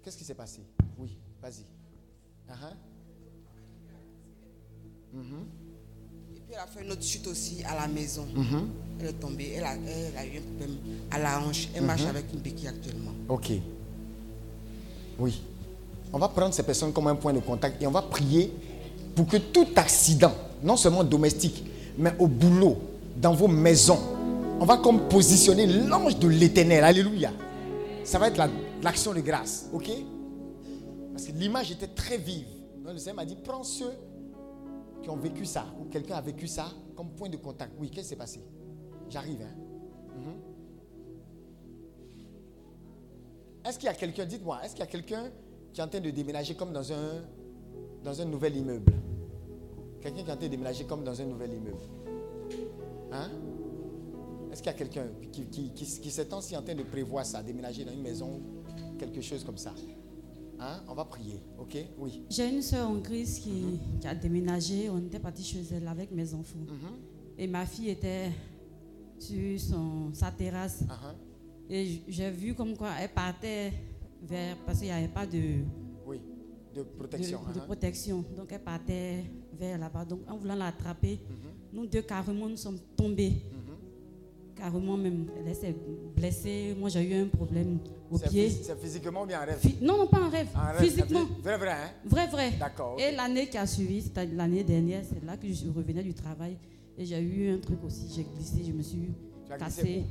Qu'est-ce 0.03 0.17
qui 0.17 0.23
s'est 0.23 0.35
passé? 0.35 0.61
Oui, 0.97 1.17
vas-y. 1.41 1.65
Uh-huh. 2.49 2.75
Mhm. 5.13 5.45
Et 6.35 6.39
puis 6.39 6.53
elle 6.53 6.59
a 6.59 6.67
fait 6.67 6.83
une 6.83 6.91
autre 6.91 7.03
chute 7.03 7.27
aussi 7.27 7.63
à 7.63 7.75
la 7.75 7.87
maison. 7.87 8.25
Mhm. 8.25 8.69
Elle 8.99 9.07
est 9.07 9.13
tombée, 9.13 9.51
elle 9.53 9.63
a, 9.63 9.75
elle 9.75 10.17
a 10.17 10.25
eu 10.25 10.37
un 10.37 10.41
problème 10.41 10.77
à 11.11 11.19
la 11.19 11.39
hanche. 11.41 11.69
Elle 11.73 11.83
marche 11.83 12.03
avec 12.05 12.31
une 12.33 12.39
béquille 12.39 12.67
actuellement. 12.67 13.11
Ok. 13.27 13.51
Oui. 15.19 15.41
On 16.13 16.19
va 16.19 16.27
prendre 16.27 16.53
ces 16.53 16.63
personnes 16.63 16.91
comme 16.93 17.07
un 17.07 17.15
point 17.15 17.33
de 17.33 17.39
contact 17.39 17.81
et 17.81 17.87
on 17.87 17.91
va 17.91 18.01
prier 18.01 18.53
pour 19.15 19.27
que 19.27 19.37
tout 19.37 19.67
accident, 19.75 20.33
non 20.63 20.77
seulement 20.77 21.03
domestique, 21.03 21.63
mais 21.97 22.13
au 22.19 22.27
boulot, 22.27 22.77
dans 23.17 23.33
vos 23.33 23.47
maisons, 23.47 23.99
on 24.59 24.65
va 24.65 24.77
comme 24.77 25.07
positionner 25.09 25.65
l'ange 25.67 26.17
de 26.19 26.27
l'éternel. 26.27 26.83
Alléluia. 26.83 27.31
Ça 28.03 28.19
va 28.19 28.27
être 28.27 28.37
la- 28.37 28.49
l'action 28.83 29.13
de 29.13 29.19
grâce. 29.21 29.69
Ok? 29.73 29.89
Parce 31.13 31.25
que 31.25 31.31
l'image 31.33 31.71
était 31.71 31.87
très 31.87 32.17
vive. 32.17 32.45
Donc, 32.83 32.93
le 32.93 32.99
Seigneur 32.99 33.15
m'a 33.17 33.25
dit 33.25 33.35
prends 33.43 33.63
ceux 33.63 33.91
qui 35.03 35.09
ont 35.09 35.17
vécu 35.17 35.45
ça, 35.45 35.65
ou 35.79 35.85
quelqu'un 35.85 36.15
a 36.15 36.21
vécu 36.21 36.47
ça, 36.47 36.65
comme 36.95 37.09
point 37.09 37.29
de 37.29 37.37
contact. 37.37 37.73
Oui, 37.79 37.89
qu'est-ce 37.89 38.03
qui 38.05 38.09
s'est 38.09 38.15
passé? 38.15 38.39
J'arrive, 39.09 39.41
hein 39.41 39.55
Mhm. 40.17 40.33
Est-ce 43.65 43.77
qu'il 43.77 43.85
y 43.87 43.89
a 43.89 43.93
quelqu'un, 43.93 44.25
dites-moi, 44.25 44.59
est-ce 44.63 44.71
qu'il 44.71 44.79
y 44.79 44.83
a 44.83 44.87
quelqu'un 44.87 45.23
qui 45.73 45.79
est 45.81 45.83
en 45.83 45.87
train 45.87 45.99
de 45.99 46.09
déménager 46.09 46.55
comme 46.55 46.71
dans 46.73 46.91
un, 46.91 47.23
dans 48.03 48.19
un 48.21 48.25
nouvel 48.25 48.57
immeuble? 48.57 48.91
Quelqu'un 50.01 50.23
qui 50.23 50.29
est 50.29 50.33
en 50.33 50.35
train 50.35 50.45
de 50.45 50.51
déménager 50.51 50.85
comme 50.85 51.03
dans 51.03 51.19
un 51.21 51.25
nouvel 51.25 51.53
immeuble 51.53 51.77
Hein? 53.11 53.29
Est-ce 54.51 54.61
qu'il 54.61 54.71
y 54.71 54.75
a 54.75 54.77
quelqu'un 54.77 55.07
qui, 55.31 55.45
qui, 55.45 55.71
qui, 55.71 55.85
qui 55.85 56.21
en 56.21 56.61
train 56.61 56.75
de 56.75 56.83
prévoir 56.83 57.25
ça, 57.25 57.41
déménager 57.43 57.85
dans 57.85 57.91
une 57.93 58.01
maison, 58.01 58.41
quelque 58.97 59.21
chose 59.21 59.43
comme 59.43 59.57
ça? 59.57 59.73
Hein? 60.59 60.81
On 60.87 60.93
va 60.93 61.05
prier, 61.05 61.41
ok? 61.57 61.77
Oui. 61.97 62.23
J'ai 62.29 62.49
une 62.49 62.61
soeur 62.61 62.89
en 62.89 62.95
Grèce 62.97 63.39
qui, 63.39 63.79
qui 63.99 64.07
a 64.07 64.13
déménagé. 64.13 64.89
On 64.89 64.99
était 64.99 65.19
parti 65.19 65.43
chez 65.43 65.61
elle 65.73 65.87
avec 65.87 66.11
mes 66.11 66.33
enfants. 66.33 66.59
Mhm. 66.59 66.97
Et 67.37 67.47
ma 67.47 67.65
fille 67.65 67.89
était 67.89 68.29
sur 69.17 69.59
son, 69.59 70.13
sa 70.13 70.31
terrasse. 70.31 70.83
Ah, 70.89 71.15
Et 71.69 72.01
j'ai 72.07 72.29
vu 72.29 72.53
comme 72.53 72.75
quoi 72.75 72.89
elle 72.99 73.09
partait 73.11 73.71
vers. 74.21 74.57
Parce 74.65 74.79
qu'il 74.79 74.87
n'y 74.87 74.93
avait 74.93 75.07
pas 75.07 75.25
de, 75.25 75.63
Oui, 76.05 76.21
de 76.75 76.83
protection. 76.83 77.39
de, 77.47 77.53
de 77.53 77.59
hein. 77.59 77.63
protection. 77.65 78.25
Donc 78.37 78.51
elle 78.51 78.63
partait 78.63 79.23
vers 79.59 79.77
là-bas. 79.77 80.05
Donc 80.05 80.21
en 80.27 80.37
voulant 80.37 80.55
l'attraper, 80.55 81.19
Mhm. 81.29 81.49
nous 81.73 81.85
deux 81.87 82.01
carrément 82.01 82.47
nous 82.47 82.57
sommes 82.57 82.79
tombés. 82.95 83.33
Carrément 84.55 84.95
même. 84.97 85.25
Elle 85.45 85.55
s'est 85.55 85.75
blessée. 86.15 86.75
Moi 86.77 86.89
j'ai 86.89 87.01
eu 87.09 87.13
un 87.23 87.27
problème 87.27 87.79
au 88.11 88.17
C'est 88.17 88.29
pied. 88.29 88.47
phys- 88.49 88.63
C'est 88.63 88.79
physiquement 88.79 89.23
ou 89.23 89.25
bien 89.25 89.41
en 89.41 89.45
rêve? 89.45 89.59
Non, 89.81 89.97
non, 89.97 90.07
pas 90.07 90.21
en 90.21 90.29
rêve. 90.29 90.49
En 90.55 90.71
rêve, 90.77 90.81
Physiquement. 90.87 91.25
Vrai, 91.41 91.57
vrai, 91.57 91.71
hein? 91.71 91.89
Vrai, 92.05 92.27
vrai. 92.27 92.51
D'accord. 92.59 92.95
Et 92.99 93.11
l'année 93.15 93.47
qui 93.47 93.57
a 93.57 93.65
suivi, 93.65 94.01
c'est-à-dire 94.03 94.35
l'année 94.37 94.63
dernière, 94.63 95.03
c'est 95.03 95.23
là 95.25 95.35
que 95.37 95.51
je 95.51 95.67
revenais 95.69 96.03
du 96.03 96.13
travail 96.13 96.57
et 96.97 97.05
j'ai 97.05 97.19
eu 97.19 97.49
un 97.51 97.57
truc 97.57 97.83
aussi. 97.83 98.07
J'ai 98.13 98.23
glissé, 98.23 98.63
je 98.63 98.71
me 98.71 98.83
suis 98.83 99.09
cassé 99.57 100.03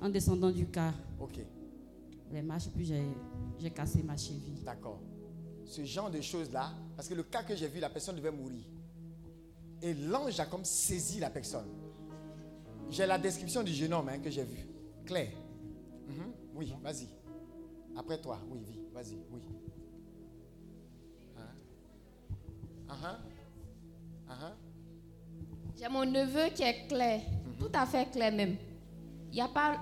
en 0.00 0.08
descendant 0.08 0.50
du 0.52 0.66
car. 0.66 0.94
Ok, 1.18 1.40
Les 2.32 2.42
marches, 2.42 2.68
puis 2.68 2.84
j'ai 2.84 3.02
j'ai 3.60 3.70
cassé 3.70 4.02
ma 4.04 4.16
cheville. 4.16 4.62
d'accord. 4.64 5.00
Ce 5.68 5.84
genre 5.84 6.10
de 6.10 6.20
choses-là, 6.20 6.72
parce 6.96 7.08
que 7.08 7.14
le 7.14 7.22
cas 7.22 7.42
que 7.42 7.54
j'ai 7.54 7.68
vu, 7.68 7.78
la 7.78 7.90
personne 7.90 8.16
devait 8.16 8.30
mourir. 8.30 8.64
Et 9.82 9.92
l'ange 9.92 10.40
a 10.40 10.46
comme 10.46 10.64
saisi 10.64 11.20
la 11.20 11.28
personne. 11.30 11.68
J'ai 12.90 13.04
la 13.04 13.18
description 13.18 13.62
du 13.62 13.72
jeune 13.72 13.92
homme 13.92 14.08
hein, 14.08 14.18
que 14.18 14.30
j'ai 14.30 14.44
vu. 14.44 14.66
Claire. 15.04 15.32
Mhm. 16.06 16.32
Oui, 16.54 16.74
vas-y. 16.82 17.06
Après 17.96 18.18
toi, 18.18 18.40
oui, 18.50 18.60
vie, 18.60 18.80
vas-y, 18.92 19.18
oui. 19.30 19.40
Hein? 21.36 21.42
Ah, 22.88 22.94
ah. 23.04 23.18
Ah. 24.30 24.52
J'ai 25.78 25.88
mon 25.88 26.04
neveu 26.04 26.48
qui 26.54 26.62
est 26.62 26.86
clair, 26.88 27.20
tout 27.58 27.70
à 27.74 27.84
fait 27.86 28.10
clair 28.10 28.32
même. 28.32 28.56
Il 29.30 29.36
y 29.36 29.40
a 29.40 29.48
pas. 29.48 29.78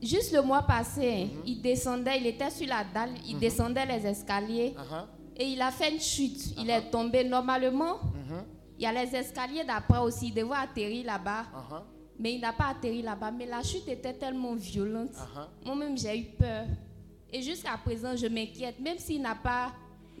Juste 0.00 0.32
le 0.32 0.42
mois 0.42 0.62
passé, 0.62 1.26
hein, 1.26 1.40
il 1.44 1.60
descendait, 1.60 2.18
il 2.18 2.26
était 2.26 2.50
sur 2.50 2.66
la 2.68 2.84
dalle, 2.84 3.10
il 3.26 3.38
descendait 3.38 3.84
les 3.84 4.06
escaliers 4.06 4.74
ah. 4.78 5.06
et 5.36 5.44
il 5.44 5.60
a 5.60 5.70
fait 5.72 5.92
une 5.92 6.00
chute. 6.00 6.54
Il 6.56 6.70
est 6.70 6.90
tombé 6.90 7.24
normalement. 7.24 7.96
Mhm. 8.02 8.44
Il 8.78 8.84
y 8.84 8.86
a 8.86 8.92
les 8.92 9.12
escaliers 9.16 9.64
d'après 9.64 9.98
aussi, 9.98 10.28
il 10.28 10.34
devait 10.34 10.54
atterrir 10.54 11.04
là-bas, 11.04 11.46
ah. 11.52 11.84
mais 12.16 12.34
il 12.34 12.40
n'a 12.40 12.52
pas 12.52 12.68
atterri 12.68 13.02
là-bas. 13.02 13.32
Mais 13.32 13.46
la 13.46 13.62
chute 13.62 13.88
était 13.88 14.14
tellement 14.14 14.54
violente. 14.54 15.14
Moi-même, 15.64 15.98
j'ai 15.98 16.16
eu 16.16 16.24
peur. 16.26 16.66
Et 17.32 17.42
jusqu'à 17.42 17.76
présent, 17.76 18.14
je 18.16 18.26
m'inquiète, 18.26 18.78
même 18.78 18.98
s'il 18.98 19.20
n'a 19.20 19.34
pas 19.34 19.72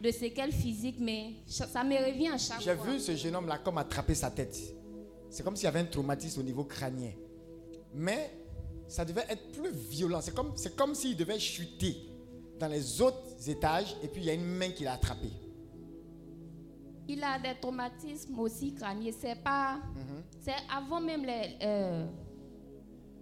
de 0.02 0.10
séquelles 0.10 0.52
physiques, 0.52 0.98
mais 0.98 1.34
ça 1.46 1.84
me 1.84 1.96
revient 1.96 2.28
à 2.28 2.38
chaque 2.38 2.60
J'ai 2.60 2.74
fois. 2.74 2.86
vu 2.86 2.98
ce 3.00 3.14
jeune 3.14 3.34
homme-là 3.36 3.58
comme 3.58 3.78
attraper 3.78 4.14
sa 4.14 4.30
tête. 4.30 4.56
C'est 5.30 5.42
comme 5.42 5.56
s'il 5.56 5.64
y 5.64 5.68
avait 5.68 5.80
un 5.80 5.84
traumatisme 5.84 6.40
au 6.40 6.42
niveau 6.42 6.64
crânien. 6.64 7.12
Mais 7.94 8.37
ça 8.88 9.04
devait 9.04 9.24
être 9.28 9.52
plus 9.52 9.70
violent. 9.70 10.20
C'est 10.20 10.34
comme, 10.34 10.52
c'est 10.56 10.74
comme 10.74 10.94
s'il 10.94 11.16
devait 11.16 11.38
chuter 11.38 11.96
dans 12.58 12.68
les 12.68 13.00
autres 13.00 13.48
étages 13.48 13.94
et 14.02 14.08
puis 14.08 14.22
il 14.22 14.26
y 14.26 14.30
a 14.30 14.34
une 14.34 14.44
main 14.46 14.70
qui 14.70 14.84
l'a 14.84 14.94
attrapé. 14.94 15.28
Il 17.10 17.22
a 17.24 17.38
des 17.38 17.58
traumatismes 17.60 18.38
aussi 18.38 18.74
crâniens. 18.74 19.12
C'est 19.18 19.42
pas. 19.42 19.76
Mhm. 19.76 20.22
C'est 20.40 20.52
avant 20.74 21.00
même 21.00 21.24
les, 21.24 21.56
euh, 21.62 22.06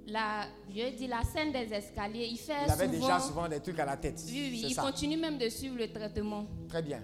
la, 0.08 0.46
je 0.68 0.96
dis 0.96 1.06
la 1.06 1.22
scène 1.22 1.52
des 1.52 1.72
escaliers. 1.72 2.26
Il 2.32 2.36
fait 2.38 2.52
Il 2.66 2.70
avait 2.70 2.86
souvent. 2.86 2.98
déjà 3.06 3.20
souvent 3.20 3.48
des 3.48 3.60
trucs 3.60 3.78
à 3.78 3.84
la 3.86 3.96
tête. 3.96 4.20
Oui, 4.26 4.48
oui. 4.52 4.60
C'est 4.62 4.68
Il 4.70 4.74
ça. 4.74 4.82
continue 4.82 5.16
même 5.16 5.38
de 5.38 5.48
suivre 5.48 5.76
le 5.76 5.92
traitement. 5.92 6.46
Très 6.68 6.82
bien. 6.82 7.02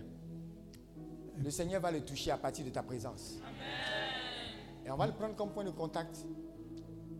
Le 1.39 1.50
Seigneur 1.50 1.81
va 1.81 1.91
le 1.92 2.00
toucher 2.05 2.31
à 2.32 2.36
partir 2.39 2.65
de 2.65 2.70
ta 2.70 2.82
présence. 2.82 3.39
Et 4.84 4.91
on 4.91 4.97
va 4.97 5.07
le 5.07 5.12
prendre 5.12 5.34
comme 5.36 5.50
point 5.52 5.65
de 5.65 5.70
contact 5.70 6.16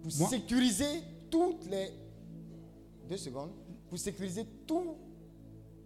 pour 0.03 0.13
Moi- 0.19 0.29
sécuriser 0.29 1.03
toutes 1.33 1.67
les. 1.69 1.89
Deux 3.09 3.17
secondes. 3.17 3.51
Pour 3.89 3.99
sécuriser 3.99 4.45
tous 4.67 4.95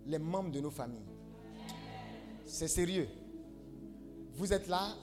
les 0.06 0.18
membres 0.18 0.50
de 0.50 0.60
nos 0.60 0.70
familles. 0.70 1.00
C'est 2.44 2.68
sérieux. 2.68 3.08
Vous 4.34 4.52
êtes 4.52 4.68
là, 4.68 4.94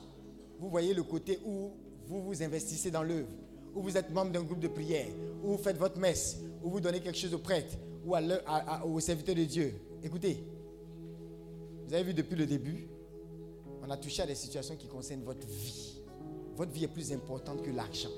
vous 0.59 0.69
voyez 0.69 0.93
le 0.93 1.03
côté 1.03 1.39
où 1.45 1.71
vous 2.05 2.21
vous 2.21 2.43
investissez 2.43 2.91
dans 2.91 3.01
l'œuvre, 3.03 3.27
où 3.75 3.81
vous 3.81 3.97
êtes 3.97 4.11
membre 4.11 4.31
d'un 4.31 4.43
groupe 4.43 4.59
de 4.59 4.67
prière, 4.67 5.07
où 5.43 5.47
vous 5.53 5.57
faites 5.57 5.77
votre 5.77 5.97
messe, 5.99 6.37
où 6.63 6.69
vous 6.69 6.79
donnez 6.79 6.99
quelque 7.01 7.17
chose 7.17 7.33
au 7.33 7.39
prêtre 7.39 7.75
ou 8.05 8.13
à 8.15 8.19
à- 8.19 8.75
à- 8.81 8.85
au 8.85 8.99
serviteur 8.99 9.35
de 9.35 9.43
Dieu. 9.43 9.73
Écoutez, 10.03 10.43
vous 11.87 11.93
avez 11.93 12.03
vu 12.03 12.13
depuis 12.13 12.35
le 12.35 12.45
début, 12.45 12.87
on 13.85 13.89
a 13.89 13.97
touché 13.97 14.21
à 14.21 14.27
des 14.27 14.35
situations 14.35 14.75
qui 14.77 14.87
concernent 14.87 15.23
votre 15.23 15.45
vie. 15.47 15.99
Votre 16.55 16.71
vie 16.71 16.83
est 16.85 16.87
plus 16.87 17.11
importante 17.11 17.61
que 17.63 17.71
l'argent. 17.71 18.09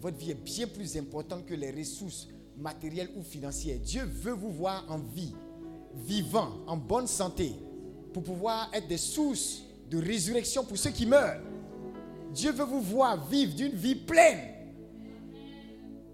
Votre 0.00 0.16
vie 0.16 0.30
est 0.30 0.34
bien 0.34 0.66
plus 0.66 0.96
importante 0.96 1.44
que 1.46 1.54
les 1.54 1.70
ressources 1.70 2.28
matérielles 2.56 3.10
ou 3.16 3.22
financières. 3.22 3.78
Dieu 3.78 4.02
veut 4.04 4.32
vous 4.32 4.50
voir 4.50 4.84
en 4.88 4.98
vie, 4.98 5.34
vivant, 5.94 6.50
en 6.66 6.76
bonne 6.76 7.06
santé, 7.06 7.52
pour 8.12 8.22
pouvoir 8.22 8.70
être 8.72 8.86
des 8.88 8.98
sources 8.98 9.62
de 9.90 9.98
résurrection 9.98 10.64
pour 10.64 10.76
ceux 10.76 10.90
qui 10.90 11.06
meurent. 11.06 11.40
Dieu 12.32 12.52
veut 12.52 12.64
vous 12.64 12.80
voir 12.80 13.28
vivre 13.28 13.54
d'une 13.54 13.72
vie 13.72 13.94
pleine. 13.94 14.54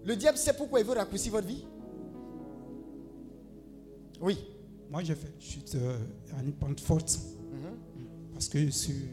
Le 0.03 0.15
diable 0.15 0.37
sait 0.37 0.53
pourquoi 0.53 0.79
il 0.79 0.85
veut 0.85 0.93
raccourcir 0.93 1.31
votre 1.31 1.47
vie 1.47 1.65
Oui. 4.21 4.37
Moi, 4.89 5.03
j'ai 5.03 5.15
fait 5.15 5.27
une 5.33 5.41
chute 5.41 5.75
euh, 5.75 5.97
à 6.37 6.43
une 6.43 6.53
pente 6.53 6.79
forte 6.79 7.19
parce 8.33 8.47
que 8.49 8.59
je 8.59 8.69
suis 8.69 9.09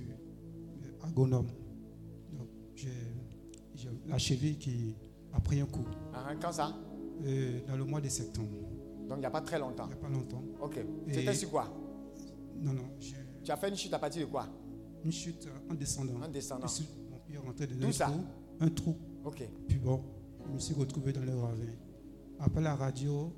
agonome. 1.03 1.47
La 4.09 4.19
cheville 4.19 4.59
qui 4.59 4.95
a 5.33 5.41
pris 5.41 5.61
un 5.61 5.67
coup 5.67 5.85
Ah, 6.13 6.33
Quand 6.41 6.53
ça? 6.53 6.77
Euh, 7.25 7.61
dans 7.69 7.77
le 7.77 7.85
mois 7.85 8.01
de 8.01 8.09
septembre. 8.09 8.49
Donc 9.09 9.19
il 9.19 9.21
n'y 9.21 9.27
a 9.27 9.31
pas 9.31 9.41
très 9.43 9.59
longtemps. 9.59 9.85
Il 9.85 9.89
n'y 9.89 9.93
a 9.95 9.97
pas 9.97 10.09
longtemps. 10.09 10.43
Ok. 10.61 10.81
C'était 11.09 11.35
sur 11.35 11.51
quoi? 11.51 11.69
Non, 12.61 12.73
non, 12.73 12.83
Tu 13.45 13.51
as 13.51 13.57
fait 13.57 13.69
une 13.69 13.77
chute 13.77 13.93
à 13.95 13.99
partir 13.99 14.27
de 14.27 14.31
quoi? 14.31 14.47
Une 15.05 15.13
chute 15.13 15.49
en 15.71 15.75
descendant. 15.75 16.21
En 16.23 16.29
descendant. 16.29 16.67
Je 16.67 16.73
suis- 16.73 16.87
mon 17.11 17.19
pied 17.19 17.37
rentré 17.39 17.67
dans 17.67 17.87
un 17.89 17.93
ça? 17.93 18.07
trou. 18.07 18.21
Un 18.61 18.69
trou. 18.69 18.97
Ok. 19.25 19.49
Puis 19.69 19.79
bon, 19.79 20.01
je 20.47 20.53
me 20.53 20.59
suis 20.59 20.75
retrouvé 20.75 21.13
dans 21.13 21.23
le 21.25 21.35
ravin. 21.37 21.73
Après 22.41 22.61
la 22.61 22.75
radio, 22.75 23.33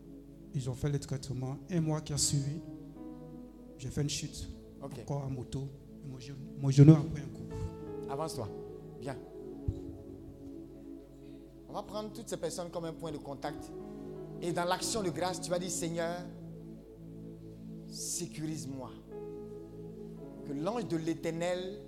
ils 0.54 0.68
ont 0.70 0.74
fait 0.74 0.88
le 0.90 0.98
traitement. 0.98 1.58
Un 1.70 1.80
mois 1.80 2.00
qui 2.00 2.12
a 2.12 2.18
suivi, 2.18 2.60
j'ai 3.78 3.88
fait 3.90 4.02
une 4.02 4.08
chute. 4.10 4.48
Ok. 4.82 4.98
Encore 5.02 5.24
à 5.24 5.28
moto. 5.28 5.68
Mon 6.06 6.18
genou, 6.18 6.36
mon 6.60 6.70
genou 6.70 6.92
a 6.92 6.96
pris 6.96 7.22
un 7.22 7.26
coup. 7.26 8.10
Avance-toi. 8.10 8.48
Bien. 9.00 9.16
On 11.74 11.78
va 11.78 11.82
prendre 11.82 12.12
toutes 12.12 12.28
ces 12.28 12.36
personnes 12.36 12.70
comme 12.70 12.84
un 12.84 12.92
point 12.92 13.10
de 13.10 13.18
contact. 13.18 13.72
Et 14.40 14.52
dans 14.52 14.62
l'action 14.62 15.02
de 15.02 15.10
grâce, 15.10 15.40
tu 15.40 15.50
vas 15.50 15.58
dire 15.58 15.72
Seigneur, 15.72 16.18
sécurise-moi. 17.90 18.92
Que 20.46 20.52
l'ange 20.52 20.86
de 20.86 20.96
l'éternel 20.96 21.80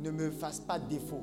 ne 0.00 0.10
me 0.10 0.32
fasse 0.32 0.58
pas 0.58 0.80
défaut. 0.80 1.22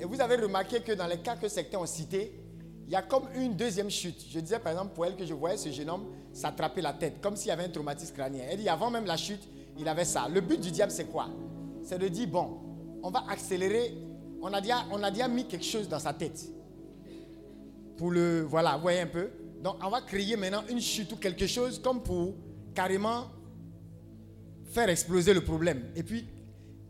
Et 0.00 0.04
vous 0.04 0.20
avez 0.20 0.34
remarqué 0.34 0.80
que 0.80 0.90
dans 0.90 1.06
les 1.06 1.18
cas 1.18 1.36
que 1.36 1.46
certains 1.46 1.78
ont 1.78 1.86
cités, 1.86 2.42
il 2.86 2.92
y 2.92 2.96
a 2.96 3.02
comme 3.02 3.28
une 3.36 3.54
deuxième 3.54 3.88
chute. 3.88 4.26
Je 4.28 4.40
disais 4.40 4.58
par 4.58 4.72
exemple 4.72 4.94
pour 4.94 5.06
elle 5.06 5.14
que 5.14 5.24
je 5.24 5.34
voyais 5.34 5.56
ce 5.56 5.70
jeune 5.70 5.90
homme 5.90 6.06
s'attraper 6.32 6.80
la 6.80 6.92
tête, 6.92 7.20
comme 7.20 7.36
s'il 7.36 7.50
y 7.50 7.52
avait 7.52 7.66
un 7.66 7.68
traumatisme 7.68 8.16
crânien. 8.16 8.42
Elle 8.50 8.58
dit 8.58 8.68
avant 8.68 8.90
même 8.90 9.06
la 9.06 9.16
chute, 9.16 9.48
il 9.78 9.86
avait 9.86 10.04
ça. 10.04 10.28
Le 10.28 10.40
but 10.40 10.60
du 10.60 10.72
diable, 10.72 10.90
c'est 10.90 11.06
quoi? 11.06 11.28
C'est 11.84 12.00
de 12.00 12.08
dire 12.08 12.26
bon, 12.26 12.58
on 13.00 13.10
va 13.12 13.22
accélérer. 13.30 13.96
On 14.44 14.52
a, 14.52 14.60
déjà, 15.10 15.28
mis 15.28 15.46
quelque 15.46 15.64
chose 15.64 15.88
dans 15.88 16.00
sa 16.00 16.12
tête. 16.12 16.50
Pour 17.96 18.10
le. 18.10 18.42
Voilà, 18.42 18.74
vous 18.74 18.82
voyez 18.82 19.00
un 19.00 19.06
peu 19.06 19.30
Donc 19.62 19.76
on 19.80 19.88
va 19.88 20.00
créer 20.00 20.36
maintenant 20.36 20.64
une 20.68 20.80
chute 20.80 21.12
ou 21.12 21.16
quelque 21.16 21.46
chose 21.46 21.78
comme 21.80 22.02
pour 22.02 22.34
carrément 22.74 23.26
faire 24.66 24.88
exploser 24.88 25.32
le 25.32 25.42
problème. 25.44 25.84
Et 25.94 26.02
puis, 26.02 26.26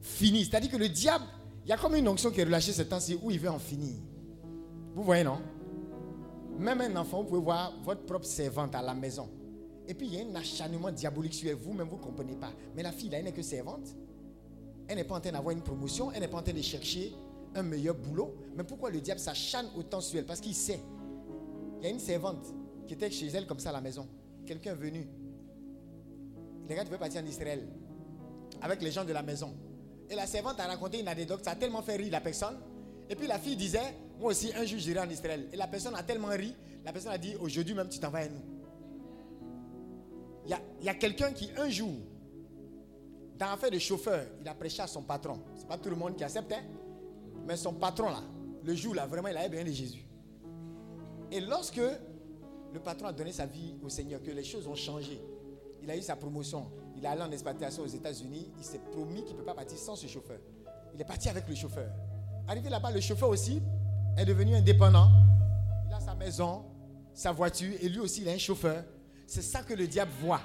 finir. 0.01 0.47
C'est-à-dire 0.49 0.71
que 0.71 0.79
le 0.79 0.89
diable, 0.89 1.25
il 1.67 1.69
y 1.69 1.73
a 1.73 1.77
comme 1.77 1.95
une 1.95 2.09
onction 2.09 2.31
qui 2.31 2.41
est 2.41 2.45
relâchée 2.45 2.73
ce 2.73 2.83
temps-ci 2.83 3.19
où 3.23 3.31
il 3.31 3.39
veut 3.39 3.51
en 3.51 3.59
finir. 3.59 3.97
Vous 4.95 5.03
voyez, 5.03 5.25
non? 5.25 5.41
Même 6.59 6.81
un 6.81 6.97
enfant, 6.97 7.23
vous 7.23 7.29
pouvez 7.29 7.41
voir 7.43 7.75
votre 7.83 8.05
propre 8.07 8.25
servante 8.25 8.75
à 8.75 8.81
la 8.81 8.95
maison. 8.95 9.29
Et 9.87 9.93
puis, 9.93 10.07
il 10.07 10.15
y 10.15 10.21
a 10.21 10.25
un 10.25 10.35
acharnement 10.37 10.91
diabolique 10.91 11.35
sur. 11.35 11.55
Vous-même, 11.59 11.89
vous 11.89 11.99
ne 11.99 12.03
comprenez 12.03 12.37
pas. 12.37 12.53
Mais 12.75 12.83
la 12.83 12.93
fille, 12.93 13.11
là, 13.11 13.19
elle 13.19 13.25
n'est 13.25 13.33
que 13.33 13.43
servante. 13.43 13.95
Elle 14.89 14.97
n'est 14.97 15.05
pas 15.05 15.17
en 15.17 15.21
train 15.21 15.33
d'avoir 15.33 15.55
une 15.55 15.63
promotion. 15.63 16.11
Elle 16.13 16.21
n'est 16.21 16.29
pas 16.29 16.39
en 16.39 16.43
train 16.43 16.55
de 16.55 16.63
chercher 16.63 17.13
un 17.55 17.63
meilleur 17.63 17.95
boulot. 17.95 18.35
Mais 18.57 18.65
pourquoi 18.65 18.91
le 18.91 19.01
diable 19.01 19.21
s'acharne 19.21 19.69
autant 19.77 20.01
sur 20.01 20.19
elle 20.19 20.27
Parce 20.27 20.41
qu'il 20.41 20.55
sait. 20.55 20.81
Il 21.81 21.85
y 21.85 21.87
a 21.87 21.91
une 21.91 22.01
servante 22.01 22.47
qui 22.87 22.95
était 22.95 23.11
chez 23.11 23.27
elle 23.29 23.47
comme 23.47 23.59
ça 23.59 23.71
à 23.71 23.73
la 23.73 23.81
maison. 23.81 24.07
Quelqu'un 24.47 24.73
est 24.73 24.77
venu. 24.77 25.09
Les 26.69 26.75
gars, 26.75 26.85
tu 26.85 26.91
veux 26.91 26.99
partir 26.99 27.23
en 27.23 27.27
Israël 27.27 27.67
avec 28.61 28.81
les 28.83 28.91
gens 28.91 29.05
de 29.05 29.13
la 29.13 29.23
maison. 29.23 29.55
Et 30.09 30.15
la 30.15 30.27
servante 30.27 30.61
a 30.61 30.67
raconté 30.67 31.01
une 31.01 31.09
anecdote, 31.09 31.45
ça 31.45 31.53
a 31.53 31.57
tellement 31.57 31.83
fait 31.83 31.97
rire 31.97 32.13
la 32.13 32.21
personne. 32.21 32.57
Et 33.09 33.17
puis 33.17 33.27
la 33.27 33.39
fille 33.39 33.57
disait, 33.57 33.97
moi 34.21 34.31
aussi, 34.31 34.53
un 34.55 34.65
jour, 34.65 34.79
j'irai 34.79 35.01
en 35.01 35.11
Israël. 35.11 35.49
Et 35.53 35.57
la 35.57 35.67
personne 35.67 35.95
a 35.95 36.03
tellement 36.03 36.29
ri, 36.29 36.55
la 36.85 36.93
personne 36.93 37.13
a 37.13 37.19
dit, 37.19 37.35
aujourd'hui 37.37 37.75
même, 37.75 37.89
tu 37.89 37.99
t'en 37.99 38.11
vas 38.11 38.21
à 38.21 38.29
nous. 38.29 38.43
Il 40.45 40.51
y 40.51 40.55
a, 40.55 40.61
il 40.81 40.87
y 40.87 40.89
a 40.89 40.95
quelqu'un 40.95 41.33
qui, 41.33 41.51
un 41.57 41.69
jour, 41.69 41.95
dans 43.39 43.47
l'affaire 43.47 43.71
de 43.71 43.79
chauffeur, 43.79 44.27
il 44.41 44.49
a 44.49 44.55
prêché 44.55 44.83
à 44.83 44.87
son 44.87 45.03
patron. 45.03 45.41
C'est 45.57 45.67
pas 45.67 45.79
tout 45.79 45.91
le 45.91 45.97
monde 45.97 46.17
qui 46.17 46.25
accepte, 46.25 46.53
hein. 46.53 46.63
Mais 47.47 47.57
son 47.57 47.75
patron, 47.75 48.11
là, 48.11 48.23
le 48.65 48.75
jour, 48.75 48.95
là, 48.95 49.07
vraiment, 49.07 49.29
il 49.29 49.37
avait 49.37 49.49
bien 49.49 49.65
de 49.65 49.71
Jésus. 49.71 50.07
Et 51.31 51.41
lorsque 51.41 51.81
le 52.73 52.81
patron 52.81 53.09
a 53.09 53.13
donné 53.13 53.33
sa 53.33 53.47
vie 53.47 53.75
au 53.83 53.89
Seigneur, 53.89 54.23
que 54.23 54.31
les 54.31 54.45
choses 54.45 54.67
ont 54.67 54.75
changé, 54.75 55.21
il 55.83 55.91
a 55.91 55.97
eu 55.97 56.03
sa 56.03 56.15
promotion, 56.15 56.71
il 56.97 57.05
est 57.05 57.09
allé 57.09 57.23
en 57.23 57.31
expatriation 57.31 57.83
aux 57.83 57.89
États-Unis, 57.89 58.51
il 58.57 58.65
s'est 58.65 58.81
promis 58.93 59.25
qu'il 59.25 59.35
ne 59.35 59.39
peut 59.41 59.45
pas 59.45 59.55
partir 59.55 59.79
sans 59.79 59.97
ce 59.97 60.07
chauffeur. 60.07 60.39
Il 60.95 61.01
est 61.01 61.05
parti 61.05 61.29
avec 61.29 61.49
le 61.49 61.55
chauffeur. 61.55 61.91
Arrivé 62.47 62.69
là-bas, 62.69 62.91
le 62.91 63.01
chauffeur 63.01 63.29
aussi 63.29 63.61
est 64.17 64.25
devenu 64.25 64.55
indépendant. 64.55 65.09
Il 65.89 65.95
a 65.95 66.01
sa 66.01 66.15
maison, 66.15 66.65
sa 67.15 67.33
voiture, 67.33 67.75
et 67.81 67.89
lui 67.89 67.99
aussi, 67.99 68.23
il 68.23 68.29
a 68.29 68.33
un 68.33 68.39
chauffeur. 68.39 68.85
C'est 69.27 69.43
ça 69.43 69.63
que 69.63 69.75
le 69.75 69.87
diable 69.87 70.13
voit. 70.21 70.41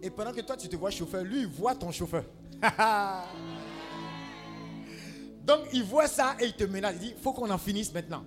Et 0.00 0.10
pendant 0.10 0.32
que 0.32 0.40
toi, 0.40 0.56
tu 0.56 0.68
te 0.68 0.76
vois 0.76 0.90
chauffeur, 0.90 1.24
lui, 1.24 1.40
il 1.40 1.46
voit 1.46 1.74
ton 1.74 1.90
chauffeur. 1.90 2.24
Donc, 5.44 5.66
il 5.72 5.84
voit 5.84 6.08
ça 6.08 6.36
et 6.40 6.46
il 6.46 6.54
te 6.54 6.64
menace. 6.64 6.94
Il 6.96 7.00
dit, 7.00 7.12
il 7.16 7.22
faut 7.22 7.32
qu'on 7.32 7.50
en 7.50 7.58
finisse 7.58 7.92
maintenant. 7.92 8.24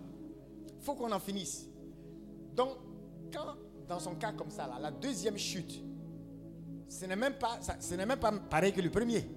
Il 0.77 0.83
faut 0.83 0.93
qu'on 0.93 1.11
en 1.11 1.19
finisse. 1.19 1.67
Donc, 2.55 2.69
quand, 3.33 3.55
dans 3.87 3.99
son 3.99 4.15
cas 4.15 4.31
comme 4.33 4.51
ça, 4.51 4.67
là, 4.67 4.77
la 4.79 4.91
deuxième 4.91 5.37
chute, 5.37 5.83
ce 6.87 7.05
n'est 7.05 7.15
même 7.15 7.33
pas, 7.33 7.59
même 7.97 8.19
pas 8.19 8.31
pareil 8.31 8.71
que 8.71 8.81
le 8.81 8.89
premier. 8.89 9.29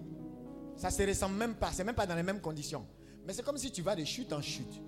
Ça 0.76 0.90
se 0.90 1.02
ressemble 1.02 1.36
même 1.36 1.54
pas, 1.54 1.72
c'est 1.72 1.84
même 1.84 1.94
pas 1.94 2.06
dans 2.06 2.14
les 2.14 2.22
mêmes 2.22 2.40
conditions. 2.40 2.86
Mais 3.26 3.32
c'est 3.32 3.42
comme 3.42 3.58
si 3.58 3.70
tu 3.70 3.82
vas 3.82 3.96
de 3.96 4.04
chute 4.04 4.32
en 4.32 4.40
chute. 4.40 4.80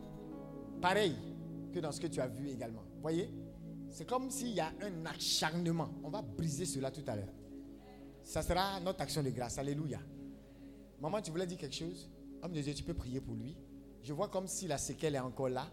Pareil 0.81 1.17
que 1.73 1.81
dans 1.81 1.93
ce 1.93 2.01
que 2.01 2.07
tu 2.07 2.21
as 2.21 2.29
vu 2.29 2.49
également. 2.49 2.83
Voyez? 3.01 3.31
C'est 3.91 4.07
comme 4.07 4.31
s'il 4.31 4.55
y 4.55 4.61
a 4.61 4.73
un 4.83 5.07
acharnement. 5.07 5.91
On 6.03 6.09
va 6.09 6.23
briser 6.23 6.65
cela 6.65 6.91
tout 6.91 7.05
à 7.07 7.17
l'heure. 7.17 7.33
Ça 8.23 8.43
sera 8.43 8.81
notre 8.81 9.03
action 9.03 9.23
de 9.23 9.31
grâce. 9.31 9.59
Alléluia. 9.59 9.99
Maman, 11.01 11.21
tu 11.21 11.31
voulais 11.31 11.47
dire 11.47 11.59
quelque 11.59 11.75
chose? 11.75 12.09
Homme 12.43 12.53
de 12.53 12.61
Dieu, 12.61 12.75
tu 12.75 12.83
peux 12.83 12.95
prier 12.95 13.21
pour 13.21 13.35
lui. 13.35 13.57
Je 14.03 14.13
vois 14.13 14.29
comme 14.29 14.49
si 14.49 14.67
la 14.67 14.79
séquelle 14.79 15.15
est 15.15 15.21
encore 15.21 15.49
là. 15.49 15.71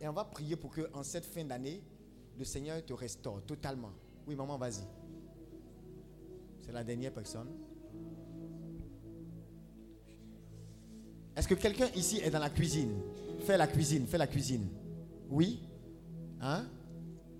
Et 0.00 0.08
on 0.08 0.12
va 0.12 0.24
prier 0.24 0.56
pour 0.56 0.72
que 0.72 0.90
en 0.94 1.04
cette 1.04 1.24
fin 1.24 1.44
d'année, 1.44 1.80
le 2.36 2.44
Seigneur 2.44 2.84
te 2.84 2.92
restaure 2.92 3.40
totalement. 3.46 3.92
Oui, 4.26 4.34
maman, 4.34 4.58
vas-y. 4.58 4.82
C'est 6.60 6.72
la 6.72 6.82
dernière 6.82 7.12
personne. 7.12 7.48
Est-ce 11.36 11.46
que 11.46 11.54
quelqu'un 11.54 11.88
ici 11.94 12.18
est 12.18 12.30
dans 12.30 12.40
la 12.40 12.50
cuisine? 12.50 13.00
Fais 13.40 13.56
la 13.56 13.66
cuisine, 13.66 14.06
fais 14.06 14.18
la 14.18 14.26
cuisine. 14.26 14.68
Oui? 15.30 15.62
Hein? 16.40 16.66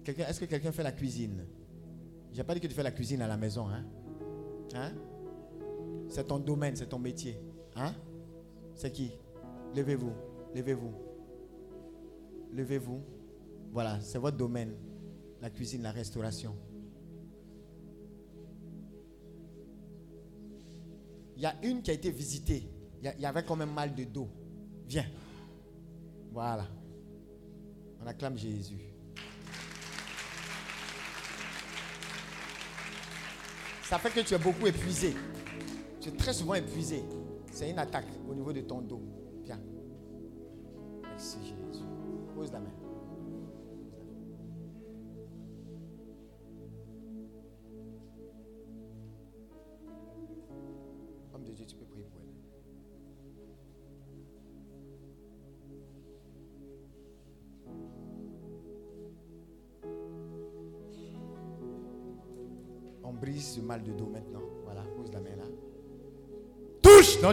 Est-ce 0.07 0.41
que 0.41 0.44
quelqu'un 0.47 0.73
fait 0.73 0.82
la 0.82 0.92
cuisine? 0.92 1.44
J'ai 2.32 2.44
pas 2.44 2.55
dit 2.55 2.60
que 2.60 2.66
tu 2.68 2.74
fais 2.74 2.82
la 2.82 2.92
cuisine 2.92 3.23
à 3.23 3.28
la 3.28 3.36
maison, 3.36 3.68
hein? 3.68 3.84
Hein? 4.74 4.92
C'est 6.08 6.24
ton 6.24 6.39
domaine, 6.39 6.76
c'est 6.76 6.89
ton 6.89 6.99
métier. 6.99 7.39
Hein? 7.76 7.92
C'est 8.75 8.91
qui? 8.91 9.12
Levez-vous, 9.75 10.12
levez-vous. 10.55 10.92
Levez-vous. 12.52 13.01
Voilà, 13.73 14.01
c'est 14.01 14.18
votre 14.18 14.36
domaine. 14.36 14.75
La 15.41 15.51
cuisine, 15.51 15.83
la 15.83 15.92
restauration. 15.92 16.55
Il 21.36 21.42
y 21.42 21.47
a 21.47 21.55
une 21.65 21.83
qui 21.83 21.91
a 21.91 21.94
été 21.94 22.10
visitée. 22.10 22.68
Il 23.02 23.20
y 23.20 23.26
avait 23.26 23.44
quand 23.44 23.57
même 23.57 23.73
mal 23.73 23.94
de 23.94 24.05
dos. 24.05 24.28
Viens. 24.86 25.07
Voilà. 26.31 26.68
On 28.01 28.07
acclame 28.07 28.36
Jésus. 28.36 28.78
Ça 33.83 33.99
fait 33.99 34.10
que 34.10 34.26
tu 34.26 34.34
es 34.34 34.39
beaucoup 34.39 34.67
épuisé. 34.67 35.15
Tu 36.01 36.09
es 36.09 36.12
très 36.12 36.33
souvent 36.33 36.55
épuisé. 36.55 37.02
C'est 37.52 37.68
une 37.68 37.78
attaque 37.78 38.06
au 38.28 38.34
niveau 38.34 38.50
de 38.50 38.62
ton 38.62 38.81
dos. 38.81 39.02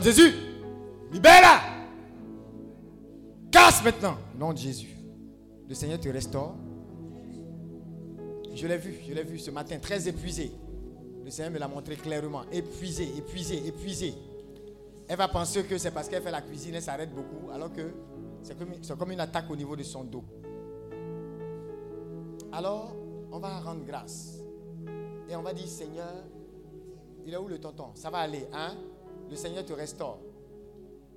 Jésus. 0.01 0.33
Libère-la. 1.11 1.61
Casse 3.51 3.83
maintenant, 3.83 4.17
nom 4.37 4.53
de 4.53 4.57
Jésus. 4.57 4.95
Le 5.67 5.73
Seigneur 5.73 5.99
te 5.99 6.09
restaure. 6.09 6.55
Je 8.53 8.67
l'ai 8.67 8.77
vu, 8.77 8.95
je 9.07 9.13
l'ai 9.13 9.23
vu 9.23 9.39
ce 9.39 9.51
matin, 9.51 9.77
très 9.79 10.07
épuisé. 10.07 10.51
Le 11.23 11.29
Seigneur 11.31 11.51
me 11.51 11.59
l'a 11.59 11.67
montré 11.67 11.95
clairement. 11.95 12.43
Épuisé, 12.51 13.07
épuisé, 13.17 13.67
épuisé. 13.67 14.13
Elle 15.07 15.17
va 15.17 15.27
penser 15.27 15.63
que 15.63 15.77
c'est 15.77 15.91
parce 15.91 16.07
qu'elle 16.07 16.21
fait 16.21 16.31
la 16.31 16.41
cuisine, 16.41 16.75
elle 16.75 16.81
s'arrête 16.81 17.13
beaucoup, 17.13 17.49
alors 17.51 17.71
que 17.73 17.81
c'est 18.43 18.57
comme, 18.57 18.69
comme 18.97 19.11
une 19.11 19.19
attaque 19.19 19.49
au 19.49 19.55
niveau 19.55 19.75
de 19.75 19.83
son 19.83 20.03
dos. 20.03 20.23
Alors, 22.51 22.95
on 23.31 23.39
va 23.39 23.59
rendre 23.59 23.85
grâce. 23.85 24.39
Et 25.29 25.35
on 25.35 25.41
va 25.41 25.53
dire, 25.53 25.67
Seigneur, 25.67 26.23
il 27.25 27.33
est 27.33 27.37
où 27.37 27.47
le 27.47 27.59
tonton? 27.59 27.89
Ça 27.95 28.09
va 28.09 28.19
aller, 28.19 28.47
hein? 28.53 28.75
Le 29.29 29.35
Seigneur 29.35 29.65
te 29.65 29.73
restaure. 29.73 30.19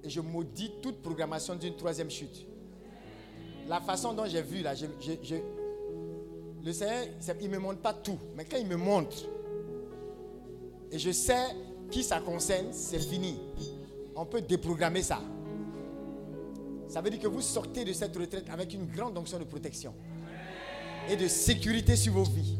Et 0.02 0.10
je 0.10 0.20
maudis 0.20 0.72
toute 0.82 1.00
programmation 1.02 1.54
d'une 1.54 1.76
troisième 1.76 2.10
chute. 2.10 2.46
La 3.68 3.80
façon 3.80 4.12
dont 4.12 4.26
j'ai 4.26 4.42
vu 4.42 4.62
là, 4.62 4.74
le 6.64 6.72
Seigneur, 6.72 7.06
il 7.40 7.48
ne 7.48 7.54
me 7.54 7.58
montre 7.58 7.80
pas 7.80 7.94
tout. 7.94 8.18
Mais 8.36 8.44
quand 8.44 8.56
il 8.56 8.66
me 8.66 8.76
montre, 8.76 9.16
et 10.90 10.98
je 10.98 11.10
sais 11.10 11.56
qui 11.90 12.02
ça 12.02 12.20
concerne, 12.20 12.72
c'est 12.72 12.98
fini. 12.98 13.38
On 14.14 14.26
peut 14.26 14.42
déprogrammer 14.42 15.02
ça. 15.02 15.20
Ça 16.88 17.00
veut 17.00 17.08
dire 17.08 17.20
que 17.20 17.28
vous 17.28 17.40
sortez 17.40 17.84
de 17.84 17.92
cette 17.92 18.14
retraite 18.16 18.50
avec 18.50 18.74
une 18.74 18.86
grande 18.86 19.16
onction 19.16 19.38
de 19.38 19.44
protection 19.44 19.94
et 21.08 21.16
de 21.16 21.26
sécurité 21.28 21.96
sur 21.96 22.12
vos 22.12 22.24
vies. 22.24 22.58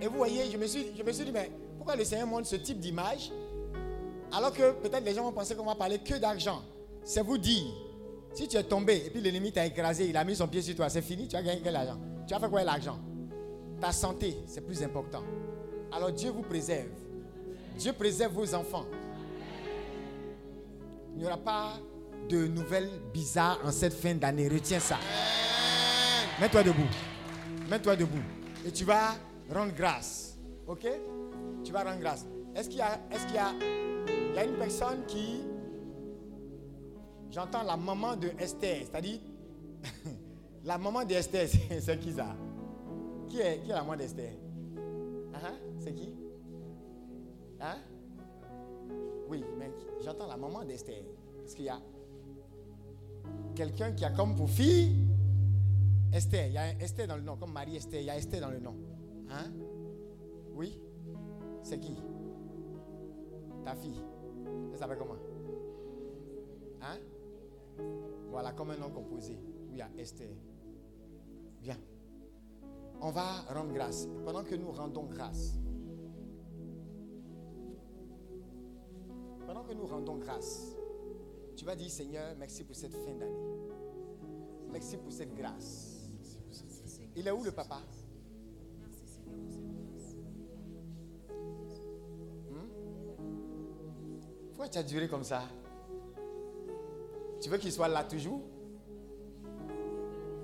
Et 0.00 0.06
vous 0.06 0.16
voyez, 0.16 0.50
je 0.50 0.56
me 0.56 0.66
suis, 0.66 0.86
je 0.96 1.02
me 1.02 1.12
suis 1.12 1.24
dit, 1.24 1.32
mais 1.32 1.50
pourquoi 1.76 1.96
le 1.96 2.04
Seigneur 2.04 2.26
montre 2.26 2.46
ce 2.46 2.56
type 2.56 2.80
d'image 2.80 3.30
alors 4.32 4.52
que 4.52 4.72
peut-être 4.72 5.04
les 5.04 5.14
gens 5.14 5.24
vont 5.24 5.32
penser 5.32 5.54
qu'on 5.54 5.64
va 5.64 5.74
parler 5.74 5.98
que 5.98 6.14
d'argent. 6.14 6.62
C'est 7.04 7.22
vous 7.22 7.38
dire, 7.38 7.66
si 8.32 8.48
tu 8.48 8.56
es 8.56 8.62
tombé 8.62 9.02
et 9.06 9.10
puis 9.10 9.20
l'ennemi 9.20 9.52
t'a 9.52 9.66
écrasé, 9.66 10.08
il 10.08 10.16
a 10.16 10.24
mis 10.24 10.36
son 10.36 10.48
pied 10.48 10.62
sur 10.62 10.74
toi, 10.74 10.88
c'est 10.88 11.02
fini, 11.02 11.28
tu 11.28 11.36
as 11.36 11.42
gagné 11.42 11.60
quel 11.62 11.76
argent? 11.76 11.98
Tu 12.26 12.34
as 12.34 12.40
fait 12.40 12.48
quoi 12.48 12.62
l'argent? 12.62 12.98
Ta 13.80 13.92
santé, 13.92 14.38
c'est 14.46 14.60
plus 14.60 14.82
important. 14.82 15.22
Alors 15.90 16.12
Dieu 16.12 16.30
vous 16.30 16.42
préserve. 16.42 16.88
Dieu 17.76 17.92
préserve 17.92 18.32
vos 18.32 18.54
enfants. 18.54 18.86
Il 21.14 21.20
n'y 21.20 21.26
aura 21.26 21.36
pas 21.36 21.72
de 22.28 22.46
nouvelles 22.46 22.90
bizarres 23.12 23.58
en 23.64 23.70
cette 23.70 23.92
fin 23.92 24.14
d'année. 24.14 24.48
Retiens 24.48 24.80
ça. 24.80 24.96
Mets-toi 26.40 26.62
debout. 26.62 26.88
Mets-toi 27.68 27.96
debout. 27.96 28.22
Et 28.64 28.70
tu 28.70 28.84
vas 28.84 29.14
rendre 29.52 29.74
grâce. 29.74 30.38
Ok? 30.66 30.86
Tu 31.64 31.72
vas 31.72 31.84
rendre 31.84 32.00
grâce. 32.00 32.24
Est-ce 32.54 32.68
qu'il 32.68 32.78
y 32.78 32.82
a, 33.38 33.52
il 34.32 34.36
y 34.36 34.38
a 34.38 34.44
une 34.46 34.54
personne 34.54 35.04
qui, 35.06 35.42
j'entends 37.30 37.62
la 37.64 37.76
maman 37.76 38.16
de 38.16 38.28
Esther, 38.38 38.78
c'est-à-dire 38.80 39.20
la 40.64 40.78
maman 40.78 41.04
d'Esther, 41.04 41.46
c'est, 41.80 41.98
qui 41.98 42.12
ça? 42.12 42.34
Qui 43.28 43.40
est, 43.40 43.60
qui 43.60 43.70
est 43.70 43.74
la 43.74 43.82
maman 43.82 43.96
d'Esther? 43.96 44.32
Ah, 45.34 45.38
ah, 45.44 45.52
C'est 45.80 45.92
qui? 45.92 46.16
Hein 47.60 47.76
Oui, 49.28 49.44
mais 49.58 49.70
j'entends 50.02 50.26
la 50.26 50.38
maman 50.38 50.64
d'Esther. 50.64 51.04
Est-ce 51.44 51.54
qu'il 51.54 51.66
y 51.66 51.68
a 51.68 51.80
quelqu'un 53.54 53.92
qui 53.92 54.04
a 54.06 54.10
comme 54.10 54.34
pour 54.34 54.48
fille 54.48 54.96
Esther 56.10 56.46
Il 56.46 56.54
y 56.54 56.58
a 56.58 56.70
Esther 56.80 57.06
dans 57.06 57.16
le 57.16 57.22
nom, 57.22 57.36
comme 57.36 57.52
Marie 57.52 57.76
Esther, 57.76 58.00
il 58.00 58.06
y 58.06 58.10
a 58.10 58.16
Esther 58.16 58.40
dans 58.40 58.50
le 58.50 58.60
nom. 58.60 58.76
Hein? 59.30 59.52
Oui? 60.54 60.80
C'est 61.62 61.78
qui? 61.78 61.96
Ta 63.62 63.74
fille 63.74 64.00
Elle 64.72 64.78
s'appelle 64.78 64.98
comment? 64.98 65.16
Hein? 66.82 66.98
Voilà, 68.30 68.52
comme 68.52 68.70
un 68.70 68.76
nom 68.76 68.90
composé. 68.90 69.38
Oui, 69.70 69.80
Esther. 69.98 70.28
Bien. 71.60 71.76
On 73.00 73.10
va 73.10 73.42
rendre 73.52 73.72
grâce. 73.72 74.08
Pendant 74.24 74.44
que 74.44 74.54
nous 74.54 74.70
rendons 74.70 75.04
grâce, 75.04 75.58
pendant 79.46 79.64
que 79.64 79.74
nous 79.74 79.86
rendons 79.86 80.16
grâce, 80.16 80.76
tu 81.56 81.64
vas 81.64 81.76
dire 81.76 81.90
Seigneur, 81.90 82.34
merci 82.38 82.64
pour 82.64 82.76
cette 82.76 82.94
fin 82.94 83.14
d'année. 83.14 83.52
Merci 84.70 84.96
pour 84.96 85.12
cette 85.12 85.34
grâce. 85.34 86.08
Il 87.14 87.28
est 87.28 87.30
où 87.30 87.44
le 87.44 87.52
papa? 87.52 87.80
Tu 94.70 94.78
as 94.78 94.82
duré 94.82 95.08
comme 95.08 95.24
ça? 95.24 95.42
Tu 97.40 97.48
veux 97.48 97.58
qu'il 97.58 97.72
soit 97.72 97.88
là 97.88 98.04
toujours? 98.04 98.42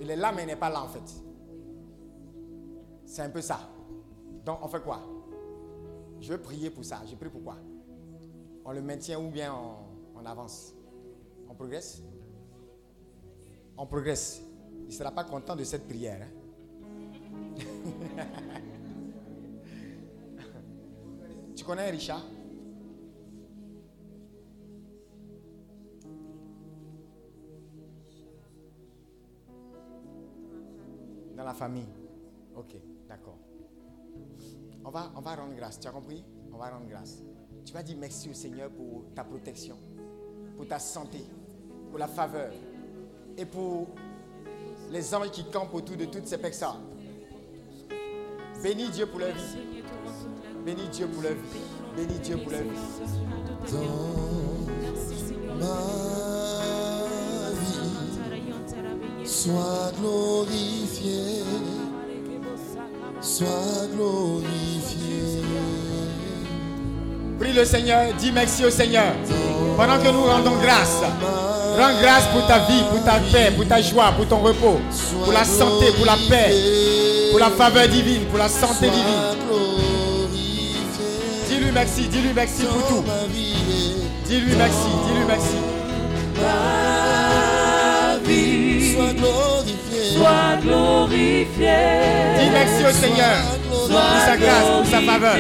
Il 0.01 0.11
est 0.11 0.17
là, 0.17 0.33
mais 0.33 0.43
il 0.43 0.47
n'est 0.47 0.57
pas 0.57 0.71
là 0.71 0.83
en 0.83 0.89
fait. 0.89 1.03
C'est 3.05 3.23
un 3.23 3.31
peu 3.31 3.41
ça. 3.41 3.61
Donc, 4.45 4.59
on 4.63 4.69
fait 4.69 4.83
quoi? 4.83 5.01
Je 6.21 6.33
veux 6.33 6.39
prier 6.39 6.71
pour 6.71 6.85
ça. 6.85 7.03
Je 7.09 7.15
prie 7.15 7.29
pourquoi 7.29 7.57
On 8.65 8.73
le 8.73 8.83
maintient 8.83 9.21
ou 9.21 9.31
bien 9.31 9.55
on, 9.55 10.21
on 10.21 10.27
avance? 10.27 10.75
On 11.49 11.55
progresse? 11.55 12.03
On 13.77 13.87
progresse. 13.87 14.43
Il 14.83 14.87
ne 14.89 14.93
sera 14.93 15.11
pas 15.11 15.25
content 15.25 15.57
de 15.57 15.65
cette 15.65 15.87
prière. 15.87 16.21
hein? 16.23 17.57
tu 21.57 21.65
connais 21.65 21.91
Richard? 21.91 22.23
Dans 31.39 31.45
la 31.45 31.55
famille. 31.55 31.87
Ok, 32.57 32.75
d'accord. 33.09 33.39
On 34.85 34.91
va, 34.91 35.13
on 35.15 35.21
va 35.21 35.37
rendre 35.37 35.55
grâce. 35.55 35.79
Tu 35.79 35.87
as 35.87 35.93
compris? 35.93 36.25
On 36.53 36.59
va 36.59 36.71
rendre 36.71 36.89
grâce. 36.89 37.23
Tu 37.65 37.73
vas 37.73 37.85
dire 37.85 37.97
merci 37.97 38.29
au 38.29 38.33
Seigneur 38.33 38.71
pour 38.71 39.05
ta 39.15 39.23
protection, 39.23 39.77
pour 40.57 40.67
ta 40.67 40.81
santé, 40.81 41.25
pour 41.91 41.99
la 42.01 42.09
faveur 42.09 42.51
et 43.37 43.45
pour 43.47 43.87
les 44.91 45.15
anges 45.15 45.31
qui 45.31 45.45
campent 45.45 45.75
autour 45.75 45.97
de 45.97 46.07
toutes 46.07 46.27
ces 46.27 46.39
personnes. 46.39 46.83
Bénis 48.61 48.91
Dieu 48.91 49.07
pour 49.07 49.21
leur 49.21 49.33
vie. 49.33 49.83
Bénis 50.65 50.89
Dieu 50.89 51.07
pour 51.07 51.23
leur 51.23 51.35
vie. 51.35 51.63
Bénis 51.95 52.19
Dieu 52.19 52.37
pour 52.39 52.51
leur 52.51 52.63
vie. 52.63 52.79
Sois 59.39 59.93
glorifié, 60.01 61.45
sois 63.21 63.87
glorifié. 63.95 65.45
Prie 67.39 67.53
le 67.53 67.65
Seigneur, 67.65 68.13
dis 68.19 68.33
merci 68.33 68.65
au 68.65 68.71
Seigneur. 68.71 69.13
Pendant 69.77 69.99
que 69.99 70.09
nous 70.09 70.25
rendons 70.25 70.57
grâce, 70.61 71.03
rends 71.79 72.01
grâce 72.03 72.27
pour 72.33 72.45
ta 72.49 72.59
vie, 72.67 72.83
pour 72.91 73.05
ta 73.05 73.21
paix, 73.33 73.53
pour 73.55 73.69
ta 73.69 73.81
joie, 73.81 74.13
pour 74.17 74.27
ton 74.27 74.39
repos, 74.39 74.81
pour 75.23 75.33
la 75.33 75.45
santé, 75.45 75.93
pour 75.97 76.07
la 76.07 76.17
paix, 76.29 76.53
pour 77.31 77.39
la 77.39 77.51
faveur 77.51 77.87
divine, 77.87 78.25
pour 78.25 78.39
la 78.39 78.49
santé 78.49 78.91
divine. 78.91 79.39
Dis-lui 81.49 81.71
merci, 81.73 82.09
dis-lui 82.09 82.33
merci 82.35 82.65
pour 82.65 82.89
tout. 82.89 83.05
Dis-lui 84.27 84.57
merci, 84.57 84.89
dis-lui 85.07 85.25
merci. 85.29 86.78
Sois 88.99 89.13
glorifié, 89.15 90.03
soit 90.17 90.57
glorifiée. 90.61 91.87
Dis 92.41 92.51
merci 92.53 92.83
au 92.85 92.91
Seigneur 92.91 93.37
pour 93.71 93.87
sa 93.87 94.37
grâce, 94.37 94.69
pour 94.77 94.87
sa 94.87 95.01
faveur. 95.03 95.37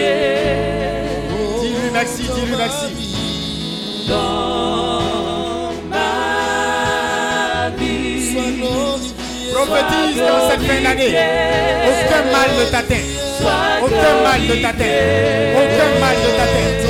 Dis-lui 1.60 1.90
merci, 1.92 2.22
dis-lui 2.22 2.56
merci. 2.56 2.86
Dans 4.08 5.72
ma 5.90 7.70
vie, 7.76 8.32
sois 8.32 8.52
glorifié, 8.58 9.52
Prophétise 9.52 10.18
dans 10.18 10.50
cette 10.50 10.62
fin 10.62 10.80
d'année. 10.80 11.14
Aucun 11.88 12.22
mal 12.30 12.50
ne 12.60 12.64
t'atteint. 12.70 13.06
Aucun 13.82 14.14
mal 14.22 14.40
ne 14.40 14.54
t'atteint. 14.62 14.96
Aucun 15.56 15.90
mal 15.98 16.16
ne 16.16 16.30
t'atteint. 16.36 16.87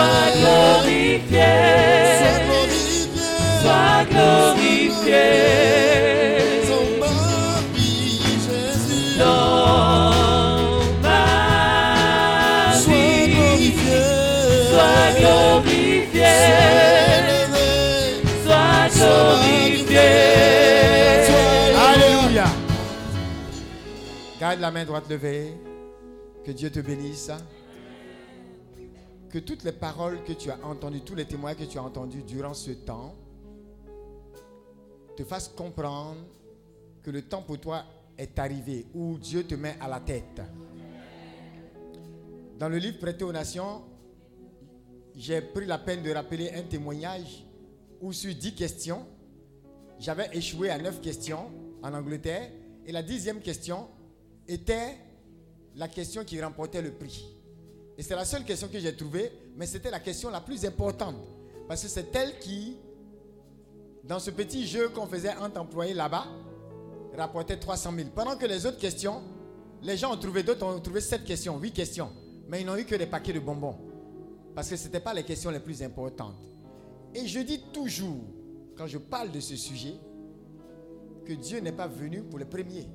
Sois 0.00 0.32
glorifié. 0.40 1.52
Sois 3.60 4.04
glorifié. 4.08 5.26
Dans 9.18 10.80
ma 11.02 11.20
vie. 12.74 13.74
Sois 14.70 15.08
glorifié. 15.18 16.36
Sois 18.44 18.84
glorifié. 18.94 20.10
Alléluia. 21.76 22.48
Garde 24.40 24.60
la 24.60 24.70
main 24.70 24.84
droite 24.86 25.10
levée. 25.10 25.52
Que 26.46 26.52
Dieu 26.52 26.70
te 26.70 26.80
bénisse. 26.80 27.30
Que 29.30 29.38
toutes 29.38 29.62
les 29.62 29.72
paroles 29.72 30.24
que 30.24 30.32
tu 30.32 30.50
as 30.50 30.58
entendues, 30.64 31.02
tous 31.02 31.14
les 31.14 31.24
témoins 31.24 31.54
que 31.54 31.64
tu 31.64 31.78
as 31.78 31.82
entendus 31.82 32.22
durant 32.22 32.52
ce 32.52 32.72
temps, 32.72 33.14
te 35.16 35.22
fassent 35.24 35.48
comprendre 35.48 36.18
que 37.02 37.10
le 37.10 37.22
temps 37.22 37.42
pour 37.42 37.60
toi 37.60 37.84
est 38.18 38.38
arrivé, 38.38 38.86
où 38.92 39.18
Dieu 39.18 39.44
te 39.44 39.54
met 39.54 39.76
à 39.80 39.88
la 39.88 40.00
tête. 40.00 40.42
Dans 42.58 42.68
le 42.68 42.78
livre 42.78 42.98
Prêté 42.98 43.24
aux 43.24 43.32
Nations, 43.32 43.82
j'ai 45.14 45.40
pris 45.40 45.66
la 45.66 45.78
peine 45.78 46.02
de 46.02 46.10
rappeler 46.10 46.50
un 46.54 46.62
témoignage 46.62 47.46
où 48.00 48.12
sur 48.12 48.34
10 48.34 48.54
questions, 48.54 49.06
j'avais 49.98 50.28
échoué 50.32 50.70
à 50.70 50.78
9 50.78 51.00
questions 51.00 51.50
en 51.82 51.94
Angleterre. 51.94 52.50
Et 52.84 52.92
la 52.92 53.02
dixième 53.02 53.40
question 53.40 53.88
était 54.48 54.96
la 55.76 55.88
question 55.88 56.24
qui 56.24 56.42
remportait 56.42 56.82
le 56.82 56.92
prix. 56.92 57.39
Et 58.00 58.02
c'est 58.02 58.16
la 58.16 58.24
seule 58.24 58.44
question 58.44 58.66
que 58.66 58.78
j'ai 58.78 58.96
trouvée, 58.96 59.30
mais 59.58 59.66
c'était 59.66 59.90
la 59.90 60.00
question 60.00 60.30
la 60.30 60.40
plus 60.40 60.64
importante. 60.64 61.16
Parce 61.68 61.82
que 61.82 61.88
c'est 61.88 62.16
elle 62.16 62.38
qui, 62.38 62.78
dans 64.04 64.18
ce 64.18 64.30
petit 64.30 64.66
jeu 64.66 64.88
qu'on 64.88 65.06
faisait 65.06 65.36
entre 65.36 65.60
employés 65.60 65.92
là-bas, 65.92 66.24
rapportait 67.14 67.58
300 67.58 67.92
000. 67.94 68.08
Pendant 68.14 68.36
que 68.36 68.46
les 68.46 68.64
autres 68.64 68.78
questions, 68.78 69.20
les 69.82 69.98
gens 69.98 70.14
ont 70.14 70.16
trouvé 70.16 70.42
d'autres, 70.42 70.64
ont 70.64 70.80
trouvé 70.80 71.02
7 71.02 71.24
questions, 71.24 71.58
8 71.58 71.72
questions. 71.72 72.10
Mais 72.48 72.62
ils 72.62 72.64
n'ont 72.66 72.76
eu 72.76 72.86
que 72.86 72.94
des 72.94 73.04
paquets 73.04 73.34
de 73.34 73.38
bonbons. 73.38 73.76
Parce 74.54 74.70
que 74.70 74.76
ce 74.76 74.86
n'étaient 74.86 75.00
pas 75.00 75.12
les 75.12 75.24
questions 75.24 75.50
les 75.50 75.60
plus 75.60 75.82
importantes. 75.82 76.40
Et 77.14 77.26
je 77.26 77.40
dis 77.40 77.60
toujours, 77.70 78.24
quand 78.78 78.86
je 78.86 78.96
parle 78.96 79.30
de 79.30 79.40
ce 79.40 79.56
sujet, 79.56 79.96
que 81.26 81.34
Dieu 81.34 81.60
n'est 81.60 81.70
pas 81.70 81.86
venu 81.86 82.22
pour 82.22 82.38
les 82.38 82.46
premiers. 82.46 82.88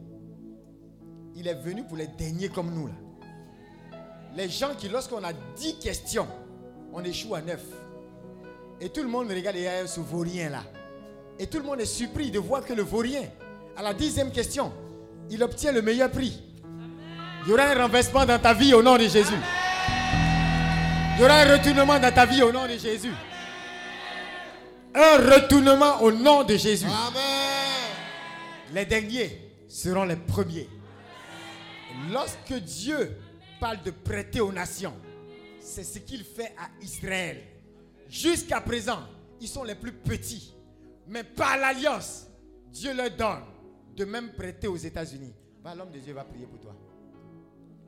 Il 1.35 1.47
est 1.47 1.61
venu 1.61 1.83
pour 1.83 1.95
les 1.95 2.07
derniers 2.07 2.49
comme 2.49 2.73
nous. 2.73 2.87
Là. 2.87 3.04
Les 4.35 4.49
gens 4.49 4.75
qui, 4.77 4.89
lorsqu'on 4.89 5.23
a 5.23 5.31
10 5.33 5.79
questions, 5.79 6.27
on 6.91 7.03
échoue 7.03 7.35
à 7.35 7.41
9. 7.41 7.59
Et 8.81 8.89
tout 8.89 9.01
le 9.01 9.07
monde 9.07 9.29
regarde 9.29 9.55
a 9.55 9.87
ce 9.87 10.01
vaurien 10.01 10.49
là. 10.49 10.63
Et 11.39 11.47
tout 11.47 11.59
le 11.59 11.63
monde 11.63 11.79
est 11.79 11.85
surpris 11.85 12.31
de 12.31 12.39
voir 12.39 12.65
que 12.65 12.73
le 12.73 12.83
vaurien, 12.83 13.23
à 13.77 13.81
la 13.81 13.93
dixième 13.93 14.31
question, 14.31 14.73
il 15.29 15.41
obtient 15.41 15.71
le 15.71 15.81
meilleur 15.81 16.11
prix. 16.11 16.41
Il 17.45 17.49
y 17.49 17.53
aura 17.53 17.63
un 17.63 17.83
renversement 17.83 18.25
dans 18.25 18.39
ta 18.39 18.53
vie 18.53 18.73
au 18.73 18.83
nom 18.83 18.97
de 18.97 19.03
Jésus. 19.03 19.39
Il 21.15 21.21
y 21.21 21.23
aura 21.23 21.35
un 21.35 21.57
retournement 21.57 21.99
dans 21.99 22.13
ta 22.13 22.25
vie 22.25 22.43
au 22.43 22.51
nom 22.51 22.65
de 22.65 22.77
Jésus. 22.77 23.13
Un 24.93 25.17
retournement 25.17 26.01
au 26.01 26.11
nom 26.11 26.43
de 26.43 26.57
Jésus. 26.57 26.87
Les 28.73 28.85
derniers 28.85 29.41
seront 29.69 30.03
les 30.03 30.15
premiers. 30.15 30.69
Lorsque 32.11 32.53
Dieu 32.53 33.17
parle 33.59 33.81
de 33.83 33.91
prêter 33.91 34.41
aux 34.41 34.51
nations, 34.51 34.95
c'est 35.59 35.83
ce 35.83 35.99
qu'il 35.99 36.23
fait 36.23 36.53
à 36.57 36.69
Israël. 36.81 37.41
Jusqu'à 38.07 38.61
présent, 38.61 38.99
ils 39.41 39.47
sont 39.47 39.63
les 39.63 39.75
plus 39.75 39.93
petits. 39.93 40.55
Mais 41.07 41.23
par 41.23 41.57
l'alliance, 41.57 42.27
Dieu 42.67 42.93
leur 42.93 43.11
donne 43.11 43.43
de 43.95 44.05
même 44.05 44.33
prêter 44.33 44.67
aux 44.67 44.75
États-Unis. 44.77 45.33
L'homme 45.75 45.91
de 45.91 45.99
Dieu 45.99 46.13
va 46.13 46.23
prier 46.23 46.45
pour 46.45 46.59
toi. 46.59 46.75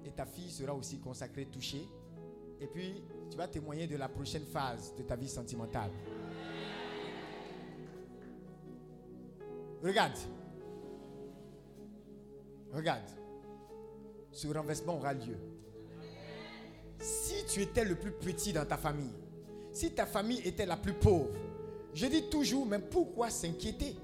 Et 0.06 0.12
ta 0.12 0.26
fille 0.26 0.50
sera 0.50 0.74
aussi 0.74 1.00
consacrée, 1.00 1.46
touchée. 1.46 1.88
Et 2.60 2.68
puis, 2.68 3.04
tu 3.30 3.38
vas 3.38 3.48
témoigner 3.48 3.86
de 3.86 3.98
la 3.98 4.10
prochaine 4.10 4.46
phase 4.46 4.96
de 4.96 5.04
ta 5.04 5.16
vie 5.16 5.30
sentimentale. 5.30 5.92
Regarde. 9.84 10.18
Regarde. 12.74 13.10
Ce 14.32 14.48
renversement 14.48 14.96
aura 14.96 15.14
lieu. 15.14 15.38
Si 17.00 17.46
tu 17.48 17.62
étais 17.62 17.86
le 17.86 17.96
plus 17.96 18.12
petit 18.12 18.54
dans 18.54 18.66
ta 18.66 18.78
famille, 18.78 19.14
si 19.72 19.92
ta 19.92 20.06
famille 20.06 20.42
était 20.44 20.66
la 20.66 20.78
plus 20.78 20.94
pauvre, 20.94 21.28
je 21.94 22.06
dis 22.08 22.24
toujours, 22.30 22.66
mais 22.66 22.80
pourquoi 22.80 23.30
s'inquiéter? 23.30 23.96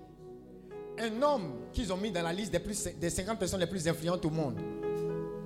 Un 0.99 1.21
homme 1.21 1.53
qu'ils 1.71 1.91
ont 1.91 1.97
mis 1.97 2.11
dans 2.11 2.21
la 2.21 2.31
liste 2.31 2.51
des, 2.51 2.59
plus, 2.59 2.87
des 2.99 3.09
50 3.09 3.39
personnes 3.39 3.59
les 3.59 3.67
plus 3.67 3.87
influentes 3.87 4.23
au 4.25 4.29
monde, 4.29 4.59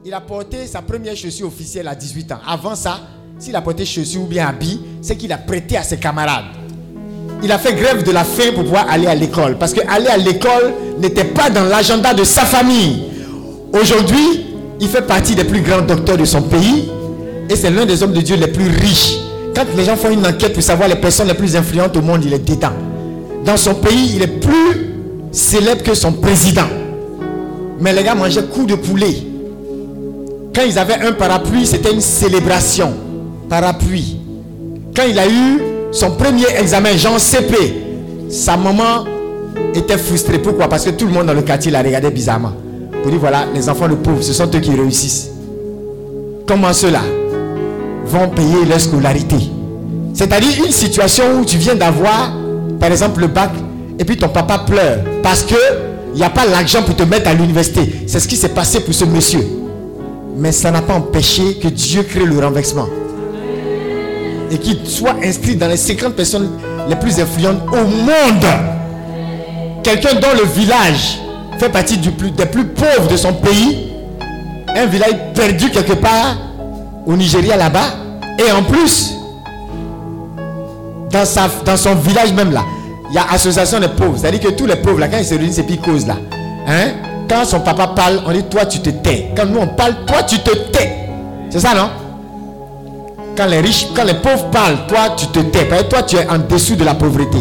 il 0.04 0.14
a 0.14 0.22
porté 0.22 0.68
sa 0.68 0.82
première 0.82 1.16
chaussure 1.16 1.48
officielle 1.48 1.88
à 1.88 1.96
18 1.96 2.32
ans. 2.34 2.40
Avant 2.46 2.76
ça, 2.76 3.00
s'il 3.40 3.56
a 3.56 3.62
porté 3.62 3.86
chaussure 3.86 4.24
ou 4.24 4.28
bien 4.28 4.48
habit, 4.48 4.82
c'est 5.02 5.16
qu'il 5.16 5.32
a 5.32 5.38
prêté 5.38 5.78
à 5.78 5.84
ses 5.84 5.98
camarades. 5.98 6.46
Il 7.44 7.52
a 7.52 7.58
fait 7.58 7.74
grève 7.74 8.04
de 8.04 8.12
la 8.12 8.24
faim 8.24 8.52
pour 8.54 8.64
pouvoir 8.64 8.90
aller 8.90 9.08
à 9.08 9.16
l'école. 9.16 9.58
Parce 9.58 9.74
que 9.74 9.82
aller 9.88 10.08
à 10.08 10.18
l'école 10.18 10.74
n'était 11.00 11.26
pas 11.26 11.50
dans 11.50 11.64
l'agenda 11.66 12.14
de 12.14 12.24
sa 12.24 12.46
famille. 12.46 13.04
Aujourd'hui, 13.74 14.46
il 14.80 14.88
fait 14.88 15.02
partie 15.06 15.36
des 15.36 15.44
plus 15.44 15.62
grands 15.62 15.82
docteurs 15.82 16.18
de 16.18 16.26
son 16.26 16.42
pays. 16.42 16.90
Et 17.50 17.56
c'est 17.56 17.70
l'un 17.70 17.86
des 17.86 18.04
hommes 18.04 18.14
de 18.14 18.22
Dieu 18.22 18.36
les 18.36 18.48
plus 18.48 18.68
riches. 18.68 19.18
Quand 19.56 19.66
les 19.76 19.86
gens 19.86 19.96
font 19.96 20.12
une 20.12 20.26
enquête 20.26 20.54
pour 20.54 20.64
savoir 20.64 20.90
les 20.90 20.96
personnes 20.96 21.28
les 21.28 21.34
plus 21.34 21.56
influentes 21.56 21.96
au 21.98 22.02
monde, 22.02 22.24
il 22.26 22.34
est 22.34 22.48
dedans. 22.48 22.74
Dans 23.46 23.58
son 23.58 23.76
pays, 23.76 24.14
il 24.16 24.22
est 24.22 24.40
plus 24.40 24.92
célèbre 25.32 25.84
que 25.84 25.94
son 25.94 26.12
président. 26.12 26.68
Mais 27.80 27.94
les 27.94 28.04
gars 28.04 28.16
mangeaient 28.16 28.44
coups 28.44 28.68
de 28.68 28.76
poulet. 28.76 29.16
Quand 30.54 30.64
ils 30.68 30.78
avaient 30.78 31.02
un 31.06 31.14
parapluie, 31.14 31.66
c'était 31.66 31.94
une 31.94 32.02
célébration. 32.02 32.94
Parapluie. 33.50 34.20
Quand 34.96 35.04
il 35.08 35.18
a 35.18 35.28
eu 35.28 35.62
son 35.92 36.12
premier 36.12 36.48
examen, 36.60 36.98
Jean 36.98 37.18
CP, 37.18 37.56
sa 38.30 38.58
maman 38.58 39.06
était 39.74 39.98
frustrée. 39.98 40.40
Pourquoi? 40.40 40.68
Parce 40.68 40.86
que 40.86 40.90
tout 40.90 41.06
le 41.06 41.14
monde 41.14 41.28
dans 41.28 41.34
le 41.34 41.44
quartier 41.44 41.72
la 41.72 41.82
regardait 41.82 42.12
bizarrement. 42.12 42.52
Pour 43.02 43.12
dire 43.12 43.20
voilà, 43.20 43.46
les 43.54 43.70
enfants 43.70 43.88
de 43.88 43.96
pauvres, 43.96 44.22
ce 44.22 44.34
sont 44.34 44.50
eux 44.54 44.60
qui 44.60 44.72
réussissent. 44.72 45.30
Comment 46.48 46.74
ceux-là 46.74 47.02
vont 48.10 48.30
payer 48.30 48.66
leur 48.68 48.80
scolarité 48.80 49.36
C'est-à-dire 50.14 50.66
une 50.66 50.72
situation 50.72 51.40
où 51.40 51.46
tu 51.46 51.58
viens 51.58 51.76
d'avoir, 51.76 52.32
par 52.80 52.92
exemple, 52.92 53.22
le 53.22 53.28
bac, 53.28 53.52
et 54.00 54.06
puis 54.06 54.18
ton 54.18 54.30
papa 54.30 54.60
pleure 54.60 55.00
parce 55.24 55.44
que 55.44 55.56
il 56.14 56.22
n'y 56.22 56.26
a 56.26 56.30
pas 56.32 56.46
l'argent 56.48 56.82
pour 56.82 56.96
te 56.96 57.04
mettre 57.04 57.30
à 57.30 57.34
l'université. 57.36 58.06
C'est 58.08 58.20
ce 58.20 58.28
qui 58.28 58.38
s'est 58.38 58.50
passé 58.50 58.80
pour 58.80 58.94
ce 58.94 59.06
monsieur. 59.06 59.46
Mais 60.36 60.52
ça 60.52 60.72
n'a 60.72 60.82
pas 60.82 60.96
empêché 60.96 61.56
que 61.62 61.68
Dieu 61.68 62.02
crée 62.02 62.26
le 62.26 62.40
renversement. 62.40 62.88
Et 64.50 64.58
qu'il 64.58 64.80
soit 64.88 65.16
inscrit 65.24 65.56
dans 65.56 65.68
les 65.68 65.78
50 65.78 66.16
personnes 66.16 66.50
les 66.90 66.96
plus 66.96 67.20
influentes 67.20 67.62
au 67.72 67.86
monde. 67.86 68.46
Quelqu'un 69.84 70.16
dont 70.16 70.34
le 70.36 70.48
village 70.60 71.20
fait 71.60 71.70
partie 71.70 71.98
des 71.98 72.10
plus 72.10 72.66
pauvres 72.66 73.08
de 73.08 73.18
son 73.18 73.34
pays. 73.34 73.92
Un 74.76 74.88
village 74.88 75.14
perdu 75.36 75.70
quelque 75.70 75.94
part 75.94 76.36
au 77.08 77.16
Nigeria 77.16 77.56
là-bas. 77.58 77.96
Et 78.38 78.52
en 78.52 78.62
plus, 78.64 79.14
dans, 81.10 81.26
sa, 81.26 81.48
dans 81.66 81.78
son 81.78 81.96
village 81.96 82.34
même 82.34 82.52
là, 82.52 82.64
il 83.10 83.16
y 83.16 83.18
a 83.18 83.26
association 83.32 83.80
des 83.80 83.88
pauvres. 83.88 84.18
C'est-à-dire 84.18 84.42
que 84.42 84.50
tous 84.50 84.66
les 84.66 84.76
pauvres 84.76 85.00
là, 85.00 85.08
quand 85.08 85.18
ils 85.18 85.26
se 85.26 85.34
réunissent, 85.34 85.56
c'est 85.56 85.64
puis 85.64 85.80
cause 85.80 86.06
là. 86.06 86.18
Hein? 86.68 86.92
Quand 87.30 87.46
son 87.46 87.62
papa 87.62 87.88
parle, 87.88 88.22
on 88.26 88.32
dit 88.32 88.44
toi 88.44 88.66
tu 88.66 88.80
te 88.80 88.90
tais. 88.90 89.32
Quand 89.36 89.46
nous 89.46 89.60
on 89.60 89.68
parle, 89.68 89.96
toi 90.06 90.24
tu 90.24 90.40
te 90.40 90.52
tais. 90.72 91.10
C'est 91.50 91.62
ça 91.62 91.74
non? 91.74 91.90
Quand 93.36 93.46
les 93.46 93.62
riches, 93.62 93.88
quand 93.96 94.04
les 94.04 94.16
pauvres 94.16 94.50
parlent, 94.50 94.86
toi 94.88 95.16
tu 95.16 95.28
te 95.28 95.40
tais. 95.40 95.66
Parce 95.66 95.84
que 95.84 95.88
toi 95.88 96.04
tu 96.04 96.18
es 96.18 96.28
en 96.30 96.38
dessous 96.40 96.76
de 96.76 96.84
la 96.84 96.94
pauvreté. 96.94 97.40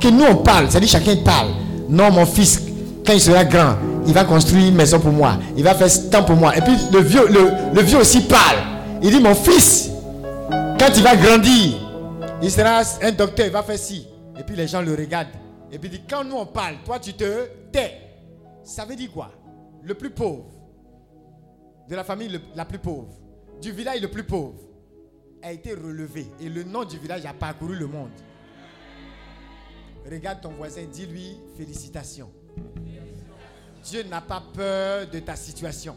Que 0.00 0.08
nous 0.08 0.24
on 0.28 0.36
parle, 0.36 0.66
c'est-à-dire 0.68 0.88
chacun 0.88 1.16
parle. 1.24 1.48
Non 1.88 2.10
mon 2.10 2.24
fils, 2.24 2.60
quand 3.04 3.12
il 3.12 3.20
sera 3.20 3.44
grand, 3.44 3.76
il 4.06 4.12
va 4.14 4.24
construire 4.24 4.68
une 4.68 4.74
maison 4.76 5.00
pour 5.00 5.12
moi. 5.12 5.36
Il 5.56 5.64
va 5.64 5.74
faire 5.74 5.90
ce 5.90 6.08
temps 6.10 6.24
pour 6.24 6.36
moi. 6.36 6.56
Et 6.56 6.60
puis 6.60 6.72
le 6.92 7.00
vieux, 7.00 7.98
aussi 7.98 8.20
parle. 8.22 8.58
Il 9.02 9.10
dit 9.10 9.20
mon 9.20 9.34
fils, 9.34 9.90
quand 10.78 10.88
il 10.96 11.02
va 11.02 11.16
grandir, 11.16 11.74
il 12.42 12.50
sera 12.50 12.82
un 13.02 13.12
docteur, 13.12 13.46
il 13.46 13.52
va 13.52 13.62
faire 13.62 13.78
ci. 13.78 14.06
Et 14.38 14.42
puis 14.42 14.56
les 14.56 14.66
gens 14.68 14.80
le 14.82 14.94
regardent. 14.94 15.28
Et 15.70 15.78
puis 15.78 15.88
il 15.92 15.98
dit, 15.98 16.02
quand 16.08 16.24
nous 16.24 16.36
on 16.36 16.46
parle, 16.46 16.76
toi 16.84 16.98
tu 16.98 17.12
te 17.14 17.46
tais. 17.72 17.98
Ça 18.62 18.84
veut 18.84 18.94
dire 18.96 19.10
quoi? 19.12 19.30
Le 19.82 19.94
plus 19.94 20.10
pauvre, 20.10 20.44
de 21.88 21.96
la 21.96 22.04
famille 22.04 22.28
le- 22.28 22.40
la 22.54 22.64
plus 22.64 22.78
pauvre, 22.78 23.08
du 23.60 23.72
village 23.72 24.00
le 24.00 24.08
plus 24.08 24.22
pauvre, 24.24 24.54
a 25.42 25.50
été 25.50 25.72
relevé. 25.74 26.26
Et 26.40 26.48
le 26.48 26.62
nom 26.62 26.84
du 26.84 26.98
village 26.98 27.26
a 27.26 27.32
parcouru 27.32 27.74
le 27.74 27.86
monde. 27.88 28.10
Regarde 30.08 30.40
ton 30.40 30.50
voisin, 30.50 30.82
dis-lui 30.92 31.36
félicitations. 31.56 32.30
Dieu 33.84 34.02
n'a 34.04 34.20
pas 34.20 34.42
peur 34.54 35.08
de 35.08 35.18
ta 35.18 35.36
situation. 35.36 35.96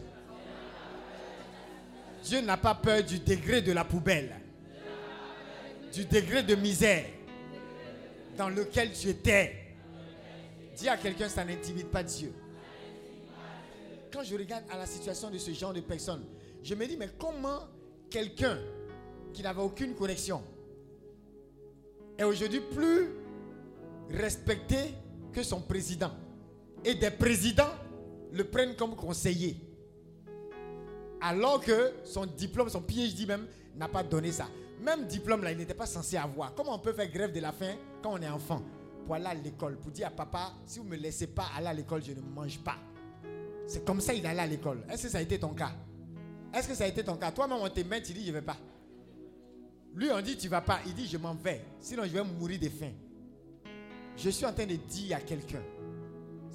Dieu 2.24 2.40
n'a 2.40 2.56
pas 2.56 2.74
peur 2.74 3.04
du 3.04 3.20
degré 3.20 3.62
de 3.62 3.72
la 3.72 3.84
poubelle, 3.84 4.34
du 5.92 6.04
degré 6.04 6.42
de 6.42 6.56
misère 6.56 7.04
dans 8.36 8.48
lequel 8.48 8.92
tu 8.92 9.08
étais. 9.08 9.54
Dis 10.76 10.88
à 10.88 10.96
quelqu'un, 10.96 11.28
ça 11.28 11.44
n'intimide 11.44 11.86
pas 11.86 12.02
Dieu. 12.02 12.34
Quand 14.12 14.22
je 14.22 14.36
regarde 14.36 14.64
à 14.70 14.76
la 14.76 14.86
situation 14.86 15.30
de 15.30 15.38
ce 15.38 15.52
genre 15.52 15.72
de 15.72 15.80
personnes, 15.80 16.24
je 16.62 16.74
me 16.74 16.86
dis, 16.86 16.96
mais 16.96 17.10
comment 17.16 17.60
quelqu'un 18.10 18.58
qui 19.32 19.42
n'avait 19.42 19.62
aucune 19.62 19.94
connexion 19.94 20.42
est 22.18 22.24
aujourd'hui 22.24 22.60
plus 22.60 23.10
respecté 24.10 24.94
que 25.32 25.42
son 25.42 25.60
président? 25.60 26.12
Et 26.86 26.94
des 26.94 27.10
présidents 27.10 27.74
le 28.32 28.44
prennent 28.44 28.76
comme 28.76 28.94
conseiller. 28.94 29.56
Alors 31.20 31.60
que 31.60 31.92
son 32.04 32.26
diplôme, 32.26 32.68
son 32.68 32.80
PhD 32.80 33.26
même, 33.26 33.46
n'a 33.74 33.88
pas 33.88 34.04
donné 34.04 34.30
ça. 34.30 34.46
Même 34.80 35.06
diplôme 35.06 35.42
là, 35.42 35.50
il 35.50 35.58
n'était 35.58 35.74
pas 35.74 35.86
censé 35.86 36.16
avoir. 36.16 36.54
Comment 36.54 36.76
on 36.76 36.78
peut 36.78 36.92
faire 36.92 37.10
grève 37.10 37.32
de 37.32 37.40
la 37.40 37.50
faim 37.50 37.74
quand 38.02 38.12
on 38.12 38.22
est 38.22 38.28
enfant? 38.28 38.62
Pour 39.04 39.16
aller 39.16 39.26
à 39.26 39.34
l'école, 39.34 39.76
pour 39.78 39.90
dire 39.90 40.06
à 40.06 40.10
papa, 40.10 40.52
si 40.64 40.78
vous 40.78 40.84
ne 40.84 40.90
me 40.90 40.96
laissez 40.96 41.26
pas 41.26 41.46
aller 41.56 41.66
à 41.66 41.74
l'école, 41.74 42.04
je 42.04 42.12
ne 42.12 42.20
mange 42.20 42.60
pas. 42.60 42.76
C'est 43.66 43.84
comme 43.84 44.00
ça 44.00 44.14
il 44.14 44.24
allait 44.24 44.42
à 44.42 44.46
l'école. 44.46 44.84
Est-ce 44.88 45.04
que 45.04 45.08
ça 45.08 45.18
a 45.18 45.22
été 45.22 45.40
ton 45.40 45.54
cas? 45.54 45.72
Est-ce 46.54 46.68
que 46.68 46.74
ça 46.74 46.84
a 46.84 46.86
été 46.86 47.02
ton 47.02 47.16
cas? 47.16 47.32
Toi-même, 47.32 47.58
on 47.60 47.68
te 47.68 47.80
met, 47.80 48.00
tu 48.00 48.12
dis, 48.12 48.22
je 48.22 48.28
ne 48.28 48.34
vais 48.34 48.42
pas. 48.42 48.56
Lui, 49.92 50.08
on 50.12 50.20
dit, 50.20 50.36
tu 50.36 50.46
ne 50.46 50.50
vas 50.52 50.60
pas. 50.60 50.80
Il 50.86 50.94
dit, 50.94 51.08
je 51.08 51.16
m'en 51.16 51.34
vais. 51.34 51.62
Sinon, 51.80 52.04
je 52.04 52.10
vais 52.10 52.22
mourir 52.22 52.60
de 52.60 52.68
faim. 52.68 52.92
Je 54.16 54.30
suis 54.30 54.46
en 54.46 54.52
train 54.52 54.66
de 54.66 54.76
dire 54.76 55.16
à 55.16 55.20
quelqu'un, 55.20 55.62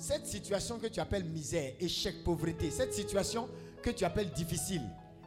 cette 0.01 0.25
situation 0.25 0.79
que 0.79 0.87
tu 0.87 0.99
appelles 0.99 1.23
misère, 1.23 1.73
échec, 1.79 2.23
pauvreté, 2.23 2.71
cette 2.71 2.93
situation 2.93 3.47
que 3.83 3.91
tu 3.91 4.03
appelles 4.03 4.31
difficile, 4.31 4.81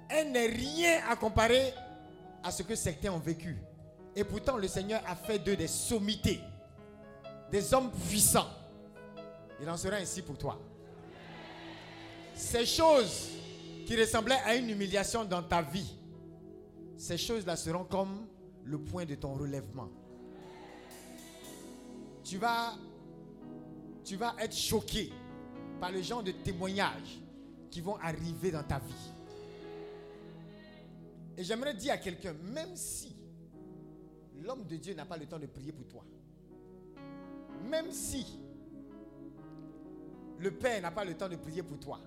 elle 0.08 0.32
n'est 0.32 0.48
rien 0.48 1.00
à 1.08 1.14
comparer 1.14 1.72
à 2.42 2.50
ce 2.50 2.64
que 2.64 2.74
certains 2.74 3.12
ont 3.12 3.20
vécu. 3.20 3.56
Et 4.16 4.24
pourtant, 4.24 4.56
le 4.56 4.66
Seigneur 4.66 5.00
a 5.06 5.14
fait 5.14 5.38
d'eux 5.38 5.54
des 5.54 5.68
sommités, 5.68 6.40
des 7.52 7.72
hommes 7.72 7.90
puissants. 8.08 8.48
Il 9.60 9.70
en 9.70 9.76
sera 9.76 9.96
ainsi 9.96 10.22
pour 10.22 10.36
toi. 10.36 10.60
Ces 12.34 12.66
choses 12.66 13.28
qui 13.86 13.96
ressemblaient 13.96 14.40
à 14.44 14.56
une 14.56 14.68
humiliation 14.70 15.24
dans 15.24 15.42
ta 15.42 15.62
vie, 15.62 15.94
ces 16.96 17.16
choses-là 17.16 17.54
seront 17.54 17.84
comme 17.84 18.26
le 18.64 18.78
point 18.78 19.04
de 19.04 19.14
ton 19.14 19.34
relèvement. 19.34 19.88
Tu 22.24 22.38
vas, 22.38 22.72
tu 24.04 24.16
vas 24.16 24.34
être 24.38 24.54
choqué 24.54 25.10
par 25.80 25.90
le 25.90 26.02
genre 26.02 26.22
de 26.22 26.32
témoignages 26.32 27.20
qui 27.70 27.80
vont 27.80 27.96
arriver 27.96 28.50
dans 28.50 28.62
ta 28.62 28.78
vie. 28.78 29.10
Et 31.36 31.42
j'aimerais 31.42 31.74
dire 31.74 31.94
à 31.94 31.98
quelqu'un, 31.98 32.34
même 32.52 32.76
si 32.76 33.16
l'homme 34.42 34.64
de 34.64 34.76
Dieu 34.76 34.94
n'a 34.94 35.04
pas 35.04 35.16
le 35.16 35.26
temps 35.26 35.38
de 35.38 35.46
prier 35.46 35.72
pour 35.72 35.86
toi, 35.88 36.04
même 37.68 37.90
si 37.90 38.24
le 40.38 40.50
Père 40.50 40.82
n'a 40.82 40.90
pas 40.90 41.04
le 41.04 41.14
temps 41.14 41.28
de 41.28 41.36
prier 41.36 41.62
pour 41.62 41.78
toi, 41.80 41.98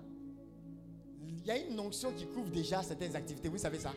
il 1.20 1.44
y 1.44 1.50
a 1.50 1.58
une 1.58 1.78
onction 1.80 2.12
qui 2.12 2.26
couvre 2.26 2.50
déjà 2.50 2.82
certaines 2.82 3.16
activités. 3.16 3.48
Vous 3.48 3.58
savez 3.58 3.78
ça? 3.78 3.92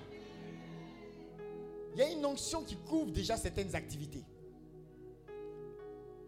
Il 1.93 1.99
y 1.99 2.01
a 2.01 2.09
une 2.09 2.25
onction 2.25 2.63
qui 2.63 2.75
couvre 2.77 3.11
déjà 3.11 3.37
certaines 3.37 3.75
activités. 3.75 4.23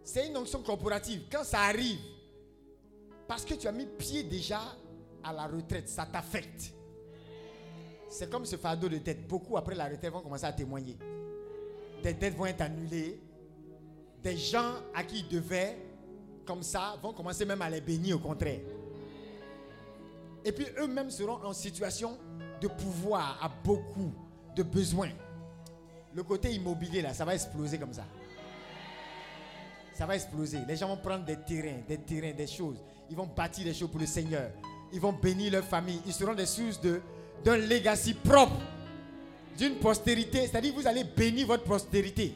C'est 0.04 0.28
une 0.28 0.38
onction 0.38 0.62
corporative. 0.62 1.24
Quand 1.32 1.44
ça 1.44 1.62
arrive, 1.62 2.00
parce 3.28 3.46
que 3.46 3.54
tu 3.54 3.68
as 3.68 3.72
mis 3.72 3.86
pied 3.86 4.24
déjà 4.24 4.62
à 5.24 5.32
la 5.32 5.48
retraite, 5.48 5.88
ça 5.88 6.06
t'affecte. 6.06 6.74
C'est 8.10 8.30
comme 8.30 8.46
ce 8.46 8.58
fardeau 8.58 8.90
de 8.90 8.98
tête. 8.98 9.28
Beaucoup 9.28 9.58
après 9.58 9.76
la 9.76 9.86
retraite 9.86 10.12
vont 10.12 10.22
commencer 10.22 10.46
à 10.46 10.52
témoigner. 10.54 10.98
Des 12.04 12.14
dettes 12.14 12.36
vont 12.36 12.46
être 12.46 12.62
annulées. 12.62 13.20
Des 14.22 14.38
gens 14.38 14.76
à 14.94 15.04
qui 15.04 15.20
ils 15.20 15.28
devaient, 15.28 15.78
comme 16.46 16.64
ça, 16.64 16.96
vont 17.02 17.14
commencer 17.14 17.46
même 17.46 17.62
à 17.62 17.70
les 17.70 17.82
bénir 17.82 18.18
au 18.18 18.20
contraire. 18.20 18.60
Et 20.46 20.52
puis 20.52 20.66
eux-mêmes 20.78 21.10
seront 21.10 21.44
en 21.44 21.54
situation 21.54 22.18
de 22.60 22.68
pouvoir 22.68 23.40
à 23.42 23.50
beaucoup 23.64 24.14
de 24.56 24.64
besoins. 24.64 25.12
Le 26.14 26.24
côté 26.24 26.52
immobilier, 26.52 27.02
là, 27.02 27.14
ça 27.14 27.26
va 27.26 27.34
exploser 27.34 27.80
comme 27.80 27.94
ça. 27.94 28.06
Ça 29.94 30.06
va 30.06 30.16
exploser. 30.16 30.60
Les 30.68 30.76
gens 30.76 30.88
vont 30.88 30.98
prendre 30.98 31.24
des 31.24 31.38
terrains, 31.38 31.78
des 31.88 31.98
terrains, 31.98 32.32
des 32.32 32.48
choses. 32.48 32.78
Ils 33.10 33.16
vont 33.16 33.28
bâtir 33.28 33.64
des 33.64 33.74
choses 33.74 33.90
pour 33.90 34.00
le 34.00 34.08
Seigneur. 34.08 34.50
Ils 34.92 35.00
vont 35.00 35.14
bénir 35.14 35.52
leur 35.52 35.64
famille. 35.64 36.02
Ils 36.06 36.14
seront 36.14 36.34
des 36.34 36.46
sources 36.46 36.82
de, 36.82 37.00
d'un 37.44 37.58
legacy 37.58 38.14
propre, 38.14 38.60
d'une 39.58 39.76
postérité. 39.76 40.48
C'est-à-dire 40.48 40.74
vous 40.74 40.88
allez 40.88 41.04
bénir 41.04 41.48
votre 41.48 41.64
postérité. 41.64 42.34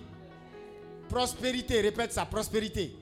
Prospérité, 1.09 1.81
répète 1.81 2.11
ça, 2.13 2.25
prospérité. 2.25 2.95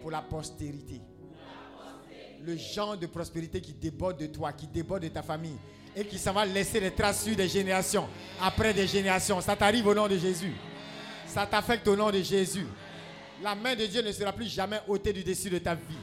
Pour 0.00 0.10
la 0.10 0.22
postérité. 0.22 1.00
Le 2.42 2.56
genre 2.56 2.96
de 2.96 3.06
prospérité 3.06 3.60
qui 3.60 3.74
déborde 3.74 4.18
de 4.18 4.26
toi, 4.26 4.52
qui 4.52 4.66
déborde 4.66 5.02
de 5.02 5.08
ta 5.08 5.22
famille 5.22 5.56
et 5.94 6.04
qui 6.04 6.16
va 6.16 6.46
laisser 6.46 6.80
des 6.80 6.90
traces 6.90 7.24
sur 7.24 7.36
des 7.36 7.48
générations, 7.48 8.06
après 8.40 8.72
des 8.72 8.86
générations. 8.86 9.40
Ça 9.40 9.56
t'arrive 9.56 9.86
au 9.86 9.94
nom 9.94 10.08
de 10.08 10.16
Jésus. 10.16 10.54
Ça 11.26 11.46
t'affecte 11.46 11.86
au 11.88 11.96
nom 11.96 12.10
de 12.10 12.22
Jésus. 12.22 12.66
La 13.42 13.54
main 13.54 13.74
de 13.74 13.86
Dieu 13.86 14.02
ne 14.02 14.12
sera 14.12 14.32
plus 14.34 14.48
jamais 14.48 14.80
ôtée 14.86 15.14
du 15.14 15.24
dessus 15.24 15.48
de 15.48 15.58
ta 15.58 15.74
vie. 15.74 15.96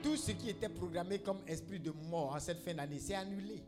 Tout 0.00 0.16
ce 0.16 0.30
qui 0.30 0.48
était 0.48 0.68
programmé 0.68 1.18
comme 1.18 1.40
esprit 1.46 1.80
de 1.80 1.90
mort 1.90 2.34
en 2.36 2.38
cette 2.40 2.60
fin 2.60 2.72
d'année, 2.72 3.00
c'est 3.00 3.16
annulé. 3.16 3.60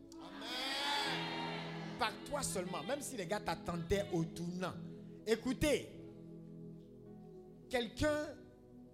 Par 1.99 2.13
toi 2.27 2.43
seulement, 2.43 2.85
même 2.85 3.01
si 3.01 3.17
les 3.17 3.27
gars 3.27 3.41
t'attendaient 3.41 4.07
au 4.13 4.25
tournant. 4.25 4.73
Écoutez, 5.27 5.89
quelqu'un 7.69 8.29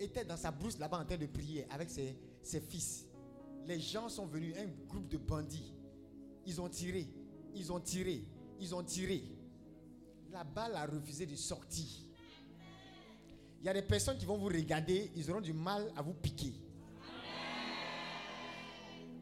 était 0.01 0.25
dans 0.25 0.37
sa 0.39 0.51
brousse 0.51 0.79
là-bas 0.79 1.01
en 1.01 1.05
train 1.05 1.19
de 1.19 1.27
prier 1.27 1.67
avec 1.71 1.91
ses, 1.91 2.17
ses 2.43 2.61
fils. 2.61 3.05
Les 3.67 3.81
gens 3.81 4.09
sont 4.09 4.27
venus, 4.27 4.55
un 4.57 4.67
groupe 4.89 5.09
de 5.09 5.19
bandits. 5.19 5.75
Ils 6.47 6.59
ont 6.59 6.69
tiré, 6.71 7.07
ils 7.55 7.71
ont 7.71 7.81
tiré, 7.81 8.25
ils 8.59 8.75
ont 8.75 8.83
tiré. 8.83 9.23
La 10.33 10.43
balle 10.43 10.75
a 10.75 10.87
refusé 10.87 11.27
de 11.27 11.37
sortir. 11.37 12.06
Il 13.67 13.71
y 13.71 13.71
a 13.71 13.75
des 13.75 13.83
personnes 13.83 14.17
qui 14.17 14.25
vont 14.25 14.37
vous 14.37 14.47
regarder, 14.47 15.11
ils 15.17 15.29
auront 15.29 15.41
du 15.41 15.53
mal 15.53 15.91
à 15.97 16.01
vous 16.01 16.13
piquer. 16.13 16.53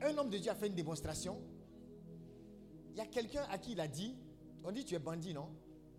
Un 0.03 0.19
homme 0.19 0.29
de 0.29 0.37
Dieu 0.37 0.51
a 0.51 0.55
fait 0.55 0.67
une 0.67 0.75
démonstration. 0.75 1.39
Il 2.91 2.99
y 2.99 3.01
a 3.01 3.07
quelqu'un 3.07 3.45
à 3.51 3.57
qui 3.57 3.73
il 3.73 3.81
a 3.81 3.89
dit, 3.89 4.15
on 4.63 4.71
dit 4.71 4.85
tu 4.85 4.95
es 4.97 4.99
bandit, 4.99 5.33
non? 5.33 5.49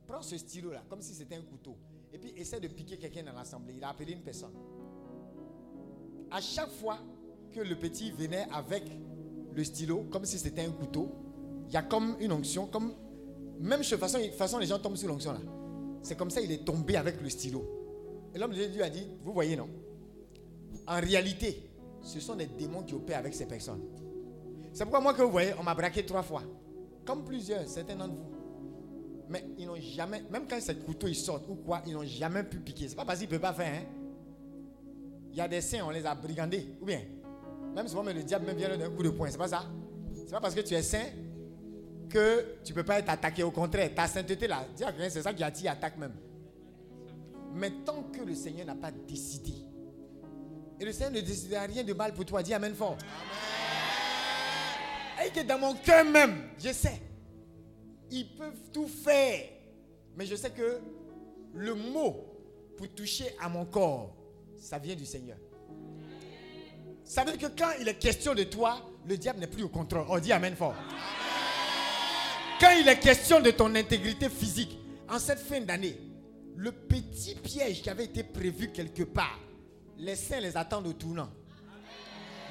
Prends 0.06 0.22
ce 0.22 0.38
stylo-là, 0.38 0.84
comme 0.88 1.02
si 1.02 1.16
c'était 1.16 1.34
un 1.34 1.42
couteau. 1.42 1.76
Et 2.14 2.20
puis 2.20 2.34
essaie 2.38 2.60
de 2.60 2.68
piquer 2.68 2.98
quelqu'un 2.98 3.24
dans 3.24 3.34
l'assemblée. 3.34 3.74
Il 3.78 3.84
a 3.84 3.90
appelé 3.90 4.14
une 4.14 4.22
personne. 4.22 4.54
À 6.30 6.40
chaque 6.40 6.70
fois 6.70 7.00
que 7.52 7.62
le 7.62 7.76
petit 7.76 8.12
venait 8.12 8.46
avec 8.54 8.84
le 9.56 9.64
stylo, 9.64 10.04
comme 10.12 10.26
si 10.26 10.38
c'était 10.38 10.66
un 10.66 10.72
couteau, 10.72 11.12
il 11.66 11.74
y 11.74 11.78
a 11.78 11.82
comme 11.82 12.16
une 12.20 12.32
onction, 12.32 12.68
comme 12.68 12.94
même 13.60 13.82
de 13.82 13.98
façon, 13.98 14.20
façon 14.38 14.60
les 14.60 14.68
gens 14.68 14.78
tombent 14.78 14.98
sur 14.98 15.08
l'onction 15.08 15.34
là. 15.34 15.42
C'est 16.04 16.16
comme 16.16 16.30
ça 16.30 16.42
il 16.42 16.52
est 16.52 16.64
tombé 16.64 16.96
avec 16.96 17.20
le 17.20 17.30
stylo. 17.32 17.85
Et 18.36 18.38
l'homme 18.38 18.54
de 18.54 18.66
Dieu 18.66 18.84
a 18.84 18.90
dit, 18.90 19.08
vous 19.24 19.32
voyez 19.32 19.56
non? 19.56 19.70
En 20.86 21.00
réalité, 21.00 21.70
ce 22.02 22.20
sont 22.20 22.36
des 22.36 22.48
démons 22.48 22.84
qui 22.84 22.94
opèrent 22.94 23.20
avec 23.20 23.34
ces 23.34 23.46
personnes. 23.46 23.82
C'est 24.74 24.84
pourquoi 24.84 25.00
moi 25.00 25.14
que 25.14 25.22
vous 25.22 25.32
voyez, 25.32 25.54
on 25.58 25.64
m'a 25.64 25.74
braqué 25.74 26.06
trois 26.06 26.22
fois. 26.22 26.44
Comme 27.06 27.24
plusieurs, 27.24 27.66
certains 27.68 27.96
d'entre 27.96 28.14
vous. 28.14 28.32
Mais 29.30 29.44
ils 29.58 29.66
n'ont 29.66 29.80
jamais, 29.80 30.22
même 30.30 30.46
quand 30.48 30.60
ces 30.60 30.76
couteaux 30.76 31.08
ils 31.08 31.16
sortent 31.16 31.48
ou 31.48 31.56
quoi, 31.56 31.82
ils 31.88 31.94
n'ont 31.94 32.04
jamais 32.04 32.44
pu 32.44 32.60
piquer. 32.60 32.90
C'est 32.90 32.96
pas 32.96 33.06
parce 33.06 33.20
qu'ils 33.20 33.28
ne 33.28 33.32
peuvent 33.32 33.42
pas 33.42 33.54
faire. 33.54 33.74
Hein? 33.74 33.86
Il 35.32 35.38
y 35.38 35.42
a 35.42 35.48
des 35.48 35.62
saints, 35.62 35.84
on 35.86 35.90
les 35.90 36.06
a 36.06 36.14
brigandés. 36.14 36.68
Ou 36.82 36.86
bien, 36.86 37.02
même 37.74 37.88
souvent, 37.88 38.04
le 38.04 38.22
diable 38.22 38.46
même 38.46 38.58
vient 38.58 38.78
d'un 38.78 38.90
coup 38.90 39.02
de 39.02 39.10
poing. 39.12 39.30
C'est 39.32 39.38
pas 39.38 39.48
ça? 39.48 39.64
C'est 40.14 40.32
pas 40.32 40.42
parce 40.42 40.54
que 40.54 40.62
tu 40.62 40.74
es 40.74 40.84
saint 40.84 41.06
que 42.10 42.58
tu 42.64 42.74
ne 42.74 42.76
peux 42.76 42.84
pas 42.84 43.00
être 43.00 43.10
attaqué. 43.10 43.44
Au 43.44 43.52
contraire, 43.52 43.96
ta 43.96 44.08
sainteté 44.08 44.46
là, 44.46 44.66
c'est 45.10 45.22
ça 45.22 45.34
qui 45.34 45.44
attire 45.44 45.72
attaque 45.72 45.98
même. 45.98 46.14
Mais 47.56 47.72
tant 47.86 48.04
que 48.04 48.22
le 48.22 48.36
Seigneur 48.36 48.66
n'a 48.68 48.76
pas 48.76 48.92
décidé, 48.92 49.54
et 50.78 50.84
le 50.84 50.92
Seigneur 50.92 51.12
ne 51.14 51.22
décidera 51.22 51.62
rien 51.62 51.84
de 51.84 51.94
mal 51.94 52.14
pour 52.14 52.26
toi, 52.26 52.44
dis 52.44 52.54
Amen 52.54 52.76
fort. 52.76 52.98
Et 55.26 55.30
que 55.30 55.40
dans 55.42 55.58
mon 55.58 55.74
cœur 55.76 56.04
même, 56.04 56.50
je 56.60 56.74
sais, 56.74 57.02
ils 58.12 58.28
peuvent 58.36 58.70
tout 58.74 58.88
faire. 58.88 59.46
Mais 60.18 60.26
je 60.26 60.36
sais 60.36 60.50
que 60.52 60.82
le 61.54 61.74
mot 61.74 62.26
pour 62.78 62.90
toucher 62.90 63.34
à 63.42 63.48
mon 63.48 63.64
corps, 63.64 64.14
ça 64.58 64.78
vient 64.78 64.96
du 64.96 65.06
Seigneur. 65.06 65.38
Ça 67.06 67.24
veut 67.24 67.38
dire 67.38 67.50
que 67.50 67.58
quand 67.58 67.72
il 67.80 67.88
est 67.88 67.98
question 67.98 68.34
de 68.34 68.44
toi, 68.44 68.82
le 69.08 69.18
diable 69.18 69.40
n'est 69.40 69.48
plus 69.48 69.64
au 69.64 69.70
contrôle. 69.70 70.06
On 70.10 70.20
dit 70.20 70.34
Amen 70.34 70.56
fort. 70.56 70.76
Quand 72.60 72.72
il 72.72 72.88
est 72.90 73.00
question 73.00 73.40
de 73.40 73.52
ton 73.52 73.74
intégrité 73.76 74.28
physique, 74.28 74.78
en 75.10 75.20
cette 75.20 75.40
fin 75.40 75.62
d'année, 75.62 75.98
le 76.56 76.72
petit 76.72 77.36
piège 77.36 77.82
qui 77.82 77.90
avait 77.90 78.06
été 78.06 78.24
prévu 78.24 78.72
quelque 78.72 79.04
part, 79.04 79.40
les 79.98 80.16
saints 80.16 80.40
les 80.40 80.56
attendent 80.56 80.88
au 80.88 80.94
tournant. 80.94 81.30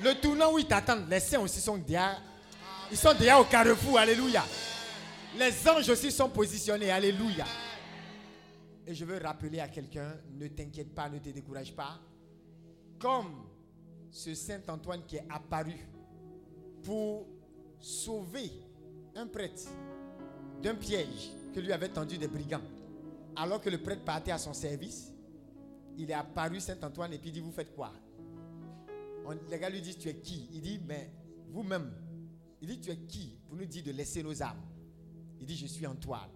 Le 0.03 0.15
tournant 0.21 0.53
où 0.53 0.59
ils 0.59 0.67
t'attendent, 0.67 1.09
les 1.09 1.21
saints 1.21 1.41
aussi 1.41 1.61
sont. 1.61 1.81
Ils 2.91 2.97
sont 2.97 3.13
derrière 3.15 3.41
au 3.41 3.45
carrefour, 3.45 3.99
alléluia. 3.99 4.45
Les 5.39 5.69
anges 5.69 5.89
aussi 5.89 6.13
sont 6.13 6.29
positionnés, 6.29 6.91
alléluia. 6.91 7.45
Et 8.87 8.95
je 8.95 9.05
veux 9.05 9.19
rappeler 9.19 9.61
à 9.61 9.69
quelqu'un, 9.69 10.15
ne 10.33 10.47
t'inquiète 10.49 10.95
pas, 10.95 11.09
ne 11.09 11.19
te 11.19 11.31
décourage 11.31 11.75
pas. 11.75 11.99
Comme 12.99 13.47
ce 14.11 14.35
Saint 14.35 14.61
Antoine 14.69 15.05
qui 15.07 15.17
est 15.17 15.27
apparu 15.31 15.75
pour 16.83 17.27
sauver 17.81 18.53
un 19.17 19.27
prêtre 19.27 19.63
d'un 20.63 20.75
piège 20.75 21.31
que 21.55 21.61
lui 21.61 21.73
avaient 21.73 21.89
tendu 21.89 22.19
des 22.19 22.29
brigands. 22.29 22.63
Alors 23.37 23.61
que 23.61 23.71
le 23.71 23.83
prêtre 23.83 24.05
partait 24.05 24.31
à 24.31 24.39
son 24.39 24.53
service, 24.53 25.13
il 25.97 26.11
est 26.11 26.15
apparu 26.15 26.61
Saint 26.61 26.79
Antoine 26.83 27.13
et 27.13 27.19
puis 27.19 27.31
il 27.31 27.33
dit, 27.33 27.41
vous 27.41 27.53
faites 27.53 27.75
quoi? 27.75 27.93
Les 29.51 29.59
gars 29.59 29.71
lui 29.71 29.81
disent, 29.81 29.99
tu 29.99 30.09
es 30.09 30.17
qui? 30.17 30.49
Il 30.53 30.61
dit, 30.61 30.81
mais 30.87 31.11
vous-même, 31.51 31.91
Il 32.65 32.69
dit, 32.69 32.81
tu 32.81 32.91
es 32.91 32.97
qui 32.97 33.37
pour 33.47 33.59
nous 33.59 33.67
dire 33.67 33.85
de 33.85 33.91
laisser 33.91 34.23
nos 34.23 34.43
âmes? 34.43 34.63
Il 35.39 35.45
dit, 35.45 35.55
je 35.55 35.67
suis 35.67 35.87
Antoine. 35.87 36.31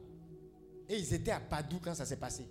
Et 0.86 0.98
ils 0.98 1.14
étaient 1.14 1.30
à 1.30 1.40
Padoue 1.40 1.80
quand 1.82 1.94
ça 1.94 2.04
s'est 2.04 2.18
passé. 2.18 2.46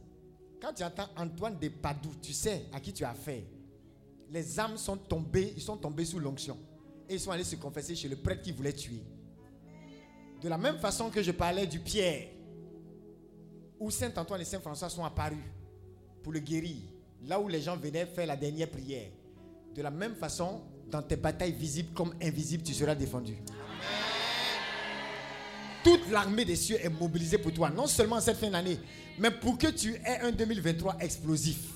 Quand 0.60 0.74
tu 0.74 0.84
entends 0.84 1.08
Antoine 1.16 1.60
de 1.60 1.70
Padoue, 1.70 2.16
tu 2.20 2.34
sais 2.34 2.66
à 2.74 2.80
qui 2.80 2.92
tu 2.92 3.04
as 3.04 3.12
affaire. 3.12 3.44
Les 4.32 4.60
âmes 4.60 4.78
sont 4.78 4.98
tombées, 4.98 5.54
ils 5.56 5.62
sont 5.62 5.78
tombés 5.78 6.06
sous 6.06 6.18
l'onction. 6.18 6.58
Et 7.08 7.14
ils 7.14 7.20
sont 7.20 7.30
allés 7.30 7.44
se 7.44 7.56
confesser 7.56 7.96
chez 7.96 8.10
le 8.10 8.16
prêtre 8.16 8.42
qui 8.42 8.52
voulait 8.52 8.74
tuer. 8.74 9.04
De 10.42 10.50
la 10.50 10.58
même 10.58 10.80
façon 10.80 11.12
que 11.12 11.22
je 11.22 11.32
parlais 11.32 11.68
du 11.68 11.80
Pierre, 11.80 12.30
où 13.80 13.92
Saint 13.92 14.12
Antoine 14.16 14.42
et 14.42 14.46
Saint 14.46 14.60
François 14.60 14.90
sont 14.90 15.04
apparus 15.04 15.44
pour 16.24 16.34
le 16.34 16.40
guérir, 16.40 16.78
là 17.26 17.40
où 17.40 17.48
les 17.48 17.62
gens 17.62 17.78
venaient 17.78 18.06
faire 18.06 18.28
la 18.28 18.36
dernière 18.36 18.70
prière. 18.70 19.10
De 19.76 19.82
la 19.82 19.92
même 19.92 20.16
façon, 20.16 20.62
dans 20.90 21.02
tes 21.02 21.16
batailles 21.16 21.54
visibles 21.54 21.94
comme 21.94 22.14
invisibles, 22.22 22.64
tu 22.64 22.74
seras 22.74 22.96
défendu. 22.96 23.38
Toute 25.84 26.10
l'armée 26.10 26.44
des 26.44 26.56
cieux 26.56 26.78
est 26.84 26.90
mobilisée 26.90 27.38
pour 27.38 27.54
toi, 27.54 27.70
non 27.70 27.88
seulement 27.88 28.18
en 28.18 28.22
cette 28.22 28.38
fin 28.38 28.50
d'année, 28.50 28.80
mais 29.20 29.32
pour 29.32 29.58
que 29.58 29.68
tu 29.68 29.94
aies 29.96 30.20
un 30.22 30.32
2023 30.32 30.98
explosif. 31.00 31.74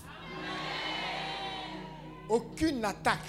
Aucune 2.27 2.83
attaque 2.83 3.19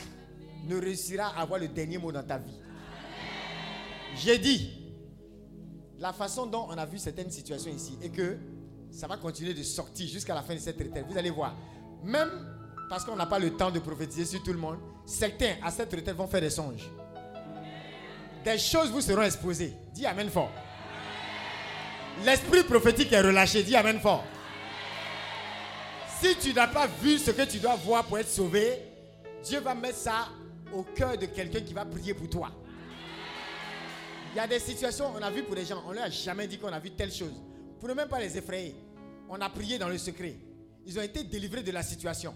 ne 0.67 0.77
réussira 0.77 1.27
à 1.37 1.43
avoir 1.43 1.61
le 1.61 1.69
dernier 1.69 1.99
mot 1.99 2.11
dans 2.13 2.23
ta 2.23 2.39
vie. 2.39 2.59
J'ai 4.17 4.39
dit, 4.39 4.83
la 5.99 6.13
façon 6.13 6.47
dont 6.47 6.67
on 6.69 6.77
a 6.79 6.87
vu 6.87 6.99
certaines 6.99 7.31
situations 7.31 7.73
ici 7.73 7.97
et 8.03 8.11
que 8.11 8.37
ça 8.93 9.07
va 9.07 9.17
continuer 9.17 9.55
de 9.55 9.63
sortir 9.63 10.07
jusqu'à 10.09 10.35
la 10.35 10.43
fin 10.43 10.55
de 10.55 10.61
cette 10.61 10.79
retraite. 10.79 11.05
Vous 11.09 11.17
allez 11.17 11.31
voir, 11.31 11.55
même 12.05 12.31
parce 12.89 13.05
qu'on 13.05 13.17
n'a 13.17 13.27
pas 13.27 13.39
le 13.39 13.51
temps 13.57 13.71
de 13.71 13.79
prophétiser 13.79 14.27
sur 14.27 14.43
tout 14.43 14.53
le 14.53 14.59
monde, 14.59 14.79
certains 15.07 15.55
à 15.63 15.71
cette 15.71 15.91
retraite 15.93 16.15
vont 16.15 16.29
faire 16.29 16.43
des 16.43 16.51
songes. 16.51 16.91
Des 18.45 18.59
choses 18.59 18.91
vous 18.91 19.01
seront 19.01 19.23
exposées. 19.23 19.73
Dis 19.95 20.05
Amen 20.05 20.29
fort. 20.29 20.51
L'esprit 22.25 22.65
prophétique 22.65 23.13
est 23.13 23.21
relâché. 23.21 23.63
Dis 23.63 23.75
Amen 23.75 23.99
fort. 23.99 24.25
Si 26.21 26.37
tu 26.37 26.53
n'as 26.53 26.69
pas 26.69 26.87
vu 26.87 27.19
ce 27.19 27.31
que 27.31 27.43
tu 27.43 27.59
dois 27.59 27.77
voir 27.77 28.05
pour 28.05 28.19
être 28.19 28.29
sauvé, 28.29 28.79
Dieu 29.43 29.61
va 29.61 29.75
mettre 29.75 29.99
ça 29.99 30.29
au 30.73 30.83
cœur 30.83 31.17
de 31.17 31.27
quelqu'un 31.27 31.61
qui 31.61 31.73
va 31.73 31.85
prier 31.85 32.15
pour 32.15 32.29
toi. 32.29 32.51
Il 34.35 34.37
y 34.37 34.41
a 34.41 34.47
des 34.47 34.59
situations, 34.59 35.13
on 35.17 35.23
a 35.23 35.31
vu 35.31 35.43
pour 35.43 35.55
des 35.55 35.65
gens, 35.65 35.83
on 35.87 35.91
ne 35.91 35.97
leur 35.97 36.05
a 36.05 36.11
jamais 36.11 36.47
dit 36.47 36.59
qu'on 36.59 36.73
a 36.73 36.79
vu 36.79 36.91
telle 36.91 37.13
chose. 37.13 37.33
Pour 37.83 37.89
ne 37.89 37.95
même 37.95 38.07
pas 38.07 38.21
les 38.21 38.39
effrayer, 38.39 38.77
on 39.29 39.41
a 39.41 39.51
prié 39.51 39.77
dans 39.77 39.89
le 39.89 39.99
secret. 39.99 40.37
Ils 40.87 40.97
ont 41.01 41.03
été 41.03 41.25
délivrés 41.25 41.65
de 41.65 41.73
la 41.73 41.83
situation. 41.83 42.33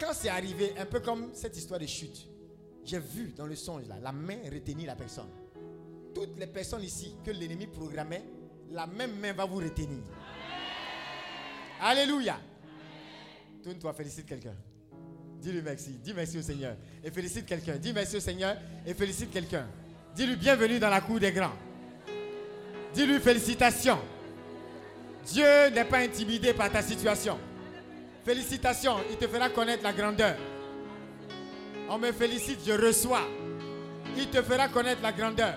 Quand 0.00 0.14
c'est 0.14 0.30
arrivé, 0.30 0.72
un 0.78 0.86
peu 0.86 1.00
comme 1.00 1.28
cette 1.34 1.58
histoire 1.58 1.78
de 1.78 1.84
chute, 1.84 2.26
j'ai 2.86 2.98
vu 2.98 3.34
dans 3.36 3.44
le 3.44 3.54
songe, 3.54 3.86
là, 3.86 3.96
la 4.02 4.12
main 4.12 4.38
retenir 4.50 4.86
la 4.86 4.96
personne. 4.96 5.28
Toutes 6.14 6.38
les 6.38 6.46
personnes 6.46 6.82
ici 6.84 7.14
que 7.22 7.30
l'ennemi 7.32 7.66
programmait, 7.66 8.24
la 8.70 8.86
même 8.86 9.14
main 9.20 9.34
va 9.34 9.44
vous 9.44 9.56
retenir. 9.58 9.98
Alléluia. 11.82 12.40
Tourne-toi, 13.62 13.92
félicite 13.92 14.24
quelqu'un. 14.24 14.54
Dis-lui 15.38 15.60
merci. 15.60 15.98
Dis 16.02 16.14
merci 16.14 16.38
au 16.38 16.42
Seigneur. 16.42 16.74
Et 17.04 17.10
félicite 17.10 17.44
quelqu'un. 17.44 17.76
Dis 17.76 17.92
merci 17.92 18.16
au 18.16 18.20
Seigneur 18.20 18.56
et 18.86 18.94
félicite 18.94 19.30
quelqu'un. 19.30 19.68
Dis-lui 20.16 20.36
bienvenue 20.36 20.78
dans 20.78 20.88
la 20.88 21.02
cour 21.02 21.20
des 21.20 21.30
grands. 21.30 21.52
Dis-lui 22.94 23.20
félicitations. 23.20 23.98
Dieu 25.32 25.68
n'est 25.74 25.84
pas 25.84 25.98
intimidé 25.98 26.54
par 26.54 26.70
ta 26.70 26.82
situation. 26.82 27.38
Félicitations, 28.24 28.96
il 29.10 29.16
te 29.16 29.26
fera 29.26 29.48
connaître 29.50 29.82
la 29.82 29.92
grandeur. 29.92 30.36
On 31.90 31.98
me 31.98 32.12
félicite, 32.12 32.60
je 32.66 32.72
reçois. 32.72 33.26
Il 34.16 34.28
te 34.28 34.42
fera 34.42 34.68
connaître 34.68 35.02
la 35.02 35.12
grandeur. 35.12 35.54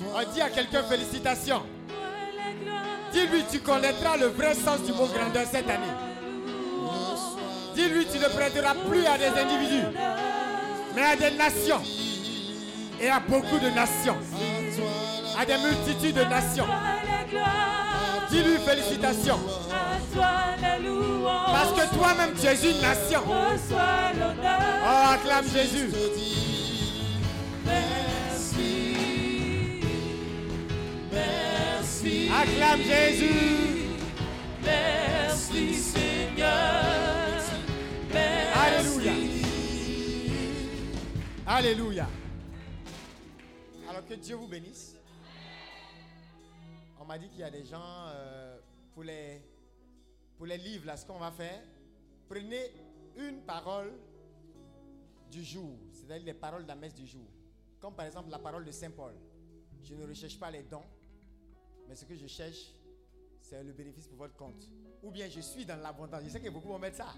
On 0.00 0.32
dit 0.32 0.40
à 0.40 0.50
quelqu'un 0.50 0.82
félicitations. 0.84 1.62
Dis-lui, 3.12 3.44
tu 3.50 3.60
connaîtras 3.60 4.16
le 4.16 4.26
vrai 4.26 4.54
sens 4.54 4.82
du 4.82 4.92
mot 4.92 5.06
grandeur 5.06 5.44
cette 5.50 5.68
année. 5.68 5.86
Dis-lui, 7.74 8.06
tu 8.06 8.18
ne 8.18 8.28
prêteras 8.28 8.74
plus 8.88 9.06
à 9.06 9.18
des 9.18 9.40
individus, 9.40 9.86
mais 10.94 11.02
à 11.02 11.16
des 11.16 11.36
nations. 11.36 11.82
Et 13.00 13.08
à 13.08 13.20
beaucoup 13.20 13.58
de 13.58 13.70
nations. 13.70 14.16
À 15.38 15.44
des 15.46 15.56
multitudes 15.56 16.16
de 16.16 16.24
nations. 16.24 16.66
Dis-lui 18.30 18.58
félicitations. 18.58 19.40
Parce 20.14 21.72
que 21.72 21.94
toi-même, 21.96 22.32
tu 22.40 22.46
es 22.46 22.70
une 22.70 22.80
nation. 22.80 23.22
Oh, 23.26 23.46
acclame 25.12 25.48
Jésus. 25.52 25.90
Merci. 31.12 32.30
Acclame 32.32 32.82
Jésus. 32.82 33.98
Merci 34.64 35.74
Seigneur. 35.74 36.84
Alléluia. 38.54 39.12
Alléluia. 41.46 42.06
Alors 43.88 44.06
que 44.06 44.14
Dieu 44.14 44.36
vous 44.36 44.46
bénisse. 44.46 44.89
M'a 47.10 47.18
dit 47.18 47.28
qu'il 47.28 47.40
y 47.40 47.42
a 47.42 47.50
des 47.50 47.64
gens 47.64 47.82
euh, 47.82 48.56
pour, 48.94 49.02
les, 49.02 49.42
pour 50.36 50.46
les 50.46 50.56
livres, 50.56 50.86
là, 50.86 50.96
ce 50.96 51.04
qu'on 51.04 51.18
va 51.18 51.32
faire. 51.32 51.60
Prenez 52.28 52.70
une 53.16 53.40
parole 53.42 53.92
du 55.28 55.42
jour, 55.42 55.76
c'est-à-dire 55.92 56.24
les 56.24 56.34
paroles 56.34 56.62
de 56.62 56.68
la 56.68 56.76
messe 56.76 56.94
du 56.94 57.08
jour. 57.08 57.26
Comme 57.80 57.96
par 57.96 58.06
exemple 58.06 58.30
la 58.30 58.38
parole 58.38 58.64
de 58.64 58.70
Saint 58.70 58.92
Paul. 58.92 59.12
Je 59.82 59.96
ne 59.96 60.06
recherche 60.06 60.38
pas 60.38 60.52
les 60.52 60.62
dons, 60.62 60.84
mais 61.88 61.96
ce 61.96 62.04
que 62.04 62.14
je 62.14 62.28
cherche, 62.28 62.70
c'est 63.40 63.60
le 63.64 63.72
bénéfice 63.72 64.06
pour 64.06 64.18
votre 64.18 64.36
compte. 64.36 64.70
Ou 65.02 65.10
bien 65.10 65.28
je 65.28 65.40
suis 65.40 65.66
dans 65.66 65.82
l'abondance. 65.82 66.22
Je 66.22 66.28
sais 66.28 66.40
que 66.40 66.48
beaucoup 66.50 66.68
vont 66.68 66.78
mettre 66.78 66.98
ça. 66.98 67.12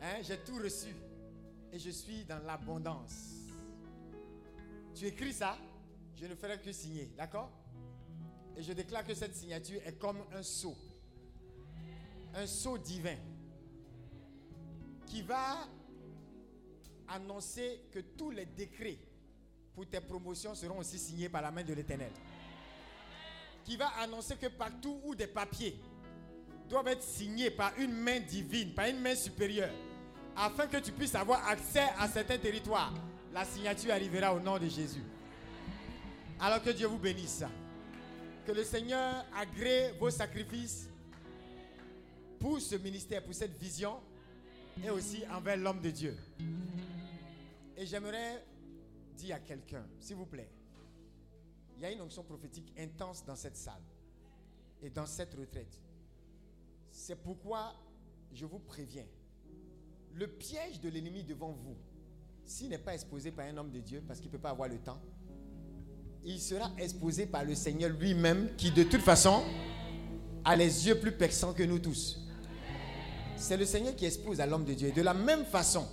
Hein, 0.00 0.22
J'ai 0.22 0.38
tout 0.38 0.56
reçu. 0.56 0.96
Et 1.70 1.78
je 1.78 1.90
suis 1.90 2.24
dans 2.24 2.42
l'abondance. 2.42 3.34
Tu 4.94 5.04
écris 5.08 5.34
ça, 5.34 5.58
je 6.16 6.24
ne 6.24 6.34
ferai 6.34 6.58
que 6.58 6.72
signer. 6.72 7.12
D'accord? 7.18 7.52
Et 8.58 8.62
je 8.62 8.72
déclare 8.72 9.06
que 9.06 9.14
cette 9.14 9.36
signature 9.36 9.80
est 9.86 9.96
comme 10.00 10.18
un 10.34 10.42
sceau. 10.42 10.76
Un 12.34 12.46
sceau 12.46 12.76
divin. 12.76 13.14
Qui 15.06 15.22
va 15.22 15.68
annoncer 17.06 17.84
que 17.92 18.00
tous 18.00 18.30
les 18.30 18.46
décrets 18.46 18.98
pour 19.74 19.86
tes 19.86 20.00
promotions 20.00 20.56
seront 20.56 20.78
aussi 20.78 20.98
signés 20.98 21.28
par 21.28 21.40
la 21.40 21.52
main 21.52 21.62
de 21.62 21.72
l'Éternel. 21.72 22.10
Qui 23.64 23.76
va 23.76 23.90
annoncer 24.00 24.34
que 24.34 24.48
partout 24.48 25.00
où 25.04 25.14
des 25.14 25.28
papiers 25.28 25.80
doivent 26.68 26.88
être 26.88 27.04
signés 27.04 27.52
par 27.52 27.72
une 27.78 27.92
main 27.92 28.18
divine, 28.18 28.74
par 28.74 28.86
une 28.86 29.00
main 29.00 29.14
supérieure, 29.14 29.72
afin 30.36 30.66
que 30.66 30.78
tu 30.78 30.90
puisses 30.90 31.14
avoir 31.14 31.46
accès 31.46 31.86
à 31.96 32.08
certains 32.08 32.38
territoires, 32.38 32.92
la 33.32 33.44
signature 33.44 33.92
arrivera 33.92 34.34
au 34.34 34.40
nom 34.40 34.58
de 34.58 34.68
Jésus. 34.68 35.04
Alors 36.40 36.60
que 36.60 36.70
Dieu 36.70 36.88
vous 36.88 36.98
bénisse. 36.98 37.44
Que 38.48 38.54
le 38.54 38.64
Seigneur 38.64 39.26
agrée 39.36 39.92
vos 40.00 40.08
sacrifices 40.08 40.88
pour 42.40 42.58
ce 42.58 42.76
ministère, 42.76 43.22
pour 43.22 43.34
cette 43.34 43.54
vision, 43.58 44.00
et 44.82 44.88
aussi 44.88 45.22
envers 45.30 45.58
l'homme 45.58 45.82
de 45.82 45.90
Dieu. 45.90 46.16
Et 47.76 47.84
j'aimerais 47.84 48.42
dire 49.18 49.36
à 49.36 49.40
quelqu'un, 49.40 49.84
s'il 50.00 50.16
vous 50.16 50.24
plaît, 50.24 50.48
il 51.76 51.82
y 51.82 51.84
a 51.84 51.92
une 51.92 52.00
onction 52.00 52.22
prophétique 52.22 52.72
intense 52.78 53.22
dans 53.22 53.36
cette 53.36 53.58
salle 53.58 53.82
et 54.80 54.88
dans 54.88 55.04
cette 55.04 55.34
retraite. 55.34 55.78
C'est 56.90 57.22
pourquoi 57.22 57.74
je 58.32 58.46
vous 58.46 58.60
préviens, 58.60 59.04
le 60.14 60.26
piège 60.26 60.80
de 60.80 60.88
l'ennemi 60.88 61.22
devant 61.22 61.52
vous, 61.52 61.76
s'il 62.46 62.70
n'est 62.70 62.78
pas 62.78 62.94
exposé 62.94 63.30
par 63.30 63.44
un 63.44 63.58
homme 63.58 63.70
de 63.70 63.80
Dieu, 63.80 64.02
parce 64.08 64.20
qu'il 64.20 64.30
ne 64.30 64.32
peut 64.32 64.40
pas 64.40 64.52
avoir 64.52 64.70
le 64.70 64.78
temps, 64.78 65.02
il 66.24 66.40
sera 66.40 66.70
exposé 66.78 67.26
par 67.26 67.44
le 67.44 67.54
Seigneur 67.54 67.90
lui-même, 67.90 68.50
qui 68.56 68.70
de 68.70 68.82
toute 68.82 69.00
façon 69.00 69.42
a 70.44 70.56
les 70.56 70.86
yeux 70.86 70.98
plus 70.98 71.12
perçants 71.12 71.52
que 71.52 71.62
nous 71.62 71.78
tous. 71.78 72.20
C'est 73.36 73.56
le 73.56 73.64
Seigneur 73.64 73.94
qui 73.94 74.04
expose 74.06 74.40
à 74.40 74.46
l'homme 74.46 74.64
de 74.64 74.74
Dieu. 74.74 74.90
De 74.92 75.02
la 75.02 75.14
même 75.14 75.44
façon 75.44 75.86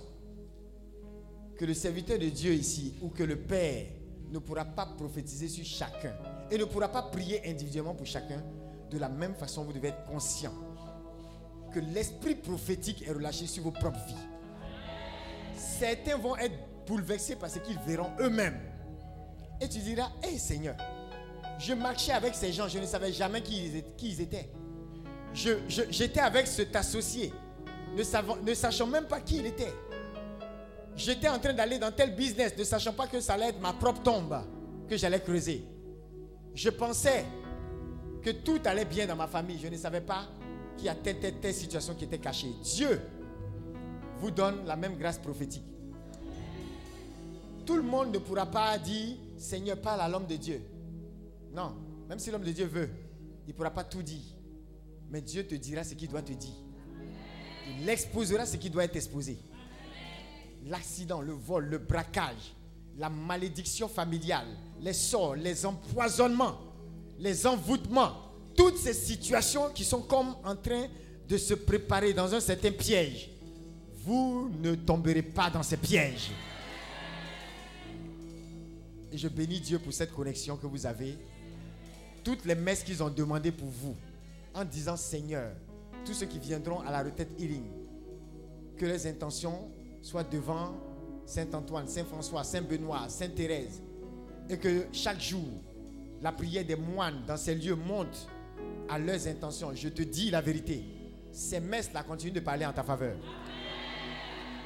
que 1.56 1.64
le 1.64 1.74
serviteur 1.74 2.18
de 2.18 2.28
Dieu 2.28 2.52
ici, 2.52 2.94
ou 3.00 3.08
que 3.08 3.22
le 3.22 3.36
Père 3.36 3.86
ne 4.30 4.38
pourra 4.38 4.64
pas 4.64 4.86
prophétiser 4.86 5.48
sur 5.48 5.64
chacun, 5.64 6.14
et 6.50 6.58
ne 6.58 6.64
pourra 6.64 6.88
pas 6.88 7.02
prier 7.02 7.48
individuellement 7.48 7.94
pour 7.94 8.06
chacun, 8.06 8.42
de 8.90 8.98
la 8.98 9.08
même 9.08 9.34
façon, 9.34 9.64
vous 9.64 9.72
devez 9.72 9.88
être 9.88 10.04
conscient 10.04 10.52
que 11.72 11.80
l'esprit 11.80 12.34
prophétique 12.34 13.06
est 13.06 13.12
relâché 13.12 13.46
sur 13.46 13.62
vos 13.64 13.70
propres 13.70 14.04
vies. 14.06 14.14
Certains 15.54 16.16
vont 16.16 16.36
être 16.36 16.54
bouleversés 16.86 17.36
par 17.36 17.50
ce 17.50 17.58
qu'ils 17.58 17.78
verront 17.80 18.10
eux-mêmes. 18.20 18.58
Et 19.60 19.68
tu 19.68 19.78
diras, 19.78 20.10
hé 20.22 20.38
Seigneur, 20.38 20.76
je 21.58 21.72
marchais 21.74 22.12
avec 22.12 22.34
ces 22.34 22.52
gens, 22.52 22.68
je 22.68 22.78
ne 22.78 22.86
savais 22.86 23.12
jamais 23.12 23.42
qui 23.42 23.66
ils 23.66 23.76
étaient. 23.76 24.20
Étaient. 24.22 24.50
Je- 25.34 25.82
J'étais 25.90 26.20
avec 26.20 26.46
cet 26.46 26.74
associé, 26.76 27.32
ne, 27.96 28.02
savant- 28.02 28.36
ne 28.36 28.54
sachant 28.54 28.86
même 28.86 29.06
pas 29.06 29.20
qui 29.20 29.36
il 29.38 29.46
était. 29.46 29.72
J'étais 30.96 31.28
en 31.28 31.38
train 31.38 31.52
d'aller 31.52 31.78
dans 31.78 31.92
tel 31.92 32.14
business, 32.14 32.54
ne 32.56 32.64
sachant 32.64 32.92
pas 32.92 33.06
que 33.06 33.20
ça 33.20 33.34
allait 33.34 33.48
être 33.50 33.60
ma 33.60 33.72
propre 33.72 34.02
tombe. 34.02 34.36
que 34.88 34.96
j'allais 34.96 35.18
creuser. 35.20 35.64
Je 36.54 36.70
pensais 36.70 37.24
que 38.22 38.30
tout 38.30 38.60
allait 38.66 38.84
bien 38.84 39.04
dans 39.04 39.16
ma 39.16 39.26
famille. 39.26 39.58
Je 39.60 39.66
ne 39.66 39.76
savais 39.76 40.00
pas 40.00 40.28
qu'il 40.76 40.86
y 40.86 40.88
a 40.88 40.94
telle, 40.94 41.18
telle, 41.18 41.40
telle 41.40 41.52
situation 41.54 41.94
qui 41.96 42.04
était 42.04 42.18
cachée. 42.18 42.52
Dieu 42.62 43.00
vous 44.18 44.30
donne 44.30 44.64
la 44.64 44.76
même 44.76 44.96
grâce 44.96 45.18
prophétique. 45.18 45.64
Tout 47.66 47.74
le 47.74 47.82
monde 47.82 48.12
ne 48.14 48.18
pourra 48.18 48.46
pas 48.46 48.78
dire 48.78 49.16
Seigneur, 49.36 49.80
parle 49.80 50.00
à 50.00 50.08
l'homme 50.08 50.26
de 50.26 50.36
Dieu. 50.36 50.62
Non, 51.52 51.74
même 52.08 52.18
si 52.18 52.30
l'homme 52.30 52.44
de 52.44 52.52
Dieu 52.52 52.66
veut, 52.66 52.88
il 53.46 53.50
ne 53.50 53.52
pourra 53.52 53.70
pas 53.70 53.84
tout 53.84 54.02
dire. 54.02 54.22
Mais 55.10 55.20
Dieu 55.20 55.46
te 55.46 55.54
dira 55.54 55.84
ce 55.84 55.94
qu'il 55.94 56.08
doit 56.08 56.22
te 56.22 56.32
dire. 56.32 56.54
Il 57.80 57.88
exposera 57.88 58.46
ce 58.46 58.56
qui 58.56 58.70
doit 58.70 58.84
être 58.84 58.96
exposé. 58.96 59.38
L'accident, 60.66 61.20
le 61.20 61.32
vol, 61.32 61.66
le 61.66 61.78
braquage, 61.78 62.54
la 62.98 63.08
malédiction 63.08 63.88
familiale, 63.88 64.46
les 64.80 64.92
sorts, 64.92 65.36
les 65.36 65.64
empoisonnements, 65.64 66.56
les 67.18 67.46
envoûtements, 67.46 68.12
toutes 68.56 68.78
ces 68.78 68.94
situations 68.94 69.70
qui 69.70 69.84
sont 69.84 70.02
comme 70.02 70.34
en 70.44 70.56
train 70.56 70.86
de 71.28 71.36
se 71.36 71.54
préparer 71.54 72.12
dans 72.12 72.32
un 72.34 72.40
certain 72.40 72.72
piège. 72.72 73.30
Vous 74.04 74.50
ne 74.60 74.74
tomberez 74.74 75.22
pas 75.22 75.50
dans 75.50 75.62
ces 75.62 75.76
pièges. 75.76 76.30
Et 79.16 79.18
je 79.18 79.28
bénis 79.28 79.60
Dieu 79.60 79.78
pour 79.78 79.94
cette 79.94 80.12
connexion 80.12 80.58
que 80.58 80.66
vous 80.66 80.84
avez. 80.84 81.16
Toutes 82.22 82.44
les 82.44 82.54
messes 82.54 82.82
qu'ils 82.82 83.02
ont 83.02 83.08
demandées 83.08 83.50
pour 83.50 83.68
vous, 83.68 83.96
en 84.52 84.62
disant 84.62 84.94
Seigneur, 84.94 85.52
tous 86.04 86.12
ceux 86.12 86.26
qui 86.26 86.38
viendront 86.38 86.80
à 86.80 86.90
la 86.90 87.02
retraite 87.02 87.30
healing, 87.38 87.64
que 88.76 88.84
les 88.84 89.06
intentions 89.06 89.70
soient 90.02 90.22
devant 90.22 90.74
Saint-Antoine, 91.24 91.88
Saint-François, 91.88 92.44
Saint-Benoît, 92.44 93.08
Sainte-Thérèse. 93.08 93.80
Et 94.50 94.58
que 94.58 94.88
chaque 94.92 95.22
jour, 95.22 95.48
la 96.20 96.32
prière 96.32 96.66
des 96.66 96.76
moines 96.76 97.22
dans 97.26 97.38
ces 97.38 97.54
lieux 97.54 97.74
monte 97.74 98.28
à 98.86 98.98
leurs 98.98 99.26
intentions. 99.26 99.72
Je 99.74 99.88
te 99.88 100.02
dis 100.02 100.30
la 100.30 100.42
vérité. 100.42 100.84
Ces 101.32 101.60
messes-là 101.60 102.02
continuent 102.02 102.34
de 102.34 102.40
parler 102.40 102.66
en 102.66 102.72
ta 102.74 102.82
faveur. 102.82 103.16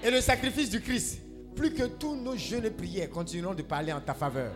Et 0.02 0.10
le 0.10 0.20
sacrifice 0.20 0.70
du 0.70 0.80
Christ, 0.80 1.20
plus 1.54 1.72
que 1.72 1.84
tous 1.84 2.16
nos 2.16 2.36
jeunes 2.36 2.70
prières 2.70 3.10
continueront 3.10 3.54
de 3.54 3.62
parler 3.62 3.92
en 3.92 4.00
ta 4.00 4.14
faveur. 4.14 4.52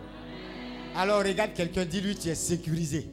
Alors 0.95 1.23
regarde 1.23 1.53
quelqu'un, 1.53 1.85
dis-lui, 1.85 2.15
tu 2.15 2.29
es 2.29 2.35
sécurisé. 2.35 3.07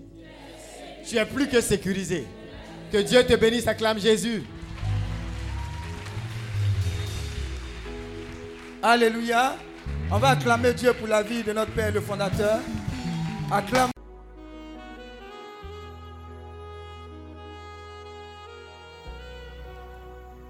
Tu 1.07 1.17
es 1.17 1.27
plus 1.27 1.49
que 1.49 1.61
sécurisé. 1.61 2.27
Que 2.93 2.99
Dieu 2.99 3.25
te 3.25 3.35
bénisse, 3.35 3.67
acclame 3.67 3.99
Jésus. 3.99 4.45
Alléluia. 8.83 9.57
On 10.11 10.19
va 10.19 10.31
acclamer 10.31 10.75
Dieu 10.75 10.93
pour 10.93 11.09
la 11.09 11.23
vie 11.23 11.43
de 11.43 11.53
notre 11.53 11.73
Père, 11.73 11.93
le 11.93 12.01
fondateur. 12.01 12.61
Acclame. 13.51 13.92